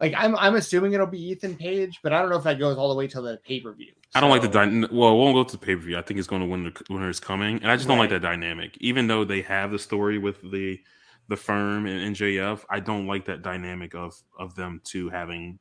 like 0.02 0.14
I'm 0.18 0.36
I'm 0.36 0.56
assuming 0.56 0.94
it'll 0.94 1.08
be 1.08 1.22
Ethan 1.32 1.56
Page, 1.56 2.00
but 2.04 2.12
I 2.14 2.20
don't 2.22 2.30
know 2.30 2.38
if 2.38 2.44
that 2.44 2.58
goes 2.60 2.78
all 2.78 2.90
the 2.90 2.96
way 2.96 3.08
till 3.08 3.22
the 3.24 3.38
pay 3.46 3.60
per 3.60 3.72
view. 3.74 3.92
I 4.16 4.20
don't 4.22 4.32
like 4.32 4.42
the 4.42 4.48
dy- 4.48 4.88
well. 4.92 5.12
It 5.14 5.18
won't 5.18 5.36
go 5.36 5.44
to 5.44 5.52
the 5.58 5.64
pay 5.66 5.76
per 5.76 5.82
view. 5.82 5.98
I 5.98 6.02
think 6.02 6.18
it's 6.20 6.28
going 6.28 6.42
to 6.42 6.48
win 6.48 6.64
the 6.64 6.84
Winter's 6.90 7.20
Coming, 7.20 7.58
and 7.62 7.72
I 7.72 7.76
just 7.76 7.88
don't 7.88 8.00
like 8.00 8.10
that 8.10 8.22
dynamic. 8.22 8.76
Even 8.80 9.08
though 9.08 9.24
they 9.24 9.42
have 9.44 9.72
the 9.72 9.80
story 9.80 10.18
with 10.18 10.42
the 10.52 10.80
the 11.28 11.36
firm 11.38 11.86
and 11.86 12.16
MJF, 12.16 12.66
I 12.72 12.80
don't 12.80 13.06
like 13.06 13.26
that 13.26 13.44
dynamic 13.44 13.94
of 13.94 14.16
of 14.40 14.56
them 14.56 14.82
two 14.84 15.10
having 15.10 15.60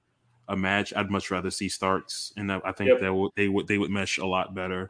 a 0.49 0.57
match. 0.57 0.95
I'd 0.97 1.11
much 1.11 1.31
rather 1.31 1.51
see 1.51 1.69
Starks, 1.69 2.33
and 2.39 2.51
I 2.51 2.73
think 2.73 2.89
Yep. 2.89 3.01
that 3.01 3.13
would 3.15 3.33
they 3.37 3.49
would 3.49 3.67
they 3.69 3.77
would 3.77 3.91
mesh 3.91 4.17
a 4.17 4.27
lot 4.27 4.55
better. 4.55 4.89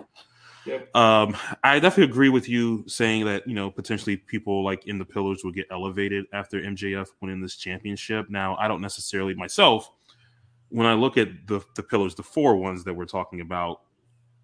Um, 0.95 1.37
I 1.65 1.79
definitely 1.79 2.11
agree 2.11 2.29
with 2.29 2.49
you 2.49 2.85
saying 2.87 3.25
that 3.27 3.47
you 3.47 3.55
know 3.55 3.71
potentially 3.71 4.17
people 4.17 4.65
like 4.65 4.87
in 4.87 4.99
the 4.99 5.05
pillars 5.05 5.43
will 5.45 5.53
get 5.53 5.67
elevated 5.71 6.27
after 6.33 6.61
MJF 6.61 7.09
winning 7.21 7.41
this 7.41 7.57
championship. 7.57 8.29
Now, 8.29 8.57
I 8.57 8.69
don't 8.69 8.81
necessarily 8.81 9.35
myself. 9.35 9.91
When 10.71 10.87
I 10.87 10.95
look 10.95 11.17
at 11.17 11.47
the 11.47 11.61
the 11.77 11.83
pillars, 11.83 12.15
the 12.15 12.23
four 12.23 12.57
ones 12.57 12.85
that 12.85 12.95
we're 12.95 13.07
talking 13.07 13.41
about, 13.41 13.83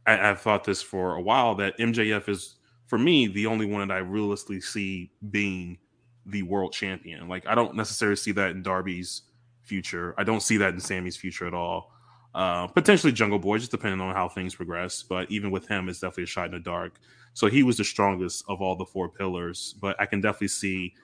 I, 0.07 0.31
I've 0.31 0.41
thought 0.41 0.65
this 0.65 0.83
for 0.83 1.17
a 1.17 1.23
while 1.23 1.55
that 1.57 1.79
MJF 1.79 2.29
is 2.29 2.57
for 2.87 2.99
me 2.99 3.27
the 3.27 3.47
only 3.47 3.67
one 3.67 3.89
that 3.89 3.95
I 3.95 3.99
realistically 3.99 4.61
see 4.61 5.11
being 5.31 5.79
the 6.27 6.43
world 6.43 6.73
champion. 6.73 7.29
Like 7.29 7.47
I 7.47 7.55
don't 7.55 7.75
necessarily 7.75 8.17
see 8.17 8.33
that 8.33 8.51
in 8.51 8.63
Darby's 8.63 9.23
future. 9.63 10.15
I 10.19 10.25
don't 10.25 10.43
see 10.43 10.57
that 10.59 10.75
in 10.75 10.81
Sammy's 10.81 11.17
future 11.17 11.47
at 11.47 11.55
all. 11.55 11.94
Uh, 12.35 12.67
potentially 12.67 13.13
Jungle 13.13 13.39
Boy, 13.39 13.59
just 13.59 13.71
depending 13.71 14.01
on 14.01 14.15
how 14.15 14.29
things 14.29 14.55
progress. 14.55 15.03
But 15.03 15.31
even 15.31 15.51
with 15.51 15.69
him, 15.69 15.89
it's 15.89 16.01
definitely 16.01 16.25
a 16.25 16.27
shot 16.27 16.47
in 16.47 16.53
the 16.53 16.59
dark. 16.59 16.99
So 17.33 17.47
he 17.47 17.63
was 17.63 17.77
the 17.77 17.85
strongest 17.85 18.45
of 18.49 18.61
all 18.61 18.77
the 18.77 18.85
four 18.85 19.09
pillars. 19.09 19.75
But 19.81 20.01
I 20.01 20.07
can 20.07 20.21
definitely 20.21 20.49
see 20.49 20.95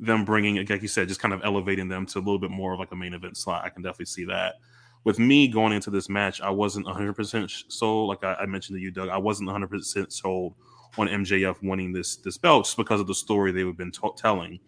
them 0.00 0.24
bringing, 0.24 0.56
like 0.56 0.82
you 0.82 0.88
said, 0.88 1.08
just 1.08 1.20
kind 1.20 1.34
of 1.34 1.42
elevating 1.44 1.88
them 1.88 2.06
to 2.06 2.18
a 2.18 2.20
little 2.20 2.38
bit 2.38 2.50
more 2.50 2.72
of 2.72 2.80
like 2.80 2.90
a 2.90 2.96
main 2.96 3.14
event 3.14 3.36
slot. 3.36 3.64
I 3.64 3.68
can 3.68 3.82
definitely 3.82 4.06
see 4.06 4.24
that. 4.24 4.56
With 5.04 5.18
me 5.18 5.48
going 5.48 5.72
into 5.72 5.90
this 5.90 6.08
match, 6.08 6.40
I 6.40 6.50
wasn't 6.50 6.86
100% 6.86 7.72
sold. 7.72 8.08
Like 8.08 8.24
I, 8.24 8.42
I 8.42 8.46
mentioned 8.46 8.76
to 8.76 8.82
you, 8.82 8.90
Doug, 8.90 9.08
I 9.08 9.18
wasn't 9.18 9.48
100% 9.48 10.12
sold 10.12 10.54
on 10.98 11.06
MJF 11.06 11.62
winning 11.62 11.92
this 11.92 12.16
this 12.16 12.36
belt 12.36 12.64
just 12.64 12.76
because 12.76 13.00
of 13.00 13.06
the 13.06 13.14
story 13.14 13.52
they've 13.52 13.76
been 13.76 13.92
t- 13.92 14.10
telling. 14.16 14.58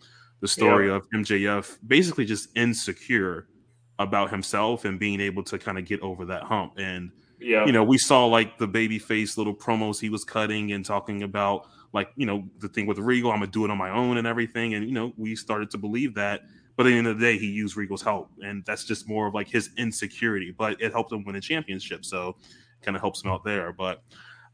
The 0.40 0.49
story 0.49 0.90
of 0.90 1.09
MJF 1.11 1.78
basically 1.86 2.24
just 2.24 2.49
insecure 2.57 3.49
about 3.98 4.31
himself 4.31 4.85
and 4.85 4.98
being 4.98 5.20
able 5.20 5.43
to 5.44 5.59
kind 5.59 5.78
of 5.78 5.85
get 5.85 6.01
over 6.01 6.24
that 6.27 6.43
hump. 6.43 6.74
And 6.78 7.10
Yeah. 7.39 7.66
you 7.66 7.73
know, 7.73 7.85
we 7.85 7.98
saw 7.98 8.27
like 8.27 8.59
the 8.59 8.66
baby 8.66 8.98
face 8.98 9.36
little 9.36 9.55
promos 9.55 10.01
he 10.01 10.09
was 10.09 10.24
cutting 10.24 10.73
and 10.73 10.85
talking 10.85 11.23
about 11.23 11.66
like, 11.93 12.09
you 12.16 12.24
know, 12.27 12.48
the 12.59 12.69
thing 12.69 12.86
with 12.86 12.98
Regal, 12.98 13.31
I'm 13.31 13.40
gonna 13.40 13.51
do 13.51 13.64
it 13.64 13.70
on 13.70 13.78
my 13.78 13.90
own 13.90 14.16
and 14.16 14.27
everything. 14.27 14.74
And 14.74 14.86
you 14.86 14.93
know, 14.93 15.12
we 15.16 15.36
started 15.36 15.70
to 15.73 15.78
believe 15.78 16.14
that. 16.14 16.43
But 16.77 16.86
at 16.86 16.90
the 16.90 16.97
end 16.97 17.06
of 17.06 17.19
the 17.19 17.24
day, 17.24 17.36
he 17.36 17.48
used 17.48 17.77
Regal's 17.77 18.01
help, 18.01 18.31
and 18.40 18.64
that's 18.64 18.85
just 18.85 19.06
more 19.06 19.27
of 19.27 19.35
like 19.35 19.47
his 19.47 19.70
insecurity. 19.77 20.55
But 20.56 20.81
it 20.81 20.90
helped 20.90 21.12
him 21.12 21.23
win 21.23 21.36
a 21.36 21.40
championship, 21.40 22.02
so 22.02 22.36
kind 22.81 22.97
of 22.97 23.02
helps 23.02 23.23
him 23.23 23.31
out 23.31 23.44
there. 23.44 23.73
But 23.74 24.02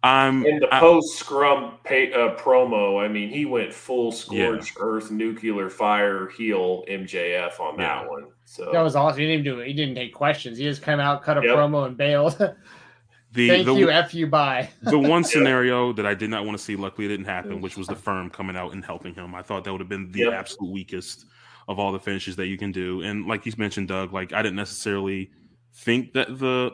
I'm 0.02 0.44
In 0.44 0.59
the 0.59 0.66
post 0.66 1.16
scrum 1.19 1.78
pay, 1.85 2.12
uh, 2.12 2.35
promo, 2.35 3.02
I 3.02 3.09
mean, 3.09 3.31
he 3.31 3.44
went 3.47 3.73
full 3.73 4.10
scorched 4.12 4.77
earth, 4.81 5.10
nuclear 5.12 5.70
fire, 5.70 6.28
heel 6.28 6.85
MJF 6.89 7.60
on 7.60 7.77
that 7.78 8.02
Yeah. 8.02 8.09
one. 8.09 8.27
So 8.51 8.70
That 8.73 8.81
was 8.81 8.97
awesome. 8.97 9.20
He 9.20 9.27
didn't 9.27 9.45
do 9.45 9.61
it. 9.61 9.66
He 9.66 9.75
didn't 9.75 9.95
take 9.95 10.15
questions. 10.15 10.57
He 10.57 10.65
just 10.65 10.81
came 10.83 11.01
out, 11.01 11.23
cut 11.23 11.37
a 11.37 11.43
Yep. 11.43 11.55
promo, 11.55 11.87
and 11.87 11.99
bailed. 11.99 12.33
the 13.33 13.49
Thank 13.49 13.66
the, 13.66 13.75
you, 13.75 13.91
f 13.91 14.15
you, 14.15 14.27
bye. 14.27 14.70
the 14.83 14.99
one 15.15 15.23
scenario 15.23 15.93
that 15.93 16.07
I 16.07 16.15
did 16.15 16.31
not 16.31 16.47
want 16.47 16.57
to 16.57 16.65
see, 16.65 16.75
luckily 16.75 17.05
it 17.05 17.11
didn't 17.11 17.27
happen, 17.27 17.61
which 17.61 17.77
was 17.77 17.89
the 17.89 17.95
firm 17.95 18.31
coming 18.31 18.57
out 18.57 18.73
and 18.73 18.83
helping 18.83 19.15
him. 19.15 19.35
I 19.35 19.43
thought 19.43 19.65
that 19.65 19.73
would 19.73 19.83
have 19.83 19.89
been 19.91 20.11
the 20.12 20.20
Yep. 20.20 20.33
absolute 20.33 20.73
weakest 20.73 21.27
of 21.69 21.79
all 21.79 21.93
the 21.93 21.99
finishes 21.99 22.37
that 22.37 22.47
you 22.47 22.57
can 22.57 22.73
do. 22.73 23.03
And 23.03 23.27
like 23.27 23.45
you 23.45 23.53
mentioned, 23.59 23.89
Doug, 23.89 24.15
like 24.15 24.33
I 24.33 24.41
didn't 24.41 24.57
necessarily 24.57 25.31
think 25.75 26.15
that 26.15 26.39
the 26.39 26.73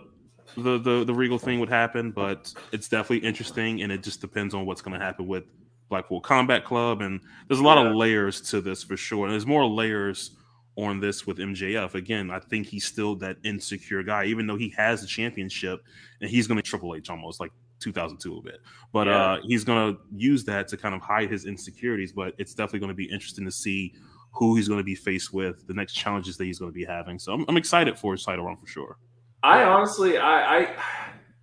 the 0.56 0.78
the, 0.78 1.04
the 1.04 1.12
Regal 1.14 1.38
thing 1.40 1.58
would 1.58 1.68
happen, 1.68 2.12
but 2.12 2.54
it's 2.70 2.88
definitely 2.88 3.26
interesting, 3.26 3.82
and 3.82 3.90
it 3.90 4.04
just 4.04 4.20
depends 4.20 4.54
on 4.54 4.64
what's 4.64 4.80
going 4.80 4.96
to 4.96 5.04
happen 5.04 5.26
with 5.26 5.42
Blackpool 5.88 6.20
Combat 6.20 6.64
Club. 6.64 7.00
And 7.02 7.20
there's 7.48 7.58
a 7.58 7.64
lot 7.64 7.82
Yeah. 7.82 7.90
of 7.90 7.96
layers 7.96 8.40
to 8.50 8.60
this 8.60 8.84
for 8.84 8.96
sure. 8.96 9.24
And 9.24 9.32
there's 9.32 9.44
more 9.46 9.66
layers 9.66 10.30
on 10.76 11.00
this 11.00 11.26
with 11.26 11.38
MJF. 11.38 11.94
Again, 11.94 12.30
I 12.30 12.40
think 12.40 12.66
he's 12.66 12.84
still 12.84 13.14
that 13.16 13.36
insecure 13.44 14.02
guy, 14.02 14.24
even 14.24 14.46
though 14.46 14.56
he 14.56 14.70
has 14.76 15.00
the 15.00 15.06
championship 15.06 15.84
and 16.20 16.28
he's 16.28 16.46
going 16.46 16.56
to 16.56 16.62
Triple 16.62 16.94
H 16.96 17.10
almost 17.10 17.38
like 17.40 17.52
2002 17.80 18.36
a 18.38 18.42
bit. 18.42 18.60
But 18.92 19.06
Yeah. 19.06 19.22
uh, 19.34 19.38
he's 19.46 19.62
going 19.64 19.94
to 19.94 20.00
use 20.16 20.44
that 20.44 20.68
to 20.68 20.76
kind 20.76 20.94
of 20.94 21.00
hide 21.00 21.30
his 21.30 21.44
insecurities. 21.44 22.12
But 22.12 22.34
it's 22.38 22.54
definitely 22.54 22.80
going 22.80 22.88
to 22.90 22.94
be 22.96 23.04
interesting 23.04 23.44
to 23.44 23.52
see 23.52 23.94
who 24.32 24.56
he's 24.56 24.66
going 24.66 24.80
to 24.80 24.84
be 24.84 24.96
faced 24.96 25.32
with, 25.32 25.64
the 25.68 25.74
next 25.74 25.92
challenges 25.92 26.36
that 26.38 26.44
he's 26.44 26.58
going 26.58 26.70
to 26.72 26.74
be 26.74 26.84
having. 26.84 27.18
So 27.20 27.32
I'm, 27.32 27.44
I'm 27.48 27.56
excited 27.56 27.96
for 27.96 28.12
his 28.12 28.24
title 28.24 28.44
run 28.46 28.56
for 28.56 28.66
sure. 28.66 28.96
I 29.44 29.62
honestly, 29.62 30.16
I, 30.18 30.62
I, 30.62 30.76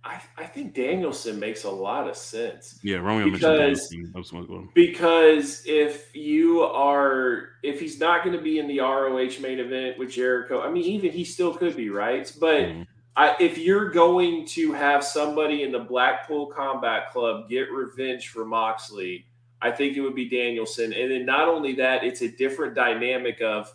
I, 0.04 0.20
I 0.36 0.46
think 0.46 0.74
Danielson 0.74 1.38
makes 1.38 1.62
a 1.64 1.70
lot 1.70 2.08
of 2.08 2.16
sense. 2.16 2.80
Yeah, 2.82 2.96
Romeo 2.96 3.26
Because- 3.30 3.42
mentioned 3.42 3.58
Danielson. 3.58 4.12
That's 4.14 4.32
what 4.32 4.50
I'm- 4.50 4.70
Because 4.74 5.62
if 5.64 6.14
you 6.16 6.62
are, 6.62 7.50
if 7.62 7.78
he's 7.80 8.00
not 8.00 8.24
going 8.24 8.36
to 8.36 8.42
be 8.42 8.58
in 8.58 8.66
the 8.66 8.80
ROH 8.80 9.38
main 9.40 9.60
event 9.60 9.98
with 9.98 10.10
Jericho, 10.10 10.60
I 10.60 10.70
mean, 10.70 10.84
even 10.84 11.12
he 11.12 11.24
still 11.24 11.54
could 11.54 11.76
be, 11.76 11.88
right? 11.90 12.30
But 12.40 12.60
Mhm. 12.62 12.86
I, 13.16 13.36
if 13.38 13.58
you're 13.58 13.90
going 13.90 14.46
to 14.46 14.72
have 14.72 15.04
somebody 15.04 15.62
in 15.62 15.70
the 15.70 15.78
Blackpool 15.80 16.46
Combat 16.46 17.12
Club 17.12 17.48
get 17.48 17.70
revenge 17.70 18.28
for 18.30 18.44
Moxley, 18.44 19.26
I 19.60 19.70
think 19.70 19.96
it 19.96 20.00
would 20.00 20.16
be 20.16 20.28
Danielson. 20.28 20.92
And 20.92 21.12
then 21.12 21.24
not 21.24 21.46
only 21.46 21.74
that, 21.74 22.02
it's 22.02 22.22
a 22.22 22.28
different 22.28 22.74
dynamic 22.74 23.40
of 23.40 23.72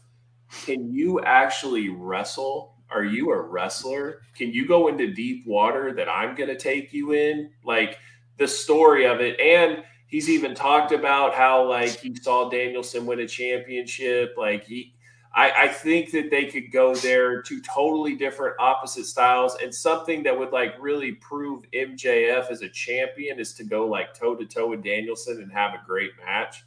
can 0.65 0.91
you 0.91 1.21
actually 1.21 1.87
wrestle? 1.89 2.73
Are 2.89 3.03
you 3.03 3.31
a 3.31 3.41
wrestler? 3.41 4.21
Can 4.35 4.51
you 4.51 4.65
go 4.67 4.87
into 4.87 5.13
deep 5.13 5.45
water 5.45 5.93
that 5.93 6.09
I'm 6.09 6.35
going 6.35 6.49
to 6.49 6.57
take 6.57 6.93
you 6.93 7.13
in? 7.13 7.51
Like 7.63 7.99
the 8.37 8.47
story 8.47 9.05
of 9.05 9.19
it. 9.19 9.39
And 9.39 9.83
he's 10.07 10.29
even 10.29 10.55
talked 10.55 10.91
about 10.91 11.33
how 11.33 11.67
like 11.67 11.99
he 11.99 12.15
saw 12.15 12.49
Danielson 12.49 13.05
win 13.05 13.19
a 13.19 13.27
championship. 13.27 14.35
Like 14.37 14.65
he, 14.65 14.93
I, 15.33 15.51
I 15.65 15.67
think 15.67 16.11
that 16.11 16.31
they 16.31 16.45
could 16.45 16.71
go 16.71 16.95
there 16.95 17.41
to 17.43 17.61
totally 17.61 18.15
different 18.15 18.55
opposite 18.59 19.05
styles 19.05 19.57
and 19.61 19.73
something 19.73 20.23
that 20.23 20.37
would 20.37 20.51
like 20.51 20.75
really 20.79 21.13
prove 21.13 21.63
MJF 21.73 22.49
as 22.49 22.61
a 22.61 22.69
champion 22.69 23.39
is 23.39 23.53
to 23.55 23.63
go 23.63 23.85
like 23.85 24.13
toe 24.13 24.35
to 24.35 24.45
toe 24.45 24.69
with 24.69 24.83
Danielson 24.83 25.41
and 25.41 25.51
have 25.51 25.73
a 25.73 25.81
great 25.85 26.11
match. 26.25 26.65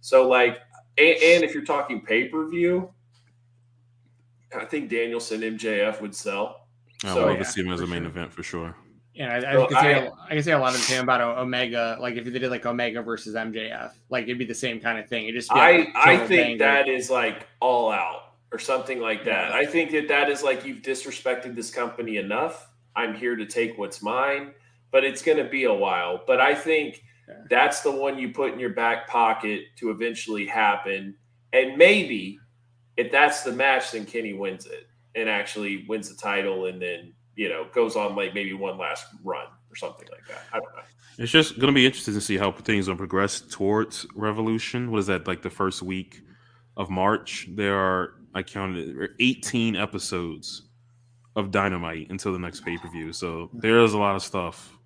So 0.00 0.28
like, 0.28 0.60
and, 0.96 1.16
and 1.22 1.44
if 1.44 1.52
you're 1.52 1.64
talking 1.64 2.00
pay 2.00 2.28
per 2.28 2.48
view, 2.48 2.90
I 4.58 4.64
think 4.64 4.90
Danielson 4.90 5.40
MJF 5.42 6.00
would 6.00 6.14
sell. 6.14 6.66
I 7.04 7.08
would 7.08 7.14
So, 7.14 7.26
love 7.26 7.32
yeah, 7.34 7.38
to 7.38 7.44
see 7.44 7.60
him 7.62 7.72
as 7.72 7.80
a 7.80 7.86
main 7.86 8.00
sure. 8.02 8.08
event 8.08 8.32
for 8.32 8.42
sure. 8.42 8.74
Yeah, 9.14 9.32
I, 9.32 9.36
I, 9.36 9.52
So 9.52 9.66
can 9.66 9.80
see. 9.82 9.88
I- 9.88 10.10
I 10.26 10.28
can 10.34 10.42
see 10.42 10.50
a 10.50 10.58
lot 10.58 10.68
of 10.74 10.80
the 10.80 10.84
same 10.86 11.02
about 11.02 11.20
Omega. 11.38 11.96
Like 12.00 12.16
if 12.16 12.24
they 12.24 12.38
did 12.38 12.50
like 12.50 12.66
Omega 12.66 13.02
versus 13.02 13.34
MJF, 13.34 13.92
like 14.10 14.24
it'd 14.24 14.38
be 14.38 14.44
the 14.44 14.54
same 14.54 14.78
kind 14.80 14.98
of 14.98 15.08
thing. 15.08 15.26
It 15.26 15.32
just 15.32 15.48
be 15.50 15.58
I 15.58 15.70
like 15.78 15.88
I 15.94 16.12
total 16.14 16.28
think 16.28 16.58
banger. 16.58 16.58
that 16.58 16.88
is 16.88 17.08
like 17.10 17.46
all 17.60 17.90
out 17.90 18.32
or 18.52 18.58
something 18.58 19.00
like 19.00 19.24
that. 19.24 19.52
I 19.52 19.64
think 19.64 19.90
that 19.92 20.08
that 20.08 20.28
is 20.30 20.42
like 20.42 20.64
you've 20.66 20.82
disrespected 20.82 21.54
this 21.54 21.70
company 21.70 22.18
enough. 22.18 22.68
I'm 22.94 23.14
here 23.14 23.36
to 23.36 23.46
take 23.46 23.78
what's 23.78 24.02
mine, 24.02 24.52
but 24.90 25.02
it's 25.04 25.22
going 25.22 25.38
to 25.38 25.44
be 25.44 25.64
a 25.64 25.74
while. 25.74 26.22
But 26.26 26.40
I 26.40 26.54
think 26.54 27.02
Yeah. 27.28 27.34
that's 27.50 27.80
the 27.80 27.90
one 27.90 28.18
you 28.18 28.30
put 28.30 28.52
in 28.52 28.58
your 28.60 28.70
back 28.74 29.08
pocket 29.08 29.64
to 29.78 29.90
eventually 29.90 30.46
happen. 30.46 31.14
And 31.52 31.76
maybe 31.76 32.38
if 32.96 33.12
that's 33.12 33.42
the 33.42 33.52
match, 33.52 33.92
then 33.92 34.04
Kenny 34.04 34.32
wins 34.32 34.66
it 34.66 34.88
and 35.14 35.28
actually 35.28 35.84
wins 35.88 36.08
the 36.08 36.16
title, 36.16 36.66
and 36.66 36.80
then 36.80 37.12
you 37.34 37.48
know 37.48 37.66
goes 37.74 37.96
on 37.96 38.16
like 38.16 38.34
maybe 38.34 38.52
one 38.52 38.78
last 38.78 39.06
run 39.24 39.46
or 39.70 39.76
something 39.76 40.08
like 40.10 40.26
that. 40.28 40.42
I 40.52 40.60
don't 40.60 40.74
know. 40.74 40.82
It's 41.18 41.32
just 41.32 41.58
going 41.58 41.72
to 41.72 41.74
be 41.74 41.86
interesting 41.86 42.14
to 42.14 42.20
see 42.20 42.36
how 42.36 42.52
things 42.52 42.88
will 42.88 42.96
progress 42.96 43.40
towards 43.40 44.06
Revolution. 44.14 44.90
What 44.90 44.98
is 44.98 45.06
that 45.06 45.26
like 45.26 45.42
the 45.42 45.50
first 45.50 45.82
week 45.82 46.20
of 46.76 46.90
March? 46.90 47.48
There 47.54 47.76
are 47.76 48.14
I 48.34 48.42
counted 48.42 49.10
18 49.18 49.76
episodes 49.76 50.68
of 51.36 51.50
Dynamite 51.50 52.10
until 52.10 52.32
the 52.32 52.38
next 52.38 52.64
pay 52.64 52.76
per 52.76 52.88
view. 52.90 53.12
So 53.12 53.50
there's 53.54 53.94
a 53.94 53.98
lot 53.98 54.14
of 54.14 54.22
stuff, 54.22 54.76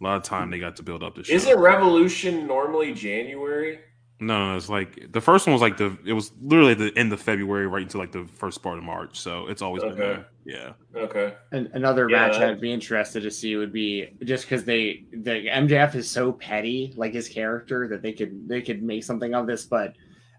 a 0.00 0.04
lot 0.04 0.16
of 0.16 0.24
time 0.24 0.50
they 0.50 0.58
got 0.58 0.76
to 0.76 0.82
build 0.82 1.02
up 1.02 1.14
this. 1.14 1.26
show. 1.26 1.34
Isn't 1.34 1.58
Revolution 1.58 2.46
normally 2.46 2.92
January? 2.92 3.78
No, 4.20 4.50
no, 4.50 4.56
it's 4.56 4.68
like 4.68 5.12
the 5.12 5.20
first 5.20 5.46
one 5.46 5.52
was 5.52 5.62
like 5.62 5.76
the 5.76 5.96
it 6.04 6.12
was 6.12 6.32
literally 6.42 6.74
the 6.74 6.92
end 6.96 7.12
of 7.12 7.20
February 7.20 7.68
right 7.68 7.82
into 7.82 7.98
like 7.98 8.10
the 8.10 8.26
first 8.34 8.62
part 8.62 8.76
of 8.78 8.82
March. 8.84 9.18
So 9.20 9.46
it's 9.46 9.62
always 9.62 9.84
been 9.84 9.96
there. 9.96 10.26
Yeah. 10.44 10.72
Okay. 10.96 11.34
An- 11.52 11.70
another 11.74 12.08
Yeah, 12.10 12.26
match 12.26 12.32
that- 12.38 12.48
I'd 12.50 12.60
be 12.60 12.72
interested 12.72 13.22
to 13.22 13.30
see 13.30 13.54
would 13.54 13.72
be 13.72 14.08
just 14.24 14.44
because 14.44 14.64
they 14.64 15.04
the 15.12 15.46
MJF 15.48 15.94
is 15.94 16.10
so 16.10 16.32
petty, 16.32 16.92
like 16.96 17.12
his 17.12 17.28
character, 17.28 17.86
that 17.88 18.02
they 18.02 18.12
could 18.12 18.48
they 18.48 18.60
could 18.60 18.82
make 18.82 19.04
something 19.04 19.34
of 19.34 19.46
this. 19.46 19.66
But 19.66 19.94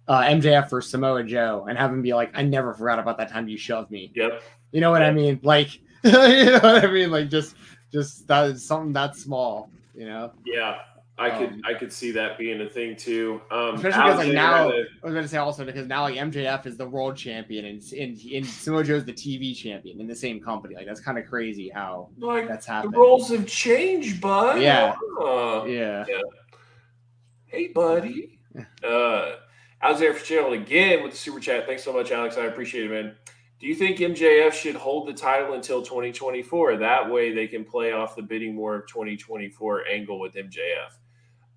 uh, 0.10 0.24
MJF 0.24 0.70
for 0.70 0.82
Samoa 0.82 1.24
Joe 1.24 1.66
and 1.70 1.78
have 1.78 1.92
him 1.92 2.02
be 2.02 2.14
like, 2.14 2.32
"I 2.34 2.42
never 2.42 2.74
forgot 2.74 3.00
about 3.00 3.18
that 3.20 3.30
time 3.30 3.48
you 3.48 3.58
shoved 3.58 3.92
me." 3.92 4.12
Yep. 4.16 4.42
You 4.74 4.82
know 4.82 4.92
what 4.92 5.04
I 5.04 5.12
mean? 5.12 5.40
Like, 5.42 5.76
you 6.04 6.12
know 6.12 6.60
what 6.62 6.84
I 6.84 6.92
mean? 6.92 7.12
Like 7.12 7.30
just 7.30 7.56
just 7.94 8.28
that 8.28 8.50
is 8.50 8.66
something 8.66 8.92
that 8.94 9.16
small. 9.16 9.70
You 9.96 10.06
know? 10.06 10.32
Yeah. 10.46 10.80
I 11.20 11.30
could 11.38 11.50
Um, 11.50 11.62
I 11.66 11.74
could 11.74 11.92
see 11.92 12.12
that 12.12 12.38
being 12.38 12.62
a 12.62 12.70
thing 12.70 12.96
too. 12.96 13.42
Um, 13.52 13.76
Especially 13.76 14.02
because 14.04 14.18
like 14.26 14.34
now, 14.34 14.70
had 14.70 14.80
a- 14.80 14.86
I 15.04 15.06
was 15.06 15.14
going 15.14 15.24
to 15.24 15.28
say 15.28 15.38
also 15.38 15.66
because 15.66 15.86
now 15.88 16.04
like 16.04 16.16
MJF 16.16 16.66
is 16.66 16.78
the 16.78 16.88
world 16.88 17.18
champion 17.18 17.66
and 17.66 17.82
and, 17.94 18.18
and 18.34 18.46
Samoa 18.46 18.84
Joe's 18.84 19.06
the 19.06 19.14
TV 19.14 19.56
champion 19.56 20.00
in 20.00 20.08
the 20.08 20.16
same 20.16 20.40
company. 20.40 20.76
Like 20.76 20.86
that's 20.88 21.02
kind 21.02 21.18
of 21.18 21.26
crazy 21.26 21.70
how 21.70 22.10
like 22.18 22.48
that's 22.48 22.66
the 22.66 22.72
happened. 22.72 22.94
roles 22.96 23.30
have 23.30 23.46
changed, 23.46 24.22
bud. 24.22 24.62
Yeah. 24.62 24.96
Uh, 25.22 25.66
Yeah. 25.68 26.06
Hey, 27.48 27.68
buddy. 27.68 28.40
Uh, 28.84 29.36
Alexander 29.82 30.14
Fitzgerald 30.16 30.54
again 30.54 31.04
with 31.04 31.12
the 31.12 31.18
super 31.18 31.40
chat. 31.40 31.66
Thanks 31.68 31.84
so 31.84 31.94
much, 31.94 32.12
Alex. 32.12 32.36
I 32.36 32.46
appreciate 32.46 32.86
it, 32.86 32.90
man. 32.92 33.16
Do 33.60 33.68
you 33.68 33.76
think 33.76 33.98
MJF 34.00 34.52
should 34.54 34.76
hold 34.76 35.08
the 35.08 35.14
title 35.14 35.54
until 35.54 35.82
2024? 35.84 36.78
That 36.78 37.10
way 37.12 37.32
they 37.34 37.48
can 37.48 37.64
play 37.64 37.92
off 37.92 38.16
the 38.16 38.24
bidding 38.24 38.56
war 38.58 38.76
of 38.76 38.88
2024 38.88 39.86
angle 39.88 40.20
with 40.20 40.34
MJF. 40.34 40.98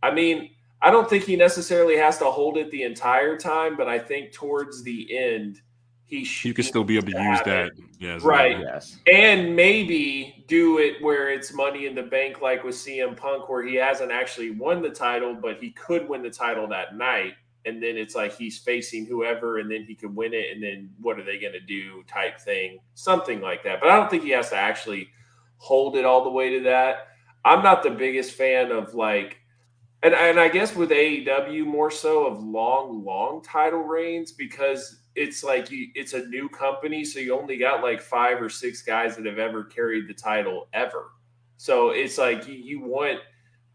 I 0.02 0.12
mean, 0.12 0.50
I 0.80 0.90
don't 0.90 1.08
think 1.08 1.24
he 1.24 1.36
necessarily 1.36 1.96
has 1.96 2.18
to 2.18 2.24
hold 2.24 2.56
it 2.56 2.70
the 2.70 2.82
entire 2.82 3.36
time, 3.36 3.76
but 3.76 3.88
I 3.88 3.98
think 3.98 4.32
towards 4.32 4.82
the 4.82 5.16
end, 5.16 5.60
he 6.06 6.24
should. 6.24 6.48
You 6.48 6.54
can 6.54 6.64
still 6.64 6.84
be 6.84 6.96
able 6.96 7.12
to 7.12 7.18
use 7.18 7.38
have 7.38 7.44
that. 7.44 7.66
it. 7.68 7.72
Yeah, 8.00 8.18
Right. 8.20 8.58
well. 8.58 8.66
Yes. 8.74 8.98
And 9.10 9.54
maybe 9.54 10.44
do 10.48 10.78
it 10.78 11.00
where 11.00 11.30
it's 11.30 11.54
money 11.54 11.86
in 11.86 11.94
the 11.94 12.02
bank, 12.02 12.42
like 12.42 12.64
with 12.64 12.74
CM 12.74 13.16
Punk, 13.16 13.48
where 13.48 13.62
he 13.64 13.76
hasn't 13.76 14.10
actually 14.10 14.50
won 14.50 14.82
the 14.82 14.90
title, 14.90 15.34
but 15.34 15.58
he 15.58 15.70
could 15.70 16.08
win 16.08 16.22
the 16.22 16.30
title 16.30 16.66
that 16.68 16.96
night. 16.96 17.34
And 17.64 17.80
then 17.80 17.96
it's 17.96 18.16
like 18.16 18.36
he's 18.36 18.58
facing 18.58 19.06
whoever, 19.06 19.58
and 19.58 19.70
then 19.70 19.84
he 19.84 19.94
could 19.94 20.14
win 20.14 20.34
it. 20.34 20.46
And 20.52 20.60
then 20.60 20.90
what 21.00 21.18
are 21.20 21.24
they 21.24 21.38
going 21.38 21.52
to 21.52 21.60
do? 21.60 22.02
Type 22.08 22.40
thing, 22.40 22.80
something 22.94 23.40
like 23.40 23.62
that. 23.62 23.80
But 23.80 23.90
I 23.90 23.96
don't 23.96 24.10
think 24.10 24.24
he 24.24 24.30
has 24.30 24.50
to 24.50 24.56
actually 24.56 25.08
hold 25.58 25.96
it 25.96 26.04
all 26.04 26.24
the 26.24 26.30
way 26.30 26.58
to 26.58 26.64
that. 26.64 27.06
I'm 27.44 27.62
not 27.62 27.84
the 27.84 27.90
biggest 27.90 28.32
fan 28.32 28.72
of 28.72 28.94
like, 28.94 29.38
and, 30.02 30.14
and 30.14 30.40
I 30.40 30.48
guess 30.48 30.74
with 30.74 30.90
AEW 30.90 31.64
more 31.66 31.90
so 31.90 32.26
of 32.26 32.42
long, 32.42 33.04
long 33.04 33.42
title 33.42 33.82
reigns 33.82 34.32
because 34.32 35.00
it's 35.14 35.44
like 35.44 35.70
you, 35.70 35.88
it's 35.94 36.14
a 36.14 36.26
new 36.26 36.48
company, 36.48 37.04
so 37.04 37.18
you 37.20 37.38
only 37.38 37.56
got 37.58 37.82
like 37.82 38.00
five 38.00 38.40
or 38.40 38.48
six 38.48 38.82
guys 38.82 39.16
that 39.16 39.26
have 39.26 39.38
ever 39.38 39.64
carried 39.64 40.08
the 40.08 40.14
title 40.14 40.68
ever. 40.72 41.10
So 41.56 41.90
it's 41.90 42.18
like 42.18 42.48
you, 42.48 42.54
you 42.54 42.80
want 42.80 43.20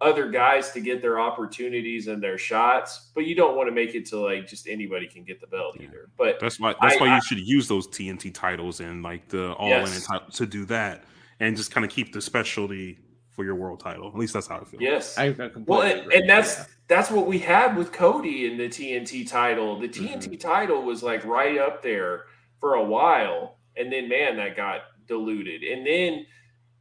other 0.01 0.29
guys 0.29 0.71
to 0.71 0.79
get 0.79 1.01
their 1.01 1.19
opportunities 1.19 2.07
and 2.07 2.21
their 2.21 2.37
shots, 2.37 3.09
but 3.15 3.25
you 3.25 3.33
don't 3.33 3.55
want 3.55 3.67
to 3.67 3.73
make 3.73 3.95
it 3.95 4.05
to 4.07 4.19
like 4.19 4.47
just 4.47 4.67
anybody 4.67 5.07
can 5.07 5.23
get 5.23 5.39
the 5.41 5.47
belt 5.47 5.77
either. 5.79 6.09
But 6.17 6.39
That's 6.39 6.59
why. 6.59 6.75
That's 6.81 6.97
I- 6.97 6.99
why 6.99 7.07
I- 7.09 7.15
you 7.15 7.21
should 7.21 7.39
use 7.39 7.67
those 7.67 7.87
TNT 7.87 8.31
titles 8.33 8.79
and 8.79 9.01
like 9.01 9.27
the 9.29 9.53
all 9.53 9.65
in 9.71 9.71
Yes. 9.71 10.05
title 10.05 10.29
to 10.31 10.45
do 10.45 10.65
that, 10.65 11.03
and 11.39 11.55
just 11.55 11.71
kind 11.71 11.85
of 11.85 11.91
keep 11.91 12.13
the 12.13 12.21
specialty 12.21 12.99
for 13.37 13.45
your 13.45 13.53
world 13.55 13.79
title. 13.79 14.07
At 14.07 14.15
least 14.15 14.33
that's 14.33 14.47
how 14.47 14.57
I 14.57 14.63
feel. 14.63 14.81
yes, 14.81 15.15
I, 15.17 15.27
I 15.27 15.31
completely 15.33 15.63
Well, 15.67 15.81
and, 15.83 16.11
and 16.11 16.27
that's 16.29 16.57
Yeah. 16.57 16.65
that's 16.87 17.11
what 17.11 17.27
we 17.27 17.37
had 17.37 17.77
with 17.77 17.91
Cody 17.93 18.51
in 18.51 18.57
the 18.57 18.67
TNT 18.67 19.29
title. 19.29 19.79
The 19.79 19.87
Mm-hmm. 19.87 20.05
TNT 20.31 20.39
title 20.39 20.81
was 20.81 21.03
like 21.03 21.23
right 21.23 21.59
up 21.59 21.83
there 21.83 22.23
for 22.59 22.73
a 22.73 22.83
while, 22.83 23.59
and 23.77 23.93
then 23.93 24.09
man, 24.09 24.37
that 24.37 24.57
got 24.57 24.81
diluted. 25.07 25.61
And 25.61 25.85
then 25.85 26.25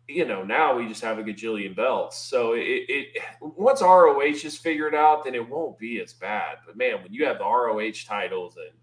you 0.09 0.25
know 0.25 0.43
now 0.45 0.75
we 0.75 0.89
just 0.89 1.03
have 1.03 1.19
a 1.19 1.23
gajillion 1.23 1.77
belts. 1.77 2.17
So 2.17 2.55
it, 2.55 2.63
it 2.89 3.23
once 3.43 3.83
ROH 3.83 4.23
is 4.23 4.57
figured 4.57 4.95
out, 4.95 5.25
then 5.25 5.35
it 5.35 5.47
won't 5.47 5.79
be 5.79 6.01
as 6.01 6.15
bad. 6.15 6.57
But 6.65 6.79
man, 6.79 7.03
when 7.03 7.13
you 7.13 7.27
have 7.27 7.37
the 7.37 7.45
ROH 7.45 8.07
titles 8.07 8.57
and 8.57 8.75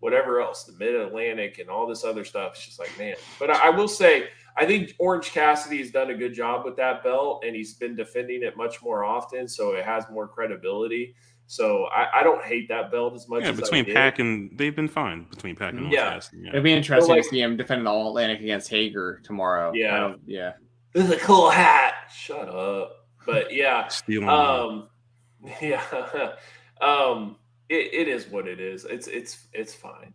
whatever 0.00 0.42
else, 0.42 0.64
the 0.64 0.72
Mid 0.74 0.94
Atlantic 0.94 1.58
and 1.60 1.70
all 1.70 1.86
this 1.86 2.04
other 2.04 2.24
stuff, 2.26 2.52
it's 2.56 2.66
just 2.66 2.78
like 2.78 2.90
man. 2.98 3.14
But 3.38 3.48
I, 3.48 3.68
I 3.68 3.70
will 3.70 3.88
say. 3.88 4.28
I 4.56 4.66
think 4.66 4.94
Orange 4.98 5.30
Cassidy 5.30 5.78
has 5.78 5.90
done 5.90 6.10
a 6.10 6.14
good 6.14 6.34
job 6.34 6.64
with 6.64 6.76
that 6.76 7.02
belt, 7.02 7.42
and 7.46 7.56
he's 7.56 7.74
been 7.74 7.94
defending 7.96 8.42
it 8.42 8.56
much 8.56 8.82
more 8.82 9.04
often, 9.04 9.48
so 9.48 9.72
it 9.72 9.84
has 9.84 10.04
more 10.10 10.28
credibility. 10.28 11.14
So 11.46 11.84
I, 11.86 12.20
I 12.20 12.22
don't 12.22 12.42
hate 12.44 12.68
that 12.68 12.90
belt 12.90 13.14
as 13.14 13.28
much 13.28 13.42
Yeah, 13.42 13.50
as 13.50 13.60
between 13.60 13.82
I 13.82 13.86
did. 13.86 13.94
PAC 13.94 14.18
and 14.20 14.56
they've 14.58 14.74
been 14.74 14.88
fine 14.88 15.24
between 15.28 15.54
PAC 15.56 15.74
and 15.74 15.92
Yeah. 15.92 16.00
Orange 16.08 16.14
Cassidy, 16.24 16.48
It'd 16.48 16.62
be 16.62 16.72
interesting 16.72 17.14
like- 17.14 17.22
to 17.24 17.28
see 17.28 17.40
him 17.40 17.56
defending 17.56 17.84
the 17.84 17.90
All 17.90 18.08
Atlantic 18.08 18.40
against 18.40 18.70
Hager 18.70 19.20
tomorrow. 19.24 19.72
Yeah. 19.74 20.14
Yeah. 20.26 20.52
This 20.94 21.04
is 21.06 21.10
a 21.10 21.18
cool 21.18 21.50
hat. 21.50 21.94
Shut 22.14 22.48
up. 22.48 23.06
But 23.26 23.52
yeah, 23.54 23.88
Stealing. 23.88 24.28
um, 24.28 24.88
yeah, 25.62 25.82
um, 26.80 27.36
it, 27.68 27.92
it 27.94 28.08
is 28.08 28.26
what 28.28 28.46
it 28.48 28.58
is. 28.60 28.84
It's 28.84 29.06
it's 29.06 29.46
it's 29.52 29.74
fine. 29.74 30.12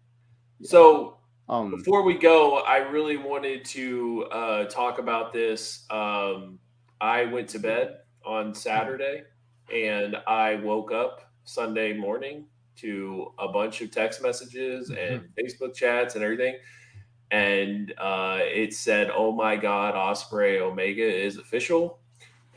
So 0.61 1.17
Um. 1.49 1.71
before 1.71 2.03
we 2.03 2.15
go, 2.15 2.59
I 2.59 2.77
really 2.77 3.17
wanted 3.17 3.63
to 3.65 4.25
uh, 4.31 4.65
talk 4.65 4.99
about 4.99 5.31
this. 5.31 5.85
Um, 5.89 6.59
I 6.99 7.25
went 7.25 7.47
to 7.49 7.59
bed 7.59 7.99
on 8.25 8.53
Saturday 8.53 9.23
and 9.73 10.17
I 10.27 10.55
woke 10.55 10.91
up 10.91 11.31
Sunday 11.45 11.93
morning 11.93 12.45
to 12.77 13.33
a 13.39 13.47
bunch 13.47 13.81
of 13.81 13.91
text 13.91 14.21
messages 14.21 14.89
and 14.89 15.29
Facebook 15.39 15.73
chats 15.73 16.15
and 16.15 16.23
everything. 16.23 16.57
And 17.31 17.93
uh, 17.97 18.39
it 18.41 18.73
said, 18.73 19.09
Oh 19.13 19.31
my 19.31 19.55
God, 19.55 19.95
Ospreay 19.95 20.61
Omega 20.61 21.03
is 21.03 21.37
official. 21.37 21.99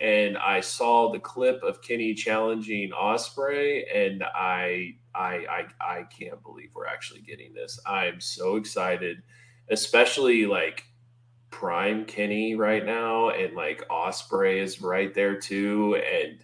And 0.00 0.38
I 0.38 0.60
saw 0.60 1.12
the 1.12 1.18
clip 1.18 1.62
of 1.62 1.82
Kenny 1.82 2.14
challenging 2.14 2.90
Ospreay, 2.90 3.84
and 3.94 4.22
I, 4.22 4.94
I, 5.14 5.44
I, 5.50 5.64
I 5.80 6.02
can't 6.04 6.42
believe 6.42 6.70
we're 6.74 6.86
actually 6.86 7.20
getting 7.20 7.52
this. 7.52 7.78
I'm 7.84 8.20
so 8.20 8.56
excited, 8.56 9.22
especially 9.68 10.46
like 10.46 10.84
prime 11.50 12.06
Kenny 12.06 12.54
right 12.54 12.84
now, 12.84 13.30
and 13.30 13.54
like 13.54 13.86
Ospreay 13.88 14.62
is 14.62 14.80
right 14.80 15.12
there 15.14 15.38
too, 15.38 15.96
and 15.96 16.42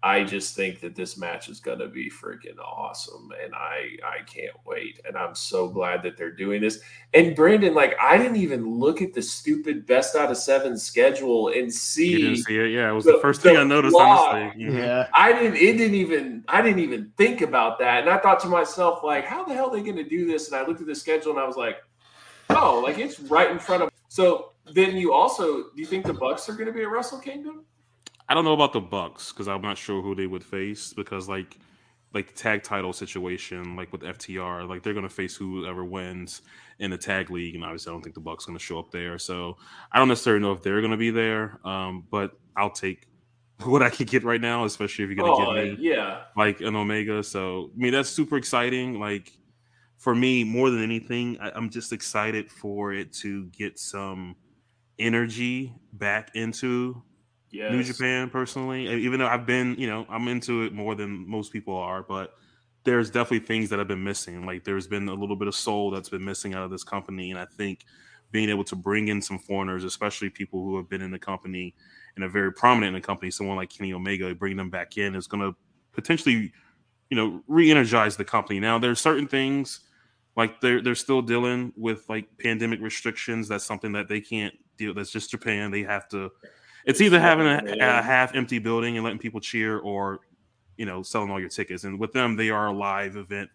I 0.00 0.22
just 0.22 0.54
think 0.54 0.78
that 0.80 0.94
this 0.94 1.18
match 1.18 1.48
is 1.48 1.58
going 1.58 1.80
to 1.80 1.88
be 1.88 2.08
freaking 2.08 2.56
awesome, 2.64 3.32
and 3.42 3.52
I 3.52 3.96
I 4.04 4.22
can't 4.26 4.54
wait, 4.64 5.00
and 5.04 5.16
I'm 5.16 5.34
so 5.34 5.68
glad 5.68 6.04
that 6.04 6.16
they're 6.16 6.30
doing 6.30 6.60
this. 6.60 6.80
And 7.14 7.34
Brandon, 7.34 7.74
like 7.74 7.96
I 8.00 8.16
didn't 8.16 8.36
even 8.36 8.78
look 8.78 9.02
at 9.02 9.12
the 9.12 9.22
stupid 9.22 9.86
best 9.86 10.14
out 10.14 10.30
of 10.30 10.36
seven 10.36 10.78
schedule 10.78 11.48
and 11.48 11.64
you 11.64 11.70
see. 11.70 12.16
didn't 12.22 12.36
see 12.44 12.58
it. 12.58 12.68
Yeah, 12.70 12.90
it 12.90 12.92
was 12.94 13.06
the- 13.06 13.12
the 13.12 13.18
first 13.18 13.42
the 13.42 13.48
thing 13.48 13.58
I 13.58 13.64
noticed. 13.64 13.92
block. 13.92 14.34
Honestly. 14.34 14.66
Yeah. 14.72 15.08
I 15.12 15.32
didn't. 15.32 15.56
It 15.56 15.76
didn't 15.78 15.96
even. 15.96 16.44
I 16.46 16.62
didn't 16.62 16.78
even 16.80 17.12
think 17.16 17.40
about 17.40 17.80
that, 17.80 18.02
and 18.02 18.08
I 18.10 18.18
thought 18.18 18.38
to 18.40 18.48
myself, 18.48 19.02
like, 19.02 19.24
how 19.24 19.44
the 19.44 19.52
hell 19.54 19.70
are 19.70 19.76
they 19.76 19.82
going 19.82 19.96
to 19.96 20.08
do 20.08 20.26
this? 20.26 20.46
And 20.46 20.56
I 20.56 20.64
looked 20.64 20.80
at 20.80 20.86
the 20.86 20.94
schedule, 20.94 21.32
and 21.32 21.40
I 21.40 21.46
was 21.46 21.56
like, 21.56 21.78
oh, 22.50 22.80
like 22.84 22.98
it's 22.98 23.18
right 23.18 23.50
in 23.50 23.58
front 23.58 23.82
of. 23.82 23.90
So 24.08 24.52
then 24.72 24.96
you 24.96 25.12
also 25.12 25.64
do 25.74 25.76
you 25.76 25.86
think 25.86 26.06
the 26.06 26.12
Bucks 26.14 26.48
are 26.48 26.52
going 26.52 26.66
to 26.66 26.72
be 26.72 26.82
at 26.82 26.90
Wrestle 26.90 27.18
Kingdom? 27.18 27.64
I 28.28 28.34
don't 28.34 28.44
know 28.44 28.52
about 28.52 28.72
the 28.72 28.80
Bucks 28.80 29.32
because 29.32 29.48
I'm 29.48 29.62
not 29.62 29.78
sure 29.78 30.02
who 30.02 30.14
they 30.14 30.26
would 30.26 30.44
face 30.44 30.92
because 30.92 31.28
like 31.28 31.58
like 32.14 32.28
the 32.28 32.34
tag 32.34 32.62
title 32.62 32.92
situation, 32.92 33.76
like 33.76 33.92
with 33.92 34.02
FTR, 34.02 34.64
like 34.64 34.82
they're 34.82 34.94
gonna 34.94 35.08
face 35.08 35.36
whoever 35.36 35.84
wins 35.84 36.42
in 36.78 36.90
the 36.90 36.98
tag 36.98 37.30
league, 37.30 37.54
and 37.54 37.64
obviously 37.64 37.90
I 37.90 37.94
don't 37.94 38.02
think 38.02 38.14
the 38.14 38.20
Bucks 38.20 38.44
gonna 38.44 38.58
show 38.58 38.78
up 38.78 38.90
there. 38.90 39.18
So 39.18 39.56
I 39.92 39.98
don't 39.98 40.08
necessarily 40.08 40.42
know 40.42 40.52
if 40.52 40.62
they're 40.62 40.82
gonna 40.82 40.96
be 40.96 41.10
there. 41.10 41.58
Um, 41.66 42.06
but 42.10 42.32
I'll 42.56 42.70
take 42.70 43.06
what 43.64 43.82
I 43.82 43.90
can 43.90 44.06
get 44.06 44.24
right 44.24 44.40
now, 44.40 44.64
especially 44.64 45.04
if 45.04 45.10
you're 45.10 45.16
gonna 45.16 45.32
Oh 45.32 45.36
give 45.36 45.50
me 45.50 45.78
yeah, 45.78 46.24
like 46.36 46.60
an 46.60 46.76
Omega. 46.76 47.22
So 47.22 47.70
I 47.74 47.78
mean 47.78 47.92
that's 47.92 48.10
super 48.10 48.36
exciting. 48.36 48.98
Like 49.00 49.32
for 49.98 50.14
me, 50.14 50.44
more 50.44 50.70
than 50.70 50.82
anything, 50.82 51.38
I, 51.40 51.50
I'm 51.54 51.70
just 51.70 51.92
excited 51.92 52.50
for 52.50 52.92
it 52.92 53.12
to 53.14 53.46
get 53.46 53.78
some 53.78 54.36
energy 54.98 55.74
back 55.92 56.30
into 56.34 57.02
yes. 57.50 57.72
New 57.72 57.82
Japan 57.82 58.30
personally. 58.30 58.88
Even 58.88 59.20
though 59.20 59.26
I've 59.26 59.46
been, 59.46 59.74
you 59.78 59.86
know, 59.86 60.06
I'm 60.08 60.28
into 60.28 60.62
it 60.62 60.72
more 60.72 60.94
than 60.94 61.28
most 61.28 61.52
people 61.52 61.76
are, 61.76 62.02
but 62.02 62.34
there's 62.84 63.10
definitely 63.10 63.46
things 63.46 63.70
that 63.70 63.78
have 63.78 63.88
been 63.88 64.02
missing. 64.02 64.46
Like 64.46 64.64
there's 64.64 64.86
been 64.86 65.08
a 65.08 65.14
little 65.14 65.36
bit 65.36 65.48
of 65.48 65.54
soul 65.54 65.90
that's 65.90 66.08
been 66.08 66.24
missing 66.24 66.54
out 66.54 66.62
of 66.62 66.70
this 66.70 66.84
company, 66.84 67.30
and 67.30 67.38
I 67.38 67.44
think 67.44 67.84
being 68.30 68.50
able 68.50 68.64
to 68.64 68.76
bring 68.76 69.08
in 69.08 69.22
some 69.22 69.38
foreigners, 69.38 69.84
especially 69.84 70.30
people 70.30 70.62
who 70.62 70.76
have 70.76 70.88
been 70.88 71.02
in 71.02 71.10
the 71.10 71.18
company 71.18 71.74
and 72.14 72.24
are 72.24 72.28
very 72.28 72.52
prominent 72.52 72.94
in 72.94 73.00
the 73.00 73.06
company, 73.06 73.30
someone 73.30 73.56
like 73.56 73.70
Kenny 73.70 73.92
Omega, 73.92 74.34
bring 74.34 74.56
them 74.56 74.70
back 74.70 74.98
in 74.98 75.14
is 75.14 75.26
going 75.26 75.40
to 75.40 75.56
potentially, 75.92 76.52
you 77.10 77.16
know, 77.16 77.42
re-energize 77.46 78.16
the 78.16 78.24
company. 78.24 78.60
Now 78.60 78.78
there's 78.78 79.00
certain 79.00 79.26
things 79.26 79.80
like 80.36 80.60
they're 80.60 80.82
they're 80.82 80.94
still 80.94 81.22
dealing 81.22 81.72
with 81.76 82.08
like 82.08 82.26
pandemic 82.38 82.80
restrictions. 82.80 83.48
That's 83.48 83.64
something 83.64 83.92
that 83.92 84.08
they 84.08 84.20
can't 84.20 84.54
deal. 84.76 84.94
That's 84.94 85.10
just 85.10 85.30
Japan. 85.30 85.70
They 85.70 85.82
have 85.82 86.08
to. 86.10 86.30
It's 86.84 87.00
either 87.00 87.20
having 87.20 87.46
a, 87.46 87.76
a 87.80 88.02
half 88.02 88.34
empty 88.34 88.58
building 88.58 88.96
and 88.96 89.04
letting 89.04 89.18
people 89.18 89.40
cheer, 89.40 89.78
or 89.78 90.20
you 90.76 90.86
know, 90.86 91.02
selling 91.02 91.30
all 91.30 91.40
your 91.40 91.48
tickets. 91.48 91.84
And 91.84 91.98
with 91.98 92.12
them, 92.12 92.36
they 92.36 92.50
are 92.50 92.68
a 92.68 92.72
live 92.72 93.16
event 93.16 93.50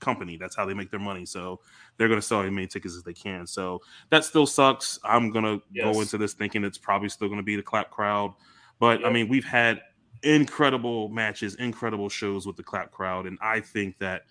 company. 0.00 0.36
That's 0.36 0.54
how 0.54 0.64
they 0.64 0.74
make 0.74 0.90
their 0.90 1.00
money. 1.00 1.26
So 1.26 1.60
they're 1.96 2.08
going 2.08 2.20
to 2.20 2.26
sell 2.26 2.42
as 2.42 2.50
many 2.50 2.66
tickets 2.68 2.94
as 2.94 3.02
they 3.02 3.12
can. 3.12 3.46
So 3.46 3.80
that 4.10 4.24
still 4.24 4.46
sucks. 4.46 4.98
I'm 5.04 5.30
going 5.30 5.44
to 5.44 5.60
Yes. 5.72 5.92
go 5.92 6.00
into 6.00 6.18
this 6.18 6.34
thinking 6.34 6.62
it's 6.64 6.78
probably 6.78 7.08
still 7.08 7.28
going 7.28 7.40
to 7.40 7.44
be 7.44 7.56
the 7.56 7.62
clap 7.62 7.90
crowd. 7.90 8.32
But 8.78 9.04
I 9.04 9.10
mean, 9.10 9.28
we've 9.28 9.44
had 9.44 9.80
incredible 10.22 11.08
matches, 11.08 11.56
incredible 11.56 12.08
shows 12.08 12.46
with 12.46 12.56
the 12.56 12.62
clap 12.62 12.90
crowd, 12.92 13.26
and 13.26 13.38
I 13.42 13.60
think 13.60 13.98
that 13.98 14.22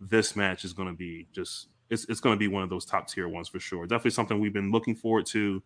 this 0.00 0.34
match 0.34 0.64
is 0.64 0.72
going 0.72 0.88
to 0.88 0.94
be 0.94 1.28
just 1.32 1.68
it's, 1.90 2.04
it's 2.08 2.20
going 2.20 2.34
to 2.34 2.38
be 2.38 2.48
one 2.48 2.62
of 2.62 2.70
those 2.70 2.84
top 2.84 3.06
tier 3.08 3.28
ones 3.28 3.48
for 3.48 3.60
sure. 3.60 3.86
Definitely 3.86 4.12
something 4.12 4.40
we've 4.40 4.52
been 4.52 4.72
looking 4.72 4.94
forward 4.96 5.26
to. 5.26 5.62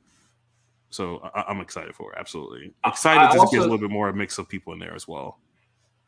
So 0.97 1.21
I, 1.35 1.45
I'm 1.49 1.61
excited 1.61 1.95
for 1.95 2.13
it. 2.13 2.19
Absolutely 2.19 2.73
I- 2.83 2.91
excited 2.91 3.21
I 3.21 3.33
to 3.33 3.39
just 3.39 3.53
get 3.53 3.59
a 3.59 3.63
little 3.63 3.79
bit 3.79 3.91
more 3.91 4.13
mix 4.13 4.39
of 4.39 4.49
people 4.49 4.73
in 4.73 4.79
there 4.79 4.95
as 4.95 5.07
well. 5.07 5.39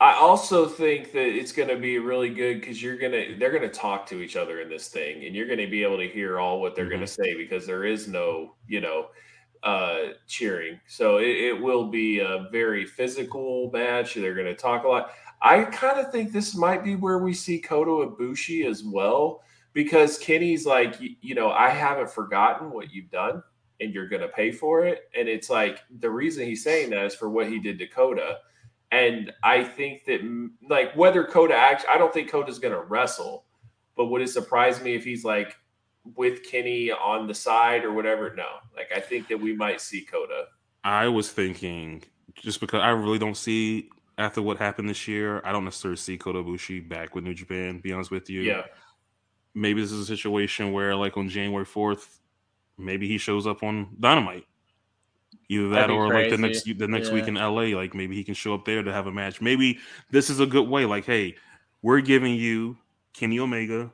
I 0.00 0.14
also 0.14 0.66
think 0.66 1.10
that 1.12 1.26
it's 1.26 1.50
going 1.50 1.68
to 1.68 1.76
be 1.76 1.98
really 1.98 2.30
good 2.30 2.60
because 2.60 2.80
you're 2.80 2.96
going 2.96 3.10
to 3.10 3.36
they're 3.38 3.50
going 3.50 3.62
to 3.62 3.68
talk 3.68 4.06
to 4.06 4.20
each 4.20 4.36
other 4.36 4.60
in 4.60 4.68
this 4.68 4.88
thing, 4.88 5.24
and 5.24 5.34
you're 5.34 5.46
going 5.46 5.58
to 5.58 5.66
be 5.66 5.82
able 5.82 5.98
to 5.98 6.08
hear 6.08 6.38
all 6.38 6.60
what 6.60 6.76
they're 6.76 6.84
mm-hmm. 6.84 6.94
going 6.94 7.00
to 7.00 7.06
say 7.06 7.36
because 7.36 7.66
there 7.66 7.84
is 7.84 8.06
no 8.06 8.54
you 8.68 8.80
know 8.80 9.08
uh, 9.64 10.12
cheering. 10.28 10.80
So 10.86 11.18
it, 11.18 11.26
it, 11.26 11.60
will 11.60 11.88
be 11.88 12.20
a 12.20 12.46
very 12.52 12.86
physical 12.86 13.70
match. 13.72 14.14
They're 14.14 14.34
going 14.34 14.46
to 14.46 14.54
talk 14.54 14.84
a 14.84 14.88
lot. 14.88 15.10
I 15.42 15.64
kind 15.64 15.98
of 15.98 16.12
think 16.12 16.32
this 16.32 16.54
might 16.54 16.84
be 16.84 16.94
where 16.94 17.18
we 17.18 17.34
see 17.34 17.58
Kota 17.58 17.90
Ibushi 17.90 18.68
as 18.68 18.84
well 18.84 19.42
because 19.72 20.16
Kenny's 20.18 20.64
like, 20.64 21.00
you, 21.00 21.16
you 21.20 21.34
know, 21.34 21.50
I 21.50 21.70
haven't 21.70 22.10
forgotten 22.10 22.70
what 22.70 22.92
you've 22.92 23.10
done 23.10 23.42
and 23.80 23.94
you're 23.94 24.08
going 24.08 24.22
to 24.22 24.28
pay 24.28 24.50
for 24.50 24.84
it. 24.84 25.08
And 25.16 25.28
it's 25.28 25.48
like 25.48 25.80
the 26.00 26.10
reason 26.10 26.44
he's 26.44 26.64
saying 26.64 26.90
that 26.90 27.04
is 27.04 27.14
for 27.14 27.28
what 27.28 27.48
he 27.48 27.58
did 27.58 27.78
to 27.78 27.86
Kota. 27.86 28.38
And 28.90 29.32
I 29.42 29.64
think 29.64 30.04
that, 30.06 30.20
like, 30.68 30.96
whether 30.96 31.24
Kota 31.24 31.54
actually, 31.54 31.90
I 31.90 31.98
don't 31.98 32.12
think 32.12 32.30
Kota's 32.30 32.58
going 32.58 32.74
to 32.74 32.80
wrestle, 32.80 33.44
but 33.96 34.06
would 34.06 34.22
it 34.22 34.30
surprise 34.30 34.80
me 34.80 34.94
if 34.94 35.04
he's 35.04 35.24
like 35.24 35.56
with 36.16 36.42
Kenny 36.42 36.90
on 36.90 37.26
the 37.26 37.34
side 37.34 37.84
or 37.84 37.92
whatever? 37.92 38.34
No. 38.34 38.46
Like, 38.74 38.88
I 38.96 39.00
think 39.00 39.28
that 39.28 39.38
we 39.38 39.54
might 39.54 39.80
see 39.80 40.00
Kota. 40.00 40.46
I 40.84 41.06
was 41.08 41.30
thinking 41.30 42.02
just 42.34 42.60
because 42.60 42.80
I 42.80 42.90
really 42.90 43.18
don't 43.18 43.36
see 43.36 43.90
after 44.16 44.40
what 44.40 44.56
happened 44.56 44.88
this 44.88 45.06
year, 45.06 45.42
I 45.44 45.52
don't 45.52 45.64
necessarily 45.64 45.96
see 45.96 46.16
Kota 46.16 46.42
Ibushi 46.42 46.88
back 46.88 47.14
with 47.14 47.24
New 47.24 47.34
Japan. 47.34 47.80
Be 47.80 47.92
honest 47.92 48.10
with 48.10 48.30
you, 48.30 48.40
yeah. 48.40 48.62
Maybe 49.54 49.80
this 49.80 49.92
is 49.92 50.00
a 50.00 50.06
situation 50.06 50.72
where, 50.72 50.94
like 50.94 51.16
on 51.16 51.28
January 51.28 51.64
fourth, 51.64 52.20
maybe 52.78 53.08
he 53.08 53.18
shows 53.18 53.46
up 53.46 53.62
on 53.62 53.96
Dynamite. 54.00 54.44
Either 55.50 55.68
that 55.70 55.90
or 55.90 56.08
crazy. 56.08 56.30
like 56.30 56.30
the 56.30 56.46
next 56.46 56.78
the 56.78 56.88
next 56.88 57.08
yeah. 57.08 57.14
week 57.14 57.26
in 57.26 57.34
LA, 57.34 57.76
like 57.76 57.94
maybe 57.94 58.14
he 58.14 58.22
can 58.22 58.34
show 58.34 58.54
up 58.54 58.64
there 58.64 58.82
to 58.82 58.92
have 58.92 59.06
a 59.06 59.12
match. 59.12 59.40
Maybe 59.40 59.78
this 60.10 60.28
is 60.28 60.40
a 60.40 60.46
good 60.46 60.68
way. 60.68 60.84
Like, 60.84 61.06
hey, 61.06 61.36
we're 61.82 62.00
giving 62.00 62.34
you 62.34 62.76
Kenny 63.14 63.40
Omega 63.40 63.90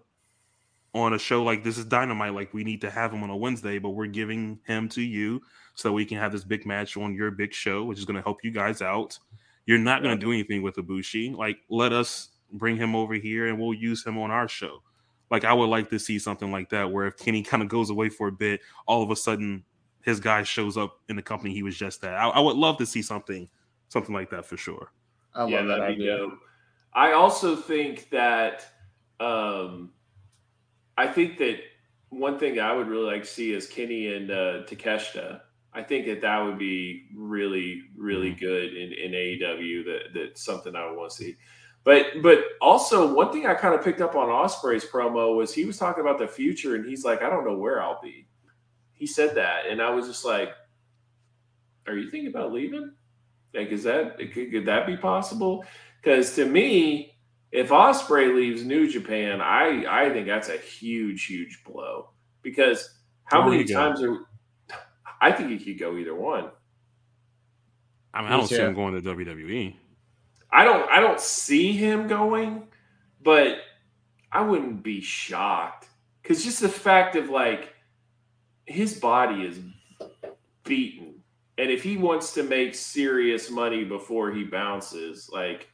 on 0.95 1.13
a 1.13 1.19
show 1.19 1.43
like 1.43 1.63
this 1.63 1.79
is 1.79 1.85
Dynamite. 1.85 2.35
Like, 2.35 2.55
we 2.55 2.65
need 2.65 2.81
to 2.81 2.91
have 2.91 3.13
him 3.13 3.23
on 3.23 3.31
a 3.31 3.37
Wednesday, 3.37 3.79
but 3.79 3.91
we're 3.91 4.07
giving 4.07 4.59
him 4.67 4.89
to 4.91 5.03
you 5.03 5.43
so 5.75 5.93
we 5.93 6.05
can 6.05 6.19
have 6.19 6.33
this 6.33 6.45
big 6.45 6.67
match 6.67 6.97
on 6.97 7.15
your 7.15 7.31
big 7.31 7.53
show, 7.53 7.85
which 7.85 7.99
is 7.99 8.05
going 8.05 8.17
to 8.17 8.23
help 8.23 8.39
you 8.45 8.51
guys 8.51 8.81
out. 8.81 9.19
You're 9.67 9.79
not 9.79 10.03
going 10.03 10.19
to 10.19 10.25
do 10.25 10.33
anything 10.33 10.63
with 10.63 10.77
Ibushi. 10.77 11.37
Like, 11.37 11.59
let 11.69 11.93
us 11.93 12.31
bring 12.53 12.77
him 12.77 12.95
over 12.95 13.15
here 13.15 13.49
and 13.49 13.59
we'll 13.59 13.75
use 13.75 14.07
him 14.07 14.19
on 14.19 14.31
our 14.31 14.47
show. 14.47 14.83
Like, 15.31 15.45
I 15.45 15.53
would 15.53 15.69
like 15.71 15.91
to 15.91 15.99
see 15.99 16.19
something 16.19 16.53
like 16.53 16.71
that 16.71 16.91
where 16.91 17.07
if 17.07 17.17
Kenny 17.17 17.43
kind 17.43 17.63
of 17.63 17.69
goes 17.69 17.91
away 17.91 18.09
for 18.09 18.29
a 18.29 18.33
bit, 18.33 18.61
all 18.87 19.03
of 19.03 19.11
a 19.11 19.17
sudden 19.17 19.65
his 20.03 20.21
guy 20.21 20.43
shows 20.43 20.77
up 20.77 21.01
in 21.09 21.17
the 21.17 21.23
company 21.23 21.53
he 21.53 21.63
was 21.63 21.77
just 21.77 22.05
at. 22.05 22.15
I, 22.15 22.29
I 22.29 22.41
would 22.41 22.57
love 22.57 22.79
to 22.79 22.87
see 22.87 23.03
something 23.03 23.49
something 23.89 24.15
like 24.15 24.31
that 24.31 24.45
for 24.45 24.57
sure. 24.57 24.93
I 25.35 25.47
yeah, 25.47 25.63
that 25.63 25.81
idea. 25.81 26.19
Dope. 26.19 26.39
I 26.93 27.13
also 27.13 27.57
think 27.57 28.11
that 28.11 28.67
um, 29.19 29.91
I 30.97 31.07
think 31.07 31.39
that 31.39 31.59
one 32.11 32.39
thing 32.39 32.61
I 32.61 32.73
would 32.73 32.89
really 32.89 33.07
like 33.13 33.23
to 33.23 33.29
see 33.29 33.53
is 33.53 33.67
Kenny 33.67 34.15
and 34.15 34.31
uh, 34.31 34.63
Takeshita. 34.67 35.41
I 35.73 35.83
think 35.83 36.07
that 36.07 36.21
that 36.21 36.39
would 36.39 36.59
be 36.59 37.07
really, 37.17 37.83
really 37.97 38.31
mm-hmm. 38.31 38.39
good 38.39 38.77
in, 38.77 38.93
in 38.93 39.13
AEW. 39.13 39.85
That 39.87 40.01
that's 40.15 40.45
something 40.45 40.77
I 40.77 40.87
would 40.87 40.97
want 40.97 41.11
to 41.13 41.17
see. 41.17 41.37
But 41.85 42.07
but 42.23 42.45
also 42.61 43.13
one 43.15 43.31
thing 43.31 43.47
I 43.47 43.55
kind 43.55 43.75
of 43.75 43.85
picked 43.85 44.01
up 44.01 44.17
on 44.17 44.29
Ospreay's 44.29 44.85
promo 44.85 45.37
was 45.37 45.53
he 45.53 45.65
was 45.65 45.79
talking 45.79 46.01
about 46.01 46.19
the 46.19 46.27
future 46.27 46.75
and 46.75 46.87
he's 46.87 47.05
like, 47.05 47.23
I 47.23 47.29
don't 47.29 47.47
know 47.47 47.57
where 47.57 47.83
I'll 47.83 48.01
be 48.03 48.27
he 48.95 49.07
said 49.07 49.35
that, 49.35 49.67
and 49.69 49.83
I 49.83 49.91
was 49.91 50.07
just 50.07 50.25
like, 50.25 50.51
"Are 51.87 51.95
you 51.95 52.11
thinking 52.11 52.31
about 52.31 52.53
leaving? 52.53 52.93
Like, 53.53 53.69
is 53.69 53.83
that 53.85 54.17
could, 54.17 54.51
could 54.51 54.67
that 54.67 54.87
be 54.87 54.97
possible? 54.97 55.65
Because 56.03 56.35
to 56.37 56.47
me, 56.47 57.17
if 57.53 57.69
Ospreay 57.69 58.35
leaves 58.35 58.65
New 58.65 58.91
Japan, 58.91 59.41
I 59.41 59.85
I 59.89 60.11
think 60.11 60.27
that's 60.27 60.49
a 60.49 60.57
huge, 60.57 61.27
huge 61.27 61.63
blow. 61.65 62.11
Because 62.43 62.99
how 63.25 63.47
many 63.49 63.65
times 63.65 64.03
are 64.03 64.21
I 65.21 65.33
think 65.33 65.51
he 65.51 65.59
could 65.59 65.79
go 65.79 65.97
either 65.97 66.15
one. 66.15 66.51
I 68.13 68.23
mean, 68.23 68.33
I 68.33 68.37
don't 68.37 68.47
see 68.47 68.57
him 68.57 68.75
going 68.75 68.95
to 68.95 69.03
WWE. 69.03 69.75
I 70.55 70.65
don't. 70.65 70.89
I 70.89 71.01
don't 71.01 71.21
see 71.21 71.73
him 71.73 72.07
going, 72.07 72.69
but 73.23 73.59
I 74.31 74.43
wouldn't 74.43 74.85
be 74.85 75.01
shocked 75.01 75.89
because 76.23 76.45
just 76.45 76.61
the 76.61 76.69
fact 76.69 77.17
of 77.17 77.29
like 77.29 77.75
his 78.65 78.95
body 78.95 79.43
is 79.43 79.59
beaten. 80.63 81.17
And 81.59 81.71
if 81.71 81.83
he 81.83 81.97
wants 81.97 82.35
to 82.35 82.45
make 82.45 82.75
serious 82.75 83.51
money 83.51 83.85
before 83.85 84.33
he 84.33 84.45
bounces, 84.45 85.29
like 85.33 85.69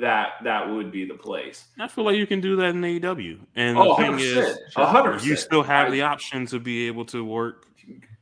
that 0.00 0.34
that 0.44 0.70
would 0.70 0.92
be 0.92 1.04
the 1.04 1.14
place. 1.14 1.66
I 1.78 1.88
feel 1.88 2.04
like 2.04 2.16
you 2.16 2.26
can 2.26 2.40
do 2.40 2.54
that 2.56 2.70
in 2.70 2.80
AEW. 2.80 3.40
And 3.56 3.76
oh, 3.76 3.96
the 3.96 4.02
thing 4.02 4.12
100%, 4.12 4.20
is 4.20 4.58
100%. 4.76 5.24
you 5.24 5.34
still 5.34 5.64
have 5.64 5.90
the 5.90 6.02
option 6.02 6.46
to 6.46 6.60
be 6.60 6.86
able 6.86 7.04
to 7.06 7.24
work 7.24 7.66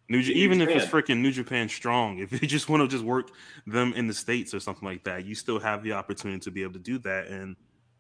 New, 0.09 0.19
New 0.19 0.33
even 0.33 0.59
Japan. 0.61 0.77
if 0.77 0.83
it's 0.83 0.93
freaking 0.93 1.19
New 1.19 1.31
Japan 1.31 1.69
strong, 1.69 2.19
if 2.19 2.33
you 2.33 2.39
just 2.49 2.69
want 2.69 2.83
to 2.83 2.89
just 2.89 3.05
work 3.05 3.31
them 3.67 3.93
in 3.95 4.07
the 4.07 4.15
states 4.15 4.55
or 4.55 4.61
something 4.61 4.87
like 4.87 5.05
that, 5.05 5.25
you 5.25 5.35
still 5.35 5.59
have 5.59 5.83
the 5.83 5.93
opportunity 5.93 6.41
to 6.41 6.51
be 6.51 6.63
able 6.63 6.75
to 6.75 6.79
do 6.79 6.99
that. 7.01 7.29
And 7.29 7.57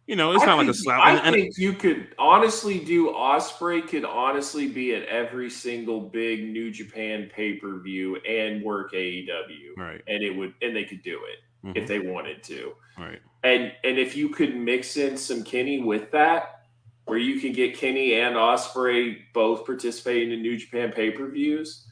you 0.06 0.16
know, 0.16 0.32
it's 0.32 0.42
I 0.42 0.46
not 0.46 0.56
think, 0.56 0.68
like 0.68 0.74
a 0.74 0.78
slap. 0.78 1.00
I 1.00 1.16
and, 1.18 1.34
think 1.34 1.58
you 1.58 1.74
could 1.74 2.14
honestly 2.18 2.82
do 2.82 3.10
Ospreay 3.10 3.86
could 3.86 4.06
honestly 4.06 4.66
be 4.66 4.94
at 4.94 5.04
every 5.04 5.50
single 5.50 6.00
big 6.00 6.48
New 6.48 6.70
Japan 6.70 7.30
pay 7.30 7.56
per 7.56 7.78
view 7.78 8.16
and 8.16 8.62
work 8.62 8.94
AEW, 8.94 9.76
right? 9.76 10.00
And 10.08 10.22
it 10.22 10.30
would, 10.30 10.54
and 10.62 10.74
they 10.74 10.84
could 10.84 11.02
do 11.02 11.20
it 11.26 11.66
mm-hmm. 11.66 11.76
if 11.76 11.86
they 11.86 11.98
wanted 11.98 12.42
to, 12.44 12.72
right? 12.98 13.20
And 13.44 13.72
and 13.84 13.98
if 13.98 14.16
you 14.16 14.30
could 14.30 14.56
mix 14.56 14.96
in 14.96 15.14
some 15.18 15.44
Kenny 15.44 15.82
with 15.82 16.10
that, 16.12 16.62
where 17.04 17.18
you 17.18 17.38
can 17.38 17.52
get 17.52 17.76
Kenny 17.76 18.14
and 18.14 18.34
Ospreay 18.34 19.18
both 19.34 19.66
participating 19.66 20.32
in 20.32 20.40
New 20.40 20.56
Japan 20.56 20.90
pay 20.90 21.10
per 21.10 21.28
views, 21.30 21.86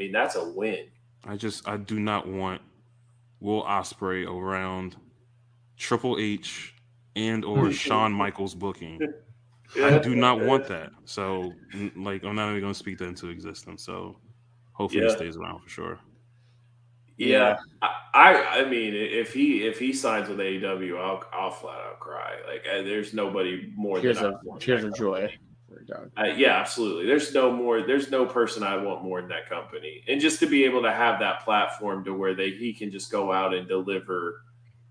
mean 0.00 0.12
that's 0.12 0.36
a 0.36 0.44
win. 0.44 0.86
I 1.24 1.36
just 1.36 1.68
I 1.68 1.76
do 1.76 2.00
not 2.00 2.26
want 2.26 2.62
Will 3.40 3.62
Ospreay 3.64 4.26
around 4.26 4.96
Triple 5.76 6.16
H 6.18 6.74
and 7.16 7.44
or 7.44 7.70
Shawn 7.72 8.12
Michaels 8.12 8.54
booking. 8.54 9.00
I 9.80 9.98
do 9.98 10.16
not 10.16 10.40
want 10.40 10.66
that. 10.66 10.90
So, 11.04 11.52
like, 11.94 12.24
I'm 12.24 12.34
not 12.34 12.48
even 12.50 12.60
going 12.60 12.72
to 12.72 12.78
speak 12.78 12.98
that 12.98 13.06
into 13.06 13.28
existence. 13.28 13.84
So, 13.84 14.16
hopefully, 14.72 15.04
yeah. 15.04 15.10
he 15.10 15.16
stays 15.16 15.36
around 15.36 15.60
for 15.62 15.68
sure. 15.68 16.00
Yeah, 17.16 17.58
I, 18.14 18.62
I 18.62 18.64
mean, 18.64 18.94
if 18.94 19.34
he 19.34 19.66
if 19.66 19.78
he 19.78 19.92
signs 19.92 20.28
with 20.28 20.38
AEW, 20.38 20.98
I'll 20.98 21.22
I'll 21.32 21.50
flat 21.50 21.78
out 21.78 22.00
cry. 22.00 22.36
Like, 22.48 22.64
there's 22.64 23.12
nobody 23.12 23.70
more. 23.76 24.00
Tears 24.00 24.22
of 24.22 24.34
tears 24.58 24.84
of 24.84 24.96
joy. 24.96 25.30
Uh, 26.16 26.24
yeah, 26.36 26.58
absolutely. 26.58 27.06
There's 27.06 27.32
no 27.34 27.52
more. 27.52 27.82
There's 27.82 28.10
no 28.10 28.26
person 28.26 28.62
I 28.62 28.76
want 28.76 29.02
more 29.02 29.18
in 29.18 29.28
that 29.28 29.48
company, 29.48 30.02
and 30.08 30.20
just 30.20 30.40
to 30.40 30.46
be 30.46 30.64
able 30.64 30.82
to 30.82 30.92
have 30.92 31.20
that 31.20 31.44
platform 31.44 32.04
to 32.04 32.14
where 32.14 32.34
they 32.34 32.50
he 32.50 32.72
can 32.72 32.90
just 32.90 33.10
go 33.10 33.32
out 33.32 33.54
and 33.54 33.66
deliver 33.66 34.42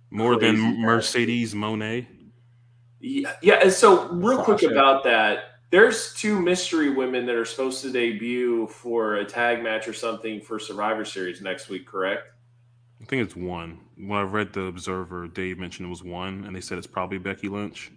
more 0.10 0.38
than 0.38 0.82
Mercedes 0.82 1.54
Moné. 1.54 2.08
Yeah, 3.00 3.34
yeah. 3.42 3.60
And 3.62 3.72
so, 3.72 4.10
real 4.10 4.38
Sasha. 4.38 4.58
quick 4.58 4.72
about 4.72 5.04
that, 5.06 5.62
there's 5.72 6.14
two 6.14 6.40
mystery 6.40 6.90
women 6.90 7.26
that 7.28 7.36
are 7.36 7.46
supposed 7.46 7.82
to 7.84 7.92
debut 7.92 8.68
for 8.68 9.16
a 9.16 9.26
tag 9.26 9.64
match 9.64 9.88
or 9.88 9.94
something 9.94 10.42
for 10.42 10.60
Survivor 10.60 11.06
Series 11.06 11.42
next 11.42 11.70
week. 11.70 11.88
Correct? 11.88 12.24
I 13.02 13.06
think 13.06 13.24
it's 13.24 13.36
one. 13.36 13.80
When 13.96 14.20
I 14.20 14.24
read 14.24 14.54
the 14.54 14.64
Observer, 14.64 15.28
Dave 15.28 15.58
mentioned 15.58 15.88
it 15.88 15.90
was 15.90 16.04
one, 16.04 16.44
and 16.46 16.56
they 16.56 16.62
said 16.62 16.78
it's 16.78 16.88
probably 16.88 17.18
Becky 17.18 17.48
Lynch. 17.48 17.92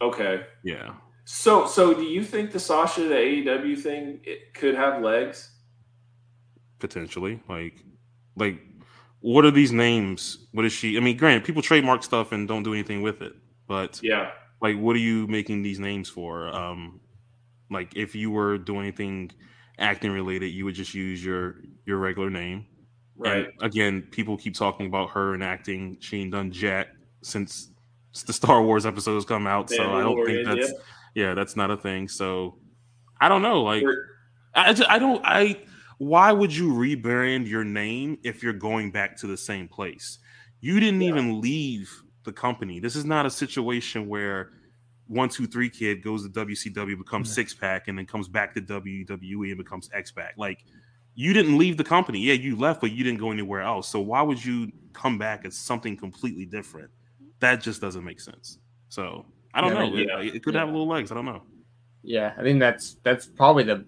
Okay. 0.00 0.44
Yeah. 0.64 0.94
So, 1.24 1.66
so 1.66 1.94
do 1.94 2.02
you 2.02 2.24
think 2.24 2.50
the 2.50 2.58
Sasha 2.58 3.02
the 3.02 3.14
AEW 3.14 3.78
thing 3.80 4.20
could 4.54 4.74
have 4.74 5.02
legs? 5.02 5.50
Potentially, 6.78 7.40
like, 7.48 7.84
like 8.36 8.60
what 9.20 9.44
are 9.44 9.50
these 9.50 9.72
names? 9.72 10.46
What 10.52 10.64
is 10.64 10.72
she? 10.72 10.96
I 10.96 11.00
mean, 11.00 11.16
granted, 11.16 11.44
people 11.44 11.62
trademark 11.62 12.02
stuff 12.02 12.32
and 12.32 12.48
don't 12.48 12.64
do 12.64 12.74
anything 12.74 13.02
with 13.02 13.22
it, 13.22 13.34
but 13.68 14.00
yeah, 14.02 14.32
like, 14.60 14.76
what 14.76 14.96
are 14.96 15.00
you 15.00 15.26
making 15.28 15.62
these 15.62 15.78
names 15.78 16.08
for? 16.08 16.48
Um, 16.48 17.00
like, 17.70 17.96
if 17.96 18.14
you 18.14 18.30
were 18.30 18.58
doing 18.58 18.80
anything 18.82 19.30
acting 19.78 20.10
related, 20.10 20.48
you 20.48 20.64
would 20.64 20.74
just 20.74 20.92
use 20.92 21.24
your 21.24 21.56
your 21.86 21.98
regular 21.98 22.30
name. 22.30 22.66
Right. 23.16 23.46
And 23.46 23.52
again, 23.60 24.02
people 24.10 24.36
keep 24.36 24.54
talking 24.54 24.86
about 24.86 25.10
her 25.10 25.34
and 25.34 25.42
acting. 25.44 25.98
She 26.00 26.20
ain't 26.20 26.32
done 26.32 26.50
jack 26.50 26.88
since 27.22 27.70
the 28.26 28.32
Star 28.32 28.62
Wars 28.62 28.86
episodes 28.86 29.24
come 29.24 29.46
out, 29.46 29.70
so 29.70 29.92
I 29.92 30.02
don't 30.02 30.26
think 30.26 30.46
that's 30.46 30.72
yeah. 30.72 30.78
Yeah, 31.14 31.34
that's 31.34 31.56
not 31.56 31.70
a 31.70 31.76
thing. 31.76 32.08
So 32.08 32.58
I 33.20 33.28
don't 33.28 33.42
know. 33.42 33.62
Like, 33.62 33.84
I, 34.54 34.72
just, 34.72 34.88
I 34.88 34.98
don't 34.98 35.22
I 35.24 35.60
why 35.98 36.32
would 36.32 36.54
you 36.54 36.72
rebrand 36.72 37.46
your 37.46 37.64
name 37.64 38.18
if 38.22 38.42
you're 38.42 38.52
going 38.52 38.90
back 38.90 39.16
to 39.18 39.26
the 39.26 39.36
same 39.36 39.68
place? 39.68 40.18
You 40.60 40.80
didn't 40.80 41.00
yeah. 41.00 41.08
even 41.08 41.40
leave 41.40 41.90
the 42.24 42.32
company. 42.32 42.80
This 42.80 42.96
is 42.96 43.04
not 43.04 43.26
a 43.26 43.30
situation 43.30 44.08
where 44.08 44.52
one, 45.06 45.28
two, 45.28 45.46
three 45.46 45.68
kid 45.68 46.02
goes 46.02 46.24
to 46.24 46.30
WCW, 46.30 46.96
becomes 46.96 47.28
mm-hmm. 47.28 47.34
six 47.34 47.54
pack, 47.54 47.88
and 47.88 47.98
then 47.98 48.06
comes 48.06 48.28
back 48.28 48.54
to 48.54 48.60
WWE 48.60 49.48
and 49.48 49.58
becomes 49.58 49.90
X-Pac. 49.92 50.34
Like 50.36 50.64
you 51.14 51.32
didn't 51.32 51.58
leave 51.58 51.76
the 51.76 51.84
company. 51.84 52.20
Yeah, 52.20 52.34
you 52.34 52.56
left, 52.56 52.80
but 52.80 52.92
you 52.92 53.04
didn't 53.04 53.20
go 53.20 53.30
anywhere 53.30 53.60
else. 53.60 53.88
So 53.88 54.00
why 54.00 54.22
would 54.22 54.42
you 54.42 54.72
come 54.92 55.18
back 55.18 55.44
as 55.44 55.56
something 55.56 55.96
completely 55.96 56.46
different? 56.46 56.90
that 57.42 57.60
just 57.60 57.80
doesn't 57.80 58.04
make 58.04 58.20
sense. 58.20 58.58
So 58.88 59.26
I 59.54 59.60
don't 59.60 59.72
Yeah, 59.74 59.78
know. 59.78 59.96
It- 59.96 60.26
yeah. 60.26 60.34
It, 60.34 60.42
could 60.44 60.54
have 60.54 60.68
little 60.68 60.86
legs. 60.88 61.10
I 61.12 61.14
don't 61.14 61.24
know. 61.26 61.42
Yeah, 62.02 62.32
I 62.36 62.42
think 62.42 62.58
that's 62.60 62.94
that's 63.04 63.26
probably 63.26 63.64
the 63.64 63.84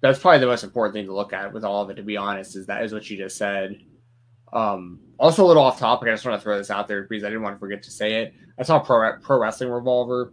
that's 0.00 0.18
probably 0.18 0.40
the 0.40 0.46
most 0.46 0.64
important 0.64 0.94
thing 0.94 1.06
to 1.06 1.14
look 1.14 1.32
at 1.32 1.52
with 1.52 1.64
all 1.64 1.82
of 1.82 1.90
it. 1.90 1.94
To 1.94 2.02
be 2.02 2.16
honest, 2.16 2.56
is 2.56 2.66
that 2.66 2.82
is 2.84 2.92
what 2.92 3.08
you 3.10 3.16
just 3.16 3.36
said. 3.36 3.78
Um, 4.52 4.98
also 5.18 5.44
a 5.44 5.46
little 5.46 5.62
off 5.62 5.78
topic. 5.78 6.08
I 6.08 6.12
just 6.12 6.24
want 6.24 6.40
to 6.40 6.42
throw 6.42 6.58
this 6.58 6.70
out 6.70 6.88
there 6.88 7.02
because 7.02 7.22
I 7.22 7.28
didn't 7.28 7.42
want 7.42 7.54
to 7.56 7.60
forget 7.60 7.82
to 7.84 7.90
say 7.90 8.22
it. 8.22 8.34
I 8.58 8.62
saw 8.64 8.78
pro 8.80 9.12
pro 9.20 9.38
wrestling 9.38 9.70
revolver, 9.70 10.32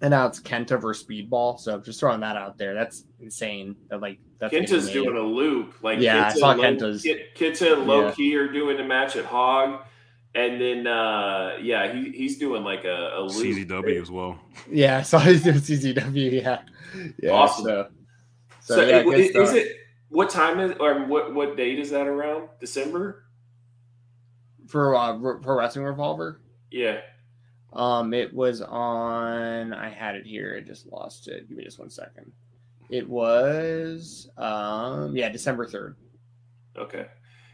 and 0.00 0.12
now 0.12 0.26
it's 0.26 0.40
Kenta 0.40 0.80
versus 0.80 1.06
Speedball. 1.06 1.58
So 1.58 1.74
I'm 1.74 1.82
just 1.82 2.00
throwing 2.00 2.20
that 2.20 2.36
out 2.36 2.56
there. 2.56 2.72
That's 2.74 3.04
insane. 3.20 3.76
That 3.90 4.00
like 4.00 4.18
that's 4.38 4.54
Kenta's 4.54 4.88
doing 4.90 5.16
a 5.16 5.20
loop. 5.20 5.74
Like 5.82 5.98
Yeah, 5.98 6.28
I 6.28 6.32
saw 6.32 6.52
Low- 6.52 6.62
Kenta's. 6.62 7.04
Kenta 7.36 7.74
and 7.74 7.86
Low 7.86 8.06
Yeah. 8.06 8.12
Key 8.12 8.36
are 8.36 8.48
doing 8.48 8.80
a 8.80 8.84
match 8.84 9.16
at 9.16 9.26
Hog, 9.26 9.82
and 10.34 10.60
then 10.60 10.86
uh 10.86 11.56
yeah, 11.60 11.92
he, 11.92 12.10
he's 12.12 12.38
doing 12.38 12.62
like 12.64 12.84
a, 12.84 13.14
a 13.16 13.20
loop. 13.22 13.44
CZW 13.68 14.00
as 14.00 14.10
well. 14.10 14.38
Yeah, 14.70 14.98
I 14.98 15.02
saw 15.02 15.18
he's 15.18 15.42
doing 15.42 15.56
CZW. 15.56 16.42
Yeah, 16.42 16.62
yeah. 17.22 17.30
Awesome. 17.30 17.64
So, 17.64 17.88
so, 18.60 18.74
So, 18.76 18.80
yeah, 18.86 18.98
it- 18.98 19.04
good 19.04 19.18
is, 19.20 19.30
stuff. 19.30 19.54
it 19.54 19.76
what 20.08 20.28
time 20.30 20.58
is 20.60 20.76
or 20.80 21.04
what 21.06 21.34
what 21.34 21.56
date 21.56 21.78
is 21.78 21.90
that 21.90 22.06
around? 22.06 22.48
December? 22.60 23.24
for 24.68 24.94
uh, 24.94 25.16
Re- 25.16 25.40
pro 25.42 25.56
wrestling 25.58 25.84
revolver? 25.84 26.40
Yeah. 26.70 27.00
Um, 27.72 28.14
it 28.14 28.32
was 28.32 28.60
on. 28.62 29.72
I 29.72 29.88
had 29.88 30.14
it 30.14 30.24
here. 30.26 30.56
I 30.56 30.66
just 30.66 30.86
lost 30.86 31.26
it. 31.28 31.48
Give 31.48 31.56
me 31.58 31.64
just 31.64 31.78
one 31.80 31.90
second. 31.90 32.30
It 32.88 33.08
was, 33.08 34.28
um, 34.36 35.16
yeah, 35.16 35.28
December 35.28 35.66
third. 35.66 35.96
Okay. 36.76 37.06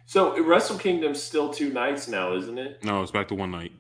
So 0.06 0.40
Wrestle 0.42 0.78
Kingdom's 0.78 1.22
still 1.22 1.52
two 1.52 1.72
nights 1.72 2.06
now, 2.08 2.34
isn't 2.36 2.58
it? 2.58 2.82
No, 2.84 3.02
it's 3.02 3.10
back 3.10 3.28
to 3.28 3.34
one 3.34 3.50
night. 3.50 3.72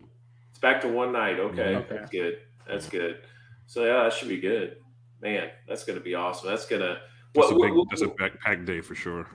It's 0.50 0.58
back 0.58 0.80
to 0.82 0.88
one 0.88 1.12
night. 1.12 1.38
Okay, 1.38 1.72
Yeah. 1.72 1.78
Okay. 1.78 1.96
that's 1.96 2.10
good. 2.10 2.38
That's 2.68 2.88
good. 2.88 3.18
So 3.66 3.84
yeah, 3.84 4.02
that 4.04 4.12
should 4.12 4.28
be 4.28 4.40
good. 4.40 4.78
Man, 5.22 5.50
that's 5.68 5.84
gonna 5.84 6.00
be 6.00 6.14
awesome. 6.14 6.50
That's 6.50 6.66
gonna. 6.66 6.98
That's 7.34 7.50
What, 7.52 7.56
a 7.56 7.66
big. 7.68 7.72
what- 7.74 7.88
That's 7.90 8.02
a 8.02 8.08
backpack 8.08 8.66
day 8.66 8.80
for 8.80 8.94
sure. 8.94 9.28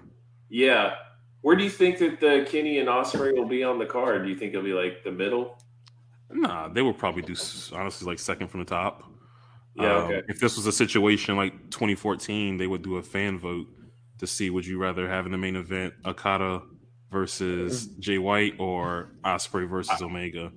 yeah. 0.50 0.96
Where 1.42 1.56
do 1.56 1.64
you 1.64 1.72
think 1.72 1.98
that 1.98 2.20
the 2.20 2.46
Kenny 2.48 2.78
and 2.78 2.88
Ospreay 2.88 3.34
will 3.36 3.48
be 3.48 3.64
on 3.64 3.80
the 3.80 3.86
card? 3.88 4.22
Do 4.24 4.30
you 4.30 4.36
think 4.36 4.54
it'll 4.54 4.64
be 4.64 4.74
like 4.74 5.04
the 5.04 5.12
middle? 5.12 5.58
Nah, 6.30 6.68
they 6.68 6.84
will 6.84 6.94
probably 6.94 7.24
do 7.24 7.34
honestly 7.74 8.06
like 8.06 8.20
second 8.20 8.50
from 8.50 8.60
the 8.60 8.66
top. 8.68 9.04
Yeah. 9.76 9.96
Um, 9.98 10.04
okay. 10.04 10.22
If 10.28 10.40
this 10.40 10.56
was 10.56 10.68
a 10.68 10.72
situation 10.72 11.36
like 11.36 11.54
2014, 11.72 12.58
they 12.58 12.68
would 12.68 12.84
do 12.84 12.98
a 12.98 13.02
fan 13.02 13.40
vote 13.40 13.66
to 14.20 14.28
see 14.28 14.52
would 14.52 14.68
you 14.68 14.78
rather 14.78 15.08
have 15.08 15.26
in 15.26 15.32
the 15.32 15.38
main 15.40 15.56
event 15.56 15.96
Okada 16.06 16.62
versus 17.12 17.88
Jay 18.00 18.18
White 18.18 18.56
or 18.60 19.10
Ospreay 19.24 19.68
versus 19.70 20.02
Omega. 20.02 20.52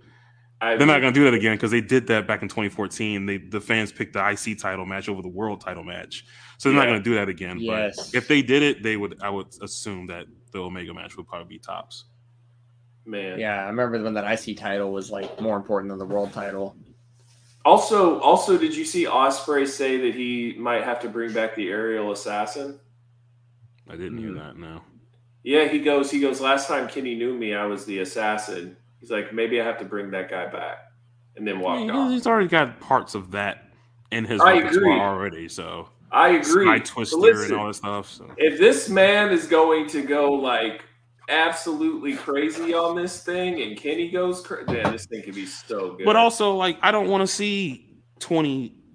I, 0.60 0.76
They're 0.76 0.86
not 0.86 1.00
going 1.00 1.12
to 1.12 1.18
do 1.20 1.24
that 1.24 1.34
again 1.34 1.56
because 1.56 1.70
they 1.72 1.80
did 1.80 2.06
that 2.06 2.26
back 2.26 2.42
in 2.42 2.48
2014. 2.48 3.26
They 3.26 3.36
the 3.38 3.60
fans 3.60 3.92
picked 3.92 4.14
the 4.14 4.26
IC 4.30 4.58
title 4.58 4.86
match 4.86 5.08
over 5.08 5.20
the 5.20 5.28
world 5.28 5.60
title 5.60 5.84
match, 5.84 6.24
so 6.58 6.68
they're 6.70 6.78
not 6.78 6.86
going 6.86 6.98
to 6.98 7.02
do 7.04 7.16
that 7.16 7.28
again. 7.28 7.58
Yes. 7.58 8.10
But 8.12 8.16
if 8.16 8.28
they 8.28 8.40
did 8.40 8.62
it, 8.62 8.82
they 8.82 8.96
would. 8.96 9.20
I 9.20 9.28
would 9.30 9.48
assume 9.60 10.06
that 10.06 10.26
the 10.52 10.60
Omega 10.60 10.94
match 10.94 11.16
would 11.16 11.26
probably 11.26 11.48
be 11.48 11.58
tops. 11.58 12.04
man. 13.04 13.38
Yeah, 13.38 13.62
I 13.64 13.66
remember 13.66 14.02
when 14.02 14.14
that 14.14 14.48
IC 14.48 14.56
title 14.56 14.92
was 14.92 15.10
like 15.10 15.38
more 15.40 15.56
important 15.56 15.90
than 15.90 15.98
the 15.98 16.06
world 16.06 16.32
title. 16.32 16.76
Also, 17.66 18.20
also, 18.20 18.56
did 18.56 18.74
you 18.76 18.84
see 18.84 19.06
Osprey 19.06 19.66
say 19.66 19.96
that 19.98 20.14
he 20.14 20.54
might 20.58 20.84
have 20.84 21.00
to 21.00 21.08
bring 21.08 21.32
back 21.32 21.54
the 21.56 21.68
aerial 21.68 22.12
assassin? 22.12 22.78
I 23.90 23.96
didn't 23.96 24.18
hear 24.18 24.30
Mhm. 24.30 24.36
that. 24.38 24.56
No. 24.56 24.82
Yeah, 25.44 25.68
he 25.68 25.78
goes. 25.78 26.10
He 26.10 26.18
goes. 26.20 26.40
Last 26.40 26.66
time 26.66 26.88
Kenny 26.88 27.14
knew 27.14 27.34
me, 27.34 27.54
I 27.54 27.66
was 27.66 27.84
the 27.84 28.00
assassin. 28.00 28.76
He's 28.98 29.10
like, 29.10 29.32
maybe 29.32 29.60
I 29.60 29.64
have 29.64 29.78
to 29.78 29.84
bring 29.84 30.10
that 30.12 30.30
guy 30.30 30.46
back, 30.46 30.78
and 31.36 31.46
then 31.46 31.58
I 31.58 31.60
walked 31.60 31.80
mean, 31.82 31.90
off. 31.90 32.10
he's 32.10 32.26
already 32.26 32.48
got 32.48 32.80
parts 32.80 33.14
of 33.14 33.30
that 33.32 33.68
in 34.10 34.24
his 34.24 34.40
I 34.40 34.54
repertoire 34.60 34.76
agree. 34.76 35.00
already. 35.00 35.48
So 35.48 35.88
I 36.10 36.30
agree. 36.30 36.64
Sky 36.66 36.78
But 36.78 36.86
Twister 36.86 37.16
listen, 37.18 37.52
and 37.52 37.60
all 37.60 37.66
that 37.68 37.74
stuff. 37.74 38.10
So. 38.10 38.30
if 38.38 38.58
this 38.58 38.88
man 38.88 39.30
is 39.30 39.46
going 39.46 39.86
to 39.88 40.02
go 40.02 40.32
like 40.32 40.82
absolutely 41.28 42.14
crazy 42.16 42.72
on 42.74 42.96
this 42.96 43.22
thing, 43.22 43.60
and 43.62 43.76
Kenny 43.76 44.10
goes, 44.10 44.40
cra- 44.40 44.64
man, 44.70 44.92
this 44.92 45.06
thing 45.06 45.22
could 45.22 45.34
be 45.34 45.46
so 45.46 45.92
good. 45.94 46.04
But 46.06 46.16
also, 46.16 46.54
like, 46.54 46.78
I 46.82 46.90
don't 46.90 47.08
want 47.08 47.20
to 47.20 47.26
see 47.26 47.98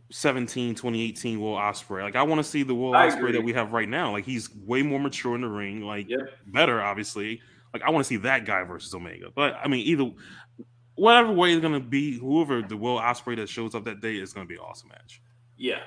2017, 0.10 0.76
2018 0.76 1.40
Will 1.40 1.56
Ospreay. 1.56 2.02
Like, 2.04 2.16
I 2.16 2.24
want 2.24 2.40
to 2.40 2.44
see 2.44 2.64
the 2.64 2.74
Will 2.76 2.96
I 2.96 3.08
Ospreay 3.08 3.18
agree. 3.18 3.32
that 3.34 3.44
we 3.44 3.54
have 3.54 3.74
right 3.74 3.88
now. 3.88 4.12
Like, 4.12 4.26
he's 4.26 4.50
way 4.56 4.82
more 4.82 5.00
mature 5.00 5.36
in 5.36 5.42
the 5.42 5.48
ring. 5.48 5.82
Like, 5.82 6.10
Yep. 6.10 6.20
better, 6.48 6.82
obviously. 6.82 7.42
Like, 7.74 7.84
I 7.84 7.92
want 7.92 8.04
to 8.04 8.08
see 8.08 8.18
that 8.18 8.46
guy 8.46 8.64
versus 8.64 8.94
Omega. 8.94 9.28
But 9.34 9.56
I 9.64 9.68
mean, 9.68 9.86
either 9.86 10.12
whatever 10.96 11.32
way 11.32 11.54
it's 11.54 11.62
gonna 11.62 11.80
be, 11.80 12.18
whoever 12.18 12.62
the 12.64 12.76
Will 12.76 12.98
Ospreay 13.00 13.36
that 13.38 13.48
shows 13.50 13.76
up 13.76 13.86
that 13.86 14.02
day 14.02 14.16
is 14.16 14.34
gonna 14.34 14.48
be 14.48 14.56
an 14.56 14.62
awesome 14.62 14.90
match. 14.90 15.22
yeah, 15.58 15.82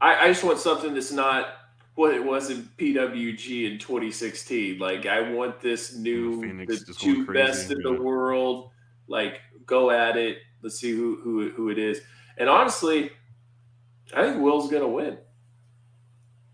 I, 0.00 0.24
I 0.24 0.28
just 0.28 0.42
want 0.42 0.58
something 0.58 0.92
that's 0.94 1.12
not 1.12 1.48
what 1.94 2.14
it 2.14 2.24
was 2.24 2.50
in 2.50 2.68
PWG 2.78 3.70
in 3.70 3.78
2016. 3.78 4.78
Like, 4.78 5.06
I 5.06 5.20
want 5.32 5.60
this 5.60 5.94
new, 5.94 6.40
Phoenix 6.42 6.82
the 6.84 6.94
two 6.94 7.26
best 7.26 7.70
in 7.70 7.80
the 7.82 7.92
world. 7.92 8.70
Like, 9.06 9.40
go 9.66 9.90
at 9.90 10.16
it. 10.16 10.38
Let's 10.62 10.78
see 10.80 10.90
who 10.92 11.16
who 11.22 11.50
who 11.50 11.68
it 11.70 11.78
is. 11.78 12.00
And 12.38 12.48
honestly, 12.48 13.10
I 14.14 14.22
think 14.24 14.42
Will's 14.42 14.70
gonna 14.70 14.88
win. 14.88 15.18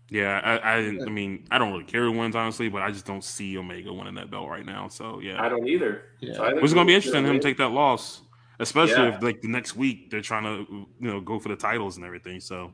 Yeah, 0.09 0.39
I, 0.41 0.57
I, 0.57 0.75
I 1.05 1.09
mean, 1.09 1.45
I 1.51 1.57
don't 1.57 1.73
really 1.73 1.83
care 1.83 2.03
who 2.03 2.13
wins, 2.13 2.33
honestly, 2.35 2.69
but 2.69 2.81
I 2.81 2.91
just 2.91 3.05
don't 3.05 3.23
see 3.23 3.57
Omega 3.57 3.91
winning 3.91 4.15
that 4.15 4.31
belt 4.31 4.47
right 4.47 4.65
now. 4.65 4.87
So 4.87 5.19
yeah, 5.19 5.41
I 5.41 5.49
don't 5.49 5.67
either. 5.67 6.03
Yeah. 6.21 6.33
So 6.33 6.43
I 6.45 6.53
Which 6.53 6.63
is 6.63 6.73
going 6.73 6.87
to 6.87 6.89
be 6.89 6.93
Will's 6.93 7.05
interesting 7.05 7.25
him 7.25 7.31
win. 7.33 7.41
take 7.41 7.57
that 7.57 7.71
loss, 7.71 8.21
especially 8.59 9.03
Yeah. 9.03 9.15
if 9.17 9.21
like 9.21 9.41
the 9.41 9.49
next 9.49 9.75
week 9.75 10.09
they're 10.09 10.21
trying 10.21 10.43
to 10.43 10.65
you 10.99 11.07
know 11.11 11.19
go 11.19 11.39
for 11.39 11.49
the 11.49 11.57
titles 11.57 11.97
and 11.97 12.05
everything. 12.05 12.39
So 12.39 12.71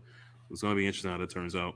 it's 0.51 0.61
going 0.61 0.75
to 0.75 0.77
be 0.77 0.85
interesting 0.85 1.09
how 1.09 1.17
that 1.17 1.31
turns 1.31 1.55
out. 1.55 1.73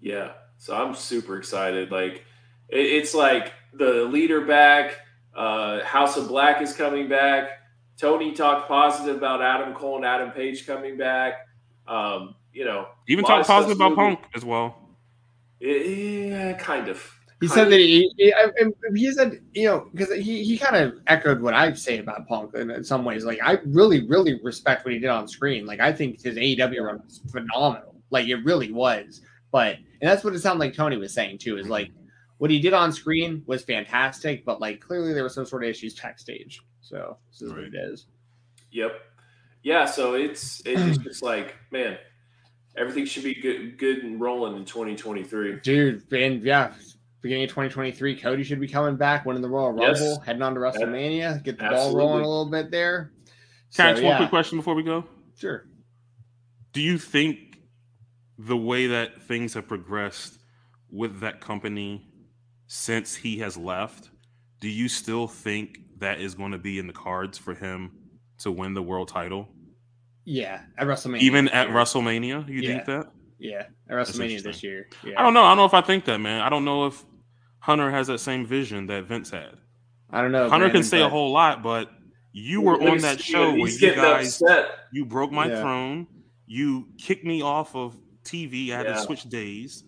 Yeah. 0.00 0.32
So 0.58 0.74
I'm 0.74 0.94
super 0.96 1.36
excited. 1.38 1.92
Like 1.92 2.24
it, 2.68 2.80
it's 2.86 3.14
like 3.14 3.52
the 3.72 4.04
leader 4.04 4.40
back. 4.44 4.96
Uh, 5.32 5.84
House 5.84 6.16
of 6.16 6.26
Black 6.26 6.60
is 6.60 6.72
coming 6.74 7.08
back. 7.08 7.50
Tony 7.96 8.32
talked 8.32 8.66
positive 8.66 9.16
about 9.16 9.42
Adam 9.42 9.74
Cole 9.74 9.94
and 9.96 10.04
Adam 10.04 10.32
Page 10.32 10.66
coming 10.66 10.96
back. 10.98 11.34
Um, 11.86 12.34
you 12.52 12.64
know, 12.64 12.88
Even 13.08 13.24
talk 13.24 13.46
positive 13.46 13.76
about 13.76 13.90
moving. 13.90 14.16
Punk 14.16 14.20
as 14.34 14.44
well. 14.44 14.76
Yeah, 15.60 16.54
kind 16.54 16.88
of. 16.88 17.16
He 17.40 17.46
Kind 17.48 17.54
said 17.54 17.64
of. 17.64 17.70
that 17.70 17.78
he, 17.78 18.12
he, 18.18 18.32
he 18.94 19.12
said, 19.12 19.40
you 19.54 19.64
know, 19.64 19.88
because 19.92 20.12
he, 20.12 20.44
he 20.44 20.58
kind 20.58 20.76
of 20.76 20.94
echoed 21.06 21.40
what 21.40 21.54
I 21.54 21.72
say 21.72 21.98
about 21.98 22.28
Punk 22.28 22.54
in, 22.54 22.70
in 22.70 22.84
some 22.84 23.04
ways. 23.04 23.24
Like, 23.24 23.38
I 23.42 23.58
really, 23.64 24.06
really 24.06 24.38
respect 24.42 24.84
what 24.84 24.92
he 24.92 25.00
did 25.00 25.08
on 25.08 25.26
screen. 25.26 25.64
Like, 25.64 25.80
I 25.80 25.90
think 25.92 26.22
his 26.22 26.36
AEW 26.36 26.82
run 26.82 27.00
was 27.02 27.22
phenomenal. 27.30 27.94
Like, 28.10 28.26
it 28.28 28.44
really 28.44 28.72
was. 28.72 29.22
But, 29.52 29.76
and 29.76 30.10
that's 30.10 30.22
what 30.22 30.34
it 30.34 30.40
sounded 30.40 30.60
like 30.60 30.74
Tony 30.74 30.98
was 30.98 31.14
saying, 31.14 31.38
too, 31.38 31.56
is 31.56 31.66
like, 31.66 31.90
what 32.36 32.50
he 32.50 32.60
did 32.60 32.74
on 32.74 32.92
screen 32.92 33.42
was 33.46 33.62
fantastic, 33.62 34.44
but 34.44 34.60
like, 34.60 34.80
clearly 34.80 35.12
there 35.14 35.22
were 35.22 35.28
some 35.30 35.46
sort 35.46 35.64
of 35.64 35.70
issues 35.70 35.94
backstage. 35.98 36.60
So, 36.82 37.16
this 37.30 37.40
is 37.42 37.52
what 37.52 37.60
it 37.64 37.74
is. 37.74 38.06
Yep. 38.72 38.92
Yeah. 39.62 39.84
So 39.86 40.14
it's 40.14 40.62
it's 40.64 40.98
just 41.04 41.22
like 41.22 41.56
man, 41.70 41.98
everything 42.76 43.04
should 43.04 43.24
be 43.24 43.34
good 43.34 43.78
good 43.78 43.98
and 43.98 44.20
rolling 44.20 44.56
in 44.56 44.64
2023. 44.64 45.60
Dude, 45.60 46.12
and 46.12 46.42
yeah, 46.42 46.72
beginning 47.20 47.44
of 47.44 47.50
2023, 47.50 48.16
Cody 48.20 48.42
should 48.42 48.60
be 48.60 48.68
coming 48.68 48.96
back, 48.96 49.26
winning 49.26 49.42
the 49.42 49.48
Royal 49.48 49.78
Yes. 49.78 50.00
Rumble, 50.00 50.20
heading 50.20 50.42
on 50.42 50.54
to 50.54 50.60
WrestleMania, 50.60 51.42
get 51.42 51.58
the 51.58 51.64
ball 51.64 51.94
rolling 51.94 52.24
a 52.24 52.28
little 52.28 52.50
bit 52.50 52.70
there. 52.70 53.12
Can 53.74 53.86
I 53.86 53.94
So, 53.94 53.96
ask 53.98 54.02
one 54.02 54.16
quick 54.16 54.30
question 54.30 54.58
before 54.58 54.74
we 54.74 54.82
go? 54.82 55.04
Sure. 55.36 55.66
Do 56.72 56.80
you 56.80 56.98
think 56.98 57.58
the 58.38 58.56
way 58.56 58.86
that 58.88 59.22
things 59.22 59.54
have 59.54 59.68
progressed 59.68 60.38
with 60.90 61.20
that 61.20 61.40
company 61.40 62.06
since 62.66 63.14
he 63.14 63.38
has 63.38 63.56
left, 63.56 64.10
do 64.60 64.68
you 64.68 64.88
still 64.88 65.26
think 65.26 65.78
that 65.98 66.20
is 66.20 66.34
going 66.34 66.52
to 66.52 66.58
be 66.58 66.78
in 66.78 66.86
the 66.86 66.92
cards 66.92 67.36
for 67.36 67.54
him 67.54 67.92
to 68.40 68.52
win 68.52 68.74
the 68.74 68.82
world 68.82 69.08
title? 69.08 69.48
Yeah, 70.24 70.62
at 70.78 70.86
WrestleMania. 70.86 71.20
Even 71.20 71.48
at 71.48 71.68
year. 71.68 71.76
WrestleMania? 71.76 72.48
You 72.48 72.60
Yeah. 72.60 72.68
think 72.68 72.84
that? 72.86 73.12
Yeah, 73.38 73.66
at 73.88 73.96
WrestleMania 73.96 74.42
this 74.42 74.62
year. 74.62 74.88
Yeah. 75.02 75.14
I 75.18 75.22
don't 75.22 75.34
know. 75.34 75.42
I 75.44 75.50
don't 75.50 75.56
know 75.58 75.64
if 75.64 75.74
I 75.74 75.80
think 75.80 76.04
that, 76.06 76.18
man. 76.18 76.40
I 76.42 76.48
don't 76.50 76.64
know 76.64 76.86
if 76.86 77.04
Hunter 77.60 77.90
has 77.90 78.06
that 78.08 78.18
same 78.20 78.44
vision 78.46 78.86
that 78.86 79.04
Vince 79.04 79.30
had. 79.30 79.56
I 80.10 80.20
don't 80.22 80.32
know. 80.32 80.48
Hunter 80.48 80.66
can 80.66 80.72
Brandon, 80.72 80.82
say 80.82 81.00
a 81.02 81.08
whole 81.08 81.30
lot, 81.32 81.62
but 81.62 81.90
you 82.32 82.60
were 82.60 82.80
on 82.82 82.98
that 82.98 83.20
show 83.20 83.50
where 83.50 83.68
you 83.68 83.94
guys 83.94 84.40
upset. 84.42 84.68
you 84.92 85.04
broke 85.04 85.32
my 85.32 85.46
Yeah. 85.46 85.60
throne, 85.60 86.06
you 86.46 86.88
kicked 86.98 87.24
me 87.24 87.42
off 87.42 87.74
of 87.74 87.96
TV. 88.24 88.72
I 88.72 88.76
had 88.78 88.86
Yeah. 88.86 88.92
to 88.94 89.00
switch 89.00 89.24
days. 89.24 89.84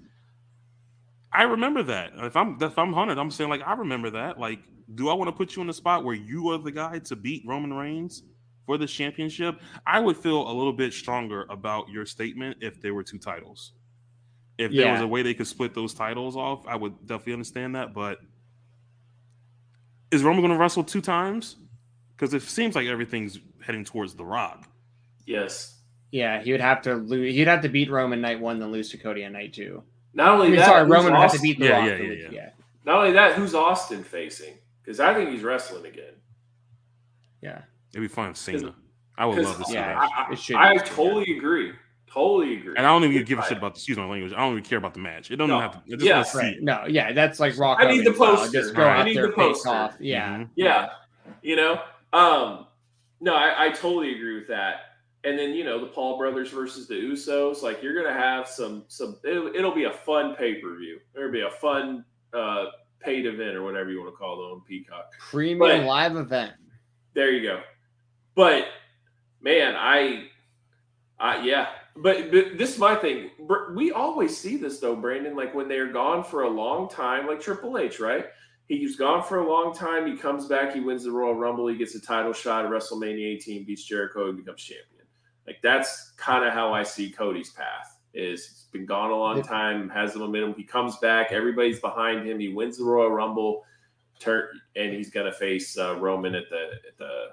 I 1.33 1.45
remember 1.45 1.83
that. 1.85 2.13
If 2.17 2.37
I'm 2.37 2.57
if 2.61 2.79
I'm 2.79 2.93
Hunter, 2.93 3.19
I'm 3.19 3.31
saying 3.31 3.51
like 3.51 3.63
I 3.67 3.73
remember 3.75 4.11
that. 4.11 4.39
Like, 4.39 4.61
do 4.95 5.09
I 5.09 5.15
want 5.15 5.29
to 5.29 5.33
put 5.33 5.57
you 5.57 5.63
in 5.63 5.71
a 5.71 5.73
spot 5.73 6.05
where 6.05 6.15
you 6.15 6.51
are 6.51 6.59
the 6.59 6.73
guy 6.73 6.99
to 7.01 7.17
beat 7.17 7.43
Roman 7.47 7.73
Reigns 7.73 8.23
for 8.67 8.79
this 8.79 8.93
championship? 8.93 9.61
I 9.87 10.01
would 10.01 10.17
feel 10.17 10.49
a 10.51 10.53
little 10.53 10.73
bit 10.73 10.93
stronger 10.93 11.47
about 11.51 11.89
your 11.89 12.07
statement 12.07 12.59
if 12.61 12.81
there 12.81 12.95
were 12.95 13.03
two 13.03 13.19
titles. 13.19 13.73
If 14.59 14.73
there 14.73 14.93
was 14.93 15.01
a 15.01 15.07
way 15.07 15.23
they 15.23 15.35
could 15.35 15.47
split 15.47 15.75
those 15.75 15.95
titles 15.95 16.37
off, 16.37 16.67
I 16.67 16.77
would 16.77 17.07
definitely 17.07 17.35
understand 17.35 17.75
that. 17.77 17.95
But 17.95 18.19
is 20.11 20.23
Roman 20.23 20.43
going 20.43 20.53
to 20.53 20.59
wrestle 20.59 20.85
two 20.85 21.01
times 21.01 21.57
Because 22.17 22.35
it 22.35 22.43
seems 22.43 22.75
like 22.77 22.87
everything's 22.87 23.39
heading 23.65 23.85
towards 23.85 24.15
The 24.15 24.25
Rock. 24.25 24.69
Yes. 25.27 25.79
Yeah, 26.13 26.43
he 26.43 26.53
would 26.53 26.61
have 26.61 26.83
to 26.83 26.95
lose. 26.97 27.35
He'd 27.35 27.49
have 27.49 27.63
to 27.63 27.69
beat 27.71 27.91
Roman 27.91 28.21
night 28.21 28.41
one, 28.41 28.59
then 28.59 28.71
lose 28.71 28.91
to 28.91 28.99
Cody 28.99 29.25
on 29.25 29.33
night 29.33 29.55
two. 29.55 29.83
Not 30.15 30.35
only 30.35 30.49
I 30.49 30.51
mean, 30.51 30.59
that, 30.61 30.67
sorry, 30.67 30.83
who's 30.85 30.91
Roman 30.91 31.13
would 31.13 31.21
have 31.21 31.33
to 31.33 31.39
beat 31.41 31.59
The 31.59 31.65
Yeah, 31.67 31.79
Rock. 31.79 31.89
yeah, 31.89 31.97
to 31.97 32.05
yeah, 32.05 32.29
yeah. 32.31 32.51
Not 32.85 32.99
only 32.99 33.13
that, 33.13 33.35
who's 33.35 33.55
Austin 33.55 34.05
facing? 34.05 34.55
Because 34.83 35.01
I 35.01 35.15
think 35.15 35.31
he's 35.31 35.43
wrestling 35.43 35.87
again. 35.87 36.15
yeah. 37.41 37.63
It'd 37.95 38.03
be 38.03 38.09
fun 38.09 38.31
if 38.31 38.37
Cena. 38.37 38.75
I 39.19 39.27
would 39.27 39.39
love 39.45 39.59
to 39.59 39.65
see 39.67 39.75
Yeah, 39.75 39.95
that. 39.95 39.97
I, 39.99 40.65
I, 40.67 40.71
I 40.71 40.75
be, 40.75 40.79
totally 40.85 41.37
agree. 41.37 41.73
Totally 42.11 42.59
agree. 42.59 42.75
And 42.77 42.87
I 42.87 42.91
don't 42.91 43.05
even 43.05 43.25
give 43.25 43.39
a 43.39 43.43
shit 43.43 43.57
about 43.59 43.75
the 43.75 43.79
excuse 43.79 43.97
my 43.97 44.05
language. 44.07 44.33
I 44.33 44.39
don't 44.39 44.53
even 44.53 44.65
care 44.65 44.79
about 44.79 44.93
the 44.95 45.01
match. 45.01 45.31
It 45.31 45.37
don't 45.37 45.49
No. 45.49 45.59
even 45.59 45.71
have 45.71 45.85
to. 45.85 45.93
I 45.93 45.97
just 45.97 46.05
Yeah, 46.07 46.15
want 46.17 46.27
to 46.27 46.33
see. 46.33 46.39
Right. 46.39 46.57
No, 46.63 46.85
yeah, 46.87 47.13
that's 47.13 47.41
like 47.41 47.59
Rock. 47.59 47.79
I 47.81 47.87
need 47.91 48.01
the 48.07 48.13
Hogan 48.13 48.15
style. 48.15 48.37
poster. 48.37 48.61
Just 48.61 48.75
go 48.75 48.83
Right. 48.85 49.01
I 49.01 49.05
need 49.05 49.17
there, 49.17 49.27
the 49.29 49.33
face 49.33 49.57
poster. 49.63 49.69
off. 49.71 49.97
Yeah. 50.01 50.37
Mhm. 50.39 50.49
Yeah, 50.57 50.89
you 51.43 51.57
know. 51.57 51.81
Um, 52.13 52.67
no, 53.21 53.35
I, 53.35 53.67
I 53.67 53.69
totally 53.71 54.15
agree 54.15 54.35
with 54.35 54.49
that. 54.49 54.81
And 55.25 55.39
then 55.39 55.55
you 55.55 55.65
know 55.65 55.81
the 55.81 55.87
Paul 55.87 56.19
brothers 56.19 56.51
versus 56.51 56.87
the 56.89 56.95
Usos. 56.95 57.63
Like 57.63 57.83
you're 57.83 57.95
gonna 57.95 58.13
have 58.19 58.47
some 58.49 58.85
some. 58.89 59.19
It'll, 59.25 59.47
it'll 59.55 59.75
be 59.75 59.85
a 59.85 59.93
fun 59.93 60.35
pay 60.35 60.57
per 60.57 60.77
view. 60.77 60.99
It'll 61.15 61.31
be 61.31 61.43
a 61.43 61.51
fun 61.51 62.05
uh 62.35 62.67
paid 63.01 63.25
event 63.27 63.57
or 63.57 63.63
whatever 63.63 63.91
you 63.91 64.01
want 64.01 64.13
to 64.13 64.17
call 64.17 64.41
it 64.41 64.53
on 64.53 64.63
Peacock. 64.69 65.13
Premium 65.19 65.59
But- 65.59 65.85
live 65.87 66.17
event. 66.17 66.53
There 67.15 67.31
you 67.31 67.43
go. 67.43 67.61
But 68.35 68.67
man, 69.41 69.75
I, 69.77 70.29
I 71.19 71.43
yeah. 71.45 71.69
But, 71.95 72.31
but 72.31 72.57
this 72.57 72.73
is 72.73 72.79
my 72.79 72.95
thing. 72.95 73.31
We 73.75 73.93
always 73.93 74.37
see 74.37 74.57
this 74.57 74.79
though, 74.79 74.97
Brandon. 74.97 75.37
Like 75.37 75.55
when 75.55 75.69
they're 75.69 75.93
gone 75.93 76.25
for 76.25 76.43
a 76.43 76.49
long 76.49 76.89
time, 76.89 77.27
like 77.27 77.41
Triple 77.41 77.77
H, 77.77 78.01
right? 78.01 78.27
He's 78.69 78.97
gone 78.97 79.23
for 79.23 79.41
a 79.41 79.49
long 79.49 79.75
time. 79.75 80.07
He 80.07 80.17
comes 80.17 80.47
back. 80.47 80.73
He 80.73 80.81
wins 80.81 81.05
the 81.05 81.11
Royal 81.11 81.35
Rumble. 81.35 81.67
He 81.67 81.77
gets 81.77 81.95
a 81.95 82.01
title 82.01 82.33
shot 82.33 82.65
at 82.65 82.71
WrestleMania 82.71 83.35
18, 83.37 83.65
beats 83.65 83.85
Jericho, 83.85 84.31
and 84.31 84.39
becomes 84.39 84.63
champion. 84.63 85.05
Like 85.47 85.59
that's 85.63 86.13
kind 86.17 86.45
of 86.45 86.55
how 86.55 86.73
I 86.73 86.83
see 86.83 87.11
Cody's 87.11 87.51
path. 87.51 87.99
Is 88.15 88.47
he's 88.47 88.69
been 88.73 88.87
gone 88.87 89.11
a 89.11 89.17
long 89.17 89.43
time, 89.43 89.89
has 89.91 90.13
the 90.13 90.19
momentum. 90.21 90.55
He 90.55 90.65
comes 90.65 90.97
back. 90.99 91.33
Everybody's 91.33 91.81
behind 91.81 92.27
him. 92.27 92.39
He 92.39 92.49
wins 92.49 92.79
the 92.79 92.85
Royal 92.85 93.11
Rumble, 93.11 93.65
turn, 94.19 94.49
and 94.77 94.93
he's 94.93 95.11
gonna 95.11 95.33
face 95.33 95.77
uh, 95.79 95.97
Roman 95.99 96.35
at 96.35 96.49
the 96.51 96.71
at 96.87 96.97
the 96.99 97.29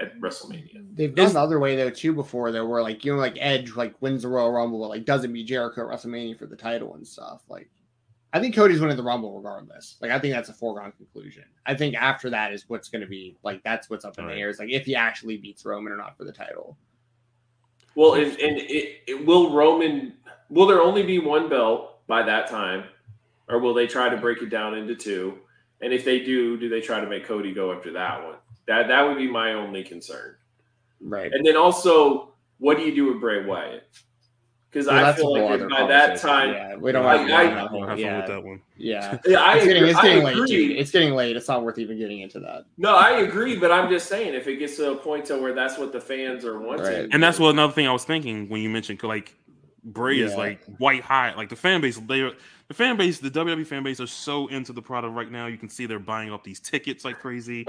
at 0.00 0.18
WrestleMania. 0.20 0.96
They've 0.96 1.14
done 1.14 1.26
Is- 1.26 1.32
the 1.34 1.40
other 1.40 1.58
way 1.58 1.76
though 1.76 1.90
too 1.90 2.12
before. 2.12 2.50
There 2.50 2.66
were 2.66 2.82
like 2.82 3.04
you 3.04 3.12
know 3.12 3.18
like 3.18 3.36
Edge 3.38 3.76
like 3.76 4.00
wins 4.00 4.22
the 4.22 4.28
Royal 4.28 4.50
Rumble, 4.50 4.80
but 4.80 4.88
like 4.88 5.04
doesn't 5.04 5.32
beat 5.32 5.46
Jericho 5.46 5.82
at 5.82 5.98
WrestleMania 5.98 6.38
for 6.38 6.46
the 6.46 6.56
title 6.56 6.94
and 6.94 7.06
stuff. 7.06 7.42
Like 7.48 7.70
I 8.32 8.40
think 8.40 8.54
Cody's 8.54 8.80
winning 8.80 8.96
the 8.96 9.02
Rumble 9.02 9.36
regardless. 9.36 9.96
Like 10.00 10.10
I 10.10 10.18
think 10.18 10.34
that's 10.34 10.48
a 10.48 10.54
foregone 10.54 10.92
conclusion. 10.92 11.44
I 11.66 11.74
think 11.74 11.96
after 11.96 12.30
that 12.30 12.52
is 12.52 12.68
what's 12.68 12.88
going 12.88 13.02
to 13.02 13.08
be 13.08 13.36
like 13.42 13.62
that's 13.62 13.90
what's 13.90 14.04
up 14.04 14.18
in 14.18 14.26
the 14.26 14.34
air. 14.34 14.48
Is 14.48 14.58
like 14.58 14.70
if 14.70 14.86
he 14.86 14.94
actually 14.94 15.36
beats 15.36 15.64
Roman 15.64 15.92
or 15.92 15.96
not 15.96 16.16
for 16.16 16.24
the 16.24 16.32
title. 16.32 16.76
Well, 17.96 18.14
and, 18.14 18.30
and 18.38 18.58
it, 18.58 19.02
it 19.06 19.26
will 19.26 19.52
Roman 19.52 20.14
will 20.48 20.66
there 20.66 20.80
only 20.80 21.02
be 21.02 21.18
one 21.18 21.48
belt 21.48 22.06
by 22.06 22.22
that 22.22 22.48
time, 22.48 22.84
or 23.48 23.58
will 23.58 23.74
they 23.74 23.86
try 23.86 24.08
to 24.08 24.16
break 24.16 24.42
it 24.42 24.50
down 24.50 24.74
into 24.74 24.94
two? 24.94 25.38
And 25.80 25.92
if 25.92 26.04
they 26.04 26.20
do, 26.20 26.58
do 26.58 26.68
they 26.68 26.80
try 26.80 27.00
to 27.00 27.06
make 27.06 27.24
Cody 27.24 27.52
go 27.52 27.72
after 27.72 27.92
that 27.92 28.22
one? 28.22 28.34
That 28.70 28.86
that 28.86 29.02
would 29.02 29.16
be 29.18 29.28
my 29.28 29.52
only 29.54 29.82
concern. 29.82 30.36
Right. 31.00 31.32
And 31.32 31.44
then 31.44 31.56
also, 31.56 32.34
what 32.58 32.76
do 32.76 32.84
you 32.84 32.94
do 32.94 33.06
with 33.12 33.20
Bray 33.20 33.44
Wyatt? 33.44 33.82
Because 34.70 34.86
Well, 34.86 34.96
I 34.96 35.02
that's 35.02 35.18
feel 35.20 35.32
like 35.32 35.50
other 35.50 35.68
by 35.68 35.86
that 35.88 36.18
time, 36.20 36.52
yeah, 36.52 36.76
we 36.76 36.92
don't 36.92 37.04
Like, 37.04 37.18
want 37.18 37.28
to 37.30 37.34
I- 37.34 37.42
get 37.42 37.50
into 37.50 37.54
that 37.56 37.60
I'll 37.62 37.68
whole- 37.68 37.80
have 37.80 37.88
fun 37.88 37.98
yeah, 37.98 38.16
with 38.18 38.26
that 38.28 38.44
one. 38.44 38.60
yeah. 38.76 39.18
yeah, 39.26 39.42
I 39.42 39.56
It's 39.56 39.64
getting, 39.64 39.76
agree. 39.82 39.90
it's 39.90 39.98
I 39.98 40.02
getting 40.06 40.22
late. 40.22 40.46
Dude. 40.46 40.76
It's 40.78 40.90
getting 40.92 41.14
late. 41.16 41.36
It's 41.36 41.48
not 41.48 41.64
worth 41.64 41.78
even 41.80 41.98
getting 41.98 42.20
into 42.20 42.38
that. 42.38 42.66
No, 42.78 42.94
I 42.94 43.22
agree, 43.22 43.56
but 43.56 43.72
I'm 43.72 43.90
just 43.90 44.06
saying 44.08 44.34
if 44.34 44.46
it 44.46 44.58
gets 44.60 44.76
to 44.76 44.92
a 44.92 44.96
point 44.96 45.24
to 45.24 45.38
where 45.38 45.52
that's 45.54 45.76
what 45.76 45.90
the 45.92 46.00
fans 46.00 46.44
are 46.44 46.60
wanting, 46.60 46.86
Right. 46.86 47.08
And 47.10 47.20
that's 47.20 47.40
what 47.40 47.48
another 47.50 47.72
thing 47.72 47.88
I 47.88 47.92
was 47.92 48.04
thinking 48.04 48.48
when 48.48 48.62
you 48.62 48.70
mentioned 48.70 49.02
like 49.02 49.34
Bray 49.82 50.20
is 50.20 50.36
like 50.36 50.62
white 50.78 51.02
hot. 51.02 51.36
Like 51.36 51.48
the 51.48 51.56
fan 51.56 51.80
base, 51.80 51.96
they 51.98 52.20
are 52.20 52.32
the 52.68 52.74
fan 52.74 52.96
base, 52.96 53.18
the 53.18 53.30
WWE 53.30 53.66
fan 53.66 53.82
base 53.82 53.98
are 53.98 54.06
so 54.06 54.46
into 54.48 54.72
the 54.72 54.82
product 54.82 55.14
right 55.14 55.28
now. 55.32 55.46
You 55.46 55.56
can 55.56 55.68
see 55.68 55.86
they're 55.86 55.98
buying 55.98 56.32
up 56.32 56.44
these 56.44 56.60
tickets 56.60 57.04
like 57.04 57.18
crazy. 57.18 57.66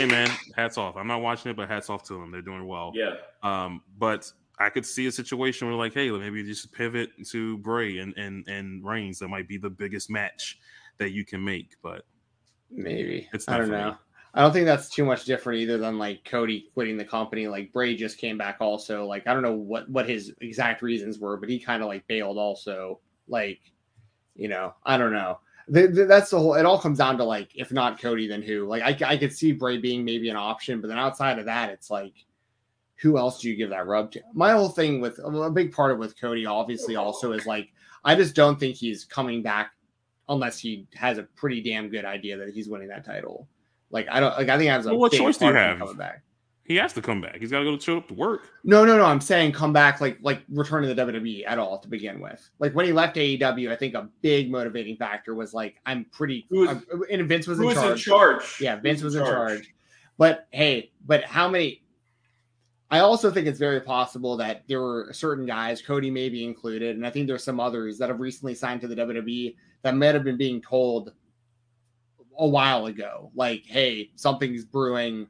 Hey 0.00 0.06
man, 0.06 0.30
hats 0.56 0.78
off. 0.78 0.96
I'm 0.96 1.06
not 1.06 1.20
watching 1.20 1.50
it, 1.50 1.58
but 1.58 1.68
hats 1.68 1.90
off 1.90 2.04
to 2.04 2.14
them. 2.14 2.30
They're 2.30 2.40
doing 2.40 2.66
well. 2.66 2.92
yeah. 2.94 3.16
Um, 3.42 3.82
but 3.98 4.32
I 4.58 4.70
could 4.70 4.86
see 4.86 5.06
a 5.08 5.12
situation 5.12 5.68
where 5.68 5.76
like, 5.76 5.92
hey, 5.92 6.10
maybe 6.10 6.42
just 6.42 6.72
pivot 6.72 7.10
to 7.32 7.58
Bray 7.58 7.98
and 7.98 8.16
and 8.16 8.48
and 8.48 8.82
Reigns. 8.82 9.18
That 9.18 9.28
might 9.28 9.46
be 9.46 9.58
the 9.58 9.68
biggest 9.68 10.08
match 10.08 10.58
that 10.96 11.10
you 11.10 11.26
can 11.26 11.44
make. 11.44 11.76
But 11.82 12.06
Maybe. 12.70 13.28
It's 13.34 13.46
I 13.46 13.58
don't 13.58 13.66
for 13.66 13.72
me. 13.72 13.78
know. 13.78 13.96
I 14.32 14.40
don't 14.40 14.54
think 14.54 14.64
that's 14.64 14.88
too 14.88 15.04
much 15.04 15.26
different 15.26 15.60
either 15.60 15.76
than 15.76 15.98
like 15.98 16.24
Cody 16.24 16.70
quitting 16.72 16.96
the 16.96 17.04
company. 17.04 17.46
Like 17.46 17.70
Bray 17.70 17.94
just 17.94 18.16
came 18.16 18.38
back 18.38 18.56
also. 18.60 19.04
Like 19.04 19.26
I 19.26 19.34
don't 19.34 19.42
know 19.42 19.52
what 19.52 19.86
what 19.90 20.08
his 20.08 20.32
exact 20.40 20.80
reasons 20.80 21.18
were, 21.18 21.36
but 21.36 21.50
he 21.50 21.58
kind 21.58 21.82
of 21.82 21.88
like 21.88 22.06
bailed 22.06 22.38
also. 22.38 23.00
Like, 23.28 23.60
you 24.34 24.48
know, 24.48 24.72
I 24.82 24.96
don't 24.96 25.12
know. 25.12 25.40
Th- 25.72 25.94
th- 25.94 26.08
that's 26.08 26.30
the 26.30 26.38
whole. 26.38 26.54
It 26.54 26.66
all 26.66 26.78
comes 26.78 26.98
down 26.98 27.16
to 27.18 27.24
like, 27.24 27.50
if 27.54 27.72
not 27.72 28.00
Cody, 28.00 28.26
then 28.26 28.42
who? 28.42 28.66
Like 28.66 28.82
I, 29.02 29.10
I 29.12 29.16
could 29.16 29.32
see 29.32 29.52
Bray 29.52 29.78
being 29.78 30.04
maybe 30.04 30.28
an 30.28 30.36
option, 30.36 30.80
but 30.80 30.88
then 30.88 30.98
outside 30.98 31.38
of 31.38 31.44
that, 31.46 31.70
it's 31.70 31.90
like, 31.90 32.14
who 32.96 33.16
else 33.18 33.40
do 33.40 33.48
you 33.48 33.56
give 33.56 33.70
that 33.70 33.86
rub 33.86 34.10
to? 34.12 34.20
My 34.34 34.52
whole 34.52 34.68
thing 34.68 35.00
with 35.00 35.18
a 35.18 35.50
big 35.50 35.72
part 35.72 35.92
of 35.92 35.98
with 35.98 36.20
Cody, 36.20 36.44
obviously, 36.46 36.96
also 36.96 37.32
is 37.32 37.46
like, 37.46 37.68
I 38.04 38.14
just 38.14 38.34
don't 38.34 38.58
think 38.58 38.76
he's 38.76 39.04
coming 39.04 39.42
back 39.42 39.72
unless 40.28 40.58
he 40.58 40.86
has 40.94 41.18
a 41.18 41.24
pretty 41.24 41.60
damn 41.62 41.88
good 41.88 42.04
idea 42.04 42.36
that 42.36 42.54
he's 42.54 42.68
winning 42.68 42.88
that 42.88 43.04
title. 43.04 43.48
Like 43.90 44.06
I 44.10 44.20
don't 44.20 44.36
like 44.36 44.48
I 44.48 44.58
think 44.58 44.70
I 44.70 44.76
a 44.76 44.82
Well, 44.84 44.98
what 44.98 45.12
choice 45.12 45.38
do 45.38 45.46
you 45.46 45.52
part 45.52 45.56
of 45.56 45.72
him 45.72 45.78
have? 45.78 45.78
coming 45.80 45.96
back. 45.96 46.22
He 46.70 46.76
has 46.76 46.92
to 46.92 47.02
come 47.02 47.20
back. 47.20 47.38
He's 47.40 47.50
got 47.50 47.58
to 47.58 47.64
go 47.64 47.76
to 47.76 47.82
show 47.82 47.96
up 47.96 48.06
to 48.06 48.14
work. 48.14 48.42
No, 48.62 48.84
no, 48.84 48.96
no. 48.96 49.04
I'm 49.04 49.20
saying 49.20 49.50
come 49.50 49.72
back 49.72 50.00
like 50.00 50.18
like 50.22 50.44
return 50.48 50.84
to 50.84 50.94
the 50.94 51.02
WWE 51.02 51.42
at 51.44 51.58
all 51.58 51.78
to 51.78 51.88
begin 51.88 52.20
with. 52.20 52.48
Like 52.60 52.76
when 52.76 52.86
he 52.86 52.92
left 52.92 53.16
AEW, 53.16 53.72
I 53.72 53.74
think 53.74 53.94
a 53.94 54.08
big 54.22 54.52
motivating 54.52 54.96
factor 54.96 55.34
was 55.34 55.52
like 55.52 55.80
I'm 55.84 56.04
pretty. 56.12 56.46
Was- 56.48 56.68
uh, 56.68 56.80
and 57.10 57.28
Vince 57.28 57.48
was 57.48 57.58
in 57.58 57.66
was 57.66 57.74
charge. 57.74 57.90
in 57.90 57.98
charge? 57.98 58.60
Yeah, 58.60 58.76
Vince 58.76 59.02
was 59.02 59.16
in 59.16 59.24
charge. 59.24 59.74
But 60.16 60.46
hey, 60.52 60.92
but 61.04 61.24
how 61.24 61.48
many? 61.48 61.82
I 62.88 63.00
also 63.00 63.32
think 63.32 63.48
it's 63.48 63.58
very 63.58 63.80
possible 63.80 64.36
that 64.36 64.62
there 64.68 64.80
were 64.80 65.10
certain 65.12 65.46
guys, 65.46 65.82
Cody 65.82 66.08
maybe 66.08 66.44
included, 66.44 66.94
and 66.94 67.04
I 67.04 67.10
think 67.10 67.26
there's 67.26 67.42
some 67.42 67.58
others 67.58 67.98
that 67.98 68.10
have 68.10 68.20
recently 68.20 68.54
signed 68.54 68.80
to 68.82 68.86
the 68.86 68.94
WWE 68.94 69.56
that 69.82 69.96
might 69.96 70.14
have 70.14 70.22
been 70.22 70.36
being 70.36 70.62
told 70.62 71.10
a 72.38 72.46
while 72.46 72.86
ago, 72.86 73.32
like, 73.34 73.64
hey, 73.66 74.12
something's 74.14 74.64
brewing. 74.64 75.26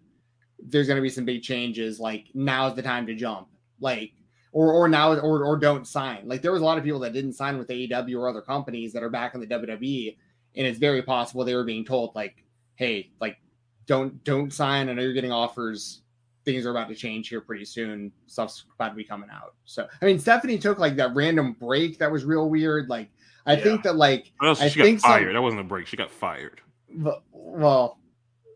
There's 0.69 0.87
going 0.87 0.97
to 0.97 1.03
be 1.03 1.09
some 1.11 1.25
big 1.25 1.43
changes. 1.43 1.99
Like 2.01 2.27
now's 2.35 2.75
the 2.77 2.83
time 2.83 3.07
to 3.07 3.15
jump. 3.15 3.49
Like, 3.81 4.13
or 4.53 4.73
or 4.73 4.89
now 4.89 5.15
or 5.15 5.45
or 5.45 5.57
don't 5.57 5.87
sign. 5.87 6.23
Like 6.27 6.43
there 6.43 6.53
was 6.53 6.61
a 6.61 6.65
lot 6.65 6.77
of 6.79 6.85
people 6.85 7.01
that 7.01 7.13
didn't 7.13 7.35
sign 7.35 7.57
with 7.59 7.69
AEW 7.69 8.19
or 8.19 8.29
other 8.29 8.43
companies 8.43 8.93
that 8.93 9.03
are 9.03 9.09
back 9.11 9.35
in 9.35 9.41
the 9.41 9.47
WWE, 9.47 10.17
and 10.57 10.67
it's 10.67 10.79
very 10.79 11.03
possible 11.03 11.45
they 11.45 11.55
were 11.55 11.65
being 11.65 11.85
told 11.85 12.15
like, 12.15 12.45
hey, 12.75 13.11
like 13.21 13.39
don't 13.87 14.23
don't 14.25 14.53
sign. 14.53 14.89
I 14.89 14.93
know 14.93 15.03
you're 15.03 15.13
getting 15.13 15.33
offers. 15.33 16.03
Things 16.45 16.65
are 16.67 16.71
about 16.71 16.89
to 16.89 16.95
change 16.95 17.29
here 17.29 17.41
pretty 17.41 17.65
soon. 17.65 18.11
Stuff's 18.27 18.65
about 18.75 18.89
to 18.91 18.95
be 18.97 19.05
coming 19.05 19.29
out. 19.31 19.55
So 19.67 19.87
I 20.03 20.05
mean, 20.05 20.19
Stephanie 20.19 20.59
took 20.59 20.79
like 20.79 20.97
that 20.97 21.15
random 21.15 21.53
break 21.53 21.99
that 21.99 22.11
was 22.11 22.25
real 22.25 22.49
weird. 22.51 22.89
Like 22.89 23.09
I 23.47 23.55
Yeah. 23.55 23.63
think 23.63 23.83
that 23.85 23.97
like? 23.97 24.33
I 24.41 24.53
She 24.55 24.79
got 24.79 24.85
think 24.85 25.01
some- 25.01 25.11
fired. 25.11 25.35
That 25.37 25.43
wasn't 25.43 25.61
a 25.61 25.65
break. 25.65 25.87
She 25.87 25.97
got 25.97 26.11
fired. 26.11 26.61
v- 26.89 27.11
well 27.33 27.99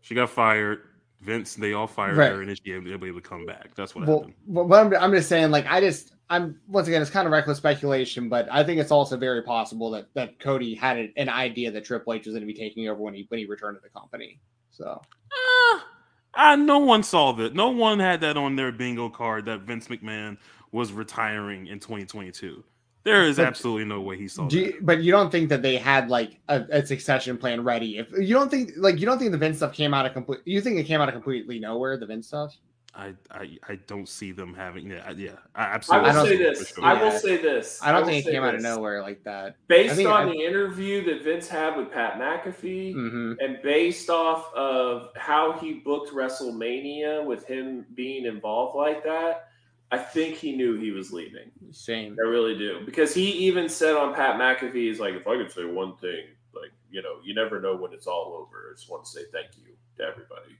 She 0.01 0.13
got 0.13 0.29
fired. 0.29 0.81
Vince, 1.25 1.55
they 1.55 1.73
all 1.73 1.87
fired 1.87 2.17
Right. 2.17 2.31
her, 2.31 2.39
and 2.41 2.49
then 2.49 2.55
she 2.63 2.71
able, 2.71 2.99
to 2.99 3.21
come 3.21 3.45
back. 3.45 3.73
That's 3.75 3.95
what 3.95 4.07
well, 4.07 4.19
happened. 4.19 4.35
well, 4.47 4.65
but 4.65 4.85
I'm, 4.85 5.03
I'm 5.03 5.11
just 5.11 5.27
saying 5.27 5.51
like 5.51 5.65
I 5.67 5.79
just 5.81 6.13
I'm 6.29 6.59
once 6.67 6.87
again 6.87 7.01
it's 7.01 7.11
kind 7.11 7.27
of 7.27 7.31
reckless 7.31 7.57
speculation, 7.57 8.29
but 8.29 8.47
I 8.51 8.63
think 8.63 8.79
it's 8.79 8.91
also 8.91 9.17
very 9.17 9.41
possible 9.43 9.91
that 9.91 10.07
that 10.13 10.39
Cody 10.39 10.75
had 10.75 11.11
an, 11.17 11.29
idea 11.29 11.71
that 11.71 11.85
Triple 11.85 12.13
H 12.13 12.25
was 12.25 12.33
going 12.33 12.41
to 12.41 12.51
be 12.51 12.53
taking 12.53 12.87
over 12.87 13.01
when 13.01 13.13
he 13.13 13.25
when 13.29 13.39
he 13.39 13.45
returned 13.45 13.77
to 13.77 13.81
the 13.81 13.89
company. 13.89 14.39
So 14.71 15.01
Ah, 15.33 15.85
ah, 16.35 16.55
no 16.55 16.79
one 16.79 17.03
saw 17.03 17.31
that. 17.33 17.53
No 17.53 17.69
one 17.69 17.99
had 17.99 18.21
that 18.21 18.37
on 18.37 18.55
their 18.55 18.71
bingo 18.71 19.09
card 19.09 19.45
that 19.45 19.61
Vince 19.61 19.87
McMahon 19.87 20.37
was 20.71 20.91
retiring 20.91 21.67
in 21.67 21.79
2022. 21.79 22.63
There 23.05 23.23
is 23.23 23.37
But- 23.37 23.45
absolutely 23.45 23.85
no 23.85 24.01
way 24.01 24.17
he 24.17 24.27
saw 24.27 24.47
Do 24.47 24.59
that. 24.59 24.65
you, 24.65 24.79
but 24.81 25.01
you 25.01 25.11
don't 25.11 25.31
think 25.31 25.47
that 25.49 25.61
they 25.61 25.77
had 25.77 26.09
like 26.09 26.39
a, 26.49 26.65
a 26.71 26.85
succession 26.85 27.37
plan 27.37 27.63
ready? 27.63 27.97
If 27.99 28.11
you 28.17 28.33
don't 28.33 28.49
think 28.49 28.71
like 28.77 28.99
you 28.99 29.05
don't 29.05 29.19
think 29.19 29.31
the 29.31 29.37
Vince 29.37 29.57
stuff 29.57 29.73
came 29.73 29.93
out 29.93 30.05
of 30.07 30.13
complete, 30.13 30.39
you 30.45 30.59
think 30.59 30.79
it 30.79 30.83
came 30.85 30.99
out 31.01 31.07
of 31.07 31.13
completely 31.13 31.59
nowhere. 31.59 31.97
The 31.97 32.07
Vince 32.07 32.27
stuff. 32.27 32.53
I, 32.97 33.13
I 33.29 33.57
I 33.67 33.75
don't 33.87 34.07
see 34.07 34.31
them 34.31 34.53
having 34.53 34.89
yeah 34.89 35.03
I- 35.05 35.11
yeah 35.11 35.31
I 35.53 35.63
I 35.63 35.65
absolutely 35.75 36.11
will 36.13 36.25
say 36.25 36.37
this. 36.37 36.59
for 36.69 36.75
sure. 36.75 36.83
I 36.85 36.93
will 37.03 37.11
say 37.11 37.37
this. 37.37 37.79
I 37.83 37.91
don't 37.91 38.01
will 38.01 38.07
think 38.07 38.23
it 38.23 38.25
say 38.27 38.31
came 38.31 38.43
out 38.43 38.55
of 38.55 38.61
nowhere 38.61 39.01
like 39.01 39.21
that. 39.25 39.45
I 39.47 39.53
Based 39.67 39.95
think 39.97 40.07
on 40.09 40.29
I- 40.29 40.31
the 40.31 40.39
interview 40.39 41.03
that 41.05 41.21
Vince 41.23 41.47
had 41.49 41.75
with 41.77 41.91
Pat 41.91 42.13
McAfee, 42.17 42.93
hmm 42.93 43.33
and 43.41 43.59
based 43.61 44.09
off 44.09 44.51
of 44.55 45.09
how 45.17 45.51
he 45.59 45.73
booked 45.73 46.11
WrestleMania 46.13 47.23
with 47.25 47.45
him 47.45 47.85
being 47.95 48.25
involved 48.25 48.75
like 48.77 49.03
that, 49.03 49.49
I 49.91 49.97
think 49.97 50.35
he 50.35 50.55
knew 50.55 50.79
he 50.79 50.91
was 50.91 51.11
leaving. 51.11 51.51
Same. 51.71 52.17
I 52.19 52.27
really 52.27 52.57
do. 52.57 52.81
Because 52.85 53.13
he 53.13 53.31
even 53.31 53.69
said 53.69 53.95
on 53.95 54.13
Pat 54.13 54.39
McAfee, 54.39 54.73
he's 54.73 54.99
like, 54.99 55.13
if 55.13 55.27
I 55.27 55.37
could 55.37 55.51
say 55.51 55.63
one 55.63 55.95
thing, 55.97 56.25
like, 56.53 56.71
you 56.89 57.01
know, 57.01 57.17
you 57.23 57.35
never 57.35 57.61
know 57.61 57.75
when 57.75 57.93
it's 57.93 58.07
all 58.07 58.33
over. 58.33 58.69
I 58.69 58.75
just 58.75 58.89
want 58.89 59.05
to 59.05 59.11
say 59.11 59.21
thank 59.31 59.49
you 59.57 59.73
to 59.97 60.03
everybody 60.03 60.57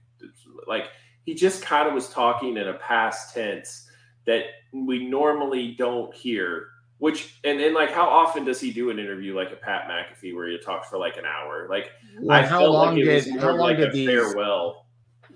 like 0.66 0.90
he 1.24 1.34
just 1.34 1.62
kind 1.62 1.88
of 1.88 1.94
was 1.94 2.08
talking 2.08 2.56
in 2.56 2.68
a 2.68 2.74
past 2.74 3.34
tense 3.34 3.88
that 4.26 4.44
we 4.72 5.06
normally 5.06 5.74
don't 5.76 6.14
hear. 6.14 6.68
Which 6.98 7.38
and 7.44 7.60
and 7.60 7.74
like 7.74 7.92
how 7.92 8.08
often 8.08 8.44
does 8.44 8.58
he 8.58 8.72
do 8.72 8.88
an 8.88 8.98
interview 8.98 9.36
like 9.36 9.52
a 9.52 9.56
Pat 9.56 9.86
McAfee 9.86 10.34
where 10.34 10.48
he 10.48 10.58
talks 10.58 10.88
for 10.88 10.98
like 10.98 11.18
an 11.18 11.26
hour? 11.26 11.66
Like 11.68 11.90
Well, 12.20 12.38
I 12.38 12.42
how 12.42 12.60
felt 12.60 12.72
long 12.72 12.96
like 12.96 13.04
it 13.04 13.14
was 13.14 13.24
did 13.26 13.36
how 13.36 13.48
long 13.48 13.58
like 13.58 13.76
did 13.76 13.88
a 13.88 13.92
these 13.92 14.08
farewell. 14.08 14.85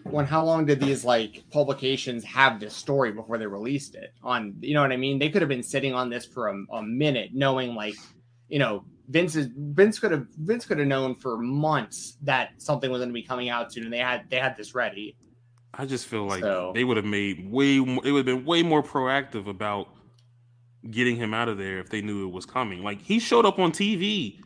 When 0.04 0.26
how 0.26 0.44
long 0.44 0.66
did 0.66 0.80
these 0.80 1.04
like 1.04 1.44
publications 1.50 2.24
have 2.24 2.60
this 2.60 2.74
story 2.74 3.12
before 3.12 3.38
they 3.38 3.46
released 3.46 3.94
it? 3.94 4.12
On 4.22 4.54
you 4.60 4.74
know 4.74 4.82
what 4.82 4.92
i 4.92 4.96
mean? 4.96 5.18
They 5.18 5.28
could 5.30 5.42
have 5.42 5.48
been 5.48 5.62
sitting 5.62 5.94
on 5.94 6.10
this 6.10 6.24
for 6.26 6.48
a, 6.48 6.56
a 6.72 6.82
minute 6.82 7.30
knowing 7.32 7.74
like 7.74 7.94
you 8.48 8.58
know 8.58 8.84
vince 9.08 9.36
is 9.36 9.48
vince 9.56 9.98
could 9.98 10.10
have 10.12 10.26
vince 10.38 10.64
could 10.64 10.78
have 10.78 10.88
known 10.88 11.14
for 11.16 11.36
months 11.38 12.16
that 12.22 12.50
something 12.58 12.90
was 12.90 13.00
going 13.00 13.08
to 13.10 13.14
be 13.14 13.22
coming 13.22 13.48
out 13.48 13.72
soon 13.72 13.84
and 13.84 13.92
they 13.92 13.98
had 13.98 14.28
they 14.30 14.38
had 14.38 14.56
this 14.56 14.74
ready. 14.74 15.16
I 15.72 15.86
just 15.86 16.06
feel 16.06 16.26
like 16.26 16.42
So- 16.42 16.72
they 16.74 16.84
would 16.84 16.96
have 16.96 17.06
made 17.06 17.50
way 17.50 17.78
more, 17.78 18.02
they 18.02 18.10
would 18.10 18.26
have 18.26 18.36
been 18.36 18.44
way 18.44 18.62
more 18.62 18.82
proactive 18.82 19.46
about 19.46 19.88
getting 20.90 21.14
him 21.16 21.34
out 21.34 21.48
of 21.48 21.58
there 21.58 21.78
if 21.78 21.90
they 21.90 22.00
knew 22.00 22.26
it 22.26 22.32
was 22.32 22.46
coming. 22.46 22.82
Like 22.82 23.00
he 23.02 23.18
showed 23.20 23.44
up 23.46 23.58
on 23.58 23.70
TV 23.70 24.40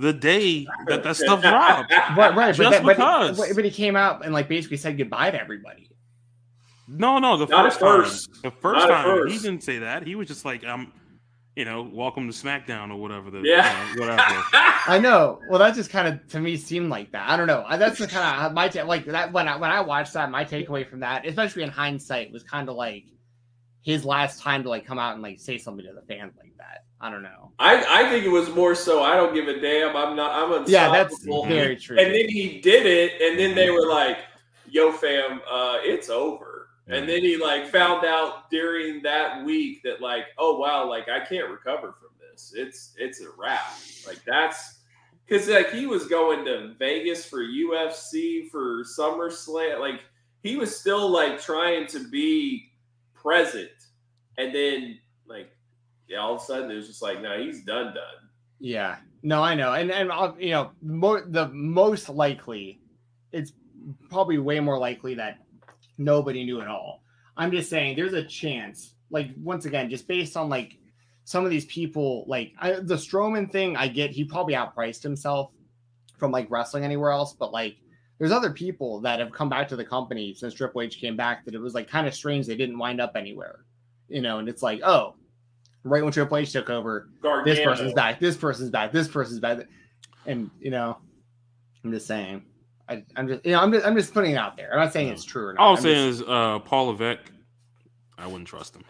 the 0.00 0.12
day 0.12 0.66
that 0.86 1.02
that 1.02 1.16
stuff 1.16 1.40
dropped. 1.42 1.92
right 1.92 2.34
right 2.34 2.54
Just 2.54 2.58
but, 2.58 2.70
that, 2.70 2.84
because. 2.96 3.36
but, 3.38 3.48
but 3.54 3.64
he 3.64 3.70
came 3.70 3.96
out 3.96 4.24
and 4.24 4.32
like 4.32 4.48
basically 4.48 4.76
said 4.78 4.96
goodbye 4.98 5.30
to 5.30 5.40
everybody 5.40 5.88
No, 6.88 7.18
no, 7.18 7.36
the 7.36 7.46
Not 7.46 7.66
at 7.66 7.72
first 7.74 7.80
time, 7.80 8.02
first. 8.02 8.42
the 8.42 8.50
first 8.50 8.88
Not 8.88 8.90
at 8.90 9.04
time 9.04 9.26
he 9.28 9.38
didn't 9.38 9.62
say 9.62 9.78
that. 9.78 10.06
He 10.06 10.14
was 10.14 10.26
just 10.26 10.44
like, 10.44 10.64
"I'm, 10.64 10.92
you 11.54 11.64
know, 11.64 11.82
welcome 11.82 12.30
to 12.30 12.34
SmackDown 12.36 12.90
or 12.90 12.96
whatever 12.96 13.30
the, 13.30 13.40
Yeah. 13.42 13.90
you 13.92 14.00
know, 14.00 14.06
whatever." 14.08 14.42
I 14.86 14.98
know. 15.00 15.40
Well, 15.48 15.58
that 15.60 15.74
just 15.74 15.90
kind 15.90 16.08
of 16.08 16.26
to 16.28 16.40
me 16.40 16.56
seemed 16.56 16.88
like 16.90 17.12
that. 17.12 17.28
I 17.28 17.36
don't 17.36 17.46
know. 17.46 17.64
That's 17.76 17.98
the 17.98 18.06
kind 18.08 18.46
of 18.46 18.52
my 18.54 18.68
ta- 18.68 18.84
like 18.84 19.04
that 19.06 19.32
when 19.32 19.46
I 19.46 19.56
when 19.56 19.70
I 19.70 19.80
watched 19.82 20.14
that. 20.14 20.30
My 20.30 20.44
takeaway 20.44 20.88
from 20.88 21.00
that, 21.00 21.26
especially 21.26 21.62
in 21.62 21.68
hindsight, 21.70 22.32
was 22.32 22.42
kind 22.42 22.68
of 22.68 22.74
like 22.76 23.04
his 23.82 24.04
last 24.04 24.40
time 24.42 24.62
to 24.64 24.68
like 24.70 24.84
come 24.86 24.98
out 24.98 25.12
and 25.14 25.22
like 25.22 25.38
say 25.38 25.58
something 25.58 25.84
to 25.86 25.92
the 25.92 26.02
fans 26.02 26.32
like 26.38 26.54
that. 26.58 26.84
I 27.00 27.10
don't 27.10 27.22
know. 27.22 27.52
I, 27.58 28.04
I 28.04 28.10
think 28.10 28.24
it 28.26 28.30
was 28.30 28.50
more 28.50 28.74
so 28.74 29.02
I 29.02 29.16
don't 29.16 29.34
give 29.34 29.48
a 29.48 29.58
damn. 29.58 29.96
I'm 29.96 30.14
not 30.16 30.32
I'm 30.32 30.52
unstoppable. 30.52 30.70
Yeah, 30.70 30.88
that's 30.92 31.26
Mhm. 31.26 31.48
very 31.48 31.76
true. 31.76 31.98
And 31.98 32.14
then 32.14 32.28
he 32.28 32.60
did 32.60 32.84
it, 32.86 33.20
and 33.22 33.38
then 33.38 33.54
they 33.54 33.70
were 33.70 33.86
like, 33.86 34.18
"Yo, 34.68 34.92
fam, 34.92 35.40
uh, 35.50 35.78
it's 35.82 36.10
over." 36.10 36.68
And 36.88 37.08
then 37.08 37.20
he 37.22 37.36
like 37.36 37.68
found 37.68 38.04
out 38.04 38.50
during 38.50 39.00
that 39.02 39.44
week 39.44 39.82
that 39.84 40.00
like, 40.00 40.26
oh 40.38 40.58
wow, 40.58 40.88
like 40.88 41.08
I 41.08 41.20
can't 41.20 41.48
recover 41.48 41.92
from 41.92 42.08
this. 42.20 42.52
It's 42.54 42.94
it's 42.98 43.20
a 43.22 43.28
wrap. 43.38 43.74
Like 44.06 44.22
that's 44.26 44.80
because 45.26 45.48
like 45.48 45.70
he 45.72 45.86
was 45.86 46.06
going 46.06 46.44
to 46.46 46.74
Vegas 46.78 47.24
for 47.24 47.42
UFC 47.42 48.50
for 48.50 48.82
SummerSlam. 48.84 49.78
Like 49.78 50.00
he 50.42 50.56
was 50.56 50.76
still 50.76 51.08
like 51.08 51.40
trying 51.40 51.86
to 51.88 52.08
be 52.08 52.72
present, 53.14 53.70
and 54.36 54.54
then 54.54 54.98
like 54.98 54.98
yeah, 54.98 54.98
all 56.18 56.34
of 56.34 56.40
a 56.40 56.44
sudden 56.44 56.70
it 56.70 56.74
was 56.74 56.86
just 56.86 57.02
like, 57.02 57.20
no, 57.20 57.38
he's 57.40 57.64
done 57.64 57.86
done. 57.86 58.28
Yeah. 58.58 58.96
No, 59.22 59.42
I 59.42 59.54
know. 59.54 59.72
And 59.72 59.90
and 59.90 60.10
uh, 60.10 60.32
you 60.38 60.50
know, 60.50 60.70
mo- 60.82 61.24
the 61.26 61.48
most 61.48 62.08
likely 62.08 62.80
it's 63.32 63.52
probably 64.10 64.38
way 64.38 64.60
more 64.60 64.78
likely 64.78 65.14
that 65.14 65.38
nobody 65.98 66.44
knew 66.44 66.60
at 66.60 66.68
all. 66.68 67.02
I'm 67.36 67.50
just 67.50 67.70
saying 67.70 67.96
there's 67.96 68.12
a 68.12 68.24
chance. 68.24 68.94
Like 69.10 69.30
once 69.36 69.64
again, 69.64 69.90
just 69.90 70.06
based 70.06 70.36
on 70.36 70.48
like 70.48 70.78
some 71.24 71.44
of 71.44 71.50
these 71.50 71.66
people 71.66 72.24
like 72.26 72.52
I, 72.58 72.72
the 72.72 72.96
Strowman 72.96 73.50
thing, 73.50 73.76
I 73.76 73.88
get 73.88 74.10
he 74.10 74.24
probably 74.24 74.54
outpriced 74.54 75.02
himself 75.02 75.50
from 76.18 76.32
like 76.32 76.50
wrestling 76.50 76.84
anywhere 76.84 77.10
else, 77.10 77.32
but 77.32 77.52
like 77.52 77.76
there's 78.18 78.32
other 78.32 78.50
people 78.50 79.00
that 79.00 79.18
have 79.18 79.32
come 79.32 79.48
back 79.48 79.68
to 79.68 79.76
the 79.76 79.84
company 79.84 80.34
since 80.34 80.52
Triple 80.52 80.82
H 80.82 81.00
came 81.00 81.16
back 81.16 81.44
that 81.44 81.54
it 81.54 81.60
was 81.60 81.74
like 81.74 81.88
kind 81.88 82.06
of 82.06 82.14
strange 82.14 82.46
they 82.46 82.56
didn't 82.56 82.78
wind 82.78 83.00
up 83.00 83.12
anywhere. 83.16 83.64
You 84.08 84.20
know, 84.20 84.38
and 84.38 84.48
it's 84.48 84.62
like, 84.62 84.80
oh, 84.84 85.14
right 85.84 86.02
when 86.02 86.12
Triple 86.12 86.36
H 86.36 86.52
took 86.52 86.70
over, 86.70 87.08
Gargano. 87.22 87.44
this 87.54 87.64
person's 87.64 87.92
back, 87.94 88.20
this 88.20 88.36
person's 88.36 88.70
back, 88.70 88.92
this 88.92 89.08
person's 89.08 89.40
back, 89.40 89.66
and 90.26 90.50
you 90.60 90.70
know, 90.70 90.98
I'm 91.84 91.92
just 91.92 92.06
saying, 92.06 92.42
I, 92.88 93.04
I'm 93.16 93.28
just, 93.28 93.44
you 93.46 93.52
know, 93.52 93.60
I'm 93.60 93.72
just, 93.72 93.86
I'm 93.86 93.96
just 93.96 94.12
putting 94.12 94.32
it 94.32 94.36
out 94.36 94.56
there. 94.56 94.72
I'm 94.72 94.80
not 94.80 94.92
saying 94.92 95.08
it's 95.08 95.24
true 95.24 95.46
or 95.48 95.52
not. 95.54 95.62
All 95.62 95.70
I'm 95.70 95.76
I'm 95.76 95.82
saying 95.82 96.10
just- 96.10 96.22
is, 96.22 96.28
uh, 96.28 96.58
Paul 96.60 96.86
Levesque, 96.88 97.30
I 98.18 98.26
wouldn't 98.26 98.48
trust 98.48 98.76
him. 98.76 98.84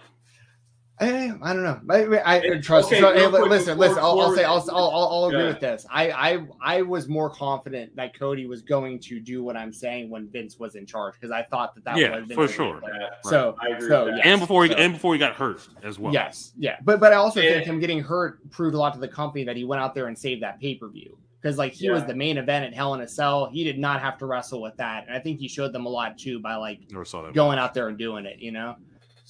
Eh, 1.00 1.32
I 1.42 1.52
don't 1.54 1.62
know. 1.62 1.80
I, 1.88 2.04
I, 2.04 2.18
I 2.18 2.36
It- 2.40 2.62
trust. 2.62 2.88
okay, 2.88 3.00
so, 3.00 3.14
hey, 3.14 3.20
real 3.26 3.48
listen, 3.48 3.78
before- 3.78 3.88
listen. 3.88 3.98
I'll, 4.04 4.20
I'll 4.20 4.34
say, 4.36 4.44
I'll, 4.44 4.64
I'll, 4.70 4.90
I'll, 4.90 5.08
I'll 5.08 5.24
agree 5.26 5.38
Go 5.40 5.46
with 5.48 5.60
this. 5.60 5.86
I, 5.90 6.10
I, 6.10 6.46
I 6.60 6.82
was 6.82 7.08
more 7.08 7.30
confident 7.30 7.96
that 7.96 8.18
Cody 8.18 8.46
was 8.46 8.60
going 8.60 8.98
to 9.00 9.18
do 9.18 9.42
what 9.42 9.56
I'm 9.56 9.72
saying 9.72 10.10
when 10.10 10.28
Vince 10.28 10.58
was 10.58 10.74
in 10.74 10.84
charge 10.84 11.14
because 11.14 11.30
I 11.30 11.42
thought 11.44 11.74
that 11.74 11.84
that 11.84 11.96
Yeah, 11.96 12.10
was 12.16 12.26
Vince's 12.28 12.36
for 12.36 12.48
sure. 12.48 12.80
plan. 12.80 12.92
Yeah, 13.00 13.08
So, 13.24 13.56
I 13.60 13.68
so 13.68 13.74
with 13.78 13.88
that. 13.88 14.16
yes, 14.18 14.26
and 14.26 14.40
before 14.40 14.64
he 14.64 14.70
so- 14.72 14.76
and 14.76 14.92
before 14.92 15.14
he 15.14 15.18
got 15.18 15.34
hurt 15.36 15.66
as 15.82 15.98
well. 15.98 16.12
Yes, 16.12 16.52
yeah, 16.58 16.76
but 16.84 17.00
but 17.00 17.12
I 17.12 17.16
also 17.16 17.40
Yeah. 17.40 17.54
think 17.54 17.64
him 17.66 17.80
getting 17.80 18.02
hurt 18.02 18.50
proved 18.50 18.74
a 18.74 18.78
lot 18.78 18.92
to 18.92 19.00
the 19.00 19.08
company 19.08 19.42
that 19.44 19.56
he 19.56 19.64
went 19.64 19.80
out 19.80 19.94
there 19.94 20.06
and 20.08 20.18
saved 20.18 20.42
that 20.42 20.60
pay 20.60 20.74
per 20.74 20.86
view 20.88 21.16
because 21.40 21.56
like 21.56 21.72
he 21.72 21.88
was 21.88 22.04
the 22.04 22.14
main 22.14 22.36
event 22.36 22.66
at 22.66 22.74
Hell 22.74 22.92
in 22.92 23.00
a 23.00 23.08
Cell. 23.08 23.48
He 23.50 23.64
did 23.64 23.78
not 23.78 24.02
have 24.02 24.18
to 24.18 24.26
wrestle 24.26 24.60
with 24.60 24.76
that, 24.76 25.06
and 25.06 25.16
I 25.16 25.18
think 25.20 25.40
he 25.40 25.48
showed 25.48 25.72
them 25.72 25.86
a 25.86 25.88
lot 25.88 26.18
too 26.18 26.40
by 26.40 26.56
like 26.56 26.80
never 26.90 27.06
saw 27.06 27.22
that. 27.22 27.32
going 27.32 27.58
out 27.58 27.72
there 27.72 27.88
and 27.88 27.96
doing 27.96 28.26
it. 28.26 28.38
You 28.38 28.52
know, 28.52 28.76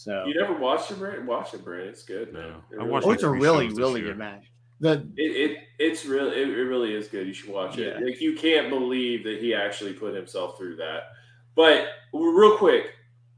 so 0.04 0.24
You 0.24 0.34
never 0.34 0.54
watched 0.54 0.90
it, 0.90 0.98
Brent? 0.98 1.26
Watch 1.26 1.52
it, 1.52 1.62
Brent. 1.62 1.88
It's 1.88 2.02
good. 2.02 2.32
man. 2.32 2.42
No. 2.42 2.48
It 2.48 2.54
I 2.72 2.76
really 2.76 2.90
watched 2.90 3.06
oh, 3.06 3.10
it's 3.10 3.22
a 3.22 3.28
really 3.28 3.68
really 3.68 4.00
good 4.00 4.16
match. 4.16 4.50
The 4.80 5.06
It, 5.16 5.50
it 5.50 5.58
it's 5.78 6.06
really 6.06 6.40
it, 6.40 6.48
it 6.48 6.64
really 6.64 6.94
is 6.94 7.08
good. 7.08 7.26
You 7.26 7.34
should 7.34 7.50
watch 7.50 7.76
it. 7.76 7.98
Yeah. 7.98 8.04
Like 8.04 8.20
you 8.20 8.34
can't 8.34 8.70
believe 8.70 9.24
that 9.24 9.40
he 9.40 9.54
actually 9.54 9.92
put 9.92 10.14
himself 10.14 10.56
through 10.56 10.76
that. 10.76 11.02
But 11.54 11.88
real 12.14 12.56
quick, 12.56 12.94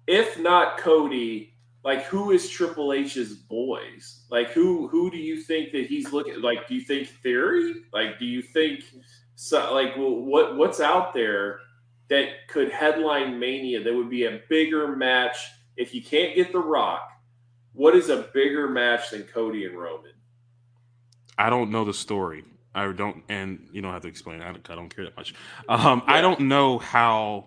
if 0.06 0.38
not 0.38 0.78
Cody, 0.78 1.54
like 1.84 2.04
who 2.04 2.30
is 2.30 2.48
Triple 2.48 2.92
H's 2.92 3.34
boys? 3.34 4.22
Like 4.30 4.50
who 4.50 4.86
who 4.86 5.10
do 5.10 5.18
you 5.18 5.42
think 5.42 5.72
that 5.72 5.86
he's 5.86 6.12
looking 6.12 6.40
like? 6.42 6.68
Do 6.68 6.76
you 6.76 6.82
think 6.82 7.08
Theory? 7.08 7.74
Like 7.92 8.20
do 8.20 8.24
you 8.24 8.40
think 8.40 8.84
so? 9.34 9.74
Like 9.74 9.96
well, 9.96 10.14
what 10.14 10.56
what's 10.56 10.78
out 10.78 11.12
there 11.12 11.58
that 12.08 12.46
could 12.46 12.70
headline 12.70 13.40
Mania? 13.40 13.82
That 13.82 13.96
would 13.96 14.10
be 14.10 14.26
a 14.26 14.42
bigger 14.48 14.94
match 14.94 15.38
if 15.76 15.94
you 15.94 16.02
can't 16.02 16.34
get 16.34 16.52
The 16.52 16.58
Rock. 16.58 17.08
What 17.74 17.94
is 17.96 18.10
a 18.10 18.28
bigger 18.34 18.68
match 18.68 19.10
than 19.10 19.22
Cody 19.22 19.64
and 19.64 19.78
Roman? 19.78 20.12
I 21.38 21.48
don't 21.50 21.70
know 21.70 21.84
the 21.84 21.94
story. 21.94 22.44
I 22.74 22.90
don't, 22.92 23.22
and 23.28 23.68
you 23.72 23.80
don't 23.82 23.92
have 23.92 24.02
to 24.02 24.08
explain. 24.08 24.42
I 24.42 24.52
don't, 24.52 24.70
I 24.70 24.74
don't 24.74 24.94
care 24.94 25.04
that 25.04 25.16
much. 25.16 25.34
Um, 25.68 26.02
I 26.06 26.20
don't 26.20 26.40
know 26.40 26.78
how 26.78 27.46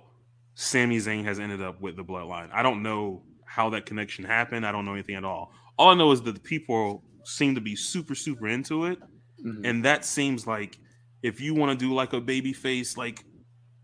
Sami 0.56 0.98
Zayn 0.98 1.24
has 1.26 1.40
ended 1.40 1.62
up 1.62 1.80
with 1.82 1.96
the 1.96 2.04
Bloodline. 2.04 2.50
I 2.54 2.64
don't 2.64 2.82
know 2.84 3.22
how 3.46 3.70
that 3.72 3.86
connection 3.86 4.26
happened. 4.26 4.66
I 4.66 4.72
don't 4.72 4.86
know 4.86 4.94
anything 4.94 5.16
at 5.16 5.24
all. 5.24 5.52
All 5.78 5.90
I 5.90 5.94
know 5.96 6.12
is 6.12 6.22
that 6.24 6.34
the 6.34 6.40
people 6.42 7.04
seem 7.24 7.56
to 7.56 7.62
be 7.62 7.76
super, 7.76 8.16
super 8.16 8.48
into 8.48 8.86
it, 8.86 9.00
Mhm. 9.44 9.62
and 9.68 9.86
that 9.86 10.06
seems 10.06 10.48
like 10.48 10.78
if 11.24 11.42
you 11.42 11.54
want 11.54 11.78
to 11.78 11.86
do 11.86 11.94
like 11.94 12.14
a 12.14 12.22
baby 12.22 12.54
face, 12.54 12.98
like 12.98 13.24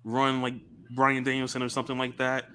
run 0.03 0.41
like 0.41 0.55
Bryan 0.95 1.23
Danielson 1.23 1.61
or 1.63 1.69
something 1.69 1.97
like 1.97 2.17
that, 2.17 2.45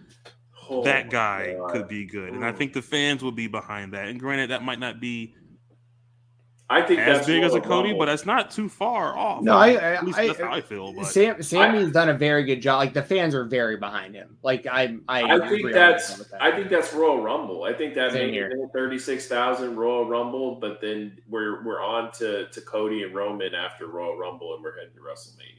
Oh 0.69 0.83
that 0.85 1.11
guy 1.11 1.55
God. 1.59 1.71
could 1.73 1.89
be 1.89 2.05
good, 2.05 2.33
and 2.33 2.45
I 2.45 2.53
Mm. 2.53 2.57
think 2.57 2.73
the 2.73 2.83
fans 2.83 3.23
would 3.23 3.37
be 3.37 3.47
behind 3.47 3.93
that. 3.95 4.09
And 4.09 4.19
granted, 4.19 4.51
that 4.51 4.63
might 4.63 4.79
not 4.81 5.01
be 5.01 5.35
I 6.69 6.83
think 6.83 6.99
as 6.99 7.19
that's 7.19 7.27
big 7.29 7.45
as 7.45 7.55
a 7.55 7.61
Cody, 7.61 7.91
Rumble. 7.91 7.99
but 8.01 8.07
that's 8.07 8.27
not 8.27 8.51
too 8.51 8.69
far 8.69 9.17
off. 9.17 9.41
No, 9.41 9.53
I- 9.53 9.69
I- 9.69 9.95
at 9.95 10.05
least 10.05 10.19
I- 10.19 10.27
that's 10.27 10.41
how 10.41 10.53
I 10.53 10.61
feel. 10.61 10.93
But 10.93 11.05
Sam 11.07 11.41
Sammy's 11.41 11.93
done 11.93 12.09
a 12.09 12.15
very 12.15 12.43
good 12.43 12.61
job. 12.61 12.79
Like 12.81 12.93
the 12.93 13.05
fans 13.05 13.37
are 13.37 13.45
very 13.45 13.77
behind 13.77 14.17
him. 14.17 14.37
Like 14.43 14.67
I 14.67 14.97
I, 15.09 15.23
I 15.39 15.49
think 15.49 15.71
that's 15.73 16.19
with 16.19 16.31
that. 16.33 16.43
I 16.43 16.51
think 16.51 16.69
that's 16.69 16.93
Royal 16.93 17.23
Rumble. 17.23 17.63
I 17.63 17.73
think 17.73 17.95
that 17.95 18.11
Same 18.11 18.27
made 18.33 18.35
here. 18.35 18.69
thirty 18.73 18.99
six 18.99 19.29
thousand 19.29 19.77
Royal 19.77 20.07
Rumble, 20.09 20.57
but 20.57 20.81
then 20.81 21.17
we're 21.29 21.63
we're 21.65 21.81
on 21.81 22.11
to, 22.15 22.49
to 22.49 22.61
Cody 22.63 23.05
and 23.05 23.15
Roman 23.15 23.55
after 23.55 23.87
Royal 23.87 24.19
Rumble, 24.19 24.55
and 24.57 24.65
we're 24.65 24.75
heading 24.77 24.95
to 24.95 25.01
WrestleMania. 25.01 25.56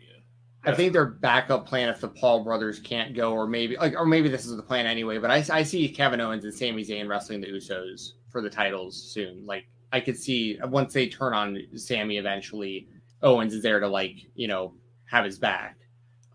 I 0.68 0.76
think 0.76 0.94
their 0.94 1.06
backup 1.06 1.66
plan 1.66 1.90
if 1.90 2.02
the 2.02 2.10
Paul 2.10 2.44
brothers 2.44 2.80
can't 2.80 3.16
go, 3.16 3.32
or 3.34 3.48
maybe 3.48 3.78
like, 3.78 3.94
or 3.94 4.06
maybe 4.06 4.30
this 4.30 4.46
is 4.46 4.56
the 4.56 4.64
plan 4.64 4.86
anyway. 4.86 5.18
But 5.18 5.32
I, 5.32 5.44
I 5.52 5.64
see 5.64 5.88
Kevin 5.90 6.20
Owens 6.22 6.44
and 6.44 6.54
Sami 6.54 6.84
Zayn 6.84 7.08
wrestling 7.08 7.42
the 7.42 7.48
Usos 7.48 8.14
for 8.30 8.42
the 8.42 8.50
titles 8.50 9.02
soon. 9.14 9.46
Like 9.46 9.66
I 9.94 10.00
could 10.00 10.18
see 10.18 10.60
once 10.66 10.94
they 10.94 11.08
turn 11.08 11.34
on 11.34 11.58
Sammy 11.76 12.18
eventually, 12.18 12.88
Owens 13.24 13.54
is 13.54 13.64
there 13.64 13.80
to 13.80 13.88
like 13.88 14.16
you 14.36 14.48
know 14.48 14.74
have 15.06 15.24
his 15.26 15.40
back. 15.40 15.78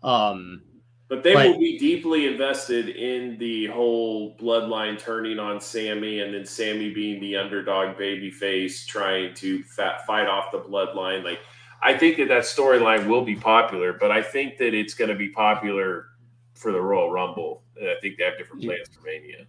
Um, 0.01 0.63
But 1.09 1.21
they 1.21 1.33
But- 1.33 1.45
will 1.47 1.59
be 1.59 1.77
deeply 1.77 2.25
invested 2.25 2.89
in 2.89 3.37
the 3.37 3.67
whole 3.67 4.35
bloodline 4.37 4.97
turning 4.97 5.37
on 5.37 5.61
Sammy, 5.61 6.21
and 6.21 6.33
then 6.33 6.43
Sammy 6.45 6.91
being 6.91 7.21
the 7.21 7.35
underdog 7.35 7.97
baby 7.97 8.31
face, 8.31 8.85
trying 8.87 9.35
to 9.35 9.61
fat, 9.63 10.05
fight 10.07 10.27
off 10.27 10.51
the 10.51 10.59
bloodline. 10.59 11.23
Like, 11.23 11.39
I 11.83 11.97
think 11.97 12.17
that 12.17 12.29
that 12.29 12.43
storyline 12.43 13.07
will 13.07 13.25
be 13.25 13.35
popular, 13.35 13.93
but 13.93 14.09
I 14.09 14.21
think 14.21 14.57
that 14.57 14.73
it's 14.73 14.93
going 14.93 15.09
to 15.09 15.15
be 15.15 15.29
popular 15.29 16.07
for 16.53 16.71
the 16.71 16.79
Royal 16.81 17.11
Rumble. 17.11 17.63
And 17.79 17.89
I 17.89 17.95
think 18.01 18.17
they 18.17 18.23
have 18.23 18.37
different 18.37 18.63
plans 18.63 18.87
for 18.87 19.01
Mania. 19.01 19.45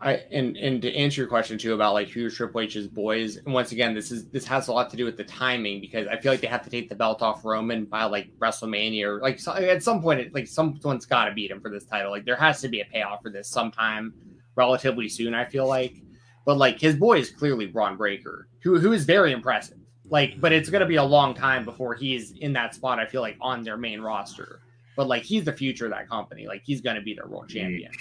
I 0.00 0.22
and 0.32 0.56
and 0.56 0.82
to 0.82 0.94
answer 0.94 1.20
your 1.20 1.28
question 1.28 1.56
too 1.56 1.72
about 1.72 1.94
like 1.94 2.08
who's 2.08 2.34
Triple 2.34 2.60
H's 2.62 2.88
boys, 2.88 3.36
and 3.36 3.54
once 3.54 3.72
again, 3.72 3.94
this 3.94 4.10
is 4.10 4.28
this 4.28 4.44
has 4.46 4.68
a 4.68 4.72
lot 4.72 4.90
to 4.90 4.96
do 4.96 5.04
with 5.04 5.16
the 5.16 5.24
timing 5.24 5.80
because 5.80 6.06
I 6.08 6.18
feel 6.18 6.32
like 6.32 6.40
they 6.40 6.46
have 6.46 6.64
to 6.64 6.70
take 6.70 6.88
the 6.88 6.94
belt 6.94 7.22
off 7.22 7.44
Roman 7.44 7.84
by 7.84 8.04
like 8.04 8.28
WrestleMania 8.38 9.04
or 9.04 9.20
like 9.20 9.38
so, 9.38 9.52
at 9.52 9.82
some 9.82 10.02
point, 10.02 10.20
it, 10.20 10.34
like 10.34 10.46
someone's 10.46 11.06
got 11.06 11.26
to 11.26 11.32
beat 11.32 11.50
him 11.50 11.60
for 11.60 11.70
this 11.70 11.84
title. 11.84 12.10
Like 12.10 12.24
there 12.24 12.36
has 12.36 12.60
to 12.62 12.68
be 12.68 12.80
a 12.80 12.84
payoff 12.84 13.22
for 13.22 13.30
this 13.30 13.48
sometime 13.48 14.12
relatively 14.56 15.08
soon. 15.08 15.32
I 15.32 15.44
feel 15.44 15.66
like, 15.66 16.02
but 16.44 16.58
like 16.58 16.80
his 16.80 16.96
boy 16.96 17.18
is 17.18 17.30
clearly 17.30 17.66
Bron 17.66 17.96
Breakker, 17.96 18.48
who 18.62 18.78
who 18.78 18.92
is 18.92 19.04
very 19.04 19.32
impressive. 19.32 19.78
Like, 20.08 20.40
but 20.40 20.52
it's 20.52 20.68
gonna 20.68 20.86
be 20.86 20.96
a 20.96 21.04
long 21.04 21.34
time 21.34 21.64
before 21.64 21.94
he's 21.94 22.32
in 22.32 22.52
that 22.54 22.74
spot. 22.74 22.98
I 22.98 23.06
feel 23.06 23.20
like 23.20 23.36
on 23.40 23.62
their 23.62 23.76
main 23.76 24.00
roster, 24.00 24.60
but 24.96 25.06
like 25.06 25.22
he's 25.22 25.44
the 25.44 25.52
future 25.52 25.86
of 25.86 25.92
that 25.92 26.08
company. 26.08 26.46
Like 26.46 26.62
he's 26.64 26.80
gonna 26.80 27.02
be 27.02 27.14
their 27.14 27.26
world 27.26 27.48
champion. 27.48 27.92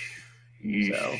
So. 0.90 1.15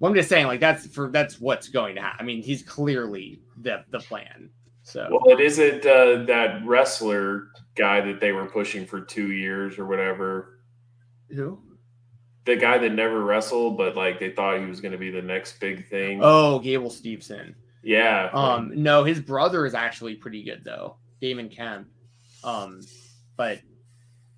Well, 0.00 0.10
I'm 0.10 0.16
just 0.16 0.28
saying, 0.28 0.48
like 0.48 0.58
that's 0.58 0.86
for 0.88 1.10
that's 1.10 1.40
what's 1.40 1.68
going 1.68 1.94
to 1.94 2.00
happen. 2.00 2.18
I 2.20 2.24
mean, 2.24 2.42
he's 2.42 2.62
clearly 2.62 3.40
the 3.60 3.84
the 3.90 4.00
plan. 4.00 4.50
So 4.82 5.06
Well, 5.10 5.38
it 5.38 5.40
isn't 5.40 5.86
uh, 5.86 6.24
that 6.24 6.62
wrestler 6.66 7.48
guy 7.76 8.00
that 8.00 8.18
they 8.18 8.32
were 8.32 8.46
pushing 8.46 8.84
for 8.84 9.00
two 9.00 9.30
years 9.30 9.78
or 9.78 9.86
whatever. 9.86 10.58
who? 11.30 11.60
The 12.44 12.56
guy 12.56 12.78
that 12.78 12.90
never 12.90 13.22
wrestled, 13.22 13.76
but 13.76 13.94
like 13.94 14.18
they 14.18 14.30
thought 14.30 14.58
he 14.58 14.66
was 14.66 14.80
going 14.80 14.90
to 14.90 14.98
be 14.98 15.10
the 15.10 15.22
next 15.22 15.60
big 15.60 15.88
thing. 15.88 16.18
Oh, 16.20 16.58
Gable 16.58 16.90
Steveson. 16.90 17.54
Yeah. 17.82 18.30
Um, 18.32 18.72
no, 18.74 19.04
his 19.04 19.20
brother 19.20 19.66
is 19.66 19.74
actually 19.74 20.14
pretty 20.16 20.42
good 20.42 20.62
though, 20.64 20.96
Damon 21.20 21.48
Kemp. 21.48 21.88
Um, 22.44 22.80
but 23.36 23.60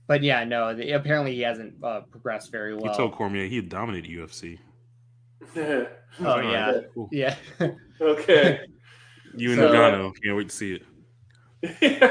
but 0.06 0.22
yeah, 0.22 0.44
no, 0.44 0.74
the, 0.74 0.92
apparently 0.92 1.34
he 1.34 1.40
hasn't 1.40 1.82
uh, 1.82 2.02
progressed 2.02 2.50
very 2.52 2.74
He 2.76 2.82
well. 2.82 2.94
told 2.94 3.12
Cormier 3.14 3.46
he 3.46 3.56
had 3.56 3.68
dominated 3.68 4.10
UFC. 4.10 4.58
oh 5.56 5.86
Alright, 6.24 6.50
yeah, 6.50 6.80
cool. 6.94 7.08
yeah. 7.12 7.36
okay. 8.00 8.60
You 9.36 9.50
and 9.50 9.58
So- 9.58 9.72
Nagano 9.72 10.12
can't 10.22 10.36
wait 10.36 10.48
to 10.48 10.54
see 10.54 10.80
it. 11.64 12.02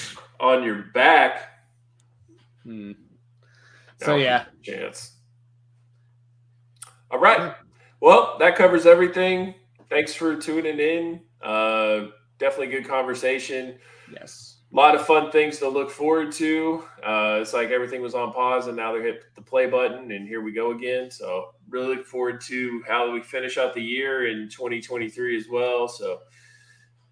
On 0.40 0.64
your 0.64 0.86
back. 0.92 1.42
Hmm. 2.64 2.92
So 3.98 4.12
No 4.12 4.16
yeah, 4.16 4.46
Chance. 4.64 5.12
All 7.12 7.20
right. 7.20 7.54
Well, 8.00 8.38
that 8.40 8.56
covers 8.56 8.86
everything. 8.86 9.54
Thanks 9.90 10.14
for 10.14 10.36
tuning 10.36 10.78
in. 10.78 11.20
Uh, 11.42 12.06
definitely 12.38 12.68
good 12.68 12.88
conversation. 12.88 13.78
yes. 14.12 14.56
A 14.72 14.76
lot 14.76 14.94
of 14.94 15.04
fun 15.04 15.32
things 15.32 15.58
to 15.58 15.68
look 15.68 15.90
forward 15.90 16.30
to. 16.34 16.84
Uh, 17.02 17.38
it's 17.40 17.52
like 17.52 17.70
everything 17.70 18.00
was 18.00 18.14
on 18.14 18.32
pause 18.32 18.68
and 18.68 18.76
now 18.76 18.92
they 18.92 19.02
hit 19.02 19.24
the 19.34 19.42
play 19.42 19.66
button 19.66 20.12
and 20.12 20.28
here 20.28 20.42
we 20.42 20.52
go 20.52 20.70
again. 20.70 21.10
So 21.10 21.46
really 21.68 21.96
look 21.96 22.06
forward 22.06 22.40
to 22.42 22.80
how 22.86 23.10
we 23.10 23.20
finish 23.20 23.58
out 23.58 23.74
the 23.74 23.82
year 23.82 24.28
in 24.28 24.48
2023 24.48 25.36
as 25.36 25.46
well. 25.50 25.88
So 25.88 26.20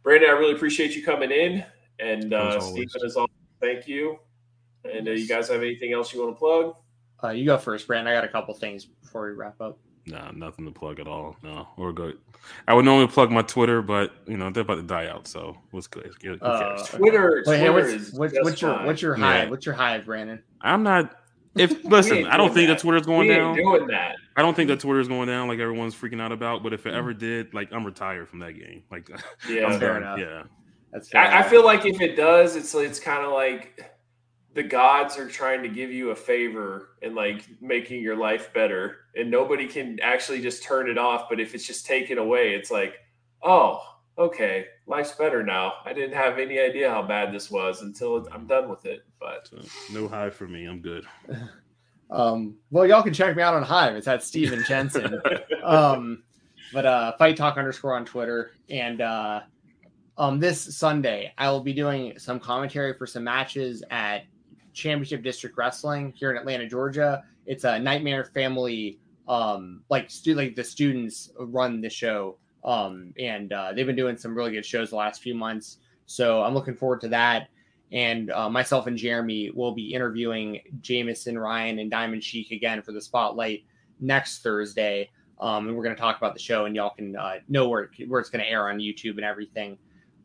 Brandon, 0.04 0.30
I 0.30 0.34
really 0.34 0.54
appreciate 0.54 0.94
you 0.94 1.04
coming 1.04 1.32
in 1.32 1.64
and 1.98 2.32
uh, 2.32 2.58
As. 2.58 2.66
Stephen 2.68 3.04
as 3.04 3.16
always, 3.16 3.32
thank 3.60 3.88
you. 3.88 4.20
And 4.84 5.08
uh, 5.08 5.10
you 5.10 5.26
guys 5.26 5.48
have 5.48 5.60
anything 5.60 5.92
else 5.92 6.14
you 6.14 6.22
want 6.22 6.36
to 6.36 6.38
plug? 6.38 6.76
Uh, 7.24 7.30
you 7.30 7.44
go 7.44 7.58
first, 7.58 7.88
Brand. 7.88 8.08
I 8.08 8.12
got 8.12 8.22
a 8.22 8.28
couple 8.28 8.54
things 8.54 8.84
before 8.84 9.26
we 9.26 9.32
wrap 9.32 9.60
up. 9.60 9.80
Nah, 10.08 10.30
nothing 10.32 10.64
to 10.64 10.70
plug 10.70 11.00
at 11.00 11.06
all. 11.06 11.36
No, 11.42 11.68
we're 11.76 11.92
good. 11.92 12.18
I 12.66 12.74
would 12.74 12.84
normally 12.84 13.08
plug 13.08 13.30
my 13.30 13.42
Twitter, 13.42 13.82
but 13.82 14.12
you 14.26 14.36
know 14.36 14.50
they're 14.50 14.62
about 14.62 14.76
to 14.76 14.82
die 14.82 15.06
out, 15.08 15.26
so 15.26 15.56
what's 15.70 15.86
good? 15.86 16.12
Who? 16.22 16.38
Uh, 16.40 16.82
Twitter, 16.86 17.42
Wait, 17.46 17.58
hey, 17.58 17.70
what's 17.70 17.88
is 17.88 18.12
what's, 18.14 18.32
just 18.32 18.44
what's 18.44 18.62
your 18.62 18.74
fine. 18.76 18.86
what's 18.86 19.02
your 19.02 19.14
high? 19.14 19.42
Yeah. 19.44 19.50
What's 19.50 19.66
your 19.66 19.74
high, 19.74 19.98
Brandon? 19.98 20.42
I'm 20.60 20.82
not. 20.82 21.14
If 21.54 21.82
listen, 21.84 22.26
I 22.26 22.36
don't 22.36 22.54
think 22.54 22.68
that. 22.68 22.74
that 22.74 22.82
Twitter's 22.82 23.04
going 23.06 23.26
we 23.26 23.34
down. 23.34 23.58
ain't 23.58 23.66
doing 23.66 23.86
that. 23.88 24.14
I 24.36 24.42
don't 24.42 24.54
think 24.54 24.68
that 24.68 24.78
Twitter's 24.78 25.08
going 25.08 25.26
down 25.26 25.48
like 25.48 25.58
everyone's 25.58 25.92
freaking 25.94 26.20
out 26.20 26.30
about. 26.30 26.62
But 26.62 26.72
if 26.72 26.86
it 26.86 26.94
ever 26.94 27.12
did, 27.12 27.52
like 27.52 27.72
I'm 27.72 27.84
retired 27.84 28.28
from 28.28 28.38
that 28.40 28.52
game. 28.52 28.84
Like 28.92 29.08
Yeah, 29.48 29.66
I'm 29.66 29.80
Fair 29.80 29.94
done. 29.94 30.02
enough. 30.02 30.18
Yeah, 30.20 30.42
That's 30.92 31.08
fair 31.08 31.20
I, 31.22 31.40
I 31.40 31.42
feel 31.48 31.64
like 31.64 31.84
if 31.84 32.00
it 32.00 32.14
does, 32.14 32.54
it's 32.54 32.72
it's 32.76 33.00
kind 33.00 33.24
of 33.24 33.32
like 33.32 33.90
the 34.54 34.62
gods 34.62 35.18
are 35.18 35.26
trying 35.28 35.62
to 35.62 35.68
give 35.68 35.90
you 35.90 36.10
a 36.10 36.14
favor 36.14 36.90
and 37.02 37.16
like 37.16 37.48
making 37.60 38.02
your 38.02 38.14
life 38.16 38.52
better, 38.54 38.98
and 39.18 39.30
nobody 39.30 39.66
can 39.66 39.98
actually 40.02 40.40
just 40.40 40.62
turn 40.62 40.88
it 40.88 40.98
off. 40.98 41.28
But 41.28 41.40
if 41.40 41.54
it's 41.54 41.66
just 41.66 41.86
taken 41.86 42.18
away, 42.18 42.54
it's 42.54 42.70
like, 42.70 42.94
oh, 43.42 43.82
okay, 44.16 44.66
life's 44.86 45.12
better 45.12 45.42
now. 45.42 45.74
I 45.84 45.92
didn't 45.92 46.16
have 46.16 46.38
any 46.38 46.58
idea 46.58 46.90
how 46.90 47.02
bad 47.02 47.32
this 47.32 47.50
was 47.50 47.82
until 47.82 48.26
I'm 48.32 48.46
done 48.46 48.68
with 48.68 48.86
it. 48.86 49.04
But 49.20 49.48
so 49.48 49.58
no 49.92 50.08
high 50.08 50.30
for 50.30 50.46
me. 50.46 50.66
I'm 50.66 50.80
good. 50.80 51.04
Um, 52.10 52.56
well, 52.70 52.86
y'all 52.86 53.02
can 53.02 53.12
check 53.12 53.36
me 53.36 53.42
out 53.42 53.52
on 53.52 53.62
Hive. 53.62 53.94
It's 53.94 54.08
at 54.08 54.22
Steven 54.22 54.64
Jensen. 54.66 55.20
um, 55.62 56.22
but 56.72 56.86
uh, 56.86 57.12
Fight 57.18 57.36
Talk 57.36 57.58
underscore 57.58 57.94
on 57.94 58.04
Twitter. 58.04 58.52
And 58.70 59.00
uh, 59.00 59.40
um, 60.16 60.40
this 60.40 60.76
Sunday, 60.76 61.32
I 61.36 61.50
will 61.50 61.60
be 61.60 61.72
doing 61.72 62.18
some 62.18 62.40
commentary 62.40 62.94
for 62.94 63.06
some 63.06 63.24
matches 63.24 63.82
at 63.90 64.24
Championship 64.72 65.22
District 65.22 65.56
Wrestling 65.56 66.12
here 66.16 66.30
in 66.30 66.36
Atlanta, 66.36 66.68
Georgia. 66.68 67.24
It's 67.46 67.64
a 67.64 67.78
Nightmare 67.78 68.24
Family, 68.24 68.98
um, 69.28 69.82
like 69.90 70.10
stu- 70.10 70.34
like 70.34 70.56
the 70.56 70.64
students 70.64 71.30
run 71.38 71.80
the 71.80 71.90
show, 71.90 72.36
um, 72.64 73.12
and 73.18 73.52
uh, 73.52 73.72
they've 73.72 73.86
been 73.86 73.96
doing 73.96 74.16
some 74.16 74.34
really 74.34 74.52
good 74.52 74.64
shows 74.66 74.90
the 74.90 74.96
last 74.96 75.22
few 75.22 75.34
months. 75.34 75.78
So 76.06 76.42
I'm 76.42 76.54
looking 76.54 76.74
forward 76.74 77.00
to 77.02 77.08
that. 77.08 77.48
And 77.90 78.30
uh, 78.30 78.50
myself 78.50 78.86
and 78.86 78.98
Jeremy 78.98 79.50
will 79.50 79.72
be 79.72 79.94
interviewing 79.94 80.60
Jameson 80.82 81.38
Ryan 81.38 81.78
and 81.78 81.90
Diamond 81.90 82.22
Sheik 82.22 82.50
again 82.50 82.82
for 82.82 82.92
the 82.92 83.00
spotlight 83.00 83.64
next 84.00 84.42
Thursday. 84.42 85.08
Um, 85.40 85.68
and 85.68 85.76
we're 85.76 85.84
going 85.84 85.94
to 85.94 86.00
talk 86.00 86.18
about 86.18 86.34
the 86.34 86.40
show, 86.40 86.64
and 86.66 86.74
y'all 86.76 86.90
can 86.90 87.16
uh, 87.16 87.36
know 87.48 87.68
where, 87.68 87.84
it- 87.98 88.08
where 88.08 88.20
it's 88.20 88.28
going 88.28 88.44
to 88.44 88.50
air 88.50 88.68
on 88.68 88.78
YouTube 88.78 89.12
and 89.16 89.24
everything. 89.24 89.78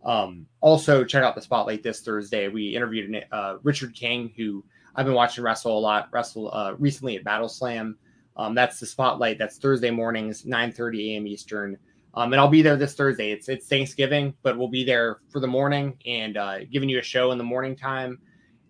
Um, 0.03 0.45
also, 0.59 1.05
check 1.05 1.23
out 1.23 1.35
the 1.35 1.41
spotlight 1.41 1.83
this 1.83 2.01
Thursday. 2.01 2.49
We 2.49 2.75
interviewed 2.75 3.25
uh, 3.31 3.57
Richard 3.63 3.93
King, 3.93 4.33
who 4.35 4.63
I've 4.95 5.05
been 5.05 5.15
watching 5.15 5.43
wrestle 5.43 5.77
a 5.77 5.79
lot, 5.79 6.09
wrestle 6.11 6.53
uh, 6.53 6.73
recently 6.77 7.15
at 7.15 7.23
Battle 7.23 7.47
Slam. 7.47 7.97
Um, 8.35 8.55
that's 8.55 8.79
the 8.79 8.85
spotlight. 8.85 9.37
That's 9.37 9.57
Thursday 9.57 9.91
mornings, 9.91 10.43
9:30 10.43 11.13
a.m. 11.13 11.27
Eastern. 11.27 11.77
Um, 12.15 12.31
and 12.31 12.39
I'll 12.39 12.47
be 12.47 12.61
there 12.61 12.75
this 12.75 12.95
Thursday. 12.95 13.31
It's 13.31 13.49
it's 13.49 13.67
Thanksgiving, 13.67 14.33
but 14.43 14.57
we'll 14.57 14.67
be 14.67 14.83
there 14.83 15.19
for 15.29 15.39
the 15.39 15.47
morning 15.47 15.97
and 16.05 16.37
uh, 16.37 16.65
giving 16.65 16.89
you 16.89 16.99
a 16.99 17.03
show 17.03 17.31
in 17.31 17.37
the 17.37 17.43
morning 17.43 17.75
time. 17.75 18.19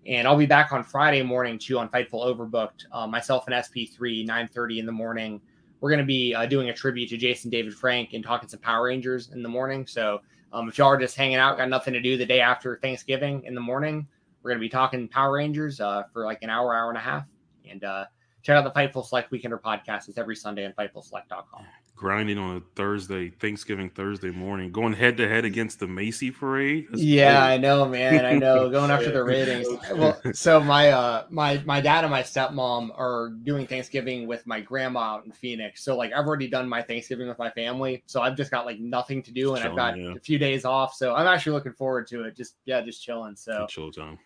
And 0.06 0.28
I'll 0.28 0.38
be 0.38 0.46
back 0.46 0.74
on 0.74 0.84
Friday 0.84 1.22
morning 1.22 1.58
too 1.58 1.78
on 1.80 1.90
Fightful 1.90 2.26
Overbooked. 2.26 2.86
Uh, 2.92 3.08
myself 3.08 3.46
and 3.48 3.56
SP3, 3.56 4.26
9:30 4.28 4.80
in 4.80 4.86
the 4.86 4.92
morning. 4.92 5.42
We're 5.80 5.90
going 5.90 6.00
to 6.00 6.06
be 6.06 6.34
uh, 6.34 6.46
doing 6.46 6.70
a 6.70 6.74
tribute 6.74 7.10
to 7.10 7.18
Jason 7.18 7.50
David 7.50 7.74
Frank 7.74 8.14
and 8.14 8.24
talking 8.24 8.48
some 8.48 8.62
Power 8.62 8.86
Rangers 8.86 9.32
in 9.34 9.44
the 9.44 9.50
morning. 9.50 9.86
So 9.86 10.22
um, 10.54 10.70
if 10.70 10.78
y'all 10.78 10.88
are 10.88 10.98
just 10.98 11.18
hanging 11.18 11.38
out, 11.38 11.58
got 11.58 11.68
nothing 11.68 11.94
to 11.94 12.00
do 12.00 12.16
the 12.16 12.26
day 12.26 12.40
after 12.40 12.78
Thanksgiving 12.78 13.44
in 13.44 13.54
the 13.54 13.60
morning, 13.60 14.08
we're 14.42 14.52
going 14.52 14.60
to 14.60 14.66
be 14.66 14.70
talking 14.70 15.10
Power 15.10 15.34
Rangers 15.34 15.82
uh, 15.82 16.04
for 16.14 16.24
like 16.26 16.40
an 16.42 16.50
hour, 16.50 16.74
hour 16.74 16.90
and 16.90 16.98
a 16.98 17.02
half. 17.02 17.26
And 17.70 17.84
uh, 17.84 18.06
check 18.44 18.58
out 18.58 18.64
the 18.64 18.80
Fightful 18.80 19.06
Select 19.06 19.32
Weekender 19.32 19.60
podcast. 19.60 20.10
It's 20.10 20.18
every 20.18 20.36
Sunday 20.36 20.66
on 20.66 20.74
FightfulSelect.com. 20.74 21.66
Grinding 21.96 22.38
on 22.38 22.58
a 22.58 22.62
Thursday, 22.76 23.30
Thanksgiving 23.30 23.90
Thursday 23.90 24.32
morning, 24.32 24.72
going 24.72 24.94
head 24.94 25.16
to 25.18 25.30
head 25.30 25.46
against 25.46 25.80
the 25.80 25.88
Macy 25.88 26.32
parade. 26.32 26.88
That's 26.90 27.02
Yeah, 27.02 27.34
cool. 27.34 27.54
I 27.54 27.58
know, 27.58 27.86
man. 27.88 28.26
I 28.26 28.34
know. 28.34 28.70
Going 28.74 28.92
after 28.92 29.12
the 29.12 29.24
ratings. 29.24 29.68
Well, 29.94 30.20
so 30.34 30.60
my 30.60 30.90
uh 30.90 31.26
my 31.30 31.62
my 31.66 31.80
dad 31.80 32.04
and 32.04 32.12
my 32.12 32.24
stepmom 32.24 32.90
are 32.98 33.30
doing 33.44 33.68
Thanksgiving 33.68 34.28
with 34.28 34.46
my 34.46 34.60
grandma 34.60 35.16
out 35.16 35.26
in 35.26 35.32
Phoenix. 35.32 35.84
So 35.84 35.96
like 35.96 36.12
I've 36.12 36.26
already 36.26 36.48
done 36.48 36.68
my 36.68 36.82
Thanksgiving 36.82 37.28
with 37.30 37.40
my 37.40 37.52
family. 37.52 38.04
So 38.08 38.22
I've 38.22 38.36
just 38.36 38.52
got 38.52 38.66
like 38.66 38.80
nothing 38.80 39.22
to 39.24 39.32
do 39.32 39.54
and 39.54 39.64
I've 39.64 39.76
got 39.76 39.98
yeah. 39.98 40.14
a 40.14 40.20
few 40.20 40.40
days 40.40 40.66
off. 40.66 40.96
So 40.96 41.14
I'm 41.14 41.28
actually 41.28 41.54
looking 41.54 41.74
forward 41.74 42.08
to 42.08 42.24
it. 42.24 42.36
Just 42.36 42.56
yeah, 42.66 42.82
just 42.82 43.02
chilling. 43.04 43.36
So 43.36 43.66
chill 43.70 43.92
time. 43.92 44.18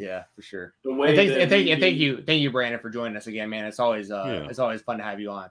Yeah, 0.00 0.24
for 0.34 0.42
sure. 0.42 0.74
the 0.82 0.92
way 0.94 1.08
And 1.08 1.16
thank, 1.16 1.28
that 1.30 1.40
and 1.42 1.50
thank, 1.50 1.68
and 1.68 1.80
thank 1.80 1.96
you, 1.98 2.22
thank 2.26 2.40
you, 2.42 2.50
Brandon, 2.50 2.80
for 2.80 2.90
joining 2.90 3.16
us 3.16 3.26
again, 3.26 3.50
man. 3.50 3.66
It's 3.66 3.78
always 3.78 4.10
uh 4.10 4.24
Yeah. 4.26 4.48
it's 4.48 4.58
always 4.58 4.80
fun 4.82 4.98
to 4.98 5.04
have 5.04 5.20
you 5.20 5.30
on. 5.30 5.50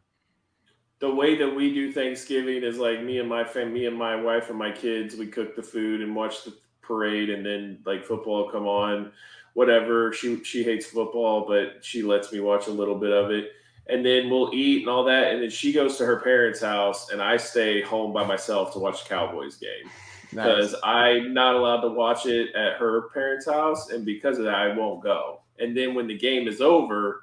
the 1.00 1.14
way 1.14 1.38
that 1.38 1.56
we 1.56 1.74
do 1.74 1.92
Thanksgiving 1.92 2.64
is 2.64 2.78
like 2.78 3.02
me 3.04 3.20
and 3.20 3.30
my 3.30 3.44
fam, 3.46 3.72
me 3.72 3.86
and 3.86 3.98
my 3.98 4.16
wife 4.16 4.50
and 4.50 4.58
my 4.60 4.72
kids. 4.72 5.16
We 5.16 5.28
cook 5.28 5.56
the 5.56 5.64
food 5.64 6.02
and 6.02 6.16
watch 6.16 6.44
the 6.44 6.54
parade, 6.82 7.30
and 7.30 7.46
then 7.46 7.80
like 7.86 8.04
football 8.04 8.50
come 8.52 8.68
on, 8.68 9.12
whatever. 9.54 10.12
She 10.12 10.44
she 10.44 10.64
hates 10.64 10.88
football, 10.88 11.48
but 11.48 11.86
she 11.86 12.02
lets 12.04 12.32
me 12.34 12.40
watch 12.40 12.68
a 12.68 12.72
little 12.72 12.96
bit 12.96 13.12
of 13.12 13.32
it, 13.32 13.52
and 13.88 14.06
then 14.06 14.30
we'll 14.30 14.52
eat 14.54 14.82
and 14.82 14.90
all 14.90 15.06
that, 15.06 15.32
and 15.32 15.42
then 15.42 15.50
she 15.52 15.72
goes 15.72 15.96
to 15.98 16.06
her 16.06 16.20
parents' 16.20 16.62
house, 16.62 17.12
and 17.12 17.22
I 17.22 17.38
stay 17.38 17.82
home 17.82 18.12
by 18.12 18.26
myself 18.26 18.74
to 18.74 18.80
watch 18.80 19.04
the 19.04 19.10
Cowboys 19.10 19.56
game 19.56 19.90
because 20.30 20.76
I'm 20.84 21.34
not 21.34 21.56
allowed 21.56 21.82
to 21.82 21.90
watch 21.90 22.26
it 22.26 22.54
at 22.56 22.74
her 22.78 23.10
parents' 23.14 23.46
house, 23.46 23.90
and 23.92 24.06
because 24.06 24.38
of 24.38 24.46
that, 24.46 24.56
I 24.56 24.76
won't 24.76 25.02
go. 25.04 25.42
And 25.60 25.76
then 25.76 25.94
when 25.94 26.08
the 26.08 26.18
game 26.18 26.48
is 26.48 26.62
over, 26.62 27.22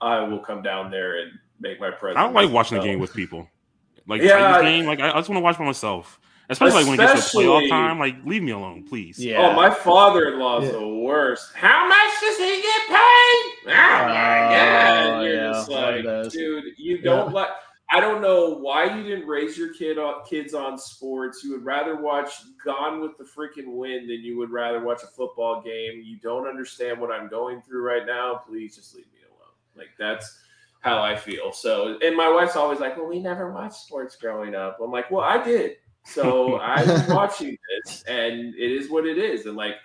I 0.00 0.20
will 0.20 0.38
come 0.38 0.62
down 0.62 0.90
there 0.90 1.18
and 1.20 1.32
make 1.60 1.80
my 1.80 1.90
presence. 1.90 2.18
I 2.18 2.22
don't 2.24 2.34
like 2.34 2.50
watching 2.50 2.78
the 2.78 2.84
game 2.84 2.98
with 3.00 3.12
people. 3.12 3.48
Like 4.06 4.22
Yeah. 4.22 4.38
Titans 4.38 4.62
game, 4.64 4.86
like 4.86 5.00
I, 5.00 5.10
I 5.10 5.14
just 5.14 5.28
want 5.28 5.38
to 5.38 5.42
watch 5.42 5.58
by 5.58 5.64
myself. 5.64 6.18
Especially 6.50 6.76
like 6.82 6.86
when 6.86 6.94
it 6.94 6.96
gets 6.98 7.12
to 7.12 7.18
Especially- 7.18 7.44
playoff 7.44 7.68
time, 7.68 7.98
like 7.98 8.24
leave 8.24 8.42
me 8.42 8.52
alone, 8.52 8.82
please. 8.88 9.22
Yeah. 9.22 9.36
Oh, 9.50 9.52
my 9.54 9.68
father-in-law's 9.68 10.64
Yeah. 10.64 10.70
the 10.72 10.88
worst. 10.88 11.52
How 11.54 11.86
much 11.86 12.20
does 12.22 12.38
he 12.38 12.62
get 12.62 12.88
paid? 12.88 13.52
Ah, 13.68 14.00
oh 14.00 14.08
my 14.08 14.54
god! 14.54 15.22
You're 15.24 15.34
yeah, 15.34 15.52
just 15.52 15.68
like, 15.68 16.32
dude, 16.32 16.64
you 16.78 17.02
don't 17.02 17.26
Yeah. 17.28 17.32
like. 17.34 17.48
I 17.90 18.00
don't 18.00 18.20
know 18.20 18.50
why 18.50 18.94
you 18.94 19.02
didn't 19.02 19.26
raise 19.26 19.56
your 19.56 19.72
kid 19.72 19.98
on, 19.98 20.22
kids 20.28 20.52
on 20.52 20.76
sports. 20.76 21.42
You 21.42 21.52
would 21.52 21.64
rather 21.64 21.96
watch 21.96 22.30
Gone 22.62 23.00
with 23.00 23.16
the 23.16 23.24
freaking 23.24 23.76
Wind 23.76 24.10
than 24.10 24.20
you 24.20 24.36
would 24.36 24.50
rather 24.50 24.84
watch 24.84 25.02
a 25.02 25.06
football 25.06 25.62
game. 25.62 26.02
You 26.04 26.18
don't 26.18 26.46
understand 26.46 27.00
what 27.00 27.10
I'm 27.10 27.28
going 27.28 27.62
through 27.62 27.82
right 27.82 28.04
now. 28.04 28.42
Please 28.46 28.76
just 28.76 28.94
leave 28.94 29.06
me 29.06 29.20
alone. 29.26 29.54
Like 29.74 29.88
that's 29.98 30.38
how 30.80 31.02
I 31.02 31.16
feel. 31.16 31.52
So, 31.52 31.98
and 32.02 32.14
my 32.14 32.30
wife's 32.30 32.56
always 32.56 32.80
like, 32.80 32.96
"Well, 32.96 33.06
we 33.06 33.20
never 33.20 33.52
watched 33.52 33.76
sports 33.76 34.16
growing 34.16 34.54
up." 34.54 34.78
I'm 34.82 34.90
like, 34.90 35.10
"Well, 35.10 35.24
I 35.24 35.42
did." 35.42 35.76
So 36.04 36.54
I 36.60 36.84
was 36.84 37.06
watching 37.08 37.56
this, 37.84 38.02
and 38.02 38.54
it 38.54 38.72
is 38.72 38.90
what 38.90 39.06
it 39.06 39.16
is. 39.16 39.46
And 39.46 39.56
like, 39.56 39.76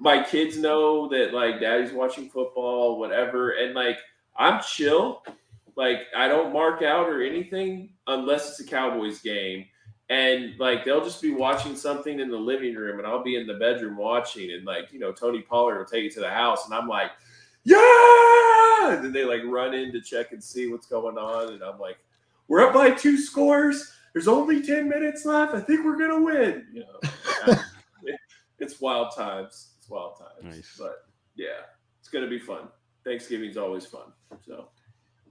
my 0.00 0.22
kids 0.22 0.58
know 0.58 1.08
that 1.10 1.32
like 1.32 1.60
daddy's 1.60 1.92
watching 1.92 2.28
football, 2.28 2.98
whatever, 2.98 3.52
and 3.52 3.74
like 3.74 3.98
I'm 4.36 4.60
chill. 4.60 5.22
Like 5.76 6.02
I 6.16 6.28
don't 6.28 6.52
mark 6.52 6.82
out 6.82 7.08
or 7.08 7.22
anything 7.22 7.90
unless 8.06 8.50
it's 8.50 8.60
a 8.60 8.64
Cowboys 8.64 9.20
game. 9.20 9.66
And 10.10 10.58
like 10.58 10.84
they'll 10.84 11.04
just 11.04 11.22
be 11.22 11.32
watching 11.32 11.74
something 11.74 12.20
in 12.20 12.30
the 12.30 12.36
living 12.36 12.74
room, 12.74 12.98
and 12.98 13.08
I'll 13.08 13.24
be 13.24 13.36
in 13.36 13.46
the 13.46 13.54
bedroom 13.54 13.96
watching, 13.96 14.50
and 14.52 14.64
like 14.64 14.92
you 14.92 14.98
know 14.98 15.12
Tony 15.12 15.40
Pollard 15.40 15.78
will 15.78 15.86
take 15.86 16.04
it 16.04 16.12
to 16.14 16.20
the 16.20 16.28
house, 16.28 16.66
and 16.66 16.74
I'm 16.74 16.86
like, 16.86 17.10
yeah, 17.64 18.92
and 18.92 19.02
then 19.02 19.12
they 19.12 19.24
like 19.24 19.40
run 19.46 19.72
in 19.72 19.92
to 19.92 20.02
check 20.02 20.32
and 20.32 20.44
see 20.44 20.66
what's 20.66 20.86
going 20.86 21.16
on, 21.16 21.54
and 21.54 21.62
I'm 21.62 21.78
like, 21.78 21.96
we're 22.48 22.60
up 22.66 22.74
by 22.74 22.90
two 22.90 23.16
scores. 23.16 23.92
There's 24.12 24.28
only 24.28 24.62
ten 24.62 24.90
minutes 24.90 25.24
left. 25.24 25.54
I 25.54 25.60
think 25.60 25.86
we're 25.86 25.96
gonna 25.96 26.22
win. 26.22 26.66
You 26.74 26.84
know, 26.84 27.56
it's 28.58 28.82
wild 28.82 29.16
times. 29.16 29.70
It's 29.78 29.88
wild 29.88 30.18
times. 30.18 30.54
Nice. 30.54 30.76
But 30.78 31.06
yeah, 31.34 31.64
it's 31.98 32.10
gonna 32.10 32.28
be 32.28 32.38
fun. 32.38 32.68
Thanksgiving's 33.04 33.56
always 33.56 33.86
fun. 33.86 34.12
So 34.46 34.68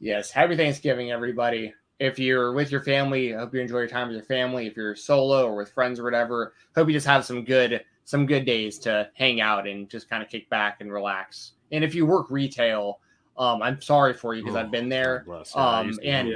yes, 0.03 0.29
happy 0.29 0.55
Thanksgiving, 0.57 1.11
everybody. 1.11 1.73
If 1.99 2.19
you're 2.19 2.51
with 2.53 2.71
your 2.71 2.83
family, 2.83 3.33
I 3.33 3.39
hope 3.39 3.53
you 3.53 3.61
enjoy 3.61 3.79
your 3.79 3.87
time 3.87 4.07
with 4.09 4.17
your 4.17 4.25
family. 4.25 4.67
If 4.67 4.75
you're 4.75 4.95
solo 4.95 5.47
or 5.47 5.55
with 5.55 5.71
friends 5.71 5.99
or 5.99 6.03
whatever, 6.03 6.53
hope 6.75 6.87
you 6.87 6.93
just 6.93 7.07
have 7.07 7.25
some 7.25 7.43
good 7.45 7.83
some 8.03 8.25
good 8.25 8.45
days 8.45 8.79
to 8.79 9.09
hang 9.13 9.39
out 9.39 9.65
and 9.65 9.89
just 9.89 10.09
kind 10.09 10.21
of 10.21 10.29
kick 10.29 10.49
back 10.49 10.81
and 10.81 10.91
relax. 10.91 11.53
And 11.71 11.83
if 11.83 11.95
you 11.95 12.05
work 12.05 12.29
retail, 12.29 12.99
um, 13.37 13.61
I'm 13.61 13.81
sorry 13.81 14.13
for 14.13 14.35
you 14.35 14.43
because 14.43 14.57
oh, 14.57 14.59
I've 14.59 14.71
been 14.71 14.89
there. 14.89 15.23
Um, 15.55 15.97
and 16.03 16.27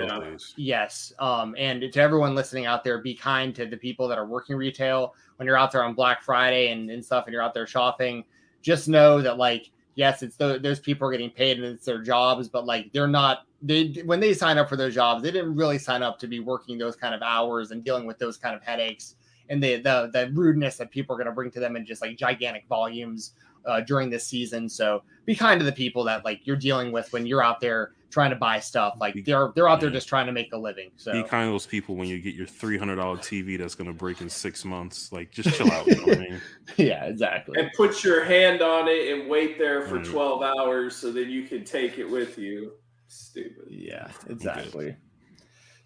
yes, 0.55 1.11
um, 1.19 1.53
and 1.57 1.81
to 1.91 1.99
everyone 2.01 2.35
listening 2.35 2.65
out 2.65 2.85
there, 2.85 2.99
be 2.99 3.13
kind 3.13 3.53
to 3.55 3.65
the 3.65 3.75
people 3.75 4.07
that 4.07 4.17
are 4.17 4.25
working 4.25 4.55
retail 4.55 5.13
when 5.35 5.45
you're 5.45 5.57
out 5.57 5.73
there 5.73 5.83
on 5.83 5.93
Black 5.93 6.23
Friday 6.23 6.71
and, 6.71 6.89
and 6.89 7.03
stuff, 7.03 7.25
and 7.25 7.33
you're 7.33 7.43
out 7.43 7.53
there 7.53 7.67
shopping. 7.67 8.23
Just 8.61 8.87
know 8.87 9.21
that 9.21 9.37
like 9.37 9.71
yes, 9.97 10.23
it's 10.23 10.37
the, 10.37 10.59
those 10.59 10.79
people 10.79 11.07
are 11.07 11.11
getting 11.11 11.29
paid 11.29 11.57
and 11.57 11.65
it's 11.65 11.85
their 11.85 12.01
jobs, 12.01 12.47
but 12.47 12.65
like 12.65 12.93
they're 12.93 13.07
not 13.07 13.46
they 13.61 14.01
when 14.05 14.19
they 14.19 14.33
sign 14.33 14.57
up 14.57 14.69
for 14.69 14.75
those 14.75 14.93
jobs, 14.93 15.23
they 15.23 15.31
didn't 15.31 15.55
really 15.55 15.77
sign 15.77 16.03
up 16.03 16.19
to 16.19 16.27
be 16.27 16.39
working 16.39 16.77
those 16.77 16.95
kind 16.95 17.15
of 17.15 17.21
hours 17.21 17.71
and 17.71 17.83
dealing 17.83 18.05
with 18.05 18.19
those 18.19 18.37
kind 18.37 18.55
of 18.55 18.63
headaches 18.63 19.15
and 19.49 19.61
the 19.61 19.77
the, 19.77 20.09
the 20.13 20.29
rudeness 20.33 20.77
that 20.77 20.91
people 20.91 21.15
are 21.15 21.17
going 21.17 21.27
to 21.27 21.33
bring 21.33 21.51
to 21.51 21.59
them 21.59 21.75
in 21.75 21.85
just 21.85 22.01
like 22.01 22.17
gigantic 22.17 22.65
volumes 22.67 23.33
uh, 23.65 23.81
during 23.81 24.09
this 24.09 24.25
season. 24.25 24.69
So 24.69 25.03
be 25.25 25.35
kind 25.35 25.59
to 25.59 25.65
the 25.65 25.71
people 25.71 26.03
that 26.05 26.25
like 26.25 26.45
you're 26.45 26.55
dealing 26.55 26.91
with 26.91 27.11
when 27.13 27.25
you're 27.25 27.43
out 27.43 27.59
there 27.59 27.91
trying 28.09 28.29
to 28.29 28.35
buy 28.35 28.59
stuff. 28.59 28.95
Like 28.99 29.25
they're 29.25 29.51
they're 29.55 29.67
out 29.67 29.79
there 29.79 29.89
just 29.89 30.07
trying 30.07 30.25
to 30.27 30.31
make 30.31 30.53
a 30.53 30.57
living. 30.57 30.91
So 30.95 31.11
be 31.11 31.23
kind 31.23 31.45
of 31.45 31.51
those 31.51 31.65
people 31.65 31.95
when 31.95 32.07
you 32.07 32.19
get 32.19 32.33
your 32.33 32.47
three 32.47 32.77
hundred 32.77 32.95
dollar 32.95 33.17
TV 33.17 33.57
that's 33.57 33.75
going 33.75 33.89
to 33.89 33.93
break 33.93 34.21
in 34.21 34.29
six 34.29 34.63
months. 34.63 35.11
Like 35.11 35.31
just 35.31 35.55
chill 35.55 35.71
out. 35.71 35.85
You 35.87 36.05
know 36.05 36.13
I 36.13 36.17
mean? 36.17 36.41
Yeah, 36.77 37.05
exactly. 37.05 37.59
And 37.59 37.71
put 37.75 38.03
your 38.03 38.23
hand 38.23 38.61
on 38.61 38.87
it 38.87 39.13
and 39.13 39.29
wait 39.29 39.57
there 39.57 39.81
for 39.83 39.99
mm. 39.99 40.09
twelve 40.09 40.43
hours 40.43 40.95
so 40.95 41.11
that 41.11 41.27
you 41.27 41.43
can 41.43 41.63
take 41.63 41.97
it 41.97 42.05
with 42.09 42.37
you. 42.37 42.73
Stupid. 43.07 43.67
Yeah, 43.69 44.09
exactly. 44.29 44.95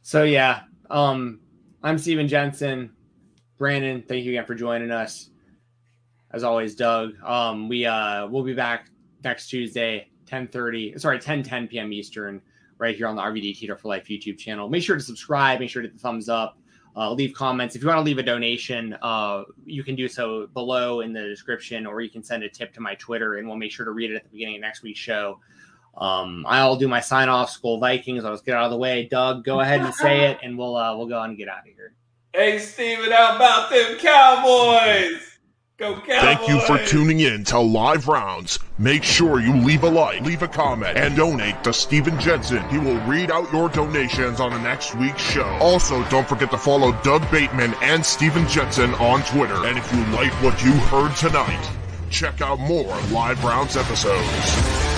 So 0.01 0.23
yeah, 0.23 0.61
um, 0.89 1.39
I'm 1.83 1.97
Steven 1.97 2.27
Jensen. 2.27 2.91
Brandon, 3.57 4.03
thank 4.07 4.25
you 4.25 4.31
again 4.31 4.45
for 4.45 4.55
joining 4.55 4.91
us 4.91 5.29
as 6.33 6.43
always, 6.43 6.75
Doug. 6.75 7.21
Um, 7.23 7.67
we 7.69 7.85
uh, 7.85 8.27
we'll 8.27 8.43
be 8.43 8.53
back 8.53 8.89
next 9.23 9.49
Tuesday, 9.49 10.07
10:30. 10.25 10.99
Sorry, 10.99 11.19
10 11.19 11.43
10 11.43 11.67
p.m. 11.67 11.93
Eastern, 11.93 12.41
right 12.77 12.95
here 12.95 13.07
on 13.07 13.15
the 13.15 13.21
RVD 13.21 13.57
Teeter 13.57 13.75
for 13.75 13.89
Life 13.89 14.07
YouTube 14.07 14.37
channel. 14.37 14.69
Make 14.69 14.83
sure 14.83 14.95
to 14.95 15.03
subscribe. 15.03 15.59
Make 15.59 15.69
sure 15.69 15.81
to 15.81 15.87
hit 15.87 15.97
the 15.97 16.01
thumbs 16.01 16.29
up. 16.29 16.57
Uh, 16.95 17.11
leave 17.13 17.33
comments. 17.33 17.75
If 17.75 17.81
you 17.81 17.87
want 17.87 17.99
to 17.99 18.03
leave 18.03 18.17
a 18.17 18.23
donation, 18.23 18.97
uh, 19.01 19.43
you 19.65 19.83
can 19.83 19.95
do 19.95 20.09
so 20.09 20.47
below 20.47 20.99
in 21.01 21.13
the 21.13 21.21
description, 21.21 21.85
or 21.85 22.01
you 22.01 22.09
can 22.09 22.23
send 22.23 22.43
a 22.43 22.49
tip 22.49 22.73
to 22.73 22.81
my 22.81 22.95
Twitter, 22.95 23.37
and 23.37 23.47
we'll 23.47 23.57
make 23.57 23.71
sure 23.71 23.85
to 23.85 23.91
read 23.91 24.11
it 24.11 24.15
at 24.15 24.23
the 24.23 24.29
beginning 24.29 24.55
of 24.55 24.61
next 24.61 24.83
week's 24.83 24.99
show. 24.99 25.39
Um, 25.97 26.45
I'll 26.47 26.77
do 26.77 26.87
my 26.87 27.01
sign 27.01 27.29
off. 27.29 27.51
Skol 27.51 27.79
Vikings. 27.79 28.23
I'll 28.23 28.33
just 28.33 28.45
get 28.45 28.55
out 28.55 28.65
of 28.65 28.71
the 28.71 28.77
way. 28.77 29.07
Doug, 29.09 29.43
go 29.43 29.59
ahead 29.59 29.81
and 29.81 29.93
say 29.93 30.31
it, 30.31 30.39
and 30.41 30.57
we'll 30.57 30.75
uh, 30.75 30.95
we'll 30.95 31.07
go 31.07 31.19
on 31.19 31.29
and 31.29 31.37
get 31.37 31.49
out 31.49 31.59
of 31.59 31.65
here. 31.65 31.93
Hey, 32.33 32.59
Steven, 32.59 33.11
how 33.11 33.35
about 33.35 33.69
them 33.69 33.97
Cowboys? 33.97 35.27
Go 35.77 35.95
Cowboys? 35.95 36.21
Thank 36.21 36.47
you 36.47 36.61
for 36.61 36.77
tuning 36.85 37.19
in 37.19 37.43
to 37.45 37.59
Live 37.59 38.07
Rounds. 38.07 38.57
Make 38.77 39.03
sure 39.03 39.41
you 39.41 39.53
leave 39.57 39.83
a 39.83 39.89
like, 39.89 40.21
leave 40.21 40.41
a 40.41 40.47
comment, 40.47 40.97
and 40.97 41.15
donate 41.15 41.61
to 41.65 41.73
Steven 41.73 42.17
Jensen. 42.19 42.67
He 42.69 42.77
will 42.77 42.99
read 43.01 43.31
out 43.31 43.51
your 43.51 43.67
donations 43.67 44.39
on 44.39 44.51
the 44.51 44.59
next 44.59 44.95
week's 44.95 45.21
show. 45.21 45.57
Also, 45.59 46.07
don't 46.09 46.27
forget 46.27 46.51
to 46.51 46.57
follow 46.57 46.93
Doug 47.03 47.29
Bateman 47.31 47.73
and 47.81 48.05
Steven 48.05 48.47
Jensen 48.47 48.93
on 48.95 49.23
Twitter. 49.23 49.65
And 49.65 49.77
if 49.77 49.91
you 49.91 50.05
like 50.05 50.31
what 50.41 50.63
you 50.63 50.71
heard 50.71 51.15
tonight, 51.17 51.69
check 52.09 52.39
out 52.41 52.59
more 52.59 52.95
Live 53.11 53.43
Rounds 53.43 53.75
episodes. 53.75 54.90